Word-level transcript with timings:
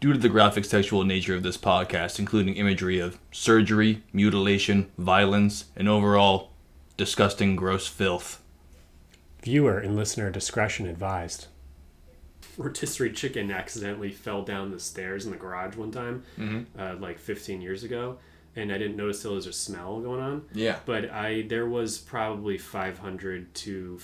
due 0.00 0.12
to 0.12 0.18
the 0.18 0.28
graphic 0.28 0.64
sexual 0.64 1.04
nature 1.04 1.34
of 1.34 1.42
this 1.42 1.56
podcast, 1.58 2.18
including 2.18 2.54
imagery 2.54 2.98
of 2.98 3.18
surgery, 3.30 4.02
mutilation, 4.12 4.90
violence, 4.96 5.66
and 5.76 5.88
overall 5.88 6.50
disgusting, 6.96 7.54
gross 7.56 7.86
filth. 7.86 8.42
Viewer 9.42 9.78
and 9.78 9.96
listener 9.96 10.30
discretion 10.30 10.86
advised. 10.86 11.46
rotisserie 12.58 13.12
chicken 13.12 13.50
accidentally 13.50 14.10
fell 14.10 14.42
down 14.42 14.70
the 14.70 14.80
stairs 14.80 15.24
in 15.24 15.30
the 15.30 15.36
garage 15.36 15.76
one 15.76 15.90
time, 15.90 16.24
uh, 16.78 16.94
like 16.98 17.18
15 17.18 17.60
years 17.62 17.84
ago, 17.84 18.18
and 18.56 18.70
I 18.72 18.76
didn't 18.78 18.96
notice 18.96 19.22
till 19.22 19.30
there 19.30 19.36
was 19.36 19.46
a 19.46 19.52
smell 19.52 20.00
going 20.00 20.20
on. 20.20 20.42
Yeah. 20.52 20.78
But 20.84 21.10
I 21.10 21.42
there 21.42 21.66
was 21.66 21.98
probably 21.98 22.58
500 22.58 23.54
to 23.54 23.98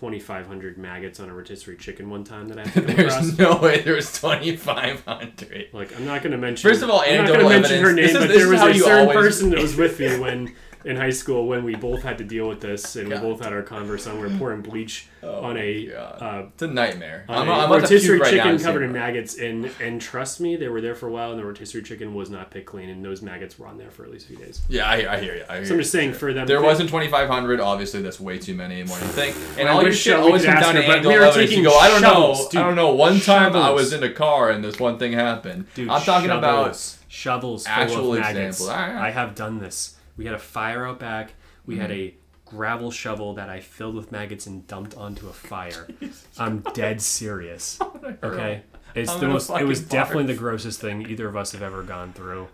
2,500 0.00 0.76
maggots 0.76 1.20
on 1.20 1.30
a 1.30 1.34
rotisserie 1.34 1.76
chicken 1.76 2.10
one 2.10 2.22
time 2.22 2.48
that 2.48 2.58
I 2.58 2.62
had 2.68 2.74
to 2.74 2.80
come 2.94 3.06
across. 3.06 3.14
There's 3.22 3.38
no 3.38 3.56
way 3.56 3.80
there's 3.80 4.12
2,500. 4.20 5.68
Like 5.72 5.96
I'm 5.96 6.04
not 6.04 6.22
gonna 6.22 6.36
mention. 6.36 6.68
First 6.68 6.82
of 6.82 6.90
all, 6.90 7.00
I'm 7.00 7.24
not 7.24 7.28
gonna 7.28 7.48
mention 7.48 7.82
her 7.82 7.92
name, 7.92 8.04
This 8.06 8.12
is- 8.14 8.18
but 8.18 8.28
this 8.28 8.36
there 8.36 8.46
is 8.46 8.50
was 8.52 8.60
how 8.60 8.66
a 8.68 8.72
you 8.74 8.82
certain 8.82 9.08
always- 9.08 9.16
person 9.16 9.50
that 9.50 9.60
was 9.60 9.76
with 9.76 9.98
me 9.98 10.18
when 10.18 10.54
in 10.86 10.96
high 10.96 11.10
school 11.10 11.46
when 11.46 11.64
we 11.64 11.74
both 11.74 12.02
had 12.02 12.16
to 12.18 12.24
deal 12.24 12.48
with 12.48 12.60
this, 12.60 12.96
and 12.96 13.10
God. 13.10 13.20
we 13.22 13.28
both 13.28 13.42
had 13.42 13.52
our 13.52 13.62
Converse 13.62 14.06
on. 14.06 14.20
We 14.20 14.28
were 14.28 14.38
pouring 14.38 14.62
bleach 14.62 15.08
on 15.22 15.56
a 15.56 15.92
uh, 15.92 16.42
It's 16.54 16.62
a 16.62 16.68
nightmare. 16.68 17.24
on 17.28 17.38
I'm, 17.38 17.48
a 17.48 17.52
I'm 17.52 17.58
about 17.64 17.74
to 17.88 17.94
rotisserie 17.94 18.18
puke 18.18 18.22
right 18.22 18.34
now 18.36 18.42
chicken 18.44 18.58
covered 18.64 18.82
in 18.84 18.92
maggots, 18.92 19.36
and 19.38 19.70
and 19.80 20.00
trust 20.00 20.40
me, 20.40 20.54
they 20.56 20.68
were 20.68 20.80
there 20.80 20.94
for 20.94 21.08
a 21.08 21.10
while, 21.10 21.30
and 21.32 21.38
the 21.40 21.44
rotisserie 21.44 21.82
chicken 21.82 22.14
was 22.14 22.30
not 22.30 22.50
picked 22.52 22.66
clean, 22.66 22.88
and 22.88 23.04
those 23.04 23.20
maggots 23.22 23.58
were 23.58 23.66
on 23.66 23.76
there 23.76 23.90
for 23.90 24.04
at 24.04 24.10
least 24.12 24.26
a 24.26 24.28
few 24.28 24.36
days. 24.38 24.62
Yeah, 24.68 24.88
I, 24.88 25.14
I 25.14 25.20
hear 25.20 25.34
you. 25.34 25.44
I 25.48 25.56
hear 25.56 25.66
So 25.66 25.74
I'm 25.74 25.80
just 25.80 25.90
saying 25.92 26.12
for 26.14 26.32
them. 26.32 26.46
There 26.46 26.60
to- 26.60 26.64
wasn't 26.64 26.88
2,500. 26.88 27.58
Obviously, 27.60 28.02
that's 28.02 28.20
way 28.20 28.38
too 28.38 28.54
many 28.54 28.82
more 28.84 28.96
than 28.98 29.08
you 29.08 29.12
think. 29.12 29.36
And 29.58 29.68
I 29.68 29.72
all 29.72 29.80
your 29.82 29.90
wish, 29.90 30.00
shit 30.00 30.14
always 30.14 30.42
could 30.42 30.52
comes 30.52 30.64
ask 30.64 30.72
down 30.72 30.74
to 30.76 30.82
her, 30.82 30.86
but 30.86 31.04
we 31.06 31.14
anecdotal 31.14 31.34
were. 31.34 31.40
You 31.42 31.48
taking 31.48 31.64
go, 31.64 31.76
I 31.76 31.88
don't 31.88 32.00
shovels, 32.02 32.38
know. 32.44 32.48
dude. 32.50 32.60
I 32.60 32.64
don't 32.64 32.76
know. 32.76 32.94
One 32.94 33.18
time 33.20 33.56
I 33.56 33.70
was 33.70 33.92
in 33.92 34.02
a 34.04 34.12
car 34.12 34.50
and 34.50 34.62
this 34.62 34.78
one 34.78 34.98
thing 34.98 35.12
happened. 35.12 35.66
Dude, 35.74 35.88
I'm 35.88 36.00
talking 36.02 36.30
about 36.30 36.66
shovels. 36.76 36.98
shovels 37.08 37.64
full 37.66 37.72
actual 37.74 38.14
of 38.14 38.20
maggots. 38.20 38.60
example. 38.60 38.72
All 38.80 38.88
right. 38.94 39.06
I 39.08 39.10
have 39.10 39.34
done 39.34 39.58
this. 39.58 39.95
We 40.16 40.24
had 40.26 40.34
a 40.34 40.38
fire 40.38 40.86
out 40.86 40.98
back. 40.98 41.32
We 41.66 41.78
had 41.78 41.90
Mm-hmm. 41.90 42.16
a 42.18 42.50
gravel 42.50 42.90
shovel 42.92 43.34
that 43.34 43.48
I 43.48 43.60
filled 43.60 43.96
with 43.96 44.12
maggots 44.12 44.46
and 44.46 44.66
dumped 44.66 44.96
onto 44.96 45.28
a 45.28 45.32
fire. 45.32 45.88
I'm 46.38 46.60
dead 46.74 47.00
serious. 47.02 47.78
Okay, 48.22 48.62
it's 48.94 49.10
I'm 49.10 49.20
the 49.20 49.26
most. 49.28 49.50
It 49.50 49.64
was 49.64 49.80
fucking 49.80 49.98
definitely 49.98 50.26
the 50.32 50.38
grossest 50.38 50.80
thing 50.80 51.02
either 51.10 51.26
of 51.26 51.36
us 51.36 51.50
have 51.52 51.62
ever 51.62 51.82
gone 51.82 52.12
through. 52.12 52.46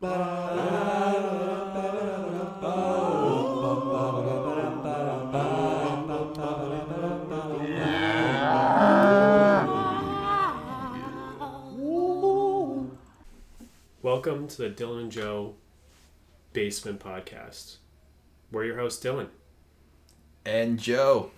Welcome 0.00 0.12
to 14.46 14.56
the 14.58 14.70
Dylan 14.70 15.00
and 15.00 15.10
Joe 15.10 15.56
Basement 16.52 17.00
Podcast. 17.00 17.78
We're 18.52 18.66
your 18.66 18.78
host, 18.78 19.02
Dylan. 19.02 19.30
and 20.44 20.78
Joe. 20.78 21.32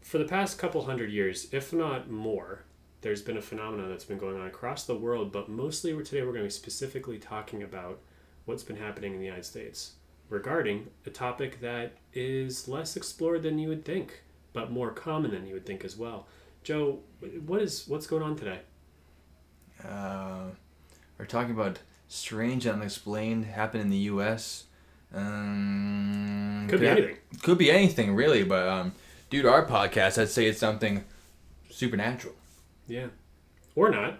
For 0.00 0.18
the 0.18 0.24
past 0.24 0.58
couple 0.58 0.86
hundred 0.86 1.12
years, 1.12 1.46
if 1.52 1.72
not 1.72 2.10
more, 2.10 2.64
there's 3.02 3.22
been 3.22 3.36
a 3.36 3.42
phenomenon 3.42 3.88
that's 3.88 4.04
been 4.04 4.18
going 4.18 4.38
on 4.38 4.46
across 4.46 4.84
the 4.84 4.94
world, 4.94 5.32
but 5.32 5.48
mostly 5.48 5.92
today 6.02 6.22
we're 6.22 6.32
going 6.32 6.40
to 6.40 6.44
be 6.44 6.50
specifically 6.50 7.18
talking 7.18 7.62
about 7.62 8.00
what's 8.44 8.62
been 8.62 8.76
happening 8.76 9.12
in 9.14 9.18
the 9.18 9.24
United 9.24 9.44
States 9.44 9.92
regarding 10.28 10.88
a 11.06 11.10
topic 11.10 11.60
that 11.60 11.96
is 12.12 12.68
less 12.68 12.96
explored 12.96 13.42
than 13.42 13.58
you 13.58 13.68
would 13.68 13.84
think, 13.84 14.22
but 14.52 14.70
more 14.70 14.90
common 14.90 15.30
than 15.30 15.46
you 15.46 15.54
would 15.54 15.66
think 15.66 15.84
as 15.84 15.96
well. 15.96 16.26
Joe, 16.62 17.00
what 17.46 17.62
is 17.62 17.88
what's 17.88 18.06
going 18.06 18.22
on 18.22 18.36
today? 18.36 18.60
Uh, 19.82 20.50
we're 21.18 21.24
talking 21.24 21.52
about 21.52 21.78
strange 22.08 22.66
and 22.66 22.76
unexplained 22.76 23.46
happened 23.46 23.82
in 23.82 23.90
the 23.90 23.96
U.S. 23.96 24.64
Um, 25.14 26.66
Could 26.68 26.80
be 26.80 26.86
hap- 26.86 26.98
anything. 26.98 27.16
Could 27.42 27.58
be 27.58 27.70
anything, 27.70 28.14
really. 28.14 28.44
But 28.44 28.68
um, 28.68 28.92
due 29.30 29.40
to 29.40 29.50
our 29.50 29.64
podcast, 29.64 30.20
I'd 30.20 30.28
say 30.28 30.46
it's 30.46 30.58
something 30.58 31.04
supernatural 31.70 32.34
Yeah, 32.90 33.06
or 33.76 33.88
not, 33.88 34.18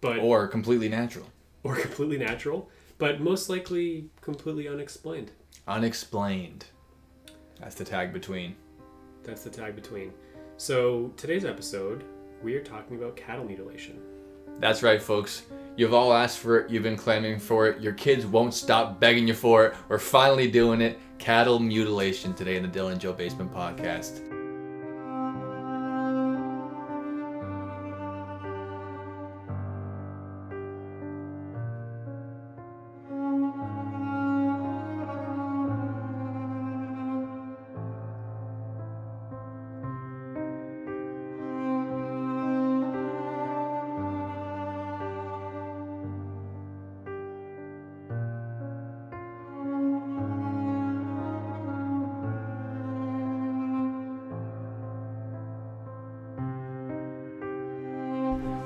but 0.00 0.18
or 0.18 0.48
completely 0.48 0.88
natural, 0.88 1.26
or 1.62 1.76
completely 1.76 2.18
natural, 2.18 2.68
but 2.98 3.20
most 3.20 3.48
likely 3.48 4.10
completely 4.20 4.66
unexplained. 4.66 5.30
unexplained. 5.68 6.64
That's 7.60 7.76
the 7.76 7.84
tag 7.84 8.12
between. 8.12 8.56
That's 9.22 9.44
the 9.44 9.50
tag 9.50 9.76
between. 9.76 10.12
So 10.56 11.12
today's 11.16 11.44
episode, 11.44 12.02
we 12.42 12.56
are 12.56 12.62
talking 12.64 12.96
about 12.96 13.14
cattle 13.14 13.44
mutilation. 13.44 14.02
That's 14.58 14.82
right, 14.82 15.00
folks. 15.00 15.42
You've 15.76 15.94
all 15.94 16.12
asked 16.12 16.40
for 16.40 16.58
it. 16.58 16.70
You've 16.72 16.82
been 16.82 16.96
clamoring 16.96 17.38
for 17.38 17.68
it. 17.68 17.80
Your 17.80 17.92
kids 17.92 18.26
won't 18.26 18.52
stop 18.52 18.98
begging 18.98 19.28
you 19.28 19.34
for 19.34 19.66
it. 19.66 19.74
We're 19.88 20.00
finally 20.00 20.50
doing 20.50 20.80
it. 20.80 20.98
Cattle 21.18 21.60
mutilation 21.60 22.34
today 22.34 22.56
in 22.56 22.64
the 22.64 22.68
Dylan 22.68 22.98
Joe 22.98 23.12
Basement 23.12 23.54
Podcast. 23.54 24.41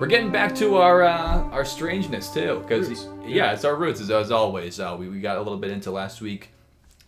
We're 0.06 0.10
getting 0.10 0.30
back 0.30 0.54
to 0.58 0.76
our 0.76 1.02
uh, 1.02 1.42
our 1.50 1.64
strangeness 1.64 2.32
too, 2.32 2.60
because 2.62 2.88
Roots. 2.90 3.08
yeah, 3.26 3.50
it's 3.50 3.64
our 3.64 3.74
roots 3.74 4.00
as, 4.00 4.08
as 4.08 4.30
always. 4.30 4.78
Uh, 4.78 4.94
we 4.96 5.08
we 5.08 5.18
got 5.18 5.36
a 5.36 5.42
little 5.42 5.58
bit 5.58 5.72
into 5.72 5.90
last 5.90 6.20
week, 6.20 6.50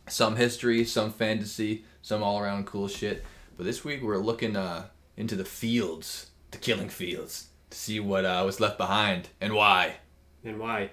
some 0.09 0.34
history, 0.34 0.84
some 0.84 1.12
fantasy, 1.12 1.84
some 2.03 2.25
all 2.25 2.41
around 2.41 2.66
cool 2.66 2.88
shit. 2.88 3.25
But 3.56 3.66
this 3.66 3.84
week 3.84 4.03
we're 4.03 4.19
looking 4.19 4.56
uh, 4.56 4.86
into 5.16 5.36
the 5.36 5.44
fields, 5.44 6.31
the 6.50 6.59
killing 6.59 6.88
fields, 6.88 7.50
to 7.70 7.78
see 7.78 8.00
what 8.00 8.25
uh, 8.25 8.42
was 8.44 8.59
left 8.59 8.78
behind 8.78 9.28
and 9.41 9.54
why. 9.54 9.98
And 10.42 10.59
why? 10.59 10.91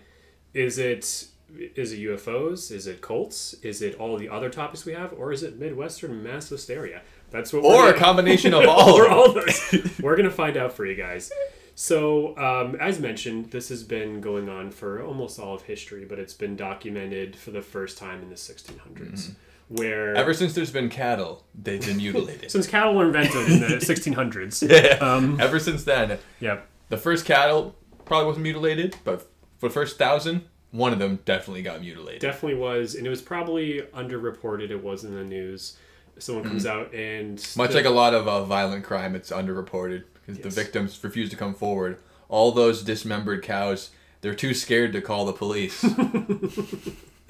Is 0.53 0.77
it 0.77 1.25
is 1.57 1.91
it 1.91 1.99
UFOs? 2.01 2.71
Is 2.71 2.85
it 2.85 3.01
cults? 3.01 3.55
Is 3.63 3.81
it 3.81 3.95
all 3.95 4.15
the 4.17 4.29
other 4.29 4.51
topics 4.51 4.85
we 4.85 4.93
have, 4.93 5.11
or 5.13 5.31
is 5.33 5.41
it 5.41 5.57
Midwestern 5.57 6.21
mass 6.21 6.49
hysteria? 6.49 7.01
That's 7.31 7.51
what. 7.51 7.63
Or 7.63 7.89
a 7.89 7.97
combination 7.97 8.53
of 8.53 8.63
all. 8.69 8.93
or 8.93 9.09
all 9.09 9.33
those. 9.33 9.73
We're 9.99 10.15
gonna 10.15 10.29
find 10.29 10.55
out 10.55 10.71
for 10.71 10.85
you 10.85 10.93
guys. 10.93 11.31
So, 11.77 12.37
um, 12.37 12.75
as 12.79 12.99
mentioned, 12.99 13.51
this 13.51 13.67
has 13.69 13.83
been 13.83 14.21
going 14.21 14.47
on 14.47 14.71
for 14.71 15.03
almost 15.03 15.39
all 15.39 15.55
of 15.55 15.63
history, 15.63 16.05
but 16.05 16.19
it's 16.19 16.33
been 16.33 16.55
documented 16.55 17.35
for 17.35 17.51
the 17.51 17.61
first 17.61 17.97
time 17.97 18.21
in 18.21 18.29
the 18.29 18.35
1600s, 18.35 19.31
where 19.67 20.07
Mm-hmm. 20.13 20.17
Ever 20.17 20.33
since 20.33 20.53
there's 20.53 20.71
been 20.71 20.89
cattle, 20.89 21.43
they've 21.53 21.85
been 21.85 21.97
mutilated. 21.97 22.49
since 22.55 22.65
cattle 22.67 22.95
were 22.95 23.07
invented 23.07 23.49
in 23.51 23.59
the 23.59 23.67
1600s. 23.77 24.69
yeah. 24.69 24.95
Um, 25.05 25.39
Ever 25.41 25.59
since 25.59 25.83
then, 25.83 26.17
yeah, 26.39 26.59
the 26.89 26.97
first 26.97 27.25
cattle 27.25 27.75
probably 28.05 28.27
wasn't 28.27 28.43
mutilated, 28.43 28.95
but 29.03 29.29
for 29.57 29.67
the 29.67 29.73
first 29.73 29.97
thousand, 29.97 30.45
one 30.71 30.93
of 30.93 30.99
them 30.99 31.19
definitely 31.25 31.61
got 31.63 31.81
mutilated. 31.81 32.21
definitely 32.21 32.57
was, 32.57 32.95
and 32.95 33.05
it 33.05 33.09
was 33.09 33.21
probably 33.21 33.81
underreported. 33.93 34.69
It 34.69 34.81
was 34.83 35.03
in 35.03 35.13
the 35.15 35.23
news. 35.25 35.77
Someone 36.19 36.45
comes 36.45 36.65
out 36.65 36.93
and 36.93 37.37
Mm-hmm. 37.37 37.59
Much 37.59 37.71
the- 37.71 37.75
like 37.77 37.85
a 37.85 37.89
lot 37.89 38.13
of 38.13 38.27
uh, 38.29 38.45
violent 38.45 38.85
crime, 38.85 39.13
it's 39.15 39.29
underreported 39.31 40.03
because 40.25 40.41
the 40.41 40.49
victims 40.49 41.01
refuse 41.03 41.29
to 41.29 41.35
come 41.35 41.53
forward. 41.53 41.97
All 42.29 42.51
those 42.51 42.83
dismembered 42.83 43.43
cows, 43.43 43.91
they're 44.21 44.35
too 44.35 44.53
scared 44.53 44.93
to 44.93 45.01
call 45.01 45.25
the 45.25 45.33
police. 45.33 45.83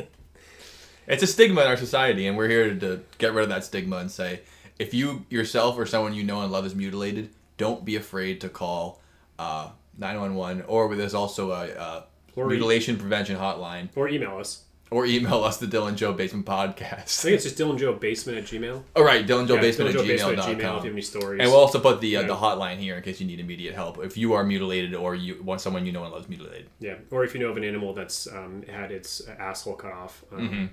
it's 1.07 1.23
a 1.23 1.27
stigma 1.27 1.61
in 1.61 1.67
our 1.67 1.77
society, 1.77 2.27
and 2.27 2.37
we're 2.37 2.49
here 2.49 2.73
to 2.75 3.01
get 3.17 3.33
rid 3.33 3.43
of 3.43 3.49
that 3.49 3.63
stigma 3.63 3.97
and 3.97 4.11
say, 4.11 4.41
if 4.79 4.93
you 4.93 5.25
yourself 5.29 5.77
or 5.77 5.85
someone 5.85 6.13
you 6.13 6.23
know 6.23 6.41
and 6.41 6.51
love 6.51 6.65
is 6.65 6.75
mutilated, 6.75 7.29
don't 7.57 7.85
be 7.85 7.95
afraid 7.95 8.41
to 8.41 8.49
call 8.49 9.01
uh, 9.39 9.69
911, 9.97 10.63
or 10.67 10.93
there's 10.95 11.13
also 11.13 11.51
a, 11.51 11.67
uh 11.71 12.03
Or- 12.35 12.47
mutilation 12.47 12.97
prevention 12.97 13.37
hotline. 13.37 13.89
or 13.95 14.09
email 14.09 14.37
us. 14.37 14.63
Or 14.95 15.05
email 15.05 15.43
us 15.43 15.57
the 15.57 15.65
Dylan 15.67 15.95
Joe 15.95 16.13
Basement 16.13 16.45
Podcast. 16.45 16.81
I 16.93 16.97
think 17.23 17.35
it's 17.35 17.43
just 17.43 17.57
Dylan 17.57 17.77
Joe 17.77 17.93
Basement 17.93 18.37
at 18.37 18.45
Gmail. 18.45 18.83
All 18.95 19.03
right, 19.03 19.25
Dylan 19.27 19.47
Joe 19.47 19.55
Yeah, 19.55 19.61
Basement 19.61 19.89
at 19.89 19.95
Joe 19.95 20.03
Basement 20.07 20.39
at 20.39 20.45
gmail.com. 20.45 20.55
Gmail 20.55 20.57
if 20.57 20.61
you 20.61 20.67
have 20.71 20.85
any 20.85 21.01
stories. 21.01 21.41
And 21.41 21.49
we'll 21.51 21.59
also 21.59 21.79
put 21.79 21.99
the 22.01 22.15
uh, 22.17 22.21
Yeah. 22.21 22.27
the 22.27 22.35
hotline 22.35 22.77
here 22.77 22.95
in 22.95 23.03
case 23.03 23.19
you 23.19 23.27
need 23.27 23.39
immediate 23.39 23.75
help. 23.75 24.03
If 24.03 24.15
you 24.17 24.33
are 24.33 24.43
mutilated 24.43 24.95
or 24.95 25.13
you 25.15 25.41
want 25.43 25.59
someone 25.61 25.85
you 25.85 25.91
know 25.91 26.03
and 26.03 26.13
loves 26.13 26.29
mutilated. 26.29 26.69
Yeah, 26.79 26.95
or 27.11 27.23
if 27.25 27.33
you 27.33 27.39
know 27.41 27.49
of 27.49 27.57
an 27.57 27.63
animal 27.65 27.93
that's 27.93 28.27
um, 28.27 28.63
had 28.69 28.91
its 28.91 29.21
asshole 29.39 29.75
cut 29.75 29.91
off 29.91 30.23
um, 30.31 30.49
Mm-hmm. 30.49 30.65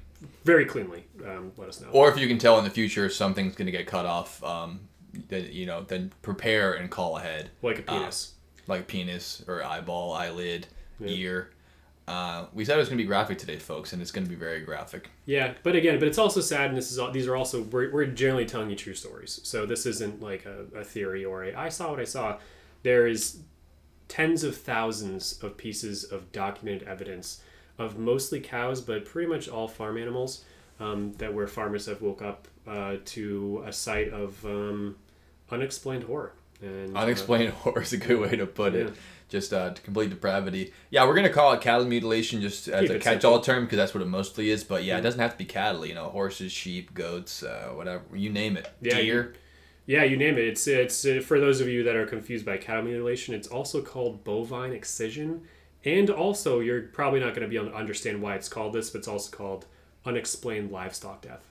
very 0.44 0.66
cleanly, 0.66 1.04
um, 1.26 1.50
let 1.56 1.68
us 1.68 1.80
know. 1.80 1.88
Or 1.90 2.08
if 2.08 2.16
you 2.16 2.28
can 2.28 2.38
tell 2.38 2.58
in 2.58 2.64
the 2.64 2.70
future 2.70 3.08
something's 3.10 3.56
going 3.56 3.66
to 3.66 3.72
get 3.72 3.86
cut 3.88 4.06
off, 4.06 4.42
um, 4.44 4.80
then 5.28 5.48
you 5.50 5.66
know, 5.66 5.82
then 5.82 6.12
prepare 6.22 6.74
and 6.74 6.90
call 6.90 7.16
ahead, 7.18 7.50
like 7.60 7.80
a 7.80 7.82
penis. 7.82 8.34
like 8.68 8.86
penis 8.86 9.42
or 9.48 9.64
eyeball, 9.64 10.12
eyelid, 10.12 10.68
Yeah. 11.00 11.08
ear. 11.08 11.50
Uh, 12.08 12.46
we 12.52 12.64
said 12.64 12.76
it 12.76 12.80
was 12.80 12.88
going 12.88 12.98
to 12.98 13.04
be 13.04 13.06
graphic 13.06 13.38
today, 13.38 13.56
folks, 13.56 13.92
and 13.92 14.02
it's 14.02 14.10
going 14.10 14.24
to 14.24 14.30
be 14.30 14.36
very 14.36 14.60
graphic. 14.60 15.10
yeah, 15.24 15.54
but 15.62 15.76
again, 15.76 15.98
but 15.98 16.08
it's 16.08 16.18
also 16.18 16.40
sad, 16.40 16.68
and 16.68 16.76
this 16.76 16.90
is 16.90 16.98
all, 16.98 17.10
these 17.12 17.28
are 17.28 17.36
also 17.36 17.62
we're, 17.62 17.92
we're 17.92 18.06
generally 18.06 18.44
telling 18.44 18.70
you 18.70 18.76
true 18.76 18.94
stories. 18.94 19.40
So 19.44 19.66
this 19.66 19.86
isn't 19.86 20.20
like 20.20 20.44
a, 20.44 20.66
a 20.76 20.84
theory 20.84 21.24
or 21.24 21.44
a 21.44 21.54
I 21.54 21.68
saw 21.68 21.90
what 21.90 22.00
I 22.00 22.04
saw. 22.04 22.38
There 22.82 23.06
is 23.06 23.38
tens 24.08 24.42
of 24.44 24.56
thousands 24.56 25.42
of 25.42 25.56
pieces 25.56 26.04
of 26.04 26.32
documented 26.32 26.86
evidence 26.88 27.40
of 27.78 27.98
mostly 27.98 28.40
cows, 28.40 28.80
but 28.80 29.04
pretty 29.04 29.28
much 29.28 29.48
all 29.48 29.68
farm 29.68 29.96
animals 29.96 30.44
um, 30.80 31.12
that 31.18 31.32
where 31.32 31.46
farmers 31.46 31.86
have 31.86 32.02
woke 32.02 32.20
up 32.20 32.48
uh, 32.66 32.96
to 33.04 33.62
a 33.66 33.72
sight 33.72 34.12
of 34.12 34.44
um, 34.44 34.96
unexplained 35.50 36.04
horror. 36.04 36.32
And, 36.60 36.96
uh, 36.96 37.00
Unexplained 37.00 37.52
horror 37.64 37.82
is 37.82 37.92
a 37.92 37.96
good 37.96 38.20
way 38.20 38.36
to 38.36 38.46
put 38.46 38.74
it. 38.74 38.94
Just 39.32 39.54
uh, 39.54 39.72
complete 39.82 40.10
depravity. 40.10 40.74
Yeah, 40.90 41.06
we're 41.06 41.14
gonna 41.14 41.30
call 41.30 41.54
it 41.54 41.62
cattle 41.62 41.86
mutilation 41.86 42.42
just 42.42 42.68
as 42.68 42.82
Keep 42.82 42.90
a 42.90 42.98
catch-all 42.98 43.40
term 43.40 43.64
because 43.64 43.78
that's 43.78 43.94
what 43.94 44.02
it 44.02 44.06
mostly 44.06 44.50
is. 44.50 44.62
But 44.62 44.84
yeah, 44.84 44.98
it 44.98 45.00
doesn't 45.00 45.18
have 45.18 45.32
to 45.32 45.38
be 45.38 45.46
cattle. 45.46 45.86
You 45.86 45.94
know, 45.94 46.10
horses, 46.10 46.52
sheep, 46.52 46.92
goats, 46.92 47.42
uh, 47.42 47.70
whatever 47.72 48.02
you 48.14 48.28
name 48.28 48.58
it. 48.58 48.68
Yeah, 48.82 48.96
Deer. 48.96 49.34
Yeah, 49.86 50.04
you 50.04 50.18
name 50.18 50.36
it. 50.36 50.44
It's 50.44 50.68
it's 50.68 51.06
uh, 51.06 51.22
for 51.24 51.40
those 51.40 51.62
of 51.62 51.68
you 51.68 51.82
that 51.82 51.96
are 51.96 52.04
confused 52.04 52.44
by 52.44 52.58
cattle 52.58 52.82
mutilation. 52.82 53.34
It's 53.34 53.48
also 53.48 53.80
called 53.80 54.22
bovine 54.22 54.74
excision, 54.74 55.44
and 55.82 56.10
also 56.10 56.60
you're 56.60 56.82
probably 56.82 57.20
not 57.20 57.30
going 57.30 57.40
to 57.40 57.48
be 57.48 57.56
able 57.56 57.70
to 57.70 57.74
understand 57.74 58.20
why 58.20 58.34
it's 58.34 58.50
called 58.50 58.74
this, 58.74 58.90
but 58.90 58.98
it's 58.98 59.08
also 59.08 59.34
called 59.34 59.64
unexplained 60.04 60.70
livestock 60.70 61.22
death. 61.22 61.48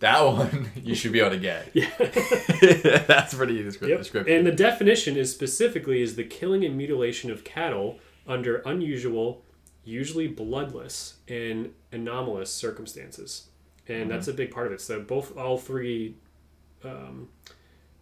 That 0.00 0.20
one 0.20 0.70
you 0.82 0.94
should 0.94 1.12
be 1.12 1.20
able 1.20 1.30
to 1.30 1.38
get. 1.38 1.70
Yeah. 1.74 1.90
that's 1.98 3.34
pretty 3.34 3.62
descri- 3.62 3.88
Yep. 3.88 3.98
descriptive. 3.98 4.36
And 4.36 4.46
the 4.46 4.52
definition 4.52 5.16
is 5.16 5.30
specifically 5.32 6.02
is 6.02 6.16
the 6.16 6.24
killing 6.24 6.64
and 6.64 6.76
mutilation 6.76 7.30
of 7.30 7.44
cattle 7.44 7.98
under 8.26 8.58
unusual, 8.64 9.42
usually 9.84 10.28
bloodless, 10.28 11.14
and 11.26 11.72
anomalous 11.92 12.52
circumstances. 12.52 13.48
And 13.88 14.10
that's 14.10 14.28
a 14.28 14.34
big 14.34 14.50
part 14.50 14.66
of 14.66 14.72
it. 14.74 14.80
So 14.82 15.00
both 15.00 15.36
all 15.36 15.56
three 15.56 16.14
um, 16.84 17.28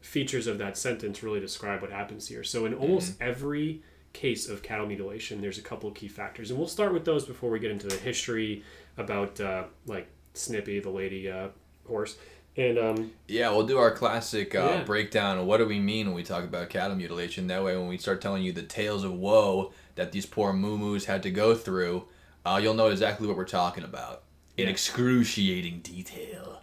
features 0.01 0.47
of 0.49 0.59
that 0.59 0.77
sentence 0.77 1.23
really 1.23 1.41
describe 1.41 1.81
what 1.81 1.91
happens 1.93 2.29
here. 2.29 2.43
So 2.43 2.67
in 2.67 2.75
almost 2.75 3.15
every 3.21 3.83
case 4.13 4.49
of 4.49 4.63
cattle 4.63 4.87
mutilation, 4.87 5.41
there's 5.41 5.59
a 5.59 5.63
couple 5.63 5.89
of 5.89 5.95
key 5.95 6.09
factors, 6.09 6.51
and 6.51 6.59
we'll 6.59 6.69
start 6.69 6.93
with 6.93 7.05
those 7.05 7.25
before 7.25 7.51
we 7.51 7.59
get 7.61 7.71
into 7.71 7.87
the 7.87 7.97
history 7.97 8.65
about 8.97 9.41
uh, 9.41 9.65
like 9.87 10.09
Snippy, 10.37 10.81
the 10.81 10.91
lady 10.91 11.31
uh, 11.31 11.49
horse, 11.87 12.17
and 12.57 12.79
um, 12.79 13.13
Yeah, 13.29 13.51
we'll 13.51 13.67
do 13.67 13.79
our 13.79 13.91
classic 13.91 14.55
uh, 14.55 14.59
Yeah. 14.59 14.85
breakdown 14.85 15.39
of 15.39 15.47
what 15.47 15.59
do 15.59 15.67
we 15.67 15.79
mean 15.81 16.07
when 16.07 16.15
we 16.15 16.23
talk 16.23 16.45
about 16.45 16.69
cattle 16.71 16.97
mutilation. 16.97 17.47
That 17.47 17.63
way, 17.65 17.77
when 17.77 17.89
we 17.89 17.99
start 17.99 18.21
telling 18.21 18.43
you 18.43 18.53
the 18.53 18.63
tales 18.63 19.05
of 19.05 19.13
woe 19.15 19.73
that 19.95 20.13
these 20.13 20.27
poor 20.27 20.53
moo 20.53 20.99
had 21.01 21.23
to 21.23 21.31
go 21.31 21.55
through, 21.55 22.07
uh, 22.45 22.59
you'll 22.63 22.75
know 22.75 22.89
exactly 22.89 23.27
what 23.27 23.37
we're 23.37 23.45
talking 23.45 23.85
about 23.85 24.23
in 24.57 24.69
excruciating 24.69 25.81
detail. 25.81 26.63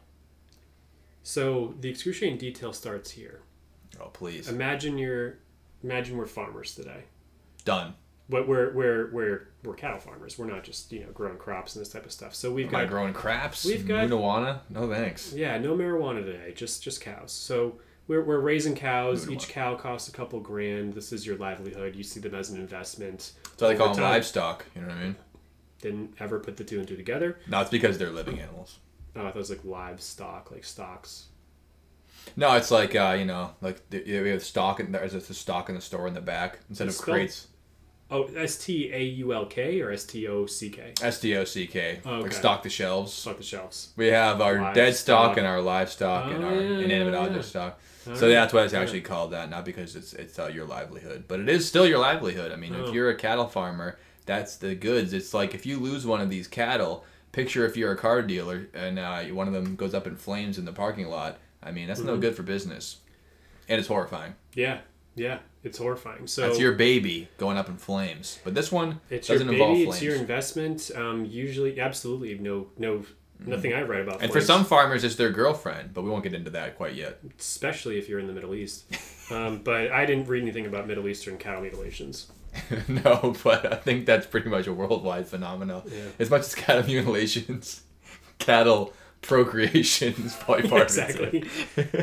so 1.22 1.74
the 1.80 1.90
excruciating 1.90 2.38
detail 2.38 2.74
starts 2.74 3.12
here. 3.12 3.42
Oh, 4.02 4.08
please. 4.08 4.50
Imagine 4.50 4.98
you're, 4.98 5.38
imagine 5.84 6.18
we're 6.18 6.26
farmers 6.26 6.74
today. 6.76 7.04
Done. 7.66 7.94
But 8.30 8.48
we're 8.48 8.72
we're 8.74 9.12
we're 9.12 9.48
we're 9.64 9.74
cattle 9.76 10.00
farmers. 10.00 10.38
We're 10.40 10.46
not 10.48 10.64
just 10.64 10.92
you 10.92 11.02
know 11.02 11.12
growing 11.14 11.38
crops 11.38 11.76
and 11.76 11.82
this 11.86 11.92
type 11.92 12.06
of 12.06 12.12
stuff. 12.12 12.34
So 12.34 12.52
we've 12.52 12.68
Am 12.70 12.76
I 12.76 12.82
got 12.84 12.90
growing 12.90 13.14
crops. 13.14 13.66
we've 13.66 13.86
got- 13.88 14.08
Munawana? 14.08 14.60
No 14.70 14.90
thanks. 14.90 15.34
yeah 15.34 15.58
no 15.58 15.76
marijuana 15.76 16.24
today. 16.24 16.54
Just 16.56 16.82
just 16.84 17.02
cows. 17.02 17.32
So 17.32 17.80
we're, 18.08 18.22
we're 18.24 18.40
raising 18.40 18.76
cows. 18.76 19.30
Each 19.30 19.48
cow 19.48 19.76
costs 19.76 20.10
a 20.10 20.12
couple 20.12 20.40
grand. 20.42 20.94
This 20.94 21.14
is 21.14 21.26
your 21.26 21.38
livelihood. 21.38 21.96
You 21.96 22.04
see 22.04 22.20
them 22.20 22.36
as 22.36 22.50
an 22.50 22.60
investment. 22.60 23.32
So 23.58 23.68
they 23.68 23.76
call 23.76 23.88
them 23.88 23.96
time. 23.98 24.04
livestock. 24.12 24.66
You 24.76 24.82
know 24.82 24.88
what 24.90 24.98
I 24.98 25.04
mean? 25.04 25.16
Didn't 25.82 26.14
ever 26.20 26.40
put 26.40 26.58
the 26.58 26.64
two 26.66 26.80
and 26.80 26.88
two 26.88 26.96
together. 26.98 27.40
No, 27.48 27.60
it's 27.62 27.70
because 27.70 27.98
they're 27.98 28.10
living 28.10 28.40
animals. 28.40 28.80
Oh, 29.16 29.22
I 29.22 29.24
thought 29.26 29.36
it 29.36 29.40
was 29.40 29.50
like 29.50 29.64
livestock, 29.66 30.50
like 30.52 30.64
stocks. 30.64 31.28
No, 32.36 32.56
it's 32.56 32.72
like 32.72 32.96
uh, 32.96 33.16
you 33.20 33.26
know, 33.26 33.52
like 33.62 33.90
the, 33.90 34.02
we 34.22 34.30
have 34.30 34.44
stock 34.44 34.80
in 34.80 34.92
there's 34.94 35.14
a 35.14 35.22
stock 35.34 35.68
in 35.70 35.76
the 35.76 35.82
store 35.82 36.08
in 36.08 36.14
the 36.14 36.22
back 36.22 36.60
instead 36.70 36.88
It's 36.88 36.98
of 36.98 37.02
spelled- 37.04 37.16
crates. 37.18 37.48
Oh, 38.14 38.26
S 38.38 38.64
T 38.64 38.92
A 38.94 39.02
U 39.04 39.34
L 39.34 39.46
K 39.48 39.82
or 39.82 39.92
S 39.92 40.06
T 40.06 40.28
O 40.28 40.46
C 40.46 40.70
K. 40.70 40.94
S 41.02 41.20
T 41.20 41.36
O 41.36 41.44
C 41.44 41.66
K. 41.68 42.00
Oh, 42.06 42.20
Like 42.20 42.32
stock 42.32 42.62
the 42.64 42.70
shelves. 42.70 43.12
Stock 43.12 43.38
the 43.38 43.44
shelves. 43.44 43.90
We 43.98 44.08
have 44.08 44.40
our 44.40 44.74
dead 44.74 44.96
stock 44.96 45.38
and 45.38 45.48
our 45.48 45.62
livestock 45.62 46.32
and 46.32 46.44
Oh, 46.44 46.48
our 46.48 46.54
yeah, 46.56 46.78
inanimate 46.86 47.14
yeah, 47.14 47.20
object 47.20 47.36
yeah. 47.38 47.42
stock. 47.50 47.80
All 48.08 48.16
so 48.16 48.28
right. 48.28 48.34
that's 48.34 48.54
why 48.54 48.64
it's 48.64 48.74
actually 48.74 49.02
called 49.02 49.32
that, 49.32 49.50
not 49.50 49.66
because 49.66 49.96
it's 49.96 50.14
it's 50.14 50.38
uh, 50.38 50.48
your 50.48 50.66
livelihood, 50.66 51.24
but 51.28 51.40
it 51.40 51.50
is 51.50 51.68
still 51.68 51.88
your 51.88 52.00
livelihood. 52.00 52.52
I 52.52 52.56
mean, 52.56 52.76
Oh. 52.76 52.86
if 52.88 52.94
you're 52.94 53.10
a 53.10 53.16
cattle 53.16 53.48
farmer, 53.48 53.98
that's 54.26 54.58
the 54.58 54.76
goods. 54.76 55.12
It's 55.14 55.34
like 55.34 55.56
if 55.56 55.66
you 55.66 55.80
lose 55.80 56.06
one 56.06 56.22
of 56.22 56.30
these 56.30 56.48
cattle, 56.48 57.06
picture 57.32 57.66
if 57.66 57.76
you're 57.76 57.94
a 57.94 57.98
car 57.98 58.22
dealer 58.22 58.68
and 58.74 59.00
uh, 59.00 59.24
one 59.26 59.48
of 59.48 59.54
them 59.54 59.76
goes 59.76 59.94
up 59.96 60.06
in 60.06 60.16
flames 60.18 60.58
in 60.60 60.66
the 60.66 60.72
parking 60.74 61.08
lot. 61.08 61.40
I 61.64 61.72
mean, 61.72 61.88
that's 61.88 62.00
Mm-hmm. 62.02 62.10
no 62.10 62.18
good 62.18 62.36
for 62.36 62.44
business, 62.44 62.98
and 63.70 63.80
it's 63.80 63.88
horrifying. 63.88 64.36
Yeah, 64.54 64.80
yeah. 65.16 65.40
It's 65.64 65.78
horrifying. 65.78 66.28
So 66.28 66.42
That's 66.42 66.60
your 66.60 66.74
baby 66.74 67.30
going 67.38 67.58
up 67.58 67.70
in 67.70 67.78
flames. 67.78 68.40
But 68.44 68.54
this 68.54 68.72
one 68.72 69.00
It's 69.10 69.30
your 69.30 69.38
doesn't 69.38 69.48
baby. 69.48 69.62
involve 69.62 69.96
It's 69.96 70.02
your 70.02 70.16
investment. 70.16 70.92
Um, 70.94 71.26
usually, 71.26 71.80
absolutely 71.80 72.38
no, 72.38 72.68
no, 72.78 73.06
nothing 73.40 73.74
I've 73.74 73.88
read 73.88 74.02
about. 74.02 74.16
Mm-hmm. 74.16 74.24
and 74.26 74.34
for 74.34 74.42
some 74.42 74.66
farmers, 74.66 75.04
it's 75.04 75.16
their 75.16 75.32
girlfriend, 75.32 75.94
but 75.94 76.04
we 76.04 76.10
won't 76.10 76.24
get 76.24 76.34
into 76.34 76.50
that 76.52 76.76
quite 76.76 76.96
yet. 76.96 77.20
especially 77.40 77.98
if 77.98 78.10
you're 78.10 78.20
in 78.20 78.28
the 78.28 78.34
Middle 78.34 78.54
East. 78.54 78.86
um, 79.32 79.62
but 79.64 79.92
I 79.92 80.06
didn't 80.06 80.28
read 80.28 80.42
anything 80.42 80.66
about 80.66 80.88
Middle 80.88 81.08
Eastern 81.08 81.38
cattle 81.38 81.62
mutilations. 81.62 82.32
no, 82.88 83.36
but 83.44 83.72
I 83.72 83.78
think 83.78 84.06
that's 84.06 84.28
pretty 84.28 84.50
much 84.50 84.68
a 84.68 84.74
worldwide 84.74 85.28
phenomenon. 85.28 85.84
Yeah. 85.88 86.04
As 86.20 86.30
much 86.30 86.42
as 86.42 86.56
cattle 86.56 86.84
mutilations, 86.86 87.82
cattle 88.40 88.94
procreation 89.24 90.14
is 90.26 90.36
probably 90.40 90.70
part 90.70 90.90
of 90.92 90.98
it. 90.98 91.34
exactly. 91.34 91.44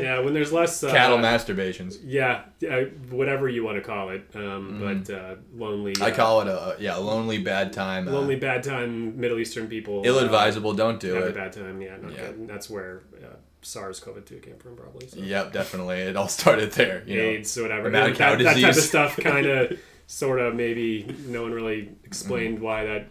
yeah, 0.03 0.19
when 0.19 0.33
there's 0.33 0.51
less 0.51 0.83
uh, 0.83 0.91
Cattle 0.91 1.17
masturbations. 1.17 1.97
Yeah, 2.03 2.43
uh, 2.69 2.81
whatever 3.09 3.47
you 3.47 3.63
want 3.63 3.77
to 3.77 3.81
call 3.81 4.09
it. 4.09 4.23
Um, 4.35 4.79
But 5.05 5.13
uh, 5.13 5.35
lonely. 5.55 5.93
Mm-hmm. 5.93 6.03
I 6.03 6.11
uh, 6.11 6.15
call 6.15 6.41
it 6.41 6.47
a 6.47 6.75
yeah 6.79 6.95
lonely 6.95 7.37
bad 7.37 7.71
time. 7.73 8.07
uh, 8.07 8.11
lonely 8.11 8.35
bad 8.35 8.63
time. 8.63 9.19
Middle 9.19 9.39
Eastern 9.39 9.67
people. 9.67 10.01
ill 10.05 10.19
uh, 10.19 10.25
advisable. 10.25 10.73
Don't 10.73 10.99
do 10.99 11.13
have 11.13 11.23
a 11.23 11.27
it. 11.27 11.35
bad 11.35 11.53
time. 11.53 11.81
Yeah, 11.81 11.97
not 12.01 12.11
Yeah. 12.13 12.27
good. 12.27 12.47
That's 12.47 12.69
where 12.69 13.03
uh, 13.23 13.27
SARS-CoV-2 13.61 14.41
came 14.41 14.57
from, 14.57 14.75
probably. 14.75 15.07
So. 15.07 15.19
Yep, 15.19 15.53
definitely. 15.53 15.99
It 15.99 16.15
all 16.15 16.27
started 16.41 16.71
there. 16.73 17.03
You 17.05 17.17
know. 17.17 17.23
AIDS, 17.23 17.57
whatever. 17.57 17.89
mad 17.89 18.15
cow 18.15 18.35
that, 18.35 18.43
that 18.43 18.59
type 18.59 18.69
of 18.71 18.75
stuff 18.75 19.17
kind 19.17 19.45
of, 19.45 19.79
sort 20.07 20.39
of, 20.39 20.55
maybe 20.55 21.15
no 21.27 21.43
one 21.43 21.51
really 21.53 21.89
explained 22.03 22.55
Mm-hmm. 22.55 22.63
why 22.65 22.85
that 22.85 23.07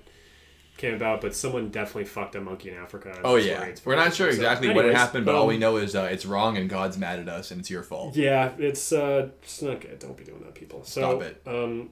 came 0.80 0.94
about, 0.94 1.20
but 1.20 1.34
someone 1.34 1.68
definitely 1.68 2.04
fucked 2.04 2.34
a 2.34 2.40
monkey 2.40 2.70
in 2.70 2.76
Africa. 2.76 3.20
Oh 3.22 3.36
yeah, 3.36 3.72
we're 3.84 3.96
not 3.96 4.14
sure 4.14 4.28
exactly 4.28 4.68
when 4.68 4.78
it 4.78 4.80
anyways, 4.80 4.96
happened, 4.98 5.26
but 5.26 5.34
all 5.34 5.42
um, 5.42 5.48
we 5.48 5.58
know 5.58 5.76
is 5.76 5.94
uh, 5.94 6.08
it's 6.10 6.26
wrong 6.26 6.56
and 6.56 6.68
God's 6.68 6.98
mad 6.98 7.18
at 7.20 7.28
us 7.28 7.50
and 7.50 7.60
it's 7.60 7.70
your 7.70 7.82
fault. 7.82 8.16
Yeah, 8.16 8.52
it's 8.58 8.92
uh, 8.92 9.28
it's 9.42 9.62
not 9.62 9.80
good. 9.80 9.98
Don't 9.98 10.16
be 10.16 10.24
doing 10.24 10.40
that, 10.40 10.54
people. 10.54 10.82
So, 10.84 11.00
Stop 11.00 11.22
it. 11.22 11.42
Um, 11.46 11.90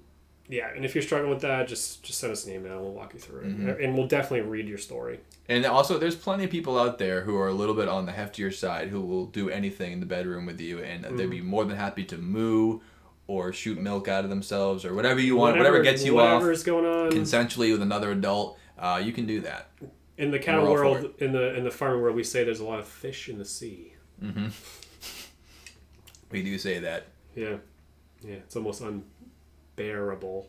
yeah, 0.51 0.71
and 0.75 0.83
if 0.85 0.95
you're 0.95 1.03
struggling 1.03 1.31
with 1.31 1.43
that, 1.43 1.69
just 1.69 2.03
just 2.03 2.19
send 2.19 2.33
us 2.33 2.47
an 2.47 2.55
email. 2.55 2.81
We'll 2.81 2.93
walk 2.95 3.13
you 3.13 3.21
through 3.21 3.41
it, 3.41 3.47
Mm-hmm. 3.59 3.83
and 3.85 3.95
we'll 3.97 4.07
definitely 4.09 4.49
read 4.49 4.67
your 4.67 4.79
story. 4.79 5.21
And 5.51 5.65
also, 5.67 5.99
there's 5.99 6.17
plenty 6.17 6.45
of 6.45 6.51
people 6.51 6.79
out 6.79 6.99
there 6.99 7.21
who 7.23 7.37
are 7.37 7.49
a 7.49 7.53
little 7.53 7.75
bit 7.75 7.89
on 7.89 8.07
the 8.07 8.13
heftier 8.13 8.53
side 8.53 8.89
who 8.89 9.01
will 9.03 9.27
do 9.27 9.51
anything 9.51 9.93
in 9.93 10.01
the 10.01 10.07
bedroom 10.07 10.47
with 10.47 10.59
you, 10.61 10.79
and 10.79 11.05
they'd 11.05 11.11
Mm-hmm. 11.11 11.31
be 11.31 11.41
more 11.43 11.65
than 11.67 11.77
happy 11.77 12.05
to 12.05 12.17
moo 12.17 12.81
or 13.27 13.53
shoot 13.53 13.79
milk 13.79 14.09
out 14.09 14.25
of 14.25 14.31
themselves 14.31 14.87
or 14.87 14.95
whatever 14.95 15.21
you 15.21 15.37
want, 15.37 15.55
whatever, 15.59 15.83
gets 15.83 16.03
you 16.03 16.19
off 16.19 16.37
whatever's 16.41 16.63
going 16.65 16.87
on 16.87 17.11
consensually 17.13 17.71
with 17.71 17.83
another 17.83 18.11
adult. 18.13 18.59
Uh, 18.79 19.01
you 19.05 19.13
can 19.13 19.27
do 19.27 19.41
that. 19.41 19.71
in 20.17 20.31
the 20.31 20.39
cattle 20.39 20.65
We're 20.71 20.85
all 20.85 20.95
for 20.95 21.01
world, 21.03 21.15
in 21.19 21.33
the 21.33 21.55
in 21.57 21.65
the 21.65 21.71
farming 21.71 22.01
world, 22.03 22.17
we 22.17 22.25
say 22.25 22.45
there's 22.45 22.61
a 22.61 22.65
lot 22.65 22.79
of 22.79 22.87
fish 22.89 23.29
in 23.29 23.39
the 23.39 23.45
sea. 23.45 23.95
We 26.31 26.43
do 26.43 26.59
say 26.59 26.79
that. 26.81 27.07
Yeah, 27.35 27.57
yeah, 28.23 28.35
it's 28.37 28.57
almost 28.57 28.83
unbearable 28.83 30.49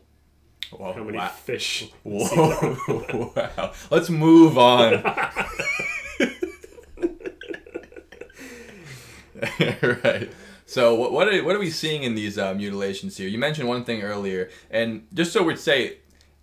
Whoa, 0.70 0.92
how 0.92 1.02
many 1.04 1.18
wow. 1.18 1.28
fish. 1.28 1.90
Whoa, 2.02 3.32
wow. 3.36 3.72
Let's 3.90 4.10
move 4.10 4.58
on. 4.58 5.02
right. 10.04 10.30
So 10.66 10.94
what 10.94 11.12
what 11.12 11.28
are, 11.28 11.42
what 11.44 11.56
are 11.56 11.58
we 11.58 11.70
seeing 11.70 12.02
in 12.04 12.14
these 12.14 12.38
uh, 12.38 12.54
mutilations 12.54 13.16
here? 13.16 13.28
You 13.28 13.38
mentioned 13.38 13.68
one 13.68 13.84
thing 13.84 14.02
earlier, 14.02 14.50
and 14.70 15.06
just 15.14 15.32
so 15.32 15.42
we'd 15.42 15.58
say, 15.58 15.98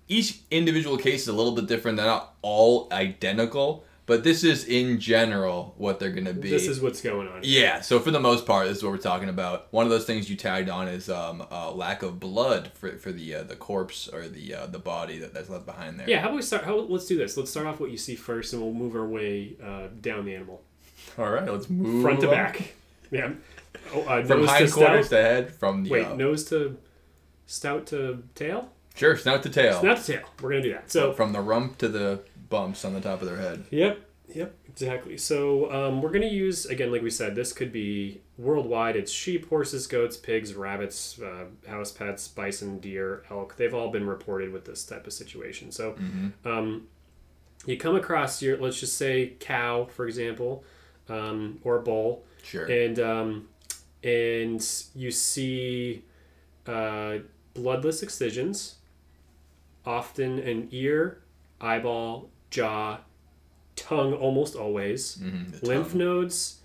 each 0.07 0.39
individual 0.51 0.97
case 0.97 1.23
is 1.23 1.27
a 1.27 1.33
little 1.33 1.53
bit 1.53 1.67
different. 1.67 1.97
They're 1.97 2.05
not 2.05 2.35
all 2.41 2.87
identical, 2.91 3.83
but 4.05 4.23
this 4.23 4.43
is 4.43 4.63
in 4.65 4.99
general 4.99 5.75
what 5.77 5.99
they're 5.99 6.11
gonna 6.11 6.33
be. 6.33 6.49
This 6.49 6.67
is 6.67 6.79
what's 6.79 7.01
going 7.01 7.27
on. 7.27 7.41
Yeah, 7.43 7.81
so 7.81 7.99
for 7.99 8.11
the 8.11 8.19
most 8.19 8.45
part, 8.45 8.67
this 8.67 8.77
is 8.77 8.83
what 8.83 8.93
we're 8.93 8.99
talking 8.99 9.27
about. 9.27 9.67
One 9.71 9.85
of 9.85 9.89
those 9.89 10.05
things 10.05 10.29
you 10.29 10.37
tagged 10.37 10.69
on 10.69 10.87
is 10.87 11.09
um, 11.09 11.45
uh, 11.51 11.71
lack 11.71 12.03
of 12.03 12.19
blood 12.19 12.71
for, 12.73 12.97
for 12.97 13.11
the 13.11 13.35
uh, 13.35 13.43
the 13.43 13.57
corpse 13.57 14.07
or 14.07 14.27
the 14.27 14.55
uh, 14.55 14.67
the 14.67 14.79
body 14.79 15.19
that, 15.19 15.33
that's 15.33 15.49
left 15.49 15.65
behind 15.65 15.99
there. 15.99 16.09
Yeah, 16.09 16.21
how 16.21 16.27
about 16.27 16.37
we 16.37 16.41
start? 16.41 16.63
How, 16.63 16.75
let's 16.77 17.05
do 17.05 17.17
this. 17.17 17.35
Let's 17.35 17.51
start 17.51 17.67
off 17.67 17.79
what 17.79 17.91
you 17.91 17.97
see 17.97 18.15
first, 18.15 18.53
and 18.53 18.61
we'll 18.61 18.73
move 18.73 18.95
our 18.95 19.05
way 19.05 19.57
uh, 19.61 19.87
down 19.99 20.25
the 20.25 20.35
animal, 20.35 20.61
All 21.17 21.29
right, 21.29 21.51
let's 21.51 21.69
move 21.69 22.01
front 22.01 22.21
to 22.21 22.29
back. 22.29 22.73
Yeah. 23.11 23.31
Oh, 23.93 24.01
uh, 24.03 24.25
from 24.25 24.45
nose 24.45 24.73
to 24.73 25.09
to 25.09 25.15
head, 25.15 25.53
from 25.53 25.83
the 25.83 25.89
Wait, 25.89 26.05
uh, 26.05 26.15
nose 26.15 26.45
to 26.45 26.77
stout 27.45 27.87
to 27.87 28.23
tail. 28.35 28.71
Sure 28.97 29.15
snout 29.15 29.43
to 29.43 29.49
tail, 29.49 29.81
Not 29.83 29.97
to 29.97 30.13
tail. 30.13 30.27
We're 30.41 30.49
gonna 30.51 30.61
do 30.63 30.73
that. 30.73 30.91
So 30.91 31.13
from 31.13 31.31
the 31.33 31.41
rump 31.41 31.77
to 31.79 31.87
the 31.87 32.21
bumps 32.49 32.83
on 32.85 32.93
the 32.93 33.01
top 33.01 33.21
of 33.21 33.27
their 33.27 33.37
head. 33.37 33.65
Yep, 33.71 33.99
yep, 34.33 34.55
exactly. 34.67 35.17
So 35.17 35.71
um, 35.71 36.01
we're 36.01 36.11
going 36.11 36.21
to 36.21 36.27
use, 36.33 36.65
again, 36.65 36.93
like 36.93 37.01
we 37.01 37.09
said, 37.09 37.35
this 37.35 37.51
could 37.51 37.73
be 37.73 38.21
worldwide. 38.37 38.95
It's 38.95 39.11
sheep, 39.11 39.49
horses, 39.49 39.85
goats, 39.85 40.15
pigs, 40.15 40.53
rabbits, 40.53 41.19
uh, 41.21 41.45
house 41.69 41.91
pets, 41.91 42.25
bison, 42.29 42.79
deer, 42.79 43.23
elk. 43.29 43.57
They've 43.57 43.73
all 43.73 43.89
been 43.91 44.07
reported 44.07 44.53
with 44.53 44.63
this 44.63 44.85
type 44.85 45.05
of 45.07 45.11
situation. 45.11 45.71
So 45.73 45.95
um, 46.45 46.87
you 47.65 47.75
come 47.75 47.97
across 47.97 48.41
your, 48.41 48.57
let's 48.57 48.79
just 48.79 48.97
say, 48.97 49.33
cow, 49.41 49.89
for 49.91 50.07
example, 50.07 50.63
um, 51.09 51.59
or 51.65 51.79
bull, 51.79 52.23
Sure. 52.43 52.63
and 52.65 52.97
um, 52.99 53.49
and 54.03 54.65
you 54.95 55.11
see 55.11 56.03
uh, 56.65 57.17
bloodless 57.53 58.03
excisions, 58.03 58.75
often 59.87 60.37
an 60.39 60.67
ear, 60.71 61.21
eyeball, 61.61 62.29
jaw, 62.51 62.99
tongue, 63.77 64.13
almost 64.13 64.53
always, 64.55 65.17
Mhm, 65.17 65.63
lymph 65.63 65.89
tongue. 65.91 65.97
nodes, 65.99 66.59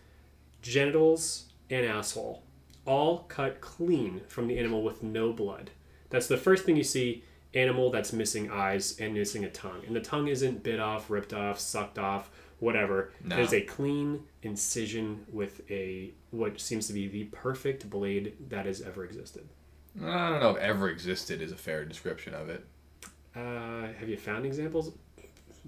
genitals, 0.60 1.46
and 1.70 1.86
asshole, 1.86 2.42
all 2.84 3.20
cut 3.28 3.60
clean 3.60 4.22
from 4.28 4.48
the 4.48 4.58
animal 4.58 4.82
with 4.82 5.02
no 5.02 5.32
blood. 5.32 5.70
That's 6.10 6.26
the 6.26 6.36
first 6.36 6.64
thing 6.64 6.76
you 6.76 6.84
see. 6.84 7.24
Animal 7.54 7.90
that's 7.90 8.12
missing 8.14 8.50
eyes 8.50 8.98
and 8.98 9.12
missing 9.14 9.44
a 9.44 9.50
tongue, 9.50 9.82
and 9.86 9.94
the 9.94 10.00
tongue 10.00 10.26
isn't 10.28 10.62
bit 10.62 10.80
off, 10.80 11.10
ripped 11.10 11.34
off, 11.34 11.60
sucked 11.60 11.98
off, 11.98 12.30
whatever. 12.60 13.12
No. 13.22 13.36
It 13.38 13.42
is 13.42 13.52
a 13.52 13.60
clean 13.60 14.24
incision 14.42 15.26
with 15.30 15.60
a 15.70 16.12
what 16.30 16.58
seems 16.60 16.86
to 16.86 16.94
be 16.94 17.08
the 17.08 17.24
perfect 17.24 17.90
blade 17.90 18.34
that 18.48 18.64
has 18.64 18.80
ever 18.80 19.04
existed. 19.04 19.48
I 20.02 20.30
don't 20.30 20.40
know 20.40 20.50
if 20.52 20.56
ever 20.56 20.88
existed 20.88 21.42
is 21.42 21.52
a 21.52 21.56
fair 21.56 21.84
description 21.84 22.32
of 22.32 22.48
it. 22.48 22.64
Uh, 23.34 23.88
have 23.98 24.08
you 24.08 24.16
found 24.16 24.44
examples 24.44 24.92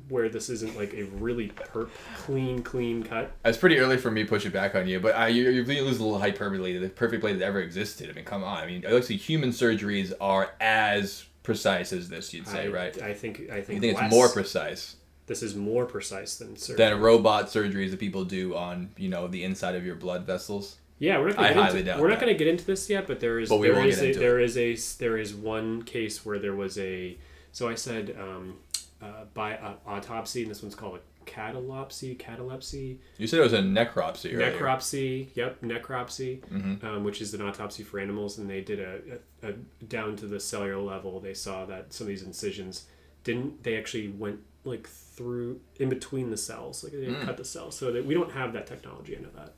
where 0.09 0.29
this 0.29 0.51
isn't 0.51 0.77
like 0.77 0.93
a 0.95 1.05
really 1.05 1.49
per- 1.49 1.89
clean, 2.17 2.63
clean 2.63 3.03
cut? 3.03 3.33
It's 3.45 3.57
pretty 3.59 3.79
early 3.79 3.97
for 3.97 4.11
me 4.11 4.25
pushing 4.25 4.51
back 4.51 4.75
on 4.75 4.87
you, 4.87 5.01
but 5.01 5.15
I, 5.15 5.29
you, 5.29 5.51
you 5.51 5.65
lose 5.65 5.99
a 5.99 6.05
little 6.05 6.19
hyperbole. 6.19 6.77
The 6.79 6.89
perfect 6.89 7.23
blade 7.23 7.39
that 7.39 7.45
ever 7.45 7.61
existed. 7.61 8.11
I 8.11 8.13
mean, 8.13 8.25
come 8.25 8.45
on. 8.45 8.59
I 8.59 8.67
mean, 8.67 8.85
obviously, 8.85 9.17
human 9.17 9.51
surgeries 9.51 10.13
are 10.21 10.53
as 10.61 11.25
precise 11.43 11.93
as 11.93 12.09
this. 12.09 12.35
You'd 12.35 12.49
say, 12.49 12.67
I, 12.67 12.69
right? 12.69 13.03
I 13.03 13.15
think 13.15 13.51
I 13.51 13.61
think, 13.61 13.83
You 13.83 13.93
think 13.93 13.99
it's 13.99 14.15
more 14.15 14.29
precise 14.29 14.97
This 15.27 15.43
is 15.43 15.55
more 15.55 15.87
precise 15.87 16.37
than 16.37 16.57
surgery. 16.57 16.77
than 16.77 17.01
robot 17.01 17.47
surgeries 17.47 17.91
that 17.93 18.01
people 18.01 18.25
do 18.25 18.57
on, 18.57 18.91
you 18.97 19.09
know, 19.09 19.29
the 19.29 19.45
inside 19.45 19.75
of 19.75 19.87
your 19.87 19.95
blood 19.95 20.27
vessels? 20.27 20.77
Yeah, 20.99 21.19
we're 21.19 21.29
not. 21.31 21.39
I 21.39 21.43
Gonna 21.43 21.55
get 21.55 21.63
highly 21.63 21.79
into, 21.81 21.91
doubt 21.93 22.01
We're 22.01 22.09
not 22.09 22.21
going 22.21 22.33
to 22.33 22.39
get 22.39 22.47
into 22.49 22.65
this 22.65 22.89
yet, 22.89 23.07
but 23.07 23.21
there 23.21 23.39
is 23.41 23.49
But 23.49 23.59
we 23.59 23.69
there 23.69 23.85
is 23.85 24.01
get 24.01 24.17
a, 24.17 24.19
there 24.19 24.39
is 24.39 24.57
a 24.57 24.77
there 24.99 25.19
is 25.19 25.35
one 25.35 25.83
case 25.83 26.25
where 26.25 26.39
there 26.39 26.55
was 26.55 26.79
a 26.79 27.17
so 27.55 27.69
I 27.71 27.75
said 27.77 28.15
um, 28.21 28.57
uh, 29.01 29.25
by 29.33 29.57
uh, 29.57 29.75
autopsy, 29.87 30.43
and 30.43 30.51
this 30.51 30.63
one's 30.63 30.75
called 30.75 30.97
a 30.97 31.25
catalepsy, 31.25 32.15
catalepsy, 32.17 32.99
You 33.19 33.27
said 33.27 33.41
it 33.41 33.43
was 33.43 33.53
a 33.55 33.59
necropsy, 33.61 34.39
right? 34.39 34.53
necropsy. 34.55 35.29
Yep, 35.35 35.63
necropsy, 35.63 36.41
Mhm. 36.53 36.85
um, 36.85 37.03
which 37.05 37.23
is 37.23 37.33
an 37.33 37.41
autopsy 37.41 37.83
for 37.83 37.99
animals, 37.99 38.37
and 38.39 38.49
they 38.51 38.61
did 38.61 38.79
a, 38.81 39.01
a, 39.43 39.49
a 39.49 39.53
down 39.89 40.17
to 40.17 40.27
the 40.27 40.39
cellular 40.39 40.83
level. 40.83 41.21
They 41.21 41.33
saw 41.35 41.65
that 41.67 41.93
some 41.95 42.05
of 42.07 42.09
these 42.09 42.23
incisions 42.23 42.87
didn't. 43.25 43.63
They 43.63 43.77
actually 43.79 44.09
went 44.09 44.41
like 44.65 44.87
through 44.89 45.61
in 45.79 45.89
between 45.91 46.31
the 46.31 46.37
cells, 46.37 46.83
like 46.85 46.93
they 46.93 47.01
didn't 47.01 47.21
Hmm. 47.21 47.27
cut 47.27 47.37
the 47.37 47.45
cells. 47.45 47.77
So 47.77 47.91
that 47.93 48.05
we 48.05 48.15
don't 48.15 48.33
have 48.33 48.53
that 48.55 48.67
technology. 48.67 49.17
I 49.17 49.21
know 49.21 49.29
that. 49.37 49.55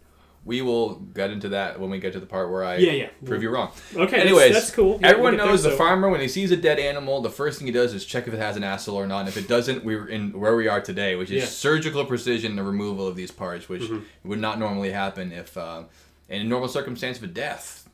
We 0.46 0.62
will 0.62 0.94
get 0.94 1.30
into 1.32 1.48
that 1.50 1.80
when 1.80 1.90
we 1.90 1.98
get 1.98 2.12
to 2.12 2.20
the 2.20 2.24
part 2.26 2.50
where 2.52 2.64
I 2.64 2.76
Yeah, 2.76 2.92
yeah. 2.92 3.08
prove 3.24 3.42
you 3.42 3.50
wrong. 3.50 3.72
Okay, 3.96 4.20
Anyways, 4.20 4.52
that's, 4.52 4.66
that's 4.66 4.76
cool. 4.76 5.00
Yeah, 5.02 5.08
Everyone 5.08 5.32
get 5.32 5.38
there, 5.38 5.46
knows 5.48 5.64
the 5.64 5.70
so- 5.72 5.76
farmer 5.76 6.08
when 6.08 6.20
he 6.20 6.28
sees 6.28 6.52
a 6.52 6.56
dead 6.56 6.78
animal, 6.78 7.20
the 7.20 7.30
first 7.30 7.58
thing 7.58 7.66
he 7.66 7.72
does 7.72 7.92
is 7.92 8.04
check 8.04 8.28
if 8.28 8.32
it 8.32 8.38
has 8.38 8.56
an 8.56 8.62
asshole 8.62 8.94
or 8.94 9.08
not. 9.08 9.20
And 9.20 9.28
if 9.28 9.36
it 9.36 9.48
doesn't, 9.48 9.84
we're 9.84 10.06
in 10.08 10.30
where 10.38 10.54
we 10.54 10.68
are 10.68 10.80
today, 10.80 11.16
which 11.16 11.30
is 11.30 11.36
Yeah. 11.36 11.42
Mm-hmm. 11.42 11.50
surgical 11.50 12.04
precision, 12.04 12.54
the 12.54 12.62
removal 12.62 13.08
of 13.08 13.16
these 13.16 13.32
parts, 13.32 13.68
which 13.68 13.90
would 14.22 14.38
not 14.38 14.60
normally 14.60 14.92
happen 14.92 15.32
if, 15.32 15.56
uh, 15.58 15.82
in 16.28 16.42
a 16.42 16.44
normal 16.44 16.68
circumstance 16.68 17.18
of 17.18 17.24
a 17.24 17.26
death, 17.26 17.88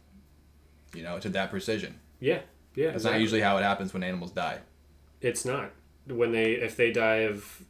you 0.94 1.02
know, 1.02 1.18
to 1.21 1.30
that 1.30 1.50
precision. 1.50 2.00
Yeah, 2.21 2.40
yeah. 2.75 2.90
That's 2.90 3.04
not 3.04 3.18
usually 3.18 3.40
how 3.40 3.56
it 3.56 3.62
happens 3.62 3.94
when 3.94 4.02
animals 4.02 4.30
die. 4.30 4.59
It's 5.23 5.47
not 5.47 5.71
when 6.06 6.32
they 6.32 6.52
if 6.52 6.76
they 6.76 6.92
die 6.92 7.21
of 7.30 7.62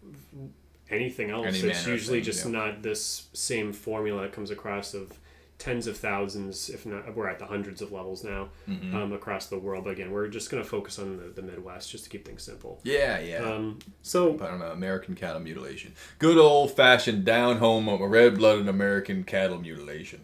anything 0.92 1.30
else. 1.30 1.46
Any 1.46 1.58
it's 1.70 1.87
usually 1.87 2.18
thing, 2.18 2.25
just 2.25 2.44
yeah. 2.44 2.52
not 2.52 2.82
this 2.82 3.28
same 3.32 3.72
formula 3.72 4.22
that 4.22 4.32
comes 4.32 4.50
across 4.50 4.94
of 4.94 5.18
tens 5.58 5.87
of 5.87 5.96
thousands, 5.96 6.68
if 6.70 6.84
not 6.84 7.14
we're 7.14 7.28
at 7.28 7.38
the 7.38 7.46
hundreds 7.46 7.80
of 7.80 7.92
levels 7.92 8.25
now 8.25 8.49
Mm-hmm. 8.68 8.96
um, 8.96 9.12
across 9.12 9.46
the 9.46 9.58
world. 9.58 9.84
But 9.84 9.90
again, 9.90 10.11
we're 10.11 10.26
just 10.28 10.50
going 10.50 10.62
to 10.62 10.68
focus 10.68 10.99
on 10.99 11.16
the, 11.16 11.25
the 11.28 11.42
Midwest 11.42 11.90
just 11.90 12.04
to 12.04 12.11
keep 12.11 12.26
things 12.26 12.42
simple. 12.42 12.80
Yeah, 12.82 13.20
yeah. 13.20 13.38
Um, 13.38 13.78
so 14.02 14.34
I 14.34 14.49
don't 14.49 14.58
know, 14.58 14.72
American 14.72 15.14
cattle 15.14 15.40
mutilation. 15.40 15.94
Good 16.18 16.37
old 16.37 16.72
fashioned 16.72 17.25
down 17.25 17.58
home 17.58 17.88
red 17.88 18.37
blooded 18.38 18.68
American 18.68 19.22
cattle 19.25 19.58
mutilation. 19.58 20.22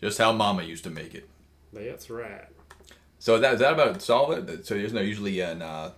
Just 0.00 0.18
how 0.18 0.32
Mama 0.32 0.62
used 0.62 0.84
to 0.84 0.90
make 0.90 1.14
it. 1.14 1.28
that's 1.72 2.08
right. 2.10 2.46
So 3.18 3.38
that 3.38 3.54
is 3.54 3.60
that 3.60 3.74
about 3.74 4.02
solve 4.02 4.32
it? 4.48 4.66
So 4.66 4.74
there's 4.74 4.92
no 4.92 5.00
usually 5.00 5.38
in 5.38 5.62
uh, 5.62 5.92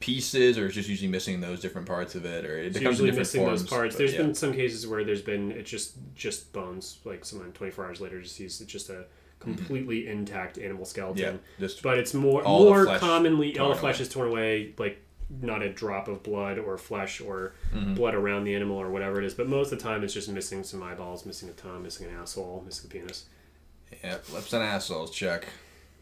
pieces, 0.00 0.58
or 0.58 0.66
it's 0.66 0.74
just 0.74 0.88
usually 0.88 1.10
missing 1.10 1.40
those 1.40 1.60
different 1.60 1.86
parts 1.86 2.14
of 2.14 2.24
it, 2.24 2.44
or 2.44 2.58
it 2.58 2.66
It's 2.66 2.78
becomes 2.78 2.94
usually 2.94 3.10
different 3.10 3.20
missing 3.20 3.40
forms. 3.42 3.62
those 3.62 3.70
parts. 3.70 3.96
There's 3.96 4.12
yeah. 4.14 4.22
been 4.22 4.34
some 4.34 4.52
cases 4.52 4.86
where 4.86 5.04
there's 5.04 5.22
been 5.22 5.52
it's 5.52 5.70
just 5.70 5.94
just 6.14 6.52
bones. 6.52 6.98
Like 7.04 7.24
someone 7.24 7.52
24 7.52 7.84
hours 7.86 8.00
later 8.00 8.20
just 8.20 8.34
sees 8.36 8.60
it's 8.60 8.72
just 8.72 8.90
a 8.90 9.04
completely 9.38 10.06
intact 10.08 10.58
animal 10.58 10.84
skeleton. 10.84 11.22
yeah, 11.22 11.32
just 11.66 11.82
but 11.82 11.96
it's 11.98 12.12
more 12.12 12.42
more 12.42 12.84
commonly 12.98 13.58
all 13.58 13.68
the 13.70 13.74
flesh 13.74 13.96
away. 13.96 14.02
is 14.02 14.08
torn 14.12 14.28
away 14.28 14.74
like 14.78 15.00
not 15.40 15.62
a 15.62 15.72
drop 15.72 16.08
of 16.08 16.22
blood 16.22 16.58
or 16.58 16.76
flesh 16.76 17.20
or 17.22 17.54
Mm-hmm. 17.74 17.94
blood 17.94 18.14
around 18.14 18.44
the 18.44 18.54
animal 18.54 18.76
or 18.76 18.90
whatever 18.90 19.18
it 19.18 19.24
is 19.24 19.32
but 19.32 19.48
most 19.48 19.70
of 19.72 19.78
the 19.78 19.82
time 19.84 20.02
it's 20.04 20.12
just 20.12 20.28
missing 20.28 20.62
some 20.64 20.82
eyeballs 20.82 21.24
missing 21.24 21.48
a 21.48 21.52
tongue 21.52 21.82
missing 21.84 22.06
an 22.08 22.16
asshole 22.16 22.62
missing 22.66 22.90
a 22.90 22.92
penis 22.92 23.26
yeah, 24.04 24.18
lips 24.32 24.52
and 24.52 24.62
assholes 24.62 25.10
check. 25.10 25.46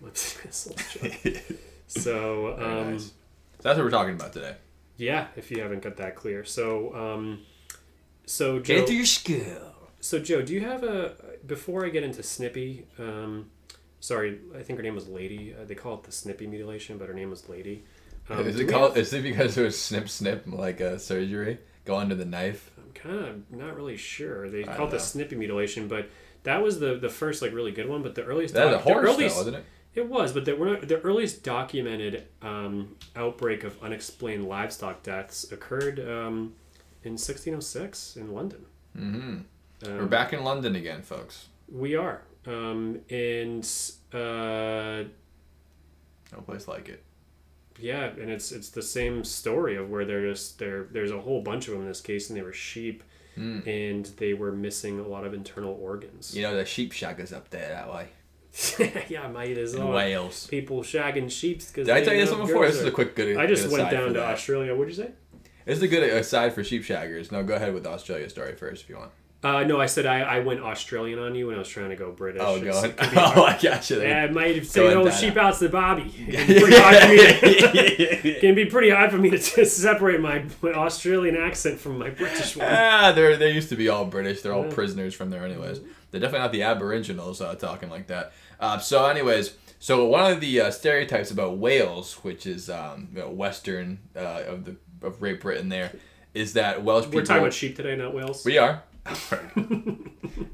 Lips, 0.01 0.37
and 0.41 0.49
assholes, 0.49 0.83
check. 0.93 1.43
so 1.87 2.55
um, 2.59 2.93
nice. 2.93 3.13
So 3.61 3.69
that's 3.69 3.77
what 3.77 3.85
we're 3.85 3.91
talking 3.91 4.15
about 4.15 4.33
today. 4.33 4.57
yeah 4.97 5.27
if 5.37 5.51
you 5.51 5.61
haven't 5.63 5.83
got 5.83 5.97
that 5.97 6.15
clear 6.17 6.45
so 6.45 6.95
um, 6.95 7.41
so 8.27 8.59
Joe, 8.61 8.77
Get 8.77 8.87
to 8.89 8.95
your 8.95 9.07
skill. 9.07 9.75
so 10.01 10.19
Joe 10.19 10.43
do 10.43 10.53
you 10.55 10.61
have 10.61 10.83
a 10.85 11.15
before 11.47 11.85
I 11.85 11.89
get 11.89 12.03
into 12.05 12.23
Snippy 12.23 12.87
um, 12.99 13.51
sorry 14.01 14.39
I 14.57 14.63
think 14.63 14.79
her 14.79 14.83
name 14.83 14.95
was 14.95 15.09
Lady 15.09 15.55
uh, 15.61 15.65
they 15.65 15.75
call 15.75 15.95
it 15.95 16.03
the 16.05 16.13
Snippy 16.13 16.47
mutilation 16.47 16.99
but 16.99 17.09
her 17.09 17.15
name 17.15 17.31
was 17.31 17.49
Lady 17.49 17.85
um, 18.31 18.47
is 18.47 18.57
do 18.57 18.63
it 18.63 18.69
called? 18.71 18.91
have- 18.91 18.99
Is 18.99 19.13
it 19.13 19.23
because 19.23 19.57
it 19.57 19.63
was 19.65 19.81
snip 19.81 20.07
snip 20.09 20.45
like 20.47 20.81
a 20.81 20.99
surgery? 20.99 21.59
Go 21.87 21.97
under 21.97 22.15
the 22.15 22.27
knife. 22.27 22.71
I'm 22.77 22.93
kind 22.93 23.25
of 23.25 23.51
not 23.51 23.75
really 23.75 23.97
sure. 23.97 24.51
They 24.51 24.65
I 24.67 24.77
call 24.77 24.89
it 24.89 24.91
the 24.91 24.99
snippy 25.01 25.35
mutilation, 25.35 25.89
but 25.89 26.11
that 26.43 26.63
was 26.63 26.79
the 26.79 26.99
the 26.99 27.09
first 27.09 27.41
like 27.41 27.55
really 27.55 27.73
good 27.73 27.89
one. 27.89 28.03
But 28.03 28.15
the 28.17 28.25
earliest 28.25 28.53
That 28.53 28.67
was 28.67 28.75
a 28.75 28.77
doc- 28.77 28.85
the 28.85 28.93
horse, 28.93 29.07
though, 29.07 29.13
earliest- 29.15 29.37
wasn't 29.39 29.57
it? 29.57 29.65
It 29.99 30.09
was, 30.09 30.33
but 30.33 30.45
the, 30.45 30.55
we're 30.55 30.79
the 30.81 31.01
earliest 31.01 31.43
documented 31.43 32.23
um, 32.41 32.95
outbreak 33.17 33.65
of 33.65 33.83
unexplained 33.83 34.49
livestock 34.49 35.03
deaths 35.03 35.51
occurred 35.51 35.99
um, 35.99 36.55
in 37.03 37.15
1606 37.15 38.15
in 38.17 38.33
London. 38.33 38.65
Mm-hmm. 38.97 39.39
Um, 39.91 39.99
We're 39.99 40.07
back 40.07 40.33
in 40.33 40.45
London 40.45 40.77
again, 40.77 41.03
folks. 41.03 41.49
We 41.69 41.97
are, 41.97 42.23
um, 42.47 43.01
and 43.11 43.69
uh, 44.13 45.03
No 46.33 46.41
place 46.47 46.69
like 46.69 46.89
it. 46.89 47.03
yeah, 47.81 48.05
and 48.05 48.31
it's 48.31 48.53
it's 48.53 48.71
the 48.71 48.83
same 48.83 49.25
story 49.25 49.75
of 49.75 49.91
where 49.91 50.05
they're 50.05 50.31
just 50.31 50.61
there. 50.61 50.85
There's 50.93 51.11
a 51.11 51.21
whole 51.21 51.43
bunch 51.43 51.67
of 51.67 51.73
them 51.75 51.83
in 51.83 51.89
this 51.89 52.01
case, 52.01 52.31
and 52.31 52.39
they 52.39 52.43
were 52.43 52.53
sheep, 52.53 53.03
Mm. 53.37 53.65
and 53.69 54.07
they 54.17 54.35
were 54.35 54.51
missing 54.51 54.99
a 54.99 55.07
lot 55.07 55.25
of 55.25 55.33
internal 55.33 55.79
organs. 55.81 56.35
You 56.37 56.43
know 56.43 56.57
the 56.57 56.65
sheep 56.65 56.93
shaggers 56.93 57.33
up 57.33 57.51
there 57.51 57.69
that 57.69 57.93
way 57.93 58.09
yeah, 59.09 59.29
mate, 59.29 59.59
as 59.59 59.77
well. 59.77 59.93
Wales. 59.93 60.47
people 60.47 60.83
shagging 60.83 61.31
sheep 61.31 61.59
because 61.59 61.87
Did 61.87 61.91
I 61.91 62.03
tell 62.03 62.15
you 62.15 62.21
this 62.21 62.31
one 62.31 62.47
before? 62.47 62.67
This 62.67 62.77
is 62.77 62.85
a 62.85 62.91
quick 62.91 63.15
good. 63.15 63.37
I 63.37 63.47
just 63.47 63.69
went 63.71 63.91
down 63.91 64.15
to. 64.15 64.25
Australia. 64.25 64.75
What'd 64.75 64.97
you 64.97 65.03
say? 65.05 65.11
This 65.65 65.77
is 65.79 65.83
a 65.83 65.89
good 65.89 66.03
aside 66.03 66.55
for 66.55 66.65
sheep 66.65 66.83
shaggers. 66.83 67.31
No, 67.31 67.43
go 67.43 67.55
ahead 67.55 67.75
with 67.75 67.83
the 67.83 67.91
Australia 67.91 68.29
story 68.31 68.55
first 68.55 68.85
if 68.85 68.89
you 68.89 68.97
want. 68.97 69.13
Uh, 69.41 69.63
no, 69.63 69.81
I 69.81 69.87
said 69.87 70.05
I, 70.05 70.19
I 70.23 70.39
went 70.41 70.61
Australian 70.61 71.21
on 71.21 71.37
you 71.37 71.47
when 71.47 71.55
I 71.55 71.59
was 71.61 71.69
trying 71.69 71.91
to 71.91 71.97
go 71.97 72.11
British. 72.11 72.43
Oh, 72.45 72.61
God. 72.61 72.85
it 72.87 72.97
could 72.97 73.11
be 73.13 73.17
Oh. 73.19 73.45
I 73.45 73.57
got 73.57 73.89
you. 73.89 74.03
Yeah. 74.03 74.25
I 74.25 74.31
might 74.31 74.57
have 74.57 74.67
said, 74.67 74.97
"Oh, 74.97 75.09
sheep 75.11 75.37
out. 75.37 75.45
out's 75.47 75.61
the 75.61 75.69
Bobby." 75.69 76.13
It 76.29 76.41
can 76.41 76.55
be 76.57 76.61
pretty 76.61 76.81
hard 76.81 77.01
for 77.01 77.09
me 77.09 77.21
to, 78.21 78.41
can 78.41 78.55
be 78.57 78.65
pretty 78.67 78.91
hard 78.91 79.11
for 79.13 79.19
me 79.19 79.31
to, 79.31 79.39
to 79.39 79.65
separate 79.65 80.21
my, 80.21 80.45
my 80.61 80.73
Australian 80.73 81.37
accent 81.37 81.79
from 81.79 81.99
my 81.99 82.11
British 82.11 82.57
one. 82.57 82.67
Ah, 82.69 83.13
they're 83.13 83.37
they 83.37 83.53
used 83.53 83.69
to 83.69 83.77
be 83.77 83.89
all 83.89 84.05
British. 84.07 84.43
They're 84.43 84.53
all 84.53 84.65
Yeah. 84.67 84.75
prisoners 84.75 85.15
from 85.15 85.31
there, 85.31 85.45
anyways. 85.45 85.81
They're 86.11 86.21
definitely 86.21 86.41
not 86.41 86.53
the 86.53 86.63
Aboriginals 86.63 87.41
uh, 87.41 87.55
talking 87.55 87.91
like 87.91 88.09
that. 88.09 88.33
Uh, 88.59 88.79
so, 88.79 89.07
anyways, 89.07 89.55
so 89.79 90.05
one 90.07 90.33
of 90.33 90.41
the 90.41 90.63
uh, 90.63 90.71
stereotypes 90.73 91.31
about 91.31 91.59
Wales, 91.59 92.15
which 92.25 92.45
is 92.47 92.69
um, 92.69 93.09
you 93.15 93.21
know, 93.21 93.29
western 93.31 94.01
uh, 94.17 94.43
of 94.49 94.65
the 94.65 94.77
of 95.01 95.21
Great 95.21 95.41
Britain, 95.41 95.69
there 95.69 95.93
is 96.35 96.55
that 96.55 96.83
Welsh 96.83 97.05
people. 97.05 97.21
We're 97.21 97.25
talking 97.25 97.43
about 97.43 97.53
sheep 97.55 97.77
today, 97.77 97.95
not 97.95 98.13
whales. 98.15 98.45
We 98.45 98.59
are. 98.59 98.83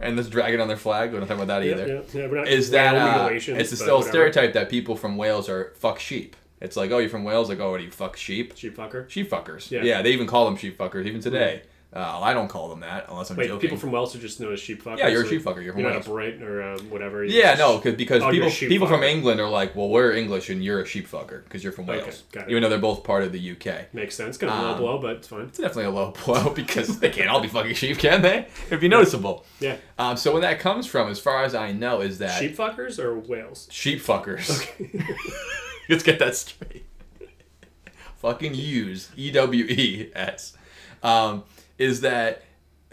And 0.01 0.19
this 0.19 0.29
dragon 0.29 0.61
on 0.61 0.69
their 0.69 0.77
flag. 0.77 1.13
We're 1.13 1.21
not 1.21 1.29
talking 1.29 1.43
about 1.43 1.61
that 1.61 1.67
either. 1.67 1.87
yeah, 1.87 2.21
yeah, 2.21 2.27
we're 2.29 2.37
not 2.39 2.49
Is 2.49 2.71
that 2.71 2.95
uh, 2.95 3.29
it's 3.33 3.49
a 3.73 3.77
still 3.77 3.97
whatever. 3.99 4.11
stereotype 4.11 4.53
that 4.55 4.69
people 4.71 4.97
from 4.97 5.17
Wales 5.17 5.49
are 5.49 5.73
fuck 5.77 5.99
sheep. 5.99 6.37
It's 6.61 6.77
like, 6.77 6.91
oh, 6.91 6.99
you're 6.99 7.11
from 7.11 7.25
Wales. 7.25 7.49
Like, 7.49 7.61
oh, 7.61 7.73
what 7.73 7.79
do 7.79 7.85
you 7.85 7.91
fuck 7.91 8.17
sheep? 8.17 8.57
Sheep 8.57 8.77
fucker. 8.77 9.09
Sheep 9.11 9.29
fuckers. 9.31 9.71
Yeah. 9.71 9.83
Yeah. 9.83 10.03
they 10.03 10.13
even 10.13 10.27
call 10.27 10.45
them 10.47 10.57
sheep 10.57 10.79
fuckers 10.79 11.05
even 11.07 11.21
today. 11.21 11.63
Uh, 11.95 12.21
I 12.21 12.35
don't 12.35 12.49
call 12.49 12.69
them 12.71 12.81
that 12.81 13.07
unless 13.09 13.31
I'm 13.31 13.37
Wait, 13.37 13.47
joking. 13.47 13.61
people 13.61 13.77
from 13.77 13.93
Wales 13.93 14.17
are 14.17 14.19
just 14.19 14.41
known 14.41 14.53
as 14.53 14.59
sheep 14.59 14.83
fuckers. 14.83 14.99
Yeah, 14.99 15.07
you're 15.09 15.23
a 15.23 15.29
sheep 15.29 15.43
fucker. 15.43 15.63
You're 15.63 15.73
from 15.75 15.83
You're 15.83 15.93
Wales. 15.93 16.05
not 16.07 16.11
a 16.11 16.15
Brit 16.15 16.43
or 16.43 16.61
uh, 16.63 16.79
whatever. 16.91 17.25
you're 17.25 17.33
Yeah, 17.33 17.55
just- 17.55 17.59
no, 17.61 17.79
cause, 17.79 17.95
because 17.95 18.21
Oh, 18.23 18.31
people 18.33 18.49
a 18.49 18.51
people 18.51 18.89
from. 18.89 19.05
England 19.05 19.39
are 19.41 19.49
like, 19.49 19.77
well, 19.77 19.89
we're 19.89 20.13
English 20.13 20.51
and 20.51 20.65
you're 20.65 20.81
a 20.81 20.87
sheep 20.87 21.09
fucker 21.09 21.45
because 21.45 21.63
you're 21.63 21.73
from 21.73 21.89
Okay, 21.89 22.01
Wales, 22.01 22.25
got 22.33 22.49
it. 22.49 22.51
even 22.51 22.65
though 22.65 22.69
they're 22.69 22.79
both 22.81 23.05
part 23.05 23.23
of 23.23 23.31
the 23.31 23.51
UK. 23.53 23.95
Makes 23.95 24.17
sense. 24.17 24.37
Kind 24.37 24.53
of 24.53 24.59
a 24.59 24.63
Um, 24.63 24.73
low 24.73 24.79
blow, 24.79 24.99
but 24.99 25.17
it's 25.19 25.29
fine. 25.29 25.43
It's 25.43 25.59
definitely 25.59 25.85
a 25.85 25.91
low 25.91 26.11
blow 26.25 26.51
because 26.51 26.99
they 26.99 27.11
can't 27.11 27.29
all 27.29 27.41
be 27.41 27.47
fucking 27.49 27.75
sheep, 27.75 27.99
can 27.99 28.23
they? 28.23 28.49
It'd 28.67 28.81
be 28.81 28.89
noticeable. 28.89 29.45
Yeah. 29.61 29.77
Um, 29.97 30.17
so 30.17 30.33
where 30.33 30.41
that 30.43 30.59
comes 30.59 30.89
from, 30.89 31.09
as 31.09 31.21
far 31.21 31.45
as 31.45 31.55
I 31.55 31.71
know, 31.71 32.01
is 32.01 32.19
that 32.19 32.41
Sheep 32.41 32.57
fuckers 32.57 32.99
or 32.99 33.17
whales? 33.17 33.69
sheep 33.71 34.01
fuckers. 34.01 34.69
Let's 35.89 36.03
get 36.03 36.19
that 36.19 36.35
straight. 36.35 36.87
Fucking 38.17 38.55
use 38.55 39.11
E 39.17 39.31
W 39.31 39.65
E 39.65 40.11
S. 40.15 40.57
Um, 41.03 41.45
is 41.79 42.01
that 42.03 42.43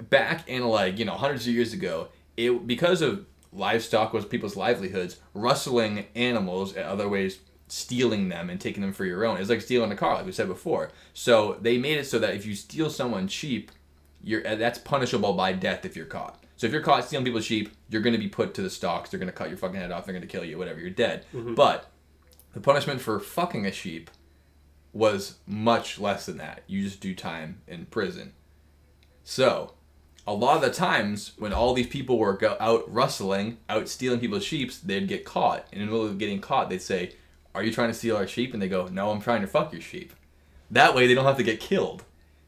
back 0.10 0.48
in 0.48 0.68
like 0.68 0.98
you 1.00 1.06
know 1.06 1.14
hundreds 1.14 1.48
of 1.48 1.54
years 1.54 1.74
ago, 1.74 2.10
it 2.38 2.66
because 2.66 3.02
of 3.02 3.26
livestock 3.54 4.14
was 4.14 4.26
people's 4.26 4.56
livelihoods, 4.56 5.20
rustling 5.34 6.06
animals 6.16 6.76
and 6.76 6.86
other 6.86 7.10
ways 7.10 7.40
stealing 7.68 8.28
them 8.28 8.50
and 8.50 8.60
taking 8.60 8.82
them 8.82 8.92
for 8.92 9.06
your 9.06 9.24
own. 9.24 9.38
It's 9.38 9.50
like 9.50 9.62
stealing 9.62 9.94
a 9.94 9.96
car, 9.96 10.16
like 10.16 10.26
we 10.26 10.34
said 10.34 10.48
before. 10.48 10.92
So 11.14 11.58
they 11.62 11.78
made 11.78 11.98
it 11.98 12.06
so 12.06 12.20
that 12.20 12.36
if 12.36 12.46
you 12.46 12.54
steal 12.54 12.90
someone's 12.90 13.32
sheep, 13.32 13.72
you're 14.22 14.44
that's 14.44 14.78
punishable 14.78 15.34
by 15.34 15.54
death 15.54 15.86
if 15.86 15.96
you're 15.96 16.06
caught. 16.06 16.44
So 16.58 16.68
if 16.68 16.74
you're 16.74 16.82
caught 16.82 17.06
stealing 17.06 17.26
people's 17.26 17.46
sheep, 17.46 17.72
you're 17.90 18.02
going 18.02 18.14
to 18.14 18.20
be 18.20 18.28
put 18.28 18.54
to 18.56 18.62
the 18.62 18.70
stocks. 18.70 19.10
They're 19.10 19.20
going 19.20 19.32
to 19.32 19.34
cut 19.34 19.50
your 19.50 19.58
fucking 19.58 19.80
head 19.80 19.92
off. 19.92 20.06
They're 20.06 20.14
going 20.14 20.22
to 20.22 20.28
kill 20.28 20.46
you. 20.46 20.58
Whatever. 20.58 20.80
You're 20.80 20.90
dead. 20.90 21.26
Mm-hmm. 21.34 21.56
But 21.56 21.90
the 22.54 22.60
punishment 22.60 23.02
for 23.02 23.20
fucking 23.20 23.66
a 23.66 23.72
sheep 23.72 24.12
was 24.94 25.38
much 25.48 25.98
less 25.98 26.26
than 26.26 26.38
that. 26.38 26.64
You 26.68 26.84
just 26.84 27.00
do 27.00 27.16
time 27.16 27.62
in 27.68 27.86
prison. 27.86 28.34
So, 29.24 29.74
a 30.28 30.34
lot 30.34 30.56
of 30.56 30.62
the 30.62 30.72
times 30.72 31.34
when 31.38 31.54
all 31.54 31.74
these 31.74 31.88
people 31.88 32.18
were 32.18 32.34
go- 32.34 32.58
out 32.60 32.92
rustling, 32.92 33.58
out 33.70 33.90
stealing 33.90 34.20
people's 34.20 34.44
sheep, 34.44 34.72
they'd 34.84 35.08
get 35.08 35.26
caught. 35.26 35.68
And 35.72 35.82
in 35.82 35.88
the 35.88 35.92
middle 35.92 36.08
of 36.08 36.18
getting 36.18 36.42
caught, 36.42 36.70
they'd 36.70 36.82
say, 36.82 37.14
"Are 37.56 37.64
you 37.64 37.72
trying 37.72 37.90
to 37.90 37.94
steal 37.94 38.16
our 38.16 38.28
sheep?" 38.28 38.54
And 38.54 38.62
they 38.62 38.68
go, 38.68 38.88
"No, 38.88 39.12
I'm 39.12 39.22
trying 39.22 39.42
to 39.42 39.48
fuck 39.48 39.72
your 39.74 39.82
sheep." 39.82 40.14
That 40.70 40.96
way, 40.96 41.08
they 41.08 41.14
don't 41.14 41.26
have 41.26 41.38
to 41.38 41.44
get 41.44 41.60
killed. 41.60 42.04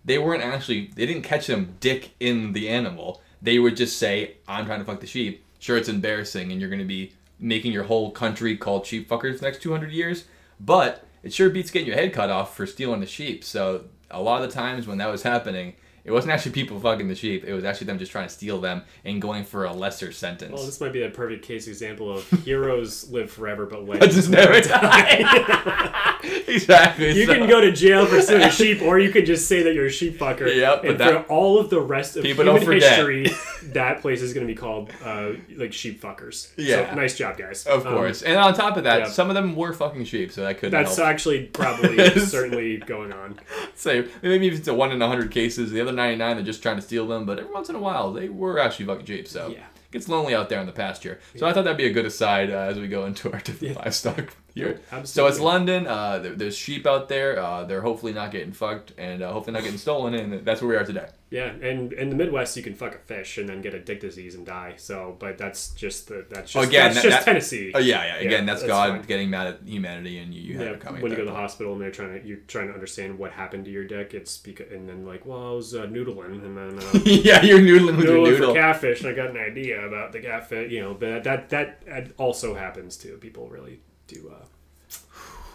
They 0.06 0.18
weren't 0.18 0.44
actually. 0.44 0.92
They 0.96 1.06
didn't 1.06 1.24
catch 1.24 1.48
them 1.48 1.76
dick 1.80 2.12
in 2.20 2.54
the 2.54 2.70
animal. 2.70 3.22
They 3.42 3.60
would 3.60 3.76
just 3.76 3.98
say, 3.98 4.36
"I'm 4.48 4.66
trying 4.66 4.80
to 4.80 4.86
fuck 4.86 5.00
the 5.00 5.08
sheep." 5.08 5.44
Sure, 5.60 5.78
it's 5.78 5.90
embarrassing, 5.90 6.52
and 6.52 6.60
you're 6.60 6.70
going 6.70 6.80
to 6.80 6.86
be 6.86 7.14
making 7.40 7.72
your 7.72 7.84
whole 7.84 8.12
country 8.12 8.56
called 8.58 8.86
sheep 8.86 9.10
fuckers 9.10 9.40
the 9.40 9.46
next 9.46 9.62
200 9.62 9.92
years. 9.92 10.26
But 10.60 11.06
it 11.24 11.34
sure 11.34 11.50
beats 11.50 11.72
getting 11.72 11.88
your 11.88 11.98
head 11.98 12.14
cut 12.14 12.30
off 12.30 12.56
for 12.56 12.66
stealing 12.66 13.00
the 13.00 13.06
sheep. 13.06 13.44
So 13.44 13.86
a 14.12 14.22
lot 14.22 14.42
of 14.42 14.50
the 14.50 14.54
times 14.54 14.88
when 14.88 14.98
that 15.00 15.10
was 15.10 15.24
happening, 15.24 15.74
it 16.06 16.12
wasn't 16.12 16.34
actually 16.34 16.52
people 16.52 16.80
fucking 16.80 17.08
the 17.08 17.16
sheep. 17.16 17.46
It 17.46 17.54
was 17.54 17.64
actually 17.64 17.88
them 17.88 17.98
just 18.00 18.12
trying 18.12 18.28
to 18.28 18.34
steal 18.34 18.60
them 18.60 18.84
and 19.06 19.22
going 19.22 19.44
for 19.46 19.66
a 19.66 19.72
lesser 19.74 20.12
sentence. 20.12 20.52
Well, 20.54 20.66
this 20.66 20.82
might 20.82 20.92
be 20.94 21.04
a 21.04 21.10
perfect 21.10 21.46
case 21.46 21.68
example 21.68 22.12
of 22.18 22.30
heroes 22.46 23.10
live 23.10 23.32
forever, 23.32 23.66
but 23.66 23.86
legends 23.86 24.16
just 24.16 24.30
never 24.30 24.60
die. 24.62 26.20
exactly. 26.48 27.12
You 27.14 27.26
so- 27.26 27.34
can 27.36 27.48
go 27.48 27.62
to 27.62 27.72
jail 27.72 28.06
for 28.06 28.22
stealing 28.22 28.44
a 28.44 28.52
sheep, 28.52 28.82
or 28.82 29.00
you 29.00 29.12
could 29.12 29.26
just 29.26 29.48
say 29.48 29.64
that 29.64 29.74
you're 29.74 29.86
a 29.88 29.92
sheep 29.92 30.18
fucker. 30.18 30.54
Yep, 30.54 30.82
but 30.82 30.90
and 30.92 31.00
that- 31.00 31.26
for 31.28 31.32
all 31.34 31.58
of 31.60 31.70
the 31.70 31.80
rest 31.80 32.18
of 32.18 32.24
human 32.26 32.48
history, 32.72 33.28
that 33.72 34.02
place 34.02 34.22
is 34.22 34.34
going 34.34 34.46
to 34.46 34.54
be 34.54 34.58
called 34.58 34.92
uh, 35.04 35.32
like 35.56 35.74
sheep 35.74 36.02
fuckers. 36.02 36.52
Yeah. 36.58 36.90
So, 36.90 36.96
nice 36.96 37.18
job, 37.18 37.38
guys. 37.38 37.66
Of 37.66 37.86
Um, 37.88 37.94
course. 37.94 38.22
and 38.24 38.38
on 38.38 38.54
top 38.54 38.78
of 38.78 38.84
that, 38.84 39.00
yeah. 39.00 39.08
some 39.08 39.30
of 39.30 39.36
them 39.36 39.56
were 39.56 39.74
fucking 39.74 40.06
sheep, 40.06 40.32
so 40.32 40.42
that 40.42 40.58
could 40.58 40.72
that's 40.72 40.98
help. 40.98 41.08
actually 41.08 41.46
probably 41.46 42.10
certainly 42.20 42.78
going 42.78 43.14
on. 43.14 43.40
Say 43.76 44.06
maybe 44.22 44.48
if 44.48 44.56
it's 44.56 44.68
a 44.68 44.74
one 44.74 44.92
in 44.92 45.02
a 45.02 45.08
hundred 45.08 45.32
cases, 45.32 45.72
the 45.72 45.80
other 45.82 45.93
ninety 45.94 46.18
nine 46.18 46.36
they're 46.36 46.46
just 46.46 46.62
trying 46.64 46.76
to 46.78 46.82
steal 46.82 47.08
them, 47.08 47.26
but 47.26 47.40
every 47.40 47.52
once 47.54 47.70
in 47.70 47.76
a 47.76 47.80
while 47.80 48.12
they 48.14 48.30
were 48.30 48.60
actually 48.60 48.86
fucking 48.86 49.06
sheep. 49.06 49.28
So 49.28 49.48
Yeah. 49.50 49.58
it 49.58 49.92
gets 49.92 50.08
lonely 50.10 50.34
out 50.36 50.50
there 50.50 50.60
in 50.60 50.66
the 50.66 50.72
pasture. 50.72 51.20
So 51.38 51.46
I 51.48 51.54
thought 51.54 51.64
that'd 51.64 51.78
be 51.78 51.86
a 51.88 51.94
good 51.94 52.06
aside 52.06 52.50
uh, 52.52 52.58
as 52.70 52.78
we 52.80 52.88
go 52.88 53.06
into 53.06 53.32
our 53.32 53.40
different 53.44 53.78
livestock 53.78 54.36
here. 54.54 54.80
So 55.04 55.28
it's. 55.28 55.40
London. 55.40 55.88
Uh, 55.88 56.20
there, 56.20 56.36
there's 56.36 56.56
sheep 56.58 56.86
out 56.88 57.10
there. 57.10 57.40
Uh, 57.40 57.64
they're 57.66 57.82
hopefully 57.82 58.14
not 58.14 58.32
getting 58.32 58.52
fucked 58.54 58.94
and 58.98 59.22
uh, 59.22 59.32
hopefully 59.34 59.54
not 59.54 59.64
getting 59.64 59.78
stolen, 59.80 60.14
and 60.14 60.46
that's 60.46 60.62
where 60.62 60.70
we 60.70 60.76
are 60.76 60.86
today. 60.86 61.08
Yeah, 61.30 61.46
and 61.48 61.92
in 61.94 62.10
the 62.12 62.16
Midwest, 62.16 62.56
you 62.56 62.62
can 62.62 62.76
fuck 62.76 62.94
a 62.94 63.00
fish 63.00 63.40
and 63.40 63.50
then 63.50 63.64
get 63.64 63.74
a 63.74 63.80
dick 63.80 64.00
disease 64.02 64.36
and 64.36 64.46
die. 64.46 64.76
So, 64.78 65.16
but 65.18 65.40
that's 65.40 65.70
just 65.72 66.08
the 66.08 66.26
that's 66.30 66.52
just 66.52 66.68
Again, 66.68 66.92
that's 66.94 67.02
that- 67.04 67.10
just 67.10 67.18
that- 67.26 67.26
Tennessee. 67.32 67.72
Oh 67.74 67.80
yeah, 67.80 68.06
yeah. 68.06 68.16
Again, 68.18 68.32
Yeah, 68.32 68.38
that's, 68.46 68.62
that's 68.62 68.68
God 68.72 68.90
fine. 68.92 69.02
getting 69.02 69.30
mad 69.32 69.48
at 69.48 69.60
humanity, 69.66 70.20
and 70.20 70.32
you, 70.32 70.42
you 70.42 70.58
have 70.60 70.68
it 70.76 70.80
coming. 70.80 71.02
when 71.02 71.12
you 71.12 71.18
go 71.18 71.26
to 71.26 71.32
the 71.32 71.36
hospital 71.36 71.74
and 71.74 71.82
they're 71.82 71.90
trying 71.90 72.22
to 72.22 72.28
you're 72.28 72.38
trying 72.48 72.68
to 72.68 72.74
understand 72.76 73.18
what 73.18 73.32
happened 73.32 73.66
to 73.66 73.72
your 73.72 73.86
dick, 73.86 74.14
it's 74.14 74.38
because 74.38 74.72
and 74.72 74.88
then 74.88 75.06
like, 75.08 75.26
well, 75.26 75.50
I 75.50 75.52
was 75.56 75.74
uh, 75.74 75.88
noodling 75.88 76.46
and 76.46 76.56
then 76.56 76.80
uh, 76.80 77.00
yeah, 77.06 77.42
you're 77.42 77.58
noodling 77.60 77.98
with 77.98 78.06
your 78.06 78.18
noodling 78.20 78.32
noodle. 78.34 78.54
for 78.54 78.60
catfish 78.60 79.02
and 79.02 79.10
I 79.10 79.14
got 79.14 79.32
an 79.32 79.38
idea 79.38 79.82
about 79.88 80.12
the 80.12 80.20
catfish. 80.22 80.72
You 80.72 80.82
know, 80.82 80.94
but 80.94 81.24
that 81.24 81.50
that, 81.50 81.84
that 81.88 82.12
also 82.18 82.54
happens 82.54 82.96
to 82.98 83.18
People 83.18 83.48
really 83.50 83.80
do. 84.14 84.32
Uh, 84.34 84.46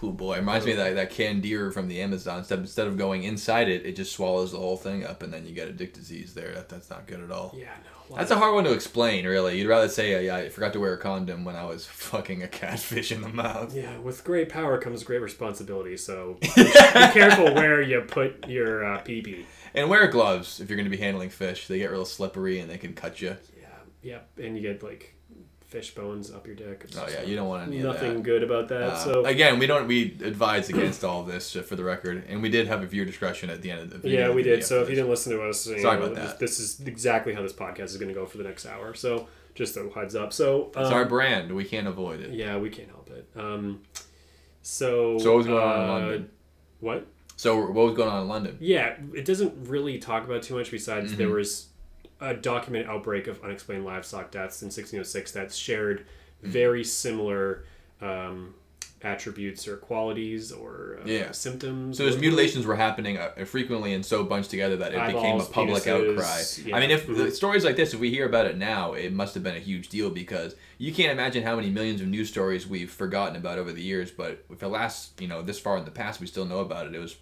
Oh 0.00 0.12
boy, 0.12 0.34
it 0.34 0.38
reminds 0.38 0.64
me 0.64 0.70
of 0.72 0.78
that, 0.78 0.94
that 0.94 1.10
candiru 1.10 1.72
from 1.74 1.88
the 1.88 2.00
Amazon. 2.00 2.38
Instead, 2.38 2.60
instead 2.60 2.86
of 2.86 2.96
going 2.96 3.24
inside 3.24 3.68
it, 3.68 3.84
it 3.84 3.96
just 3.96 4.12
swallows 4.12 4.52
the 4.52 4.58
whole 4.58 4.76
thing 4.76 5.04
up, 5.04 5.24
and 5.24 5.32
then 5.32 5.44
you 5.44 5.52
get 5.52 5.66
a 5.66 5.72
dick 5.72 5.92
disease 5.92 6.34
there. 6.34 6.54
That, 6.54 6.68
that's 6.68 6.88
not 6.88 7.08
good 7.08 7.20
at 7.20 7.32
all. 7.32 7.52
yeah, 7.56 7.72
no. 8.08 8.16
That's 8.16 8.30
a 8.30 8.36
hard 8.36 8.54
one 8.54 8.62
to 8.64 8.72
explain, 8.72 9.26
really. 9.26 9.58
You'd 9.58 9.66
rather 9.68 9.88
say, 9.88 10.14
uh, 10.14 10.20
yeah, 10.20 10.36
I 10.36 10.48
forgot 10.50 10.72
to 10.74 10.80
wear 10.80 10.94
a 10.94 10.98
condom 10.98 11.44
when 11.44 11.56
I 11.56 11.64
was 11.64 11.84
fucking 11.86 12.44
a 12.44 12.48
catfish 12.48 13.10
in 13.10 13.22
the 13.22 13.28
mouth. 13.28 13.74
yeah, 13.74 13.98
with 13.98 14.22
great 14.22 14.48
power 14.48 14.78
comes 14.78 15.02
great 15.02 15.20
responsibility. 15.20 15.96
So 15.96 16.38
be 16.56 16.64
careful 17.12 17.52
where 17.54 17.82
you 17.82 18.00
put 18.02 18.46
your 18.48 18.84
uh, 18.84 18.98
pee 19.00 19.20
pee. 19.20 19.46
And 19.74 19.90
wear 19.90 20.06
gloves 20.06 20.60
if 20.60 20.70
you're 20.70 20.76
going 20.76 20.90
to 20.90 20.96
be 20.96 21.02
handling 21.02 21.30
fish. 21.30 21.66
They 21.66 21.78
get 21.78 21.90
real 21.90 22.04
slippery 22.04 22.60
and 22.60 22.70
they 22.70 22.78
can 22.78 22.94
cut 22.94 23.20
you. 23.20 23.36
Yeah, 23.60 24.20
yeah, 24.38 24.44
and 24.44 24.56
you 24.56 24.62
get 24.62 24.82
like 24.82 25.14
fish 25.68 25.94
bones 25.94 26.30
up 26.32 26.46
your 26.46 26.56
dick. 26.56 26.80
It's 26.84 26.96
Oh, 26.96 27.06
yeah, 27.10 27.22
you 27.22 27.36
don't 27.36 27.46
want 27.48 27.68
any 27.68 27.78
of 27.78 27.84
nothing 27.84 28.22
good 28.22 28.42
about 28.42 28.68
that. 28.68 28.82
Uh, 28.82 28.96
so 28.98 29.24
again, 29.24 29.58
we 29.58 29.66
don't 29.66 29.86
we 29.86 30.16
advise 30.24 30.68
against 30.70 31.04
all 31.04 31.22
this 31.22 31.54
uh, 31.54 31.62
for 31.62 31.76
the 31.76 31.84
record, 31.84 32.24
and 32.28 32.42
we 32.42 32.48
did 32.48 32.66
have 32.66 32.82
a 32.82 32.86
viewer 32.86 33.04
discretion 33.04 33.50
at 33.50 33.60
the 33.62 33.70
end 33.70 33.82
of 33.82 33.90
the 33.90 33.98
video. 33.98 34.28
Yeah, 34.28 34.34
we 34.34 34.42
did. 34.42 34.64
So 34.64 34.80
if 34.82 34.88
you 34.88 34.94
did 34.94 35.02
didn't 35.02 35.10
listen 35.10 35.32
to 35.34 35.42
us, 35.48 35.60
Sorry 35.60 35.82
know, 35.82 35.90
about 35.90 36.14
this, 36.14 36.30
that. 36.30 36.38
this 36.38 36.58
is 36.58 36.80
exactly 36.80 37.34
how 37.34 37.42
this 37.42 37.52
podcast 37.52 37.84
is 37.84 37.96
going 37.98 38.08
to 38.08 38.14
go 38.14 38.24
for 38.26 38.38
the 38.38 38.44
next 38.44 38.64
hour. 38.66 38.94
So 38.94 39.28
just 39.54 39.76
a 39.76 39.88
heads 39.94 40.14
up. 40.14 40.32
So 40.32 40.68
it's 40.68 40.76
um, 40.88 40.92
our 40.94 41.04
brand, 41.04 41.54
we 41.54 41.64
can't 41.64 41.86
avoid 41.86 42.20
it. 42.20 42.30
yeah, 42.32 42.56
we 42.56 42.70
can't 42.70 42.88
help 42.88 43.10
it. 43.10 43.28
Um, 43.36 43.82
so 44.62 45.18
So 45.18 45.32
what 45.32 45.38
was 45.38 45.46
going 45.46 45.62
on 45.62 45.78
in 45.82 45.88
uh, 45.90 45.92
London? 45.92 46.30
What? 46.80 47.06
So 47.36 47.56
what 47.58 47.74
was 47.86 47.94
going 47.96 48.08
on 48.08 48.22
in 48.22 48.28
London? 48.28 48.56
Yeah, 48.60 48.96
it 49.14 49.24
doesn't 49.24 49.68
really 49.68 49.98
talk 49.98 50.24
about 50.24 50.42
too 50.42 50.56
much. 50.56 50.70
Besides, 50.70 51.10
Mm-hmm. 51.10 51.18
there 51.18 51.28
was 51.30 51.67
a 52.20 52.34
documented 52.34 52.88
outbreak 52.88 53.26
of 53.26 53.42
unexplained 53.44 53.84
livestock 53.84 54.30
deaths 54.30 54.62
in 54.62 54.66
1606 54.66 55.32
that 55.32 55.52
shared 55.52 56.06
Mm-hmm. 56.40 56.50
very 56.52 56.84
similar. 56.84 57.64
Um, 58.00 58.54
attributes 59.02 59.68
or 59.68 59.76
qualities 59.76 60.50
or 60.50 60.98
uh, 61.00 61.06
Yeah. 61.08 61.30
symptoms 61.30 61.96
So 61.98 62.04
those 62.04 62.16
or- 62.16 62.20
mutilations 62.20 62.66
were 62.66 62.74
happening 62.74 63.16
uh, 63.16 63.30
frequently 63.44 63.92
and 63.94 64.04
so 64.04 64.24
bunched 64.24 64.50
together 64.50 64.76
that 64.78 64.92
it 64.92 65.06
became 65.14 65.40
a 65.40 65.44
public 65.44 65.84
penises, 65.84 66.18
outcry. 66.18 66.68
yeah. 66.68 66.76
I 66.76 66.80
mean, 66.80 66.90
if 66.90 67.06
Mhm. 67.06 67.16
the 67.16 67.30
stories 67.30 67.64
like 67.64 67.76
this, 67.76 67.94
if 67.94 68.00
we 68.00 68.10
hear 68.10 68.26
about 68.26 68.46
it 68.46 68.56
now, 68.56 68.94
it 68.94 69.12
must 69.12 69.34
have 69.34 69.44
been 69.44 69.54
a 69.54 69.60
huge 69.60 69.88
deal 69.88 70.10
because 70.10 70.56
you 70.78 70.92
can't 70.92 71.12
imagine 71.12 71.44
how 71.44 71.54
many 71.54 71.70
millions 71.70 72.00
of 72.00 72.08
news 72.08 72.28
stories 72.28 72.66
we've 72.66 72.90
forgotten 72.90 73.36
about 73.36 73.58
over 73.58 73.72
the 73.72 73.82
years. 73.82 74.10
But 74.10 74.44
if 74.50 74.62
it 74.64 74.68
lasts, 74.68 75.12
you 75.20 75.28
know, 75.28 75.42
this 75.42 75.60
far 75.60 75.78
in 75.78 75.84
the 75.84 75.92
past, 75.92 76.20
we 76.20 76.26
still 76.26 76.44
know 76.44 76.58
about 76.58 76.86
it. 76.88 76.94
It 76.94 76.98
was 76.98 77.16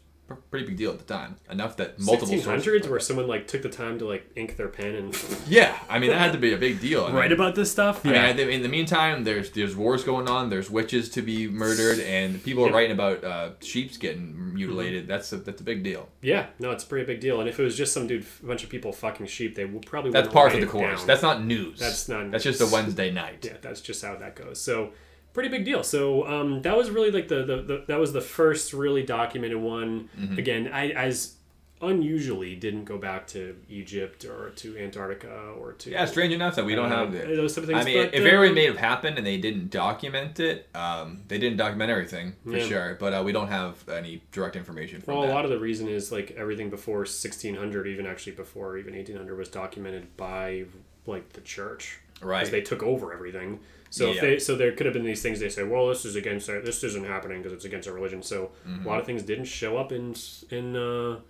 pretty 0.50 0.66
big 0.66 0.76
deal 0.76 0.90
at 0.90 0.98
the 0.98 1.04
time. 1.04 1.36
Enough 1.50 1.76
that 1.76 1.98
multiple 1.98 2.26
Sixteen 2.28 2.42
sources- 2.42 2.64
hundreds, 2.64 2.88
where 2.88 2.98
someone 3.00 3.28
like 3.28 3.46
took 3.46 3.62
the 3.62 3.68
time 3.68 3.98
to 4.00 4.06
like 4.06 4.28
ink 4.36 4.56
their 4.56 4.68
pen 4.68 4.94
and 4.94 5.16
Yeah, 5.48 5.78
I 5.88 5.98
mean 5.98 6.10
that 6.10 6.18
had 6.18 6.32
to 6.32 6.38
be 6.38 6.52
a 6.52 6.56
big 6.58 6.80
deal. 6.80 7.04
I 7.04 7.08
mean, 7.08 7.16
write 7.16 7.32
about 7.32 7.54
this 7.54 7.70
stuff. 7.70 8.04
I 8.04 8.32
mean, 8.32 8.48
in 8.50 8.62
the 8.62 8.68
meantime, 8.68 9.24
there's 9.24 9.50
there's 9.50 9.76
wars 9.76 10.02
going 10.04 10.28
on. 10.28 10.50
There's 10.50 10.70
witches 10.70 11.08
to 11.10 11.22
be 11.22 11.46
murdered, 11.48 12.00
and 12.00 12.42
people 12.42 12.64
are 12.64 12.68
Yeah. 12.68 12.74
writing 12.74 12.92
about 12.92 13.24
uh, 13.24 13.50
sheep's 13.60 13.96
getting 13.96 14.54
mutilated. 14.54 15.06
That's 15.06 15.32
a 15.32 15.36
that's 15.36 15.60
a 15.60 15.64
big 15.64 15.82
deal. 15.84 16.08
Yeah, 16.22 16.46
no, 16.58 16.70
it's 16.72 16.84
a 16.84 16.86
pretty 16.86 17.06
big 17.06 17.20
deal. 17.20 17.40
And 17.40 17.48
if 17.48 17.60
it 17.60 17.62
was 17.62 17.76
just 17.76 17.92
some 17.92 18.06
dude, 18.06 18.26
a 18.42 18.46
bunch 18.46 18.64
of 18.64 18.70
people 18.70 18.92
fucking 18.92 19.26
sheep, 19.26 19.54
they 19.54 19.64
would 19.64 19.86
probably 19.86 20.10
That's 20.10 20.24
wouldn't 20.28 20.34
par 20.34 20.44
write 20.46 20.54
for 20.54 20.60
the 20.60 20.66
course. 20.66 20.98
down. 21.00 21.06
That's 21.06 21.22
not 21.22 21.44
news. 21.44 21.78
That's 21.78 22.08
not 22.08 22.30
That's 22.30 22.42
just 22.44 22.60
a. 22.60 22.66
Wednesday 22.66 23.10
night. 23.12 23.44
yeah, 23.44 23.52
that's 23.62 23.80
just 23.80 24.04
how 24.04 24.16
that 24.16 24.34
goes. 24.34 24.60
So 24.60 24.90
pretty 25.36 25.50
big 25.50 25.64
deal. 25.64 25.82
So 25.84 26.26
um, 26.26 26.62
that 26.62 26.76
was 26.76 26.90
really 26.90 27.10
like 27.10 27.28
the, 27.28 27.44
the, 27.44 27.56
the 27.62 27.84
that 27.88 28.00
was 28.00 28.12
the 28.12 28.20
first 28.22 28.72
really 28.72 29.02
documented 29.04 29.58
one. 29.58 30.08
Mm-hmm. 30.18 30.38
Again, 30.38 30.70
I 30.72 30.88
as 30.90 31.34
unusually 31.82 32.56
didn't 32.56 32.84
go 32.86 32.96
back 32.96 33.26
to 33.26 33.54
Egypt 33.68 34.24
or 34.24 34.48
to 34.56 34.78
Antarctica 34.78 35.52
or 35.60 35.72
to 35.74 35.90
Yeah, 35.90 36.06
strange 36.06 36.32
enough 36.32 36.56
that 36.56 36.64
we 36.64 36.74
don't 36.74 36.90
uh, 36.90 36.96
have 37.04 37.14
it. 37.14 37.36
those 37.36 37.54
type 37.54 37.64
of 37.64 37.68
things. 37.68 37.82
I 37.82 37.84
mean, 37.84 38.04
but, 38.06 38.14
if 38.14 38.24
really 38.24 38.50
may 38.52 38.64
have 38.64 38.78
happened 38.78 39.18
and 39.18 39.26
they 39.26 39.36
didn't 39.36 39.70
document 39.70 40.40
it, 40.40 40.68
um, 40.74 41.22
they 41.28 41.36
didn't 41.38 41.58
document 41.58 41.90
everything 41.90 42.34
for 42.44 42.56
Yeah. 42.56 42.64
sure. 42.66 42.96
But 42.98 43.12
uh, 43.12 43.22
we 43.22 43.32
don't 43.32 43.48
have 43.48 43.86
any 43.90 44.22
direct 44.32 44.56
information 44.56 45.02
from 45.02 45.14
Well, 45.14 45.22
that. 45.26 45.32
a 45.32 45.34
lot 45.34 45.44
of 45.44 45.50
the 45.50 45.58
reason 45.58 45.86
is 45.86 46.10
like 46.10 46.30
everything 46.30 46.70
before 46.70 47.00
1600, 47.00 47.86
even 47.86 48.06
actually 48.06 48.32
before 48.36 48.78
even 48.78 48.94
1800, 48.94 49.36
was 49.36 49.50
documented 49.50 50.16
by 50.16 50.64
like 51.04 51.34
the 51.34 51.42
church, 51.42 51.98
Right. 52.22 52.38
Because 52.38 52.52
they 52.52 52.62
took 52.62 52.82
over 52.82 53.12
everything. 53.12 53.60
So 53.90 54.10
if 54.10 54.16
Yeah. 54.16 54.20
they, 54.22 54.38
so 54.38 54.56
there 54.56 54.72
could 54.72 54.86
have 54.86 54.92
been 54.92 55.04
these 55.04 55.22
things 55.22 55.40
they 55.40 55.48
say, 55.48 55.62
well, 55.62 55.88
this 55.88 56.04
is 56.04 56.16
against 56.16 56.48
our, 56.50 56.60
this 56.60 56.82
isn't 56.84 57.06
happening 57.06 57.38
because 57.42 57.52
it's 57.52 57.64
against 57.64 57.86
our 57.88 57.94
religion. 57.94 58.22
So 58.22 58.52
Mm-hmm. 58.68 58.84
a 58.84 58.88
lot 58.88 59.00
of 59.00 59.06
things 59.06 59.22
didn't 59.22 59.44
show 59.46 59.76
up 59.76 59.92
in 59.92 60.14
in 60.50 60.76
uh, 60.76 61.20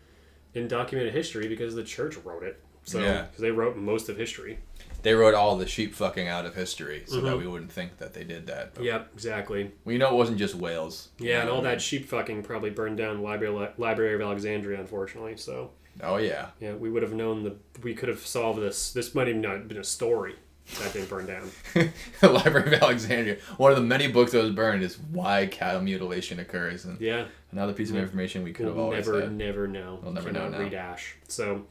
in 0.55 0.69
documented 0.69 1.13
history 1.13 1.49
because 1.49 1.75
the 1.75 1.85
church 1.85 2.17
wrote 2.25 2.43
it. 2.43 2.61
So 2.85 3.01
Yeah. 3.01 3.23
because 3.23 3.41
they 3.41 3.51
wrote 3.51 3.77
most 3.77 4.09
of 4.09 4.17
history. 4.17 4.59
they 5.03 5.15
wrote 5.15 5.35
all 5.35 5.57
the 5.57 5.67
sheep 5.67 5.95
fucking 5.95 6.27
out 6.27 6.47
of 6.47 6.55
history 6.57 7.05
so 7.07 7.17
Mm-hmm. 7.17 7.27
that 7.27 7.39
we 7.39 7.47
wouldn't 7.47 7.71
think 7.71 7.99
that 7.99 8.13
they 8.15 8.25
did 8.25 8.47
that. 8.49 8.75
But 8.75 8.85
Yep, 8.85 9.11
exactly. 9.15 9.71
We 9.85 9.99
know 9.99 10.09
it 10.11 10.15
wasn't 10.17 10.39
just 10.39 10.55
whales. 10.55 11.11
Yeah, 11.19 11.43
and 11.43 11.51
all 11.51 11.63
that 11.63 11.81
sheep 11.81 12.07
fucking 12.09 12.43
probably 12.43 12.71
burned 12.71 12.97
down 12.97 13.23
Library 13.23 13.69
Library 13.79 14.15
of 14.15 14.21
Alexandria, 14.21 14.81
unfortunately. 14.81 15.37
So. 15.37 15.71
Oh 16.03 16.17
yeah. 16.19 16.49
Yeah, 16.61 16.75
we 16.75 16.91
would 16.91 17.03
have 17.03 17.13
known 17.15 17.43
the 17.45 17.57
we 17.83 17.95
could 17.95 18.09
have 18.09 18.21
solved 18.27 18.61
this. 18.61 18.93
This 18.93 19.15
might 19.15 19.29
have 19.29 19.37
not 19.37 19.67
been 19.69 19.79
a 19.79 19.85
story 19.85 20.35
that 20.81 20.93
didn't 20.93 21.09
burn 21.09 21.27
down. 21.27 21.51
the 22.21 22.29
Library 22.29 22.75
of 22.75 22.83
Alexandria. 22.83 23.39
One 23.57 23.71
of 23.71 23.77
the 23.79 23.85
many 23.85 24.09
books 24.09 24.33
that 24.33 24.43
was 24.43 24.51
burned 24.51 24.83
is 24.83 24.99
why 24.99 25.47
cattle 25.47 25.81
mutilation 25.81 26.39
occurs, 26.41 26.85
and 26.85 27.01
Yeah, 27.01 27.27
another 27.53 27.73
piece 27.73 27.91
of 27.91 27.97
information 27.97 28.43
we 28.43 28.53
could 28.53 28.67
we'll 28.67 28.81
always 28.81 29.07
never 29.07 29.21
had. 29.23 29.33
never 29.33 29.67
know. 29.69 30.01
We'll 30.03 30.13
never 30.13 30.31
Cannot 30.31 30.51
know 30.53 30.59
now. 30.59 30.65
Read 30.65 30.75
ash. 30.75 31.17
So, 31.29 31.67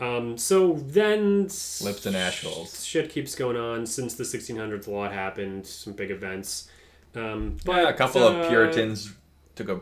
um, 0.00 0.36
so 0.38 0.74
then 0.74 1.42
Lips 1.42 2.06
and 2.06 2.16
ash 2.16 2.42
holes. 2.42 2.84
Shit 2.84 3.10
keeps 3.10 3.34
going 3.34 3.56
on 3.56 3.86
since 3.86 4.14
the 4.14 4.24
1600s. 4.24 4.86
A 4.86 4.90
lot 4.90 5.12
happened. 5.12 5.66
Some 5.66 5.92
big 5.92 6.10
events. 6.10 6.68
Um, 7.14 7.58
but 7.64 7.84
But 7.84 7.88
a 7.88 7.92
couple 7.94 8.22
uh, 8.24 8.32
of 8.32 8.48
Puritans 8.48 9.12
took 9.54 9.68
a 9.68 9.80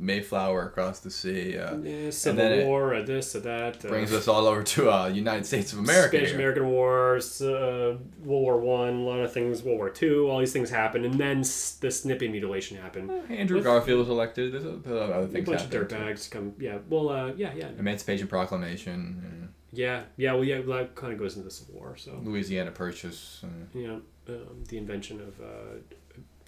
Mayflower 0.00 0.62
across 0.66 1.00
the 1.00 1.10
sea. 1.10 1.58
Uh, 1.58 1.76
Yeah, 1.78 2.10
Civil 2.10 2.66
War, 2.66 2.94
uh, 2.94 3.02
this, 3.02 3.34
uh, 3.34 3.40
that. 3.40 3.84
Uh, 3.84 3.88
brings 3.88 4.12
us 4.12 4.28
all 4.28 4.46
over 4.46 4.62
to 4.62 4.90
uh, 4.90 5.08
United 5.08 5.44
States 5.44 5.72
of 5.72 5.80
America. 5.80 6.16
Spanish. 6.18 6.32
American 6.34 6.68
Wars, 6.68 7.42
uh, 7.42 7.96
World 8.24 8.42
War 8.42 8.60
One, 8.60 8.94
a 8.94 9.02
lot 9.02 9.18
of 9.20 9.32
things, 9.32 9.62
World 9.64 9.78
War 9.78 9.90
Two, 9.90 10.28
all 10.30 10.38
these 10.38 10.52
things 10.52 10.70
happened, 10.70 11.04
and 11.04 11.14
then 11.18 11.40
s- 11.40 11.72
the 11.80 11.90
snipping 11.90 12.30
mutilation 12.30 12.76
happened. 12.76 13.10
Andrew 13.28 13.56
With- 13.56 13.64
Garfield 13.64 13.98
was 13.98 14.08
elected. 14.08 14.52
There's 14.52 14.64
a, 14.64 14.70
there's 14.76 15.10
other 15.10 15.24
A 15.24 15.26
things 15.26 15.48
bunch 15.48 15.62
of 15.62 15.70
dirtbags 15.70 16.30
come, 16.30 16.54
yeah. 16.60 16.78
Well, 16.88 17.08
uh, 17.08 17.32
yeah, 17.36 17.52
yeah, 17.54 17.68
Emancipation 17.78 18.28
Proclamation. 18.28 19.50
yeah, 19.72 20.04
yeah. 20.16 20.32
Well, 20.32 20.44
yeah, 20.44 20.60
that 20.60 20.94
kind 20.94 21.12
of 21.12 21.18
goes 21.18 21.34
into 21.36 21.48
the 21.48 21.54
Civil 21.54 21.74
War. 21.74 21.96
So, 21.96 22.12
uh, 22.12 22.20
Louisiana 22.22 22.70
Purchase. 22.70 23.42
Uh, 23.42 23.48
you 23.78 23.86
know, 23.88 24.00
um, 24.28 24.62
the 24.68 24.78
invention 24.78 25.20
of 25.20 25.40
uh, 25.40 25.78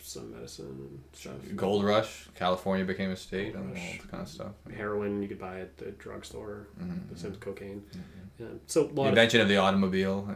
some 0.02 0.32
medicine 0.32 0.66
and 0.66 1.00
stuff. 1.12 1.34
Gold 1.56 1.84
Rush. 1.84 2.28
California 2.34 2.84
became 2.84 3.10
a 3.10 3.16
state. 3.16 3.52
Gold 3.54 3.66
and 3.66 3.76
all 3.76 3.82
that 4.00 4.10
kind 4.10 4.22
of 4.22 4.28
stuff. 4.28 4.52
Heroin 4.74 5.22
you 5.22 5.28
could 5.28 5.38
buy 5.38 5.60
at 5.60 5.76
the 5.78 5.86
drugstore. 5.92 6.68
Mhm, 6.80 7.08
The 7.10 7.18
same 7.18 7.30
with 7.32 7.40
cocaine. 7.40 7.82
Mm-hmm. 7.90 8.42
Yeah. 8.44 8.46
So, 8.66 8.84
a 8.84 8.88
The 8.88 8.94
lot 8.94 9.02
of, 9.04 9.08
invention 9.10 9.40
of 9.40 9.48
the 9.48 9.56
automobile. 9.58 10.28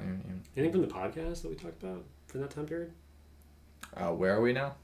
anything 0.57 0.72
from 0.72 0.83
the 0.83 0.94
podcast 0.94 1.42
that 1.42 1.48
we 1.48 1.55
talked 1.57 1.83
about 1.83 2.05
for 2.27 2.38
that 2.38 2.50
time 2.50 2.66
period? 2.66 2.92
Uh, 3.96 4.11
where 4.11 4.35
are 4.37 4.40
we 4.40 4.53
now? 4.53 4.74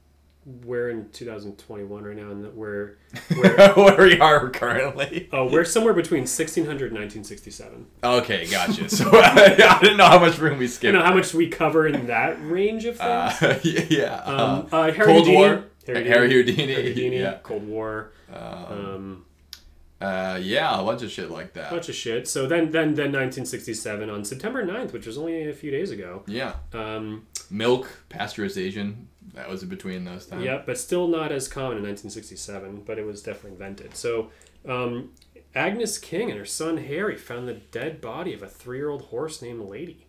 We're 0.65 0.91
in 0.91 1.09
2021 1.11 2.03
right 2.03 2.17
now, 2.17 2.31
and 2.31 2.45
that 2.45 2.55
we're 2.55 2.97
where 3.75 3.97
we 3.99 4.19
are 4.19 4.51
currently. 4.51 5.29
oh, 5.33 5.51
we're 5.51 5.65
somewhere 5.65 5.95
between 5.95 6.23
1600 6.23 6.67
and 6.93 6.99
1967. 6.99 7.87
Okay, 8.03 8.47
gotcha. 8.51 8.89
So 8.91 9.11
I 9.15 9.79
didn't 9.81 9.97
know 9.97 10.07
how 10.07 10.19
much 10.19 10.39
room 10.39 10.59
we 10.59 10.67
skipped. 10.67 10.93
You 10.93 10.99
know 10.99 11.05
how 11.05 11.15
much 11.15 11.33
we 11.35 11.49
cover 11.49 11.87
in 11.87 12.07
that 12.09 12.39
range 12.43 12.85
of 12.85 12.97
things. 12.97 13.43
Uh, 13.43 13.61
yeah. 13.63 14.17
um, 14.25 14.69
uh, 14.73 14.77
uh, 14.77 14.93
Harry 14.93 15.07
Cold 15.07 15.27
Houdini, 15.27 15.37
War. 15.37 15.65
Harry, 15.87 16.09
Harry 16.09 16.31
Houdini, 16.33 16.57
Houdini. 16.57 16.73
Harry 16.75 16.87
Houdini, 16.89 17.21
Yeah. 17.21 17.39
Cold 17.43 17.67
War, 17.67 18.13
Um, 18.33 18.45
um, 18.71 19.25
uh, 20.01 20.39
yeah, 20.41 20.81
a 20.81 20.83
bunch 20.83 21.03
of 21.03 21.11
shit 21.11 21.31
like 21.31 21.53
that. 21.53 21.71
A 21.71 21.75
bunch 21.75 21.89
of 21.91 21.95
shit. 21.95 22.27
So 22.27 22.47
then, 22.47 22.71
then, 22.71 22.95
then 22.95 23.13
1967 23.13 24.09
on 24.09 24.25
September 24.25 24.65
9th, 24.65 24.93
which 24.95 25.07
was 25.07 25.19
only 25.19 25.49
a 25.49 25.53
few 25.53 25.71
days 25.71 25.91
ago. 25.91 26.23
Yeah. 26.27 26.55
Um, 26.73 27.27
Milk, 27.51 27.87
pasteurization. 28.09 29.07
That 29.35 29.49
was 29.49 29.63
between 29.65 30.05
those 30.05 30.27
times. 30.27 30.45
Yep, 30.45 30.67
but 30.67 30.79
still 30.79 31.07
not 31.09 31.31
as 31.33 31.47
common 31.49 31.79
in 31.79 31.85
1967, 31.85 32.83
but 32.85 32.99
it 32.99 33.07
was 33.07 33.23
definitely 33.23 33.53
invented. 33.53 33.95
So, 33.97 34.31
um, 34.67 35.11
Agnes 35.55 35.99
King 35.99 36.31
and 36.31 36.39
her 36.39 36.45
son 36.45 36.79
Harry 36.79 37.17
found 37.17 37.47
the 37.49 37.55
dead 37.55 38.01
body 38.01 38.35
of 38.35 38.43
a 38.43 38.49
three-year-old 38.49 39.03
horse 39.03 39.41
named 39.41 39.69
Lady. 39.69 40.07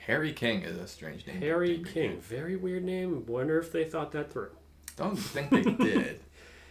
Harry 0.00 0.32
King 0.32 0.62
is 0.62 0.76
a 0.78 0.86
strange 0.88 1.26
name. 1.26 1.40
Harry 1.40 1.76
Name 1.76 1.84
King, 1.84 2.20
very 2.20 2.56
weird 2.56 2.84
name. 2.84 3.24
Wonder 3.26 3.58
if 3.58 3.70
they 3.72 3.84
thought 3.84 4.12
that 4.12 4.32
through. 4.32 4.50
Don't 4.96 5.16
think 5.16 5.50
they 5.50 5.62
did. 5.84 6.20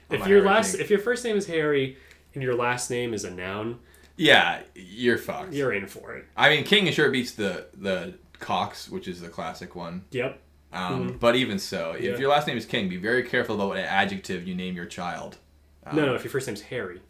If 0.09 0.19
your 0.27 0.39
Harry 0.39 0.41
last, 0.41 0.71
King. 0.73 0.81
if 0.81 0.89
your 0.89 0.99
first 0.99 1.23
name 1.23 1.38
is 1.38 1.45
Harry 1.47 1.97
and 2.33 2.41
your 2.43 2.55
last 2.55 2.89
name 2.89 3.13
is 3.13 3.23
a 3.25 3.31
noun, 3.31 3.79
yeah, 4.17 4.62
you're 4.75 5.17
fucked. 5.17 5.53
you're 5.53 5.71
in 5.73 5.88
for 5.88 6.15
it. 6.15 6.25
I 6.35 6.49
mean, 6.49 6.63
King 6.63 6.91
sure 6.91 7.09
beats 7.12 7.31
the 7.33 7.67
the 7.75 8.15
Cox, 8.39 8.89
which 8.89 9.07
is 9.07 9.21
the 9.21 9.29
classic 9.29 9.75
one. 9.75 10.05
Yep. 10.12 10.41
Um, 10.71 11.17
But 11.19 11.36
even 11.36 11.58
so, 11.60 11.93
Mm-hmm. 11.93 12.03
Yeah. 12.03 12.12
if 12.12 12.19
your 12.19 12.29
last 12.29 12.47
name 12.47 12.58
is 12.58 12.65
King, 12.65 12.89
be 12.89 12.97
very 12.97 13.23
careful 13.23 13.55
about 13.55 13.69
what 13.69 13.77
adjective 13.79 14.47
you 14.47 14.53
name 14.55 14.75
your 14.75 14.86
child. 14.86 15.38
Um, 15.86 15.95
no, 15.95 16.05
no. 16.05 16.15
If 16.15 16.23
your 16.23 16.32
first 16.32 16.47
name's 16.47 16.62
Harry. 16.62 17.01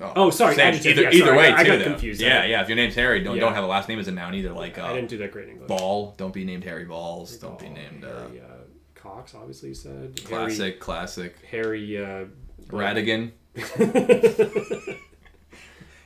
Oh, 0.00 0.28
sorry, 0.30 0.54
same- 0.56 0.68
adjective, 0.74 0.92
Either, 0.92 1.02
yeah, 1.04 1.08
either 1.10 1.24
sorry, 1.26 1.36
way, 1.38 1.52
I 1.54 1.62
too. 1.64 1.70
got 1.70 1.78
though. 1.78 1.84
confused. 1.84 2.20
Yeah, 2.20 2.44
yeah. 2.44 2.60
If 2.62 2.68
your 2.68 2.76
name's 2.76 2.94
Harry, 2.96 3.22
don't 3.24 3.34
Yeah. 3.36 3.40
don't 3.40 3.54
have 3.54 3.64
a 3.64 3.66
last 3.66 3.88
name 3.88 3.98
as 3.98 4.06
a 4.08 4.12
noun 4.12 4.34
either. 4.34 4.52
Like 4.52 4.78
I 4.78 4.90
uh, 4.90 4.92
didn't 4.92 5.08
do 5.08 5.16
that 5.18 5.32
great 5.32 5.46
in 5.46 5.52
English. 5.52 5.68
Ball, 5.68 6.14
don't 6.18 6.34
be 6.34 6.44
named 6.44 6.64
Harry 6.64 6.84
Balls. 6.84 7.36
Don't 7.38 7.58
be 7.58 7.70
named 7.70 8.04
uh, 8.04 8.08
Harry 8.28 8.40
uh, 8.40 8.44
Cox. 8.94 9.34
Obviously, 9.34 9.70
you 9.70 9.74
said 9.74 10.22
classic, 10.24 10.80
classic. 10.80 11.36
Harry. 11.50 11.94
Harry 11.96 12.22
uh, 12.24 12.26
Radigan. 12.68 13.32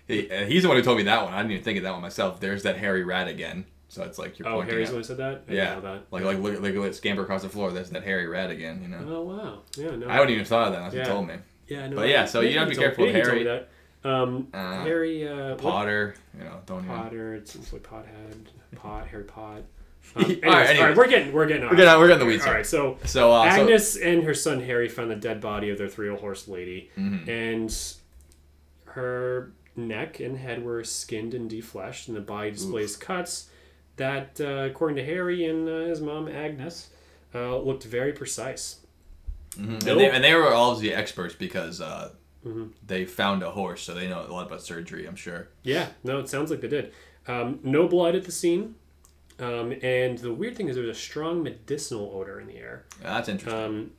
He, 0.07 0.29
uh, 0.29 0.45
he's 0.45 0.63
the 0.65 0.69
one 0.69 0.77
who 0.77 0.83
told 0.83 0.97
me 0.99 1.05
that 1.05 1.23
one. 1.23 1.33
I 1.33 1.37
didn't 1.39 1.53
even 1.53 1.63
think 1.65 1.77
of 1.79 1.85
that 1.85 1.93
one 1.93 2.03
myself. 2.03 2.41
There's 2.41 2.65
that 2.65 2.77
Harry 2.79 3.05
Radigan. 3.05 3.63
So 3.91 4.05
it's 4.05 4.19
like 4.19 4.39
you're 4.39 4.47
oh, 4.49 4.61
Harry's 4.63 4.89
one 4.89 4.99
who 4.99 5.03
said 5.05 5.17
that. 5.19 5.43
I 5.49 5.53
Yeah, 5.53 5.81
that. 5.81 6.05
like 6.13 6.25
like 6.25 6.39
look, 6.39 6.61
look, 6.61 6.95
scamper 6.95 7.23
across 7.23 7.43
the 7.43 7.49
floor. 7.49 7.73
That's 7.73 7.91
that 7.91 8.05
Harry 8.05 8.27
Radigan. 8.27 8.81
You 8.83 8.89
know, 8.89 9.05
Oh 9.09 9.23
wow. 9.23 9.59
Yeah. 9.77 9.97
No. 9.97 10.07
I 10.07 10.15
wouldn't 10.21 10.31
even 10.31 10.45
thought 10.47 10.69
of 10.69 10.73
that 10.75 10.79
unless 10.79 10.95
Yeah. 10.95 11.01
you 11.01 11.07
told 11.07 11.27
me. 11.27 11.35
Yeah. 11.67 11.89
No. 11.89 11.97
But 11.97 12.09
yeah, 12.09 12.25
so 12.25 12.41
you 12.41 12.57
have 12.59 12.69
to 12.69 12.71
be 12.71 12.77
told- 12.77 12.85
careful 12.87 13.05
with 13.07 13.15
he 13.17 13.21
told 13.23 13.35
me 13.37 13.45
Harry. 13.45 13.59
that. 14.03 14.09
Um, 14.09 14.47
Uh, 14.55 14.83
Harry 14.85 15.29
uh, 15.29 15.49
what- 15.51 15.59
Potter, 15.59 16.15
you 16.39 16.45
know, 16.45 16.61
don't 16.67 16.85
even. 16.85 16.97
Potter. 16.97 17.35
It 17.35 17.49
seems 17.49 17.73
like 17.73 17.83
Pothead. 17.83 18.47
Pot. 18.77 19.09
Harry 19.09 19.25
Pot. 19.25 19.63
All 20.17 20.23
Um, 20.25 20.25
right, 20.25 20.31
anyways, 20.31 20.45
all 20.45 20.51
right, 20.53 20.69
anyways. 20.71 20.97
we're 20.97 21.07
getting 21.09 21.33
we're 21.33 21.47
getting 21.47 21.69
We're 21.69 21.77
getting 21.77 21.99
we're 22.01 22.07
getting 22.07 22.21
the 22.21 22.27
weeds. 22.27 22.47
All 22.47 22.53
right, 22.53 22.65
so 22.67 22.97
So 23.05 23.33
uh, 23.33 23.43
so- 23.55 23.63
Agnes 23.63 23.97
and 23.97 24.23
her 24.23 24.35
son 24.35 24.61
Harry 24.63 24.89
found 24.89 25.11
the 25.11 25.17
dead 25.17 25.41
body 25.41 25.69
of 25.71 25.79
their 25.79 25.89
three-year-old 25.89 26.21
horse 26.21 26.47
lady, 26.49 26.91
Mhm. 26.97 27.29
and 27.29 27.85
her 28.95 29.53
neck 29.77 30.21
and 30.21 30.39
head 30.39 30.65
were 30.65 30.83
skinned 30.85 31.35
and 31.35 31.51
defleshed, 31.51 32.09
and 32.09 32.17
the 32.17 32.21
body 32.21 32.51
displays 32.53 32.97
cuts 32.97 33.49
that, 34.01 34.41
uh, 34.41 34.69
according 34.71 34.97
to 34.97 35.05
Harry 35.05 35.45
and 35.47 35.69
uh, 35.69 35.81
his 35.87 36.01
mom 36.01 36.29
Agnes, 36.29 36.89
uh, 37.35 37.57
looked 37.59 37.85
very 37.85 38.13
precise. 38.13 38.81
Mhm. 39.57 39.83
Nope. 39.85 39.89
And, 39.89 40.01
they, 40.01 40.11
and 40.11 40.25
they 40.25 40.35
were 40.35 40.53
all 40.53 40.75
the 40.77 40.93
experts 40.95 41.35
because 41.35 41.81
uh, 41.81 42.11
Mhm. 42.47 42.71
they 42.87 43.05
found 43.05 43.43
a 43.43 43.51
horse, 43.51 43.83
so 43.83 43.95
they 43.95 44.09
know 44.09 44.21
a 44.27 44.33
lot 44.33 44.47
about 44.47 44.63
surgery. 44.63 45.07
I'm 45.07 45.17
sure. 45.17 45.49
Yeah, 45.63 45.89
no, 46.05 46.19
it 46.19 46.29
sounds 46.29 46.51
like 46.51 46.61
they 46.61 46.69
did. 46.69 46.93
Um, 47.27 47.61
no 47.63 47.87
blood 47.87 48.15
at 48.15 48.25
the 48.25 48.33
scene, 48.33 48.77
um, 49.39 49.73
and 49.83 50.19
the 50.19 50.33
weird 50.33 50.57
thing 50.57 50.69
is 50.69 50.77
there 50.77 50.87
was 50.87 50.97
a 50.97 51.01
strong 51.01 51.43
medicinal 51.43 52.11
odor 52.15 52.41
in 52.41 52.47
the 52.47 52.57
air. 52.57 52.85
Yeah, 53.03 53.15
that's 53.15 53.29
interesting. 53.29 53.63
Um, 53.63 53.91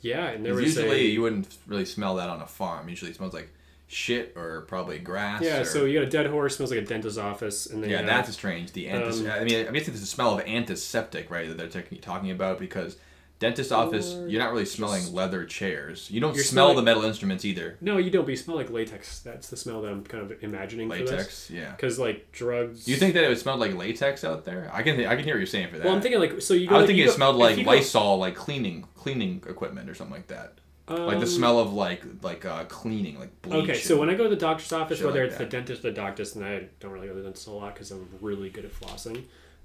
yeah, 0.00 0.28
and 0.28 0.44
there 0.44 0.52
'Cause 0.54 0.62
was 0.62 0.76
usually 0.76 1.00
a, 1.00 1.04
you 1.10 1.20
wouldn't 1.22 1.58
really 1.66 1.84
smell 1.84 2.16
that 2.16 2.30
on 2.30 2.40
a 2.40 2.46
farm. 2.46 2.88
Usually 2.88 3.10
it 3.10 3.16
smells 3.16 3.34
like 3.34 3.50
shit 3.88 4.34
or 4.36 4.60
probably 4.68 4.98
grass. 4.98 5.42
yeah. 5.42 5.60
or- 5.60 5.64
So 5.64 5.84
you 5.86 5.98
got 5.98 6.06
a 6.06 6.10
dead 6.10 6.26
horse, 6.26 6.56
smells 6.56 6.70
like 6.70 6.80
a 6.80 6.84
dentist's 6.84 7.18
office, 7.18 7.66
and 7.66 7.82
then 7.82 7.90
yeah, 7.90 8.02
that's 8.02 8.28
have- 8.28 8.34
strange. 8.34 8.72
The 8.72 8.88
antis- 8.88 9.20
Um, 9.20 9.30
I 9.30 9.44
mean, 9.44 9.66
I'm 9.66 9.72
guessing 9.72 9.92
it's 9.94 10.00
the 10.00 10.06
smell 10.06 10.38
of 10.38 10.46
antiseptic, 10.46 11.30
right? 11.30 11.48
That 11.56 11.72
they're 11.72 11.82
talking 12.00 12.30
about 12.30 12.58
because 12.58 12.96
Dentist 13.40 13.70
office, 13.70 14.16
you're 14.26 14.42
not 14.42 14.50
really 14.50 14.64
smelling 14.64 15.00
just- 15.02 15.14
leather 15.14 15.44
chairs. 15.44 16.10
You 16.10 16.20
don't 16.20 16.36
smell 16.36 16.74
the 16.74 16.82
metal 16.82 17.04
instruments 17.04 17.44
either. 17.44 17.76
No, 17.80 17.96
you 17.96 18.10
don't. 18.10 18.24
But 18.24 18.32
you 18.32 18.36
smell 18.36 18.56
like 18.56 18.68
latex. 18.68 19.20
That's 19.20 19.48
the 19.48 19.56
smell 19.56 19.80
that 19.82 19.92
I'm 19.92 20.02
kind 20.02 20.24
of 20.28 20.42
imagining 20.42 20.90
for 20.90 20.96
this. 20.98 21.10
Latex, 21.12 21.48
yeah. 21.48 21.70
Because 21.70 22.00
like 22.00 22.32
drugs. 22.32 22.84
Do 22.84 22.90
you 22.90 22.96
think 22.96 23.14
that 23.14 23.22
it 23.22 23.28
would 23.28 23.38
smell 23.38 23.56
like 23.56 23.74
latex 23.76 24.24
out 24.24 24.44
there? 24.44 24.68
I 24.74 24.82
can 24.82 24.98
I 25.06 25.14
can 25.14 25.22
hear 25.24 25.34
what 25.34 25.38
you're 25.38 25.46
saying 25.46 25.68
for 25.70 25.78
that. 25.78 25.84
Well, 25.86 25.94
I'm 25.94 26.02
thinking 26.02 26.18
like 26.20 26.42
so 26.42 26.52
you. 26.52 26.66
Go, 26.66 26.74
I 26.74 26.78
was 26.78 26.82
like, 26.82 26.86
thinking 26.88 27.04
it 27.04 27.06
go- 27.06 27.12
smelled 27.12 27.36
like 27.36 27.56
you 27.58 27.64
go- 27.64 27.70
Lysol, 27.70 28.18
like 28.18 28.34
cleaning 28.34 28.88
cleaning 28.96 29.40
equipment 29.48 29.88
or 29.88 29.94
something 29.94 30.16
like 30.16 30.26
that. 30.26 30.54
Like 30.88 31.14
Um, 31.16 31.20
the 31.20 31.26
smell 31.26 31.58
of 31.58 31.72
like 31.72 32.02
like 32.22 32.44
uh, 32.44 32.64
cleaning, 32.64 33.18
like 33.18 33.42
bleach. 33.42 33.64
Okay, 33.64 33.78
so 33.78 33.98
when 33.98 34.08
I 34.10 34.14
go 34.14 34.24
to 34.24 34.30
the 34.30 34.36
doctor's 34.36 34.72
office, 34.72 35.02
whether 35.02 35.20
like 35.22 35.28
it's 35.30 35.38
that. 35.38 35.44
the 35.50 35.56
dentist 35.56 35.84
or 35.84 35.90
the 35.90 35.96
doctor's, 35.96 36.34
and 36.36 36.44
I 36.44 36.66
don't 36.80 36.92
really 36.92 37.06
go 37.08 37.12
to 37.14 37.18
the 37.20 37.24
dentist 37.24 37.46
a 37.46 37.50
lot 37.52 37.74
because 37.74 37.90
I'm 37.90 38.08
really 38.20 38.50
good 38.50 38.64
at 38.64 38.72
flossing. 38.72 39.24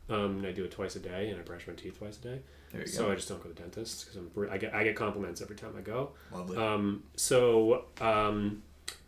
Um, 0.10 0.38
and 0.40 0.46
I 0.48 0.52
do 0.52 0.66
it 0.66 0.72
twice 0.72 0.98
a 0.98 1.00
day, 1.00 1.30
and 1.30 1.40
I 1.40 1.44
brush 1.44 1.66
my 1.66 1.74
teeth 1.74 1.98
twice 1.98 2.18
a 2.18 2.22
day. 2.22 2.40
there 2.74 2.82
you 2.82 2.88
So 2.88 3.06
go. 3.06 3.12
I 3.14 3.16
just 3.16 3.30
don't 3.30 3.42
go 3.42 3.48
to 3.50 3.56
the 3.56 3.62
dentist 3.62 4.06
because 4.06 4.18
I'm 4.18 4.50
I 4.52 4.58
get 4.58 4.74
I 4.76 4.84
get 4.84 4.96
compliments 4.98 5.42
every 5.42 5.56
time 5.56 5.76
I 5.78 5.82
go. 5.82 6.12
Lovely. 6.32 6.58
Um, 6.58 7.04
so 7.16 7.86
um, 8.02 8.64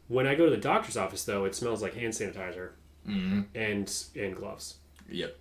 when 0.07 0.25
I 0.25 0.35
go 0.35 0.45
to 0.45 0.51
the 0.51 0.57
doctor's 0.57 0.95
office, 0.95 1.25
though, 1.25 1.43
it 1.45 1.53
smells 1.53 1.81
like 1.81 1.95
hand 1.95 2.13
sanitizer 2.13 2.69
hmm 3.05 3.41
and 3.53 3.93
and 4.15 4.35
gloves. 4.35 4.75
Yep. 5.09 5.37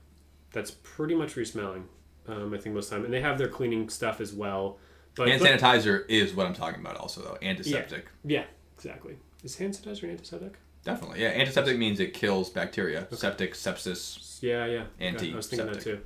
That's 0.53 0.73
pretty 0.73 1.15
much 1.15 1.29
what 1.31 1.37
you're 1.37 1.45
smelling. 1.45 1.85
Um, 2.27 2.53
I 2.55 2.59
think 2.59 2.75
most 2.75 2.87
of 2.87 2.91
the 2.91 2.97
time, 2.97 3.05
and 3.05 3.15
they 3.15 3.21
have 3.21 3.39
their 3.39 3.49
cleaning 3.49 3.89
stuff 3.89 4.21
as 4.21 4.33
well. 4.33 4.79
But, 5.17 5.29
Hand 5.29 5.41
but- 5.43 5.51
sanitizer 5.61 6.05
is 6.09 6.35
what 6.35 6.47
I'm 6.47 6.55
talking 6.55 6.81
about. 6.81 6.97
Also 6.97 7.21
though, 7.23 7.39
antiseptic. 7.43 8.07
yeah, 8.25 8.45
exactly. 8.77 9.17
Is 9.43 9.57
hand 9.57 9.75
sanitizer 9.75 10.11
antiseptic? 10.11 10.55
Definitely, 10.85 11.23
yeah. 11.23 11.29
Antiseptic 11.29 11.79
means 11.79 12.01
it 12.01 12.13
kills 12.15 12.51
bacteria. 12.51 13.07
Septic, 13.13 13.55
sepsis. 13.55 14.43
Yeah, 14.43 14.67
yeah. 14.67 14.85
Okay, 15.17 15.33
I 15.33 15.37
was 15.37 15.47
thinking 15.47 15.67
that 15.73 15.81
too. 15.81 16.01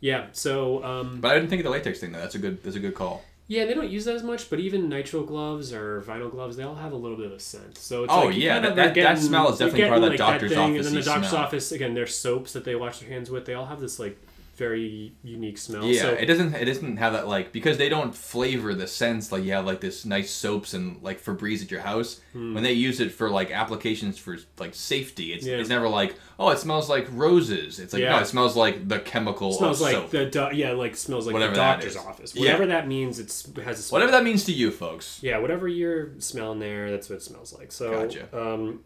Yeah. 0.00 0.26
So, 0.32 0.84
um, 0.84 1.20
But 1.20 1.32
I 1.32 1.34
didn't 1.34 1.48
think 1.50 1.60
of 1.60 1.64
the 1.64 1.70
latex 1.70 2.00
thing 2.00 2.12
though. 2.12 2.18
That's 2.20 2.34
a 2.34 2.38
good. 2.38 2.62
That's 2.62 2.76
a 2.76 2.80
good 2.80 2.94
call. 2.94 3.24
yeah, 3.50 3.64
they 3.64 3.72
don't 3.72 3.88
use 3.88 4.04
that 4.04 4.14
as 4.14 4.22
much, 4.22 4.50
but 4.50 4.60
even 4.60 4.90
nitrile 4.90 5.26
gloves 5.26 5.72
or 5.72 6.02
vinyl 6.02 6.30
gloves, 6.30 6.56
they 6.58 6.62
all 6.64 6.74
have 6.74 6.92
a 6.92 6.96
little 6.96 7.16
bit 7.16 7.26
of 7.26 7.32
a 7.32 7.40
scent. 7.40 7.78
So 7.78 8.04
it's 8.04 8.12
Oh, 8.12 8.26
like 8.26 8.36
yeah, 8.36 8.60
that- 8.60 8.70
of 8.70 8.76
that- 8.76 8.98
are 8.98 9.02
that 9.02 9.18
smell 9.18 9.50
is 9.50 9.58
definitely 9.58 9.88
part 9.88 9.96
of 9.98 10.02
getting, 10.02 10.18
that 10.18 10.24
like, 10.24 10.32
doctor's 10.32 10.52
thing, 10.52 10.76
And 10.76 10.84
then 10.84 10.94
the 10.94 11.02
doctor's 11.02 11.28
smell. 11.30 11.42
office 11.42 11.72
again, 11.72 11.94
their 11.94 12.06
soaps 12.06 12.52
that 12.52 12.64
they 12.64 12.74
wash 12.74 12.98
their 12.98 13.08
hands 13.08 13.30
with, 13.30 13.46
they 13.46 13.54
all 13.54 13.64
have 13.66 13.80
this 13.80 13.98
like 13.98 14.18
very 14.58 15.14
unique 15.22 15.56
smell. 15.56 15.84
Yeah, 15.84 16.02
So, 16.02 16.08
it 16.10 16.26
doesn't. 16.26 16.54
It 16.54 16.64
doesn't 16.66 16.96
have 16.98 17.12
that 17.14 17.28
like 17.28 17.52
because 17.52 17.78
they 17.78 17.88
don't 17.88 18.14
flavor 18.14 18.74
the 18.74 18.86
scents 18.86 19.30
like 19.32 19.44
you 19.44 19.52
have 19.52 19.64
like 19.64 19.80
this 19.80 20.04
nice 20.04 20.30
soaps 20.30 20.74
and 20.74 21.00
like 21.02 21.22
Febreze 21.24 21.62
at 21.62 21.70
your 21.70 21.80
house. 21.80 22.20
When 22.34 22.62
they 22.62 22.72
use 22.72 23.00
it 23.00 23.10
for 23.12 23.30
like 23.30 23.50
applications 23.50 24.16
for 24.18 24.36
like 24.58 24.74
safety, 24.74 25.32
it's, 25.32 25.44
Hmm. 25.44 25.50
Yeah. 25.52 25.58
it's 25.58 25.68
never 25.68 25.88
like 25.88 26.14
oh 26.38 26.50
it 26.50 26.58
smells 26.58 26.88
like 26.88 27.06
roses. 27.12 27.78
It's 27.80 27.92
like 27.92 28.02
no, 28.02 28.18
it 28.18 28.26
smells 28.26 28.56
like 28.56 28.86
the 28.88 28.98
chemical. 29.00 29.52
smells 29.52 29.80
of 29.80 29.86
like 29.86 29.94
soap. 29.94 30.10
the 30.10 30.26
do- 30.26 30.50
yeah, 30.56 30.72
like 30.72 30.96
smells 30.96 31.26
like 31.26 31.32
Whatever 31.34 31.52
the 31.54 31.56
doctor's 31.60 31.96
office. 31.96 32.34
Yeah. 32.34 32.42
Whatever 32.42 32.66
that 32.66 32.86
means, 32.88 33.18
it's 33.18 33.46
it 33.48 33.58
has 33.58 33.78
a 33.78 33.82
smell. 33.82 33.96
Whatever 34.00 34.12
that 34.12 34.24
means 34.24 34.44
to 34.44 34.52
you 34.52 34.70
folks. 34.70 35.20
Yeah, 35.22 35.38
whatever 35.38 35.66
you're 35.68 36.18
smelling 36.20 36.58
there, 36.58 36.90
that's 36.90 37.08
what 37.08 37.16
it 37.16 37.22
smells 37.22 37.52
like. 37.58 37.72
So, 37.72 37.90
Gotcha. 38.06 38.28
um, 38.36 38.80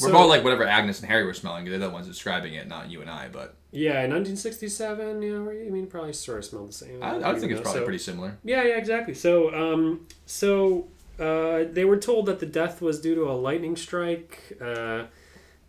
We're 0.00 0.12
more 0.12 0.26
like 0.26 0.42
whatever 0.44 0.64
Agnes 0.64 1.00
and 1.00 1.08
Harry 1.08 1.24
were 1.24 1.34
smelling. 1.34 1.64
They're 1.64 1.78
the 1.78 1.90
ones 1.90 2.06
describing 2.06 2.54
it, 2.54 2.66
not 2.68 2.90
you 2.90 3.00
and 3.00 3.10
I. 3.10 3.28
But 3.28 3.54
Yeah, 3.74 4.04
in 4.04 4.10
1967, 4.10 5.22
yeah, 5.22 5.30
I 5.66 5.70
mean, 5.70 5.86
probably 5.86 6.12
sort 6.12 6.38
of 6.38 6.44
smelled 6.44 6.68
the 6.68 6.72
same. 6.74 7.02
I, 7.02 7.16
I 7.30 7.38
think 7.38 7.52
it's 7.52 7.60
probably 7.62 7.80
so- 7.80 7.84
pretty 7.84 7.98
similar. 7.98 8.38
Yeah, 8.44 8.62
yeah, 8.64 8.76
exactly. 8.76 9.14
So, 9.14 9.52
um, 9.54 10.06
so 10.26 10.88
uh, 11.18 11.64
they 11.70 11.84
were 11.86 11.96
told 11.96 12.26
that 12.26 12.38
the 12.40 12.46
death 12.46 12.82
was 12.82 13.00
due 13.00 13.14
to 13.14 13.30
a 13.30 13.32
lightning 13.32 13.76
strike, 13.76 14.58
uh, 14.60 15.04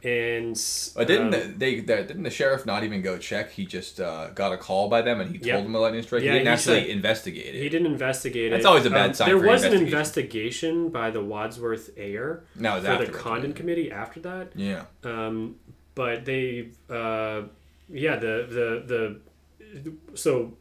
and 0.04 0.62
But 0.98 1.08
didn't 1.08 1.28
um, 1.28 1.32
the, 1.32 1.54
they, 1.58 1.80
the, 1.80 1.96
didn't 2.04 2.24
the 2.24 2.30
sheriff 2.30 2.66
not 2.66 2.84
even 2.84 3.02
go 3.02 3.18
check? 3.18 3.52
He 3.52 3.66
just 3.66 4.02
uh, 4.02 4.32
got 4.32 4.52
a 4.52 4.58
call 4.58 4.89
by 4.89 5.02
them 5.02 5.22
and 5.22 5.32
he 5.32 5.38
told 5.38 5.46
Yep. 5.46 5.63
them 5.63 5.76
a 5.76 5.80
lightning 5.80 6.02
strike. 6.04 6.24
Yeah, 6.24 6.34
he 6.34 6.39
didn't 6.39 6.48
he 6.48 6.54
actually 6.54 6.82
said- 6.82 6.89
investigate 6.89 7.56
he 7.56 7.70
didn't 7.70 7.88
investigate 7.88 8.48
it. 8.48 8.50
That's 8.52 8.66
always 8.66 8.86
a 8.86 8.89
bad 8.89 9.12
Um, 9.12 9.13
sign 9.13 9.28
There 9.30 9.38
was 9.38 9.63
an 9.63 9.72
investigation. 9.74 10.89
by 10.89 11.10
the 11.10 11.24
Wadsworth 11.24 11.89
Ayer 11.98 12.44
No, 12.58 12.78
it 12.80 12.84
for 12.84 13.06
the 13.06 13.12
Condon? 13.18 13.54
Committee 13.54 13.92
after 13.94 14.20
that. 14.20 14.52
Yeah. 14.56 14.84
Um, 15.06 15.56
but 15.96 16.26
they, 16.26 16.72
uh, 16.89 17.44
yeah, 17.93 18.15
the 18.17 18.45
the 18.86 19.19
the 19.75 20.17
so 20.17 20.58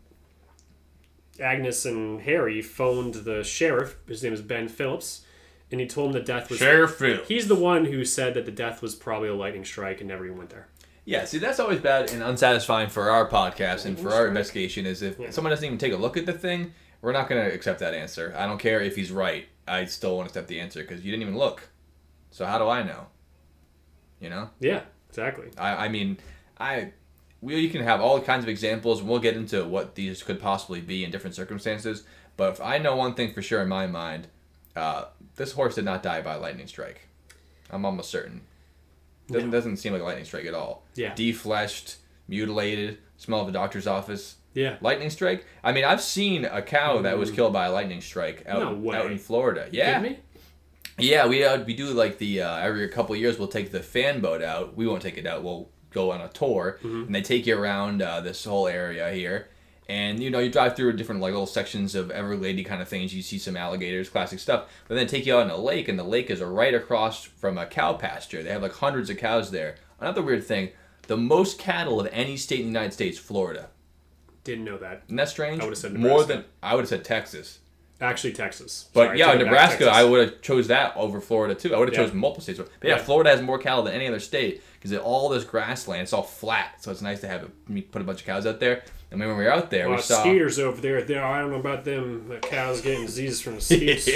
Agnes 1.41 1.85
and 1.85 2.21
Harry 2.23 2.63
phoned 2.63 3.15
the 3.15 3.43
sheriff. 3.43 3.97
His 4.07 4.23
name 4.23 4.33
is 4.33 4.43
Ben 4.43 4.69
Phillips, 4.69 5.25
and 5.71 5.81
he 5.81 5.87
told 5.87 6.09
him 6.09 6.13
the 6.13 6.21
death 6.21 6.51
was. 6.51 6.59
Sheriff 6.59 6.95
Phil. 6.97 7.23
He's 7.27 7.49
the 7.49 7.55
one 7.55 7.87
who 7.87 8.05
said 8.05 8.35
that 8.35 8.45
the 8.45 8.53
death 8.53 8.83
was 8.83 8.95
probably 8.95 9.29
a 9.29 9.35
lightning 9.35 9.65
strike 9.65 10.01
and 10.01 10.09
never 10.09 10.25
even 10.25 10.39
went 10.39 10.51
there. 10.51 10.69
Yeah, 11.05 11.25
see, 11.25 11.39
that's 11.39 11.59
always 11.59 11.81
bad 11.81 12.13
and 12.13 12.23
unsatisfying 12.23 12.89
for 12.89 13.11
our 13.11 13.29
podcast 13.29 13.87
and 13.87 13.99
for 13.99 14.11
our 14.11 14.29
investigation 14.29 14.87
is 14.87 15.03
if 15.03 15.19
Yeah. 15.19 15.31
someone 15.31 15.51
doesn't 15.51 15.65
even 15.65 15.77
take 15.79 15.93
a 15.93 15.97
look 15.97 16.17
at 16.17 16.27
the 16.27 16.33
thing, 16.33 16.75
we're 17.01 17.11
not 17.11 17.29
going 17.29 17.45
to 17.45 17.53
accept 17.53 17.81
that 17.81 17.93
answer. 17.93 18.33
I 18.39 18.47
don't 18.47 18.59
care 18.59 18.81
if 18.81 18.95
he's 18.95 19.11
right. 19.11 19.49
I 19.67 19.87
still 19.87 20.15
won't 20.15 20.29
accept 20.29 20.47
the 20.47 20.61
answer 20.61 20.81
because 20.83 21.05
you 21.05 21.11
didn't 21.11 21.23
even 21.23 21.37
look. 21.37 21.71
So 22.31 22.47
how 22.47 22.57
do 22.59 22.69
I 22.69 22.85
know? 22.85 23.07
You 24.21 24.31
know? 24.31 24.51
Yeah, 24.61 24.83
exactly. 25.09 25.49
I, 25.59 25.87
I 25.87 25.89
mean, 25.89 26.19
I 26.61 26.93
we 27.43 27.57
you 27.59 27.69
can 27.69 27.83
have 27.83 28.01
all 28.01 28.21
kinds 28.21 28.45
of 28.45 28.49
examples 28.49 29.01
and 29.01 29.09
we'll 29.09 29.19
get 29.19 29.37
into 29.37 29.65
what 29.65 29.95
these 29.97 30.23
could 30.23 30.41
possibly 30.41 30.81
be 30.81 31.05
in 31.05 31.11
different 31.11 31.37
circumstances. 31.37 32.05
But 32.39 32.53
if 32.55 32.61
I 32.63 32.79
know 32.79 32.97
one 32.97 33.13
thing 33.15 33.35
for 33.35 33.43
sure 33.43 33.61
in 33.61 33.69
my 33.69 33.87
mind, 33.87 34.29
uh, 34.75 35.07
this 35.37 35.53
horse 35.53 35.75
did 35.75 35.85
not 35.85 36.03
die 36.03 36.23
by 36.23 36.35
a 36.35 36.41
lightning 36.41 36.67
strike. 36.67 37.09
I'm 37.71 37.85
almost 37.85 38.11
certain. 38.11 38.43
Doesn't 39.29 39.51
No. 39.51 39.57
doesn't 39.57 39.77
seem 39.77 39.93
like 39.93 40.01
a 40.03 40.05
lightning 40.05 40.25
strike 40.25 40.47
at 40.47 40.55
all. 40.55 40.85
Yeah. 40.95 41.13
Defleshed, 41.15 41.97
mutilated, 42.29 42.99
smell 43.17 43.41
of 43.41 43.49
a 43.49 43.53
doctor's 43.53 43.87
office. 43.87 44.37
Yeah. 44.55 44.77
Lightning 44.81 45.11
strike? 45.11 45.45
I 45.65 45.73
mean, 45.73 45.85
I've 45.85 46.01
seen 46.03 46.45
a 46.45 46.63
cow 46.63 47.03
that 47.03 47.19
was 47.19 47.31
killed 47.31 47.53
by 47.53 47.67
a 47.67 47.73
lightning 47.73 48.01
strike 48.01 48.45
out, 48.47 48.79
No 48.81 48.93
out 48.93 49.11
in 49.11 49.19
Florida. 49.19 49.69
Yeah. 49.73 50.15
Yeah, 50.99 51.27
we 51.27 51.43
uh, 51.43 51.65
we 51.65 51.75
do 51.75 51.87
like 51.87 52.19
the 52.19 52.43
uh, 52.43 52.57
every 52.59 52.87
couple 52.89 53.15
of 53.15 53.21
years 53.21 53.39
we'll 53.39 53.49
take 53.49 53.73
the 53.73 53.81
fan 53.81 54.21
boat 54.21 54.43
out. 54.43 54.77
We 54.77 54.87
won't 54.87 55.01
take 55.03 55.17
it 55.17 55.27
out. 55.27 55.43
We'll 55.43 55.71
go 55.93 56.11
on 56.13 56.21
a 56.21 56.29
tour, 56.29 56.79
Mm-hmm. 56.83 57.03
and 57.05 57.15
they 57.15 57.23
take 57.23 57.47
you 57.47 57.59
around 57.59 58.03
uh, 58.03 58.21
this 58.21 58.45
whole 58.45 58.67
area 58.69 59.11
here. 59.13 59.49
And 59.89 60.23
you 60.23 60.31
know 60.31 60.39
you 60.39 60.51
drive 60.51 60.75
through 60.77 60.93
different 60.95 61.21
like 61.21 61.33
little 61.33 61.47
sections 61.47 61.95
of 61.95 62.11
Everglade 62.11 62.65
kind 62.65 62.81
of 62.81 62.89
things. 62.89 63.15
You 63.15 63.21
see 63.21 63.39
some 63.39 63.57
alligators, 63.57 64.09
classic 64.09 64.39
stuff. 64.39 64.69
But 64.89 64.95
then 64.95 65.07
take 65.07 65.27
you 65.27 65.37
out 65.37 65.43
in 65.45 65.51
a 65.51 65.57
lake, 65.57 65.89
and 65.89 65.99
the 65.99 66.05
lake 66.05 66.31
is 66.31 66.41
right 66.41 66.73
across 66.73 67.25
from 67.25 67.59
a 67.59 67.67
cow 67.67 67.93
pasture. 67.95 68.43
They 68.43 68.51
have 68.51 68.63
like 68.63 68.75
hundreds 68.75 69.11
of 69.11 69.19
cows 69.19 69.51
there. 69.51 69.75
Another 70.01 70.23
weird 70.23 70.45
thing: 70.45 70.71
the 71.09 71.17
most 71.17 71.59
cattle 71.59 72.01
of 72.01 72.09
any 72.13 72.37
state 72.37 72.61
in 72.61 72.67
the 72.67 72.73
United 72.73 72.93
States, 72.93 73.19
Florida. 73.19 73.69
Didn't 74.45 74.65
know 74.65 74.79
that. 74.79 75.03
Isn't 75.07 75.17
that 75.17 75.29
strange? 75.29 75.61
I 75.61 75.65
would've 75.65 75.79
said 75.79 75.95
more 75.95 76.25
than 76.25 76.45
I 76.63 76.75
would 76.75 76.83
have 76.83 76.89
said 76.89 77.05
Texas. 77.05 77.59
Actually, 78.03 78.33
Texas. 78.33 78.89
But 78.93 79.07
Sorry, 79.07 79.19
yeah, 79.21 79.27
take 79.27 79.35
it 79.37 79.39
back, 79.45 79.47
Nebraska, 79.47 79.89
I 79.91 80.03
would 80.05 80.21
have 80.29 80.43
chose 80.43 80.67
that 80.69 80.97
over 80.97 81.21
Florida 81.21 81.55
too. 81.55 81.75
I 81.75 81.79
would 81.79 81.89
have 81.89 81.97
Yeah. 81.97 82.05
chosen 82.05 82.19
multiple 82.19 82.43
states. 82.43 82.59
But 82.59 82.69
yeah, 82.83 82.97
Yeah. 82.97 83.03
Florida 83.03 83.31
has 83.31 83.41
more 83.41 83.59
cattle 83.59 83.85
than 83.85 83.95
any 83.95 84.09
other 84.09 84.19
state 84.19 84.61
because 84.81 84.97
all 84.99 85.29
this 85.29 85.45
grassland. 85.45 86.03
It's 86.03 86.13
all 86.13 86.25
flat, 86.25 86.83
so 86.83 86.91
it's 86.91 87.01
nice 87.01 87.21
to 87.21 87.29
have 87.29 87.45
it, 87.45 87.51
me 87.69 87.81
put 87.81 88.03
a 88.03 88.05
bunch 88.05 88.21
of 88.21 88.27
cows 88.27 88.45
out 88.45 88.59
there. 88.61 88.83
And 89.13 89.21
when 89.21 89.29
we 89.29 89.45
were 89.45 89.53
out 89.53 89.71
there, 89.71 89.87
Well, 89.89 89.97
we 89.99 90.03
saw 90.03 90.21
skeeters 90.21 90.59
over 90.59 90.81
there. 90.81 91.03
There, 91.03 91.25
I 91.25 91.41
don't 91.41 91.51
know 91.53 91.59
about 91.61 91.85
them 91.85 92.27
the 92.29 92.39
cows 92.39 92.81
getting 92.81 93.07
diseases 93.07 93.41
from 93.41 93.55
the 93.57 93.61
skeets. 93.63 94.09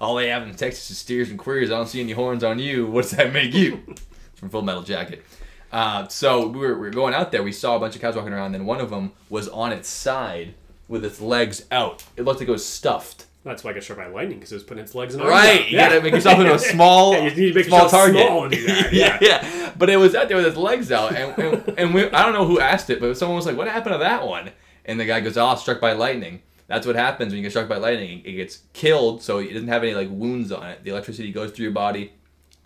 all 0.00 0.14
they 0.16 0.28
have 0.28 0.42
in 0.42 0.54
Texas 0.54 0.90
is 0.90 0.98
steers 0.98 1.30
and 1.30 1.38
queers. 1.38 1.70
I 1.70 1.76
don't 1.76 1.86
see 1.88 2.00
any 2.00 2.12
horns 2.12 2.44
on 2.44 2.58
you. 2.58 2.86
What 2.86 3.02
does 3.02 3.12
that 3.12 3.32
make 3.32 3.54
you? 3.54 3.82
From 4.34 4.50
Full 4.50 4.62
Metal 4.62 4.82
Jacket. 4.82 5.24
Uh, 5.72 6.06
so 6.08 6.46
we 6.46 6.58
were, 6.60 6.74
we 6.74 6.80
were 6.86 6.90
going 6.90 7.12
out 7.14 7.32
there. 7.32 7.42
We 7.42 7.50
saw 7.52 7.74
a 7.76 7.80
bunch 7.80 7.94
of 7.96 8.00
cows 8.00 8.14
walking 8.16 8.32
around. 8.32 8.54
And 8.54 8.66
one 8.66 8.80
of 8.80 8.90
them 8.90 9.12
was 9.28 9.48
on 9.48 9.72
its 9.72 9.88
side 9.88 10.54
with 10.88 11.04
its 11.04 11.20
legs 11.20 11.64
out. 11.70 12.04
It 12.16 12.22
looked 12.24 12.40
like 12.40 12.48
it 12.48 12.52
was 12.52 12.66
stuffed. 12.66 13.26
That's 13.44 13.62
why 13.64 13.70
I 13.70 13.74
got 13.74 13.82
struck 13.82 13.98
by 13.98 14.08
lightning 14.08 14.38
because 14.38 14.52
it 14.52 14.56
was 14.56 14.64
putting 14.64 14.82
its 14.82 14.94
legs 14.94 15.14
in. 15.14 15.20
Right, 15.20 15.68
you 15.70 15.78
gotta 15.78 16.00
make 16.02 16.12
yourself 16.12 16.38
into 16.40 16.54
a 16.54 16.58
small, 16.74 17.12
Yeah, 17.14 17.24
you 17.28 17.30
need 17.30 17.48
to 17.48 17.54
make 17.54 17.66
small 17.66 17.88
target. 17.88 18.26
small 18.26 18.44
and 18.44 18.52
do 18.52 18.66
that, 18.66 18.92
yeah, 18.92 19.18
yeah. 19.22 19.46
yeah. 19.54 19.72
But 19.78 19.88
it 19.90 19.96
was 19.96 20.14
out 20.14 20.28
there 20.28 20.36
with 20.36 20.46
its 20.46 20.56
legs 20.56 20.90
out, 20.92 21.14
and 21.14 21.38
and, 21.38 21.78
and 21.78 21.94
we, 21.94 22.10
I 22.10 22.24
don't 22.24 22.32
know 22.34 22.46
who 22.46 22.60
asked 22.60 22.90
it, 22.90 23.00
but 23.00 23.16
someone 23.16 23.36
was 23.36 23.46
like, 23.46 23.56
"What 23.56 23.68
happened 23.68 23.94
to 23.94 23.98
that 23.98 24.26
one?" 24.26 24.50
And 24.84 24.98
the 24.98 25.04
guy 25.06 25.20
goes, 25.20 25.36
"Oh, 25.38 25.54
struck 25.54 25.80
by 25.80 25.92
lightning." 25.92 26.42
That's 26.66 26.86
what 26.86 26.96
happens 26.96 27.32
when 27.32 27.38
you 27.38 27.42
get 27.42 27.52
struck 27.52 27.68
by 27.68 27.78
lightning. 27.78 28.20
It 28.26 28.32
gets 28.32 28.58
killed, 28.74 29.22
so 29.22 29.38
it 29.38 29.52
doesn't 29.54 29.68
have 29.68 29.82
any 29.82 29.94
like 29.94 30.08
wounds 30.10 30.52
on 30.52 30.66
it. 30.66 30.84
The 30.84 30.90
electricity 30.90 31.32
goes 31.32 31.52
through 31.52 31.62
your 31.62 31.72
body, 31.72 32.12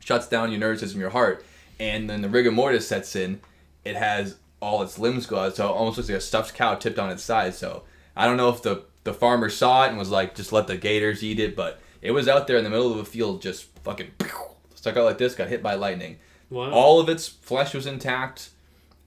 shuts 0.00 0.26
down 0.26 0.50
your 0.50 0.58
nervous 0.58 0.80
system, 0.80 1.00
your 1.00 1.10
heart, 1.10 1.44
and 1.78 2.10
then 2.10 2.22
the 2.22 2.28
rigor 2.28 2.50
mortis 2.50 2.88
sets 2.88 3.14
in. 3.14 3.40
It 3.84 3.94
has 3.94 4.38
all 4.60 4.82
its 4.82 4.98
limbs 4.98 5.26
go 5.26 5.38
out, 5.38 5.54
so 5.54 5.68
it 5.68 5.72
almost 5.72 5.98
looks 5.98 6.08
like 6.08 6.18
a 6.18 6.20
stuffed 6.20 6.54
cow 6.54 6.74
tipped 6.74 6.98
on 6.98 7.10
its 7.10 7.22
side. 7.22 7.54
So 7.54 7.84
I 8.16 8.26
don't 8.26 8.36
know 8.36 8.48
if 8.50 8.62
the 8.62 8.84
the 9.04 9.14
farmer 9.14 9.48
saw 9.48 9.84
it 9.84 9.88
and 9.88 9.98
was 9.98 10.10
like, 10.10 10.34
just 10.34 10.52
let 10.52 10.66
the 10.68 10.76
gators 10.76 11.22
eat 11.24 11.40
it, 11.40 11.56
but 11.56 11.80
it 12.00 12.12
was 12.12 12.28
out 12.28 12.46
there 12.46 12.56
in 12.56 12.64
the 12.64 12.70
middle 12.70 12.92
of 12.92 12.98
a 12.98 13.04
field, 13.04 13.42
just 13.42 13.64
fucking 13.82 14.10
stuck 14.74 14.96
out 14.96 15.04
like 15.04 15.18
this, 15.18 15.34
got 15.34 15.48
hit 15.48 15.62
by 15.62 15.74
lightning. 15.74 16.18
Wow. 16.50 16.70
All 16.70 17.00
of 17.00 17.08
its 17.08 17.26
flesh 17.26 17.74
was 17.74 17.86
intact, 17.86 18.50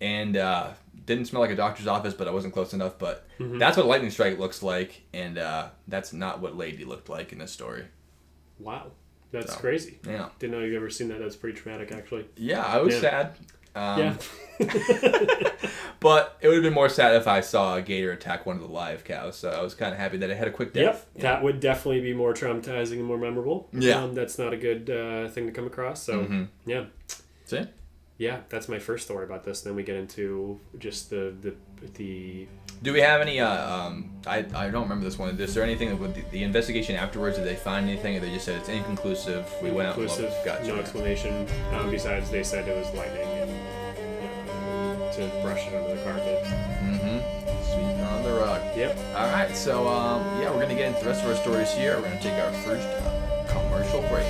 and 0.02 0.36
uh, 0.36 0.72
didn't 1.06 1.26
smell 1.26 1.42
like 1.42 1.52
a 1.52 1.56
doctor's 1.56 1.88
office, 1.88 2.14
but 2.14 2.28
I 2.28 2.32
wasn't 2.32 2.54
close 2.54 2.74
enough. 2.74 2.98
But 3.00 3.22
Mm-hmm. 3.38 3.58
that's 3.58 3.76
what 3.76 3.86
a 3.86 3.90
lightning 3.90 4.12
strike 4.12 4.40
looks 4.40 4.64
like, 4.64 5.02
and 5.14 5.38
uh, 5.38 5.68
that's 5.90 6.14
not 6.14 6.40
what 6.40 6.56
Lady 6.56 6.86
looked 6.86 7.10
like 7.10 7.34
in 7.34 7.38
this 7.40 7.52
story. 7.52 7.84
Wow, 8.60 8.92
that's 9.32 9.54
So. 9.54 9.60
crazy. 9.60 10.00
Yeah, 10.08 10.30
Didn't 10.40 10.54
know 10.58 10.64
you've 10.66 10.76
ever 10.78 10.90
seen 10.90 11.10
that. 11.10 11.20
That's 11.20 11.36
pretty 11.36 11.60
traumatic, 11.60 11.92
actually. 11.92 12.26
yeah, 12.38 12.64
I 12.64 12.78
was 12.80 12.94
Yeah. 12.96 13.02
sad. 13.02 13.34
Um, 13.76 14.00
yeah. 14.00 14.16
But 16.02 16.38
it 16.40 16.48
would 16.48 16.56
have 16.56 16.64
been 16.64 16.74
more 16.74 16.90
sad 16.90 17.16
if 17.16 17.28
I 17.28 17.42
saw 17.42 17.76
a 17.78 17.82
gator 17.82 18.12
attack 18.12 18.46
one 18.46 18.58
of 18.58 18.62
the 18.62 18.68
live 18.68 19.04
cows. 19.04 19.36
So 19.38 19.50
I 19.50 19.62
was 19.64 19.74
kind 19.74 19.92
of 19.92 19.98
happy 20.00 20.18
that 20.18 20.30
it 20.30 20.38
had 20.38 20.48
a 20.48 20.52
quick 20.52 20.72
death. 20.72 21.08
Yep, 21.16 21.22
that 21.24 21.42
would 21.44 21.60
definitely 21.60 22.02
be 22.02 22.14
more 22.14 22.32
traumatizing 22.34 22.94
and 23.00 23.06
more 23.06 23.18
memorable. 23.18 23.70
Yeah. 23.74 24.04
um, 24.04 24.14
that's 24.14 24.38
not 24.38 24.54
a 24.54 24.58
good 24.58 24.88
uh, 24.90 25.30
thing 25.30 25.48
to 25.48 25.52
come 25.52 25.66
across. 25.66 26.04
So 26.04 26.26
Mhm. 26.26 26.48
yeah, 26.66 26.86
See? 27.46 27.64
yeah, 28.20 28.42
that's 28.50 28.70
my 28.70 28.78
first 28.78 29.06
story 29.06 29.24
about 29.26 29.46
this. 29.46 29.62
Then 29.62 29.74
we 29.76 29.82
get 29.82 29.96
into 29.96 30.60
just 30.78 31.10
the 31.10 31.34
the 31.42 31.56
the 31.96 32.48
Do 32.82 32.94
we 32.94 33.02
have 33.02 33.22
any? 33.22 33.40
Uh, 33.40 33.74
um, 33.74 34.12
I, 34.28 34.46
I 34.56 34.70
don't 34.70 34.84
remember 34.84 35.06
this 35.06 35.18
one. 35.18 35.40
Is 35.40 35.54
there 35.54 35.64
anything 35.64 35.98
with 36.00 36.16
the, 36.16 36.22
the 36.32 36.44
investigation 36.44 36.96
afterwards? 36.96 37.38
Did 37.38 37.46
they 37.46 37.56
find 37.56 37.88
anything, 37.90 38.18
or 38.18 38.20
they 38.20 38.32
just 38.32 38.46
said 38.46 38.60
it's 38.60 38.70
inconclusive? 38.70 39.52
We 39.62 39.72
went 39.72 39.90
out. 39.90 39.96
and 39.98 40.04
inclusive, 40.04 40.32
looked. 40.32 40.46
Gotcha. 40.46 40.68
no 40.68 40.76
explanation. 40.78 41.48
Um, 41.74 41.90
besides, 41.90 42.30
they 42.30 42.44
said 42.44 42.68
it 42.68 42.78
was 42.78 42.94
lightning 42.96 43.28
and 43.28 43.52
uh, 44.50 45.12
to 45.14 45.28
brush 45.42 45.68
it 45.68 45.74
under 45.74 45.96
the 45.96 46.04
carpet. 46.04 46.44
Mm-hmm. 46.44 47.64
Sweeping 47.66 48.02
on 48.02 48.24
the 48.24 48.34
rug. 48.34 48.62
Yep. 48.78 48.98
All 49.16 49.28
right, 49.32 49.56
so 49.56 49.88
um, 49.88 50.22
yeah, 50.42 50.52
we're 50.52 50.62
gonna 50.62 50.76
get 50.76 50.90
into 50.90 51.04
the 51.04 51.10
rest 51.10 51.24
of 51.24 51.30
our 51.30 51.36
stories 51.36 51.72
here. 51.72 51.96
We're 51.98 52.04
gonna 52.10 52.22
take 52.22 52.34
our 52.34 52.52
first 52.64 52.88
uh, 52.88 53.46
commercial 53.48 54.02
break. 54.10 54.26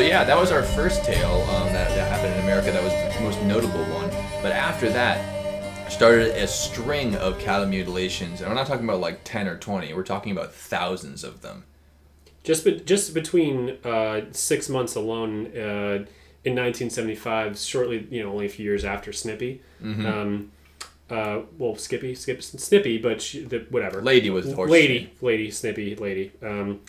So 0.00 0.06
yeah, 0.06 0.24
that 0.24 0.38
was 0.38 0.50
our 0.50 0.62
first 0.62 1.04
tale 1.04 1.42
um, 1.50 1.66
that, 1.74 1.90
that 1.90 2.10
happened 2.10 2.32
in 2.32 2.40
America. 2.40 2.72
That 2.72 2.82
was 2.82 2.90
the 3.14 3.22
most 3.22 3.42
notable 3.42 3.84
one. 3.94 4.08
But 4.40 4.52
after 4.52 4.88
that, 4.88 5.92
started 5.92 6.28
a 6.42 6.46
string 6.46 7.16
of 7.16 7.38
cattle 7.38 7.66
mutilations, 7.66 8.40
and 8.40 8.48
we're 8.48 8.54
not 8.54 8.66
talking 8.66 8.84
about 8.84 9.00
like 9.00 9.20
ten 9.24 9.46
or 9.46 9.58
twenty. 9.58 9.92
We're 9.92 10.02
talking 10.02 10.32
about 10.32 10.54
thousands 10.54 11.22
of 11.22 11.42
them. 11.42 11.64
Just 12.44 12.64
be- 12.64 12.80
just 12.80 13.12
between 13.12 13.76
uh, 13.84 14.22
six 14.32 14.70
months 14.70 14.94
alone 14.94 15.48
uh, 15.48 16.06
in 16.44 16.56
1975, 16.56 17.58
shortly 17.58 18.08
you 18.10 18.22
know 18.22 18.32
only 18.32 18.46
a 18.46 18.48
few 18.48 18.64
years 18.64 18.86
after 18.86 19.12
Snippy. 19.12 19.60
Mm-hmm. 19.82 20.06
Um, 20.06 20.52
uh, 21.10 21.42
well, 21.58 21.76
Skippy, 21.76 22.14
Skip, 22.14 22.42
Snippy, 22.42 22.96
but 22.96 23.20
she, 23.20 23.44
the, 23.44 23.66
whatever. 23.68 24.00
Lady 24.00 24.30
was 24.30 24.46
the 24.46 24.54
horse. 24.54 24.70
lady, 24.70 25.12
lady, 25.20 25.50
Snippy, 25.50 25.94
lady. 25.94 26.32
Um, 26.42 26.80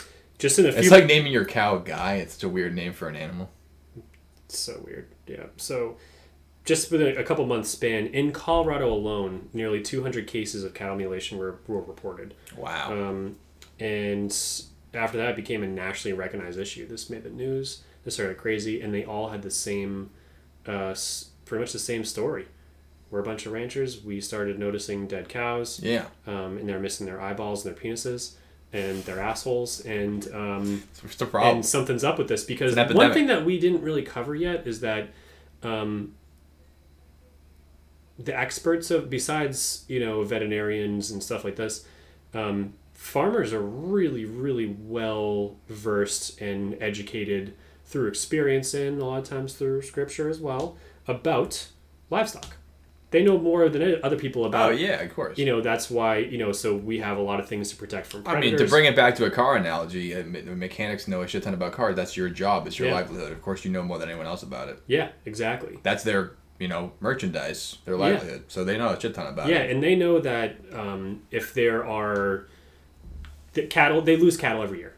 just 0.41 0.57
in 0.57 0.65
a 0.65 0.71
few. 0.71 0.81
It's 0.81 0.91
like 0.91 1.05
naming 1.05 1.31
your 1.31 1.45
cow 1.45 1.77
Guy. 1.77 2.15
It's 2.15 2.33
such 2.33 2.43
a 2.43 2.49
weird 2.49 2.73
name 2.73 2.93
for 2.93 3.07
an 3.07 3.15
animal. 3.15 3.51
so 4.47 4.81
weird. 4.83 5.07
Yeah. 5.27 5.45
So, 5.57 5.97
just 6.65 6.91
within 6.91 7.15
a 7.15 7.23
couple 7.23 7.45
months 7.45 7.69
span, 7.69 8.07
in 8.07 8.31
Colorado 8.31 8.91
alone, 8.91 9.49
nearly 9.53 9.81
200 9.81 10.25
cases 10.25 10.63
of 10.63 10.73
cattle 10.73 10.95
mutilation 10.95 11.37
were, 11.37 11.59
were 11.67 11.81
reported. 11.81 12.33
Wow. 12.57 12.91
Um, 12.91 13.35
and 13.79 14.35
after 14.95 15.17
that, 15.19 15.29
it 15.29 15.35
became 15.35 15.61
a 15.61 15.67
nationally 15.67 16.17
recognized 16.17 16.59
issue. 16.59 16.87
This 16.87 17.09
made 17.09 17.23
the 17.23 17.29
news. 17.29 17.83
This 18.03 18.15
started 18.15 18.37
crazy, 18.37 18.81
and 18.81 18.91
they 18.91 19.05
all 19.05 19.29
had 19.29 19.43
the 19.43 19.51
same, 19.51 20.09
uh, 20.65 20.95
pretty 21.45 21.61
much 21.61 21.71
the 21.71 21.79
same 21.79 22.03
story. 22.03 22.47
We're 23.11 23.19
a 23.19 23.23
bunch 23.23 23.45
of 23.45 23.51
ranchers. 23.51 24.03
We 24.03 24.21
started 24.21 24.57
noticing 24.57 25.05
dead 25.05 25.29
cows, 25.29 25.79
yeah. 25.83 26.05
um, 26.25 26.57
and 26.57 26.67
they're 26.67 26.79
missing 26.79 27.05
their 27.05 27.21
eyeballs 27.21 27.63
and 27.63 27.75
their 27.75 27.83
penises 27.83 28.37
and 28.73 29.03
their 29.03 29.19
assholes, 29.19 29.81
and 29.81 30.27
um, 30.33 30.83
the 31.17 31.25
problem? 31.25 31.57
and 31.57 31.65
something's 31.65 32.03
up 32.03 32.17
with 32.17 32.27
this 32.27 32.43
because 32.43 32.75
one 32.75 33.13
thing 33.13 33.27
that 33.27 33.45
we 33.45 33.59
didn't 33.59 33.81
really 33.81 34.03
cover 34.03 34.33
yet 34.33 34.65
is 34.65 34.79
that 34.81 35.09
um, 35.63 36.13
the 38.17 38.37
experts 38.37 38.91
of 38.91 39.09
besides 39.09 39.85
you 39.87 39.99
know 39.99 40.23
veterinarians 40.23 41.11
and 41.11 41.23
stuff 41.23 41.43
like 41.43 41.55
this 41.55 41.85
um, 42.33 42.73
farmers 42.93 43.53
are 43.53 43.61
really 43.61 44.25
really 44.25 44.75
well 44.79 45.57
versed 45.67 46.39
and 46.41 46.77
educated 46.81 47.53
through 47.85 48.07
experience 48.07 48.73
and 48.73 49.01
a 49.01 49.05
lot 49.05 49.19
of 49.19 49.29
times 49.29 49.53
through 49.53 49.81
scripture 49.81 50.29
as 50.29 50.39
well 50.39 50.77
about 51.07 51.67
livestock 52.09 52.55
they 53.11 53.21
know 53.23 53.37
more 53.37 53.69
than 53.69 53.99
other 54.03 54.15
people 54.17 54.45
about. 54.45 54.71
oh 54.71 54.73
yeah, 54.73 55.01
of 55.01 55.13
course. 55.13 55.37
you 55.37 55.45
know 55.45 55.61
that's 55.61 55.89
why 55.89 56.17
you 56.17 56.37
know 56.37 56.51
so 56.51 56.75
we 56.75 56.99
have 56.99 57.17
a 57.17 57.21
lot 57.21 57.39
of 57.39 57.47
things 57.47 57.69
to 57.69 57.75
protect 57.75 58.07
from 58.07 58.23
I 58.25 58.39
mean, 58.39 58.57
to 58.57 58.67
bring 58.67 58.85
it 58.85 58.95
back 58.95 59.15
to 59.15 59.25
a 59.25 59.29
car 59.31 59.55
analogy, 59.57 60.15
uh, 60.15 60.23
me- 60.23 60.41
mechanics 60.41 61.07
know 61.07 61.21
a 61.21 61.27
shit 61.27 61.43
ton 61.43 61.53
about 61.53 61.73
cars. 61.73 61.95
That's 61.95 62.15
your 62.17 62.29
job. 62.29 62.67
It's 62.67 62.79
your 62.79 62.87
Yeah. 62.87 62.95
livelihood. 62.95 63.31
Of 63.31 63.41
course, 63.41 63.63
you 63.65 63.71
know 63.71 63.83
more 63.83 63.99
than 63.99 64.09
anyone 64.09 64.27
else 64.27 64.43
about 64.43 64.69
it. 64.69 64.79
yeah 64.87 65.09
exactly 65.25 65.77
That's 65.83 66.03
their, 66.03 66.31
you 66.59 66.67
know, 66.67 66.93
merchandise, 66.99 67.77
their 67.85 67.95
Yeah. 67.95 68.01
livelihood. 68.01 68.43
So 68.47 68.63
they 68.63 68.77
know 68.77 68.89
a 68.89 68.99
shit 68.99 69.13
ton 69.13 69.27
about 69.27 69.49
Yeah, 69.49 69.57
it. 69.57 69.65
Yeah, 69.67 69.71
and 69.75 69.83
they 69.83 69.95
know 69.95 70.19
that 70.19 70.55
um, 70.73 71.21
if 71.31 71.53
there 71.53 71.85
are 71.85 72.47
the 73.53 73.63
cattle, 73.63 74.01
they 74.01 74.15
lose 74.15 74.37
cattle 74.37 74.63
every 74.63 74.79
year. 74.79 74.93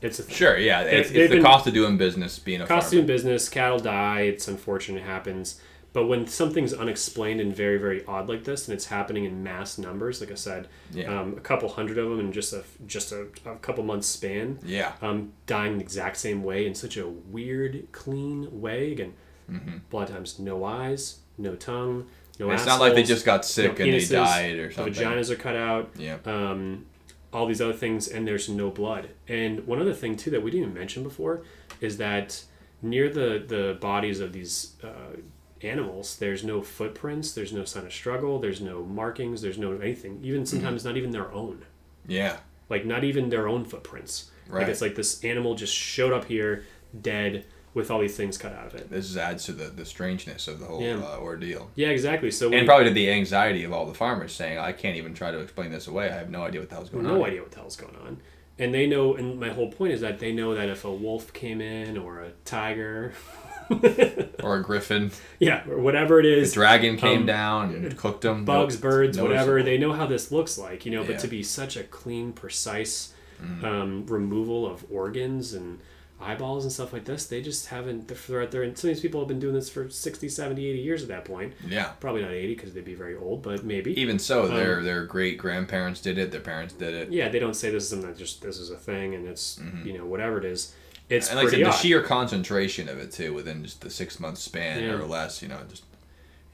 It's 0.00 0.18
a 0.18 0.22
thing. 0.22 0.34
Sure, 0.34 0.56
yeah. 0.56 0.80
It's, 0.80 1.10
it's 1.10 1.30
the 1.30 1.42
cost 1.42 1.66
of 1.66 1.74
doing 1.74 1.98
business 1.98 2.38
being 2.38 2.62
a 2.62 2.66
Cost 2.66 2.86
of 2.86 2.92
doing 2.92 3.06
business, 3.06 3.50
cattle 3.50 3.78
die. 3.78 4.20
It's 4.22 4.48
unfortunate, 4.48 5.02
it 5.02 5.04
happens. 5.04 5.60
But 5.92 6.06
when 6.06 6.26
something's 6.28 6.72
unexplained 6.72 7.40
and 7.40 7.54
very, 7.54 7.76
very 7.76 8.04
odd 8.06 8.28
like 8.28 8.44
this, 8.44 8.68
and 8.68 8.74
it's 8.76 8.86
happening 8.86 9.24
in 9.24 9.42
mass 9.42 9.76
numbers, 9.76 10.20
like 10.20 10.30
I 10.30 10.36
said, 10.36 10.68
Yeah. 10.92 11.20
um, 11.20 11.34
a 11.36 11.40
couple 11.40 11.68
hundred 11.68 11.98
of 11.98 12.08
them 12.08 12.20
in 12.20 12.30
just 12.32 12.52
a 12.52 12.62
just 12.86 13.10
a, 13.12 13.26
a 13.44 13.56
couple 13.56 13.82
months 13.82 14.06
span, 14.06 14.58
Yeah. 14.64 14.92
um, 15.02 15.32
dying 15.46 15.78
the 15.78 15.82
exact 15.84 16.16
same 16.18 16.44
way 16.44 16.64
in 16.66 16.74
such 16.76 16.96
a 16.96 17.08
weird, 17.08 17.88
clean 17.92 18.60
way. 18.60 18.92
Again, 18.92 19.14
Mm-hmm. 19.50 19.78
a 19.92 19.96
lot 19.96 20.08
of 20.08 20.14
times 20.14 20.38
no 20.38 20.64
eyes, 20.64 21.18
no 21.36 21.56
tongue, 21.56 22.06
no. 22.38 22.52
it's 22.52 22.66
not 22.66 22.78
like 22.78 22.94
they 22.94 23.02
just 23.02 23.24
got 23.24 23.44
sick 23.44 23.80
no 23.80 23.84
and 23.84 23.94
they 23.94 24.04
died 24.04 24.54
or 24.60 24.68
the 24.68 24.74
something. 24.74 24.94
vaginas 24.94 25.28
are 25.28 25.34
cut 25.34 25.56
out 25.56 25.90
Yeah. 25.98 26.18
um, 26.24 26.86
all 27.32 27.46
these 27.46 27.60
other 27.60 27.72
things, 27.72 28.06
and 28.06 28.28
there's 28.28 28.48
no 28.48 28.70
blood. 28.70 29.08
And 29.26 29.66
one 29.66 29.80
other 29.80 29.92
thing 29.92 30.16
too 30.16 30.30
that 30.30 30.40
we 30.44 30.52
didn't 30.52 30.66
even 30.68 30.74
mention 30.78 31.02
before 31.02 31.42
is 31.80 31.96
that 31.96 32.44
near 32.80 33.08
the 33.08 33.42
the 33.44 33.76
bodies 33.80 34.20
of 34.20 34.32
these 34.32 34.74
uh, 34.84 35.16
animals, 35.64 36.16
there's 36.16 36.42
no 36.44 36.62
footprints, 36.62 37.32
there's 37.32 37.52
no 37.52 37.64
sign 37.64 37.86
of 37.86 37.92
struggle, 37.92 38.38
there's 38.38 38.60
no 38.60 38.82
markings, 38.84 39.42
there's 39.42 39.58
no 39.58 39.72
anything. 39.72 40.16
Mm-hmm. 40.16 40.24
Even 40.26 40.46
sometimes 40.46 40.84
not 40.84 40.96
even 40.96 41.10
their 41.10 41.30
own, 41.32 41.64
Yeah. 42.06 42.38
like 42.68 42.84
not 42.84 43.04
even 43.04 43.28
their 43.30 43.48
own 43.48 43.64
footprints. 43.64 44.30
Right. 44.48 44.60
Like 44.62 44.68
it's 44.68 44.80
like 44.80 44.94
this 44.96 45.24
animal 45.24 45.54
just 45.54 45.74
showed 45.74 46.12
up 46.12 46.24
here 46.24 46.64
dead 47.00 47.44
with 47.72 47.88
all 47.88 48.00
these 48.00 48.16
things 48.16 48.36
cut 48.36 48.52
out 48.52 48.66
of 48.66 48.74
it. 48.74 48.90
This 48.90 49.16
adds 49.16 49.44
to 49.44 49.52
the, 49.52 49.66
the 49.66 49.84
strangeness 49.84 50.48
of 50.48 50.58
the 50.58 50.66
whole 50.66 50.82
Yeah. 50.82 50.96
uh, 50.96 51.18
ordeal. 51.18 51.70
Yeah, 51.76 51.88
exactly. 51.90 52.32
So 52.32 52.48
we 52.48 52.56
And 52.56 52.66
probably 52.66 52.86
to 52.88 52.90
the 52.94 53.08
anxiety 53.12 53.62
of 53.62 53.72
all 53.72 53.86
the 53.86 53.94
farmers 53.94 54.32
saying, 54.32 54.58
I 54.58 54.72
can't 54.72 54.96
even 54.96 55.14
try 55.14 55.30
to 55.30 55.38
explain 55.38 55.70
this 55.70 55.86
away. 55.86 56.06
I 56.10 56.14
have 56.14 56.30
no 56.30 56.42
idea 56.42 56.60
what 56.60 56.68
the 56.68 56.74
hell's 56.74 56.90
going 56.90 57.06
on. 57.06 57.14
no 57.14 57.24
idea 57.24 57.42
what 57.42 57.52
the 57.52 57.58
hell's 57.60 57.76
going 57.76 57.94
on. 58.04 58.18
And 58.58 58.74
they 58.74 58.88
know, 58.88 59.14
and 59.14 59.38
my 59.38 59.50
whole 59.50 59.70
point 59.70 59.92
is 59.92 60.00
that 60.00 60.18
they 60.18 60.32
know 60.32 60.54
that 60.56 60.68
if 60.68 60.84
a 60.84 60.92
wolf 60.92 61.32
came 61.32 61.60
in 61.60 61.96
or 61.96 62.18
a 62.20 62.32
tiger, 62.44 63.12
Or 64.42 64.56
a 64.56 64.62
griffin. 64.62 65.10
yeah, 65.38 65.62
or 65.68 65.78
whatever 65.78 66.18
it 66.18 66.24
is. 66.26 66.50
The 66.50 66.54
dragon 66.60 66.96
came 66.96 67.20
um, 67.20 67.26
down 67.26 67.74
and 67.74 67.96
cooked 67.96 68.22
them. 68.22 68.44
bugs, 68.44 68.76
birds, 68.76 69.18
whatever, 69.20 69.58
noticeable. 69.58 69.64
they 69.64 69.78
know 69.78 69.92
how 69.92 70.06
this 70.06 70.32
looks 70.32 70.56
like, 70.58 70.86
you 70.86 70.92
know. 70.92 71.02
But 71.02 71.12
Yeah. 71.12 71.18
to 71.18 71.28
be 71.28 71.42
such 71.42 71.76
a 71.76 71.84
clean, 71.84 72.32
precise 72.32 73.12
Mm. 73.42 73.64
um, 73.64 74.06
removal 74.06 74.66
of 74.70 74.84
organs 74.90 75.54
and 75.54 75.78
eyeballs 76.20 76.64
and 76.64 76.70
stuff 76.72 76.92
like 76.92 77.06
this, 77.06 77.24
they 77.26 77.40
just 77.40 77.68
haven't. 77.68 78.08
They're 78.08 78.42
out 78.42 78.50
there, 78.50 78.62
and 78.62 78.76
some 78.76 78.90
of 78.90 78.96
these 78.96 79.00
people 79.02 79.20
have 79.20 79.28
been 79.28 79.40
doing 79.40 79.54
this 79.54 79.70
for 79.70 79.88
60, 79.88 80.28
70, 80.28 80.66
80 80.66 80.78
years 80.78 81.00
at 81.02 81.08
that 81.08 81.24
point. 81.24 81.54
Yeah. 81.66 81.92
Probably 82.00 82.20
not 82.22 82.32
80 82.32 82.54
because 82.54 82.74
they'd 82.74 82.84
be 82.84 82.94
very 82.94 83.16
old, 83.16 83.42
but 83.42 83.64
maybe. 83.64 83.98
Even 83.98 84.18
so, 84.18 84.42
Um, 84.44 84.54
their 84.56 84.82
their 84.82 85.04
great 85.04 85.38
grandparents 85.38 86.00
did 86.02 86.18
it. 86.18 86.30
Their 86.32 86.40
parents 86.42 86.74
did 86.74 86.92
it. 86.94 87.10
yeah, 87.12 87.28
they 87.30 87.38
don't 87.38 87.54
say 87.56 87.70
this 87.70 87.84
is 87.84 87.88
something 87.90 88.08
that 88.10 88.18
just 88.18 88.42
this 88.42 88.58
is 88.58 88.70
a 88.70 88.76
thing 88.76 89.14
and 89.14 89.26
it's 89.26 89.58
you 89.84 89.96
know 89.96 90.04
whatever 90.04 90.36
it 90.38 90.44
is. 90.44 90.74
It's 91.10 91.28
and 91.28 91.36
like 91.38 91.48
I 91.48 91.50
said, 91.50 91.66
the 91.66 91.72
sheer 91.72 92.02
concentration 92.02 92.88
of 92.88 92.98
it 92.98 93.12
too, 93.12 93.34
within 93.34 93.64
just 93.64 93.80
the 93.82 93.90
six 93.90 94.18
month 94.20 94.38
span 94.38 94.82
Yeah. 94.82 94.92
or 94.92 95.04
less, 95.04 95.42
you 95.42 95.48
know, 95.48 95.58
just 95.68 95.84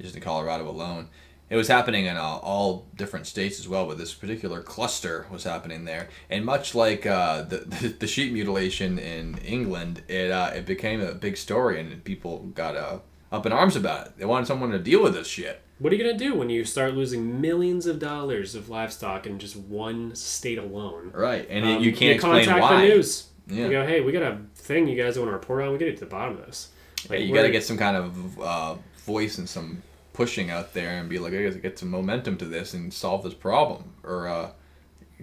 just 0.01 0.15
in 0.17 0.21
Colorado 0.23 0.69
alone, 0.69 1.09
it 1.49 1.57
was 1.57 1.69
happening 1.69 2.07
in 2.07 2.17
all, 2.17 2.39
all 2.41 2.87
different 2.97 3.27
states 3.27 3.59
as 3.61 3.69
well. 3.69 3.87
But 3.87 3.99
this 3.99 4.13
particular 4.15 4.63
cluster 4.63 5.27
was 5.31 5.45
happening 5.45 5.85
there, 5.85 6.09
and 6.31 6.45
much 6.45 6.75
like 6.75 7.07
uh, 7.07 7.43
the, 7.43 7.57
the 7.81 7.89
the 7.89 8.07
sheep 8.07 8.33
mutilation 8.33 8.99
in 8.99 9.39
England, 9.39 10.03
it 10.09 10.31
uh, 10.31 10.51
it 10.55 10.67
became 10.67 11.01
a 11.01 11.13
big 11.15 11.37
story, 11.37 11.79
and 11.81 12.03
people 12.03 12.39
got 12.55 12.77
uh, 12.77 12.99
up 13.31 13.47
in 13.47 13.53
arms 13.53 13.77
about 13.77 14.07
it. 14.09 14.13
They 14.19 14.25
wanted 14.25 14.47
someone 14.47 14.71
to 14.71 14.79
deal 14.79 15.03
with 15.03 15.15
this 15.15 15.29
shit. 15.29 15.61
What 15.79 15.93
are 15.93 15.97
you 15.97 16.03
gonna 16.05 16.17
do 16.19 16.35
when 16.35 16.49
you 16.49 16.65
start 16.65 16.95
losing 16.95 17.39
millions 17.41 17.85
of 17.87 17.99
dollars 17.99 18.55
of 18.55 18.71
livestock 18.71 19.27
in 19.27 19.39
just 19.39 19.57
one 19.57 20.15
state 20.15 20.57
alone? 20.59 21.11
Right, 21.15 21.47
and 21.51 21.67
Um, 21.67 21.83
you 21.83 21.93
can't 21.93 22.15
explain 22.15 22.47
contact 22.47 22.61
why. 22.63 22.81
the 22.83 22.89
news. 22.95 23.27
Yeah. 23.47 23.65
You 23.67 23.71
go, 23.71 23.87
hey, 23.87 24.01
we 24.01 24.13
got 24.13 24.23
a 24.23 24.39
thing 24.55 24.89
you 24.89 25.01
guys 25.01 25.19
want 25.19 25.29
to 25.29 25.33
report 25.33 25.63
on. 25.63 25.73
We 25.73 25.79
get 25.79 25.95
to 25.95 26.01
the 26.05 26.11
bottom 26.11 26.39
of 26.39 26.47
this. 26.47 26.69
Like 27.09 27.21
you 27.21 27.27
we're- 27.33 27.43
got 27.43 27.47
to 27.47 27.53
get 27.53 27.65
some 27.65 27.77
kind 27.79 27.97
of 27.97 28.41
uh, 28.41 28.75
voice 29.05 29.39
and 29.39 29.49
some 29.49 29.83
pushing 30.13 30.51
out 30.51 30.73
there 30.75 30.99
and 30.99 31.09
be 31.09 31.19
like, 31.19 31.33
I 31.35 31.43
got 31.45 31.53
to 31.53 31.59
get 31.59 31.79
some 31.79 31.91
momentum 31.91 32.37
to 32.39 32.45
this 32.47 32.75
and 32.75 32.93
solve 32.93 33.23
this 33.23 33.35
problem. 33.35 33.93
Or, 34.03 34.27
uh, 34.29 34.51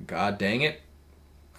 God 0.08 0.38
dang 0.38 0.62
it, 0.62 0.82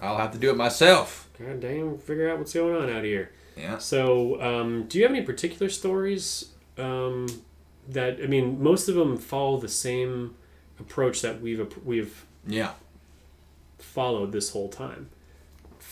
I'll 0.01 0.17
have 0.19 0.33
to 0.33 0.39
do 0.39 0.51
it 0.51 0.57
myself. 0.57 1.29
God 1.39 1.61
damn, 1.61 1.99
figure 1.99 2.31
out 2.31 2.39
what's 2.39 2.53
going 2.55 2.75
on 2.75 2.89
out 2.91 3.05
here. 3.05 3.31
Yeah. 3.57 3.79
So, 3.79 4.41
um, 4.43 4.85
do 4.89 4.99
you 4.99 5.05
have 5.05 5.13
any 5.15 5.23
particular 5.25 5.69
stories 5.69 6.51
um, 6.79 7.27
that 7.89 8.19
I 8.23 8.27
mean, 8.27 8.61
most 8.63 8.89
of 8.89 8.95
them 8.97 9.17
follow 9.19 9.59
the 9.59 9.69
same 9.69 10.35
approach 10.81 11.21
that 11.23 11.41
we've 11.41 11.73
we've 11.85 12.25
Yeah. 12.47 12.73
followed 13.79 14.33
this 14.33 14.51
whole 14.51 14.69
time. 14.69 15.11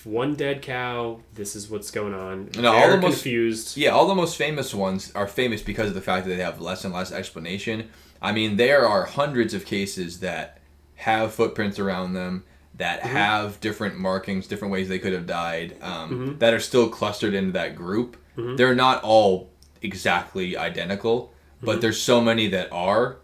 One 0.05 0.35
dead 0.35 0.63
cow. 0.63 1.21
This 1.35 1.55
is 1.57 1.71
what's 1.71 1.91
going 1.91 2.15
on. 2.15 2.51
No, 2.59 2.73
all 2.73 2.91
the 2.91 2.97
most- 2.97 3.15
confused. 3.15 3.77
Yeah, 3.77 3.91
all 3.91 4.07
the 4.09 4.15
most 4.15 4.37
famous 4.37 4.75
ones 4.75 5.13
are 5.15 5.29
famous 5.29 5.63
because 5.63 5.89
of 5.89 5.95
the 5.95 6.01
fact 6.01 6.27
that 6.27 6.35
they 6.37 6.43
have 6.43 6.61
less 6.61 6.85
and 6.85 6.93
less 6.93 7.13
explanation. 7.13 7.89
I 8.21 8.33
mean, 8.33 8.57
there 8.57 8.87
are 8.87 9.05
hundreds 9.05 9.55
of 9.55 9.65
cases 9.65 10.21
that 10.21 10.59
have 10.97 11.33
footprints 11.35 11.79
around 11.79 12.15
them 12.15 12.45
that 12.77 13.01
Mm-hmm. 13.03 13.09
have 13.17 13.61
different 13.61 13.99
markings, 13.99 14.47
different 14.47 14.73
ways 14.73 14.89
they 14.89 14.99
could 14.99 15.13
have 15.13 15.27
died, 15.27 15.77
um, 15.83 16.11
Mm-hmm. 16.11 16.39
that 16.39 16.55
are 16.55 16.61
still 16.61 16.89
clustered 16.89 17.35
into 17.35 17.53
that 17.53 17.77
group. 17.77 18.17
They're 18.37 18.75
not 18.75 19.03
all 19.05 19.51
exactly 19.83 20.57
identical, 20.57 21.33
Mm-hmm. 21.57 21.67
but 21.67 21.81
there's 21.81 22.01
so 22.01 22.21
many 22.21 22.49
that 22.49 22.73
are, 22.73 23.19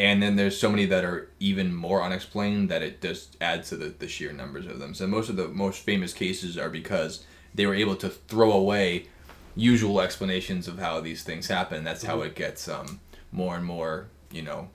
and 0.00 0.22
then 0.22 0.36
there's 0.36 0.58
so 0.58 0.70
many 0.70 0.86
that 0.86 1.04
are 1.04 1.28
even 1.40 1.74
more 1.74 2.02
unexplained 2.02 2.70
that 2.70 2.82
it 2.82 3.02
just 3.02 3.36
adds 3.38 3.68
to 3.68 3.76
the, 3.76 3.88
the 3.90 4.08
sheer 4.08 4.32
numbers 4.32 4.64
of 4.64 4.78
them. 4.78 4.94
So 4.94 5.06
most 5.06 5.28
of 5.28 5.36
the 5.36 5.48
most 5.48 5.82
famous 5.82 6.14
cases 6.14 6.56
are 6.56 6.70
because 6.70 7.22
they 7.54 7.66
were 7.66 7.74
able 7.74 7.96
to 7.96 8.08
throw 8.08 8.50
away 8.50 9.08
usual 9.54 10.00
explanations 10.00 10.66
of 10.66 10.78
how 10.78 11.00
these 11.00 11.22
things 11.22 11.48
happen. 11.48 11.84
That's 11.84 12.04
how 12.04 12.22
it 12.22 12.34
gets 12.34 12.66
um, 12.66 13.00
more 13.30 13.56
and 13.56 13.64
more, 13.66 14.06
you 14.32 14.40
know, 14.40 14.70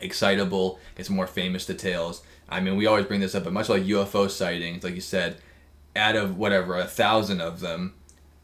excitable. 0.00 0.78
Gets 0.94 1.10
more 1.10 1.26
famous 1.26 1.66
details. 1.66 2.22
I 2.48 2.60
mean, 2.60 2.76
we 2.76 2.86
always 2.86 3.06
bring 3.06 3.18
this 3.18 3.34
up, 3.34 3.42
but 3.42 3.52
much 3.52 3.68
like 3.68 3.82
UFO 3.82 4.30
sightings, 4.30 4.84
like 4.84 4.94
you 4.94 5.00
said, 5.00 5.38
out 5.96 6.14
of 6.14 6.38
whatever 6.38 6.78
a 6.78 6.84
thousand 6.84 7.40
of 7.40 7.58
them, 7.58 7.94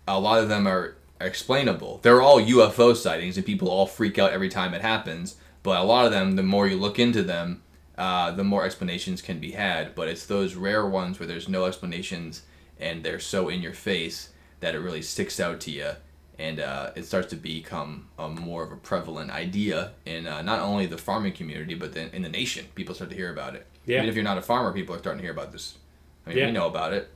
a 0.09 0.19
lot 0.19 0.43
of 0.43 0.49
them 0.49 0.67
are 0.67 0.97
explainable. 1.21 2.01
They're 2.03 2.23
all 2.23 2.41
UFO 2.41 2.97
sightings, 2.97 3.37
and 3.37 3.47
people 3.47 3.69
all 3.69 3.87
freak 3.87 4.19
out 4.19 4.33
every 4.33 4.49
time 4.49 4.75
it 4.75 4.83
happens. 4.83 5.37
But 5.63 5.79
a 5.81 5.85
lot 5.85 6.07
of 6.07 6.13
them, 6.13 6.37
the 6.37 6.43
more 6.43 6.67
you 6.67 6.77
look 6.77 6.99
into 6.99 7.23
them, 7.23 7.63
uh, 7.97 8.31
the 8.31 8.45
more 8.45 8.65
explanations 8.65 9.21
can 9.23 9.39
be 9.41 9.53
had. 9.53 9.95
But 9.95 10.09
it's 10.09 10.27
those 10.27 10.55
rare 10.55 10.87
ones 10.87 11.19
where 11.19 11.27
there's 11.27 11.49
no 11.49 11.65
explanations 11.65 12.43
and 12.79 13.03
they're 13.03 13.19
so 13.21 13.49
in 13.49 13.61
your 13.61 13.73
face 13.75 14.29
that 14.61 14.75
it 14.75 14.79
really 14.79 15.03
sticks 15.03 15.41
out 15.41 15.61
to 15.63 15.71
you, 15.71 15.91
and 16.39 16.61
uh, 16.61 16.91
it 16.95 17.05
starts 17.05 17.29
to 17.31 17.37
become 17.37 18.09
a 18.19 18.29
more 18.29 18.63
of 18.65 18.71
a 18.73 18.77
prevalent 18.77 19.31
idea 19.33 19.93
in 20.07 20.27
uh, 20.29 20.43
not 20.43 20.61
only 20.61 20.87
the 20.87 20.99
farming 20.99 21.33
community 21.33 21.75
but 21.75 21.93
then 21.93 22.09
in 22.13 22.23
the 22.23 22.29
nation. 22.29 22.67
People 22.77 22.95
start 22.95 23.11
to 23.11 23.17
hear 23.17 23.33
about 23.33 23.55
it. 23.57 23.67
Yeah. 23.85 23.97
Even 23.99 24.09
if 24.09 24.15
you're 24.15 24.25
not 24.25 24.39
a 24.39 24.43
farmer, 24.43 24.73
people 24.73 24.95
are 24.95 24.99
starting 24.99 25.19
to 25.19 25.25
hear 25.25 25.33
about 25.33 25.51
this. 25.53 25.77
I 26.27 26.31
mean, 26.31 26.39
Yeah. 26.39 26.47
we 26.47 26.53
know 26.53 26.67
about 26.69 26.93
it. 26.93 27.09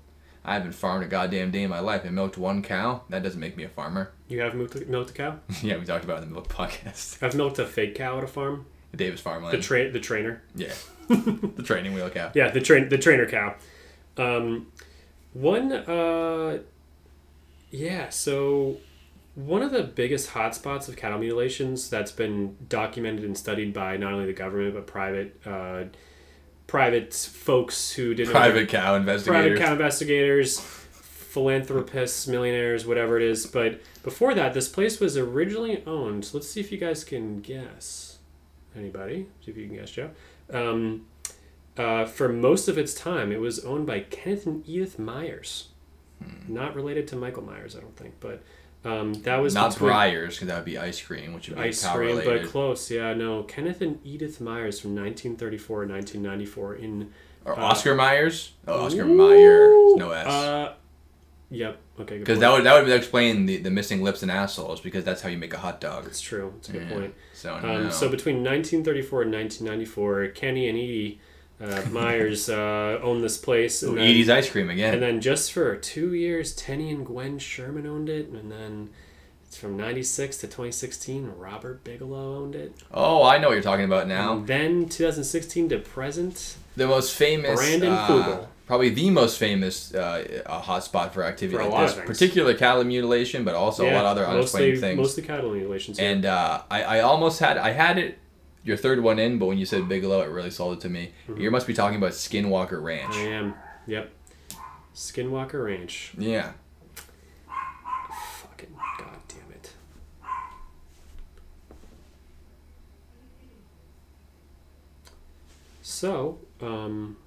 I 0.45 0.55
haven't 0.55 0.73
farmed 0.73 1.05
a 1.05 1.09
goddamn 1.09 1.53
day 1.53 1.63
in 1.63 1.71
my 1.71 1.79
life. 1.79 2.03
I 2.05 2.09
milked 2.11 2.37
one 2.39 2.63
cow. 2.63 3.03
That 3.11 3.23
doesn't 3.23 3.39
make 3.39 3.57
me 3.57 3.63
a 3.63 3.69
farmer. 3.69 4.11
You 4.33 4.41
have 4.41 4.55
milked 4.55 4.75
a, 4.77 4.85
milked 4.87 5.11
a 5.11 5.15
cow. 5.15 5.39
yeah, 5.63 5.77
we 5.77 5.85
talked 5.85 6.05
about 6.05 6.19
it 6.21 6.23
in 6.23 6.29
the 6.31 6.35
milk 6.35 6.49
podcast. 6.49 7.23
I've 7.23 7.35
milked 7.35 7.59
a 7.59 7.67
fake 7.67 7.95
cow 7.95 8.17
at 8.19 8.25
a 8.25 8.27
farm. 8.27 8.65
The 8.93 8.97
Davis 8.97 9.21
The 9.21 9.25
farmland. 9.25 9.63
train, 9.63 9.93
the 9.93 10.01
trainer. 10.01 10.43
yeah. 10.55 10.73
the 11.09 11.63
training 11.65 11.93
wheel 11.95 12.09
cow. 12.09 12.31
Yeah, 12.35 12.51
the 12.51 12.61
train, 12.61 12.89
the 12.89 12.97
trainer 12.99 13.27
cow. 13.29 13.55
Um, 14.17 14.69
one, 15.35 15.71
uh, 15.73 16.61
yeah. 17.71 18.09
So 18.09 18.79
one 19.35 19.63
of 19.63 19.71
the 19.73 19.83
biggest 19.83 20.31
hotspots 20.31 20.89
of 20.89 20.97
cattle 20.97 21.19
mutilations 21.19 21.91
that's 21.91 22.13
been 22.13 22.57
documented 22.69 23.25
and 23.25 23.37
studied 23.37 23.73
by 23.75 23.97
not 23.99 24.13
only 24.15 24.27
the 24.27 24.33
government 24.33 24.75
but 24.75 24.87
private, 24.87 25.39
uh, 25.47 25.85
private 26.67 27.13
folks 27.13 27.93
who 27.93 28.15
did 28.15 28.29
Private 28.29 28.69
cow 28.69 28.95
investigators. 28.95 29.43
private 29.59 29.59
cow 29.67 29.73
investigators, 29.73 30.82
philanthropists, 31.33 32.27
millionaires, 32.29 32.87
whatever 32.87 33.17
it 33.17 33.23
is. 33.23 33.47
But 33.47 33.81
before 34.03 34.35
that, 34.35 34.55
this 34.55 34.69
place 34.69 35.01
was 35.01 35.17
originally 35.17 35.83
owned. 35.87 36.29
Let's 36.33 36.49
see 36.49 36.61
if 36.61 36.71
you 36.71 36.79
guys 36.79 37.05
can 37.05 37.41
guess. 37.41 38.19
Anybody? 38.77 39.27
See 39.45 39.51
if 39.51 39.57
you 39.57 39.67
can 39.67 39.77
guess, 39.77 39.91
Joe. 39.91 40.11
Um, 40.53 41.07
uh, 41.77 42.05
for 42.05 42.29
most 42.29 42.69
of 42.69 42.77
its 42.79 42.95
time, 42.95 43.33
it 43.33 43.41
was 43.41 43.65
owned 43.65 43.87
by 43.87 44.01
Kenneth 44.01 44.47
and 44.47 44.67
Edith 44.69 44.99
Myers. 44.99 45.69
Hmm. 46.23 46.53
Not 46.53 46.75
related 46.75 47.09
to 47.09 47.17
Michael 47.17 47.43
Myers, 47.43 47.75
I 47.77 47.81
don't 47.81 47.97
think, 47.97 48.15
but 48.21 48.43
um, 48.85 49.15
that 49.23 49.37
was 49.37 49.55
Not 49.55 49.73
between- 49.73 49.91
Breyers, 49.93 50.31
because 50.35 50.49
that 50.49 50.57
would 50.57 50.65
be 50.65 50.77
ice 50.79 51.01
cream, 51.01 51.33
which 51.35 51.49
would 51.49 51.57
be 51.57 51.63
ice 51.65 51.85
cream, 51.87 52.17
related. 52.17 52.43
but 52.43 52.51
close. 52.51 52.91
Yeah, 52.91 53.15
no. 53.15 53.43
Kenneth 53.45 53.81
and 53.81 53.99
Edith 54.05 54.41
Myers 54.41 54.79
from 54.81 54.91
1934 54.95 55.85
and 55.85 55.93
1994 55.93 56.75
in 56.77 57.11
or 57.45 57.59
uh, 57.59 57.63
Oscar 57.65 57.95
Myers? 57.95 58.53
Oh, 58.69 58.85
Oscar 58.87 59.05
Myers. 59.05 59.95
No 59.97 60.11
S. 60.13 60.27
Uh, 60.27 60.75
yep. 61.53 61.79
Okay. 62.01 62.19
Because 62.19 62.39
that 62.41 62.51
would 62.53 62.65
that 62.65 62.83
would 62.83 62.91
explain 62.93 63.47
the, 63.47 63.59
the 63.59 63.71
missing 63.71 64.03
lips 64.03 64.23
and 64.23 64.31
assholes 64.31 64.81
because 64.81 65.05
that's 65.05 65.23
how 65.23 65.29
you 65.29 65.39
make 65.39 65.55
a 65.55 65.59
hot 65.59 65.81
dog. 65.81 66.05
That's 66.05 66.21
true. 66.21 66.53
That's 66.57 66.69
a 66.71 66.73
good 66.73 66.83
Yeah. 66.89 66.95
point. 66.95 67.15
So 67.35 67.55
Um. 67.55 67.91
So 67.91 68.09
between 68.09 68.37
1934 68.43 69.23
and 69.23 69.33
1994, 69.33 70.29
Kenny 70.29 70.69
and 70.69 70.79
Edie 70.79 71.21
uh, 71.61 71.83
Myers 71.93 72.49
uh, 72.51 72.99
owned 73.03 73.23
this 73.23 73.39
place, 73.39 73.83
and 73.83 73.93
Ooh, 73.93 73.97
then, 73.97 74.05
Edy's 74.09 74.29
ice 74.29 74.51
cream 74.51 74.69
again. 74.71 74.95
and 74.95 75.03
then 75.03 75.21
just 75.21 75.53
for 75.53 75.77
two 75.77 76.13
years, 76.15 76.55
Tenny 76.57 76.91
and 76.91 77.07
Gwen 77.07 77.39
Sherman 77.39 77.87
owned 77.87 78.09
it, 78.09 78.29
and 78.31 78.51
then 78.51 78.91
from 79.49 79.77
96 79.77 80.39
to 80.39 80.47
2016, 80.47 81.31
Robert 81.37 81.85
Bigelow 81.85 82.37
owned 82.39 82.55
it. 82.57 82.75
oh, 82.93 83.23
I 83.23 83.39
know 83.39 83.49
what 83.49 83.53
you're 83.55 83.63
talking 83.63 83.85
about 83.85 84.09
now. 84.09 84.33
And 84.39 84.47
then 84.47 84.89
2016 84.89 85.69
to 85.69 85.79
present, 85.79 86.57
The 86.75 86.87
most 86.89 87.15
famous, 87.15 87.61
Brandon 87.61 87.93
uh, 87.93 88.07
Fugal. 88.09 88.47
Probably 88.73 88.89
the 88.89 89.11
most 89.11 89.37
famous 89.37 89.93
uh, 89.95 90.43
uh, 90.47 90.63
hotspot 90.63 91.13
for 91.13 91.23
activity 91.25 91.63
For 91.63 91.69
like 91.69 91.95
this 91.95 92.07
particular 92.07 92.55
cattle 92.55 92.83
mutilation, 92.85 93.45
but 93.45 93.55
also 93.55 93.85
a 93.85 93.93
lot 93.93 94.07
of 94.07 94.13
other 94.13 94.27
unexplained 94.27 94.77
mostly, 94.77 94.81
things. 94.81 94.97
Mostly 94.97 95.23
cattle 95.25 95.53
mutilations. 95.53 95.99
yeah. 95.99 96.09
And 96.09 96.25
uh, 96.25 96.63
I, 96.71 96.83
I 96.83 97.01
almost 97.01 97.39
had 97.39 97.59
I 97.59 97.73
had 97.73 97.99
it 97.99 98.19
your 98.65 98.79
third 98.79 99.03
one 99.03 99.19
in, 99.19 99.39
but 99.39 99.45
when 99.45 99.59
you 99.59 99.67
said 99.67 99.91
Bigelow, 99.91 100.23
it 100.23 100.31
really 100.31 100.51
sold 100.51 100.79
it 100.79 100.81
to 100.81 100.89
me. 100.89 101.13
You 101.37 101.51
must 101.51 101.67
be 101.67 101.75
talking 101.75 101.99
about 101.99 102.13
Skinwalker 102.13 102.83
Ranch. 102.83 103.15
I 103.15 103.25
am. 103.25 103.55
Yep. 103.87 104.11
Skinwalker 104.95 105.67
Ranch. 105.67 106.15
Yeah. 106.17 106.53
Fucking 108.41 108.75
goddamn 108.99 109.53
it. 109.53 109.75
So, 115.83 116.39
um, 116.63 117.19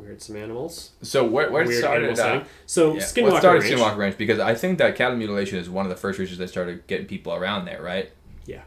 we 0.00 0.06
heard 0.06 0.22
some 0.22 0.36
animals. 0.36 0.90
So 1.02 1.24
where, 1.24 1.50
where 1.50 1.62
it 1.62 1.68
Weird 1.68 1.80
started? 1.80 2.10
Uh, 2.12 2.14
setting. 2.16 2.44
So, 2.66 2.94
yeah. 2.94 3.00
Skinwalker 3.00 3.30
What 3.32 3.40
started 3.40 3.62
Ranch. 3.62 3.74
Skinwalker 3.74 3.96
Ranch? 3.96 4.18
Because 4.18 4.38
I 4.38 4.54
think 4.54 4.78
that 4.78 4.96
cattle 4.96 5.16
mutilation 5.16 5.58
is 5.58 5.68
one 5.68 5.84
of 5.86 5.90
the 5.90 5.96
first 5.96 6.18
reasons 6.18 6.38
that 6.38 6.48
started 6.48 6.86
getting 6.86 7.06
people 7.06 7.34
around 7.34 7.64
there, 7.66 7.82
right? 7.82 8.10
Yeah. 8.46 8.62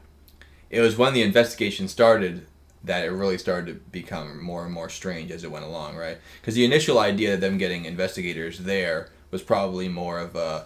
It 0.69 0.81
was 0.81 0.97
when 0.97 1.13
the 1.13 1.21
investigation 1.23 1.87
started 1.87 2.45
that 2.83 3.05
it 3.05 3.11
really 3.11 3.37
started 3.37 3.67
to 3.67 3.73
become 3.91 4.43
more 4.43 4.65
and 4.65 4.73
more 4.73 4.89
strange 4.89 5.31
as 5.31 5.43
it 5.43 5.51
went 5.51 5.63
along, 5.65 5.95
right? 5.95 6.17
Because 6.41 6.55
the 6.55 6.65
initial 6.65 6.99
idea 6.99 7.33
of 7.35 7.41
them 7.41 7.57
getting 7.57 7.85
investigators 7.85 8.59
there 8.59 9.09
was 9.31 9.41
probably 9.41 9.87
more 9.87 10.19
of 10.19 10.35
a 10.35 10.65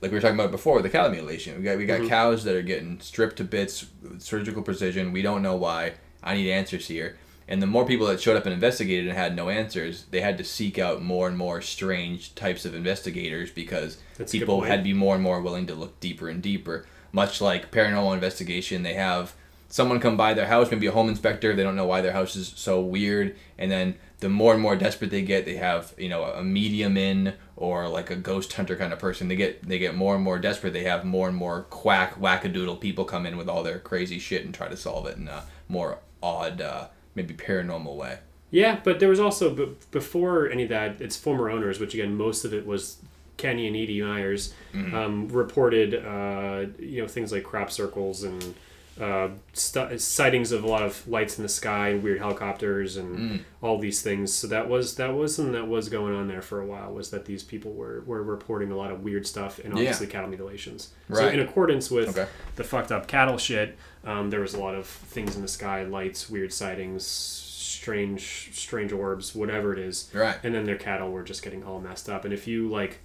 like 0.00 0.10
we 0.10 0.16
were 0.16 0.20
talking 0.20 0.38
about 0.38 0.50
before 0.50 0.82
the 0.82 0.90
cattle 0.90 1.10
mutilation. 1.10 1.56
We 1.56 1.62
got 1.62 1.78
we 1.78 1.86
got 1.86 2.00
Mm-hmm. 2.00 2.08
cows 2.08 2.44
that 2.44 2.54
are 2.56 2.62
getting 2.62 3.00
stripped 3.00 3.36
to 3.36 3.44
bits, 3.44 3.86
with 4.02 4.20
surgical 4.20 4.62
precision. 4.62 5.12
We 5.12 5.22
don't 5.22 5.42
know 5.42 5.56
why. 5.56 5.92
I 6.22 6.34
need 6.34 6.50
answers 6.50 6.88
here. 6.88 7.16
And 7.46 7.60
the 7.60 7.66
more 7.66 7.84
people 7.84 8.06
that 8.06 8.20
showed 8.20 8.36
up 8.36 8.46
and 8.46 8.54
investigated 8.54 9.06
and 9.06 9.16
had 9.16 9.36
no 9.36 9.48
answers, 9.50 10.04
they 10.10 10.20
had 10.20 10.38
to 10.38 10.44
seek 10.44 10.78
out 10.78 11.02
more 11.02 11.28
and 11.28 11.36
more 11.36 11.60
strange 11.60 12.34
types 12.34 12.64
of 12.64 12.74
investigators 12.74 13.50
because 13.50 13.98
That's 14.16 14.32
people 14.32 14.62
had 14.62 14.80
to 14.80 14.84
be 14.84 14.94
more 14.94 15.14
and 15.14 15.22
more 15.22 15.42
willing 15.42 15.66
to 15.66 15.74
look 15.74 16.00
deeper 16.00 16.28
and 16.28 16.42
deeper. 16.42 16.86
Much 17.12 17.40
like 17.40 17.70
paranormal 17.70 18.14
investigation, 18.14 18.82
they 18.82 18.94
have 18.94 19.34
someone 19.68 20.00
come 20.00 20.16
by 20.16 20.34
their 20.34 20.46
house, 20.46 20.70
maybe 20.70 20.86
a 20.86 20.92
home 20.92 21.08
inspector. 21.08 21.54
They 21.54 21.62
don't 21.62 21.76
know 21.76 21.86
why 21.86 22.00
their 22.00 22.12
house 22.12 22.36
is 22.36 22.52
so 22.56 22.80
weird, 22.80 23.36
and 23.58 23.70
then 23.70 23.96
the 24.20 24.28
more 24.28 24.52
and 24.52 24.62
more 24.62 24.76
desperate 24.76 25.10
they 25.10 25.22
get, 25.22 25.44
they 25.44 25.56
have 25.56 25.92
you 25.98 26.08
know 26.08 26.24
a 26.24 26.42
medium 26.42 26.96
in 26.96 27.34
or 27.56 27.88
like 27.88 28.10
a 28.10 28.16
ghost 28.16 28.52
hunter 28.52 28.76
kind 28.76 28.92
of 28.92 28.98
person. 28.98 29.28
They 29.28 29.36
get 29.36 29.68
they 29.68 29.78
get 29.78 29.94
more 29.94 30.14
and 30.14 30.24
more 30.24 30.38
desperate. 30.38 30.72
They 30.72 30.84
have 30.84 31.04
more 31.04 31.28
and 31.28 31.36
more 31.36 31.62
quack 31.64 32.18
wackadoodle 32.20 32.80
people 32.80 33.04
come 33.04 33.26
in 33.26 33.36
with 33.36 33.48
all 33.48 33.62
their 33.62 33.78
crazy 33.78 34.18
shit 34.18 34.44
and 34.44 34.54
try 34.54 34.68
to 34.68 34.76
solve 34.76 35.06
it 35.06 35.16
in 35.16 35.28
a 35.28 35.44
more 35.68 35.98
odd, 36.22 36.60
uh, 36.60 36.88
maybe 37.14 37.34
paranormal 37.34 37.94
way. 37.96 38.18
Yeah, 38.50 38.78
but 38.84 39.00
there 39.00 39.08
was 39.08 39.18
also 39.20 39.50
b- 39.54 39.72
before 39.90 40.48
any 40.48 40.62
of 40.64 40.68
that, 40.68 41.00
its 41.00 41.16
former 41.16 41.50
owners, 41.50 41.80
which 41.80 41.94
again 41.94 42.16
most 42.16 42.44
of 42.44 42.54
it 42.54 42.66
was 42.66 42.98
Kenny 43.36 43.66
and 43.66 43.76
Edie 43.76 44.00
Myers, 44.02 44.52
Mm-hmm. 44.72 44.94
um, 44.94 45.28
reported 45.28 45.94
uh, 45.94 46.66
you 46.78 47.02
know 47.02 47.08
things 47.08 47.32
like 47.32 47.42
crop 47.44 47.70
circles 47.70 48.22
and 48.22 48.54
uh, 49.00 49.28
st- 49.54 50.00
sightings 50.00 50.52
of 50.52 50.62
a 50.62 50.68
lot 50.68 50.82
of 50.82 51.06
lights 51.08 51.36
in 51.36 51.42
the 51.42 51.48
sky 51.48 51.88
and 51.88 52.02
weird 52.04 52.18
helicopters 52.20 52.96
and 52.96 53.18
Mm. 53.18 53.40
all 53.60 53.76
these 53.78 54.02
things. 54.02 54.32
So 54.32 54.46
that 54.46 54.68
was 54.68 54.94
that 54.96 55.12
was 55.14 55.34
something 55.34 55.52
that 55.54 55.66
was 55.66 55.88
going 55.88 56.14
on 56.14 56.28
there 56.28 56.42
for 56.42 56.60
a 56.60 56.66
while. 56.66 56.92
Was 56.92 57.10
that 57.10 57.24
these 57.24 57.42
people 57.42 57.72
were 57.72 58.02
were 58.06 58.22
reporting 58.22 58.70
a 58.70 58.76
lot 58.76 58.92
of 58.92 59.02
weird 59.02 59.26
stuff 59.26 59.58
and 59.58 59.72
obviously 59.72 60.06
cattle 60.06 60.28
mutilations. 60.28 60.90
So 61.12 61.26
in 61.26 61.40
accordance 61.40 61.90
with 61.90 62.10
Okay. 62.16 62.28
the 62.54 62.62
fucked 62.62 62.92
up 62.92 63.08
cattle 63.08 63.36
shit, 63.36 63.76
um, 64.04 64.30
there 64.30 64.40
was 64.40 64.54
a 64.54 64.60
lot 64.60 64.74
of 64.74 64.86
things 64.86 65.36
in 65.36 65.42
the 65.42 65.48
sky, 65.48 65.84
lights, 65.84 66.28
weird 66.28 66.52
sightings, 66.52 67.06
strange 67.06 68.50
strange 68.52 68.92
orbs, 68.92 69.34
whatever 69.34 69.72
it 69.72 69.78
is. 69.78 70.10
Right. 70.12 70.36
And 70.42 70.54
then 70.54 70.64
their 70.64 70.76
cattle 70.76 71.10
were 71.10 71.22
just 71.22 71.42
getting 71.42 71.64
all 71.64 71.80
messed 71.80 72.08
up. 72.08 72.24
And 72.24 72.32
if 72.32 72.46
you 72.46 72.68
like, 72.68 72.98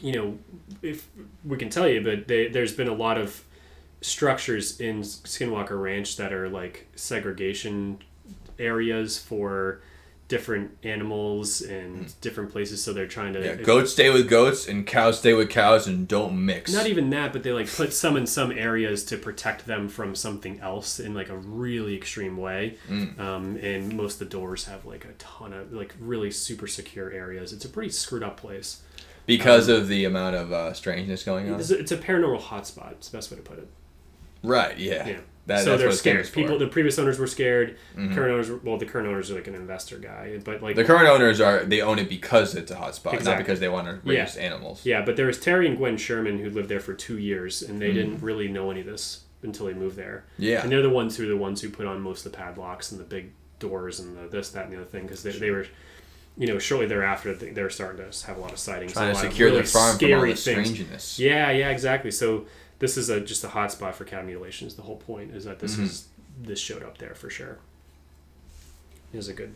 you 0.00 0.12
know, 0.12 0.38
if 0.82 1.08
we 1.44 1.56
can 1.56 1.70
tell 1.70 1.88
you, 1.88 2.02
but 2.02 2.28
they, 2.28 2.48
there's 2.48 2.72
been 2.72 2.88
a 2.88 2.94
lot 2.94 3.18
of 3.18 3.44
structures 4.00 4.80
in 4.80 5.00
Skinwalker 5.00 5.80
Ranch 5.80 6.16
that 6.16 6.32
are 6.32 6.48
like 6.48 6.86
segregation 6.94 7.98
areas 8.58 9.18
for 9.18 9.80
different 10.28 10.76
animals 10.82 11.60
and 11.62 12.12
different 12.20 12.50
places. 12.50 12.82
So 12.82 12.92
they're 12.92 13.06
trying 13.06 13.32
to 13.34 13.38
Hmm. 13.40 13.44
Yeah, 13.44 13.54
goats 13.54 13.92
stay 13.92 14.10
with 14.10 14.28
goats 14.28 14.66
and 14.66 14.86
cows 14.86 15.18
stay 15.18 15.34
with 15.34 15.50
cows 15.50 15.86
and 15.86 16.08
don't 16.08 16.44
mix. 16.44 16.72
not 16.72 16.86
even 16.86 17.10
that, 17.10 17.32
but 17.32 17.42
they 17.42 17.52
like 17.52 17.72
put 17.72 17.92
some 17.92 18.16
in 18.16 18.26
some 18.26 18.50
areas 18.50 19.04
to 19.04 19.16
protect 19.16 19.66
them 19.66 19.88
from 19.88 20.14
something 20.14 20.58
else 20.60 20.98
in 20.98 21.14
like 21.14 21.28
a 21.28 21.36
really 21.36 21.94
extreme 21.94 22.36
way. 22.36 22.76
Mm. 22.88 23.18
Um, 23.20 23.56
and 23.56 23.96
most 23.96 24.14
of 24.14 24.18
the 24.20 24.36
doors 24.36 24.64
have 24.64 24.84
like 24.84 25.04
a 25.04 25.12
ton 25.18 25.52
of 25.52 25.72
like 25.72 25.94
really 26.00 26.30
super 26.30 26.66
secure 26.66 27.10
areas. 27.12 27.52
It's 27.52 27.64
a 27.64 27.68
pretty 27.68 27.90
screwed 27.90 28.22
up 28.22 28.36
place. 28.36 28.82
because 29.26 29.68
of 29.68 29.88
the 29.88 30.04
amount 30.04 30.36
of 30.36 30.52
uh, 30.52 30.72
strangeness 30.72 31.22
going 31.24 31.52
on. 31.52 31.60
It's 31.60 31.70
a, 31.70 31.78
it's 31.78 31.92
a 31.92 31.96
paranormal 31.96 32.40
hotspot. 32.40 32.92
It's 32.92 33.08
the 33.08 33.16
best 33.16 33.30
way 33.30 33.36
to 33.36 33.42
put 33.42 33.58
it. 33.58 33.68
Right. 34.42 34.78
Yeah. 34.78 35.06
Yeah. 35.06 35.18
That, 35.46 35.62
so 35.62 35.76
they're 35.76 35.92
scared. 35.92 36.30
People, 36.32 36.58
the 36.58 36.66
previous 36.66 36.98
owners 36.98 37.20
were 37.20 37.28
scared. 37.28 37.76
Mm-hmm. 37.96 38.14
Current 38.14 38.32
owners, 38.32 38.64
well, 38.64 38.78
the 38.78 38.86
current 38.86 39.06
owners 39.06 39.30
are 39.30 39.36
like 39.36 39.46
an 39.46 39.54
investor 39.54 39.96
guy, 39.98 40.40
but 40.44 40.60
like 40.60 40.74
The 40.74 40.82
current 40.84 41.06
owners 41.06 41.40
are 41.40 41.64
they 41.64 41.80
own 41.80 42.00
it 42.00 42.08
because 42.08 42.56
it's 42.56 42.72
a 42.72 42.74
hotspot, 42.74 43.04
not 43.06 43.14
Exactly. 43.14 43.44
because 43.44 43.60
they 43.60 43.68
want 43.68 43.86
to 43.86 44.00
raise 44.04 44.36
Yeah. 44.36 44.42
animals. 44.42 44.84
Yeah, 44.84 45.02
but 45.02 45.16
there 45.16 45.26
was 45.26 45.38
Terry 45.38 45.68
and 45.68 45.76
Gwen 45.76 45.96
Sherman 45.98 46.40
who 46.40 46.50
lived 46.50 46.68
there 46.68 46.80
for 46.80 46.94
two 46.94 47.18
years, 47.18 47.62
and 47.62 47.80
they 47.80 47.88
mm-hmm. 47.88 47.96
didn't 47.96 48.22
really 48.22 48.48
know 48.48 48.72
any 48.72 48.80
of 48.80 48.86
this 48.86 49.20
until 49.42 49.66
they 49.66 49.74
moved 49.74 49.96
there. 49.96 50.24
Yeah. 50.36 50.62
and 50.62 50.72
they're 50.72 50.82
the 50.82 50.90
ones 50.90 51.16
who 51.16 51.24
are 51.24 51.28
the 51.28 51.36
ones 51.36 51.60
who 51.60 51.70
put 51.70 51.86
on 51.86 52.00
most 52.00 52.26
of 52.26 52.32
the 52.32 52.38
padlocks 52.38 52.90
and 52.90 53.00
the 53.00 53.04
big 53.04 53.30
doors 53.60 54.00
and 54.00 54.16
the 54.16 54.26
this, 54.28 54.50
that, 54.50 54.64
and 54.64 54.72
the 54.72 54.76
other 54.78 54.84
thing 54.84 55.02
because 55.02 55.22
they, 55.22 55.30
they 55.30 55.50
were, 55.52 55.66
you 56.36 56.48
know, 56.48 56.58
shortly 56.58 56.86
thereafter 56.86 57.32
they 57.34 57.50
they 57.50 57.62
were 57.62 57.70
starting 57.70 58.10
to 58.10 58.26
have 58.26 58.36
a 58.36 58.40
lot 58.40 58.52
of 58.52 58.58
sightings, 58.58 58.94
Trying 58.94 59.14
to 59.14 59.20
secure 59.20 59.48
really 59.48 59.60
their 59.60 59.66
farm 59.68 59.96
from 59.96 60.06
all 60.12 60.18
scary 60.18 60.30
the 60.32 60.36
things. 60.36 60.68
strangeness. 60.70 61.18
Yeah, 61.20 61.50
yeah, 61.52 61.70
exactly. 61.70 62.10
So 62.10 62.46
this 62.78 62.96
is 62.96 63.08
a 63.08 63.20
just 63.20 63.42
a 63.44 63.48
hot 63.48 63.72
spot 63.72 63.94
for 63.94 64.04
cat 64.04 64.24
mutilations. 64.26 64.74
The 64.74 64.82
whole 64.82 64.96
point 64.96 65.34
is 65.34 65.44
that 65.44 65.58
this 65.60 65.74
Mm-hmm. 65.74 65.84
is 65.84 66.06
this 66.42 66.58
showed 66.60 66.82
up 66.82 66.98
there 66.98 67.14
for 67.14 67.30
sure. 67.30 67.58
It 69.12 69.16
was 69.16 69.28
a 69.28 69.32
good. 69.32 69.54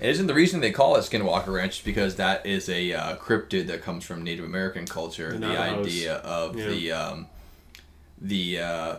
And 0.00 0.10
isn't 0.10 0.26
the 0.26 0.34
reason 0.34 0.60
they 0.60 0.70
call 0.72 0.96
it 0.96 1.00
Skinwalker 1.00 1.52
Ranch 1.54 1.84
because 1.84 2.16
that 2.16 2.44
is 2.46 2.68
a 2.68 2.92
uh, 2.92 3.16
cryptid 3.16 3.66
that 3.68 3.82
comes 3.82 4.04
from 4.04 4.22
Native 4.22 4.44
American 4.44 4.86
culture? 4.86 5.32
The 5.32 5.38
The, 5.38 5.58
idea 5.58 6.14
of 6.16 6.56
Yeah. 6.58 6.66
the 6.68 6.92
um, 6.92 7.26
the 8.20 8.58
uh, 8.58 8.64
uh, 8.64 8.98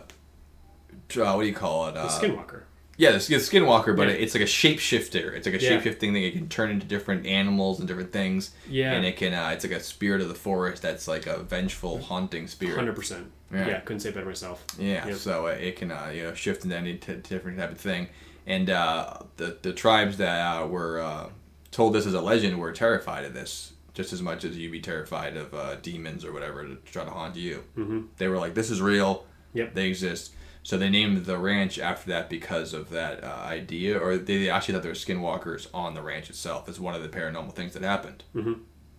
what 1.34 1.40
do 1.42 1.46
you 1.46 1.54
call 1.54 1.88
it? 1.88 1.92
The 1.94 2.00
Uh, 2.00 2.08
skinwalker. 2.20 2.62
Yeah, 2.96 3.10
the, 3.12 3.18
skinwalker, 3.18 3.96
but 3.96 4.08
Yeah. 4.08 4.14
it's 4.14 4.34
like 4.34 4.42
a 4.42 4.46
shapeshifter. 4.46 5.32
It's 5.34 5.46
like 5.46 5.56
a 5.60 5.62
Yeah. 5.62 5.80
shapeshifting 5.80 5.98
thing. 5.98 6.16
It 6.22 6.32
can 6.32 6.48
turn 6.48 6.70
into 6.70 6.86
different 6.86 7.26
animals 7.26 7.78
and 7.80 7.88
different 7.88 8.12
things. 8.12 8.52
Yeah. 8.68 8.92
And 8.92 9.04
it 9.04 9.16
can. 9.16 9.34
Uh, 9.34 9.50
it's 9.50 9.64
like 9.64 9.72
a 9.72 9.80
spirit 9.80 10.20
of 10.20 10.28
the 10.28 10.34
forest. 10.34 10.82
That's 10.82 11.08
like 11.08 11.26
a 11.26 11.38
vengeful, 11.42 12.00
haunting 12.02 12.46
spirit. 12.46 12.76
Hundred 12.76 12.94
percent. 12.96 13.30
Yeah. 13.52 13.80
Couldn't 13.80 14.00
say 14.00 14.08
it 14.10 14.14
better 14.14 14.26
myself. 14.26 14.64
Yeah. 14.78 15.06
Yeah. 15.08 15.14
So 15.14 15.46
uh, 15.46 15.50
it 15.50 15.76
can 15.76 15.90
uh, 15.90 16.10
you 16.14 16.22
know 16.24 16.34
shift 16.34 16.64
into 16.64 16.76
any 16.76 16.94
t- 16.96 17.14
different 17.16 17.58
type 17.58 17.72
of 17.72 17.78
thing. 17.78 18.08
And 18.46 18.70
uh, 18.70 19.18
the 19.36 19.56
the 19.62 19.72
tribes 19.72 20.16
that 20.18 20.38
uh, 20.62 20.66
were 20.66 21.00
uh, 21.00 21.30
told 21.70 21.94
this 21.94 22.06
as 22.06 22.14
a 22.14 22.20
legend 22.20 22.58
were 22.58 22.72
terrified 22.72 23.24
of 23.24 23.34
this 23.34 23.72
just 23.94 24.12
as 24.12 24.20
much 24.20 24.42
as 24.44 24.56
you'd 24.58 24.72
be 24.72 24.80
terrified 24.80 25.36
of 25.36 25.54
uh, 25.54 25.76
demons 25.76 26.24
or 26.24 26.32
whatever 26.32 26.64
to 26.66 26.74
try 26.84 27.04
to 27.04 27.10
haunt 27.10 27.36
you. 27.36 27.62
Mm-hmm. 27.78 28.00
They 28.18 28.26
were 28.26 28.38
like, 28.38 28.54
this 28.54 28.68
is 28.68 28.82
real. 28.82 29.24
Yep. 29.52 29.74
They 29.74 29.86
exist. 29.86 30.32
So 30.64 30.76
they 30.78 30.88
named 30.88 31.26
the 31.26 31.36
ranch 31.38 31.78
after 31.78 32.08
that 32.10 32.28
because 32.30 32.72
of 32.72 32.88
that 32.90 33.22
uh, 33.22 33.26
idea, 33.44 33.98
or 33.98 34.16
they 34.16 34.48
actually 34.48 34.72
thought 34.74 34.82
there 34.82 34.90
were 34.90 34.96
skinwalkers 34.96 35.68
on 35.74 35.92
the 35.94 36.00
ranch 36.02 36.30
itself. 36.30 36.68
As 36.68 36.80
one 36.80 36.94
of 36.94 37.02
the 37.02 37.08
paranormal 37.10 37.52
things 37.52 37.74
that 37.74 37.82
happened. 37.82 38.24
Mm-hmm. 38.34 38.54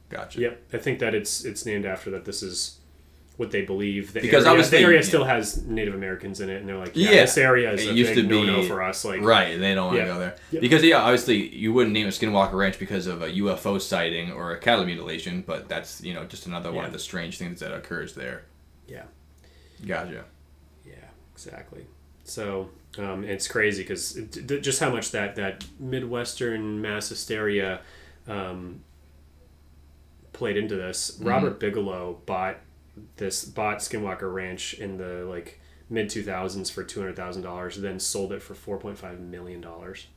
Gotcha. 0.10 0.40
Yep, 0.42 0.62
I 0.74 0.78
think 0.78 1.00
that 1.00 1.16
it's 1.16 1.44
it's 1.44 1.66
named 1.66 1.86
after 1.86 2.12
that. 2.12 2.24
This 2.26 2.44
is 2.44 2.80
what 3.38 3.50
they 3.52 3.64
believe. 3.64 4.14
The 4.14 4.22
Because 4.22 4.46
area, 4.46 4.52
obviously- 4.52 4.78
the 4.78 4.84
area 4.86 5.00
yeah. 5.00 5.06
still 5.06 5.24
has 5.26 5.66
Native 5.66 5.94
Americans 5.96 6.40
in 6.40 6.50
it, 6.50 6.58
and 6.62 6.70
they're 6.70 6.78
like, 6.78 6.92
yeah, 6.96 7.10
Yeah. 7.10 7.22
this 7.24 7.38
area 7.38 7.74
is 7.74 7.84
It 7.86 7.90
a 7.90 7.94
used 7.94 8.14
big 8.16 8.24
to 8.24 8.30
be- 8.30 8.46
no-no 8.46 8.64
for 8.68 8.82
us. 8.84 9.04
Like, 9.04 9.22
Right, 9.22 9.60
they 9.60 9.74
don't 9.74 9.88
want 9.88 10.00
to 10.00 10.06
go 10.06 10.20
there 10.20 10.36
Yep. 10.52 10.62
because 10.62 10.84
yeah, 10.84 11.00
obviously 11.02 11.50
you 11.54 11.74
wouldn't 11.74 11.92
name 11.94 12.06
a 12.08 12.12
Skinwalker 12.12 12.54
Ranch 12.54 12.78
because 12.80 13.08
of 13.08 13.22
a 13.24 13.30
UFO 13.32 13.82
sighting 13.82 14.32
or 14.32 14.52
a 14.54 14.60
cattle 14.60 14.86
mutilation, 14.86 15.44
but 15.46 15.68
that's 15.68 16.02
you 16.04 16.14
know 16.14 16.24
just 16.26 16.46
another 16.46 16.72
one 16.72 16.86
of 16.86 16.94
the 16.94 17.00
strange 17.00 17.38
things 17.40 17.60
that 17.60 17.74
occurs 17.74 18.14
there. 18.14 18.44
yeah, 18.88 19.04
Gotcha. 19.86 20.26
Exactly. 21.46 21.86
So 22.24 22.70
um, 22.98 23.24
it's 23.24 23.48
crazy 23.48 23.84
because 23.84 24.14
just 24.62 24.80
how 24.80 24.90
much 24.90 25.12
that 25.12 25.36
that 25.36 25.64
midwestern 25.80 26.82
mass 26.82 27.10
hysteria 27.10 27.82
um, 28.28 28.82
played 30.34 30.58
into 30.58 30.76
this. 30.76 31.12
Mm-hmm. 31.12 31.28
Robert 31.28 31.60
Bigelow 31.60 32.20
bought 32.26 32.58
this 33.18 33.46
bought 33.46 33.80
Skinwalker 33.80 34.34
Ranch 34.34 34.74
in 34.76 34.98
the 34.98 35.26
like 35.26 35.60
mid 35.90 36.10
two 36.10 36.24
thousands 36.24 36.70
for 36.70 36.84
two 36.84 37.00
hundred 37.00 37.16
thousand 37.16 37.44
dollars, 37.44 37.78
then 37.78 38.00
sold 38.00 38.32
it 38.32 38.42
for 38.42 38.56
four 38.56 38.78
point 38.78 38.98
five 38.98 39.20
million 39.20 39.62
dollars. 39.62 40.08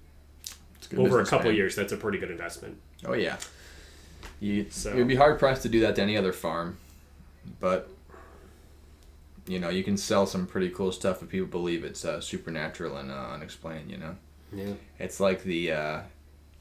Over 0.97 1.21
a 1.21 1.27
couple 1.27 1.53
years. 1.53 1.75
That's 1.75 1.93
a 1.93 1.97
pretty 1.97 2.19
good 2.19 2.31
investment. 2.31 2.79
Oh 3.05 3.13
yeah. 3.13 3.37
You, 4.41 4.67
So- 4.71 4.95
You'd 4.95 5.09
be 5.09 5.17
hard 5.17 5.39
pressed 5.39 5.63
to 5.63 5.69
do 5.69 5.81
that 5.81 5.97
to 5.97 6.03
any 6.03 6.17
other 6.17 6.33
farm, 6.33 6.79
but 7.61 7.91
you 9.49 9.59
know 9.59 9.69
you 9.71 9.83
can 9.83 9.97
sell 9.97 10.27
some 10.27 10.47
pretty 10.47 10.71
cool 10.71 10.93
stuff 10.93 11.23
if 11.23 11.29
people 11.29 11.49
believe 11.49 11.85
it's 11.85 12.05
uh, 12.05 12.21
supernatural 12.21 12.97
and 12.97 13.11
uh, 13.11 13.31
unexplained. 13.33 13.91
You 13.91 13.97
know, 13.99 14.17
Yeah. 14.53 14.75
it's 14.99 15.19
like 15.21 15.43
the 15.43 15.73
uh, 15.73 16.01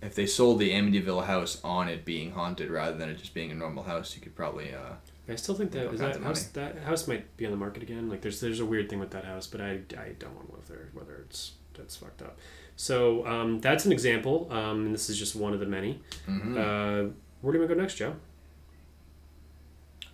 if 0.01 0.15
they 0.15 0.25
sold 0.25 0.59
the 0.59 0.71
Amityville 0.71 1.25
house 1.25 1.59
on 1.63 1.89
it 1.89 2.05
being 2.05 2.31
haunted 2.31 2.69
rather 2.69 2.97
than 2.97 3.09
it 3.09 3.17
just 3.17 3.33
being 3.33 3.51
a 3.51 3.55
normal 3.55 3.83
house, 3.83 4.15
you 4.15 4.21
could 4.21 4.35
probably 4.35 4.73
uh, 4.73 4.93
I 5.29 5.35
still 5.35 5.55
think 5.55 5.71
that 5.71 5.93
is 5.93 5.99
that 5.99 6.21
house 6.21 6.43
that 6.45 6.79
house 6.79 7.07
might 7.07 7.35
be 7.37 7.45
on 7.45 7.51
the 7.51 7.57
market 7.57 7.83
again. 7.83 8.09
Like 8.09 8.21
there's 8.21 8.39
there's 8.39 8.59
a 8.59 8.65
weird 8.65 8.89
thing 8.89 8.99
with 8.99 9.11
that 9.11 9.25
house, 9.25 9.45
but 9.47 9.59
I, 9.61 9.71
I 9.97 10.13
don't 10.19 10.33
want 10.35 10.49
to 10.49 10.55
live 10.55 10.67
there. 10.67 10.89
Whether 10.93 11.15
it's 11.25 11.53
that's 11.73 11.95
fucked 11.97 12.21
up. 12.21 12.37
So 12.75 13.25
um, 13.27 13.59
that's 13.59 13.85
an 13.85 13.91
example, 13.91 14.47
um, 14.51 14.85
and 14.85 14.93
this 14.93 15.09
is 15.09 15.17
just 15.17 15.35
one 15.35 15.53
of 15.53 15.59
the 15.59 15.65
many. 15.65 15.99
Mm-hmm. 16.27 16.57
Uh, 16.57 17.11
where 17.41 17.53
do 17.53 17.59
we 17.59 17.67
go 17.67 17.73
next, 17.73 17.95
Joe? 17.95 18.15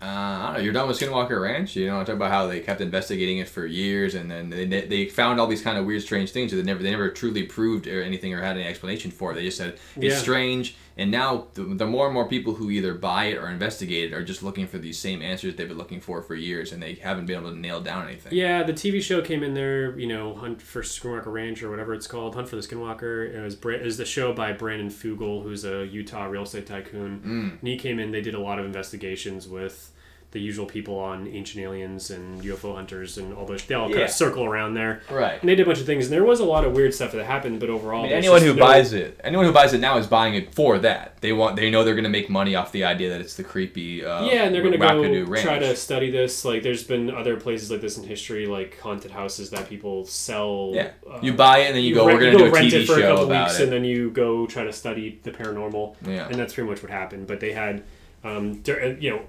Uh, 0.04 0.08
I 0.08 0.44
don't 0.48 0.54
know. 0.56 0.60
You're 0.60 0.74
done 0.74 0.88
with 0.88 1.00
Skinwalker 1.00 1.42
Ranch. 1.42 1.76
You 1.78 1.88
know, 1.88 2.02
I 2.02 2.04
talk 2.04 2.16
about 2.16 2.32
how 2.32 2.48
they 2.48 2.60
kept 2.60 2.82
investigating 2.82 3.38
it 3.38 3.48
for 3.48 3.66
years, 3.66 4.16
and 4.16 4.30
then 4.30 4.50
they, 4.50 4.66
they 4.66 5.06
found 5.06 5.40
all 5.40 5.48
these 5.48 5.62
kind 5.62 5.78
of 5.78 5.86
weird, 5.86 6.02
strange 6.02 6.32
things 6.32 6.52
that 6.52 6.58
they 6.58 6.64
never 6.64 6.84
they 6.84 6.92
never 6.92 7.10
truly 7.10 7.44
proved 7.44 7.88
or 7.88 8.02
anything 8.04 8.34
or 8.34 8.42
had 8.42 8.58
any 8.58 8.66
explanation 8.68 9.12
for. 9.12 9.32
it. 9.32 9.36
They 9.36 9.44
just 9.46 9.58
said 9.58 9.78
it's 9.96 10.16
Yeah. 10.16 10.20
strange, 10.20 10.76
and 10.98 11.10
now 11.10 11.48
the, 11.54 11.64
the 11.64 11.86
more 11.88 12.06
and 12.08 12.14
more 12.14 12.28
people 12.28 12.54
who 12.56 12.70
either 12.70 12.94
buy 12.94 13.26
it 13.26 13.38
or 13.38 13.50
investigate 13.50 14.12
it 14.12 14.14
are 14.16 14.24
just 14.24 14.44
looking 14.44 14.68
for 14.68 14.78
these 14.78 15.00
same 15.00 15.22
answers 15.22 15.56
they've 15.56 15.68
been 15.70 15.78
looking 15.78 16.02
for 16.02 16.22
for 16.22 16.36
years, 16.36 16.74
and 16.74 16.84
they 16.84 16.96
haven't 16.96 17.26
been 17.26 17.40
able 17.40 17.52
to 17.52 17.58
nail 17.58 17.80
down 17.80 18.06
anything. 18.06 18.34
Yeah, 18.34 18.64
the 18.64 18.74
TV 18.74 19.02
show 19.02 19.22
came 19.22 19.42
in 19.42 19.54
there. 19.54 19.98
You 19.98 20.08
know, 20.08 20.36
Hunt 20.36 20.62
for 20.62 20.82
Skinwalker 20.82 21.28
Ranch 21.32 21.64
or 21.64 21.70
whatever 21.70 21.94
it's 21.94 22.08
called, 22.08 22.36
Hunt 22.36 22.50
for 22.50 22.58
the 22.58 22.62
Skinwalker. 22.62 23.34
It 23.34 23.42
was 23.42 23.54
it 23.56 23.84
was 23.86 23.98
the 23.98 24.06
show 24.06 24.34
by 24.34 24.52
Brandon 24.52 24.90
Fugal, 24.90 25.44
who's 25.44 25.64
a 25.64 25.86
Utah 25.86 26.26
real 26.26 26.44
estate 26.44 26.68
tycoon. 26.68 27.22
Mm. 27.26 27.60
And 27.62 27.68
he 27.70 27.78
came 27.78 28.00
in. 28.00 28.12
They 28.12 28.22
did 28.22 28.36
a 28.36 28.40
lot 28.42 28.60
of 28.60 28.66
investigations 28.66 29.48
with 29.48 29.92
the 30.34 30.40
usual 30.42 30.66
people 30.66 31.00
on 31.00 31.28
ancient 31.28 31.64
aliens 31.64 32.10
and 32.10 32.42
UFO 32.42 32.76
hunters 32.76 33.18
and 33.20 33.34
all 33.34 33.46
those. 33.46 33.64
They 33.64 33.76
all 33.76 33.88
kind 33.90 34.02
of 34.02 34.10
circle 34.10 34.44
around 34.44 34.74
there. 34.74 35.02
Right. 35.10 35.40
And 35.40 35.48
they 35.48 35.56
did 35.56 35.62
a 35.64 35.66
bunch 35.66 35.80
of 35.80 35.86
things, 35.86 36.06
and 36.06 36.14
there 36.14 36.24
was 36.24 36.40
a 36.40 36.46
lot 36.46 36.66
of 36.66 36.74
weird 36.74 36.94
stuff 36.94 37.12
that 37.12 37.24
happened. 37.26 37.60
But 37.60 37.70
overall, 37.70 38.02
I 38.02 38.08
mean, 38.08 38.14
anyone 38.14 38.42
who 38.42 38.54
no- 38.56 38.60
buys 38.66 38.94
it, 38.94 39.20
anyone 39.24 39.46
who 39.46 39.52
buys 39.52 39.74
it 39.74 39.80
now 39.80 39.98
is 39.98 40.08
buying 40.08 40.34
it 40.34 40.54
for 40.54 40.80
that. 40.80 41.22
They 41.22 41.32
want, 41.32 41.56
they 41.56 41.70
know 41.70 41.84
they're 41.84 41.94
going 41.94 42.04
to 42.04 42.10
make 42.10 42.30
money 42.30 42.56
off 42.56 42.72
the 42.72 42.84
idea 42.84 43.10
that 43.10 43.22
it's 43.22 43.36
the 43.36 43.44
creepy. 43.44 44.04
Uh, 44.04 44.26
yeah, 44.26 44.44
and 44.44 44.54
they're 44.54 44.64
gonna 44.64 44.78
go 44.78 45.02
ranch. 45.26 45.46
try 45.46 45.60
to 45.60 45.76
study 45.76 46.10
this. 46.12 46.44
Like, 46.44 46.64
there's 46.64 46.84
been 46.84 47.10
other 47.10 47.38
places 47.38 47.72
like 47.72 47.80
this 47.82 47.98
in 47.98 48.04
history, 48.04 48.46
like 48.48 48.80
haunted 48.80 49.12
houses 49.12 49.52
that 49.52 49.70
people 49.70 50.06
sell. 50.06 50.72
Yeah, 50.74 50.92
uh, 51.10 51.20
you 51.22 51.34
buy 51.34 51.60
it 51.60 51.68
and 51.68 51.76
then 51.78 51.84
you, 51.84 51.94
go. 51.94 52.08
rent- 52.08 52.20
We're 52.20 52.26
going 52.26 52.38
to 52.38 52.38
do 52.40 52.46
a 52.46 52.52
rent 52.52 52.72
TV 52.74 52.82
it 52.82 52.86
for 52.88 53.00
a 53.00 53.02
couple 53.04 53.26
about 53.26 53.48
weeks, 53.50 53.60
it. 53.60 53.64
and 53.66 53.72
then 53.72 53.86
you 53.86 54.10
go 54.10 54.48
try 54.48 54.64
to 54.64 54.74
study 54.74 55.20
the 55.24 55.32
paranormal. 55.32 55.96
Yeah. 56.06 56.28
and 56.28 56.36
that's 56.36 56.54
pretty 56.56 56.70
much 56.70 56.82
what 56.82 56.92
happened. 56.92 57.28
But 57.28 57.40
they 57.40 57.54
had, 57.54 57.84
um, 58.24 58.62
uh, 58.68 58.74
you 59.00 59.12
know, 59.12 59.22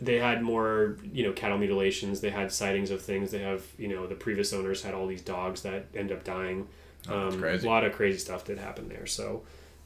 they 0.00 0.18
had 0.18 0.42
more, 0.42 0.96
you 1.12 1.24
know, 1.24 1.32
cattle 1.32 1.58
mutilations. 1.58 2.20
They 2.20 2.30
had 2.30 2.52
sightings 2.52 2.90
of 2.90 3.02
things. 3.02 3.30
They 3.30 3.40
have, 3.40 3.64
you 3.78 3.88
know, 3.88 4.06
the 4.06 4.14
previous 4.14 4.52
owners 4.52 4.82
had 4.82 4.94
all 4.94 5.06
these 5.06 5.22
dogs 5.22 5.62
that 5.62 5.86
end 5.94 6.12
up 6.12 6.22
dying. 6.24 6.68
Oh, 7.08 7.28
Um, 7.28 7.40
crazy. 7.40 7.66
A 7.66 7.70
lot 7.70 7.84
of 7.84 7.92
crazy 7.92 8.18
stuff 8.18 8.44
did 8.44 8.58
happen 8.58 8.88
there. 8.88 9.06
So, 9.06 9.42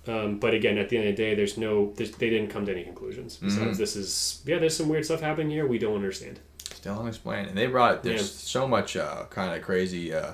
um, 0.06 0.38
but 0.38 0.52
again, 0.54 0.76
at 0.78 0.88
the 0.88 0.96
end 0.98 1.08
of 1.08 1.16
the 1.16 1.22
day, 1.22 1.34
there's 1.34 1.56
no, 1.56 1.92
there's, 1.96 2.10
they 2.12 2.28
didn't 2.30 2.48
come 2.50 2.66
to 2.66 2.72
any 2.72 2.84
conclusions. 2.84 3.36
Mm-hmm. 3.36 3.46
Besides, 3.46 3.78
this 3.78 3.96
is, 3.96 4.42
yeah, 4.44 4.58
there's 4.58 4.76
some 4.76 4.88
weird 4.88 5.04
stuff 5.04 5.20
happening 5.20 5.50
here. 5.50 5.66
We 5.66 5.78
don't 5.78 5.94
understand. 5.96 6.40
Still 6.74 6.98
unexplained. 6.98 7.48
And 7.48 7.56
they 7.56 7.66
brought 7.66 8.02
there's 8.02 8.20
Yeah. 8.20 8.26
so 8.60 8.66
much 8.68 8.96
uh, 8.96 9.24
kind 9.30 9.54
of 9.54 9.62
crazy 9.62 10.12
uh, 10.12 10.32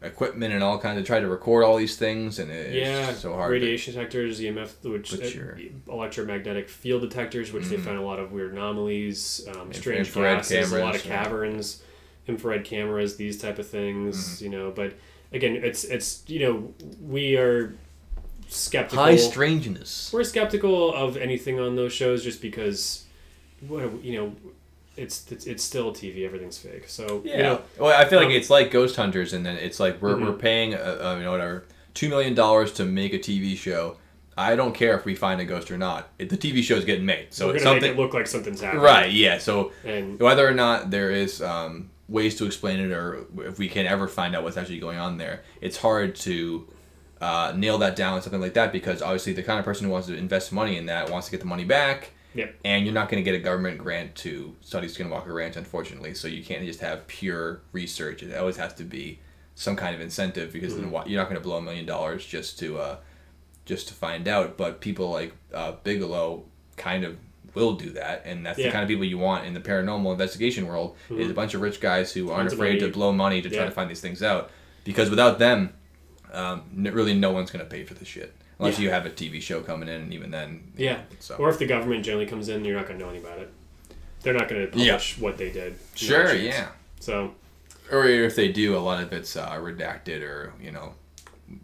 equipment 0.00 0.54
and 0.54 0.62
all 0.62 0.78
kinds 0.78 0.98
of 1.00 1.06
try 1.06 1.18
to 1.20 1.28
record 1.28 1.64
all 1.64 1.76
these 1.76 1.96
things, 1.96 2.38
and 2.38 2.50
it's 2.50 2.74
yeah, 2.74 3.12
so 3.12 3.34
hard. 3.34 3.50
radiation 3.50 3.94
detectors, 3.94 4.40
EMF, 4.40 4.88
which 4.88 5.12
uh, 5.14 5.16
you're- 5.24 5.72
electromagnetic 5.88 6.68
field 6.68 7.02
detectors, 7.02 7.52
which 7.52 7.66
they 7.66 7.76
found 7.76 7.98
a 7.98 8.02
lot 8.02 8.18
of 8.18 8.32
weird 8.32 8.52
anomalies, 8.52 9.46
um, 9.56 9.72
strange 9.72 10.14
gases, 10.14 10.72
a 10.72 10.78
lot 10.78 10.94
of 10.94 11.02
cameras, 11.02 11.06
yeah. 11.06 11.22
caverns, 11.24 11.82
infrared 12.28 12.64
cameras, 12.64 13.16
these 13.16 13.40
type 13.40 13.58
of 13.58 13.68
things. 13.68 14.40
You 14.40 14.50
know, 14.50 14.70
but 14.70 14.94
again, 15.32 15.56
it's 15.56 15.84
it's 15.84 16.22
you 16.28 16.40
know 16.40 16.74
we 17.00 17.36
are 17.36 17.74
skeptical. 18.48 19.04
High 19.04 19.16
strangeness. 19.16 20.12
we're 20.12 20.24
skeptical 20.24 20.94
of 20.94 21.16
anything 21.16 21.58
on 21.58 21.76
those 21.76 21.92
shows 21.92 22.22
just 22.22 22.40
because, 22.40 23.04
what 23.66 24.04
you 24.04 24.16
know, 24.16 24.36
it's 24.98 25.30
it's, 25.32 25.46
it's 25.46 25.62
still 25.64 25.92
TV. 25.92 26.24
Everything's 26.26 26.58
fake. 26.58 26.88
So 26.88 27.22
Yeah. 27.24 27.36
you 27.36 27.42
know, 27.44 27.62
well, 27.78 27.98
I 27.98 28.04
feel 28.08 28.18
like 28.18 28.26
um, 28.28 28.32
it's 28.32 28.50
like 28.50 28.70
Ghost 28.70 28.96
Hunters, 28.96 29.32
and 29.32 29.44
then 29.46 29.56
it's 29.56 29.78
like 29.80 30.02
we're, 30.02 30.18
we're 30.20 30.32
Mhm. 30.32 30.38
paying, 30.38 30.74
uh, 30.74 30.78
uh, 31.02 31.14
you 31.18 31.24
know, 31.24 31.30
whatever, 31.30 31.64
two 31.94 32.08
million 32.08 32.34
dollars 32.34 32.72
to 32.74 32.84
make 32.84 33.12
a 33.14 33.18
TV 33.18 33.56
show. 33.56 33.96
I 34.36 34.54
don't 34.54 34.72
care 34.74 34.96
if 34.96 35.04
we 35.04 35.14
find 35.16 35.40
a 35.40 35.44
ghost 35.44 35.68
or 35.70 35.76
not. 35.78 36.10
It, 36.18 36.28
the 36.28 36.36
TV 36.36 36.62
show 36.62 36.76
is 36.76 36.84
getting 36.84 37.04
made, 37.04 37.28
so 37.30 37.48
we're 37.48 37.56
it's 37.56 37.64
gonna 37.64 37.76
something. 37.76 37.90
make 37.90 37.98
it 37.98 38.00
look 38.02 38.14
like 38.14 38.26
something's 38.28 38.60
happening. 38.60 38.82
right? 38.84 39.10
Yeah. 39.10 39.38
So 39.38 39.72
And 39.84 40.20
whether 40.20 40.46
or 40.46 40.54
not 40.54 40.90
there 40.92 41.10
is 41.10 41.42
um, 41.42 41.90
ways 42.08 42.36
to 42.36 42.46
explain 42.46 42.78
it, 42.78 42.92
or 42.92 43.26
if 43.44 43.58
we 43.58 43.68
can 43.68 43.86
ever 43.86 44.06
find 44.06 44.36
out 44.36 44.44
what's 44.44 44.56
actually 44.56 44.78
going 44.78 44.98
on 44.98 45.18
there, 45.18 45.42
it's 45.60 45.76
hard 45.78 46.14
to 46.16 46.68
uh, 47.20 47.52
nail 47.56 47.78
that 47.78 47.96
down 47.96 48.14
with 48.14 48.22
something 48.22 48.40
like 48.40 48.54
that 48.54 48.72
because 48.72 49.02
obviously 49.02 49.32
the 49.32 49.42
kind 49.42 49.58
of 49.58 49.64
person 49.64 49.84
who 49.86 49.90
wants 49.92 50.06
to 50.06 50.14
invest 50.16 50.52
money 50.52 50.76
in 50.76 50.86
that 50.86 51.10
wants 51.10 51.26
to 51.26 51.30
get 51.32 51.40
the 51.40 51.46
money 51.46 51.64
back. 51.64 52.12
Yep. 52.34 52.56
And 52.64 52.84
you're 52.84 52.94
not 52.94 53.08
going 53.08 53.22
to 53.22 53.28
get 53.30 53.34
a 53.38 53.42
government 53.42 53.78
grant 53.78 54.14
to 54.16 54.54
study 54.60 54.86
Skinwalker 54.86 55.34
Ranch, 55.34 55.56
unfortunately. 55.56 56.14
So 56.14 56.28
you 56.28 56.44
can't 56.44 56.64
just 56.64 56.80
have 56.80 57.06
pure 57.06 57.62
research. 57.72 58.22
It 58.22 58.36
always 58.36 58.56
has 58.56 58.74
to 58.74 58.84
be 58.84 59.18
some 59.54 59.74
kind 59.76 59.94
of 59.94 60.00
incentive 60.00 60.52
because 60.52 60.76
then 60.76 60.90
you're 61.06 61.18
not 61.20 61.28
going 61.28 61.40
to 61.40 61.40
blow 61.40 61.56
a 61.56 61.62
million 61.62 61.84
dollars 61.86 62.24
just 62.24 62.58
to 62.60 62.78
uh, 62.78 62.96
just 63.64 63.88
to 63.88 63.94
find 63.94 64.28
out. 64.28 64.56
But 64.56 64.80
people 64.80 65.10
like 65.10 65.32
uh, 65.52 65.72
Bigelow 65.82 66.44
kind 66.76 67.04
of 67.04 67.16
will 67.54 67.72
do 67.74 67.90
that, 67.90 68.22
and 68.24 68.44
that's 68.46 68.58
the 68.58 68.70
kind 68.70 68.82
of 68.82 68.88
people 68.88 69.04
you 69.04 69.18
want 69.18 69.46
in 69.46 69.54
the 69.54 69.60
paranormal 69.60 70.12
investigation 70.12 70.66
world. 70.66 70.96
Is 71.10 71.30
a 71.30 71.34
bunch 71.34 71.54
of 71.54 71.60
rich 71.60 71.80
guys 71.80 72.12
who 72.12 72.30
aren't 72.30 72.50
Tons 72.50 72.52
afraid 72.52 72.78
to 72.80 72.88
blow 72.90 73.10
money 73.12 73.42
to 73.42 73.48
try 73.50 73.64
to 73.64 73.70
find 73.70 73.90
these 73.90 74.00
things 74.00 74.22
out. 74.22 74.50
Because 74.84 75.10
without 75.10 75.38
them, 75.38 75.74
um, 76.32 76.62
n- 76.76 76.92
really 76.94 77.14
no 77.14 77.32
one's 77.32 77.50
going 77.50 77.64
to 77.64 77.70
pay 77.70 77.84
for 77.84 77.94
the 77.94 78.04
shit 78.04 78.34
unless 78.58 78.78
Yeah. 78.78 78.84
you 78.84 78.90
have 78.90 79.06
a 79.06 79.10
TV 79.10 79.40
show 79.40 79.60
coming 79.60 79.88
in, 79.88 80.02
and 80.02 80.14
even 80.14 80.30
then, 80.30 80.72
Yeah. 80.76 81.02
So 81.20 81.36
Or 81.36 81.48
if 81.50 81.58
the 81.58 81.66
government 81.66 82.04
generally 82.04 82.26
comes 82.26 82.48
in, 82.48 82.64
you're 82.64 82.76
not 82.76 82.86
going 82.86 82.98
to 82.98 83.04
know 83.04 83.10
anything 83.10 83.26
about 83.26 83.40
it. 83.40 83.50
They're 84.22 84.34
not 84.34 84.48
going 84.48 84.62
to 84.62 84.68
publish 84.68 85.18
what 85.18 85.38
they 85.38 85.50
did. 85.50 85.76
Sure, 85.94 86.34
yeah. 86.34 86.68
So 87.00 87.34
Or 87.90 88.04
if 88.06 88.34
they 88.36 88.50
do, 88.50 88.76
a 88.76 88.78
lot 88.80 89.02
of 89.02 89.12
it's 89.12 89.36
uh, 89.36 89.50
redacted, 89.52 90.22
or 90.22 90.52
you 90.60 90.72
know, 90.72 90.94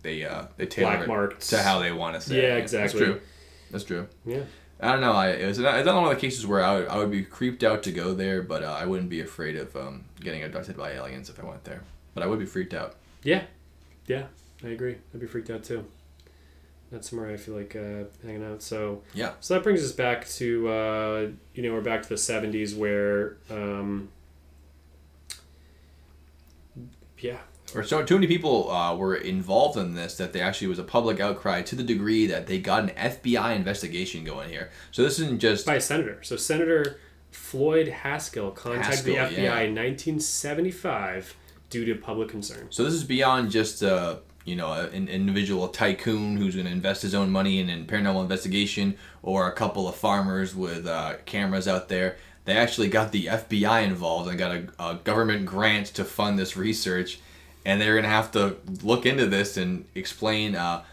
they 0.03 0.24
uh, 0.24 0.45
they 0.57 0.66
tailor 0.66 1.05
Black 1.05 1.32
it 1.32 1.40
to 1.40 1.59
how 1.62 1.78
they 1.80 1.92
want 1.92 2.14
to 2.14 2.20
say. 2.20 2.36
Yeah, 2.40 2.55
it. 2.57 2.61
exactly. 2.62 3.01
That's 3.01 3.11
true. 3.12 3.20
That's 3.70 3.84
true. 3.84 4.09
yeah, 4.24 4.42
I 4.80 4.92
don't 4.92 5.01
know. 5.01 5.12
I 5.12 5.30
it 5.30 5.47
was 5.47 5.59
not, 5.59 5.76
it's 5.76 5.84
not 5.84 5.97
one 5.97 6.05
of 6.05 6.11
the 6.14 6.20
cases 6.20 6.47
where 6.47 6.62
I 6.62 6.78
would, 6.78 6.88
I 6.88 6.97
would 6.97 7.11
be 7.11 7.22
creeped 7.24 7.62
out 7.64 7.82
to 7.82 7.92
go 7.92 8.14
there, 8.14 8.40
but 8.40 8.62
uh, 8.62 8.72
I 8.80 8.86
wouldn't 8.86 9.11
be 9.11 9.20
afraid 9.20 9.57
of 9.57 9.74
um, 9.76 10.05
getting 10.20 10.42
abducted 10.42 10.76
by 10.76 10.92
aliens 10.92 11.28
if 11.28 11.38
I 11.38 11.45
went 11.45 11.64
there. 11.64 11.82
But 12.14 12.22
I 12.22 12.26
would 12.26 12.38
be 12.38 12.47
freaked 12.47 12.72
out. 12.72 12.95
yeah, 13.24 13.42
yeah. 14.07 14.26
I 14.62 14.68
agree. 14.68 14.97
I'd 15.12 15.20
be 15.20 15.26
freaked 15.26 15.51
out 15.51 15.64
too. 15.64 15.84
That's 16.95 17.11
somewhere 17.11 17.28
I 17.28 17.36
feel 17.36 17.57
like 17.57 17.74
uh, 17.74 18.05
hanging 18.24 18.45
out. 18.45 18.62
So 18.62 19.03
Yeah. 19.14 19.32
So 19.40 19.55
that 19.55 19.64
brings 19.64 19.82
us 19.82 19.90
back 19.90 20.28
to 20.28 20.68
uh, 20.68 21.26
you 21.53 21.64
know 21.64 21.72
we're 21.72 21.80
back 21.80 22.03
to 22.03 22.09
the 22.09 22.14
'70s 22.14 22.76
where 22.76 23.38
um, 23.51 24.11
yeah 27.18 27.38
Or 27.74 27.82
so 27.82 28.05
too 28.05 28.14
many 28.14 28.28
people 28.28 28.70
uh, 28.70 28.95
were 28.95 29.16
involved 29.16 29.76
in 29.76 29.97
this 29.97 30.16
that 30.18 30.32
they 30.32 30.40
actually 30.40 30.68
was 30.68 30.78
a 30.78 30.84
public 30.84 31.18
outcry 31.18 31.62
to 31.62 31.74
the 31.74 31.82
degree 31.82 32.28
that 32.28 32.47
they 32.47 32.61
got 32.61 32.84
an 32.84 32.90
FBI 32.90 33.57
investigation 33.57 34.22
going 34.22 34.49
here. 34.49 34.70
So 34.92 35.03
this 35.03 35.18
isn't 35.18 35.40
just 35.40 35.66
by 35.66 35.74
a 35.74 35.80
senator. 35.80 36.22
So 36.22 36.36
Senator 36.36 37.01
Floyd 37.32 37.88
Haskell 37.88 38.53
contacted 38.53 39.05
the 39.05 39.16
FBI 39.16 39.32
yeah. 39.32 39.61
in 39.62 39.74
1975 39.74 41.34
due 41.70 41.84
to 41.86 41.97
public 41.97 42.28
concern. 42.28 42.68
So 42.70 42.84
this 42.84 42.95
is 42.95 43.03
beyond 43.03 43.51
just 43.51 43.82
uh, 43.82 44.18
you 44.45 44.57
know 44.57 44.72
an 44.72 45.09
individual 45.09 45.68
tycoon 45.68 46.36
who's 46.36 46.55
going 46.55 46.66
to 46.66 46.72
invest 46.72 47.03
his 47.03 47.14
own 47.14 47.30
money 47.30 47.59
in, 47.59 47.68
in 47.68 47.86
paranormal 47.86 48.22
investigation, 48.22 48.97
or 49.22 49.47
a 49.47 49.53
couple 49.53 49.88
of 49.88 49.95
farmers 49.95 50.55
with 50.55 50.86
uh, 50.86 51.14
cameras 51.24 51.66
out 51.68 51.88
there. 51.88 52.16
They 52.45 52.57
actually 52.57 52.88
got 52.88 53.12
the 53.12 53.26
FBI 53.26 53.84
involved 53.84 54.28
and 54.28 54.38
got 54.38 54.51
a, 54.51 54.66
a 54.78 54.95
government 54.97 55.47
grant 55.47 55.86
to 55.88 56.05
fund 56.05 56.38
this 56.38 56.57
research, 56.57 57.20
and 57.64 57.80
they're 57.80 57.95
going 57.95 58.05
to 58.05 58.11
have 58.11 58.32
to 58.32 58.57
look 58.82 59.07
into 59.07 59.26
this 59.26 59.57
and 59.57 59.86
explain 59.95 60.55
uh, 60.55 60.84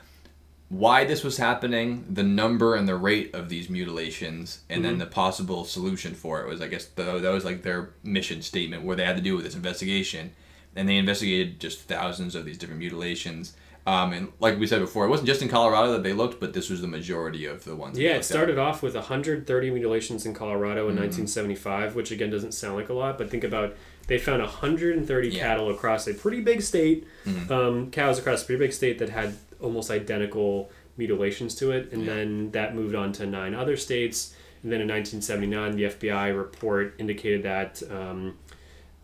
why 0.72 1.04
this 1.04 1.22
was 1.22 1.36
happening, 1.36 2.06
the 2.10 2.24
number 2.24 2.76
and 2.76 2.88
the 2.88 2.96
rate 2.96 3.36
of 3.36 3.50
these 3.50 3.70
mutilations, 3.70 4.62
and 4.70 4.86
then 4.86 5.00
the 5.00 5.06
possible 5.06 5.66
solution 5.66 6.16
for 6.16 6.42
it 6.42 6.48
was, 6.48 6.62
I 6.62 6.68
guess, 6.68 6.86
the, 6.86 7.20
that 7.20 7.30
was 7.30 7.44
like 7.44 7.64
their 7.64 7.90
mission 8.04 8.42
statement 8.42 8.84
where 8.84 8.96
they 8.96 9.04
had 9.04 9.18
to 9.18 9.22
do 9.22 9.36
with 9.36 9.44
this 9.44 9.56
investigation. 9.56 10.32
And 10.76 10.88
they 10.88 10.98
investigated 10.98 11.60
just 11.60 11.82
thousands 11.82 12.34
of 12.36 12.46
these 12.46 12.58
different 12.58 12.80
mutilations. 12.80 13.56
Um, 13.86 14.14
and 14.14 14.32
like 14.40 14.60
we 14.60 14.68
said 14.68 14.80
before, 14.80 15.06
it 15.06 15.10
wasn't 15.10 15.28
just 15.28 15.42
in 15.42 15.50
Colorado 15.50 15.92
that 15.94 16.04
they 16.04 16.14
looked, 16.14 16.40
but 16.40 16.54
this 16.54 16.70
was 16.70 16.82
the 16.82 16.88
majority 16.88 17.46
of 17.46 17.64
the 17.66 17.76
ones. 17.76 17.98
Yeah, 17.98 18.10
it 18.10 18.14
looked 18.14 18.20
at. 18.20 18.26
started 18.26 18.58
off 18.60 18.84
with 18.84 18.94
130 18.94 19.72
mutilations 19.72 20.26
in 20.26 20.34
Colorado 20.36 20.82
Mm-hmm. 20.88 20.98
in 20.98 21.04
1975, 21.04 21.96
which 21.96 22.12
again 22.12 22.30
doesn't 22.30 22.52
sound 22.54 22.76
like 22.76 22.90
a 22.90 22.94
lot, 22.94 23.18
but 23.18 23.30
think 23.32 23.44
about 23.44 23.76
they 24.08 24.18
found 24.20 24.42
130 24.42 25.30
Yeah. 25.30 25.40
cattle 25.40 25.70
across 25.72 26.08
a 26.08 26.14
pretty 26.14 26.42
big 26.42 26.62
state, 26.62 27.08
Mhm. 27.26 27.50
um, 27.52 27.92
cows 27.92 28.20
across 28.20 28.44
a 28.44 28.46
pretty 28.46 28.60
big 28.60 28.74
state 28.74 29.00
that 29.00 29.10
had 29.10 29.36
almost 29.60 29.90
identical 29.90 30.72
mutilations 30.98 31.56
to 31.56 31.72
it, 31.72 31.92
and 31.92 32.06
Yeah. 32.06 32.14
then 32.16 32.52
that 32.52 32.76
moved 32.76 32.94
on 32.96 33.12
to 33.14 33.26
nine 33.26 33.56
other 33.56 33.76
states. 33.78 34.34
And 34.64 34.72
then 34.72 34.80
in 34.82 34.88
1979, 34.88 35.76
the 35.76 35.86
FBI 35.86 36.28
report 36.28 36.94
indicated 37.00 37.42
that 37.44 37.82
um, 37.90 38.36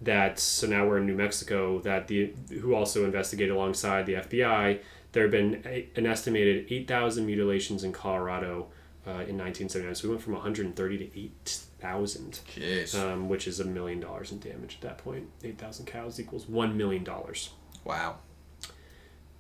that 0.01 0.39
so 0.39 0.67
now 0.67 0.85
we're 0.87 0.97
in 0.99 1.05
New 1.07 1.15
Mexico 1.15 1.79
that 1.79 2.07
the 2.07 2.33
who 2.61 2.73
also 2.75 3.03
investigated 3.05 3.55
alongside 3.55 4.05
the 4.05 4.13
FBI. 4.15 4.79
There 5.13 5.23
have 5.23 5.31
been 5.31 5.63
a, 5.65 5.87
an 5.95 6.05
estimated 6.05 6.67
8,000 6.69 7.25
mutilations 7.25 7.83
in 7.83 7.91
Colorado 7.93 8.67
uh, 9.07 9.11
in 9.25 9.37
1979. 9.37 9.95
So 9.95 10.07
we 10.07 10.13
went 10.13 10.21
from 10.21 10.33
130 10.33 10.97
to 10.97 11.19
8,000, 11.19 12.39
um, 12.95 13.29
which 13.29 13.47
is 13.47 13.59
a 13.59 13.65
million 13.65 13.99
dollars 13.99 14.31
in 14.31 14.39
damage 14.39 14.75
at 14.75 14.81
that 14.81 14.97
point. 14.99 15.29
8,000 15.43 15.85
cows 15.85 16.19
equals 16.19 16.47
one 16.47 16.77
million 16.77 17.03
dollars. 17.03 17.49
wow. 17.83 18.17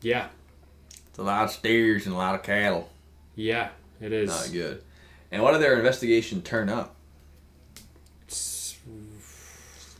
Yeah, 0.01 0.27
It's 1.09 1.17
a 1.19 1.23
lot 1.23 1.43
of 1.45 1.51
steers 1.51 2.05
and 2.05 2.13
a 2.15 2.17
lot 2.17 2.33
of 2.35 2.43
cattle. 2.43 2.89
yeah, 3.35 3.69
it 3.99 4.13
is. 4.13 4.29
Not 4.29 4.49
good. 4.53 4.83
And 5.31 5.41
what 5.43 5.51
did 5.53 5.61
their 5.61 5.75
investigation 5.77 6.41
turn 6.41 6.69
up? 6.69 6.95
It's 8.23 8.77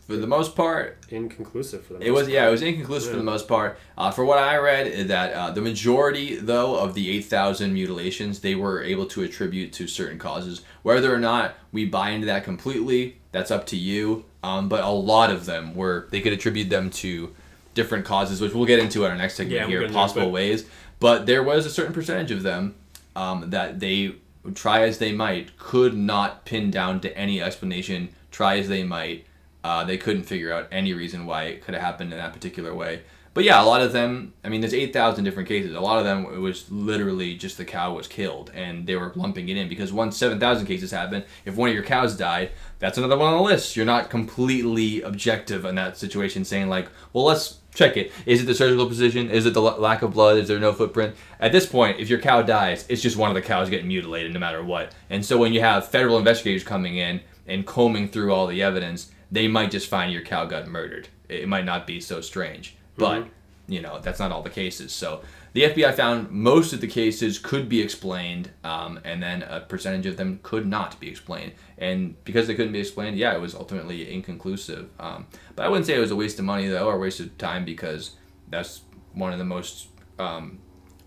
For 0.07 0.15
the 0.15 0.25
most 0.27 0.55
part, 0.55 0.97
inconclusive 1.09 1.85
for 1.85 1.93
them. 1.93 2.01
It 2.01 2.11
was 2.11 2.29
yeah, 2.29 2.47
it 2.47 2.51
was 2.51 2.61
inconclusive 2.61 3.11
for 3.11 3.17
the 3.17 3.23
most 3.23 3.45
part. 3.47 3.77
Uh, 3.97 4.09
for 4.09 4.23
what 4.23 4.37
I 4.39 4.55
read, 4.55 4.87
is 4.87 5.07
that 5.07 5.33
uh, 5.33 5.51
the 5.51 5.59
majority 5.61 6.37
though 6.37 6.77
of 6.77 6.93
the 6.93 7.09
eight 7.11 7.25
thousand 7.25 7.73
mutilations 7.73 8.39
they 8.39 8.55
were 8.55 8.81
able 8.81 9.05
to 9.07 9.23
attribute 9.23 9.73
to 9.73 9.87
certain 9.87 10.17
causes. 10.17 10.61
Whether 10.81 11.13
or 11.13 11.19
not 11.19 11.55
we 11.73 11.83
buy 11.85 12.11
into 12.11 12.25
that 12.27 12.45
completely, 12.45 13.17
that's 13.33 13.51
up 13.51 13.65
to 13.67 13.75
you. 13.75 14.23
Um, 14.43 14.69
but 14.69 14.81
a 14.81 14.89
lot 14.89 15.29
of 15.29 15.45
them 15.45 15.75
were 15.75 16.07
they 16.11 16.21
could 16.21 16.31
attribute 16.31 16.69
them 16.69 16.89
to 16.91 17.35
different 17.73 18.05
causes, 18.05 18.39
which 18.39 18.53
we'll 18.53 18.65
get 18.65 18.79
into 18.79 19.03
in 19.03 19.11
our 19.11 19.17
next 19.17 19.35
segment 19.35 19.59
Yeah, 19.59 19.67
here, 19.67 19.89
possible 19.89 20.23
but- 20.23 20.31
ways. 20.31 20.65
But 20.99 21.25
there 21.25 21.43
was 21.43 21.65
a 21.65 21.69
certain 21.69 21.93
percentage 21.93 22.31
of 22.31 22.41
them 22.43 22.75
um, 23.15 23.49
that 23.51 23.79
they 23.81 24.15
try 24.55 24.83
as 24.83 24.99
they 24.99 25.11
might 25.11 25.57
could 25.59 25.95
not 25.95 26.45
pin 26.45 26.71
down 26.71 27.01
to 27.01 27.15
any 27.17 27.41
explanation. 27.41 28.09
Try 28.31 28.57
as 28.57 28.67
they 28.67 28.83
might, 28.83 29.25
uh, 29.68 29.84
they 29.84 29.97
couldn't 29.97 30.24
figure 30.24 30.53
out 30.53 30.68
any 30.72 30.93
reason 30.93 31.26
why 31.26 31.43
it 31.43 31.61
could 31.63 31.74
have 31.74 31.84
happened 31.84 32.13
in 32.13 32.20
that 32.20 32.34
particular 32.34 32.74
way. 32.74 33.01
But 33.34 33.43
yeah, 33.43 33.61
a 33.61 33.65
lot 33.65 33.82
of 33.82 33.93
them. 33.93 34.34
I 34.43 34.49
mean, 34.49 34.61
there's 34.61 34.74
eight 34.74 34.93
thousand 34.93 35.24
different 35.24 35.47
cases. 35.47 35.76
A 35.76 35.80
lot 35.80 35.99
of 35.99 36.05
them 36.05 36.26
it 36.26 36.39
was 36.39 36.72
literally 36.72 37.36
just 37.36 37.57
the 37.57 37.65
cow 37.65 37.93
was 37.93 38.07
killed, 38.07 38.49
and 38.55 38.88
they 38.88 38.95
were 38.95 39.11
lumping 39.15 39.49
it 39.49 39.57
in 39.57 39.70
because 39.70 39.93
once 39.93 40.18
seven 40.18 40.39
thousand 40.39 40.65
cases 40.65 40.89
happen, 40.89 41.24
if 41.45 41.55
one 41.55 41.70
of 41.70 41.76
your 41.76 41.84
cows 41.84 42.18
died, 42.18 42.49
that's 42.80 42.97
another 42.97 43.18
one 43.18 43.32
on 43.32 43.38
the 43.38 43.43
list. 43.43 43.76
You're 43.76 43.86
not 43.86 44.09
completely 44.09 45.03
objective 45.03 45.65
in 45.65 45.76
that 45.76 45.97
situation, 45.97 46.45
saying 46.45 46.68
like, 46.68 46.88
well, 47.13 47.26
let's 47.26 47.59
check 47.76 47.95
it. 47.95 48.11
Is 48.26 48.41
it 48.41 48.45
the 48.45 48.55
surgical 48.55 48.88
position? 48.88 49.30
Is 49.30 49.45
it 49.45 49.53
the 49.53 49.61
l- 49.61 49.80
lack 49.80 50.01
of 50.01 50.13
blood? 50.13 50.38
Is 50.38 50.47
there 50.47 50.57
no 50.57 50.74
footprint? 50.74 51.15
At 51.39 51.51
this 51.51 51.68
point, 51.68 51.99
if 51.99 52.09
your 52.09 52.20
cow 52.20 52.41
dies, 52.41 52.86
it's 52.89 53.03
just 53.03 53.18
one 53.18 53.30
of 53.30 53.36
the 53.36 53.41
cows 53.43 53.70
getting 53.70 53.88
mutilated, 53.88 54.34
no 54.34 54.39
matter 54.39 54.63
what. 54.63 54.93
And 55.11 55.24
so 55.24 55.38
when 55.38 55.53
you 55.53 55.61
have 55.61 55.88
federal 55.88 56.18
investigators 56.18 56.63
coming 56.63 56.97
in 56.97 57.22
and 57.45 57.68
combing 57.68 58.07
through 58.07 58.34
all 58.34 58.47
the 58.47 58.63
evidence, 58.63 59.11
they 59.32 59.47
might 59.47 59.71
just 59.71 59.89
find 59.89 60.11
your 60.11 60.21
cow 60.21 60.45
got 60.45 60.67
murdered. 60.67 61.07
It 61.30 61.47
might 61.47 61.65
not 61.65 61.86
be 61.86 61.99
so 61.99 62.21
strange, 62.21 62.75
but 62.97 63.28
you 63.67 63.82
know 63.82 63.99
that's 63.99 64.19
not 64.19 64.32
all 64.32 64.41
the 64.41 64.49
cases. 64.49 64.91
So 64.93 65.21
the 65.53 65.63
FBI 65.63 65.93
found 65.95 66.30
most 66.30 66.71
of 66.71 66.82
the 66.82 66.88
cases 66.88 67.39
could 67.39 67.67
be 67.67 67.82
explained, 67.82 68.51
um, 68.63 68.99
and 69.03 69.21
then 69.21 69.43
a 69.43 69.61
percentage 69.61 70.05
of 70.05 70.15
them 70.15 70.39
could 70.43 70.67
not 70.67 70.99
be 70.99 71.09
explained. 71.09 71.53
And 71.78 72.21
because 72.23 72.47
they 72.47 72.55
couldn't 72.55 72.73
be 72.73 72.80
explained, 72.80 73.17
yeah, 73.17 73.34
it 73.34 73.41
was 73.41 73.55
ultimately 73.55 74.13
inconclusive. 74.13 74.89
Um, 74.99 75.28
but 75.55 75.65
I 75.65 75.69
wouldn't 75.69 75.88
say 75.88 75.95
it 75.95 75.99
was 75.99 76.11
a 76.11 76.15
waste 76.15 76.39
of 76.39 76.45
money 76.45 76.67
though, 76.67 76.88
or 76.88 76.95
a 76.95 76.99
waste 76.99 77.19
of 77.19 77.38
time, 77.38 77.65
because 77.65 78.11
that's 78.47 78.82
one 79.13 79.34
of 79.34 79.39
the 79.39 79.45
most 79.45 79.88
um, 80.19 80.59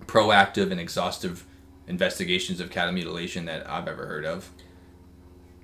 proactive 0.06 0.70
and 0.70 0.80
exhaustive 0.80 1.46
investigations 1.86 2.60
of 2.60 2.70
cattle 2.70 2.92
mutilation 2.92 3.44
that 3.44 3.68
I've 3.68 3.88
ever 3.88 4.06
heard 4.06 4.24
of. 4.24 4.50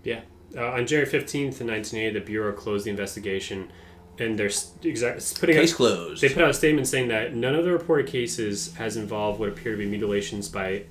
Yeah. 0.05 0.21
Uh, 0.57 0.67
on 0.73 0.87
January 0.87 1.11
15th, 1.11 1.61
in 1.61 1.67
1980, 1.69 2.19
the 2.19 2.25
Bureau 2.25 2.53
closed 2.53 2.87
the 2.87 2.91
investigation 2.91 3.71
and 4.19 4.39
they're 4.39 4.51
exact 4.83 5.39
putting 5.41 5.57
Case 5.57 5.73
out, 5.73 5.77
closed. 5.77 6.23
they 6.23 6.29
put 6.31 6.43
out 6.43 6.51
a 6.51 6.55
statement 6.55 6.87
saying 6.89 7.09
that 7.09 7.35
none 7.35 7.55
of 7.55 7.65
the 7.65 7.73
reported 7.73 8.07
cases 8.07 8.75
has 8.77 8.97
involved 8.97 9.39
what 9.39 9.49
appear 9.51 9.73
to 9.73 9.79
be 9.79 9.87
mutilations 9.87 10.49
by 10.49 10.85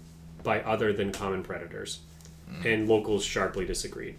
by 0.43 0.61
other 0.61 0.93
than 0.93 1.11
common 1.11 1.41
predators, 1.41 2.01
and 2.63 2.87
locals 2.87 3.25
sharply 3.25 3.65
disagreed. 3.65 4.13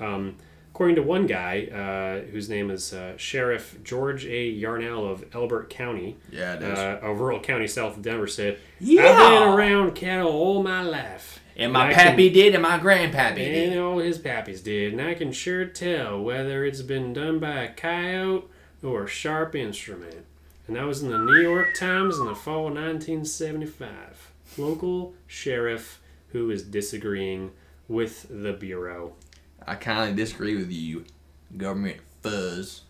Um, 0.00 0.34
according 0.72 0.96
to 0.96 1.02
one 1.02 1.28
guy, 1.28 1.66
uh, 1.66 2.28
whose 2.32 2.48
name 2.48 2.72
is 2.72 2.92
uh, 2.92 3.16
Sheriff 3.16 3.78
George 3.84 4.26
A. 4.26 4.48
Yarnell 4.48 5.06
of 5.06 5.24
Elbert 5.32 5.70
County, 5.70 6.16
Yeah, 6.32 6.54
uh, 6.54 7.06
a 7.06 7.14
rural 7.14 7.38
county 7.38 7.68
south 7.68 7.96
of 7.98 8.02
Denver, 8.02 8.26
said, 8.26 8.58
Yeah. 8.80 9.04
"I've 9.08 9.38
been 9.38 9.48
around 9.56 9.94
cattle 9.94 10.32
all 10.32 10.64
my 10.64 10.82
life, 10.82 11.37
and 11.58 11.72
my 11.72 11.88
I 11.90 11.94
can- 11.94 12.10
pappy 12.10 12.30
did, 12.30 12.54
and 12.54 12.62
my 12.62 12.78
grandpappy 12.78 13.34
did. 13.36 13.62
and 13.64 13.72
did. 13.72 13.78
all 13.78 13.98
his 13.98 14.18
pappies 14.18 14.62
did, 14.62 14.92
and 14.92 15.02
I 15.02 15.14
can 15.14 15.32
sure 15.32 15.64
tell 15.66 16.20
whether 16.22 16.64
it's 16.64 16.82
been 16.82 17.12
done 17.12 17.38
by 17.38 17.64
a 17.64 17.72
coyote 17.72 18.48
or 18.82 19.04
a 19.04 19.08
sharp 19.08 19.54
instrument." 19.54 20.24
And 20.66 20.76
that 20.76 20.84
was 20.86 21.02
in 21.02 21.10
the 21.10 21.18
New 21.18 21.40
York 21.40 21.74
Times 21.74 22.18
in 22.18 22.26
the 22.26 22.34
fall 22.34 22.68
of 22.68 22.74
1975. 22.74 24.30
Local 24.56 25.14
sheriff 25.26 26.00
who 26.32 26.50
is 26.50 26.62
disagreeing 26.62 27.52
with 27.88 28.26
the 28.30 28.52
bureau. 28.52 29.14
I 29.66 29.74
kind 29.76 30.10
of 30.10 30.16
disagree 30.16 30.56
with 30.56 30.70
you, 30.70 31.04
government 31.56 31.98
fuzz. 32.22 32.82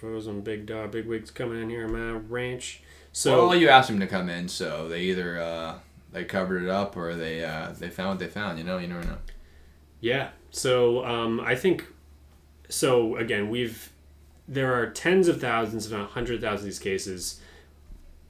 Frozen 0.00 0.40
big 0.40 0.66
dog, 0.66 0.90
big 0.90 1.06
wigs 1.06 1.30
coming 1.30 1.62
in 1.62 1.70
here 1.70 1.84
on 1.86 1.92
my 1.92 2.18
ranch. 2.28 2.82
So 3.12 3.46
well, 3.48 3.56
you 3.56 3.68
asked 3.68 3.88
them 3.88 4.00
to 4.00 4.06
come 4.08 4.28
in, 4.28 4.48
so 4.48 4.88
they 4.88 5.02
either 5.02 5.40
uh, 5.40 5.78
they 6.12 6.24
covered 6.24 6.62
it 6.62 6.68
up 6.68 6.96
or 6.96 7.14
they 7.14 7.44
uh, 7.44 7.72
they 7.78 7.88
found 7.88 8.10
what 8.10 8.18
they 8.18 8.26
found. 8.26 8.58
You 8.58 8.64
know, 8.64 8.78
you 8.78 8.88
never 8.88 9.04
know. 9.04 9.18
Yeah. 10.00 10.30
So 10.50 11.04
um, 11.04 11.40
I 11.40 11.54
think 11.54 11.86
so. 12.68 13.16
Again, 13.16 13.48
we've 13.48 13.92
there 14.48 14.74
are 14.74 14.90
tens 14.90 15.28
of 15.28 15.40
thousands, 15.40 15.86
if 15.86 15.92
not 15.92 16.10
hundred 16.10 16.40
thousands, 16.40 16.62
of 16.62 16.66
these 16.66 16.78
cases. 16.78 17.40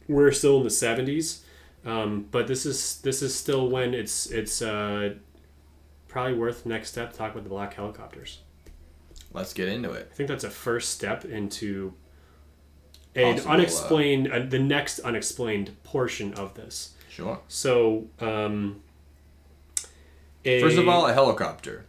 We're 0.08 0.32
still 0.32 0.58
in 0.58 0.64
the 0.64 0.70
seventies, 0.70 1.44
um, 1.84 2.26
but 2.30 2.46
this 2.46 2.66
is 2.66 3.00
this 3.02 3.22
is 3.22 3.34
still 3.34 3.68
when 3.68 3.94
it's 3.94 4.26
it's 4.26 4.60
uh, 4.60 5.14
probably 6.08 6.34
worth 6.34 6.66
next 6.66 6.90
step 6.90 7.12
to 7.12 7.18
talk 7.18 7.32
about 7.32 7.44
the 7.44 7.50
black 7.50 7.74
helicopters. 7.74 8.40
Let's 9.32 9.52
get 9.52 9.68
into 9.68 9.92
it. 9.92 10.08
I 10.10 10.14
think 10.14 10.28
that's 10.28 10.44
a 10.44 10.50
first 10.50 10.90
step 10.90 11.24
into 11.24 11.94
an 13.14 13.34
Possible, 13.34 13.50
uh, 13.50 13.54
unexplained, 13.54 14.32
uh, 14.32 14.40
the 14.40 14.58
next 14.58 14.98
unexplained 15.00 15.82
portion 15.84 16.34
of 16.34 16.54
this. 16.54 16.94
Sure. 17.10 17.40
So, 17.48 18.06
um, 18.20 18.80
a- 20.44 20.60
First 20.62 20.78
of 20.78 20.88
all, 20.88 21.06
a 21.06 21.12
helicopter. 21.12 21.84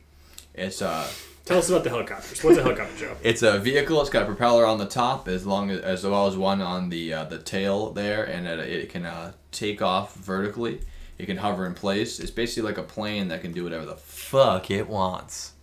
It's 0.54 0.82
uh 0.82 1.08
tell 1.46 1.60
us 1.60 1.70
about 1.70 1.84
the 1.86 1.90
helicopters. 1.90 2.44
What's 2.44 2.58
a 2.58 2.64
helicopter, 2.64 2.96
Joe? 2.98 3.16
It's 3.24 3.42
a 3.44 3.58
vehicle. 3.60 4.02
It's 4.02 4.10
got 4.10 4.24
a 4.24 4.26
propeller 4.26 4.66
on 4.66 4.78
the 4.80 4.86
top, 4.86 5.28
as 5.30 5.46
long 5.46 5.70
as, 5.70 5.80
as 5.82 6.06
well 6.06 6.28
as 6.28 6.36
one 6.36 6.62
on 6.62 6.90
the 6.90 7.14
uh, 7.14 7.24
the 7.26 7.38
tail 7.38 7.92
there, 7.92 8.24
and 8.26 8.46
it, 8.48 8.60
it 8.60 8.90
can 8.90 9.06
uh, 9.06 9.32
take 9.52 9.82
off 9.82 10.16
vertically. 10.16 10.82
It 11.18 11.28
can 11.28 11.38
hover 11.38 11.66
in 11.68 11.76
place. 11.76 12.20
It's 12.20 12.32
basically 12.32 12.68
like 12.70 12.80
a 12.80 12.84
plane 12.84 13.28
that 13.30 13.42
can 13.42 13.52
do 13.54 13.64
whatever 13.64 13.86
the 13.86 13.96
fuck 13.96 14.72
it 14.72 14.90
wants, 14.90 15.54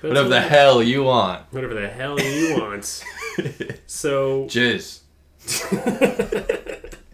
But 0.00 0.08
whatever 0.10 0.28
the 0.28 0.40
hell 0.40 0.80
you 0.82 1.02
want. 1.02 1.42
whatever 1.52 1.74
the 1.74 1.88
hell 1.88 2.18
you 2.20 2.54
want. 2.60 2.84
so 3.86 4.44
Jizz. 4.46 5.00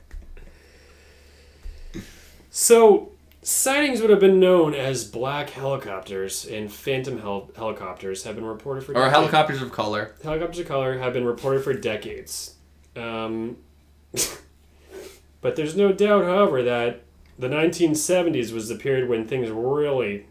so 2.56 3.10
sightings 3.42 4.00
would 4.00 4.10
have 4.10 4.20
been 4.20 4.38
known 4.38 4.74
as 4.74 5.02
black 5.04 5.50
helicopters 5.50 6.46
and 6.46 6.72
phantom 6.72 7.18
hel- 7.18 7.50
helicopters 7.56 8.22
have 8.22 8.36
been 8.36 8.44
reported 8.44 8.84
for 8.84 8.92
Or 8.92 8.94
decades. 8.94 9.12
helicopters 9.16 9.60
of 9.60 9.72
color. 9.72 10.14
helicopters 10.22 10.60
of 10.60 10.68
color 10.68 10.98
have 10.98 11.12
been 11.12 11.24
reported 11.24 11.64
for 11.64 11.74
decades. 11.74 12.54
Um, 12.94 13.56
but 15.40 15.56
there's 15.56 15.74
no 15.76 15.90
doubt, 15.92 16.24
however, 16.24 16.62
that 16.62 17.02
the 17.36 17.48
1970s 17.48 18.52
was 18.52 18.68
the 18.68 18.76
period 18.76 19.08
when 19.08 19.26
things 19.26 19.50
really 19.50 20.26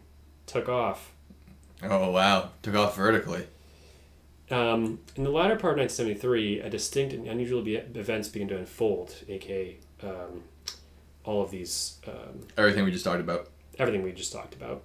took 0.46 0.66
off. 0.70 1.12
Oh 1.82 2.10
wow, 2.10 2.52
took 2.62 2.74
off 2.74 2.96
vertically. 2.96 3.46
Um, 4.50 5.00
in 5.14 5.24
the 5.24 5.30
latter 5.30 5.56
part 5.56 5.74
of 5.74 5.80
1973, 5.80 6.60
a 6.60 6.70
distinct 6.70 7.12
and 7.14 7.26
unusual 7.28 7.60
be- 7.60 7.76
events 7.76 8.28
began 8.28 8.48
to 8.48 8.56
unfold, 8.56 9.14
aka 9.28 9.76
um, 10.02 10.42
all 11.24 11.42
of 11.42 11.50
these, 11.50 11.98
um, 12.06 12.40
Everything 12.56 12.84
we 12.84 12.90
just 12.90 13.04
talked 13.04 13.20
about. 13.20 13.48
everything 13.78 14.02
we 14.02 14.12
just 14.12 14.32
talked 14.32 14.54
about. 14.54 14.82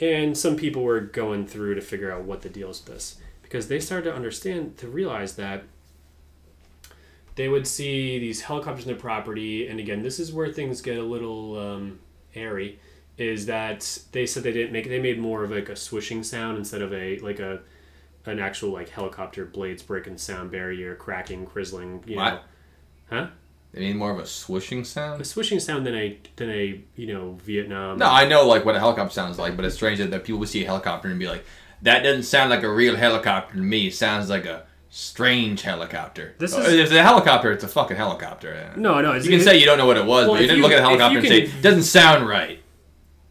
And 0.00 0.36
some 0.36 0.56
people 0.56 0.82
were 0.82 1.00
going 1.00 1.46
through 1.46 1.74
to 1.76 1.80
figure 1.80 2.12
out 2.12 2.24
what 2.24 2.42
the 2.42 2.48
deal 2.50 2.68
is 2.70 2.80
with 2.84 2.92
this 2.94 3.16
because 3.42 3.68
they 3.68 3.80
started 3.80 4.10
to 4.10 4.14
understand, 4.16 4.76
to 4.78 4.88
realize 4.88 5.36
that 5.36 5.62
they 7.36 7.48
would 7.48 7.66
see 7.66 8.18
these 8.18 8.42
helicopters 8.42 8.84
in 8.84 8.88
their 8.92 9.00
property. 9.00 9.68
And 9.68 9.78
again, 9.78 10.02
this 10.02 10.18
is 10.18 10.32
where 10.32 10.52
things 10.52 10.80
get 10.82 10.98
a 10.98 11.02
little 11.02 11.58
um, 11.58 11.98
airy. 12.34 12.78
Is 13.18 13.46
that 13.46 13.98
they 14.12 14.26
said 14.26 14.42
they 14.42 14.52
didn't 14.52 14.72
make 14.72 14.88
they 14.88 15.00
made 15.00 15.18
more 15.18 15.42
of 15.44 15.50
like 15.50 15.70
a 15.70 15.76
swishing 15.76 16.22
sound 16.22 16.58
instead 16.58 16.82
of 16.82 16.92
a 16.92 17.18
like 17.20 17.38
a 17.38 17.60
an 18.26 18.38
actual 18.38 18.70
like 18.70 18.90
helicopter 18.90 19.46
blades 19.46 19.82
breaking 19.82 20.18
sound 20.18 20.50
barrier 20.50 20.94
cracking 20.96 21.46
crizzling 21.46 22.02
you 22.06 22.16
know 22.16 22.22
What? 22.22 22.42
huh 23.08 23.26
They 23.76 23.82
need 23.82 23.96
more 23.96 24.10
of 24.10 24.18
a 24.18 24.24
swishing 24.26 24.84
sound. 24.84 25.20
a 25.20 25.24
swishing 25.24 25.60
sound 25.60 25.86
than 25.86 25.94
a 25.94 26.18
than 26.36 26.48
a 26.48 26.80
you 26.96 27.06
know 27.12 27.38
Vietnam 27.44 27.98
No, 27.98 28.06
I 28.06 28.26
know 28.26 28.48
like 28.48 28.64
what 28.64 28.74
a 28.74 28.78
helicopter 28.78 29.12
sounds 29.12 29.38
like, 29.38 29.54
but 29.54 29.66
it's 29.66 29.74
strange 29.74 29.98
that 29.98 30.24
people 30.24 30.38
would 30.40 30.48
see 30.48 30.62
a 30.64 30.66
helicopter 30.66 31.08
and 31.08 31.18
be 31.18 31.28
like, 31.28 31.44
"That 31.82 32.02
doesn't 32.02 32.22
sound 32.22 32.48
like 32.48 32.62
a 32.62 32.72
real 32.72 32.96
helicopter 32.96 33.54
to 33.56 33.60
me. 33.62 33.88
It 33.88 33.94
sounds 33.94 34.30
like 34.30 34.46
a 34.46 34.62
strange 34.88 35.60
helicopter." 35.60 36.34
This 36.38 36.54
Oh, 36.54 36.62
is- 36.62 36.72
if 36.72 36.80
it's 36.86 36.92
a 36.92 37.02
helicopter, 37.02 37.52
it's 37.52 37.64
a 37.64 37.68
fucking 37.68 37.98
helicopter. 37.98 38.72
no 38.76 39.02
no 39.02 39.12
You 39.12 39.28
can 39.28 39.40
say 39.42 39.58
you 39.58 39.66
don't 39.66 39.76
know 39.76 39.84
what 39.86 39.98
it 39.98 40.06
was, 40.06 40.26
Well, 40.26 40.36
but 40.36 40.40
you 40.40 40.46
didn't 40.48 40.56
you- 40.56 40.62
look 40.62 40.72
at 40.72 40.76
the 40.76 40.82
helicopter 40.82 41.18
and 41.18 41.28
say, 41.28 41.42
can- 41.42 41.60
"Doesn't 41.60 41.82
sound 41.82 42.26
right." 42.26 42.60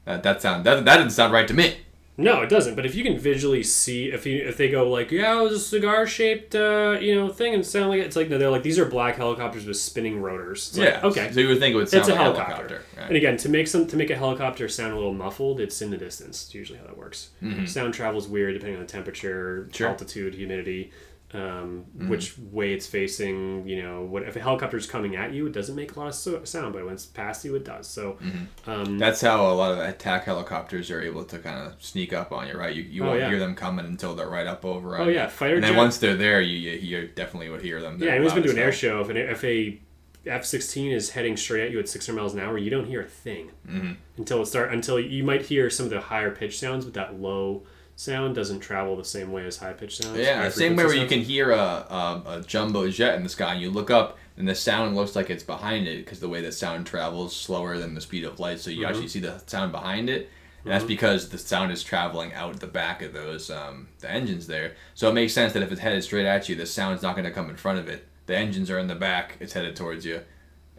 That 0.05 0.21
that 0.21 0.43
sound 0.43 0.63
that, 0.65 0.85
that 0.85 0.97
didn't 0.97 1.11
sound 1.13 1.33
right 1.33 1.47
to 1.47 1.55
me. 1.55 1.77
No, 2.17 2.41
it 2.41 2.49
doesn't. 2.49 2.75
But 2.75 2.85
if 2.85 2.95
you 2.95 3.03
can 3.03 3.17
visually 3.19 3.61
see, 3.61 4.05
if 4.11 4.25
you 4.25 4.37
if 4.47 4.55
they 4.55 4.69
go 4.69 4.89
like, 4.89 5.11
yeah, 5.11 5.37
it 5.37 5.41
was 5.43 5.51
a 5.53 5.59
cigar 5.59 6.07
shaped, 6.07 6.55
uh, 6.55 6.97
you 7.01 7.13
know, 7.13 7.27
thing, 7.29 7.53
and 7.53 7.65
sound 7.65 7.89
like 7.89 7.99
it, 7.99 8.05
it's 8.05 8.15
like 8.15 8.29
no, 8.29 8.37
they're 8.37 8.49
like 8.49 8.63
these 8.63 8.79
are 8.79 8.85
black 8.85 9.17
helicopters 9.17 9.65
with 9.65 9.75
spinning 9.75 10.21
rotors. 10.21 10.69
It's 10.69 10.77
like, 10.77 10.89
yeah. 10.89 11.01
okay. 11.03 11.31
So 11.33 11.41
you 11.41 11.49
would 11.49 11.59
think 11.59 11.73
it 11.73 11.77
would 11.77 11.89
sound 11.89 12.01
It's 12.01 12.09
a 12.09 12.11
like 12.13 12.21
helicopter. 12.21 12.51
a 12.53 12.55
helicopter. 12.55 12.85
Right. 12.97 13.07
And 13.07 13.17
again, 13.17 13.35
to 13.37 13.49
make 13.49 13.67
some 13.67 13.85
to 13.87 13.97
make 13.97 14.09
a 14.11 14.15
helicopter 14.15 14.69
sound 14.69 14.93
a 14.93 14.95
little 14.95 15.13
muffled, 15.13 15.59
it's 15.59 15.81
in 15.81 15.89
the 15.91 15.97
distance. 15.97 16.45
It's 16.45 16.55
usually 16.55 16.79
how 16.79 16.85
that 16.85 16.97
works. 16.97 17.31
Sound 17.65 17.93
travels 17.93 18.27
weird 18.29 18.53
depending 18.53 18.77
on 18.79 18.85
the 18.85 18.91
temperature, 18.91 19.63
Mm-hmm. 19.65 19.71
Sure. 19.73 19.87
Mm-hmm. 19.87 19.93
altitude, 19.93 20.35
humidity, 20.35 20.91
um, 21.35 21.85
which 22.07 22.37
way 22.37 22.73
it's 22.73 22.87
facing. 22.87 23.67
You 23.67 23.83
know, 23.83 24.01
what 24.03 24.23
if 24.23 24.35
a 24.35 24.39
helicopter's 24.39 24.87
coming 24.87 25.15
at 25.15 25.33
you, 25.33 25.47
it 25.47 25.53
doesn't 25.53 25.75
make 25.75 25.95
a 25.95 25.99
lot 25.99 26.07
of 26.07 26.15
so- 26.15 26.43
sound, 26.43 26.73
but 26.73 26.83
when 26.85 26.93
it's 26.93 27.05
past 27.05 27.43
you, 27.45 27.55
it 27.55 27.63
does. 27.65 27.87
So, 27.87 28.13
Mm-hmm. 28.23 28.69
um, 28.69 28.97
That's 28.97 29.21
how 29.21 29.45
a 29.49 29.53
lot 29.53 29.71
of 29.71 29.79
attack 29.79 30.23
helicopters 30.25 30.89
are 30.91 31.01
able 31.01 31.23
to 31.25 31.39
kind 31.39 31.59
of 31.67 31.73
sneak 31.83 32.13
up 32.13 32.31
on 32.31 32.47
you, 32.47 32.57
right? 32.57 32.75
You, 32.75 32.83
you 32.83 33.03
Oh, 33.03 33.07
won't 33.07 33.19
yeah. 33.19 33.29
hear 33.29 33.39
them 33.39 33.55
coming 33.55 33.85
until 33.85 34.15
they're 34.15 34.29
right 34.29 34.47
up 34.47 34.65
over. 34.65 34.97
Oh, 34.97 35.05
you. 35.07 35.15
yeah, 35.15 35.27
fighter 35.27 35.55
And 35.55 35.63
then 35.63 35.75
once 35.75 35.97
they're 35.97 36.15
there, 36.17 36.41
you, 36.41 36.57
you 36.57 36.71
you 36.99 37.07
definitely 37.07 37.49
would 37.49 37.61
hear 37.61 37.81
them. 37.81 37.97
Yeah, 38.01 38.11
anyone's 38.11 38.33
been 38.33 38.43
to 38.43 38.51
an 38.51 38.57
air 38.59 38.71
show. 38.71 39.01
If 39.01 39.09
an 39.09 39.17
if 39.17 39.43
a 39.43 39.79
F 40.27 40.43
sixteen 40.43 40.91
is 40.91 41.11
heading 41.11 41.37
straight 41.37 41.65
at 41.65 41.71
you 41.71 41.79
at 41.79 41.87
six 41.87 42.07
hundred 42.07 42.17
miles 42.19 42.33
an 42.33 42.39
hour, 42.39 42.57
you 42.57 42.71
don't 42.71 42.85
hear 42.85 43.01
a 43.01 43.05
thing 43.07 43.51
Mm-hmm. 43.69 43.91
until 44.17 44.41
it 44.41 44.47
start 44.47 44.73
until 44.73 44.99
you 44.99 45.23
might 45.23 45.43
hear 45.43 45.69
some 45.69 45.85
of 45.85 45.91
the 45.91 46.01
higher 46.01 46.31
pitch 46.31 46.57
sounds, 46.59 46.83
but 46.85 46.93
that 46.95 47.19
low 47.19 47.63
sound 47.95 48.35
doesn't 48.35 48.59
travel 48.59 48.95
the 48.97 49.05
same 49.05 49.31
way 49.31 49.45
as 49.45 49.57
high 49.57 49.73
pitch 49.73 49.97
sounds. 49.97 50.17
Yeah, 50.17 50.43
the 50.45 50.51
same 50.51 50.75
way 50.75 50.85
where 50.85 50.95
you 50.95 51.07
can 51.07 51.21
hear 51.21 51.51
a, 51.51 51.57
a, 51.57 52.23
a 52.39 52.43
jumbo 52.45 52.89
jet 52.89 53.15
in 53.15 53.23
the 53.23 53.29
sky 53.29 53.53
and 53.53 53.61
you 53.61 53.71
look 53.71 53.89
up 53.89 54.17
and 54.37 54.47
the 54.47 54.55
sound 54.55 54.95
looks 54.95 55.15
like 55.15 55.29
it's 55.29 55.43
behind 55.43 55.87
it 55.87 56.03
because 56.03 56.19
the 56.19 56.27
way 56.29 56.41
the 56.41 56.51
sound 56.51 56.85
travels 56.85 57.35
slower 57.35 57.77
than 57.77 57.95
the 57.95 58.01
speed 58.01 58.23
of 58.25 58.39
light, 58.39 58.59
so 58.59 58.69
you 58.69 58.81
Mm-hmm. 58.81 58.89
actually 58.89 59.07
see 59.07 59.19
the 59.21 59.41
sound 59.47 59.71
behind 59.71 60.09
it. 60.09 60.29
And 60.63 60.73
that's 60.73 60.83
because 60.83 61.29
the 61.29 61.37
sound 61.37 61.71
is 61.71 61.83
traveling 61.83 62.33
out 62.33 62.59
the 62.59 62.65
back 62.65 63.03
of 63.03 63.13
those 63.13 63.51
um, 63.51 63.87
the 63.99 64.09
engines 64.09 64.47
there. 64.47 64.73
So 64.95 65.07
it 65.09 65.13
makes 65.13 65.31
sense 65.31 65.53
that 65.53 65.61
if 65.61 65.71
it's 65.71 65.79
headed 65.79 66.03
straight 66.03 66.25
at 66.25 66.49
you, 66.49 66.55
the 66.55 66.65
sound's 66.65 67.03
not 67.03 67.15
going 67.15 67.25
to 67.25 67.31
come 67.31 67.51
in 67.51 67.55
front 67.55 67.77
of 67.77 67.87
it. 67.87 68.07
The 68.25 68.35
engines 68.35 68.71
are 68.71 68.79
in 68.79 68.87
the 68.87 68.95
back; 68.95 69.37
it's 69.39 69.53
headed 69.53 69.75
towards 69.75 70.05
you. 70.07 70.21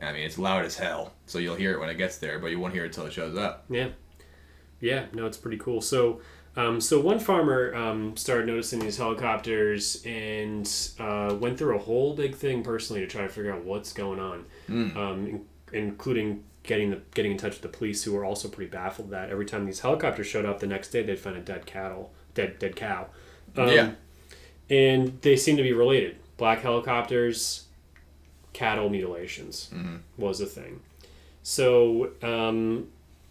I 0.02 0.12
mean, 0.12 0.24
it's 0.24 0.38
loud 0.38 0.64
as 0.64 0.76
hell, 0.76 1.12
so 1.26 1.38
you'll 1.38 1.54
hear 1.54 1.72
it 1.72 1.78
when 1.78 1.88
it 1.88 1.94
gets 1.94 2.18
there, 2.18 2.40
but 2.40 2.48
you 2.50 2.58
won't 2.58 2.74
hear 2.74 2.82
it 2.82 2.88
until 2.88 3.06
it 3.06 3.12
shows 3.12 3.38
up. 3.38 3.64
Yeah, 3.70 3.90
yeah, 4.80 5.06
no, 5.12 5.24
it's 5.26 5.38
pretty 5.38 5.56
cool. 5.58 5.80
So, 5.80 6.20
um, 6.56 6.80
so 6.80 7.00
one 7.00 7.18
farmer 7.18 7.74
um, 7.74 8.16
started 8.16 8.46
noticing 8.46 8.78
these 8.80 8.96
helicopters 8.96 10.02
and 10.06 10.66
uh, 10.98 11.34
went 11.38 11.58
through 11.58 11.76
a 11.76 11.78
whole 11.78 12.14
big 12.14 12.34
thing 12.34 12.62
personally 12.62 13.00
to 13.02 13.06
try 13.06 13.22
to 13.22 13.28
figure 13.28 13.52
out 13.52 13.64
what's 13.64 13.92
going 13.92 14.18
on, 14.20 14.44
um, 14.68 15.26
in- 15.26 15.44
including 15.72 16.44
getting 16.62 16.90
the 16.90 17.00
getting 17.14 17.32
in 17.32 17.38
touch 17.38 17.52
with 17.52 17.62
the 17.62 17.68
police, 17.68 18.02
who 18.04 18.12
were 18.12 18.24
also 18.24 18.48
pretty 18.48 18.70
baffled 18.70 19.10
that 19.10 19.30
every 19.30 19.46
time 19.46 19.66
these 19.66 19.80
helicopters 19.80 20.26
showed 20.26 20.44
up, 20.44 20.58
the 20.60 20.66
next 20.66 20.90
day 20.90 21.02
they'd 21.02 21.18
find 21.20 21.36
a 21.36 21.40
dead 21.40 21.66
cattle, 21.66 22.12
dead 22.34 22.58
dead 22.58 22.74
cow. 22.76 23.06
Um, 23.56 23.68
Yeah. 23.68 23.90
and 24.68 25.20
they 25.22 25.36
seemed 25.36 25.58
to 25.58 25.62
be 25.64 25.72
related. 25.72 26.16
Black 26.38 26.60
helicopters, 26.62 27.66
cattle 28.52 28.88
mutilations 28.88 29.70
was 30.18 30.40
a 30.40 30.46
thing. 30.46 30.80
So, 31.42 32.10
um, 32.22 32.88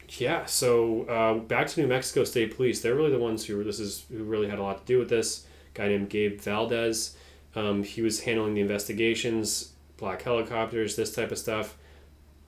yeah. 0.09 0.45
So 0.45 1.03
uh, 1.03 1.33
back 1.35 1.67
to 1.67 1.81
New 1.81 1.87
Mexico 1.87 2.23
State 2.23 2.55
Police. 2.55 2.81
They're 2.81 2.95
really 2.95 3.11
the 3.11 3.19
ones 3.19 3.45
who 3.45 3.63
this 3.63 3.79
is 3.79 4.05
who 4.11 4.23
really 4.23 4.49
had 4.49 4.59
a 4.59 4.63
lot 4.63 4.79
to 4.79 4.85
do 4.85 4.99
with 4.99 5.09
this. 5.09 5.45
guy 5.73 5.87
named 5.89 6.09
Gabe 6.09 6.39
Valdez. 6.39 7.15
Um, 7.55 7.83
he 7.83 8.01
was 8.01 8.21
handling 8.21 8.53
the 8.53 8.61
investigations, 8.61 9.71
black 9.97 10.21
helicopters, 10.21 10.95
this 10.95 11.13
type 11.13 11.31
of 11.31 11.37
stuff. 11.37 11.77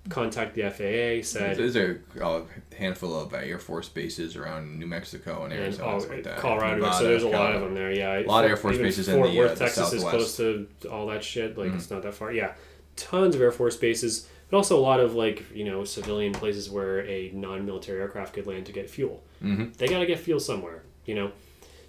Contact 0.10 0.56
the 0.56 0.62
FAA, 0.62 1.22
said, 1.28 1.58
There's 1.58 1.76
a, 1.76 1.98
a 2.22 2.44
handful 2.78 3.14
of 3.14 3.34
uh, 3.34 3.38
Air 3.38 3.60
Force 3.60 3.90
bases 3.90 4.38
around 4.38 4.80
New 4.80 4.88
Mexico 4.88 5.44
and 5.44 5.52
Arizona, 5.52 5.96
and 5.96 6.02
oh, 6.02 6.08
like 6.08 6.24
that. 6.24 6.38
Colorado. 6.38 6.76
Nevada, 6.76 6.98
so 6.98 7.04
there's 7.04 7.24
a 7.24 7.28
lot 7.28 7.54
of 7.54 7.60
them 7.62 7.74
there. 7.74 7.92
Yeah, 7.92 8.20
A 8.20 8.24
lot 8.24 8.46
of 8.46 8.50
Air 8.52 8.56
Force 8.56 8.78
bases 8.78 9.10
in 9.10 9.16
Fort 9.18 9.32
the, 9.32 9.38
Worth, 9.38 9.52
uh, 9.52 9.54
the 9.56 9.60
Texas, 9.66 9.92
is 9.92 10.04
close 10.04 10.38
to 10.38 10.68
all 10.90 11.08
that 11.08 11.26
shit. 11.26 11.58
Like 11.58 11.72
Mhm. 11.72 11.76
it's 11.76 11.92
not 11.92 12.04
that 12.04 12.14
far. 12.14 12.32
Yeah, 12.32 12.54
tons 12.96 13.36
of 13.36 13.42
Air 13.42 13.52
Force 13.52 13.76
bases, 13.76 14.30
but 14.50 14.58
also 14.58 14.78
a 14.78 14.82
lot 14.82 15.00
of 15.00 15.14
like 15.16 15.46
you 15.54 15.64
know 15.66 15.84
civilian 15.84 16.34
places 16.34 16.70
where 16.70 17.06
a 17.06 17.32
non-military 17.34 18.00
aircraft 18.02 18.34
could 18.34 18.48
land 18.48 18.66
to 18.68 18.72
get 18.72 18.90
fuel. 18.90 19.24
Mhm. 19.44 19.76
They 19.78 19.88
got 19.88 20.00
to 20.00 20.06
get 20.06 20.20
fuel 20.20 20.40
somewhere, 20.40 20.84
you 21.06 21.16
know. 21.16 21.32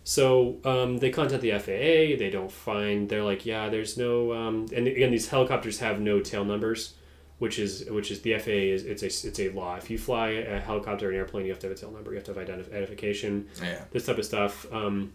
So 0.04 0.56
um, 0.64 0.98
they 0.98 1.10
contact 1.10 1.42
the 1.42 1.52
FAA. 1.58 2.16
They 2.18 2.30
don't 2.32 2.50
find. 2.50 3.08
They're 3.08 3.22
like, 3.24 3.44
yeah, 3.44 3.68
there's 3.68 3.96
no. 3.98 4.32
Um, 4.32 4.66
and 4.74 4.86
again, 4.86 5.10
these 5.10 5.28
helicopters 5.28 5.78
have 5.80 6.00
no 6.00 6.20
tail 6.20 6.44
numbers, 6.46 6.94
which 7.38 7.58
is 7.58 7.84
which 7.90 8.10
is 8.10 8.22
the 8.22 8.38
FAA 8.38 8.72
is 8.74 8.84
it's 8.84 9.02
a 9.02 9.06
it's 9.28 9.38
a 9.38 9.50
law. 9.50 9.76
If 9.76 9.90
you 9.90 9.98
fly 9.98 10.28
a 10.30 10.58
helicopter 10.60 11.08
or 11.08 11.10
an 11.10 11.16
airplane, 11.16 11.44
you 11.44 11.52
have 11.52 11.58
to 11.60 11.68
have 11.68 11.76
a 11.76 11.78
tail 11.80 11.90
number. 11.90 12.10
You 12.12 12.16
have 12.16 12.24
to 12.24 12.32
have 12.34 12.42
identif- 12.48 12.68
identification 12.68 13.48
Yeah. 13.62 13.82
this 13.92 14.06
type 14.06 14.16
of 14.18 14.24
stuff. 14.24 14.66
Um, 14.72 15.12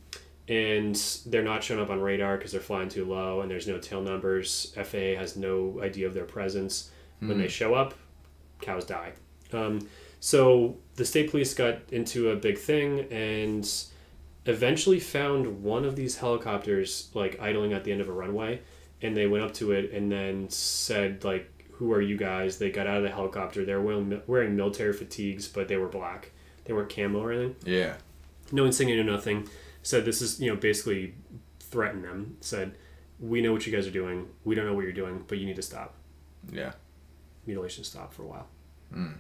and 0.47 0.95
they're 1.25 1.41
not 1.41 1.63
showing 1.63 1.79
up 1.81 1.89
on 1.89 2.01
radar 2.01 2.35
because 2.37 2.51
they're 2.51 2.59
flying 2.61 2.89
too 2.89 3.05
low 3.05 3.39
and 3.41 3.49
there's 3.49 3.65
no 3.67 3.77
tail 3.77 4.01
numbers. 4.01 4.73
FAA 4.75 5.15
has 5.17 5.37
no 5.37 5.79
idea 5.81 6.05
of 6.05 6.13
their 6.13 6.25
presence. 6.25 6.91
When 7.27 7.37
they 7.37 7.47
show 7.47 7.73
up, 7.73 7.93
cows 8.61 8.85
die. 8.85 9.13
Um, 9.51 9.87
so 10.19 10.77
the 10.95 11.05
state 11.05 11.29
police 11.31 11.53
got 11.53 11.77
into 11.91 12.29
a 12.31 12.35
big 12.35 12.57
thing 12.57 13.01
and 13.11 13.69
eventually 14.45 14.99
found 14.99 15.63
one 15.63 15.85
of 15.85 15.95
these 15.95 16.17
helicopters 16.17 17.09
like 17.13 17.39
idling 17.41 17.73
at 17.73 17.83
the 17.83 17.91
end 17.91 18.01
of 18.01 18.09
a 18.09 18.11
runway 18.11 18.61
and 19.01 19.15
they 19.15 19.27
went 19.27 19.43
up 19.43 19.53
to 19.53 19.71
it 19.71 19.91
and 19.91 20.11
then 20.11 20.49
said 20.49 21.23
like 21.23 21.49
who 21.73 21.91
are 21.93 22.01
you 22.01 22.17
guys 22.17 22.57
they 22.57 22.69
got 22.69 22.85
out 22.87 22.97
of 22.97 23.03
the 23.03 23.09
helicopter 23.09 23.63
they 23.65 23.73
were 23.73 23.81
wearing, 23.81 24.21
wearing 24.27 24.55
military 24.55 24.91
fatigues 24.93 25.47
but 25.47 25.67
they 25.67 25.77
were 25.77 25.87
black 25.87 26.31
they 26.65 26.73
weren't 26.73 26.93
camo 26.93 27.19
or 27.21 27.31
anything 27.31 27.55
Yeah. 27.65 27.95
no 28.51 28.65
insignia, 28.65 29.01
no 29.03 29.13
nothing. 29.13 29.47
Said 29.81 30.03
this 30.05 30.21
is 30.21 30.39
you 30.39 30.49
know 30.49 30.55
basically 30.57 31.13
threatened 31.59 32.03
them. 32.05 32.37
Said 32.41 32.77
we 33.19 33.41
know 33.41 33.51
what 33.53 33.65
you 33.67 33.71
guys 33.73 33.85
are 33.87 33.91
doing. 33.91 34.27
We 34.45 34.55
don't 34.55 34.65
know 34.65 34.73
what 34.73 34.83
you're 34.83 34.91
doing, 34.93 35.23
but 35.27 35.37
you 35.37 35.45
need 35.45 35.55
to 35.57 35.61
stop. 35.61 35.95
Yeah. 36.51 36.73
Mutilation 37.45 37.83
stop 37.83 38.13
for 38.13 38.23
a 38.23 38.27
while. 38.27 38.47
Mm. 38.95 39.15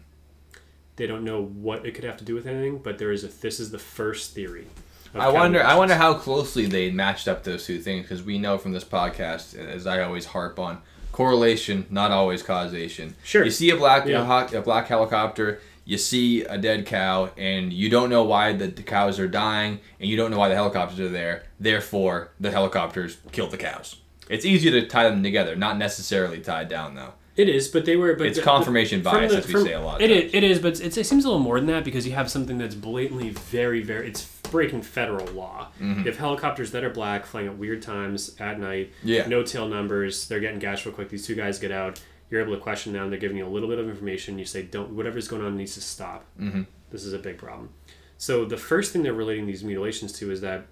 They 0.95 1.07
don't 1.07 1.23
know 1.23 1.41
what 1.43 1.85
it 1.85 1.93
could 1.95 2.03
have 2.03 2.17
to 2.17 2.23
do 2.23 2.35
with 2.35 2.45
anything, 2.45 2.77
but 2.77 2.97
there 2.99 3.11
is 3.11 3.23
a 3.23 3.27
this 3.27 3.59
is 3.59 3.71
the 3.71 3.79
first 3.79 4.33
theory. 4.33 4.67
I 5.15 5.29
wonder. 5.29 5.63
I 5.63 5.75
wonder 5.75 5.95
how 5.95 6.15
closely 6.15 6.65
they 6.65 6.89
matched 6.91 7.27
up 7.27 7.43
those 7.43 7.65
two 7.65 7.79
things 7.79 8.03
because 8.03 8.23
we 8.23 8.37
know 8.39 8.57
from 8.57 8.71
this 8.71 8.83
podcast, 8.83 9.55
as 9.57 9.85
I 9.85 10.01
always 10.01 10.25
harp 10.25 10.57
on, 10.59 10.81
correlation, 11.11 11.85
not 11.89 12.11
always 12.11 12.41
causation. 12.43 13.15
Sure. 13.23 13.43
You 13.43 13.51
see 13.51 13.69
a 13.69 13.75
black 13.75 14.05
Yeah. 14.07 14.47
a, 14.51 14.57
a 14.57 14.61
black 14.61 14.87
helicopter, 14.87 15.61
you 15.85 15.97
see 15.99 16.43
a 16.43 16.57
dead 16.57 16.85
cow, 16.87 17.29
and 17.37 17.71
you 17.71 17.89
don't 17.89 18.09
know 18.09 18.23
why 18.23 18.53
the, 18.53 18.67
the 18.67 18.81
cows 18.83 19.19
are 19.19 19.27
dying, 19.27 19.79
and 19.99 20.09
you 20.09 20.17
don't 20.17 20.31
know 20.31 20.39
why 20.39 20.49
the 20.49 20.55
helicopters 20.55 20.99
are 20.99 21.09
there. 21.09 21.43
Therefore, 21.59 22.31
the 22.39 22.49
helicopters 22.51 23.17
killed 23.31 23.51
the 23.51 23.57
cows. 23.57 23.97
It's 24.29 24.45
easier 24.45 24.71
to 24.71 24.87
tie 24.87 25.09
them 25.09 25.21
together, 25.21 25.55
not 25.55 25.77
necessarily 25.77 26.39
tied 26.39 26.69
down 26.69 26.95
though. 26.95 27.13
It 27.35 27.49
is, 27.49 27.67
but 27.67 27.85
they 27.85 27.95
were. 27.95 28.15
But 28.15 28.27
It's 28.27 28.37
the- 28.37 28.43
confirmation 28.43 29.01
from 29.01 29.11
bias, 29.13 29.31
the- 29.31 29.37
as 29.39 29.47
we 29.47 29.53
from- 29.53 29.63
say 29.65 29.73
a 29.73 29.81
lot. 29.81 30.01
It 30.01 30.11
is, 30.11 30.33
it 30.33 30.43
is, 30.43 30.59
but 30.59 30.79
it's, 30.79 30.97
it 30.97 31.05
seems 31.05 31.25
a 31.25 31.27
little 31.29 31.41
more 31.41 31.59
than 31.59 31.67
that 31.67 31.83
because 31.83 32.05
you 32.05 32.13
have 32.13 32.29
something 32.29 32.57
that's 32.57 32.75
blatantly 32.75 33.29
very, 33.31 33.81
very. 33.81 34.07
It's 34.07 34.25
breaking 34.51 34.83
federal 34.83 35.25
law. 35.33 35.69
Mm-hmm. 35.81 35.99
You 36.01 36.05
have 36.05 36.17
helicopters 36.17 36.71
that 36.71 36.83
are 36.83 36.91
black 36.91 37.25
flying 37.25 37.47
at 37.47 37.57
weird 37.57 37.81
times 37.81 38.35
at 38.39 38.59
night. 38.59 38.91
Yeah. 39.03 39.25
No 39.27 39.41
tail 39.41 39.67
numbers. 39.67 40.27
They're 40.27 40.39
getting 40.39 40.59
gashed 40.59 40.85
real 40.85 40.93
quick. 40.93 41.09
These 41.09 41.25
two 41.25 41.33
guys 41.35 41.57
get 41.57 41.71
out. 41.71 41.99
You're 42.29 42.41
able 42.41 42.53
to 42.55 42.61
question 42.61 42.93
them. 42.93 43.09
They're 43.09 43.19
giving 43.19 43.37
you 43.37 43.47
a 43.47 43.49
little 43.49 43.69
bit 43.69 43.79
of 43.79 43.89
information. 43.89 44.37
You 44.37 44.45
say, 44.45 44.61
"Don't. 44.63 44.91
Whatever's 44.91 45.27
going 45.27 45.43
on 45.43 45.57
needs 45.57 45.73
to 45.73 45.81
stop. 45.81 46.25
Mhm. 46.39 46.67
This 46.91 47.03
is 47.03 47.13
a 47.13 47.19
big 47.19 47.37
problem." 47.39 47.69
So 48.19 48.45
the 48.45 48.57
first 48.57 48.93
thing 48.93 49.01
they're 49.03 49.11
relating 49.13 49.47
these 49.47 49.63
mutilations 49.63 50.13
to 50.19 50.29
is 50.31 50.41
that 50.41 50.67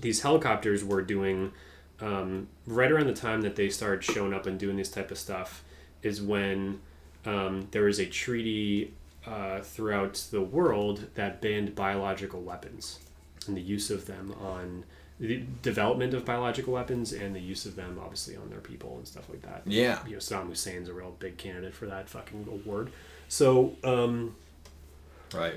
these 0.00 0.22
helicopters 0.22 0.82
were 0.84 1.02
doing 1.02 1.52
um, 2.00 2.48
right 2.66 2.90
around 2.90 3.06
the 3.06 3.12
time 3.14 3.42
that 3.42 3.54
they 3.54 3.68
started 3.68 4.02
showing 4.02 4.32
up 4.32 4.46
and 4.46 4.58
doing 4.58 4.76
this 4.76 4.88
type 4.90 5.10
of 5.12 5.18
stuff 5.18 5.62
is 6.02 6.20
when 6.22 6.80
um, 7.24 7.68
there 7.70 7.84
was 7.84 7.98
a 7.98 8.06
treaty 8.06 8.92
uh, 9.26 9.60
throughout 9.60 10.14
the 10.30 10.40
world 10.40 11.06
that 11.14 11.40
banned 11.40 11.74
biological 11.74 12.40
weapons 12.40 12.98
and 13.46 13.56
the 13.56 13.60
use 13.60 13.90
of 13.90 14.06
them 14.06 14.34
on 14.40 14.84
the 15.20 15.42
development 15.62 16.14
of 16.14 16.24
biological 16.24 16.72
weapons 16.72 17.12
and 17.12 17.34
the 17.36 17.40
use 17.40 17.64
of 17.66 17.76
them 17.76 18.00
obviously 18.02 18.34
on 18.36 18.48
their 18.50 18.58
people 18.60 18.96
and 18.96 19.06
stuff 19.06 19.28
like 19.28 19.42
that 19.42 19.62
Yeah. 19.64 20.00
you 20.06 20.12
know 20.12 20.18
saddam 20.18 20.48
hussein's 20.48 20.88
a 20.88 20.92
real 20.92 21.14
big 21.20 21.36
candidate 21.36 21.74
for 21.74 21.86
that 21.86 22.08
fucking 22.08 22.46
award 22.50 22.90
so 23.28 23.76
um, 23.84 24.34
Right. 25.32 25.54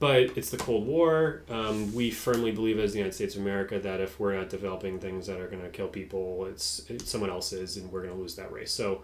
but 0.00 0.36
it's 0.36 0.50
the 0.50 0.56
Cold 0.58 0.86
War. 0.86 1.42
Um, 1.48 1.94
we 1.94 2.10
firmly 2.10 2.50
believe, 2.50 2.78
as 2.78 2.92
the 2.92 2.98
United 2.98 3.14
States 3.14 3.36
of 3.36 3.40
America, 3.42 3.78
that 3.78 4.00
if 4.00 4.20
we're 4.20 4.34
not 4.36 4.50
developing 4.50 4.98
things 4.98 5.26
that 5.28 5.40
are 5.40 5.46
going 5.46 5.62
to 5.62 5.70
kill 5.70 5.88
people, 5.88 6.44
it's, 6.46 6.84
it's 6.90 7.08
someone 7.10 7.30
else's, 7.30 7.76
and 7.78 7.90
we're 7.90 8.02
going 8.02 8.12
to 8.12 8.20
lose 8.20 8.34
that 8.36 8.52
race. 8.52 8.70
So, 8.70 9.00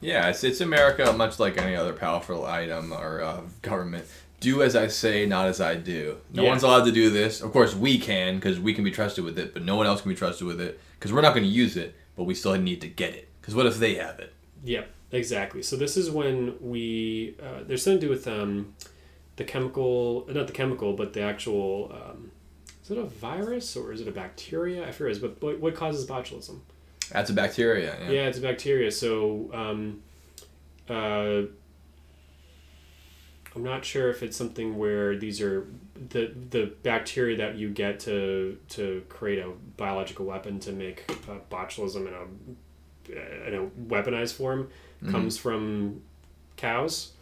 Yeah, 0.00 0.28
it's, 0.28 0.42
it's 0.44 0.60
America, 0.60 1.12
much 1.12 1.38
like 1.38 1.58
any 1.58 1.76
other 1.76 1.92
powerful 1.92 2.46
item 2.46 2.92
or 2.92 3.20
uh, 3.22 3.40
government. 3.62 4.06
Do 4.40 4.62
as 4.62 4.74
I 4.74 4.86
say, 4.86 5.26
not 5.26 5.46
as 5.48 5.60
I 5.60 5.74
do. 5.74 6.16
No 6.32 6.42
Yeah. 6.44 6.48
one's 6.48 6.62
allowed 6.62 6.84
to 6.86 6.92
do 6.92 7.10
this. 7.10 7.42
Of 7.42 7.52
course, 7.52 7.74
we 7.74 7.98
can 7.98 8.36
because 8.36 8.58
we 8.58 8.72
can 8.72 8.84
be 8.84 8.90
trusted 8.90 9.22
with 9.24 9.38
it, 9.38 9.52
but 9.52 9.62
no 9.62 9.76
one 9.76 9.86
else 9.86 10.00
can 10.00 10.08
be 10.10 10.14
trusted 10.14 10.46
with 10.46 10.60
it 10.60 10.80
because 10.98 11.12
we're 11.12 11.20
not 11.20 11.34
going 11.34 11.44
to 11.44 11.50
use 11.52 11.76
it, 11.76 11.94
but 12.16 12.24
we 12.24 12.34
still 12.34 12.54
need 12.56 12.80
to 12.80 12.88
get 12.88 13.14
it. 13.14 13.28
Because 13.40 13.54
what 13.54 13.66
if 13.66 13.78
they 13.78 13.94
have 13.96 14.18
it? 14.18 14.32
yeah, 14.64 14.84
exactly. 15.12 15.62
So 15.62 15.76
this 15.76 15.96
is 15.96 16.10
when 16.10 16.54
we 16.60 17.34
uh, 17.42 17.64
there's 17.66 17.82
something 17.82 18.00
to 18.00 18.06
do 18.06 18.10
with 18.10 18.26
um, 18.28 18.74
the 19.36 19.44
chemical, 19.44 20.26
not 20.30 20.46
the 20.46 20.52
chemical, 20.54 20.94
but 20.94 21.12
the 21.12 21.20
actual. 21.22 21.92
Um, 21.94 22.30
is 22.82 22.90
it 22.90 22.96
a 22.98 23.04
virus 23.04 23.76
or 23.76 23.92
is 23.92 24.00
it 24.00 24.08
a 24.08 24.12
bacteria? 24.12 24.88
I 24.88 24.92
forget. 24.92 25.20
But 25.20 25.42
what, 25.42 25.60
what 25.60 25.74
causes 25.74 26.06
botulism? 26.06 26.60
That's 27.12 27.30
a 27.30 27.32
bacteria. 27.32 27.96
Yeah. 28.00 28.10
Yeah, 28.10 28.26
it's 28.26 28.38
a 28.38 28.42
bacteria. 28.42 28.90
So, 28.90 29.50
um, 29.52 30.02
uh, 30.88 31.42
I'm 33.54 33.64
not 33.64 33.84
sure 33.84 34.08
if 34.10 34.22
it's 34.22 34.36
something 34.36 34.78
where 34.78 35.16
these 35.16 35.40
are 35.40 35.66
the 36.10 36.32
the 36.50 36.72
bacteria 36.82 37.36
that 37.38 37.56
you 37.56 37.68
get 37.70 38.00
to 38.00 38.56
to 38.70 39.04
create 39.08 39.40
a 39.40 39.50
biological 39.76 40.24
weapon 40.24 40.60
to 40.60 40.72
make 40.72 41.04
uh, 41.28 41.38
botulism 41.50 42.06
in 42.06 42.14
a 42.14 43.48
in 43.48 43.54
a 43.54 43.92
weaponized 43.92 44.34
form 44.34 44.68
comes 45.10 45.36
from 45.38 46.02
cows. 46.56 47.12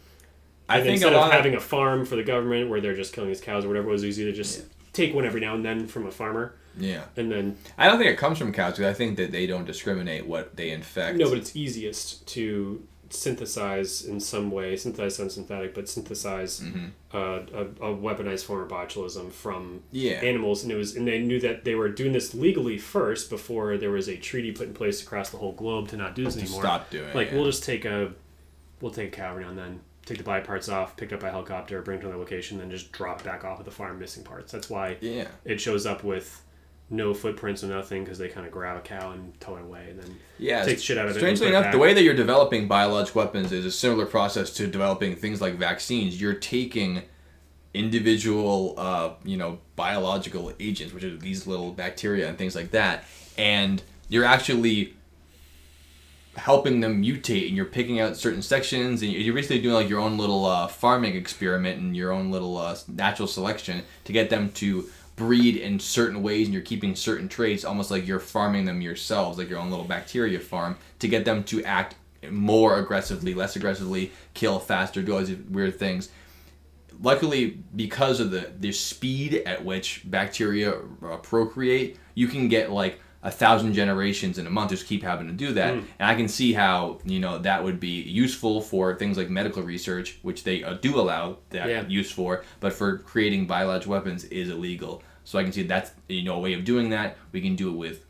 I 0.67 0.75
And 0.75 0.83
think 0.83 0.93
instead 0.95 1.13
of 1.13 1.23
of 1.23 1.31
having 1.31 1.55
a 1.55 1.59
farm 1.59 2.05
for 2.05 2.15
the 2.15 2.23
government 2.23 2.69
where 2.69 2.79
they're 2.79 2.95
just 2.95 3.13
killing 3.13 3.29
these 3.29 3.41
cows 3.41 3.65
or 3.65 3.69
whatever 3.69 3.87
it 3.89 3.91
was, 3.91 4.05
was 4.05 4.19
either 4.19 4.31
just 4.33 4.65
take 4.93 5.13
one 5.13 5.25
every 5.25 5.41
now 5.41 5.55
and 5.55 5.63
then 5.65 5.87
from 5.87 6.05
a 6.07 6.11
farmer 6.11 6.55
yeah. 6.77 7.03
and 7.17 7.31
then 7.31 7.57
I 7.77 7.87
don't 7.87 7.97
think 7.97 8.09
it 8.11 8.17
comes 8.17 8.37
from 8.37 8.53
cows 8.53 8.73
because 8.77 8.85
I 8.89 8.93
think 8.93 9.17
that 9.17 9.31
they 9.31 9.45
don't 9.47 9.65
discriminate 9.65 10.25
what 10.25 10.55
they 10.55 10.69
infect. 10.71 11.17
No, 11.17 11.29
but 11.29 11.37
it's 11.39 11.55
easiest 11.55 12.25
to 12.29 12.81
synthesize 13.11 14.03
in 14.05 14.19
some 14.19 14.51
way, 14.51 14.75
synthesize 14.75 15.15
sounds 15.15 15.33
synthetic, 15.33 15.73
but 15.73 15.89
synthesize 15.89 16.59
Mhm. 16.61 16.91
uh, 17.13 17.41
a, 17.53 17.63
a 17.91 17.95
weaponized 17.95 18.45
form 18.45 18.61
of 18.61 18.69
botulism 18.69 19.31
from 19.31 19.81
yeah. 19.91 20.13
animals, 20.21 20.63
and 20.63 20.71
it 20.71 20.75
was, 20.75 20.95
and 20.95 21.07
they 21.07 21.19
knew 21.19 21.39
that 21.39 21.63
they 21.65 21.75
were 21.75 21.89
doing 21.89 22.13
this 22.13 22.33
legally 22.33 22.77
first 22.77 23.29
before 23.29 23.77
there 23.77 23.91
was 23.91 24.07
a 24.07 24.15
treaty 24.17 24.51
put 24.51 24.67
in 24.67 24.73
place 24.73 25.01
across 25.01 25.29
the 25.31 25.37
whole 25.37 25.53
globe 25.53 25.87
to 25.89 25.97
not 25.97 26.15
do 26.15 26.23
this 26.23 26.35
to 26.35 26.41
anymore. 26.41 26.61
stop 26.61 26.89
doing. 26.89 27.13
Like 27.13 27.29
it. 27.31 27.33
we'll 27.35 27.45
just 27.45 27.63
take 27.63 27.83
a, 27.85 28.13
we'll 28.81 28.91
take 28.91 29.07
a 29.13 29.15
cow 29.17 29.31
every 29.31 29.43
now 29.43 29.49
and 29.49 29.57
then, 29.57 29.79
take 30.09 30.17
the 30.17 30.23
body 30.23 30.43
parts 30.43 30.67
off, 30.69 30.97
picked 30.97 31.13
up 31.13 31.19
by 31.19 31.29
helicopter, 31.29 31.81
bring 31.83 31.99
it 31.99 32.01
to 32.01 32.07
another 32.07 32.19
location, 32.19 32.57
then 32.57 32.71
just 32.71 32.91
drop 32.91 33.23
back 33.23 33.45
off 33.45 33.59
at 33.59 33.65
the 33.65 33.71
farm 33.71 33.99
missing 33.99 34.23
parts. 34.23 34.51
That's 34.51 34.69
why 34.69 34.97
yeah. 35.01 35.27
it 35.45 35.61
shows 35.61 35.85
up 35.85 36.03
with 36.03 36.43
no 36.89 37.13
footprints 37.13 37.63
or 37.63 37.67
nothing 37.67 38.03
because 38.03 38.17
they 38.17 38.27
kind 38.27 38.47
of 38.47 38.51
grab 38.51 38.75
a 38.75 38.79
cow 38.79 39.11
and 39.11 39.39
tow 39.39 39.55
it 39.57 39.61
away 39.61 39.85
and 39.91 40.01
then 40.01 40.17
Yeah, 40.39 40.63
take 40.63 40.79
shit 40.79 40.97
out 40.97 41.05
of 41.05 41.15
it 41.15 41.19
Strangely 41.19 41.47
it 41.47 41.49
enough, 41.51 41.71
the 41.71 41.77
way 41.77 41.93
that 41.93 42.01
you're 42.01 42.15
developing 42.15 42.67
biological 42.67 43.21
weapons 43.21 43.51
is 43.51 43.63
a 43.63 43.71
similar 43.71 44.07
process 44.07 44.51
to 44.55 44.65
developing 44.65 45.15
things 45.15 45.39
like 45.39 45.53
vaccines. 45.53 46.19
You're 46.19 46.33
taking 46.33 47.03
individual, 47.75 48.73
uh, 48.77 49.11
you 49.23 49.37
know, 49.37 49.59
biological 49.75 50.51
agents, 50.59 50.91
which 50.91 51.03
are 51.03 51.15
these 51.15 51.45
little 51.45 51.71
bacteria 51.71 52.27
and 52.27 52.35
things 52.35 52.55
like 52.55 52.71
that, 52.71 53.03
and 53.37 53.83
you're 54.07 54.25
actually 54.25 54.95
helping 56.39 56.79
them 56.79 57.03
mutate 57.03 57.47
and 57.47 57.55
you're 57.55 57.65
picking 57.65 57.99
out 57.99 58.15
certain 58.15 58.41
sections 58.41 59.01
and 59.01 59.11
you're 59.11 59.35
basically 59.35 59.61
doing 59.61 59.75
like 59.75 59.89
your 59.89 59.99
own 59.99 60.17
little 60.17 60.45
uh, 60.45 60.67
farming 60.67 61.15
experiment 61.15 61.79
and 61.79 61.95
your 61.95 62.11
own 62.11 62.31
little 62.31 62.57
uh, 62.57 62.75
natural 62.87 63.27
selection 63.27 63.83
to 64.05 64.13
get 64.13 64.29
them 64.29 64.49
to 64.51 64.89
breed 65.17 65.57
in 65.57 65.77
certain 65.77 66.23
ways 66.23 66.47
and 66.47 66.53
you're 66.53 66.63
keeping 66.63 66.95
certain 66.95 67.27
traits 67.27 67.65
almost 67.65 67.91
like 67.91 68.07
you're 68.07 68.21
farming 68.21 68.63
them 68.63 68.79
yourselves 68.81 69.37
like 69.37 69.49
your 69.49 69.59
own 69.59 69.69
little 69.69 69.85
bacteria 69.85 70.39
farm 70.39 70.77
to 70.97 71.09
get 71.09 71.25
them 71.25 71.43
to 71.43 71.61
act 71.65 71.95
more 72.31 72.79
aggressively 72.79 73.33
less 73.33 73.57
aggressively 73.57 74.11
kill 74.33 74.59
faster 74.59 75.01
do 75.01 75.13
all 75.13 75.23
these 75.23 75.37
weird 75.49 75.77
things. 75.77 76.09
Luckily 77.01 77.59
because 77.75 78.21
of 78.21 78.31
the 78.31 78.51
the 78.57 78.71
speed 78.71 79.43
at 79.45 79.63
which 79.63 80.03
bacteria 80.05 80.71
procreate 81.21 81.97
you 82.15 82.27
can 82.27 82.47
get 82.47 82.71
like 82.71 82.99
a 83.21 83.29
thousand 83.29 83.73
generations 83.73 84.37
in 84.37 84.47
a 84.47 84.49
month 84.49 84.69
just 84.69 84.87
keep 84.87 85.03
having 85.03 85.27
to 85.27 85.33
do 85.33 85.51
that. 85.53 85.73
And 85.73 85.85
i 85.99 86.15
can 86.15 86.27
see 86.29 86.53
how 86.53 86.99
you 87.03 87.19
know 87.19 87.37
that 87.39 87.63
would 87.63 87.79
be 87.79 88.01
useful 88.01 88.61
for 88.61 88.95
things 88.95 89.17
like 89.17 89.29
medical 89.29 89.61
research 89.61 90.17
which 90.21 90.43
they 90.45 90.63
uh, 90.63 90.75
do 90.75 90.97
allow 90.99 91.37
that 91.49 91.67
Yeah. 91.67 91.85
use 91.87 92.09
for 92.11 92.43
but 92.61 92.71
for 92.73 92.97
creating 92.99 93.45
biological 93.47 93.91
weapons 93.93 94.23
is 94.25 94.49
illegal. 94.49 95.03
So 95.25 95.37
i 95.37 95.43
can 95.43 95.51
see 95.51 95.63
that's 95.63 95.91
you 96.07 96.23
know 96.23 96.35
a 96.35 96.39
way 96.39 96.53
of 96.53 96.63
doing 96.63 96.89
that. 96.91 97.17
We 97.33 97.41
can 97.41 97.55
do 97.55 97.69
it 97.69 97.77
with 97.77 98.05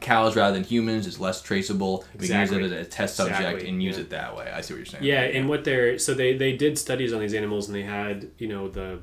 cows 0.00 0.36
rather 0.36 0.54
than 0.54 0.64
humans. 0.64 1.06
It's 1.08 1.18
less 1.20 1.42
traceable. 1.42 2.04
We 2.18 2.28
can 2.28 2.40
use 2.40 2.52
it 2.52 2.62
as 2.62 2.72
a 2.72 2.84
test 2.84 3.16
subject 3.16 3.40
Exactly, 3.40 3.68
and 3.68 3.82
use 3.82 3.96
yeah. 3.96 4.02
it 4.04 4.10
that 4.10 4.36
way. 4.36 4.50
I 4.54 4.60
see 4.60 4.72
what 4.74 4.78
you're 4.78 4.86
saying. 4.86 5.04
Yeah, 5.04 5.22
and 5.22 5.48
what 5.48 5.64
they're 5.64 5.98
so 5.98 6.14
they 6.14 6.36
they 6.36 6.56
did 6.56 6.78
studies 6.78 7.12
on 7.12 7.20
these 7.20 7.34
animals 7.34 7.66
and 7.68 7.74
they 7.76 7.82
had 7.82 8.30
you 8.38 8.48
know 8.48 8.68
the 8.68 9.00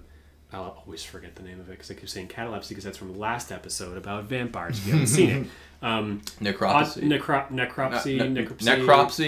I'll 0.55 0.81
always 0.85 1.03
forget 1.03 1.35
the 1.35 1.43
name 1.43 1.59
of 1.59 1.67
it 1.67 1.71
because 1.71 1.91
I 1.91 1.93
keep 1.95 2.07
saying 2.09 2.27
catalepsy 2.29 2.69
because 2.69 2.83
that's 2.85 2.97
from 2.97 3.17
last 3.19 3.51
episode 3.51 3.97
about 3.97 4.23
vampires. 4.25 4.77
If 4.79 4.85
you 4.87 4.91
haven't 4.93 5.07
seen 5.07 5.29
it, 5.29 5.47
um, 5.85 6.21
Aut- 6.41 6.43
necropsy 6.55 7.03
necro- 7.03 7.49
necropsy, 7.49 8.17
Ne- 8.17 8.29
ne- 8.29 8.45
necropsy, 8.45 8.79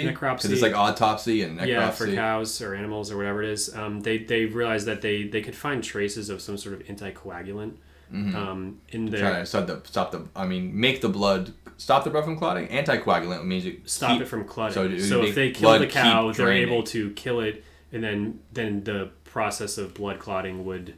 necropsy 0.07 0.13
necropsy. 0.13 0.49
it's 0.51 0.61
like 0.61 0.73
autopsy 0.75 1.41
and 1.43 1.59
necropsy 1.59 1.67
yeah, 1.67 1.91
for 1.91 2.07
cows 2.13 2.61
or 2.61 2.73
animals 2.73 3.11
or 3.11 3.17
whatever 3.17 3.43
it 3.43 3.49
is. 3.49 3.73
Um, 3.75 3.99
they 4.01 4.19
they 4.19 4.45
realized 4.45 4.86
that 4.88 5.01
they 5.01 5.23
they 5.28 5.41
could 5.41 5.55
find 5.55 5.84
traces 5.84 6.30
of 6.30 6.41
some 6.41 6.57
sort 6.57 6.73
of 6.75 6.88
anticoagulant 6.88 7.73
um, 8.11 8.80
in 8.89 9.05
their 9.11 9.19
trying 9.19 9.36
to 9.41 9.45
stop 9.45 9.67
the, 9.67 9.82
stop 9.84 10.11
the 10.11 10.25
I 10.36 10.45
mean 10.47 10.80
make 10.80 11.01
the 11.01 11.09
blood 11.09 11.53
stop 11.75 12.05
the 12.05 12.09
blood 12.09 12.23
from 12.23 12.38
clotting 12.38 12.67
anticoagulant 12.69 13.45
means 13.45 13.65
you 13.65 13.82
stop 13.86 14.11
keep- 14.11 14.21
it 14.21 14.25
from 14.28 14.45
clotting. 14.45 14.73
so 14.73 14.97
So, 14.99 15.21
it 15.23 15.30
if 15.30 15.36
they 15.36 15.51
kill 15.51 15.78
the 15.78 15.88
cow, 15.88 16.32
they're 16.32 16.45
draining. 16.45 16.69
able 16.69 16.84
to 16.84 17.11
kill 17.11 17.41
it, 17.41 17.63
and 17.91 18.01
then 18.03 18.39
then 18.53 18.84
the 18.86 19.09
process 19.25 19.78
of 19.78 19.93
blood 19.93 20.19
clotting 20.19 20.65
would. 20.65 20.95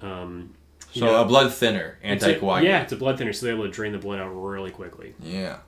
Um, 0.00 0.54
so 0.92 1.04
know, 1.06 1.20
a 1.22 1.24
blood 1.24 1.52
thinner 1.52 1.98
anticoagulant 2.04 2.62
yeah, 2.62 2.82
it's 2.82 2.92
a 2.92 2.96
blood 2.96 3.18
thinner, 3.18 3.32
so 3.32 3.46
they're 3.46 3.54
able 3.54 3.64
to 3.66 3.70
drain 3.70 3.92
the 3.92 3.98
blood 3.98 4.20
out 4.20 4.28
really 4.30 4.70
quickly. 4.70 5.14
yeah 5.22 5.58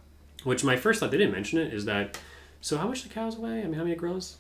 Which 0.45 0.64
my 0.64 0.76
first 0.76 1.01
thought, 1.01 1.11
they 1.11 1.18
didn't 1.18 1.33
mention 1.33 1.59
it, 1.59 1.72
is 1.74 1.85
that. 1.85 2.18
So 2.62 2.76
how 2.78 2.89
much 2.89 3.03
do 3.03 3.09
cows 3.09 3.37
weigh? 3.37 3.61
I 3.61 3.64
mean, 3.64 3.74
how 3.74 3.83
many 3.85 3.97
gorillas? 3.97 4.37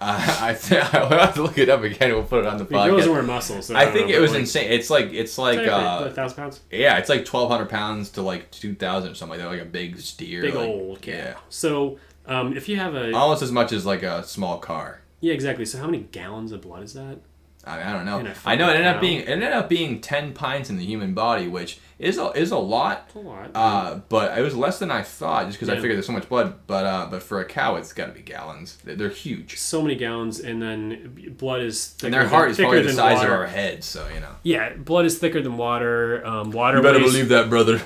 uh, 0.00 0.38
I 0.40 0.54
think 0.54 0.94
I'll 0.94 1.08
have 1.08 1.34
to 1.34 1.42
look 1.42 1.58
it 1.58 1.68
up 1.68 1.82
again 1.82 2.12
we'll 2.12 2.22
put 2.22 2.40
it 2.40 2.46
on 2.46 2.58
the 2.58 2.64
I 2.76 2.86
mean, 2.88 2.98
podcast 2.98 3.12
wear 3.12 3.22
muscles. 3.22 3.66
So 3.66 3.74
I 3.76 3.84
don't 3.84 3.92
think 3.92 4.08
know, 4.08 4.14
it 4.16 4.20
was 4.20 4.30
like, 4.32 4.40
insane 4.40 4.70
it's 4.70 4.88
like 4.88 5.12
it's 5.12 5.36
like 5.36 5.66
uh 5.66 6.04
a 6.06 6.10
thousand 6.10 6.36
pounds. 6.36 6.60
yeah 6.70 6.98
it's 6.98 7.08
like 7.08 7.20
1200 7.26 7.68
pounds 7.68 8.10
to 8.10 8.22
like 8.22 8.50
2000 8.52 9.10
or 9.10 9.14
something 9.14 9.38
like 9.38 9.44
that 9.44 9.50
like 9.52 9.60
a 9.62 9.68
big 9.70 9.98
steer 9.98 10.42
Big 10.42 10.54
like, 10.54 10.68
old 10.68 11.02
cow. 11.02 11.10
yeah 11.12 11.34
So 11.48 11.98
um, 12.26 12.56
if 12.56 12.68
you 12.68 12.76
have 12.76 12.94
a 12.94 13.12
almost 13.12 13.42
as 13.42 13.50
much 13.50 13.72
as 13.72 13.84
like 13.84 14.02
a 14.04 14.22
small 14.24 14.58
car 14.58 15.00
yeah, 15.22 15.34
exactly. 15.34 15.66
So 15.66 15.78
how 15.78 15.84
many 15.86 15.98
gallons 16.12 16.50
of 16.52 16.62
blood 16.62 16.82
is 16.82 16.94
that? 16.94 17.18
I, 17.64 17.76
mean, 17.76 17.86
I 17.86 17.92
don't 17.92 18.06
know. 18.06 18.32
I 18.46 18.56
know 18.56 18.70
it 18.70 18.76
ended 18.76 18.86
up 18.86 19.00
being 19.02 19.20
it 19.20 19.28
ended 19.28 19.52
up 19.52 19.68
being 19.68 20.00
ten 20.00 20.32
pints 20.32 20.70
in 20.70 20.78
the 20.78 20.84
human 20.84 21.12
body, 21.12 21.46
which 21.46 21.78
is 21.98 22.16
a, 22.16 22.30
is 22.30 22.50
a 22.52 22.58
lot. 22.58 23.08
That's 23.08 23.16
a 23.16 23.28
lot. 23.28 23.50
Uh, 23.54 24.00
but 24.08 24.38
it 24.38 24.40
was 24.40 24.56
less 24.56 24.78
than 24.78 24.90
I 24.90 25.02
thought, 25.02 25.46
just 25.46 25.58
because 25.58 25.68
I 25.68 25.74
figured 25.76 25.96
there's 25.96 26.06
so 26.06 26.14
much 26.14 26.26
blood. 26.26 26.66
But 26.66 26.86
uh, 26.86 27.08
but 27.10 27.22
for 27.22 27.40
a 27.40 27.44
cow, 27.44 27.76
it's 27.76 27.92
got 27.92 28.06
to 28.06 28.12
be 28.12 28.22
gallons. 28.22 28.78
They're, 28.82 29.10
huge, 29.10 29.58
so 29.58 29.82
many 29.82 29.94
gallons, 29.94 30.40
and 30.40 30.62
then 30.62 31.34
blood 31.36 31.60
is 31.60 31.88
thicker 31.88 32.06
and 32.06 32.14
their 32.14 32.22
than, 32.22 32.30
heart 32.30 32.50
is 32.50 32.56
thicker 32.56 32.68
probably 32.68 32.86
the 32.86 32.92
size 32.94 33.18
water. 33.18 33.34
of 33.34 33.40
our 33.40 33.46
heads. 33.46 33.86
So 33.86 34.08
you 34.08 34.20
know. 34.20 34.34
Yeah, 34.42 34.72
blood 34.74 35.04
is 35.04 35.18
thicker 35.18 35.42
than 35.42 35.58
water. 35.58 36.26
Um, 36.26 36.52
water. 36.52 36.78
You 36.78 36.82
better 36.82 36.98
believe 37.00 37.28
that, 37.28 37.50
brother. 37.50 37.82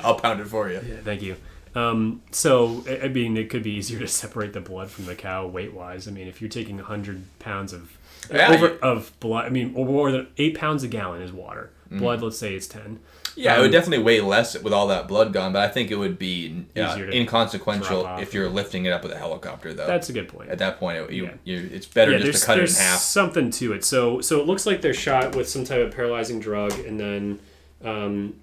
I'll 0.02 0.16
pound 0.16 0.40
it 0.40 0.48
for 0.48 0.68
you. 0.68 0.80
Yeah, 0.84 0.96
thank 1.04 1.22
you. 1.22 1.36
Um, 1.78 2.22
so 2.30 2.84
I 3.02 3.08
mean, 3.08 3.36
it 3.36 3.50
could 3.50 3.62
be 3.62 3.72
easier 3.72 3.98
to 4.06 4.08
separate 4.08 4.52
the 4.52 4.60
blood 4.60 4.90
from 4.90 5.06
the 5.06 5.14
cow 5.14 5.46
weight 5.46 5.72
wise. 5.74 6.08
I 6.08 6.10
mean, 6.10 6.26
if 6.28 6.40
you're 6.40 6.50
taking 6.50 6.78
hundred 6.78 7.22
pounds 7.38 7.72
of 7.72 7.96
Yeah, 8.32 8.50
over 8.52 8.66
you- 8.68 8.78
of 8.82 9.12
blood, 9.20 9.46
I 9.46 9.50
mean, 9.50 9.72
or 9.74 9.84
more 9.86 10.10
than 10.12 10.26
eight 10.38 10.56
pounds 10.58 10.82
a 10.82 10.88
gallon 10.88 11.22
is 11.22 11.32
water. 11.32 11.70
Mm-hmm. 11.86 11.98
Blood, 12.00 12.22
let's 12.22 12.38
say, 12.38 12.54
is 12.54 12.66
ten. 12.68 13.00
Yeah, 13.34 13.52
it 13.52 13.56
Um, 13.56 13.62
would 13.62 13.72
definitely 13.72 14.04
weigh 14.04 14.20
less 14.20 14.58
with 14.60 14.72
all 14.72 14.88
that 14.88 15.06
blood 15.06 15.32
gone, 15.32 15.52
but 15.52 15.62
I 15.62 15.68
think 15.68 15.90
it 15.92 15.96
would 15.96 16.18
be 16.18 16.64
uh, 16.76 16.96
inconsequential 17.12 18.18
if 18.18 18.34
you're 18.34 18.48
lifting 18.48 18.84
it 18.86 18.90
up 18.92 19.02
with 19.04 19.12
a 19.12 19.16
helicopter, 19.16 19.72
though. 19.72 19.86
That's 19.86 20.08
a 20.08 20.12
good 20.12 20.28
point. 20.28 20.50
At 20.50 20.58
that 20.58 20.78
point, 20.80 20.98
it, 20.98 21.10
you, 21.12 21.24
Yeah. 21.26 21.32
you, 21.44 21.70
it's 21.72 21.86
better 21.86 22.10
yeah, 22.12 22.18
just 22.18 22.40
to 22.40 22.46
cut 22.46 22.58
it 22.58 22.68
in 22.68 22.74
half. 22.74 22.98
something 22.98 23.50
to 23.52 23.72
it. 23.74 23.84
So 23.84 24.20
so 24.20 24.40
it 24.40 24.46
looks 24.46 24.66
like 24.66 24.82
they're 24.82 24.92
shot 24.92 25.36
with 25.36 25.48
some 25.48 25.64
type 25.64 25.80
of 25.86 25.94
paralyzing 25.94 26.40
drug, 26.40 26.72
and 26.80 26.98
then 26.98 27.38
um, 27.84 28.34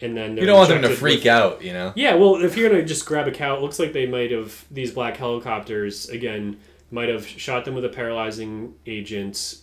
and 0.00 0.16
then 0.16 0.36
You 0.36 0.46
don't 0.46 0.56
want 0.58 0.68
them 0.68 0.82
to 0.82 0.88
freak 0.94 1.20
with- 1.20 1.26
out, 1.26 1.62
you 1.62 1.72
know. 1.72 1.92
Yeah, 1.96 2.14
well, 2.14 2.36
if 2.36 2.56
you're 2.56 2.68
gonna 2.70 2.84
just 2.84 3.04
grab 3.06 3.26
a 3.26 3.30
cow, 3.32 3.56
it 3.56 3.62
looks 3.62 3.78
like 3.78 3.92
they 3.92 4.06
might 4.06 4.30
have 4.30 4.64
these 4.70 4.92
black 4.92 5.16
helicopters 5.16 6.08
again 6.08 6.58
might 6.90 7.08
have 7.08 7.26
shot 7.26 7.64
them 7.66 7.74
with 7.74 7.84
a 7.84 7.88
paralyzing 7.90 8.74
agent, 8.86 9.56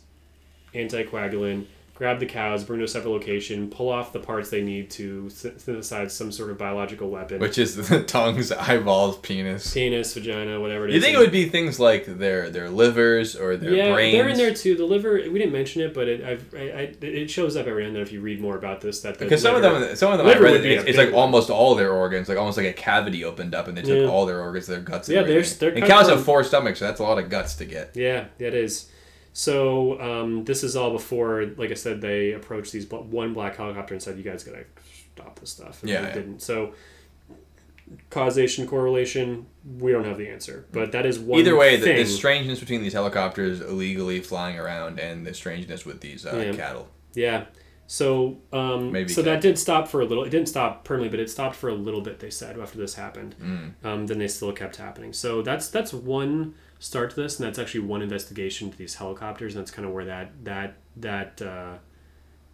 anticoagulant, 0.73 1.65
grab 1.95 2.19
the 2.19 2.25
cows, 2.25 2.63
bring 2.65 2.79
to 2.79 2.83
a 2.85 2.87
separate 2.87 3.09
location, 3.11 3.69
pull 3.69 3.89
off 3.89 4.11
the 4.11 4.19
parts 4.19 4.49
they 4.49 4.61
need 4.61 4.89
to 4.91 5.29
synthesize 5.29 6.13
some 6.13 6.29
sort 6.31 6.49
of 6.51 6.57
biological 6.57 7.09
weapon, 7.09 7.39
Which 7.39 7.57
is 7.57 7.75
the 7.87 8.03
tongues, 8.07 8.51
eyeballs, 8.51 9.17
penis. 9.19 9.73
penis, 9.73 10.13
vagina, 10.13 10.59
whatever 10.59 10.85
it 10.85 10.89
is. 10.89 10.95
You 10.95 11.01
think 11.01 11.15
it 11.15 11.19
would 11.19 11.31
be 11.31 11.47
things 11.47 11.79
like 11.79 12.05
their 12.05 12.49
their 12.49 12.69
livers 12.69 13.35
or 13.35 13.55
their 13.57 13.73
yeah, 13.73 13.93
brains? 13.93 14.13
they're 14.13 14.27
in 14.27 14.37
there 14.37 14.53
too. 14.53 14.75
The 14.75 14.83
liver, 14.85 15.13
we 15.13 15.39
didn't 15.39 15.53
mention 15.53 15.81
it, 15.83 15.93
but 15.93 16.07
it 16.09 16.23
I've, 16.23 16.53
I, 16.53 16.59
I, 16.59 16.95
it 17.01 17.29
shows 17.31 17.55
up 17.55 17.65
every 17.65 17.83
now 17.83 17.87
and 17.87 17.95
then 17.95 18.03
if 18.03 18.11
you 18.11 18.19
read 18.21 18.41
more 18.41 18.57
about 18.57 18.81
this. 18.81 18.99
That 19.01 19.17
Because 19.17 19.41
some 19.41 19.55
of 19.55 19.61
them, 19.61 19.95
some 19.95 20.11
of 20.11 20.17
them, 20.17 20.27
I 20.27 20.31
read 20.33 20.41
would 20.41 20.53
that 20.59 20.63
be 20.63 20.75
a 20.75 20.79
it's, 20.81 20.89
it's 20.89 20.97
like 20.97 21.13
almost 21.13 21.49
all 21.49 21.75
their 21.75 21.91
organs, 21.93 22.27
like 22.27 22.37
almost 22.37 22.57
like 22.57 22.67
a 22.67 22.73
cavity 22.73 23.23
opened 23.23 23.55
up, 23.55 23.67
and 23.69 23.77
they 23.77 23.81
took 23.81 24.01
Yeah. 24.01 24.07
all 24.09 24.25
their 24.25 24.41
organs, 24.41 24.67
their 24.67 24.81
guts. 24.81 25.07
And 25.07 25.15
Yeah, 25.15 25.23
they're- 25.23 25.43
they're 25.43 25.69
and 25.73 25.85
cows 25.85 26.07
from- 26.09 26.17
have 26.17 26.25
four 26.25 26.43
stomachs, 26.43 26.79
so 26.79 26.85
that's 26.85 26.99
a 26.99 27.03
lot 27.03 27.17
of 27.19 27.29
guts 27.29 27.55
to 27.55 27.65
get. 27.65 27.91
Yeah, 27.95 28.25
that 28.39 28.53
is. 28.53 28.89
So 29.37 29.99
um, 29.99 30.45
this 30.45 30.63
is 30.63 30.77
all 30.77 30.91
before, 30.91 31.45
like 31.57 31.69
I 31.69 31.73
said, 31.73 31.99
they 31.99 32.31
approached 32.31 32.71
these 32.71 32.89
one 32.89 33.33
black 33.33 33.57
helicopter 33.57 33.93
and 33.93 34.01
said, 34.01 34.15
"You 34.17 34.23
guys 34.23 34.45
gotta 34.45 34.63
stop 35.13 35.39
this 35.41 35.49
stuff." 35.49 35.81
And 35.81 35.89
Yeah, 35.89 36.03
they 36.03 36.07
yeah. 36.07 36.13
didn't. 36.13 36.41
So 36.41 36.73
causation 38.09 38.65
correlation, 38.65 39.45
we 39.77 39.91
don't 39.91 40.05
have 40.05 40.17
the 40.17 40.29
answer, 40.29 40.65
but 40.71 40.93
that 40.93 41.05
is 41.05 41.19
one. 41.19 41.37
Either 41.41 41.57
way, 41.57 41.75
the, 41.75 41.85
the 41.85 42.05
strangeness 42.05 42.61
between 42.61 42.81
these 42.81 42.93
helicopters 42.93 43.59
illegally 43.59 44.21
flying 44.21 44.57
around 44.57 45.01
and 45.01 45.27
the 45.27 45.33
strangeness 45.33 45.85
with 45.85 45.99
these 45.99 46.25
uh, 46.25 46.37
Yeah. 46.37 46.55
cattle. 46.55 46.87
Yeah. 47.13 47.45
So 47.87 48.37
um, 48.53 48.93
Maybe 48.93 49.11
so 49.11 49.21
that 49.21 49.41
did 49.41 49.59
stop 49.59 49.89
for 49.89 49.99
a 49.99 50.05
little. 50.05 50.23
It 50.23 50.29
didn't 50.29 50.47
stop 50.47 50.85
permanently, 50.85 51.17
but 51.17 51.21
it 51.21 51.29
stopped 51.29 51.57
for 51.57 51.67
a 51.67 51.75
little 51.75 52.01
bit. 52.01 52.19
They 52.19 52.29
said 52.29 52.57
after 52.57 52.77
this 52.77 52.95
happened. 52.95 53.35
Mm. 53.41 53.73
Um, 53.83 54.07
then 54.07 54.17
they 54.17 54.29
still 54.29 54.53
kept 54.53 54.77
happening. 54.77 55.11
So 55.11 55.41
that's 55.41 55.67
that's 55.67 55.93
one 55.93 56.55
start 56.79 57.09
to 57.11 57.15
this, 57.15 57.39
and 57.39 57.47
that's 57.47 57.59
actually 57.59 57.81
one 57.81 58.01
investigation 58.01 58.71
to 58.71 58.77
these 58.77 58.95
helicopters, 58.95 59.55
and 59.55 59.61
that's 59.61 59.71
kind 59.71 59.87
of 59.87 59.93
where 59.93 60.05
that 60.05 60.31
that 60.43 60.77
that 60.97 61.41
uh, 61.41 61.73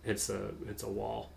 it's 0.03 0.29
a 0.29 0.51
it's 0.67 0.83
a 0.83 0.89
wall. 0.89 1.31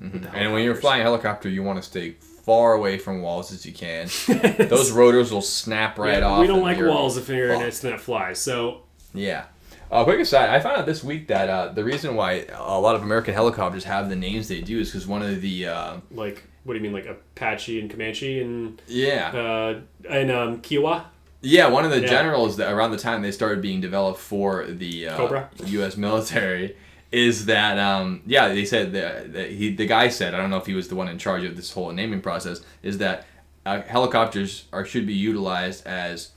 Mm-hmm. 0.00 0.34
And 0.36 0.52
when 0.52 0.62
you're 0.64 0.74
flying 0.74 1.00
a 1.00 1.04
helicopter, 1.04 1.48
you 1.48 1.62
want 1.62 1.82
to 1.82 1.88
stay 1.88 2.12
far 2.12 2.74
away 2.74 2.98
from 2.98 3.22
walls 3.22 3.50
as 3.52 3.64
you 3.64 3.72
can. 3.72 4.08
Those 4.68 4.90
rotors 4.92 5.32
will 5.32 5.40
snap 5.42 5.98
right 5.98 6.18
Yeah, 6.18 6.26
off. 6.28 6.40
We 6.40 6.46
don't 6.46 6.62
like 6.62 6.78
walls 6.78 7.16
if 7.16 7.28
you're 7.28 7.50
in 7.52 7.60
fucked. 7.60 7.78
it, 7.78 7.80
that 7.82 8.00
flies. 8.00 8.38
So 8.38 8.82
Yeah. 9.14 9.46
Uh, 9.90 10.04
quick 10.04 10.20
aside, 10.20 10.50
I 10.50 10.60
found 10.60 10.78
out 10.78 10.86
this 10.86 11.02
week 11.02 11.28
that 11.28 11.48
uh, 11.48 11.68
the 11.68 11.84
reason 11.84 12.14
why 12.16 12.44
a 12.52 12.78
lot 12.78 12.94
of 12.96 13.02
American 13.02 13.34
helicopters 13.34 13.84
have 13.84 14.08
the 14.08 14.16
names 14.16 14.48
they 14.48 14.60
do 14.60 14.80
is 14.80 14.90
because 14.90 15.06
one 15.06 15.22
of 15.22 15.40
the 15.40 15.66
uh, 15.68 15.96
like, 16.10 16.42
what 16.64 16.74
do 16.74 16.78
you 16.78 16.82
mean, 16.82 16.92
like 16.92 17.06
Apache 17.06 17.80
and 17.80 17.88
Comanche 17.88 18.40
and 18.42 18.82
yeah 18.88 19.28
uh, 19.30 19.80
and 20.10 20.30
um, 20.30 20.60
Kiowa? 20.60 21.06
Yeah 21.42 21.68
one 21.68 21.84
of 21.84 21.90
the 21.90 22.00
Yeah. 22.00 22.06
generals 22.08 22.56
that 22.56 22.72
around 22.72 22.90
the 22.92 22.98
time 22.98 23.22
they 23.22 23.32
started 23.32 23.60
being 23.62 23.80
developed 23.80 24.18
for 24.20 24.64
the 24.66 25.08
uh? 25.08 25.16
U.S. 25.66 25.96
military 25.96 26.76
is 27.12 27.46
that 27.46 27.78
um, 27.78 28.22
yeah 28.26 28.48
they 28.48 28.64
said 28.64 28.92
that, 28.92 29.32
that 29.32 29.50
he 29.52 29.74
the 29.74 29.86
guy 29.86 30.08
said 30.08 30.34
I 30.34 30.38
don't 30.38 30.50
know 30.50 30.56
if 30.58 30.66
he 30.66 30.74
was 30.74 30.88
the 30.88 30.96
one 30.96 31.08
in 31.08 31.18
charge 31.18 31.44
of 31.44 31.56
this 31.56 31.72
whole 31.72 31.90
naming 31.92 32.20
process 32.20 32.60
is 32.82 32.98
that 32.98 33.26
uh, 33.64 33.82
helicopters 33.82 34.64
are 34.72 34.84
should 34.84 35.06
be 35.06 35.14
utilized 35.14 35.86
as 35.86 36.30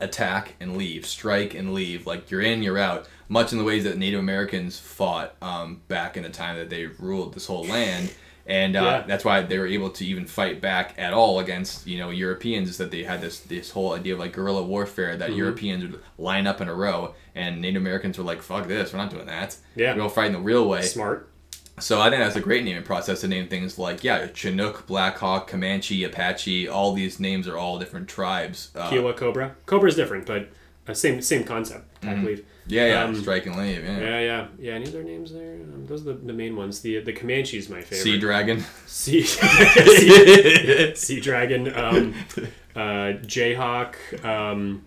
attack 0.00 0.54
and 0.60 0.76
leave, 0.76 1.04
strike 1.06 1.54
and 1.54 1.74
leave. 1.74 2.06
Like 2.06 2.30
you're 2.30 2.40
in, 2.40 2.62
you're 2.62 2.78
out. 2.78 3.08
Much 3.28 3.52
in 3.52 3.58
the 3.58 3.64
ways 3.64 3.84
that 3.84 3.98
Native 3.98 4.20
Americans 4.20 4.78
fought 4.78 5.34
um, 5.42 5.80
back 5.88 6.16
in 6.16 6.22
the 6.22 6.28
time 6.28 6.56
that 6.56 6.70
they 6.70 6.86
ruled 6.86 7.34
this 7.34 7.46
whole 7.46 7.64
land, 7.66 8.12
and 8.48 8.74
uh, 8.76 8.82
Yeah. 8.82 9.04
that's 9.06 9.24
why 9.24 9.42
they 9.42 9.58
were 9.58 9.66
able 9.68 9.90
to 9.90 10.04
even 10.04 10.26
fight 10.26 10.60
back 10.60 10.94
at 10.98 11.12
all 11.12 11.38
against 11.38 11.86
you 11.86 11.98
know 11.98 12.10
Europeans. 12.10 12.68
Is 12.68 12.78
that 12.78 12.90
they 12.90 13.04
had 13.04 13.20
this 13.20 13.38
this 13.40 13.70
whole 13.70 13.92
idea 13.94 14.14
of 14.14 14.18
like 14.18 14.32
guerrilla 14.32 14.62
warfare 14.64 15.16
that 15.16 15.28
Mm-hmm. 15.30 15.38
Europeans 15.38 15.82
would 15.84 16.00
line 16.18 16.46
up 16.48 16.60
in 16.60 16.68
a 16.68 16.74
row, 16.74 17.14
and 17.36 17.60
Native 17.60 17.80
Americans 17.82 18.18
were 18.18 18.24
like, 18.24 18.42
"Fuck 18.42 18.66
this, 18.66 18.92
we're 18.92 18.98
not 18.98 19.10
doing 19.10 19.26
that. 19.26 19.56
Yeah. 19.76 19.92
we're 19.92 19.98
gonna 19.98 20.10
fight 20.10 20.26
in 20.26 20.32
the 20.32 20.40
real 20.40 20.66
way." 20.68 20.82
Smart. 20.82 21.28
So 21.80 22.00
I 22.00 22.10
think 22.10 22.20
that's 22.24 22.34
a 22.34 22.40
great 22.40 22.64
naming 22.64 22.82
process 22.82 23.20
to 23.20 23.28
name 23.28 23.46
things 23.46 23.78
like 23.78 24.02
yeah, 24.02 24.26
Chinook, 24.34 24.86
Blackhawk, 24.88 25.46
Comanche, 25.46 26.02
Apache. 26.02 26.66
All 26.68 26.92
these 26.92 27.20
names 27.20 27.46
are 27.46 27.56
all 27.56 27.78
different 27.78 28.08
tribes. 28.08 28.72
Uh, 28.74 28.90
Kiowa 28.90 29.12
Cobra. 29.14 29.54
Cobra 29.66 29.88
is 29.88 29.94
different, 29.94 30.26
but 30.26 30.48
uh, 30.88 30.94
same 30.94 31.20
same 31.22 31.44
concept. 31.44 31.84
Attack 32.02 32.24
leave. 32.24 32.44
Yeah, 32.68 32.86
yeah, 32.86 33.04
Um, 33.04 33.14
strike 33.20 33.46
and 33.46 33.56
leave. 33.56 33.82
Yeah. 33.84 33.98
Yeah, 33.98 34.20
yeah, 34.20 34.46
yeah. 34.58 34.72
Any 34.74 34.86
other 34.88 35.02
names 35.02 35.32
there? 35.32 35.54
Um, 35.54 35.86
those 35.86 36.02
are 36.02 36.12
the, 36.12 36.26
the 36.26 36.32
main 36.32 36.54
ones. 36.56 36.80
The 36.80 37.00
the 37.00 37.12
Comanche 37.12 37.56
is 37.58 37.68
my 37.68 37.80
favorite. 37.80 38.02
Sea 38.02 38.18
dragon. 38.18 38.64
Sea, 38.86 39.22
sea, 39.98 40.94
sea 40.94 41.20
dragon. 41.20 41.74
Um, 41.74 42.14
uh, 42.76 43.18
Jayhawk. 43.26 44.24
Um, 44.24 44.84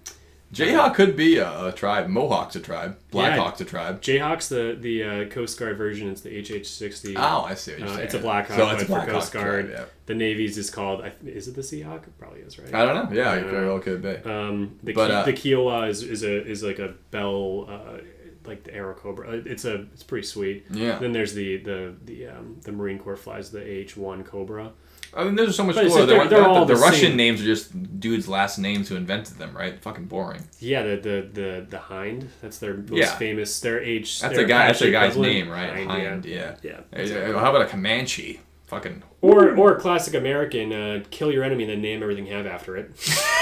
Jayhawk 0.54 0.96
could 0.96 1.16
be 1.16 1.38
a, 1.38 1.68
a 1.68 1.72
tribe. 1.72 2.08
Mohawk's 2.10 2.56
a 2.56 2.60
tribe. 2.60 2.98
Yeah. 3.12 3.38
Blackhawk's 3.38 3.62
a 3.62 3.66
tribe. 3.66 4.02
Jayhawk's 4.02 4.50
the 4.50 4.78
the 4.80 5.04
uh, 5.04 5.26
Coast 5.30 5.58
Guard 5.58 5.78
version. 5.78 6.10
It's 6.10 6.22
the 6.22 6.30
HH60. 6.42 7.14
Oh, 7.18 7.44
I 7.46 7.54
see 7.54 7.72
what 7.72 7.80
you're 7.80 7.90
Uh, 7.90 7.98
it's 7.98 8.14
a 8.14 8.20
Blackhawk, 8.20 8.58
So 8.58 8.70
it's 8.72 8.84
a 8.84 8.86
for 8.86 8.92
Blackhawk 8.94 9.14
Coast 9.16 9.34
Guard. 9.34 9.72
tribe, 9.72 9.90
The 10.08 10.16
Navy's 10.16 10.58
is 10.58 10.70
called. 10.70 11.04
Is 11.26 11.48
it 11.48 11.56
the 11.56 11.62
Seahawk? 11.62 12.04
It 12.04 12.18
probably 12.20 12.42
is, 12.42 12.60
right? 12.60 12.70
yeah. 12.70 12.82
I 12.82 12.86
don't 12.86 12.96
know. 13.12 13.16
Yeah, 13.16 13.36
it 13.36 13.46
very 13.46 13.66
well 13.68 13.80
could 13.80 14.02
be. 14.02 14.16
Um, 14.30 14.78
the 14.84 14.94
But, 14.94 15.08
Ki- 15.08 15.14
uh, 15.14 15.24
the 15.24 15.34
Kiowa 15.34 15.88
is, 15.88 16.04
is 16.04 16.24
a 16.24 16.46
is 16.46 16.64
like 16.64 16.80
a 16.80 16.96
bell, 17.12 17.68
uh, 17.70 18.02
like 18.46 18.64
the 18.66 18.72
Airacobra. 18.72 19.30
Uh, 19.30 19.50
It's 19.50 19.64
a 19.66 19.76
it's 19.94 20.04
pretty 20.04 20.28
sweet. 20.28 20.66
Yeah. 20.72 21.00
Then 21.00 21.14
there's 21.14 21.34
the 21.34 21.58
the 21.58 21.94
the 22.04 22.28
um, 22.28 22.58
the 22.64 22.72
Marine 22.74 23.00
Corps 23.00 23.16
flies 23.16 23.52
the 23.52 23.62
AH 23.62 23.98
one 24.00 24.24
Cobra. 24.26 24.72
I 25.14 25.26
mean, 25.26 25.36
there's 25.36 25.56
so 25.58 25.64
much 25.66 25.76
But 25.76 25.86
it's 25.86 25.94
cooler. 25.94 26.06
like 26.06 26.30
The, 26.30 26.36
they're- 26.36 26.40
they're 26.42 26.48
all 26.48 26.66
the 26.66 26.74
the 26.76 26.80
Russian 26.80 27.10
same. 27.10 27.18
names 27.18 27.42
are 27.42 27.46
just 27.46 28.00
dudes' 28.00 28.28
last 28.28 28.58
names 28.58 28.88
who 28.90 28.96
invented 28.96 29.38
them, 29.38 29.56
right? 29.56 29.78
Fucking 29.82 30.06
boring. 30.06 30.44
Yeah, 30.60 30.84
the 30.84 30.96
the 30.98 31.28
the 31.34 31.66
the 31.70 31.78
Hind. 31.80 32.30
That's 32.42 32.60
their 32.60 32.76
most 32.76 32.92
Yeah. 32.94 33.16
famous. 33.18 33.60
Their 33.60 33.82
H. 33.82 34.22
That's 34.22 34.36
their 34.36 34.46
a 34.46 34.48
guy. 34.48 34.68
That's 34.68 34.82
a 34.82 34.92
guy's 34.92 35.18
name, 35.18 35.50
right? 35.50 35.86
Hind. 35.86 36.26
Yeah. 36.26 36.56
Yeah. 36.64 36.80
Hey, 36.94 37.10
How 37.12 37.50
about 37.50 37.62
a 37.64 37.66
Comanche? 37.68 38.40
Fucking. 38.68 39.04
Or 39.20 39.54
or 39.58 39.76
classic 39.78 40.14
American. 40.14 40.72
Uh, 40.72 41.04
kill 41.12 41.30
your 41.30 41.44
enemy 41.44 41.64
and 41.66 41.72
then 41.74 41.82
name 41.82 42.02
everything 42.02 42.26
you 42.26 42.34
have 42.34 42.48
after 42.48 42.78
it. 42.78 42.92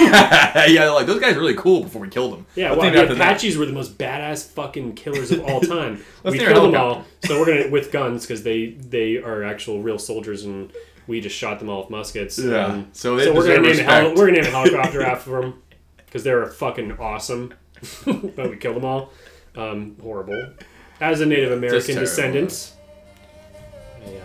yeah, 0.00 0.90
like 0.90 1.06
those 1.06 1.20
guys 1.20 1.36
are 1.36 1.40
really 1.40 1.54
cool 1.54 1.84
before 1.84 2.02
we 2.02 2.08
killed 2.08 2.32
them. 2.32 2.46
Yeah, 2.56 2.70
Let's 2.70 2.80
well, 2.80 2.90
the 2.90 2.96
that. 3.06 3.10
Apaches 3.12 3.56
were 3.56 3.64
the 3.64 3.72
most 3.72 3.96
badass 3.96 4.48
fucking 4.48 4.94
killers 4.94 5.30
of 5.30 5.44
all 5.44 5.60
time. 5.60 6.02
We 6.24 6.36
killed 6.38 6.74
them 6.74 6.80
all, 6.80 7.04
so 7.24 7.38
we're 7.40 7.46
gonna 7.46 7.70
with 7.70 7.92
guns 7.92 8.26
because 8.26 8.42
they 8.42 8.70
they 8.72 9.16
are 9.18 9.42
actual 9.44 9.80
real 9.82 9.98
soldiers, 9.98 10.44
and 10.44 10.70
we 11.06 11.20
just 11.20 11.36
shot 11.36 11.58
them 11.58 11.68
all 11.68 11.80
with 11.82 11.90
muskets. 11.90 12.38
Yeah, 12.38 12.66
Um, 12.66 12.88
so 12.92 13.18
so 13.18 13.32
we're 13.34 13.46
gonna 13.46 13.68
name 13.68 13.80
a 13.80 13.82
hel- 13.82 14.14
we're 14.14 14.26
gonna 14.26 14.42
name 14.42 14.46
a 14.46 14.50
helicopter 14.56 15.02
after 15.02 15.40
them 15.40 15.62
because 16.06 16.22
they're 16.24 16.46
fucking 16.46 16.92
awesome. 16.98 17.54
but 18.04 18.50
we 18.50 18.56
killed 18.56 18.76
them 18.76 18.84
all. 18.84 19.12
Um, 19.56 19.96
horrible. 20.02 20.52
As 21.00 21.20
a 21.20 21.26
Native 21.26 21.52
American 21.52 21.96
descendant, 21.96 22.72
I, 24.06 24.16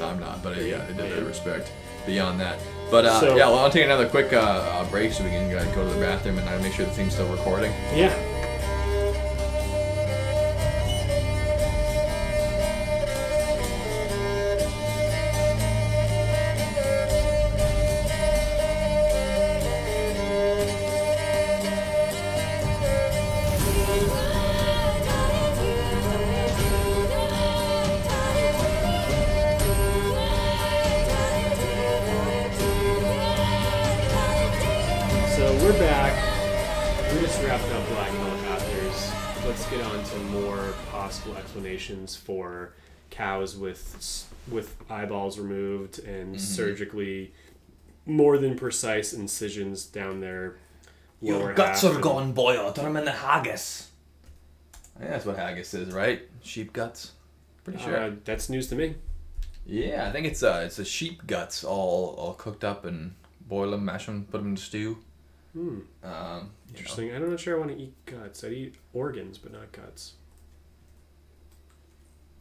uh, 0.00 0.06
I'm 0.06 0.20
not, 0.20 0.42
but 0.42 0.56
uh, 0.58 0.60
yeah, 0.60 0.84
they 0.86 0.94
deserve 1.08 1.26
respect 1.26 1.72
beyond 2.06 2.38
that. 2.40 2.58
But 2.90 3.06
uh, 3.06 3.20
So- 3.20 3.36
yeah, 3.36 3.46
well, 3.48 3.60
I'll 3.60 3.70
take 3.70 3.84
another 3.84 4.06
quick 4.08 4.32
uh, 4.32 4.36
uh, 4.38 4.90
break 4.90 5.12
so 5.12 5.24
we 5.24 5.30
can 5.30 5.50
uh, 5.56 5.64
go 5.74 5.82
to 5.88 5.94
the 5.94 6.00
bathroom 6.00 6.38
and 6.38 6.62
make 6.62 6.72
sure 6.74 6.84
the 6.84 6.92
thing's 6.92 7.14
still 7.14 7.28
recording. 7.30 7.72
yeah. 7.94 8.14
Let's 40.14 40.24
get 40.26 40.30
on 40.30 40.32
to 40.32 40.46
more 40.48 40.74
possible 40.90 41.36
explanations 41.36 42.16
for 42.16 42.72
cows 43.10 43.56
with 43.56 44.26
with 44.50 44.76
eyeballs 44.90 45.38
removed 45.38 45.98
and 46.00 46.40
surgically 46.40 47.32
more 48.06 48.36
than 48.38 48.56
precise 48.56 49.12
incisions 49.12 49.86
down 49.86 50.20
their 50.20 50.56
lower 51.20 51.52
half. 51.68 51.80
and- 51.94 52.02
boy. 52.34 52.54
Throw 52.72 52.84
them 52.84 52.96
in 52.98 53.04
the 53.04 53.12
haggis. 53.12 53.90
I 54.96 54.98
think 55.00 55.10
that's 55.10 55.24
what 55.26 55.36
haggis 55.38 55.74
is, 55.74 55.92
right? 55.92 56.22
Sheep 56.42 56.72
guts. 56.72 57.12
Pretty 57.64 57.78
sure. 57.82 57.96
Uh, 57.96 58.10
that's 58.24 58.48
news 58.50 58.68
to 58.68 58.74
me. 58.76 58.96
yeah, 59.66 60.06
I 60.08 60.12
think 60.12 60.26
it's 60.26 60.42
uh, 60.42 60.62
it's 60.66 60.76
the 60.76 60.84
sheep 60.84 61.26
guts 61.26 61.64
all 61.64 62.14
all 62.18 62.34
cooked 62.34 62.62
up 62.64 62.84
and 62.84 63.14
boil 63.48 63.70
them, 63.70 63.84
mash 63.84 64.06
them, 64.06 64.26
put 64.30 64.38
them 64.38 64.48
in 64.48 64.54
a 64.54 64.58
stew. 64.58 64.98
Hmm. 65.54 65.60
Um, 65.60 65.78
you 66.02 66.04
know. 66.04 66.48
Interesting. 66.76 67.14
I'm 67.14 67.30
not 67.30 67.40
sure 67.40 67.56
I 67.56 67.58
want 67.58 67.70
to 67.76 67.82
eat 67.82 67.94
guts. 68.06 68.44
I 68.44 68.48
eat 68.48 68.74
organs, 68.92 69.38
but 69.38 69.52
not 69.52 69.72
guts. 69.72 70.14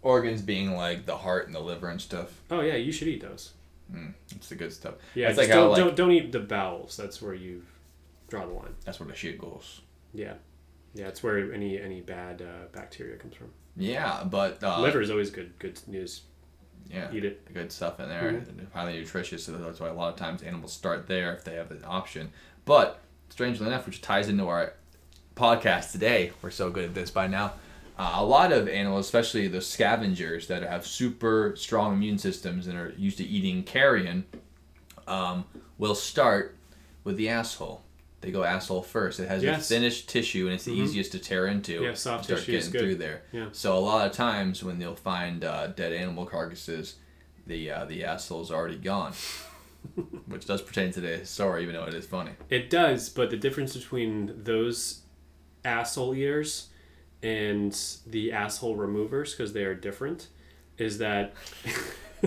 Organs 0.01 0.41
being 0.41 0.75
like 0.75 1.05
the 1.05 1.17
heart 1.17 1.45
and 1.45 1.55
the 1.55 1.59
liver 1.61 1.87
and 1.89 2.01
stuff. 2.01 2.41
Oh 2.51 2.59
yeah, 2.61 2.75
you 2.75 2.91
should 2.91 3.07
eat 3.07 3.21
those. 3.21 3.53
Mm, 3.93 4.13
it's 4.35 4.49
the 4.49 4.55
good 4.55 4.73
stuff. 4.73 4.95
Yeah, 5.15 5.27
just 5.27 5.37
like 5.39 5.49
don't, 5.49 5.69
like 5.69 5.77
don't 5.77 5.95
don't 5.95 6.11
eat 6.11 6.31
the 6.31 6.39
bowels. 6.41 6.97
That's 6.97 7.21
where 7.21 7.33
you 7.33 7.63
draw 8.27 8.45
the 8.45 8.51
line. 8.53 8.75
that's 8.83 8.99
where 8.99 9.07
the 9.07 9.15
shit 9.15 9.37
goes. 9.37 9.81
Yeah, 10.13 10.33
yeah, 10.93 11.07
it's 11.07 11.23
where 11.23 11.53
any 11.53 11.79
any 11.79 12.01
bad 12.01 12.41
uh, 12.41 12.65
bacteria 12.73 13.15
comes 13.15 13.35
from. 13.35 13.51
Yeah, 13.77 14.23
but 14.25 14.61
uh, 14.63 14.81
Liver 14.81 15.01
is 15.01 15.09
always 15.09 15.29
good. 15.29 15.53
Good 15.59 15.79
news. 15.87 16.23
Yeah, 16.91 17.09
Eat 17.13 17.23
it. 17.23 17.53
good 17.53 17.71
stuff 17.71 17.99
in 18.01 18.09
there. 18.09 18.33
Mhm. 18.33 18.71
Highly 18.73 18.99
nutritious, 18.99 19.45
so 19.45 19.53
that's 19.53 19.79
why 19.79 19.87
a 19.87 19.93
lot 19.93 20.13
of 20.13 20.19
times 20.19 20.43
animals 20.43 20.73
start 20.73 21.07
there 21.07 21.33
if 21.33 21.45
they 21.45 21.55
have 21.55 21.69
the 21.69 21.81
option. 21.85 22.31
But 22.65 22.99
strangely 23.29 23.67
enough, 23.67 23.85
which 23.85 24.01
ties 24.01 24.29
into 24.29 24.47
our 24.47 24.73
podcast 25.35 25.91
today, 25.91 26.31
we're 26.41 26.51
so 26.51 26.69
good 26.69 26.85
at 26.85 26.93
this 26.95 27.09
by 27.11 27.27
now. 27.27 27.53
Uh, 27.97 28.13
a 28.15 28.25
lot 28.25 28.51
of 28.51 28.67
animals, 28.67 29.05
especially 29.05 29.47
the 29.47 29.61
scavengers 29.61 30.47
that 30.47 30.63
have 30.63 30.85
super 30.87 31.53
strong 31.55 31.93
immune 31.93 32.17
systems 32.17 32.65
and 32.67 32.77
are 32.77 32.93
used 32.97 33.17
to 33.17 33.23
eating 33.23 33.63
carrion, 33.63 34.25
um, 35.07 35.45
will 35.77 35.93
start 35.95 36.55
with 37.03 37.17
the 37.17 37.29
asshole. 37.29 37.83
They 38.21 38.31
go 38.31 38.43
asshole 38.45 38.83
first. 38.83 39.19
It 39.19 39.27
has 39.27 39.43
Yes. 39.43 39.67
the 39.67 39.75
thinnest 39.75 40.07
tissue 40.09 40.45
and 40.45 40.55
it's 40.55 40.63
the 40.63 40.71
Mhm. 40.71 40.83
easiest 40.85 41.11
to 41.11 41.19
tear 41.19 41.45
into. 41.45 41.83
Yeah, 41.83 41.93
soft 41.93 42.23
start 42.25 42.39
tissue 42.39 42.53
is 42.53 42.67
getting 42.67 42.71
good. 42.71 42.79
through 42.79 42.95
there. 42.95 43.21
Yeah. 43.33 43.47
So 43.51 43.77
a 43.77 43.79
lot 43.79 44.07
of 44.07 44.13
times 44.13 44.63
when 44.63 44.79
they'll 44.79 44.95
find 44.95 45.43
uh, 45.43 45.67
dead 45.67 45.91
animal 45.91 46.25
carcasses, 46.25 46.95
the 47.45 47.69
uh, 47.69 47.85
the 47.85 48.05
asshole's 48.05 48.49
already 48.49 48.77
gone, 48.77 49.13
which 50.27 50.45
does 50.45 50.61
pertain 50.61 50.91
to 50.91 51.01
today's 51.01 51.29
story, 51.29 51.63
even 51.63 51.75
though 51.75 51.83
it 51.85 51.93
is 51.93 52.05
funny. 52.05 52.31
It 52.49 52.69
does, 52.69 53.09
but 53.09 53.29
the 53.29 53.37
difference 53.37 53.75
between 53.75 54.43
those 54.43 55.01
asshole 55.65 56.13
eaters 56.15 56.69
and 57.21 57.77
the 58.05 58.31
asshole 58.31 58.75
removers, 58.75 59.33
because 59.33 59.53
they 59.53 59.63
are 59.63 59.75
different, 59.75 60.27
is 60.77 60.97
that 60.97 61.33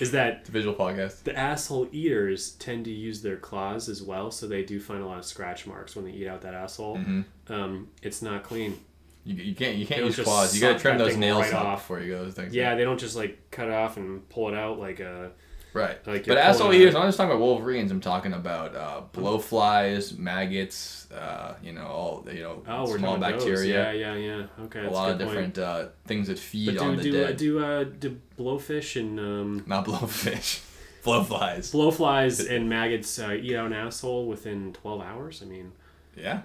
is 0.00 0.12
that 0.12 0.44
the 0.46 0.52
visual 0.52 0.74
podcast. 0.74 1.24
the 1.24 1.36
asshole 1.38 1.88
eaters 1.92 2.52
tend 2.52 2.84
to 2.86 2.90
use 2.90 3.22
their 3.22 3.36
claws 3.36 3.88
as 3.88 4.02
well, 4.02 4.30
so 4.30 4.46
they 4.46 4.64
do 4.64 4.80
find 4.80 5.02
a 5.02 5.06
lot 5.06 5.18
of 5.18 5.24
scratch 5.24 5.66
marks 5.66 5.94
when 5.94 6.04
they 6.06 6.12
eat 6.12 6.26
out 6.26 6.40
that 6.42 6.54
asshole. 6.54 6.96
hmm 6.98 7.22
Um, 7.48 7.88
it's 8.02 8.22
not 8.22 8.42
clean. 8.42 8.78
You, 9.24 9.34
you 9.36 9.54
can't 9.54 9.76
you 9.76 9.86
can't 9.86 10.04
use 10.04 10.18
claws. 10.18 10.54
You 10.54 10.60
gotta 10.62 10.78
trim 10.78 10.96
those 10.98 11.16
nails 11.16 11.42
right 11.42 11.54
off. 11.54 11.80
before 11.80 12.00
you 12.00 12.12
go. 12.12 12.24
Those 12.24 12.34
things. 12.34 12.54
Yeah, 12.54 12.74
they 12.74 12.84
don't 12.84 12.98
just 12.98 13.16
like 13.16 13.50
cut 13.50 13.68
it 13.68 13.74
off 13.74 13.96
and 13.96 14.26
pull 14.28 14.48
it 14.48 14.54
out 14.54 14.78
like 14.78 15.00
a. 15.00 15.32
Right. 15.72 16.04
Like 16.04 16.26
but 16.26 16.36
asshole 16.36 16.72
eaters, 16.72 16.94
a- 16.94 16.96
I'm 16.98 17.02
not 17.04 17.08
just 17.08 17.18
talking 17.18 17.30
about 17.30 17.40
wolverines. 17.44 17.92
I'm 17.92 18.00
talking 18.00 18.32
about 18.32 18.74
uh, 18.74 19.02
blowflies, 19.12 20.18
maggots. 20.18 21.06
Uh, 21.12 21.54
you 21.62 21.72
know, 21.72 21.86
all 21.86 22.26
you 22.32 22.42
know, 22.42 22.62
Oh, 22.66 22.96
small 22.96 23.14
about 23.14 23.34
those. 23.34 23.44
bacteria. 23.44 23.92
Yeah, 23.92 24.14
yeah, 24.14 24.36
yeah. 24.38 24.64
Okay, 24.64 24.84
A 24.84 24.90
lot 24.90 25.10
a 25.10 25.12
of 25.12 25.18
different 25.18 25.58
uh, 25.58 25.88
things 26.06 26.26
that 26.26 26.38
feed 26.40 26.74
But 26.76 26.84
on 26.84 26.96
do 26.96 27.02
the 27.02 27.10
do 27.10 27.22
uh, 27.22 27.26
dead. 27.28 27.36
do 27.36 27.64
uh, 27.64 27.84
do 27.84 28.20
blowfish 28.36 28.98
and 28.98 29.20
um, 29.20 29.62
Not 29.66 29.84
blowfish, 29.86 30.60
blowflies. 31.04 31.72
blowflies 31.72 32.50
and 32.50 32.68
maggots 32.68 33.18
uh, 33.20 33.32
eat 33.40 33.54
out 33.54 33.66
an 33.66 33.72
asshole 33.72 34.26
within 34.26 34.72
twelve 34.72 35.00
hours? 35.02 35.40
I 35.40 35.46
mean, 35.46 35.70
Yeah. 36.16 36.42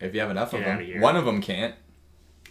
If 0.00 0.14
you 0.14 0.20
have 0.20 0.30
enough 0.30 0.52
of 0.52 0.60
them, 0.60 0.80
here. 0.80 1.00
one 1.00 1.16
of 1.16 1.24
them 1.24 1.40
can't. 1.40 1.74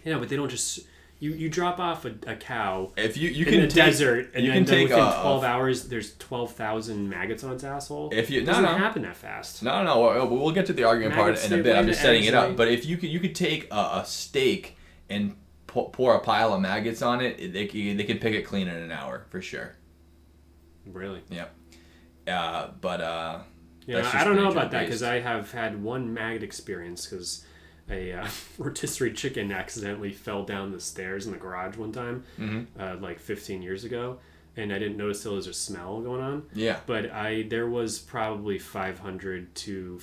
yeah, 0.04 0.18
but 0.18 0.28
they 0.28 0.36
don't 0.36 0.48
just 0.48 0.80
you 1.20 1.30
you 1.32 1.48
drop 1.48 1.78
off 1.78 2.04
a, 2.04 2.14
a 2.26 2.34
cow 2.36 2.92
If 2.96 3.16
you 3.16 3.30
you 3.30 3.46
in 3.46 3.52
can 3.52 3.60
the 3.62 3.66
take, 3.68 3.74
desert 3.86 4.30
and 4.34 4.44
you 4.44 4.50
then, 4.52 4.64
can 4.64 4.74
then 4.74 4.74
take 4.80 4.88
within 4.88 5.04
twelve 5.04 5.44
hours 5.44 5.88
there's 5.88 6.16
twelve 6.16 6.52
thousand 6.54 7.08
maggots 7.08 7.44
on 7.44 7.52
its 7.52 7.62
asshole. 7.64 8.10
If 8.12 8.30
you 8.30 8.40
it 8.40 8.44
no 8.46 8.52
doesn't 8.52 8.64
no 8.64 8.76
happen 8.76 9.02
that 9.02 9.16
fast. 9.16 9.62
no 9.62 9.84
no 9.84 10.00
we'll, 10.00 10.26
we'll 10.38 10.52
get 10.52 10.66
to 10.66 10.72
the 10.72 10.84
argument 10.84 11.14
part 11.14 11.42
in 11.44 11.60
a 11.60 11.62
bit. 11.62 11.76
I'm 11.76 11.86
just 11.86 12.00
setting 12.02 12.24
it 12.24 12.34
up. 12.34 12.56
But 12.56 12.68
if 12.68 12.84
you 12.84 12.96
could 12.96 13.10
you 13.10 13.20
could 13.20 13.34
take 13.34 13.68
a, 13.72 14.00
a 14.00 14.04
steak 14.06 14.76
and 15.08 15.36
pour, 15.66 15.90
pour 15.90 16.14
a 16.14 16.20
pile 16.20 16.52
of 16.54 16.60
maggots 16.60 17.00
on 17.02 17.20
it, 17.20 17.38
they 17.52 17.66
they 17.66 18.04
can 18.04 18.18
pick 18.18 18.34
it 18.34 18.42
clean 18.42 18.68
in 18.68 18.76
an 18.76 18.90
hour 18.92 19.26
for 19.30 19.40
sure. 19.40 19.76
Really? 20.86 21.22
Yep. 21.30 21.54
Uh, 22.26 22.68
but 22.80 23.00
uh, 23.00 23.38
Yeah, 23.86 24.00
That's 24.02 24.14
I 24.14 24.24
don't 24.24 24.36
know 24.36 24.50
about 24.50 24.70
that 24.70 24.84
because 24.86 25.02
I 25.02 25.20
have 25.20 25.52
had 25.52 25.82
one 25.82 26.12
maggot 26.14 26.42
experience 26.42 27.06
because 27.06 27.44
a 27.90 28.12
uh, 28.12 28.26
rotisserie 28.58 29.12
chicken 29.12 29.52
accidentally 29.52 30.12
fell 30.12 30.42
down 30.42 30.72
the 30.72 30.80
stairs 30.80 31.26
in 31.26 31.32
the 31.32 31.38
garage 31.38 31.76
one 31.76 31.92
time, 31.92 32.24
Mhm. 32.40 32.66
uh, 32.78 32.96
like 33.00 33.18
15 33.20 33.60
years 33.60 33.84
ago, 33.84 34.18
and 34.56 34.72
I 34.72 34.78
didn't 34.78 34.96
notice 34.96 35.22
there 35.24 35.32
was 35.32 35.46
a 35.46 35.52
smell 35.52 36.00
going 36.00 36.22
on. 36.22 36.42
yeah, 36.54 36.78
But 36.86 37.10
I 37.12 37.42
there 37.42 37.68
was 37.68 37.98
probably 37.98 38.58
500 38.58 39.54
to 39.54 40.00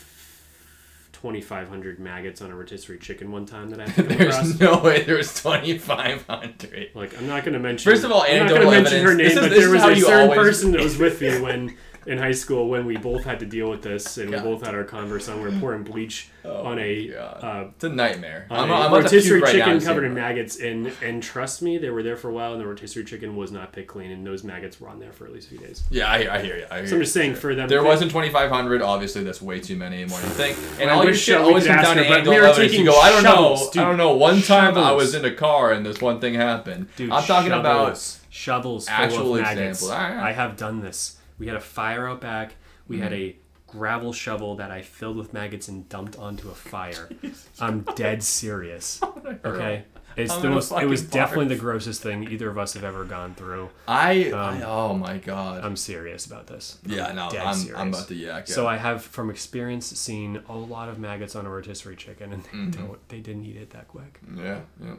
2,500 1.13 1.99
maggots 1.99 2.41
on 2.41 2.51
a 2.51 2.55
rotisserie 2.55 2.97
chicken 2.97 3.31
one 3.31 3.45
time 3.45 3.69
that 3.69 3.79
I 3.79 3.87
had 3.89 3.95
to 3.95 4.03
come 4.15 4.27
across. 4.27 4.35
there's 4.37 4.59
no 4.59 4.79
way 4.81 5.03
there 5.03 5.17
was 5.17 5.33
2,500. 5.41 6.91
Like 6.95 7.17
I'm 7.17 7.27
not 7.27 7.43
going 7.43 7.53
to 7.53 7.59
mention. 7.59 7.91
First 7.91 8.03
of 8.03 8.11
all, 8.11 8.23
I'm 8.23 8.47
not 8.47 8.51
anecdotal 8.51 8.63
going 8.71 8.83
to 8.85 8.89
mention 8.91 9.03
her 9.05 9.11
evidence- 9.11 9.17
name, 9.17 9.25
this 9.27 9.33
is- 9.35 9.39
but 9.39 9.49
this 9.49 9.59
there 9.59 9.71
was 9.91 9.97
a 9.97 10.01
certain 10.05 10.29
always- 10.31 10.37
person 10.37 10.71
that 10.71 10.81
was 10.81 10.97
with 10.97 11.21
me 11.21 11.39
when 11.41 11.77
in 12.05 12.17
high 12.17 12.31
school 12.31 12.67
when 12.67 12.85
we 12.85 12.97
both 12.97 13.23
had 13.23 13.39
to 13.39 13.45
deal 13.45 13.69
with 13.69 13.81
this, 13.83 14.17
and 14.17 14.31
God. 14.31 14.43
we 14.43 14.49
both 14.49 14.65
had 14.65 14.73
our 14.73 14.83
Converse 14.83 15.29
on. 15.29 15.41
We 15.41 15.49
were 15.49 15.59
pouring 15.59 15.83
bleach 15.83 16.29
Oh 16.43 16.65
on 16.65 16.79
a 16.79 17.15
uh, 17.15 17.65
It's 17.75 17.83
a 17.83 17.89
nightmare. 17.89 18.47
on 18.49 18.59
I'm, 18.65 18.71
a 18.71 18.73
I'm 18.73 18.93
about 18.93 19.03
rotisserie 19.03 19.41
right 19.41 19.51
chicken 19.51 19.79
covered 19.79 20.05
in 20.05 20.13
maggots, 20.13 20.59
and 20.59 20.91
and 21.03 21.21
trust 21.21 21.61
me, 21.61 21.77
they 21.77 21.89
were 21.91 22.01
there 22.01 22.17
for 22.17 22.29
a 22.29 22.33
while, 22.33 22.53
and 22.53 22.61
the 22.61 22.65
rotisserie 22.65 23.05
chicken 23.05 23.35
was 23.35 23.51
not 23.51 23.71
picked 23.73 23.89
clean, 23.89 24.09
and 24.11 24.25
those 24.25 24.43
maggots 24.43 24.81
were 24.81 24.89
on 24.89 24.99
there 24.99 25.11
for 25.11 25.25
at 25.25 25.33
least 25.33 25.47
a 25.47 25.49
few 25.51 25.59
days. 25.59 25.83
Yeah, 25.91 26.09
I, 26.09 26.37
I 26.37 26.41
hear 26.41 26.57
you. 26.57 26.65
I 26.71 26.79
hear 26.79 26.87
So 26.87 26.95
I'm 26.95 27.01
just 27.01 27.13
saying 27.13 27.35
for 27.35 27.53
them. 27.53 27.69
There 27.69 27.83
wasn't 27.83 28.11
2,500. 28.11 28.81
Obviously, 28.81 29.23
that's 29.23 29.41
way 29.41 29.59
too 29.59 29.75
many 29.75 30.03
more 30.05 30.19
than 30.19 30.29
you 30.29 30.35
think. 30.35 30.57
And 30.79 30.89
all 30.89 31.03
your 31.03 31.11
wish, 31.11 31.21
shit 31.21 31.37
always 31.37 31.67
comes 31.67 31.83
down 31.83 31.97
to 31.97 32.03
her, 32.03 32.15
angle 32.15 32.33
we 32.33 32.39
evidence. 32.39 32.73
You 32.73 32.85
go, 32.85 32.99
I 32.99 33.11
don't 33.11 33.23
shovels, 33.23 33.61
know. 33.61 33.71
dude. 33.71 33.83
I 33.83 33.85
don't 33.85 33.97
know. 33.97 34.15
One 34.15 34.41
time 34.41 34.77
I 34.77 34.91
was 34.93 35.13
in 35.13 35.23
a 35.25 35.33
car 35.33 35.71
and 35.71 35.85
this 35.85 36.01
one 36.01 36.19
thing 36.19 36.33
happened. 36.33 36.87
Dude, 36.95 37.11
I'm 37.11 37.23
talking 37.23 37.51
about 37.51 37.89
shovels. 37.97 38.19
shovels 38.29 38.87
full 38.87 38.95
actual 38.95 39.35
of 39.35 39.41
maggots. 39.41 39.81
example. 39.83 39.95
All 40.03 40.09
right. 40.15 40.29
I 40.29 40.33
have 40.33 40.57
done 40.57 40.81
this. 40.81 41.17
We 41.41 41.47
had 41.47 41.55
a 41.55 41.59
fire 41.59 42.07
out 42.07 42.21
back. 42.21 42.53
We 42.87 42.99
had 42.99 43.11
Mm-hmm. 43.11 43.37
a 43.39 43.71
gravel 43.71 44.13
shovel 44.13 44.55
that 44.57 44.69
I 44.69 44.81
filled 44.83 45.17
with 45.17 45.33
maggots 45.33 45.67
and 45.69 45.89
dumped 45.89 46.19
onto 46.19 46.49
a 46.49 46.53
fire. 46.53 47.09
I'm 47.59 47.81
dead 47.95 48.21
serious. 48.23 49.01
Okay. 49.45 49.85
It's 50.17 50.31
I'm 50.33 50.41
the 50.41 50.49
most. 50.49 50.71
It 50.73 50.85
was 50.87 51.01
fucking 51.03 51.19
definitely 51.19 51.55
the 51.55 51.61
grossest 51.61 52.03
thing 52.03 52.29
either 52.29 52.49
of 52.49 52.57
us 52.57 52.73
have 52.73 52.83
ever 52.83 53.05
gone 53.05 53.33
through. 53.33 53.69
I, 53.87 54.25
Um, 54.31 54.57
I 54.57 54.61
oh 54.63 54.93
my 54.93 55.17
god. 55.17 55.63
I'm 55.63 55.75
serious 55.77 56.25
about 56.25 56.47
this. 56.47 56.77
yeah, 56.85 57.07
I'm 57.07 57.15
no, 57.15 57.29
dead 57.31 57.41
I'm, 57.45 57.55
serious. 57.55 57.79
I'm 57.79 57.87
about 57.89 58.07
to 58.09 58.15
yak. 58.15 58.47
So 58.49 58.67
I 58.67 58.75
have, 58.77 59.03
from 59.03 59.29
experience, 59.29 59.85
seen 59.87 60.43
a 60.49 60.55
lot 60.55 60.89
of 60.89 60.99
maggots 60.99 61.35
on 61.35 61.45
a 61.45 61.49
rotisserie 61.49 61.95
chicken, 61.95 62.33
and 62.33 62.43
they 62.43 62.49
Mm-hmm. 62.49 62.71
don't. 62.87 63.09
They 63.09 63.19
didn't 63.21 63.45
eat 63.45 63.55
it 63.55 63.69
that 63.71 63.87
quick. 63.87 64.19
yeah, 64.37 64.59
yeah, 64.83 64.95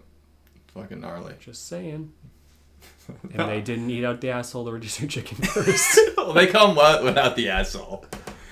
fucking 0.75 1.01
gnarly. 1.03 1.35
Just 1.39 1.69
saying. 1.69 2.13
And 3.35 3.49
they 3.49 3.61
didn't 3.61 3.91
eat 3.91 4.05
out 4.05 4.21
the 4.21 4.31
asshole 4.31 4.63
of 4.63 4.67
the 4.67 4.73
rotisserie 4.73 5.09
chicken 5.09 5.37
first. 5.45 5.99
well, 6.17 6.33
they 6.33 6.47
come 6.47 6.77
wet 6.77 7.03
without 7.03 7.37
the 7.37 7.49
asshole. 7.49 8.05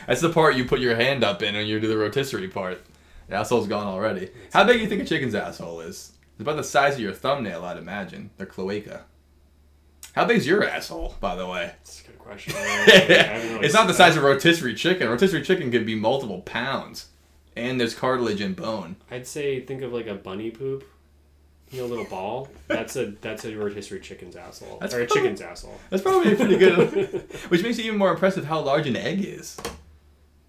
That's 0.07 0.21
the 0.21 0.31
part 0.31 0.57
you 0.57 0.65
put 0.65 0.81
your 0.81 0.97
hand 0.97 1.23
up 1.23 1.43
in 1.43 1.55
when 1.55 1.67
you 1.67 1.79
do 1.79 1.87
the 1.87 1.97
rotisserie 1.97 2.49
part. 2.49 2.81
The 3.29 3.37
asshole's 3.37 3.69
gone 3.69 3.87
already. 3.87 4.31
How 4.53 4.65
big 4.65 4.77
do 4.77 4.83
you 4.83 4.89
think 4.89 5.03
a 5.03 5.05
chicken's 5.05 5.35
asshole 5.37 5.81
is? 5.81 6.13
It's 6.33 6.41
about 6.41 6.57
the 6.57 6.65
size 6.65 6.95
of 6.95 7.01
your 7.01 7.13
thumbnail, 7.13 7.65
I'd 7.65 7.77
imagine. 7.77 8.31
Their 8.39 8.47
cloaca. 8.47 9.05
How 10.15 10.25
big's 10.25 10.47
your 10.47 10.65
asshole, 10.65 11.15
by 11.21 11.37
the 11.37 11.47
way? 11.47 11.67
That's 11.67 12.01
a 12.03 12.07
good 12.09 12.19
question. 12.19 12.55
Really 12.55 13.65
it's 13.65 13.75
not 13.75 13.87
the 13.87 13.93
seen 13.93 13.99
size 13.99 14.17
of 14.17 14.25
rotisserie 14.25 14.75
chicken. 14.75 15.09
Rotisserie 15.09 15.43
chicken 15.43 15.71
could 15.71 15.87
be 15.87 15.95
multiple 15.95 16.41
pounds. 16.41 17.07
And 17.55 17.81
there's 17.81 17.95
cartilage 17.95 18.41
and 18.41 18.57
bone. 18.57 18.97
I'd 19.11 19.27
say 19.27 19.61
think 19.61 19.83
of 19.83 19.93
like 19.93 20.07
a 20.07 20.15
bunny 20.15 20.51
poop. 20.51 20.85
You 21.71 21.81
know, 21.81 21.87
a 21.87 21.89
little 21.89 22.05
ball. 22.05 22.49
That's 22.69 22.97
a 22.97 23.07
that's 23.21 23.45
a 23.45 23.57
rotisserie 23.57 24.01
chicken's 24.01 24.35
asshole. 24.37 24.79
That's 24.81 24.93
or 24.95 25.01
a 25.03 25.07
chicken's 25.07 25.41
asshole. 25.41 25.79
That's 25.89 26.03
probably 26.03 26.35
pretty 26.35 26.57
good. 26.59 27.23
Which 27.49 27.63
makes 27.63 27.79
it 27.79 27.85
even 27.85 27.99
more 27.99 28.11
impressive 28.11 28.45
how 28.45 28.61
large 28.61 28.87
an 28.89 28.97
egg 28.97 29.25
is. 29.25 29.57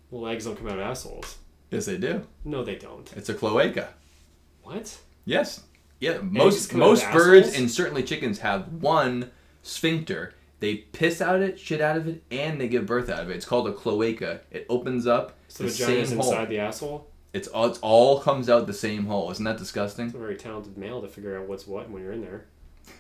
Well, 0.10 0.28
eggs 0.32 0.46
don't 0.46 0.58
come 0.58 0.68
out 0.68 0.80
of 0.80 0.80
assholes. 0.86 1.38
Yes, 1.70 1.86
they 1.86 1.98
do. 1.98 2.26
No, 2.44 2.64
they 2.64 2.76
don't. 2.76 3.12
It's 3.16 3.30
a 3.30 3.34
cloaca. 3.34 3.90
What? 4.64 4.98
Yes. 5.26 5.62
Yeah, 6.00 6.18
most 6.22 6.72
come 6.72 6.82
out 6.82 6.86
of 6.86 6.90
most 6.92 7.12
birds 7.12 7.56
and 7.56 7.70
certainly 7.70 8.02
chickens 8.04 8.40
have 8.40 8.68
one 8.74 9.30
sphincter. 9.62 10.34
They 10.60 10.76
piss 10.78 11.22
out 11.22 11.42
it, 11.42 11.60
shit 11.60 11.82
out 11.82 11.98
of 11.98 12.08
it, 12.08 12.24
and 12.32 12.60
they 12.60 12.68
give 12.68 12.86
birth 12.86 13.10
out 13.10 13.20
of 13.22 13.30
it. 13.30 13.36
It's 13.36 13.46
called 13.46 13.68
a 13.68 13.74
cloaca. 13.74 14.42
It 14.52 14.66
opens 14.70 15.06
up 15.08 15.38
So 15.48 15.64
the 15.64 15.70
the 15.70 15.76
vagina's 15.76 16.10
same 16.10 16.18
inside 16.20 16.36
hole. 16.38 16.46
the 16.48 16.60
asshole. 16.60 17.08
It's 17.34 17.48
all 17.48 17.66
it's 17.68 17.80
all 17.80 18.20
comes 18.20 18.50
out 18.50 18.68
the 18.68 18.74
same 18.74 19.06
hole. 19.06 19.32
Isn't 19.32 19.46
that 19.46 19.58
disgusting? 19.58 20.08
It's 20.08 20.16
a 20.16 20.20
very 20.20 20.36
talented 20.36 20.78
male 20.78 21.02
to 21.02 21.08
figure 21.08 21.38
out 21.40 21.48
what's 21.48 21.66
what 21.66 21.90
when 21.90 22.04
you're 22.04 22.14
in 22.14 22.22
there. 22.22 22.46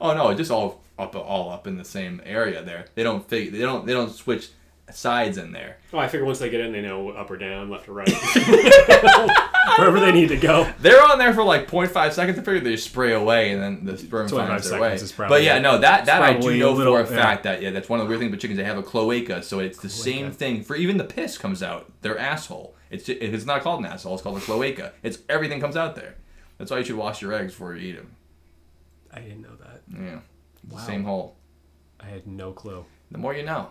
Oh 0.00 0.14
no, 0.14 0.28
it 0.28 0.36
just 0.36 0.52
all 0.52 0.80
up 0.96 1.16
all 1.16 1.50
up 1.50 1.66
in 1.66 1.76
the 1.76 1.84
same 1.84 2.22
area 2.24 2.62
there. 2.62 2.84
They 2.94 3.02
don't 3.02 3.28
fig- 3.28 3.50
they 3.50 3.58
don't 3.58 3.84
they 3.84 3.92
don't 3.92 4.12
switch 4.12 4.50
sides 4.94 5.38
in 5.38 5.52
there. 5.52 5.76
Oh, 5.92 5.98
I 5.98 6.08
figure 6.08 6.24
once 6.26 6.38
they 6.38 6.50
get 6.50 6.60
in, 6.60 6.72
they 6.72 6.80
know 6.82 7.10
up 7.10 7.30
or 7.30 7.36
down, 7.36 7.70
left 7.70 7.88
or 7.88 7.92
right, 7.94 8.08
wherever 9.78 10.00
they 10.00 10.12
need 10.12 10.28
to 10.28 10.36
go. 10.36 10.70
They're 10.80 11.02
on 11.02 11.18
there 11.18 11.32
for 11.32 11.42
like 11.44 11.68
0.5 11.68 12.12
seconds. 12.12 12.38
I 12.38 12.42
figure 12.42 12.60
they 12.60 12.76
spray 12.76 13.12
away 13.12 13.52
and 13.52 13.62
then 13.62 13.84
the 13.84 13.96
sperm 13.98 14.28
25 14.28 14.48
finds 14.48 14.70
their 14.70 14.80
way. 14.80 14.86
seconds 14.88 15.02
is 15.02 15.12
probably- 15.12 15.36
But 15.38 15.42
yeah, 15.44 15.58
no, 15.58 15.78
that 15.78 16.06
that 16.06 16.22
I 16.22 16.34
do 16.38 16.56
know 16.58 16.70
a 16.70 16.72
little- 16.72 16.94
for 16.96 17.12
a 17.12 17.16
yeah. 17.16 17.22
fact 17.22 17.42
that 17.44 17.62
yeah, 17.62 17.70
that's 17.70 17.88
one 17.88 18.00
of 18.00 18.06
the 18.06 18.08
weird 18.08 18.20
things 18.20 18.30
about 18.30 18.40
chickens. 18.40 18.58
They 18.58 18.64
have 18.64 18.78
a 18.78 18.82
cloaca, 18.82 19.42
so 19.42 19.58
it's 19.60 19.78
the 19.78 19.88
same 19.88 20.30
thing 20.30 20.62
for 20.62 20.76
even 20.76 20.96
the 20.96 21.04
piss 21.04 21.38
comes 21.38 21.62
out 21.62 21.90
their 22.02 22.18
asshole. 22.18 22.74
It's 22.90 23.04
ju- 23.04 23.18
it's 23.20 23.44
not 23.46 23.62
called 23.62 23.80
an 23.80 23.86
asshole. 23.86 24.14
It's 24.14 24.22
called 24.22 24.38
a 24.38 24.40
cloaca. 24.40 24.92
It's 25.02 25.18
everything 25.28 25.60
comes 25.60 25.76
out 25.76 25.94
there. 25.94 26.14
That's 26.58 26.70
why 26.70 26.78
you 26.78 26.84
should 26.84 26.96
wash 26.96 27.22
your 27.22 27.32
eggs 27.34 27.52
before 27.52 27.74
you 27.76 27.90
eat 27.90 27.96
them. 27.96 28.10
I 29.12 29.20
didn't 29.20 29.42
know 29.42 29.54
that. 29.60 29.80
Yeah, 29.92 30.18
Wow. 30.70 30.78
same 30.80 31.04
hole. 31.04 31.36
I 32.00 32.06
had 32.06 32.26
no 32.26 32.52
clue. 32.52 32.84
The 33.10 33.18
more 33.18 33.34
you 33.34 33.42
know. 33.44 33.68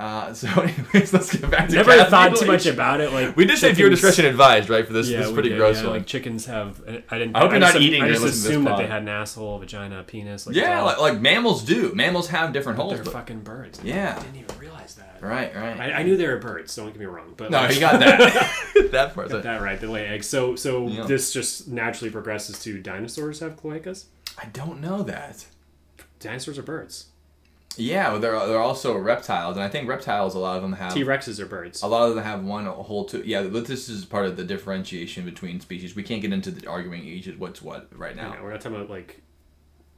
Uh, 0.00 0.32
so, 0.34 0.48
anyways, 0.48 1.12
let's 1.12 1.30
get 1.36 1.50
back 1.50 1.68
to 1.68 1.74
Never 1.74 1.90
Kathy 1.90 2.10
thought 2.10 2.34
too 2.36 2.46
much 2.46 2.64
about 2.64 3.02
it. 3.02 3.12
Like 3.12 3.36
We 3.36 3.44
did 3.44 3.58
say 3.58 3.70
viewer 3.72 3.90
discretion 3.90 4.24
advised, 4.24 4.70
right? 4.70 4.86
For 4.86 4.94
this, 4.94 5.10
Yeah, 5.10 5.18
this 5.18 5.30
pretty 5.30 5.50
did, 5.50 5.58
gross 5.58 5.76
yeah, 5.76 5.88
one. 5.88 5.98
Like 5.98 6.06
chickens 6.06 6.46
have. 6.46 6.82
I 7.10 7.18
didn't. 7.18 7.36
I 7.36 7.40
hope 7.40 7.50
you're 7.50 7.60
not 7.60 7.74
just, 7.74 7.82
eating 7.84 8.02
I 8.02 8.08
just 8.08 8.24
assumed 8.24 8.66
that 8.66 8.78
they 8.78 8.86
had 8.86 9.02
an 9.02 9.08
asshole, 9.08 9.58
vagina, 9.58 10.02
penis. 10.02 10.46
Like, 10.46 10.56
yeah, 10.56 10.80
like, 10.80 10.98
like 10.98 11.20
mammals 11.20 11.62
do. 11.64 11.92
Mammals 11.94 12.28
have 12.28 12.54
different 12.54 12.78
holes. 12.78 12.94
they're 12.94 13.04
But, 13.04 13.12
fucking 13.12 13.40
birds. 13.40 13.78
Yeah. 13.84 14.16
I 14.18 14.22
didn't 14.22 14.36
even 14.36 14.58
realize 14.58 14.94
that. 14.94 15.18
right, 15.20 15.54
right. 15.54 15.78
I, 15.78 15.92
I 15.92 16.02
knew 16.02 16.16
they 16.16 16.26
were 16.26 16.38
birds. 16.38 16.74
Don't 16.74 16.86
get 16.86 16.98
me 16.98 17.04
wrong. 17.04 17.34
But 17.36 17.50
no, 17.50 17.58
like, 17.58 17.74
you 17.74 17.80
got 17.80 18.00
that. 18.00 18.52
that 18.92 19.14
part. 19.14 19.28
got 19.28 19.42
that 19.42 19.60
right. 19.60 19.78
They 19.78 19.86
lay 19.86 20.06
eggs. 20.06 20.26
So 20.26 20.56
so 20.56 20.86
Yeah. 20.88 21.04
this 21.04 21.30
just 21.30 21.68
naturally 21.68 22.10
progresses 22.10 22.58
to 22.60 22.78
dinosaurs 22.78 23.40
have 23.40 23.60
cloacas. 23.62 24.06
I 24.38 24.46
don't 24.46 24.80
know 24.80 25.02
that. 25.02 25.44
Dinosaurs 26.20 26.56
are 26.58 26.62
birds. 26.62 27.09
Yeah, 27.76 28.10
well, 28.10 28.20
they're 28.20 28.46
they're 28.46 28.58
also 28.58 28.96
reptiles, 28.96 29.56
and 29.56 29.64
I 29.64 29.68
think 29.68 29.88
reptiles. 29.88 30.34
A 30.34 30.38
lot 30.38 30.56
of 30.56 30.62
them 30.62 30.72
have. 30.74 30.92
T 30.92 31.04
Rexes 31.04 31.38
are 31.38 31.46
birds. 31.46 31.82
A 31.82 31.86
lot 31.86 32.08
of 32.08 32.14
them 32.14 32.24
have 32.24 32.44
one 32.44 32.66
whole 32.66 33.04
two. 33.04 33.22
Yeah, 33.24 33.42
but 33.44 33.66
this 33.66 33.88
is 33.88 34.04
part 34.04 34.26
of 34.26 34.36
the 34.36 34.44
differentiation 34.44 35.24
between 35.24 35.60
species. 35.60 35.94
We 35.94 36.02
can't 36.02 36.20
get 36.20 36.32
into 36.32 36.50
the 36.50 36.66
arguing 36.66 37.06
is 37.06 37.36
what's 37.36 37.62
what 37.62 37.88
right 37.96 38.14
now. 38.16 38.34
know, 38.34 38.42
we're 38.42 38.50
not 38.50 38.60
talking 38.60 38.76
about 38.76 38.90
like 38.90 39.22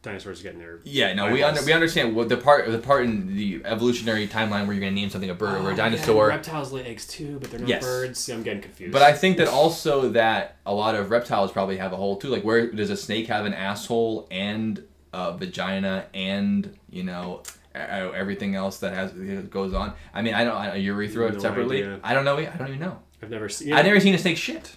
dinosaurs 0.03 0.43
getting 0.43 0.59
their. 0.59 0.81
Yeah, 0.85 1.15
no, 1.15 1.33
we 1.33 1.43
under, 1.43 1.63
we 1.65 1.73
understand 1.73 2.15
what 2.15 2.29
the 2.29 2.37
part 2.37 2.71
the 2.71 2.79
part 2.79 3.05
in 3.05 3.35
the 3.35 3.63
evolutionary 3.65 4.29
timeline 4.29 4.67
where 4.67 4.73
you're 4.75 4.81
gonna 4.81 4.91
name 4.93 5.11
something 5.11 5.31
a 5.31 5.35
bird 5.35 5.55
or 5.63 5.63
Oh, 5.63 5.67
a 5.69 5.71
yeah, 5.71 5.77
dinosaur. 5.77 6.29
reptiles 6.29 6.73
lay 6.73 6.85
eggs 6.85 7.07
too, 7.07 7.39
but 7.41 7.51
they're 7.51 7.61
not 7.61 7.69
Yes. 7.69 7.83
birds. 7.83 8.19
See, 8.21 8.33
I'm 8.33 8.43
getting 8.43 8.63
confused. 8.63 8.93
But 8.93 9.03
I 9.03 9.13
think 9.15 9.39
that 9.39 9.49
also 9.49 10.11
that 10.11 10.57
a 10.67 10.75
lot 10.75 10.95
of 10.95 11.11
reptiles 11.11 11.53
probably 11.53 11.79
have 11.79 11.93
a 11.93 11.97
hole 11.97 12.17
too. 12.17 12.29
Like 12.29 12.43
where 12.45 12.71
does 12.71 12.91
a 12.91 12.97
snake 12.97 13.29
have 13.29 13.47
an 13.47 13.55
asshole 13.55 14.29
and 14.31 14.85
a 15.15 15.37
vagina 15.37 16.07
and 16.15 16.77
you 16.91 17.03
know 17.05 17.43
Uh, 17.75 18.11
everything 18.15 18.55
else 18.55 18.79
that 18.81 18.93
has 18.93 19.13
goes 19.49 19.73
on? 19.73 19.95
I 20.13 20.21
mean, 20.23 20.35
I 20.35 20.45
don't 20.45 20.81
urethra 20.81 21.33
No 21.33 21.39
separately. 21.39 21.79
idea. 21.83 22.01
I 22.05 22.13
don't 22.15 22.25
know. 22.25 22.37
I 22.37 22.45
don't 22.45 22.69
even 22.69 22.81
know. 22.81 22.99
I've 23.23 23.31
never 23.31 23.49
seen. 23.49 23.73
I've 23.73 23.87
never 23.87 24.01
seen 24.01 24.15
a 24.15 24.19
snake 24.19 24.37
shit. 24.37 24.77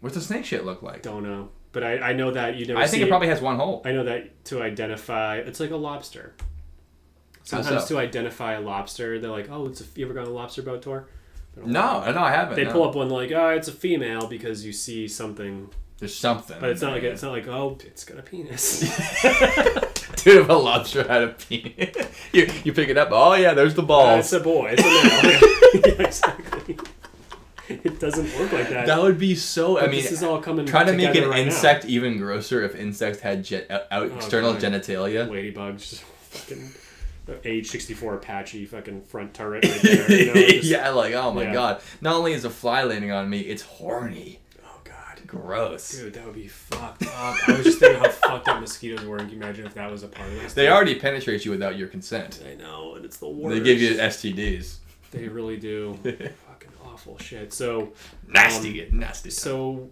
What's 0.00 0.16
a 0.16 0.20
snake 0.20 0.44
shit 0.44 0.64
look 0.64 0.82
like? 0.82 1.02
Don't 1.02 1.22
know, 1.22 1.50
but 1.72 1.82
I, 1.84 1.98
I 1.98 2.12
know 2.12 2.30
that 2.30 2.56
you 2.56 2.66
never. 2.66 2.78
I 2.78 2.86
think 2.86 3.00
see 3.00 3.02
it 3.02 3.08
probably 3.08 3.28
has 3.28 3.40
one 3.40 3.56
hole. 3.56 3.82
I 3.84 3.92
know 3.92 4.04
that 4.04 4.44
to 4.46 4.62
identify, 4.62 5.36
it's 5.36 5.60
like 5.60 5.70
a 5.70 5.76
lobster. 5.76 6.34
Sometimes 7.42 7.86
so? 7.86 7.94
to 7.96 8.00
identify 8.00 8.52
a 8.54 8.60
lobster, 8.60 9.18
they're 9.18 9.30
like, 9.30 9.48
"Oh, 9.50 9.66
it's 9.66 9.80
a." 9.80 9.84
You 9.96 10.04
ever 10.04 10.14
gone 10.14 10.24
on 10.24 10.30
a 10.30 10.34
lobster 10.34 10.62
boat 10.62 10.82
tour? 10.82 11.08
No, 11.56 12.10
no, 12.12 12.20
I 12.20 12.30
haven't. 12.30 12.56
They 12.56 12.64
no. 12.64 12.72
pull 12.72 12.88
up 12.88 12.94
one 12.94 13.08
like, 13.08 13.32
"Oh, 13.32 13.48
it's 13.50 13.68
a 13.68 13.72
female," 13.72 14.26
because 14.26 14.64
you 14.64 14.72
see 14.72 15.08
something, 15.08 15.70
There's 15.98 16.14
something. 16.14 16.56
but 16.60 16.70
it's 16.70 16.80
not 16.82 16.92
like 16.92 17.02
it's 17.02 17.22
not 17.22 17.32
like, 17.32 17.48
"Oh, 17.48 17.76
it's 17.84 18.04
got 18.04 18.18
a 18.18 18.22
penis." 18.22 18.80
Dude, 20.24 20.38
if 20.42 20.48
a 20.48 20.52
lobster 20.52 21.06
had 21.06 21.22
a 21.22 21.28
penis, 21.28 21.96
you 22.32 22.48
you 22.64 22.72
pick 22.72 22.88
it 22.88 22.96
up. 22.98 23.08
Oh 23.12 23.34
yeah, 23.34 23.54
there's 23.54 23.74
the 23.74 23.82
Uh, 23.82 23.86
balls. 23.86 24.20
it's 24.20 24.32
a 24.32 24.40
boy. 24.40 24.74
It's 24.76 24.82
a 24.82 25.82
male. 25.82 25.82
yeah, 25.98 26.06
exactly. 26.06 26.78
It 27.68 28.00
doesn't 28.00 28.24
work 28.38 28.50
like 28.52 28.70
that. 28.70 28.86
That 28.86 29.02
would 29.02 29.18
be 29.18 29.34
so. 29.34 29.78
I 29.78 29.82
mean, 29.88 30.00
this 30.02 30.10
is 30.12 30.22
all 30.22 30.40
coming. 30.40 30.64
try 30.66 30.84
to 30.84 30.92
make 30.92 31.14
an 31.14 31.28
right 31.28 31.40
now. 31.40 31.42
insect 31.46 31.84
even 31.84 32.16
grosser 32.16 32.62
if 32.62 32.74
insects 32.74 33.20
had 33.20 33.44
jet, 33.44 33.66
out, 33.70 33.82
out 33.90 34.10
Oh, 34.10 34.16
external 34.16 34.54
genitalia. 34.54 35.28
ladybugs, 35.28 35.98
fucking 36.30 36.70
age 37.44 37.68
sixty 37.68 37.92
four 37.92 38.14
Apache 38.14 38.64
fucking 38.66 39.02
front 39.02 39.34
turret 39.34 39.64
right 39.64 39.82
there. 39.82 40.10
You 40.12 40.26
know, 40.26 40.34
just- 40.34 40.64
yeah, 40.64 40.88
like 40.90 41.12
oh 41.14 41.32
my 41.32 41.42
Yeah. 41.42 41.52
god. 41.52 41.82
Not 42.00 42.14
only 42.14 42.32
is 42.32 42.44
a 42.44 42.50
fly 42.50 42.84
landing 42.84 43.10
on 43.12 43.28
me, 43.28 43.40
it's 43.40 43.62
horny. 43.62 44.38
Gross. 45.28 45.90
Dude, 45.92 46.14
that 46.14 46.24
would 46.26 46.34
be 46.34 46.48
fucked 46.48 47.04
up. 47.04 47.36
I 47.48 47.52
was 47.52 47.64
just 47.64 47.78
thinking 47.78 48.00
how 48.02 48.08
fucked 48.10 48.48
up 48.48 48.60
mosquitoes 48.60 49.04
were. 49.04 49.18
And 49.18 49.28
can 49.28 49.38
you 49.38 49.44
imagine 49.44 49.66
if 49.66 49.74
that 49.74 49.88
was 49.90 50.02
a 50.02 50.08
part 50.08 50.26
of 50.28 50.34
this? 50.40 50.54
They 50.54 50.68
already 50.68 50.96
penetrate 50.98 51.44
you 51.44 51.50
without 51.52 51.76
your 51.78 51.86
consent. 51.88 52.42
I 52.50 52.54
know, 52.54 52.94
and 52.96 53.04
it's 53.04 53.18
the 53.18 53.28
worst. 53.28 53.54
They 53.56 53.62
give 53.62 53.80
you 53.80 53.94
STDs. 53.94 54.78
They 55.12 55.28
really 55.28 55.56
do. 55.58 55.94
fucking 56.02 56.72
awful 56.84 57.18
shit. 57.18 57.52
So, 57.52 57.92
Nasty, 58.26 58.88
Um, 58.88 58.98
nasty. 58.98 59.30
so, 59.30 59.90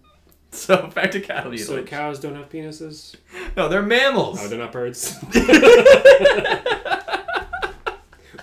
so 0.53 0.87
practicality. 0.93 1.59
so 1.59 1.77
like- 1.77 1.87
cows 1.87 2.19
don't 2.19 2.35
have 2.35 2.49
penises. 2.49 3.15
no, 3.57 3.69
they're 3.69 3.83
mammals. 3.83 4.39
Oh, 4.43 4.49
they're 4.49 4.59
not 4.59 4.73
birds. 4.73 5.17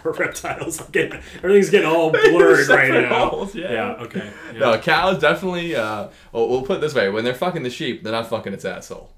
Or 0.04 0.12
reptiles. 0.20 0.82
I'm 0.82 0.92
getting, 0.92 1.20
everything's 1.38 1.70
getting 1.70 1.88
all 1.90 2.12
blurred 2.12 2.68
right 2.70 2.92
now. 2.92 3.30
holes, 3.30 3.56
yeah. 3.56 3.72
Yeah. 3.72 3.92
Okay. 4.04 4.32
Yeah. 4.54 4.60
No, 4.60 4.78
cows 4.80 5.20
definitely. 5.20 5.76
Uh, 5.76 6.10
well, 6.32 6.50
we'll 6.50 6.62
put 6.64 6.78
it 6.78 6.82
this 6.82 6.94
way: 6.96 7.10
when 7.10 7.24
they're 7.24 7.34
fucking 7.34 7.64
the 7.64 7.70
sheep, 7.70 8.04
they're 8.04 8.12
not 8.14 8.28
fucking 8.28 8.54
its 8.54 8.66
asshole. 8.66 9.12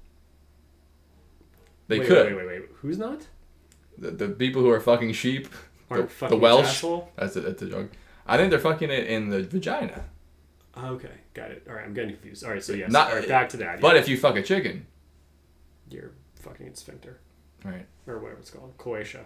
They 1.88 2.00
wait, 2.00 2.08
could. 2.08 2.26
Wait, 2.26 2.34
wait, 2.36 2.46
wait, 2.46 2.60
wait. 2.62 2.70
Who's 2.82 2.98
not? 2.98 3.26
The, 3.98 4.10
the 4.10 4.28
people 4.28 4.60
who 4.62 4.70
are 4.70 4.80
fucking 4.80 5.12
sheep, 5.12 5.48
aren't 5.90 6.08
The- 6.08 6.14
fucking 6.14 6.36
the 6.38 6.42
Welsh? 6.42 6.66
asshole? 6.66 7.10
That's 7.16 7.36
a, 7.36 7.40
that's 7.40 7.62
a 7.62 7.66
joke. 7.68 7.90
I 8.26 8.36
think 8.36 8.50
they're 8.50 8.58
fucking 8.58 8.90
it 8.90 9.06
in 9.06 9.28
the 9.30 9.42
vagina. 9.44 10.04
Okay, 10.76 11.12
got 11.32 11.50
it. 11.52 11.64
All 11.68 11.74
right, 11.74 11.84
I'm 11.86 11.94
getting 11.94 12.10
confused. 12.10 12.44
All 12.44 12.50
right, 12.50 12.62
so 12.62 12.72
yes, 12.74 12.90
Not- 12.90 13.10
all 13.10 13.16
right, 13.18 13.28
back 13.28 13.48
to 13.50 13.56
that. 13.58 13.80
But 13.80 13.96
if 13.96 14.08
you 14.08 14.18
fuck 14.18 14.36
a 14.36 14.42
chicken, 14.42 14.86
you're 15.88 16.10
fucking 16.40 16.66
its 16.66 16.80
sphincter 16.80 17.18
right? 17.64 17.86
or 18.06 18.18
whatever 18.18 18.40
it's 18.40 18.50
called, 18.50 18.74
cloaca, 18.76 19.24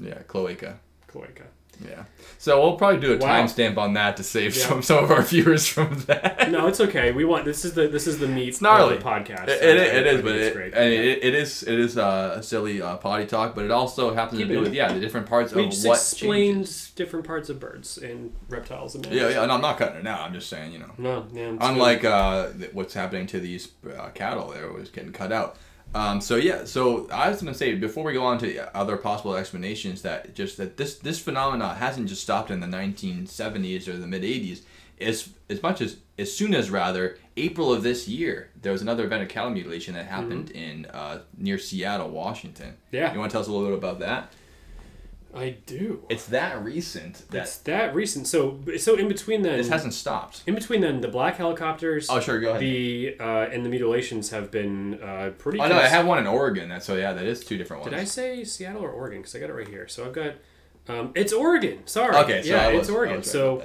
Yeah, 0.00 0.22
cloaca. 0.26 0.78
cloaca. 1.06 1.44
Yeah. 1.88 2.04
So 2.38 2.60
we'll 2.62 2.76
probably 2.76 3.00
do 3.00 3.14
a 3.14 3.16
Wow. 3.16 3.42
timestamp 3.44 3.76
on 3.78 3.94
that 3.94 4.16
to 4.18 4.22
save 4.22 4.54
Yeah. 4.56 4.66
some 4.66 4.82
some 4.82 5.02
of 5.04 5.10
our 5.10 5.22
viewers 5.32 5.66
from 5.66 5.98
that. 6.06 6.50
No, 6.50 6.66
it's 6.66 6.80
okay. 6.80 7.12
We 7.12 7.24
want 7.24 7.44
this 7.44 7.64
is 7.64 7.72
the 7.72 7.88
this 7.88 8.06
is 8.06 8.18
the 8.18 8.28
meat 8.28 8.48
it's 8.48 8.60
gnarly. 8.60 8.96
of 8.96 9.02
the 9.02 9.08
podcast. 9.08 9.48
It, 9.48 9.58
so 9.60 9.66
it, 9.66 9.76
it 9.78 10.06
I 10.06 10.10
is, 10.10 10.12
think 10.12 10.24
but 10.24 10.34
it's 10.36 10.46
it, 10.48 10.54
great. 10.54 10.76
I 10.76 10.80
mean, 10.80 11.00
it, 11.00 11.24
it 11.24 11.34
is 11.34 11.62
it 11.62 11.78
is 11.80 11.96
uh, 11.98 12.34
a 12.36 12.42
silly 12.42 12.80
uh, 12.82 12.98
potty 12.98 13.24
talk, 13.26 13.54
but 13.54 13.64
it 13.64 13.70
also 13.70 14.14
happens 14.14 14.38
Keep 14.38 14.48
to 14.48 14.54
do 14.54 14.60
with 14.60 14.74
yeah 14.74 14.92
the 14.92 15.00
different 15.00 15.26
parts 15.26 15.54
we 15.54 15.64
of 15.64 15.70
just 15.70 15.86
what 15.86 15.94
explained 15.98 16.54
changes. 16.66 16.90
different 16.94 17.26
parts 17.26 17.48
of 17.48 17.58
birds 17.58 17.96
and 17.98 18.32
reptiles 18.48 18.94
and 18.94 19.04
Yeah, 19.06 19.12
mammals. 19.14 19.34
yeah, 19.34 19.42
and 19.42 19.50
I'm 19.52 19.62
not 19.62 19.78
cutting 19.78 19.96
it 20.00 20.06
out. 20.06 20.20
I'm 20.20 20.34
just 20.34 20.50
saying, 20.50 20.72
you 20.72 20.78
know. 20.78 20.90
No, 20.98 21.26
yeah. 21.32 21.56
Unlike 21.58 22.04
uh, 22.04 22.48
what's 22.74 22.94
happening 22.94 23.26
to 23.28 23.40
these 23.40 23.68
uh, 23.98 24.10
cattle, 24.10 24.50
they're 24.50 24.68
always 24.68 24.90
getting 24.90 25.12
cut 25.12 25.32
out. 25.32 25.56
Um, 25.94 26.20
so 26.20 26.36
yeah, 26.36 26.64
so 26.64 27.08
I 27.10 27.28
was 27.28 27.42
gonna 27.42 27.54
say 27.54 27.74
before 27.74 28.04
we 28.04 28.12
go 28.14 28.24
on 28.24 28.38
to 28.38 28.76
other 28.76 28.96
possible 28.96 29.34
explanations 29.36 30.02
that 30.02 30.34
just 30.34 30.56
that 30.56 30.76
this 30.76 30.96
this 30.96 31.18
phenomena 31.18 31.74
hasn't 31.74 32.08
just 32.08 32.22
stopped 32.22 32.50
in 32.50 32.60
the 32.60 32.66
1970s 32.66 33.88
or 33.88 33.96
the 33.96 34.06
mid 34.06 34.22
80s. 34.22 34.60
As 35.00 35.28
as 35.50 35.62
much 35.62 35.80
as 35.80 35.96
as 36.18 36.34
soon 36.34 36.54
as 36.54 36.70
rather 36.70 37.18
April 37.36 37.72
of 37.72 37.82
this 37.82 38.08
year, 38.08 38.50
there 38.60 38.72
was 38.72 38.82
another 38.82 39.04
event 39.04 39.22
of 39.22 39.28
cattle 39.28 39.50
mutilation 39.50 39.94
that 39.94 40.06
happened 40.06 40.50
in 40.50 40.86
uh, 40.86 41.22
near 41.36 41.58
Seattle, 41.58 42.10
Washington. 42.10 42.70
Mm-hmm. 42.70 42.96
Yeah. 42.96 43.12
You 43.12 43.18
want 43.18 43.30
to 43.30 43.34
tell 43.34 43.40
us 43.40 43.48
a 43.48 43.52
little 43.52 43.68
bit 43.68 43.78
about 43.78 43.98
that? 44.00 44.32
I 45.34 45.56
do. 45.66 46.04
It's 46.10 46.26
that 46.26 46.62
recent 46.62 47.24
that 47.30 47.42
It's 47.42 47.56
that 47.58 47.94
recent. 47.94 48.26
So 48.26 48.60
so 48.76 48.96
in 48.96 49.08
between 49.08 49.42
then, 49.42 49.56
this 49.58 49.68
hasn't 49.68 49.94
stopped. 49.94 50.42
in 50.46 50.54
between 50.54 50.80
then, 50.82 51.00
the 51.00 51.08
black 51.08 51.36
helicopters. 51.36 52.08
Oh 52.10 52.20
sure, 52.20 52.38
go 52.38 52.50
ahead. 52.50 52.60
The 52.60 53.16
uh, 53.18 53.48
and 53.50 53.64
the 53.64 53.70
mutilations 53.70 54.30
have 54.30 54.50
been 54.50 55.02
uh, 55.02 55.30
pretty. 55.38 55.58
oh 55.58 55.68
no, 55.68 55.76
I 55.76 55.86
have 55.88 56.06
one 56.06 56.18
in 56.18 56.26
Oregon. 56.26 56.68
That 56.68 56.82
so 56.82 56.96
yeah, 56.96 57.12
that 57.14 57.24
is 57.24 57.44
two 57.44 57.56
different 57.56 57.82
ones. 57.82 57.92
Did 57.92 58.00
I 58.00 58.04
say 58.04 58.44
Seattle 58.44 58.82
or 58.82 58.90
Oregon? 58.90 59.20
Because 59.20 59.34
I 59.34 59.38
got 59.38 59.48
it 59.50 59.54
right 59.54 59.68
here. 59.68 59.88
So 59.88 60.04
I've 60.06 60.12
got. 60.12 60.34
Um, 60.88 61.12
it's 61.14 61.32
Oregon. 61.32 61.86
Sorry. 61.86 62.14
Okay, 62.16 62.42
so 62.42 62.48
yeah, 62.48 62.68
was- 62.68 62.80
it's 62.80 62.90
Oregon. 62.90 63.22
so 63.22 63.62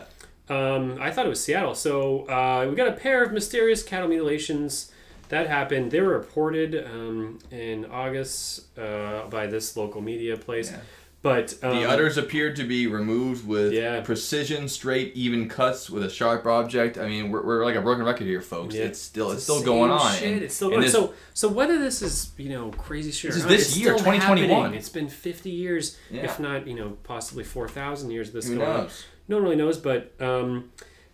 um, 0.50 0.98
I 1.02 1.12
thought 1.12 1.26
it 1.26 1.30
was 1.30 1.44
Seattle. 1.44 1.76
So 1.76 2.28
uh, 2.30 2.66
we 2.70 2.76
got 2.76 2.88
a 2.88 2.94
pair 2.94 3.24
of 3.24 3.34
mysterious 3.34 3.84
cattle 3.84 4.08
mutilations 4.08 4.92
that 5.30 5.48
happened. 5.48 5.92
They 5.92 6.00
were 6.00 6.14
reported 6.18 6.86
um, 6.86 7.40
in 7.52 7.86
August 7.86 8.78
uh, 8.80 9.28
by 9.28 9.48
this 9.48 9.76
local 9.76 10.00
media 10.02 10.38
place. 10.38 10.72
Yeah. 10.72 10.80
But 11.24 11.56
um, 11.64 11.76
The 11.76 11.84
udders 11.90 12.18
appeared 12.18 12.56
to 12.58 12.64
be 12.64 12.86
removed 12.88 13.46
with 13.48 13.74
Yeah. 13.74 14.02
precision, 14.02 14.68
straight, 14.70 15.14
even 15.16 15.50
cuts 15.50 15.90
with 15.90 16.04
a 16.04 16.10
sharp 16.10 16.46
object. 16.46 16.98
I 16.98 17.08
mean, 17.10 17.32
we're, 17.32 17.44
we're 17.44 17.66
like 17.66 17.76
a 17.76 17.82
broken 17.82 18.06
record 18.06 18.28
here, 18.28 18.40
folks. 18.40 18.76
Yeah. 18.76 18.84
It's 18.84 19.00
still 19.02 19.32
it's, 19.32 19.46
the 19.46 19.54
still 19.54 19.64
going 19.64 19.90
on. 19.92 20.16
Shit. 20.16 20.32
and- 20.34 20.42
it's 20.44 20.56
still 20.56 20.70
going. 20.70 20.82
this- 20.82 20.92
so 20.94 21.14
so 21.34 21.48
whether 21.50 21.80
this 21.80 22.02
is 22.02 22.32
you 22.38 22.50
know 22.50 22.70
crazy 22.72 23.12
shit 23.12 23.32
This 23.32 23.40
or 23.40 23.44
not, 23.46 23.50
this 23.50 23.68
it's 23.70 23.78
year, 23.78 23.88
still 23.98 24.06
2021. 24.06 24.50
happening. 24.62 24.78
It's 24.80 24.90
been 24.90 25.10
fifty 25.10 25.50
years, 25.50 25.98
Yeah. 26.12 26.22
if 26.26 26.40
not 26.40 26.68
you 26.68 26.76
know 26.76 26.98
possibly 27.04 27.44
four 27.44 27.68
thousand 27.68 28.12
years. 28.12 28.28
of 28.30 28.36
This 28.36 28.48
who 28.48 28.56
going 28.58 28.70
on. 28.70 28.88
No 29.28 29.38
one 29.38 29.44
really 29.44 29.56
knows, 29.58 29.78
but 29.78 30.14
um, 30.22 30.72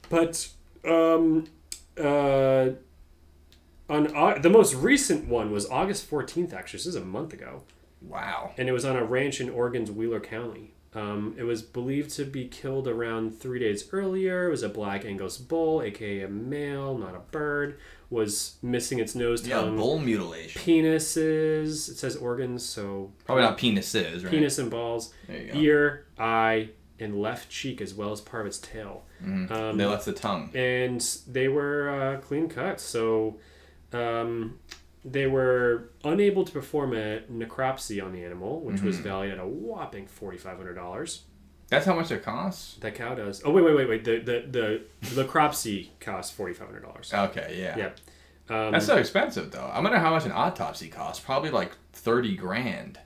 but 0.10 0.48
um, 0.86 1.46
uh, 1.98 2.70
on 3.90 4.16
Au- 4.16 4.38
the 4.40 4.50
most 4.50 4.76
recent 4.76 5.28
one 5.28 5.50
was 5.52 5.66
August 5.70 6.06
fourteenth. 6.06 6.54
Actually, 6.54 6.78
this 6.80 6.88
is 6.88 6.96
a 6.96 7.02
month 7.06 7.34
ago, 7.34 7.64
Wow. 8.08 8.52
and 8.58 8.68
it 8.70 8.72
was 8.74 8.86
on 8.86 8.96
a 8.96 9.04
ranch 9.04 9.40
in 9.42 9.50
Oregon's 9.50 9.90
Wheeler 9.92 10.20
County. 10.20 10.74
Um, 10.96 11.34
it 11.40 11.44
was 11.44 11.64
believed 11.64 12.12
to 12.18 12.26
be 12.26 12.48
killed 12.48 12.88
around 12.88 13.40
three 13.40 13.58
days 13.60 13.90
earlier. 13.92 14.48
It 14.48 14.52
was 14.52 14.62
a 14.62 14.70
black 14.70 15.06
Angus 15.06 15.38
bull, 15.40 15.82
aka 15.82 16.22
a 16.22 16.28
male, 16.28 16.96
not 16.98 17.16
a 17.16 17.20
bird. 17.32 17.80
Was 18.12 18.58
missing 18.62 19.00
its 19.00 19.16
nose, 19.16 19.42
tongue, 19.42 19.72
Yeah, 19.72 19.76
bull 19.76 19.98
mutilation. 19.98 20.62
penises. 20.62 21.90
It 21.90 21.96
says 21.98 22.16
organs, 22.16 22.64
so 22.64 23.12
Probably 23.26 23.44
not 23.44 23.58
penises, 23.58 24.22
right? 24.24 24.30
penis 24.32 24.60
and 24.60 24.70
balls, 24.70 25.12
There 25.28 25.42
you 25.42 25.52
go. 25.54 25.60
ear, 25.60 26.06
eye, 26.20 26.70
and 27.00 27.20
left 27.20 27.50
cheek, 27.50 27.82
as 27.82 27.96
well 27.96 28.12
as 28.12 28.22
part 28.22 28.42
of 28.42 28.48
its 28.48 28.60
tail. 28.60 29.04
Mhm. 29.26 29.50
Um, 29.50 29.78
they 29.78 29.86
left 29.88 30.06
the 30.06 30.14
tongue. 30.14 30.52
and 30.54 31.02
they 31.28 31.48
were 31.48 31.90
uh, 31.90 32.18
clean 32.22 32.50
cut. 32.50 32.80
So 32.80 33.40
um, 33.94 34.60
they 35.06 35.28
were 35.28 35.90
unable 36.04 36.44
to 36.46 36.52
perform 36.52 36.94
a 36.94 37.22
necropsy 37.32 38.04
on 38.04 38.12
the 38.14 38.24
animal, 38.24 38.62
which 38.62 38.82
was 38.82 38.96
Mm-hmm. 38.98 39.04
valued 39.04 39.34
at 39.34 39.40
a 39.40 39.48
whopping 39.48 40.08
forty 40.08 40.38
five 40.38 40.58
hundred 40.58 40.76
dollars. 40.76 41.24
That's 41.70 41.86
how 41.86 41.96
much 41.96 42.12
it 42.12 42.24
costs. 42.24 42.76
That 42.82 42.96
cow 42.96 43.16
does. 43.16 43.42
Oh 43.44 43.52
wait, 43.52 43.64
wait, 43.64 43.76
wait, 43.76 43.90
wait. 43.90 44.04
The 44.06 44.20
the 44.20 44.82
the 45.16 45.24
necropsy 45.24 45.90
costs 46.00 46.32
forty 46.36 46.54
five 46.54 46.68
hundred 46.68 46.84
dollars. 46.84 47.12
Okay, 47.14 47.56
yeah. 47.60 47.78
Yeah. 47.78 47.90
Um, 48.50 48.74
That's 48.74 48.86
so 48.86 48.98
expensive 48.98 49.52
though. 49.52 49.70
I 49.74 49.80
wonder 49.80 49.98
how 49.98 50.12
much 50.12 50.26
an 50.26 50.32
autopsy 50.34 50.90
costs. 50.90 51.24
Probably 51.24 51.50
like 51.50 51.72
thirty 51.94 52.36
grand, 52.36 53.00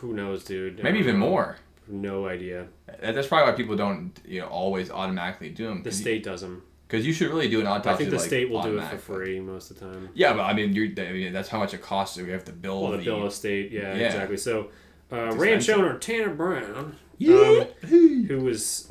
who 0.00 0.12
knows, 0.12 0.44
dude? 0.44 0.82
Maybe 0.82 0.98
even 0.98 1.18
know. 1.18 1.26
more. 1.28 1.56
No 1.88 2.26
idea. 2.26 2.66
That's 3.00 3.26
probably 3.28 3.50
why 3.50 3.56
people 3.56 3.76
don't, 3.76 4.12
you 4.26 4.40
know, 4.40 4.46
always 4.48 4.90
automatically 4.90 5.48
do 5.50 5.66
them. 5.68 5.82
The 5.82 5.90
state 5.92 6.22
does 6.22 6.40
them. 6.42 6.62
Because 6.90 7.06
you 7.06 7.12
should 7.12 7.28
really 7.28 7.48
do 7.48 7.60
an 7.60 7.68
autopsy. 7.68 7.90
I 7.90 7.96
think 7.96 8.10
the 8.10 8.16
like, 8.16 8.26
state 8.26 8.50
will 8.50 8.62
do 8.62 8.78
it 8.78 8.84
for 8.90 8.98
free 8.98 9.38
most 9.38 9.70
of 9.70 9.78
the 9.78 9.86
time. 9.86 10.08
Yeah, 10.12 10.32
but 10.32 10.40
I 10.42 10.52
mean, 10.52 10.72
you're, 10.72 10.86
I 11.06 11.12
mean, 11.12 11.32
that's 11.32 11.48
how 11.48 11.58
much 11.60 11.72
it 11.72 11.80
costs. 11.80 12.16
We 12.16 12.30
have 12.30 12.44
to 12.46 12.52
bill 12.52 12.82
Well, 12.82 12.90
the, 12.92 12.98
the 12.98 13.04
bill 13.04 13.26
of 13.26 13.32
state, 13.32 13.70
yeah, 13.70 13.94
Yeah. 13.94 14.06
exactly. 14.06 14.36
So, 14.36 14.70
uh, 15.12 15.32
ranch 15.36 15.68
owner 15.70 15.96
Tanner 15.98 16.34
Brown, 16.34 16.96
Yeah. 17.18 17.64
um, 17.84 17.88
who 17.88 18.40
was 18.42 18.90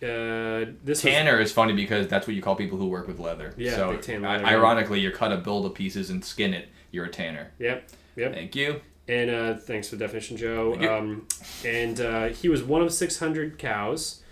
uh, 0.00 0.70
this 0.84 1.02
was 1.02 1.02
Tanner 1.02 1.40
is 1.40 1.50
funny 1.50 1.72
because 1.74 2.06
that's 2.06 2.26
what 2.26 2.36
you 2.36 2.40
call 2.42 2.54
people 2.54 2.78
who 2.78 2.86
work 2.86 3.08
with 3.08 3.18
leather. 3.18 3.52
Yeah, 3.56 3.74
So, 3.74 3.96
tan 3.96 4.22
leather. 4.22 4.46
ironically, 4.46 5.00
you 5.00 5.10
cut 5.10 5.32
a 5.32 5.36
bill 5.36 5.62
to 5.64 5.70
pieces 5.70 6.08
and 6.10 6.24
skin 6.24 6.54
it. 6.54 6.68
You're 6.92 7.06
a 7.06 7.10
tanner. 7.10 7.50
Yep, 7.58 7.88
yep. 8.16 8.32
Thank 8.32 8.54
you. 8.54 8.80
And 9.08 9.28
uh, 9.30 9.54
thanks 9.56 9.88
for 9.88 9.96
the 9.96 10.04
definition, 10.04 10.36
Joe. 10.36 10.74
Um, 10.88 11.26
and 11.64 12.00
uh, 12.00 12.28
he 12.28 12.48
was 12.48 12.62
one 12.62 12.80
of 12.80 12.92
600 12.92 13.58
cows. 13.58 14.22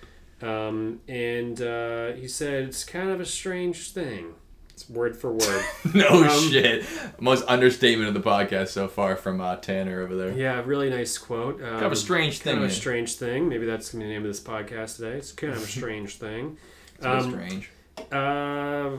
Um, 0.40 1.01
and 1.09 1.60
uh, 1.60 2.12
he 2.12 2.28
said 2.28 2.65
it's 2.65 2.85
kind 2.85 3.10
of 3.10 3.20
a 3.20 3.27
strange 3.27 3.90
thing. 3.90 4.35
It's 4.70 4.89
word 4.89 5.16
for 5.16 5.32
word. 5.32 5.65
no 5.94 6.23
Um, 6.24 6.51
shit. 6.51 6.85
Most 7.19 7.44
understatement 7.48 8.06
of 8.09 8.15
the 8.15 8.28
podcast 8.28 8.69
so 8.69 8.86
far 8.86 9.16
from 9.16 9.40
uh, 9.40 9.56
Tanner 9.56 10.01
over 10.02 10.15
there. 10.15 10.32
yeah, 10.32 10.62
really 10.65 10.89
nice 10.89 11.19
quote. 11.19 11.56
Um, 11.60 11.70
Kind 11.70 11.85
of 11.86 11.93
a 11.93 11.97
strange 11.97 12.35
Kind 12.40 12.56
thing. 12.59 12.65
of 12.65 12.70
a 12.70 12.73
strange 12.73 13.15
thing. 13.15 13.48
Maybe 13.48 13.66
that's 13.66 13.90
going 13.90 14.01
to 14.02 14.05
be 14.05 14.09
the 14.09 14.12
name 14.20 14.23
of 14.24 14.28
this 14.28 14.40
podcast 14.40 14.97
today. 14.97 15.16
It's 15.16 15.32
kind 15.32 15.52
of 15.52 15.62
a 15.62 15.66
strange 15.66 16.16
thing. 16.19 16.59
Um, 17.02 17.31
strange. 17.32 17.70
Uh, 18.12 18.98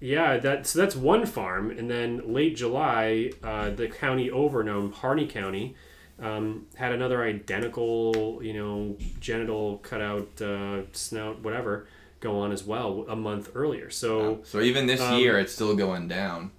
yeah, 0.00 0.38
that 0.38 0.66
so 0.66 0.78
that's 0.78 0.94
one 0.96 1.26
farm, 1.26 1.70
and 1.70 1.90
then 1.90 2.32
late 2.32 2.56
July, 2.56 3.32
uh, 3.42 3.70
the 3.70 3.88
county 3.88 4.30
over, 4.30 4.62
known 4.62 4.92
Harney 4.92 5.26
County, 5.26 5.74
um, 6.20 6.66
had 6.76 6.92
another 6.92 7.22
identical, 7.22 8.40
you 8.42 8.52
know, 8.54 8.96
genital 9.20 9.78
cutout, 9.78 10.40
uh, 10.42 10.82
snout, 10.92 11.40
whatever, 11.42 11.86
go 12.20 12.38
on 12.40 12.52
as 12.52 12.64
well 12.64 13.04
a 13.08 13.16
month 13.16 13.50
earlier. 13.54 13.90
So 13.90 14.40
So 14.44 14.60
even 14.60 14.86
this 14.86 15.00
um, 15.00 15.18
year, 15.18 15.38
it's 15.38 15.52
still 15.52 15.76
going 15.76 16.08
down. 16.08 16.50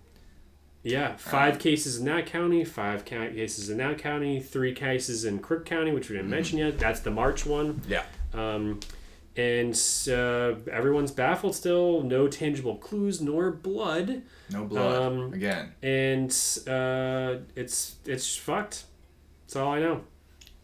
yeah, 0.83 1.17
five 1.17 1.59
cases 1.59 1.97
in 1.99 2.05
that 2.05 2.25
county, 2.25 2.63
five 2.63 3.03
ca- 3.05 3.29
cases 3.31 3.69
in 3.69 3.77
that 3.79 3.97
county, 3.97 4.39
three 4.39 4.73
cases 4.73 5.25
in 5.25 5.39
Crook 5.39 5.65
County, 5.65 5.91
which 5.91 6.09
we 6.09 6.15
didn't 6.15 6.31
mention 6.31 6.57
yet. 6.59 6.79
That's 6.79 7.01
the 7.01 7.11
March 7.11 7.45
one. 7.45 7.81
Yeah. 7.87 8.03
Um, 8.33 8.79
and 9.35 9.73
uh, 10.09 10.55
everyone's 10.71 11.11
baffled 11.11 11.55
still. 11.55 12.01
No 12.03 12.27
tangible 12.27 12.75
clues 12.75 13.21
nor 13.21 13.51
blood. 13.51 14.21
No 14.51 14.65
blood. 14.65 15.01
Um, 15.01 15.33
Again. 15.33 15.73
And 15.81 16.29
uh, 16.67 17.41
it's 17.55 17.95
it's 18.05 18.35
fucked. 18.35 18.85
That's 19.49 19.55
all 19.55 19.73
I 19.73 19.79
know. 19.79 20.01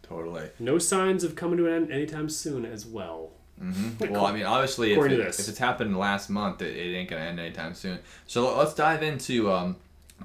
Totally. 0.02 0.48
No 0.60 0.78
signs 0.78 1.24
of 1.24 1.34
coming 1.34 1.56
to 1.58 1.66
an 1.66 1.72
end 1.72 1.90
anytime 1.90 2.28
soon 2.28 2.64
as 2.64 2.86
well. 2.86 3.32
hmm 3.58 3.90
Well, 4.10 4.24
I 4.26 4.32
mean, 4.32 4.44
obviously, 4.44 4.92
if, 4.92 5.04
it, 5.04 5.18
if 5.18 5.48
it's 5.48 5.58
happened 5.58 5.98
last 5.98 6.30
month, 6.30 6.62
it, 6.62 6.76
it 6.76 6.94
ain't 6.96 7.10
gonna 7.10 7.22
end 7.24 7.40
anytime 7.40 7.74
soon. 7.74 7.98
So 8.28 8.56
let's 8.56 8.74
dive 8.74 9.02
into 9.02 9.50
um, 9.50 9.74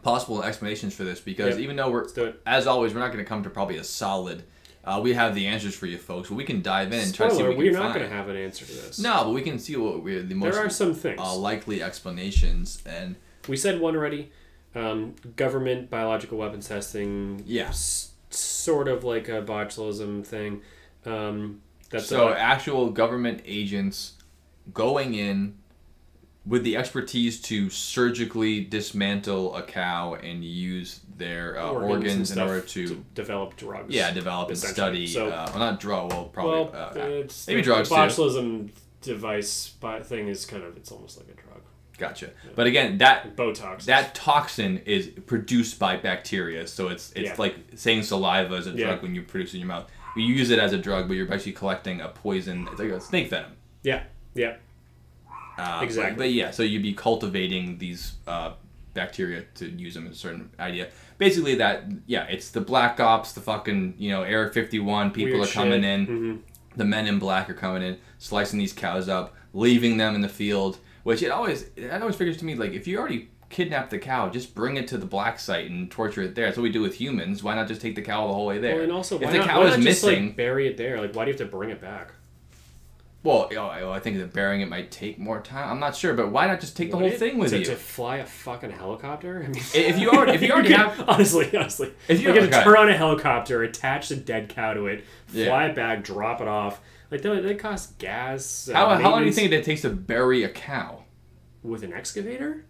possible 0.03 0.43
explanations 0.43 0.93
for 0.93 1.03
this 1.03 1.19
because 1.19 1.55
Yep. 1.55 1.59
even 1.63 1.75
though 1.75 1.89
we're, 1.89 2.01
Let's 2.01 2.13
do 2.13 2.25
it. 2.25 2.39
as 2.45 2.67
always, 2.67 2.93
we're 2.93 2.99
not 2.99 3.11
gonna 3.11 3.25
come 3.25 3.41
to 3.41 3.49
probably 3.49 3.77
a 3.77 3.83
solid. 3.83 4.43
Uh, 4.85 4.99
we 5.01 5.13
have 5.13 5.33
the 5.33 5.47
answers 5.47 5.73
for 5.73 5.87
you 5.87 5.97
folks, 5.97 6.29
but 6.29 6.35
we 6.35 6.43
can 6.43 6.61
dive 6.61 6.93
in 6.93 6.99
and 6.99 7.15
try 7.15 7.29
to 7.29 7.35
see 7.35 7.41
what 7.41 7.57
we 7.57 7.71
we're 7.71 7.73
not 7.79 7.95
going 7.95 8.07
to 8.07 8.11
have 8.15 8.29
an 8.29 8.35
answer 8.35 8.65
to 8.65 8.71
this. 8.71 8.97
No, 8.97 9.25
but 9.25 9.29
we 9.29 9.43
can 9.43 9.59
see 9.59 9.75
what 9.75 10.01
we're 10.03 10.23
the 10.23 10.33
most 10.33 10.55
There 10.55 10.65
are 10.65 10.69
some 10.71 10.95
things. 10.95 11.19
uh, 11.19 11.35
likely 11.35 11.83
explanations, 11.83 12.81
and 12.83 13.15
We 13.47 13.57
said 13.57 13.79
one 13.79 13.95
already. 13.95 14.31
Um, 14.73 15.13
government 15.35 15.91
biological 15.91 16.39
weapons 16.39 16.67
testing. 16.67 17.43
Yeah. 17.45 17.71
Sort 18.37 18.87
of 18.87 19.03
like 19.03 19.27
a 19.29 19.41
botulism 19.41 20.25
thing. 20.25 20.61
Um, 21.05 21.61
that's 21.89 22.07
so 22.07 22.29
a- 22.29 22.37
actual 22.37 22.89
government 22.91 23.41
agents 23.45 24.13
going 24.73 25.13
in, 25.13 25.57
with 26.45 26.63
the 26.63 26.75
expertise 26.77 27.39
to 27.41 27.69
surgically 27.69 28.63
dismantle 28.63 29.55
a 29.55 29.61
cow 29.61 30.15
and 30.15 30.43
use 30.43 31.01
their 31.17 31.59
uh, 31.59 31.69
Organs 31.69 31.91
organs, 31.91 32.31
in 32.31 32.39
order 32.39 32.61
to, 32.61 33.05
develop 33.13 33.55
drugs. 33.57 33.93
yeah 33.93 34.11
develop 34.11 34.49
and 34.49 34.57
study. 34.57 35.07
So- 35.07 35.27
uh, 35.29 35.47
well, 35.51 35.59
not 35.59 35.79
drug. 35.79 36.11
Well, 36.11 36.31
well, 36.35 36.65
probably 36.65 37.01
uh, 37.01 37.05
it's 37.21 37.47
maybe 37.47 37.61
the 37.61 37.65
drugs 37.65 37.89
too. 37.89 37.95
botulism 37.95 38.69
device 39.01 39.73
thing 40.03 40.27
is 40.27 40.45
kind 40.45 40.63
of 40.63 40.77
it's 40.77 40.91
almost 40.91 41.17
like 41.17 41.27
a 41.27 41.40
drug. 42.01 42.11
Gotcha. 42.11 42.29
But 42.55 42.67
again, 42.67 42.97
that 42.99 43.35
Botox. 43.35 43.85
that 43.85 44.13
toxin 44.15 44.79
is 44.85 45.07
produced 45.25 45.79
by 45.79 45.95
bacteria, 45.97 46.67
so 46.67 46.89
it's 46.89 47.11
it's 47.13 47.29
Yeah. 47.29 47.35
like 47.37 47.55
saying 47.75 48.03
saliva 48.03 48.55
is 48.55 48.67
a 48.67 48.71
drug 48.71 48.79
Yeah. 48.79 49.01
when 49.01 49.15
you 49.15 49.21
produce 49.21 49.51
it 49.53 49.55
in 49.55 49.61
your 49.61 49.67
mouth. 49.67 49.89
You 50.15 50.25
use 50.25 50.49
it 50.49 50.59
as 50.59 50.73
a 50.73 50.77
drug, 50.77 51.07
but 51.07 51.15
you're 51.15 51.25
basically 51.25 51.53
collecting 51.53 52.01
a 52.01 52.09
poison. 52.09 52.67
It's 52.71 52.79
like 52.79 52.89
a 52.89 52.99
snake 52.99 53.29
venom. 53.29 53.51
yeah, 53.83 54.03
yeah. 54.35 54.55
Uh, 55.57 55.81
Exactly. 55.83 56.17
But, 56.17 56.31
yeah, 56.33 56.51
so 56.51 56.63
you'd 56.63 56.81
be 56.81 56.93
cultivating 56.93 57.77
these 57.77 58.13
uh, 58.27 58.53
bacteria 58.93 59.43
to 59.55 59.69
use 59.69 59.93
them 59.93 60.05
in 60.07 60.11
a 60.11 60.15
certain 60.15 60.49
idea. 60.59 60.87
Basically, 61.17 61.55
that 61.55 61.85
yeah, 62.07 62.23
it's 62.25 62.49
the 62.49 62.61
black 62.61 62.99
ops, 62.99 63.33
the 63.33 63.41
fucking 63.41 63.95
you 63.97 64.09
know 64.11 64.23
Area 64.23 64.49
51. 64.51 65.11
People 65.11 65.33
Weird 65.39 65.47
are 65.49 65.51
coming 65.51 65.81
shit. 65.83 65.91
in. 65.91 66.07
Mhm. 66.07 66.39
The 66.77 66.85
men 66.85 67.05
in 67.07 67.19
black 67.19 67.49
are 67.49 67.53
coming 67.53 67.83
in, 67.83 67.97
slicing 68.17 68.57
these 68.57 68.73
cows 68.73 69.07
up, 69.09 69.35
leaving 69.53 69.97
them 69.97 70.15
in 70.15 70.21
the 70.21 70.29
field. 70.29 70.77
Which 71.03 71.23
it 71.23 71.29
always 71.31 71.69
that 71.71 72.01
always 72.01 72.15
figures 72.15 72.37
to 72.37 72.45
me 72.45 72.55
like 72.55 72.73
if 72.73 72.87
you 72.87 72.97
already 72.99 73.29
kidnapped 73.49 73.89
the 73.89 73.99
cow, 73.99 74.29
just 74.29 74.55
bring 74.55 74.77
it 74.77 74.87
to 74.87 74.97
the 74.97 75.05
black 75.05 75.37
site 75.39 75.69
and 75.69 75.91
torture 75.91 76.21
it 76.21 76.35
there. 76.35 76.45
That's 76.45 76.57
what 76.57 76.63
we 76.63 76.71
do 76.71 76.81
with 76.81 76.95
humans. 76.95 77.43
Why 77.43 77.55
not 77.55 77.67
just 77.67 77.81
take 77.81 77.95
the 77.95 78.01
cow 78.01 78.27
the 78.27 78.33
whole 78.33 78.45
way 78.45 78.59
there? 78.59 78.75
Well, 78.75 78.83
and 78.83 78.91
also, 78.93 79.15
if 79.17 79.23
why 79.23 79.31
the 79.31 79.37
not, 79.39 79.47
cow 79.47 79.59
why 79.59 79.65
is 79.65 79.69
not 79.71 79.75
just, 79.83 80.03
missing, 80.05 80.25
like, 80.27 80.37
bury 80.37 80.67
it 80.67 80.77
there? 80.77 81.01
Like, 81.01 81.13
why 81.15 81.25
do 81.25 81.31
you 81.31 81.37
have 81.37 81.45
to 81.49 81.51
bring 81.51 81.69
it 81.69 81.81
back? 81.81 82.13
well, 83.23 83.47
you 83.51 83.55
know, 83.57 83.91
I 83.91 83.99
think 83.99 84.17
that 84.17 84.33
burying 84.33 84.61
it 84.61 84.69
might 84.69 84.89
take 84.89 85.19
more 85.19 85.41
time. 85.41 85.69
I'm 85.69 85.79
not 85.79 85.95
sure, 85.95 86.15
but 86.15 86.31
why 86.31 86.47
not 86.47 86.59
just 86.59 86.75
take 86.75 86.89
the 86.89 86.97
whole 86.97 87.05
it? 87.07 87.19
thing 87.19 87.37
with 87.37 87.51
to, 87.51 87.59
you? 87.59 87.65
to 87.65 87.75
fly 87.75 88.17
a 88.17 88.25
fucking 88.25 88.71
helicopter. 88.71 89.43
I 89.45 89.47
mean, 89.49 89.61
If 89.75 89.99
you 89.99 90.09
already- 90.09 90.31
if 90.31 90.41
you 90.41 90.51
already 90.51 90.71
have- 90.73 91.07
honestly, 91.07 91.55
honestly, 91.55 91.91
If 92.07 92.19
you- 92.19 92.33
you 92.33 92.39
to 92.39 92.49
turn 92.49 92.75
on 92.77 92.89
a 92.89 92.97
helicopter, 92.97 93.61
attach 93.61 94.09
the 94.09 94.15
dead 94.15 94.49
cow 94.49 94.73
to 94.73 94.87
it, 94.87 95.03
Yeah. 95.31 95.45
fly 95.47 95.65
it 95.67 95.75
back, 95.75 96.03
drop 96.03 96.41
it 96.41 96.47
off. 96.47 96.81
Like 97.11 97.21
that, 97.23 97.43
that 97.43 97.59
costs 97.59 97.93
gas. 97.99 98.69
uh, 98.69 98.73
How, 98.73 98.95
how 98.95 99.11
long 99.11 99.19
do 99.21 99.25
you 99.27 99.33
think 99.33 99.51
it 99.51 99.63
takes 99.65 99.81
to 99.81 99.89
bury 99.89 100.43
a 100.43 100.49
cow? 100.49 101.03
with 101.63 101.83
an 101.83 101.93
excavator? 101.93 102.65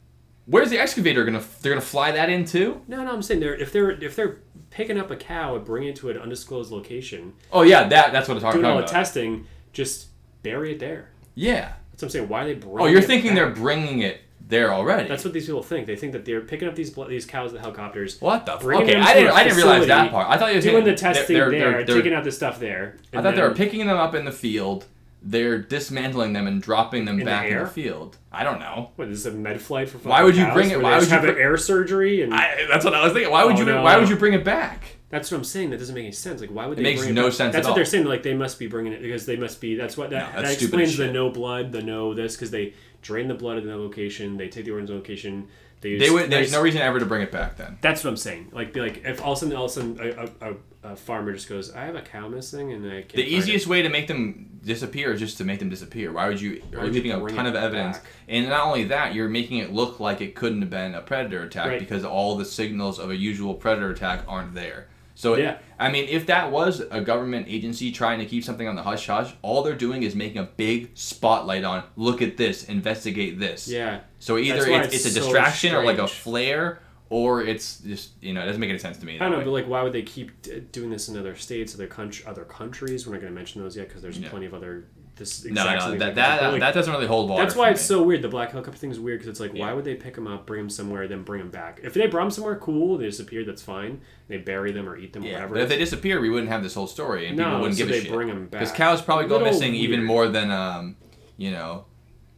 Where's 0.47 0.69
the 0.69 0.77
excavator 0.79 1.23
gonna? 1.23 1.41
They're 1.61 1.71
gonna 1.71 1.79
fly 1.81 2.11
that 2.11 2.29
in 2.29 2.43
too? 2.43 2.81
No, 2.87 3.03
no, 3.05 3.13
I'm 3.13 3.21
saying 3.21 3.39
they're 3.39 3.55
if 3.55 3.71
they're 3.71 3.91
if 3.91 4.15
they're 4.17 4.39
picking 4.69 4.99
up 4.99 5.11
a 5.11 5.15
cow 5.15 5.55
and 5.55 5.63
bringing 5.63 5.89
it 5.89 5.95
to 5.97 6.09
an 6.09 6.17
undisclosed 6.17 6.71
location, 6.71 7.33
Oh 7.53 7.61
yeah, 7.61 7.87
that 7.87 8.11
that's 8.11 8.27
what 8.27 8.35
I'm 8.35 8.41
talking 8.41 8.61
doing 8.61 8.73
all 8.73 8.81
the 8.81 8.87
testing, 8.87 9.45
just 9.71 10.07
bury 10.43 10.73
it 10.73 10.79
there. 10.79 11.09
yeah. 11.35 11.73
That's 11.91 12.01
what 12.03 12.07
I'm 12.07 12.09
saying. 12.09 12.29
Why 12.29 12.43
are 12.43 12.45
they 12.47 12.53
bringing 12.55 12.79
Oh, 12.81 12.85
you're 12.87 13.01
thinking 13.01 13.35
they're 13.35 13.51
bringing 13.51 13.99
it 13.99 14.21
there 14.51 14.71
already? 14.71 15.09
That's 15.09 15.23
what 15.23 15.33
these 15.33 15.47
people 15.47 15.63
think. 15.63 15.87
They 15.87 15.95
think 15.95 16.11
that 16.13 16.25
they're 16.25 16.41
picking 16.41 16.67
up 16.67 16.75
these 16.75 16.93
these 16.93 17.25
cows 17.25 17.51
with 17.51 17.61
helicopters, 17.61 18.21
what 18.21 18.45
the? 18.45 18.53
F- 18.53 18.63
okay, 18.63 18.95
I 18.95 19.13
didn't. 19.15 19.31
I 19.31 19.43
didn't 19.43 19.57
realize 19.57 19.87
that 19.87 20.11
part. 20.11 20.29
I 20.29 20.37
thought 20.37 20.49
you 20.49 20.55
were 20.57 20.61
doing 20.61 20.85
the 20.85 20.93
testing 20.93 21.35
they're, 21.35 21.49
there, 21.49 21.59
they're, 21.71 21.83
they're, 21.85 21.95
taking 21.95 22.13
out 22.13 22.23
the 22.23 22.31
stuff 22.31 22.59
there. 22.59 22.97
I 23.13 23.23
thought 23.23 23.35
they 23.35 23.41
were 23.41 23.55
picking 23.55 23.87
them 23.87 23.97
up 23.97 24.13
in 24.13 24.25
the 24.25 24.31
field. 24.31 24.85
They're 25.23 25.59
dismantling 25.59 26.33
them 26.33 26.47
and 26.47 26.61
dropping 26.61 27.05
them 27.05 27.19
In 27.19 27.19
the 27.19 27.25
back 27.25 27.47
in 27.49 27.57
the 27.59 27.67
field. 27.67 28.17
I 28.31 28.43
don't 28.43 28.59
know. 28.59 28.89
What 28.95 29.07
is 29.07 29.23
this 29.23 29.31
a 29.33 29.35
med 29.37 29.61
flight 29.61 29.89
for? 29.89 29.99
Why 29.99 30.23
would 30.23 30.35
you 30.35 30.45
cows 30.45 30.53
bring 30.55 30.71
it- 30.71 30.81
why 30.81 30.97
would 30.97 31.03
you 31.03 31.09
have 31.11 31.21
bring- 31.21 31.35
an 31.35 31.41
air 31.41 31.57
surgery? 31.57 32.23
And 32.23 32.33
I, 32.33 32.65
that's 32.67 32.83
what 32.83 32.93
I 32.95 33.03
was 33.03 33.13
thinking. 33.13 33.31
Why 33.31 33.43
would 33.43 33.55
Oh, 33.55 33.59
you? 33.59 33.65
no, 33.65 33.83
why 33.83 33.97
would 33.97 34.09
you 34.09 34.15
bring 34.15 34.33
it 34.33 34.43
back? 34.43 34.97
that's 35.11 35.29
what 35.29 35.37
I'm 35.37 35.43
saying. 35.43 35.71
That 35.71 35.77
doesn't 35.77 35.93
make 35.93 36.05
any 36.05 36.13
sense. 36.13 36.39
Like, 36.39 36.49
why 36.51 36.65
would 36.65 36.77
they? 36.77 36.83
makes 36.83 37.01
bring 37.01 37.13
no 37.13 37.25
back? 37.25 37.33
sense 37.33 37.53
That's 37.53 37.67
at 37.67 37.69
what 37.69 37.75
they're 37.75 37.85
saying. 37.85 38.05
Like, 38.05 38.23
they 38.23 38.33
must 38.33 38.57
be 38.57 38.67
bringing 38.67 38.93
it 38.93 39.01
because 39.01 39.25
they 39.25 39.35
must 39.35 39.59
be. 39.59 39.75
That's 39.75 39.97
what 39.97 40.09
that, 40.11 40.33
No, 40.35 40.41
that 40.41 40.53
explains 40.53 40.95
the 40.97 41.11
no 41.11 41.29
blood, 41.29 41.71
the 41.73 41.83
no 41.83 42.13
this, 42.13 42.35
because 42.35 42.49
they 42.49 42.73
drain 43.01 43.27
the 43.27 43.33
blood 43.33 43.57
in 43.57 43.67
the 43.67 43.75
location. 43.75 44.37
They 44.37 44.47
take 44.49 44.65
the 44.65 44.71
organs 44.71 44.89
in 44.89 44.95
the 44.95 45.01
location. 45.01 45.47
They. 45.81 45.97
They 45.97 46.09
would. 46.11 46.29
There's 46.29 46.51
no 46.51 46.61
reason 46.61 46.81
ever 46.81 46.99
to 46.99 47.05
bring 47.05 47.23
it 47.23 47.31
back 47.31 47.57
then. 47.57 47.77
That's 47.81 48.03
what 48.03 48.11
I'm 48.11 48.17
saying. 48.17 48.49
Like, 48.51 48.71
be 48.73 48.81
like, 48.81 49.03
if 49.03 49.21
all 49.23 49.31
of 49.33 49.37
a 49.37 49.39
sudden, 49.39 49.55
all 49.55 49.65
of 49.65 49.71
a 49.71 49.73
sudden, 49.73 49.99
a, 50.41 50.49
a, 50.49 50.91
a, 50.91 50.95
farmer 50.95 51.33
just 51.33 51.49
goes, 51.49 51.73
"I 51.73 51.85
have 51.85 51.95
a 51.95 52.01
cow 52.01 52.27
missing," 52.27 52.71
and 52.71 52.85
I 52.85 53.01
can't 53.01 53.13
The 53.13 53.23
easiest 53.23 53.65
it." 53.65 53.69
way 53.69 53.81
to 53.81 53.89
make 53.89 54.05
them 54.07 54.59
disappear 54.63 55.11
is 55.11 55.19
just 55.19 55.39
to 55.39 55.43
make 55.43 55.57
them 55.57 55.69
disappear. 55.69 56.11
Why 56.11 56.27
would 56.27 56.39
you? 56.39 56.61
Why 56.61 56.67
You're 56.71 56.85
you 56.85 56.91
leaving 56.91 57.11
a 57.13 57.27
ton 57.29 57.47
of 57.47 57.55
evidence, 57.55 57.97
back? 57.97 58.07
and 58.27 58.47
not 58.47 58.67
only 58.67 58.83
that, 58.85 59.15
you're 59.15 59.27
making 59.29 59.57
it 59.57 59.73
look 59.73 59.99
like 59.99 60.21
it 60.21 60.35
couldn't 60.35 60.61
have 60.61 60.69
been 60.69 60.93
a 60.93 61.01
predator 61.01 61.41
attack 61.41 61.67
Right. 61.67 61.79
because 61.79 62.05
all 62.05 62.35
the 62.37 62.45
signals 62.45 62.99
of 62.99 63.09
a 63.09 63.15
usual 63.15 63.55
predator 63.55 63.89
attack 63.89 64.23
aren't 64.27 64.53
there. 64.53 64.87
So 65.15 65.35
Yeah. 65.35 65.57
I 65.81 65.89
mean, 65.91 66.07
if 66.09 66.27
that 66.27 66.51
was 66.51 66.79
a 66.91 67.01
government 67.01 67.47
agency 67.49 67.91
trying 67.91 68.19
to 68.19 68.25
keep 68.25 68.43
something 68.43 68.67
on 68.67 68.75
the 68.75 68.83
hush 68.83 69.07
hush, 69.07 69.33
all 69.41 69.63
they're 69.63 69.75
doing 69.75 70.03
is 70.03 70.15
making 70.15 70.37
a 70.37 70.43
big 70.43 70.91
spotlight 70.93 71.63
on. 71.63 71.83
Look 71.95 72.21
at 72.21 72.37
this. 72.37 72.63
Investigate 72.65 73.39
this. 73.39 73.67
Yeah, 73.67 74.01
So 74.19 74.37
either 74.37 74.65
it's, 74.67 74.93
it's 74.93 75.05
it's 75.05 75.05
a 75.05 75.19
so 75.19 75.23
distraction 75.25 75.73
or 75.75 75.83
like 75.83 75.97
a 75.97 76.07
strange. 76.07 76.11
flare, 76.11 76.81
or 77.09 77.41
it's 77.43 77.79
just 77.79 78.11
you 78.21 78.33
know 78.33 78.41
it 78.43 78.45
doesn't 78.45 78.61
make 78.61 78.69
any 78.69 78.79
sense 78.79 78.97
to 78.99 79.05
me. 79.05 79.15
I 79.15 79.19
don't 79.23 79.31
know, 79.31 79.37
way. 79.39 79.43
but 79.45 79.51
like, 79.51 79.67
why 79.67 79.81
would 79.83 79.91
they 79.93 80.03
keep 80.03 80.41
d- 80.43 80.59
doing 80.71 80.89
this 80.91 81.09
in 81.09 81.17
other 81.17 81.35
states, 81.35 81.73
other 81.73 81.87
country, 81.87 82.25
other 82.27 82.45
countries? 82.45 83.07
We're 83.07 83.13
not 83.13 83.21
going 83.21 83.33
to 83.33 83.35
mention 83.35 83.61
those 83.61 83.75
yet 83.75 83.87
because 83.87 84.01
there's 84.01 84.19
Yeah. 84.19 84.29
plenty 84.29 84.45
of 84.45 84.53
other. 84.53 84.85
This 85.21 85.45
no, 85.45 85.61
exact 85.61 85.85
no, 85.85 85.97
that 85.99 86.15
that, 86.15 86.51
like, 86.51 86.59
that 86.61 86.73
doesn't 86.73 86.91
really 86.91 87.07
hold 87.07 87.29
water. 87.29 87.43
That's 87.43 87.55
why 87.55 87.67
me. 87.67 87.73
it's 87.73 87.81
so 87.81 88.01
weird. 88.01 88.21
The 88.21 88.27
black 88.27 88.51
helicopter 88.51 88.79
thing 88.79 88.91
is 88.91 88.99
weird 88.99 89.19
because 89.19 89.29
it's 89.29 89.39
like, 89.39 89.53
why 89.53 89.71
would 89.71 89.85
they 89.85 89.95
pick 89.95 90.15
them 90.15 90.27
up, 90.27 90.45
bring 90.45 90.61
them 90.61 90.69
somewhere, 90.69 91.07
then 91.07 91.23
bring 91.23 91.39
them 91.39 91.51
back? 91.51 91.79
If 91.83 91.93
they 91.93 92.07
brought 92.07 92.23
them 92.23 92.31
somewhere 92.31 92.55
cool, 92.55 92.97
they 92.97 93.05
disappeared. 93.05 93.45
That's 93.47 93.61
fine. 93.61 94.01
They 94.27 94.37
bury 94.37 94.71
them 94.71 94.89
or 94.89 94.97
eat 94.97 95.13
them, 95.13 95.23
Yeah, 95.23 95.33
whatever. 95.33 95.53
but 95.55 95.61
if 95.63 95.69
they 95.69 95.77
disappear, 95.77 96.19
we 96.19 96.29
wouldn't 96.29 96.51
have 96.51 96.63
this 96.63 96.73
whole 96.73 96.87
story, 96.87 97.27
and 97.27 97.37
No, 97.37 97.43
people 97.45 97.59
wouldn't 97.61 97.77
so 97.77 97.85
give 97.85 97.95
a 97.95 98.01
shit. 98.01 98.11
bring 98.11 98.29
'em 98.29 98.47
back. 98.47 98.61
Because 98.61 98.71
cows 98.71 99.01
probably 99.01 99.27
go 99.27 99.39
missing 99.39 99.75
even 99.75 100.03
more 100.03 100.27
than, 100.27 100.49
um, 100.51 100.95
you 101.37 101.51
know, 101.51 101.85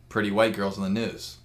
pretty 0.09 0.29
white 0.29 0.55
girls 0.55 0.77
on 0.77 0.83
the 0.83 1.01
news 1.01 1.37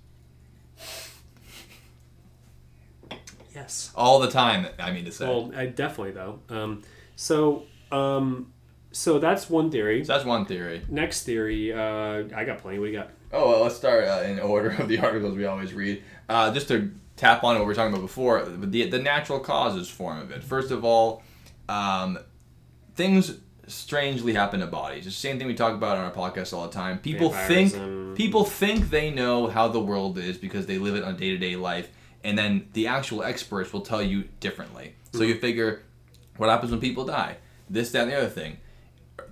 yes. 3.58 3.92
all 3.94 4.18
the 4.18 4.30
time. 4.30 4.66
I 4.78 4.92
mean 4.92 5.04
to 5.04 5.12
say. 5.12 5.26
Well, 5.26 5.52
I, 5.56 5.66
definitely 5.66 6.12
though. 6.12 6.40
Um, 6.48 6.82
so, 7.16 7.64
um, 7.92 8.52
so 8.92 9.18
that's 9.18 9.48
one 9.50 9.70
theory. 9.70 10.04
so 10.04 10.12
that's 10.12 10.24
one 10.24 10.46
theory. 10.46 10.82
Next 10.88 11.24
theory, 11.24 11.72
uh, 11.72 12.24
I 12.34 12.44
got 12.44 12.58
plenty. 12.58 12.78
What 12.78 12.86
do 12.86 12.92
you 12.92 12.98
got? 12.98 13.10
Oh 13.32 13.48
well, 13.50 13.62
let's 13.62 13.76
start 13.76 14.04
uh, 14.04 14.22
in 14.24 14.38
order 14.40 14.70
of 14.70 14.88
the 14.88 14.98
articles 15.06 15.36
we 15.36 15.44
always 15.44 15.72
read. 15.74 16.02
Uh, 16.28 16.52
just 16.52 16.68
to 16.68 16.90
tap 17.16 17.44
on 17.44 17.54
what 17.54 17.60
we 17.60 17.66
were 17.66 17.74
talking 17.74 17.92
about 17.92 18.02
before, 18.02 18.44
the 18.44 18.88
the 18.88 18.98
natural 18.98 19.40
causes 19.40 19.88
form 19.88 20.18
of 20.20 20.30
it. 20.30 20.42
First 20.42 20.70
of 20.70 20.84
all, 20.84 21.22
um, 21.68 22.18
things 22.94 23.38
strangely 23.66 24.32
happen 24.32 24.60
to 24.60 24.66
bodies. 24.66 25.06
It's 25.06 25.16
the 25.16 25.20
same 25.20 25.38
thing 25.38 25.46
we 25.46 25.54
talk 25.54 25.74
about 25.74 25.98
on 25.98 26.04
our 26.04 26.12
podcast 26.12 26.54
all 26.54 26.66
the 26.66 26.72
time. 26.72 26.98
People 26.98 27.30
think 27.30 28.16
people 28.16 28.44
think 28.44 28.90
they 28.90 29.10
know 29.10 29.46
how 29.46 29.68
the 29.68 29.80
world 29.80 30.18
is 30.18 30.38
because 30.38 30.66
they 30.66 30.78
live 30.78 30.96
it 30.96 31.04
on 31.04 31.16
day 31.16 31.30
to 31.30 31.38
day 31.38 31.56
life, 31.56 31.90
and 32.24 32.38
then 32.38 32.68
the 32.72 32.86
actual 32.86 33.22
experts 33.22 33.72
will 33.72 33.82
tell 33.82 34.02
you 34.02 34.24
differently. 34.40 34.94
So 35.12 35.22
you 35.22 35.34
figure, 35.36 35.82
what 36.36 36.48
happens 36.50 36.70
when 36.70 36.80
people 36.80 37.04
die? 37.04 37.38
This, 37.70 37.90
that, 37.92 38.02
and 38.02 38.10
the 38.12 38.16
other 38.16 38.28
thing. 38.28 38.58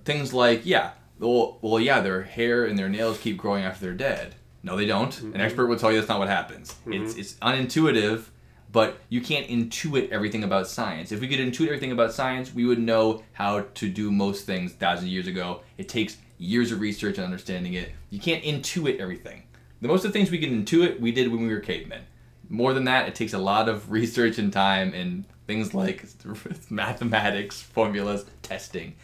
Things 0.04 0.32
like, 0.32 0.64
yeah, 0.64 0.92
well, 1.18 1.58
well, 1.62 1.80
yeah, 1.80 2.00
their 2.00 2.22
hair 2.22 2.64
and 2.64 2.78
their 2.78 2.88
nails 2.88 3.18
keep 3.18 3.36
growing 3.36 3.64
after 3.64 3.86
they're 3.86 3.94
dead. 3.94 4.34
No, 4.62 4.76
they 4.76 4.86
don't. 4.86 5.18
An 5.20 5.32
mm-hmm. 5.32 5.40
expert 5.40 5.66
will 5.66 5.76
tell 5.76 5.92
you 5.92 5.98
that's 5.98 6.08
not 6.08 6.18
what 6.18 6.28
happens. 6.28 6.74
Mm-hmm. 6.86 6.92
It's 6.94 7.14
it's 7.14 7.34
unintuitive, 7.34 8.24
but 8.72 8.98
you 9.08 9.20
can't 9.20 9.46
intuit 9.46 10.10
everything 10.10 10.44
about 10.44 10.66
science. 10.66 11.12
If 11.12 11.20
we 11.20 11.28
could 11.28 11.38
intuit 11.38 11.66
everything 11.66 11.92
about 11.92 12.12
science, 12.12 12.52
we 12.52 12.64
would 12.64 12.80
know 12.80 13.22
how 13.32 13.60
to 13.60 13.88
do 13.88 14.10
most 14.10 14.44
things 14.44 14.72
thousands 14.72 15.06
of 15.06 15.12
years 15.12 15.28
ago. 15.28 15.60
It 15.78 15.88
takes 15.88 16.16
years 16.38 16.72
of 16.72 16.80
research 16.80 17.16
and 17.16 17.24
understanding 17.24 17.74
it. 17.74 17.92
You 18.10 18.20
can't 18.20 18.42
intuit 18.42 18.98
everything. 18.98 19.44
The 19.80 19.88
most 19.88 20.04
of 20.04 20.12
the 20.12 20.18
things 20.18 20.30
we 20.30 20.38
can 20.38 20.64
intuit, 20.64 21.00
we 21.00 21.12
did 21.12 21.30
when 21.30 21.46
we 21.46 21.54
were 21.54 21.60
cavemen. 21.60 22.02
More 22.48 22.72
than 22.72 22.84
that, 22.84 23.08
it 23.08 23.14
takes 23.14 23.32
a 23.32 23.38
lot 23.38 23.68
of 23.68 23.90
research 23.90 24.38
and 24.38 24.52
time 24.52 24.92
and 24.94 25.24
things 25.46 25.74
like 25.74 26.04
mathematics, 26.70 27.62
formulas, 27.62 28.24
testing. 28.42 28.94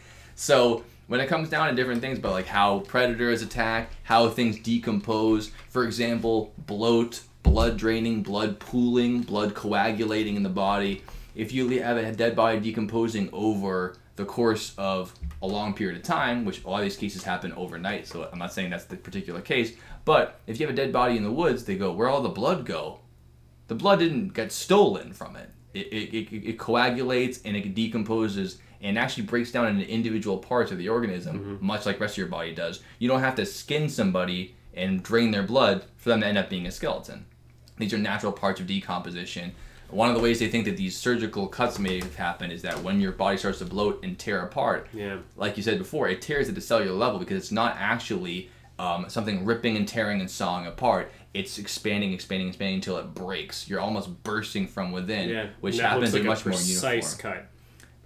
So 0.42 0.82
when 1.06 1.20
it 1.20 1.28
comes 1.28 1.48
down 1.48 1.68
to 1.68 1.74
different 1.76 2.00
things 2.00 2.18
but 2.18 2.32
like 2.32 2.46
how 2.46 2.80
predators 2.80 3.42
attack, 3.42 3.90
how 4.02 4.28
things 4.28 4.58
decompose, 4.58 5.52
for 5.68 5.84
example, 5.84 6.52
bloat, 6.66 7.20
blood 7.44 7.76
draining, 7.76 8.24
blood 8.24 8.58
pooling, 8.58 9.20
blood 9.20 9.54
coagulating 9.54 10.34
in 10.34 10.42
the 10.42 10.48
body, 10.48 11.04
if 11.36 11.52
you 11.52 11.68
have 11.80 11.96
a 11.96 12.10
dead 12.10 12.34
body 12.34 12.58
decomposing 12.58 13.28
over 13.32 13.94
the 14.16 14.24
course 14.24 14.74
of 14.76 15.14
a 15.42 15.46
long 15.46 15.74
period 15.74 15.96
of 15.96 16.02
time, 16.02 16.44
which 16.44 16.64
a 16.64 16.68
lot 16.68 16.78
of 16.78 16.82
these 16.82 16.96
cases 16.96 17.22
happen 17.22 17.52
overnight, 17.52 18.08
so 18.08 18.28
I'm 18.32 18.40
not 18.40 18.52
saying 18.52 18.70
that's 18.70 18.86
the 18.86 18.96
particular 18.96 19.40
case, 19.40 19.76
but 20.04 20.40
if 20.48 20.58
you 20.58 20.66
have 20.66 20.74
a 20.74 20.76
dead 20.76 20.92
body 20.92 21.16
in 21.16 21.22
the 21.22 21.30
woods, 21.30 21.64
they 21.64 21.76
go, 21.76 21.92
where 21.92 22.08
all 22.08 22.20
the 22.20 22.28
blood 22.28 22.66
go? 22.66 22.98
The 23.68 23.76
blood 23.76 24.00
didn't 24.00 24.34
get 24.34 24.50
stolen 24.50 25.12
from 25.12 25.36
it. 25.36 25.50
It, 25.72 25.86
it, 25.92 26.16
it, 26.16 26.48
it 26.48 26.58
coagulates 26.58 27.40
and 27.44 27.56
it 27.56 27.76
decomposes 27.76 28.58
and 28.82 28.98
actually 28.98 29.22
breaks 29.24 29.52
down 29.52 29.66
into 29.68 29.88
individual 29.88 30.38
parts 30.38 30.72
of 30.72 30.78
the 30.78 30.88
organism, 30.88 31.58
much 31.60 31.86
like 31.86 31.96
the 31.98 32.02
rest 32.02 32.14
of 32.14 32.18
your 32.18 32.26
body 32.26 32.54
does. 32.54 32.80
You 32.98 33.08
don't 33.08 33.20
have 33.20 33.36
to 33.36 33.46
skin 33.46 33.88
somebody 33.88 34.54
and 34.74 35.02
drain 35.02 35.30
their 35.30 35.42
blood 35.44 35.84
for 35.96 36.08
them 36.08 36.20
to 36.20 36.26
end 36.26 36.38
up 36.38 36.50
being 36.50 36.66
a 36.66 36.70
skeleton. 36.70 37.26
These 37.78 37.94
are 37.94 37.98
natural 37.98 38.32
parts 38.32 38.60
of 38.60 38.66
decomposition. 38.66 39.52
One 39.90 40.08
of 40.08 40.16
the 40.16 40.22
ways 40.22 40.38
they 40.38 40.48
think 40.48 40.64
that 40.64 40.76
these 40.78 40.96
surgical 40.96 41.46
cuts 41.46 41.78
may 41.78 42.00
have 42.00 42.16
happened 42.16 42.50
is 42.52 42.62
that 42.62 42.82
when 42.82 43.00
your 43.00 43.12
body 43.12 43.36
starts 43.36 43.58
to 43.58 43.66
bloat 43.66 44.02
and 44.02 44.18
tear 44.18 44.40
apart, 44.42 44.88
Yeah. 44.92 45.18
like 45.36 45.56
you 45.56 45.62
said 45.62 45.78
before, 45.78 46.08
it 46.08 46.22
tears 46.22 46.48
at 46.48 46.54
the 46.54 46.60
cellular 46.62 46.96
level 46.96 47.18
because 47.18 47.36
it's 47.36 47.52
not 47.52 47.76
actually 47.78 48.50
um, 48.78 49.04
something 49.08 49.44
ripping 49.44 49.76
and 49.76 49.86
tearing 49.86 50.20
and 50.20 50.30
sawing 50.30 50.66
apart. 50.66 51.12
It's 51.34 51.58
expanding, 51.58 52.12
expanding, 52.14 52.48
expanding 52.48 52.76
until 52.76 52.96
it 52.98 53.14
breaks. 53.14 53.68
You're 53.68 53.80
almost 53.80 54.22
bursting 54.24 54.66
from 54.66 54.90
within, 54.92 55.28
Yeah, 55.28 55.46
which 55.60 55.78
happens 55.78 56.14
like 56.14 56.24
much 56.24 56.44
more 56.46 56.54
precise 56.54 57.12
uniform. 57.14 57.34
cut. 57.34 57.48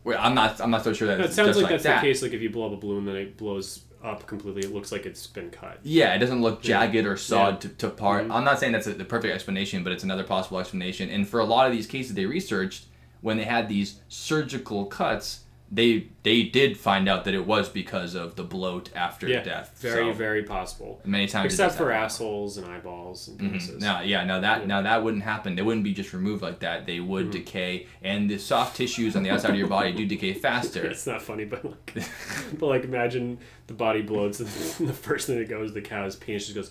Well, 0.07 0.19
I'm 0.21 0.35
not. 0.37 0.61
I'm 0.61 0.71
not 0.71 0.85
so 0.85 0.93
sure 0.93 1.09
that 1.09 1.19
No, 1.19 1.25
it 1.25 1.33
sounds 1.33 1.57
like, 1.57 1.65
like 1.65 1.71
that's 1.71 1.83
that. 1.83 2.01
the 2.01 2.07
case. 2.07 2.23
Like 2.23 2.33
if 2.33 2.41
you 2.41 2.49
blow 2.49 2.67
up 2.67 2.73
a 2.73 2.77
balloon, 2.77 3.07
then 3.07 3.17
it 3.17 3.37
blows 3.37 3.83
up 4.05 4.25
completely. 4.27 4.63
It 4.63 4.73
looks 4.73 4.93
like 4.93 5.05
it's 5.05 5.27
been 5.27 5.51
cut. 5.51 5.81
Yeah, 5.83 6.15
it 6.15 6.19
doesn't 6.21 6.41
look 6.41 6.63
jagged 6.63 7.05
or 7.05 7.17
sawed 7.17 7.55
Yeah. 7.55 7.71
to, 7.71 7.77
to 7.77 7.89
part. 7.91 8.29
Mhm. 8.29 8.33
I'm 8.33 8.45
not 8.45 8.61
saying 8.61 8.71
that's 8.71 8.87
a, 8.87 8.93
the 8.95 9.05
perfect 9.05 9.35
explanation, 9.35 9.83
but 9.83 9.93
it's 9.93 10.05
another 10.05 10.23
possible 10.23 10.61
explanation. 10.61 11.11
And 11.11 11.29
for 11.29 11.41
a 11.41 11.45
lot 11.45 11.67
of 11.67 11.73
these 11.73 11.89
cases 11.89 12.15
they 12.15 12.25
researched, 12.25 12.85
when 13.21 13.37
they 13.37 13.45
had 13.45 13.69
these 13.69 14.01
surgical 14.09 14.85
cuts, 14.87 15.41
they 15.71 16.07
they 16.23 16.45
did 16.45 16.77
find 16.79 17.09
out 17.09 17.25
that 17.25 17.35
it 17.35 17.45
was 17.45 17.69
because 17.69 18.15
of 18.15 18.37
the 18.37 18.45
bloat 18.45 18.91
after 18.95 19.27
Yeah, 19.29 19.43
death. 19.43 19.73
very 19.79 20.13
So, 20.13 20.17
very 20.17 20.43
possible. 20.45 21.01
many 21.05 21.27
times. 21.27 21.53
Except 21.53 21.75
for 21.75 21.91
happen. 21.91 22.05
assholes 22.05 22.57
and 22.57 22.67
eyeballs 22.67 23.27
and 23.29 23.41
Mhm. 23.41 23.81
No, 23.81 24.01
yeah, 24.01 24.25
no 24.25 24.41
that 24.41 24.61
Yeah. 24.61 24.67
now 24.67 24.83
that 24.83 25.03
wouldn't 25.03 25.25
happen. 25.25 25.57
They 25.57 25.63
wouldn't 25.63 25.83
be 25.85 25.93
just 25.93 26.13
removed 26.13 26.41
like 26.43 26.61
that. 26.61 26.87
They 26.87 27.01
would 27.01 27.29
Mhm. 27.29 27.33
decay, 27.33 27.87
and 28.03 28.31
the 28.31 28.39
soft 28.39 28.77
tissues 28.77 29.17
on 29.17 29.23
the 29.25 29.31
outside 29.31 29.51
of 29.51 29.57
your 29.59 29.67
body 29.69 29.93
do 29.93 30.07
decay 30.07 30.35
faster. 30.35 30.87
It's 30.91 31.07
not 31.07 31.21
funny, 31.23 31.45
but 31.45 31.65
like, 31.65 31.95
but 32.59 32.67
like 32.67 32.85
imagine 32.85 33.39
the 33.67 33.75
body 33.75 34.03
bloats 34.05 34.39
and 34.41 34.49
the 34.89 34.93
first 34.95 35.27
thing 35.27 35.39
that 35.39 35.49
goes, 35.49 35.75
the 35.75 35.81
cow's 35.83 36.15
penis 36.17 36.47
just 36.47 36.55
goes 36.55 36.71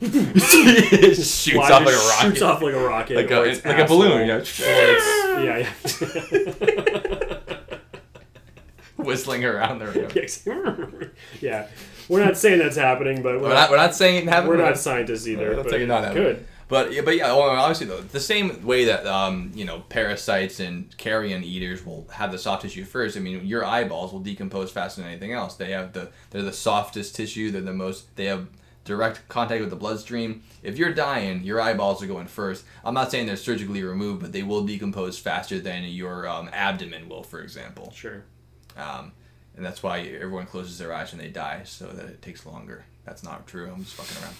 it 0.00 1.16
shoots 1.16 1.50
fly- 1.50 1.70
off 1.72 1.84
like 1.84 1.94
a 1.94 1.98
rocket, 1.98 2.20
Shoots 2.28 2.42
off 2.42 2.62
like 2.62 2.74
a 2.74 2.78
rocket, 2.78 3.16
like 3.16 3.30
a, 3.32 3.68
like 3.68 3.78
a 3.78 3.84
balloon. 3.84 4.20
You 4.20 4.26
know? 4.28 4.38
asshole, 4.38 4.66
or 4.68 4.72
it's- 4.72 5.44
yeah, 5.44 6.98
yeah. 7.10 7.14
whistling 9.04 9.44
around 9.44 9.78
the 9.78 9.86
room. 9.86 10.10
Yes. 10.14 10.46
yeah, 11.40 11.68
we're 12.08 12.24
not 12.24 12.36
saying 12.36 12.58
that's 12.58 12.76
happening, 12.76 13.22
but 13.22 13.36
we're, 13.40 13.48
We're 13.48 13.54
not, 13.54 13.70
we're 13.70 13.76
not 13.76 13.94
saying 13.94 14.26
it 14.26 14.28
happened. 14.28 14.48
we're 14.48 14.56
not 14.56 14.78
scientists 14.78 15.26
either. 15.26 15.54
That's 15.56 15.70
but 15.70 15.78
like 15.78 15.88
not 15.88 16.04
happening. 16.04 16.22
good. 16.22 16.46
But 16.68 16.92
yeah, 16.92 17.00
but 17.00 17.16
yeah, 17.16 17.32
well, 17.32 17.48
obviously 17.48 17.86
though, 17.86 18.02
the 18.02 18.20
same 18.20 18.64
way 18.64 18.84
that 18.84 19.06
um, 19.06 19.52
you 19.54 19.64
know 19.64 19.80
parasites 19.88 20.60
and 20.60 20.94
carrion 20.98 21.42
eaters 21.42 21.84
will 21.84 22.06
have 22.12 22.30
the 22.30 22.38
soft 22.38 22.62
tissue 22.62 22.84
first. 22.84 23.16
I 23.16 23.20
mean, 23.20 23.46
your 23.46 23.64
eyeballs 23.64 24.12
will 24.12 24.20
decompose 24.20 24.70
faster 24.70 25.00
than 25.00 25.10
anything 25.10 25.32
else. 25.32 25.56
They 25.56 25.70
have 25.70 25.94
the 25.94 26.10
they're 26.30 26.42
the 26.42 26.52
softest 26.52 27.16
tissue. 27.16 27.50
They're 27.50 27.62
the 27.62 27.72
most. 27.72 28.14
They 28.16 28.26
have 28.26 28.48
direct 28.84 29.28
contact 29.28 29.60
with 29.60 29.70
the 29.70 29.76
bloodstream. 29.76 30.42
If 30.62 30.78
you're 30.78 30.92
dying, 30.92 31.42
your 31.42 31.60
eyeballs 31.60 32.02
are 32.02 32.06
going 32.06 32.26
first. 32.26 32.64
I'm 32.84 32.94
not 32.94 33.10
saying 33.10 33.26
they're 33.26 33.36
surgically 33.36 33.82
removed, 33.82 34.20
but 34.22 34.32
they 34.32 34.42
will 34.42 34.64
decompose 34.64 35.18
faster 35.18 35.58
than 35.60 35.84
your 35.84 36.26
um, 36.26 36.48
abdomen 36.52 37.08
will, 37.08 37.22
for 37.22 37.40
example. 37.40 37.92
Sure. 37.94 38.24
Um, 38.78 39.12
and 39.56 39.66
that's 39.66 39.82
why 39.82 40.00
everyone 40.00 40.46
closes 40.46 40.78
their 40.78 40.94
eyes 40.94 41.12
when 41.12 41.20
they 41.20 41.28
die, 41.28 41.62
so 41.64 41.88
that 41.88 42.06
it 42.06 42.22
takes 42.22 42.46
longer. 42.46 42.84
That's 43.04 43.24
not 43.24 43.46
true. 43.46 43.70
I'm 43.72 43.82
just 43.82 43.94
fucking 43.94 44.22
around. 44.22 44.36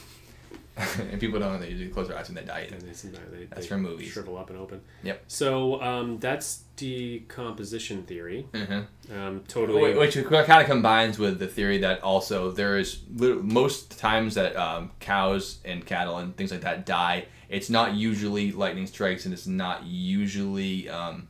and 1.10 1.20
people 1.20 1.40
don't 1.40 1.52
know 1.52 1.58
they 1.58 1.70
usually 1.70 1.90
close 1.90 2.08
their 2.08 2.16
eyes 2.16 2.28
when 2.28 2.36
they 2.36 2.44
die. 2.44 2.66
either. 2.66 2.76
And 2.76 2.82
they, 2.82 3.36
they, 3.38 3.44
That's 3.46 3.62
they 3.62 3.66
from 3.66 3.82
movies. 3.82 4.12
Shrivel 4.12 4.38
up 4.38 4.50
and 4.50 4.58
open. 4.58 4.80
Yep. 5.02 5.24
So 5.26 5.82
um, 5.82 6.18
that's 6.18 6.62
decomposition 6.76 8.04
theory. 8.04 8.46
Mm-hmm. 8.52 9.18
Um, 9.18 9.44
totally. 9.48 9.96
Which 9.96 10.14
kind 10.14 10.60
of 10.62 10.66
combines 10.66 11.18
with 11.18 11.38
the 11.38 11.48
theory 11.48 11.78
that 11.78 12.02
also 12.02 12.52
there 12.52 12.78
is 12.78 13.00
most 13.08 13.98
times 13.98 14.34
that 14.34 14.56
um, 14.56 14.92
cows 15.00 15.58
and 15.64 15.84
cattle 15.84 16.18
and 16.18 16.36
things 16.36 16.52
like 16.52 16.60
that 16.60 16.86
die. 16.86 17.26
It's 17.48 17.70
not 17.70 17.94
usually 17.94 18.52
lightning 18.52 18.86
strikes, 18.86 19.24
and 19.24 19.32
it's 19.32 19.46
not 19.46 19.84
usually 19.84 20.88
um, 20.88 21.28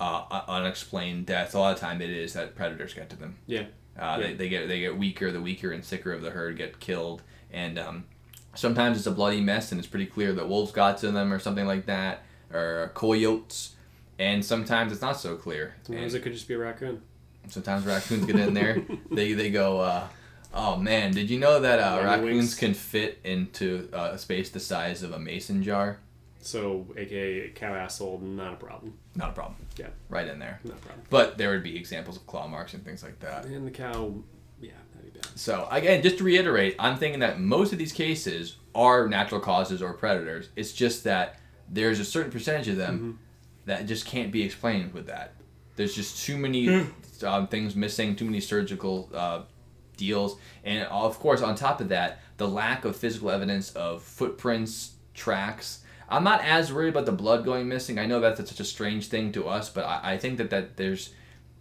uh, 0.00 0.42
unexplained 0.48 1.26
deaths. 1.26 1.54
A 1.54 1.58
lot 1.58 1.74
of 1.74 1.80
time 1.80 2.00
it 2.02 2.10
is 2.10 2.32
that 2.34 2.54
predators 2.54 2.94
get 2.94 3.08
to 3.10 3.16
them. 3.16 3.36
Yeah. 3.46 3.64
Uh, 3.98 4.18
Yeah. 4.20 4.26
they, 4.28 4.34
they 4.34 4.48
get 4.48 4.68
they 4.68 4.80
get 4.80 4.96
weaker. 4.98 5.32
The 5.32 5.40
weaker 5.40 5.72
and 5.72 5.84
sicker 5.84 6.12
of 6.12 6.22
the 6.22 6.30
herd 6.30 6.56
get 6.58 6.80
killed, 6.80 7.22
and 7.52 7.78
um, 7.78 8.04
sometimes 8.54 8.98
it's 8.98 9.06
a 9.06 9.10
bloody 9.12 9.40
mess, 9.40 9.72
and 9.72 9.78
it's 9.78 9.88
pretty 9.88 10.06
clear 10.06 10.32
that 10.34 10.48
wolves 10.48 10.72
got 10.72 10.98
to 10.98 11.10
them 11.10 11.32
or 11.32 11.38
something 11.38 11.66
like 11.66 11.86
that, 11.86 12.22
or 12.52 12.90
coyotes. 12.94 13.72
And 14.18 14.42
sometimes 14.44 14.92
it's 14.92 15.02
not 15.02 15.18
so 15.20 15.36
clear. 15.36 15.74
Sometimes 15.82 16.14
And 16.14 16.20
it 16.20 16.24
could 16.24 16.32
just 16.32 16.48
be 16.48 16.54
a 16.54 16.58
raccoon. 16.58 17.02
sometimes 17.48 17.84
raccoons 17.84 18.24
get 18.26 18.36
in 18.36 18.54
there. 18.54 18.82
they 19.10 19.32
they 19.34 19.50
go. 19.50 19.80
Uh, 19.80 20.08
oh 20.54 20.76
man, 20.76 21.12
did 21.12 21.28
you 21.30 21.38
know 21.38 21.60
that 21.60 21.78
uh, 21.78 22.02
raccoons 22.02 22.24
winks. 22.34 22.54
can 22.54 22.72
fit 22.74 23.18
into 23.24 23.88
uh, 23.92 24.10
a 24.12 24.18
space 24.18 24.50
the 24.50 24.60
size 24.60 25.02
of 25.02 25.12
a 25.12 25.18
mason 25.18 25.62
jar? 25.62 25.98
So, 26.46 26.86
aka 26.96 27.50
cow 27.50 27.74
asshole, 27.74 28.20
not 28.20 28.52
a 28.52 28.56
problem. 28.56 28.94
Not 29.16 29.30
a 29.30 29.32
problem. 29.32 29.56
Yeah. 29.76 29.88
Right 30.08 30.28
in 30.28 30.38
there. 30.38 30.60
Not 30.64 30.74
a 30.74 30.80
problem. 30.80 31.06
But 31.10 31.38
there 31.38 31.50
would 31.50 31.64
be 31.64 31.76
examples 31.76 32.16
of 32.16 32.26
claw 32.26 32.46
marks 32.46 32.72
and 32.72 32.84
things 32.84 33.02
like 33.02 33.18
that. 33.20 33.46
And 33.46 33.66
the 33.66 33.70
cow, 33.72 34.14
yeah, 34.60 34.70
that'd 34.94 35.12
be 35.12 35.18
bad. 35.18 35.28
So 35.34 35.66
again, 35.70 36.02
just 36.02 36.18
to 36.18 36.24
reiterate, 36.24 36.76
I'm 36.78 36.98
thinking 36.98 37.20
that 37.20 37.40
most 37.40 37.72
of 37.72 37.78
these 37.78 37.92
cases 37.92 38.56
are 38.76 39.08
natural 39.08 39.40
causes 39.40 39.82
or 39.82 39.92
predators. 39.94 40.50
It's 40.54 40.72
just 40.72 41.02
that 41.04 41.40
there's 41.68 41.98
a 41.98 42.04
certain 42.04 42.30
percentage 42.30 42.68
of 42.68 42.76
them 42.76 43.18
that 43.64 43.86
just 43.86 44.06
can't 44.06 44.30
be 44.30 44.44
explained 44.44 44.94
with 44.94 45.08
that. 45.08 45.34
There's 45.74 45.94
just 45.96 46.24
too 46.24 46.38
many 46.38 46.86
um, 47.24 47.48
things 47.48 47.74
missing, 47.74 48.14
too 48.14 48.24
many 48.24 48.40
surgical 48.40 49.10
uh, 49.12 49.42
deals, 49.96 50.38
and 50.62 50.86
of 50.86 51.18
course, 51.18 51.42
on 51.42 51.56
top 51.56 51.80
of 51.80 51.88
that, 51.88 52.20
the 52.36 52.46
lack 52.46 52.84
of 52.84 52.94
physical 52.94 53.30
evidence 53.30 53.72
of 53.72 54.02
footprints, 54.02 54.92
tracks. 55.12 55.80
I'm 56.08 56.24
not 56.24 56.42
as 56.44 56.72
worried 56.72 56.90
about 56.90 57.06
the 57.06 57.12
blood 57.12 57.44
going 57.44 57.68
missing. 57.68 57.98
I 57.98 58.06
know 58.06 58.20
that's 58.20 58.38
such 58.38 58.60
a 58.60 58.64
strange 58.64 59.08
thing 59.08 59.32
to 59.32 59.48
us, 59.48 59.70
but 59.70 59.84
I, 59.84 60.12
I 60.12 60.18
think 60.18 60.38
that, 60.38 60.50
that 60.50 60.76
there's 60.76 61.12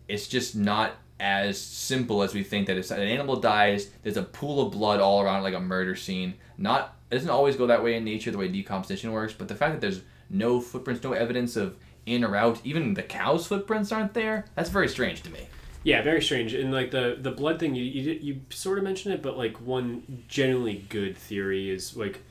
it's 0.08 0.28
just 0.28 0.56
not 0.56 0.94
as 1.20 1.60
simple 1.60 2.22
as 2.22 2.34
we 2.34 2.44
think 2.44 2.68
that 2.68 2.78
if 2.78 2.92
an 2.92 3.00
animal 3.00 3.38
dies 3.38 3.90
there's 4.04 4.18
a 4.18 4.24
pool 4.24 4.66
of 4.66 4.74
blood 4.74 5.00
all 5.00 5.22
around 5.22 5.44
like 5.44 5.54
a 5.54 5.60
murder 5.60 5.96
scene 5.96 6.34
not 6.58 6.94
it 7.10 7.16
doesn't 7.16 7.30
always 7.30 7.56
go 7.56 7.68
that 7.68 7.82
way 7.82 7.96
in 7.96 8.04
nature 8.04 8.32
the 8.32 8.38
way 8.38 8.50
decomposition 8.50 9.14
works 9.14 9.32
but 9.32 9.48
the 9.48 9.56
fact 9.56 9.72
that 9.72 9.80
there's 9.80 10.02
no 10.30 10.60
footprints 10.60 11.02
no 11.04 11.14
evidence 11.14 11.56
of 11.56 11.78
in 12.06 12.22
or 12.22 12.36
out 12.36 12.60
even 12.66 12.94
the 12.96 13.02
cow's 13.02 13.48
footprints 13.48 13.94
aren't 13.94 14.14
there 14.14 14.44
that's 14.56 14.70
very 14.70 14.90
strange 14.90 15.24
to 15.24 15.30
me 15.30 15.48
Yeah, 15.84 16.02
very 16.02 16.22
strange. 16.22 16.54
And 16.56 16.74
like 16.74 16.90
the 16.90 17.16
the 17.22 17.32
blood 17.32 17.60
thing, 17.60 17.76
you 17.76 17.84
you, 17.84 18.20
you 18.20 18.42
sort 18.50 18.80
of 18.80 18.84
mentioned 18.84 19.14
it, 19.14 19.22
but 19.22 19.38
like 19.38 19.56
one 19.62 20.24
genuinely 20.28 20.84
good 20.90 21.16
theory 21.16 21.70
is 21.70 21.96
like, 21.96 22.24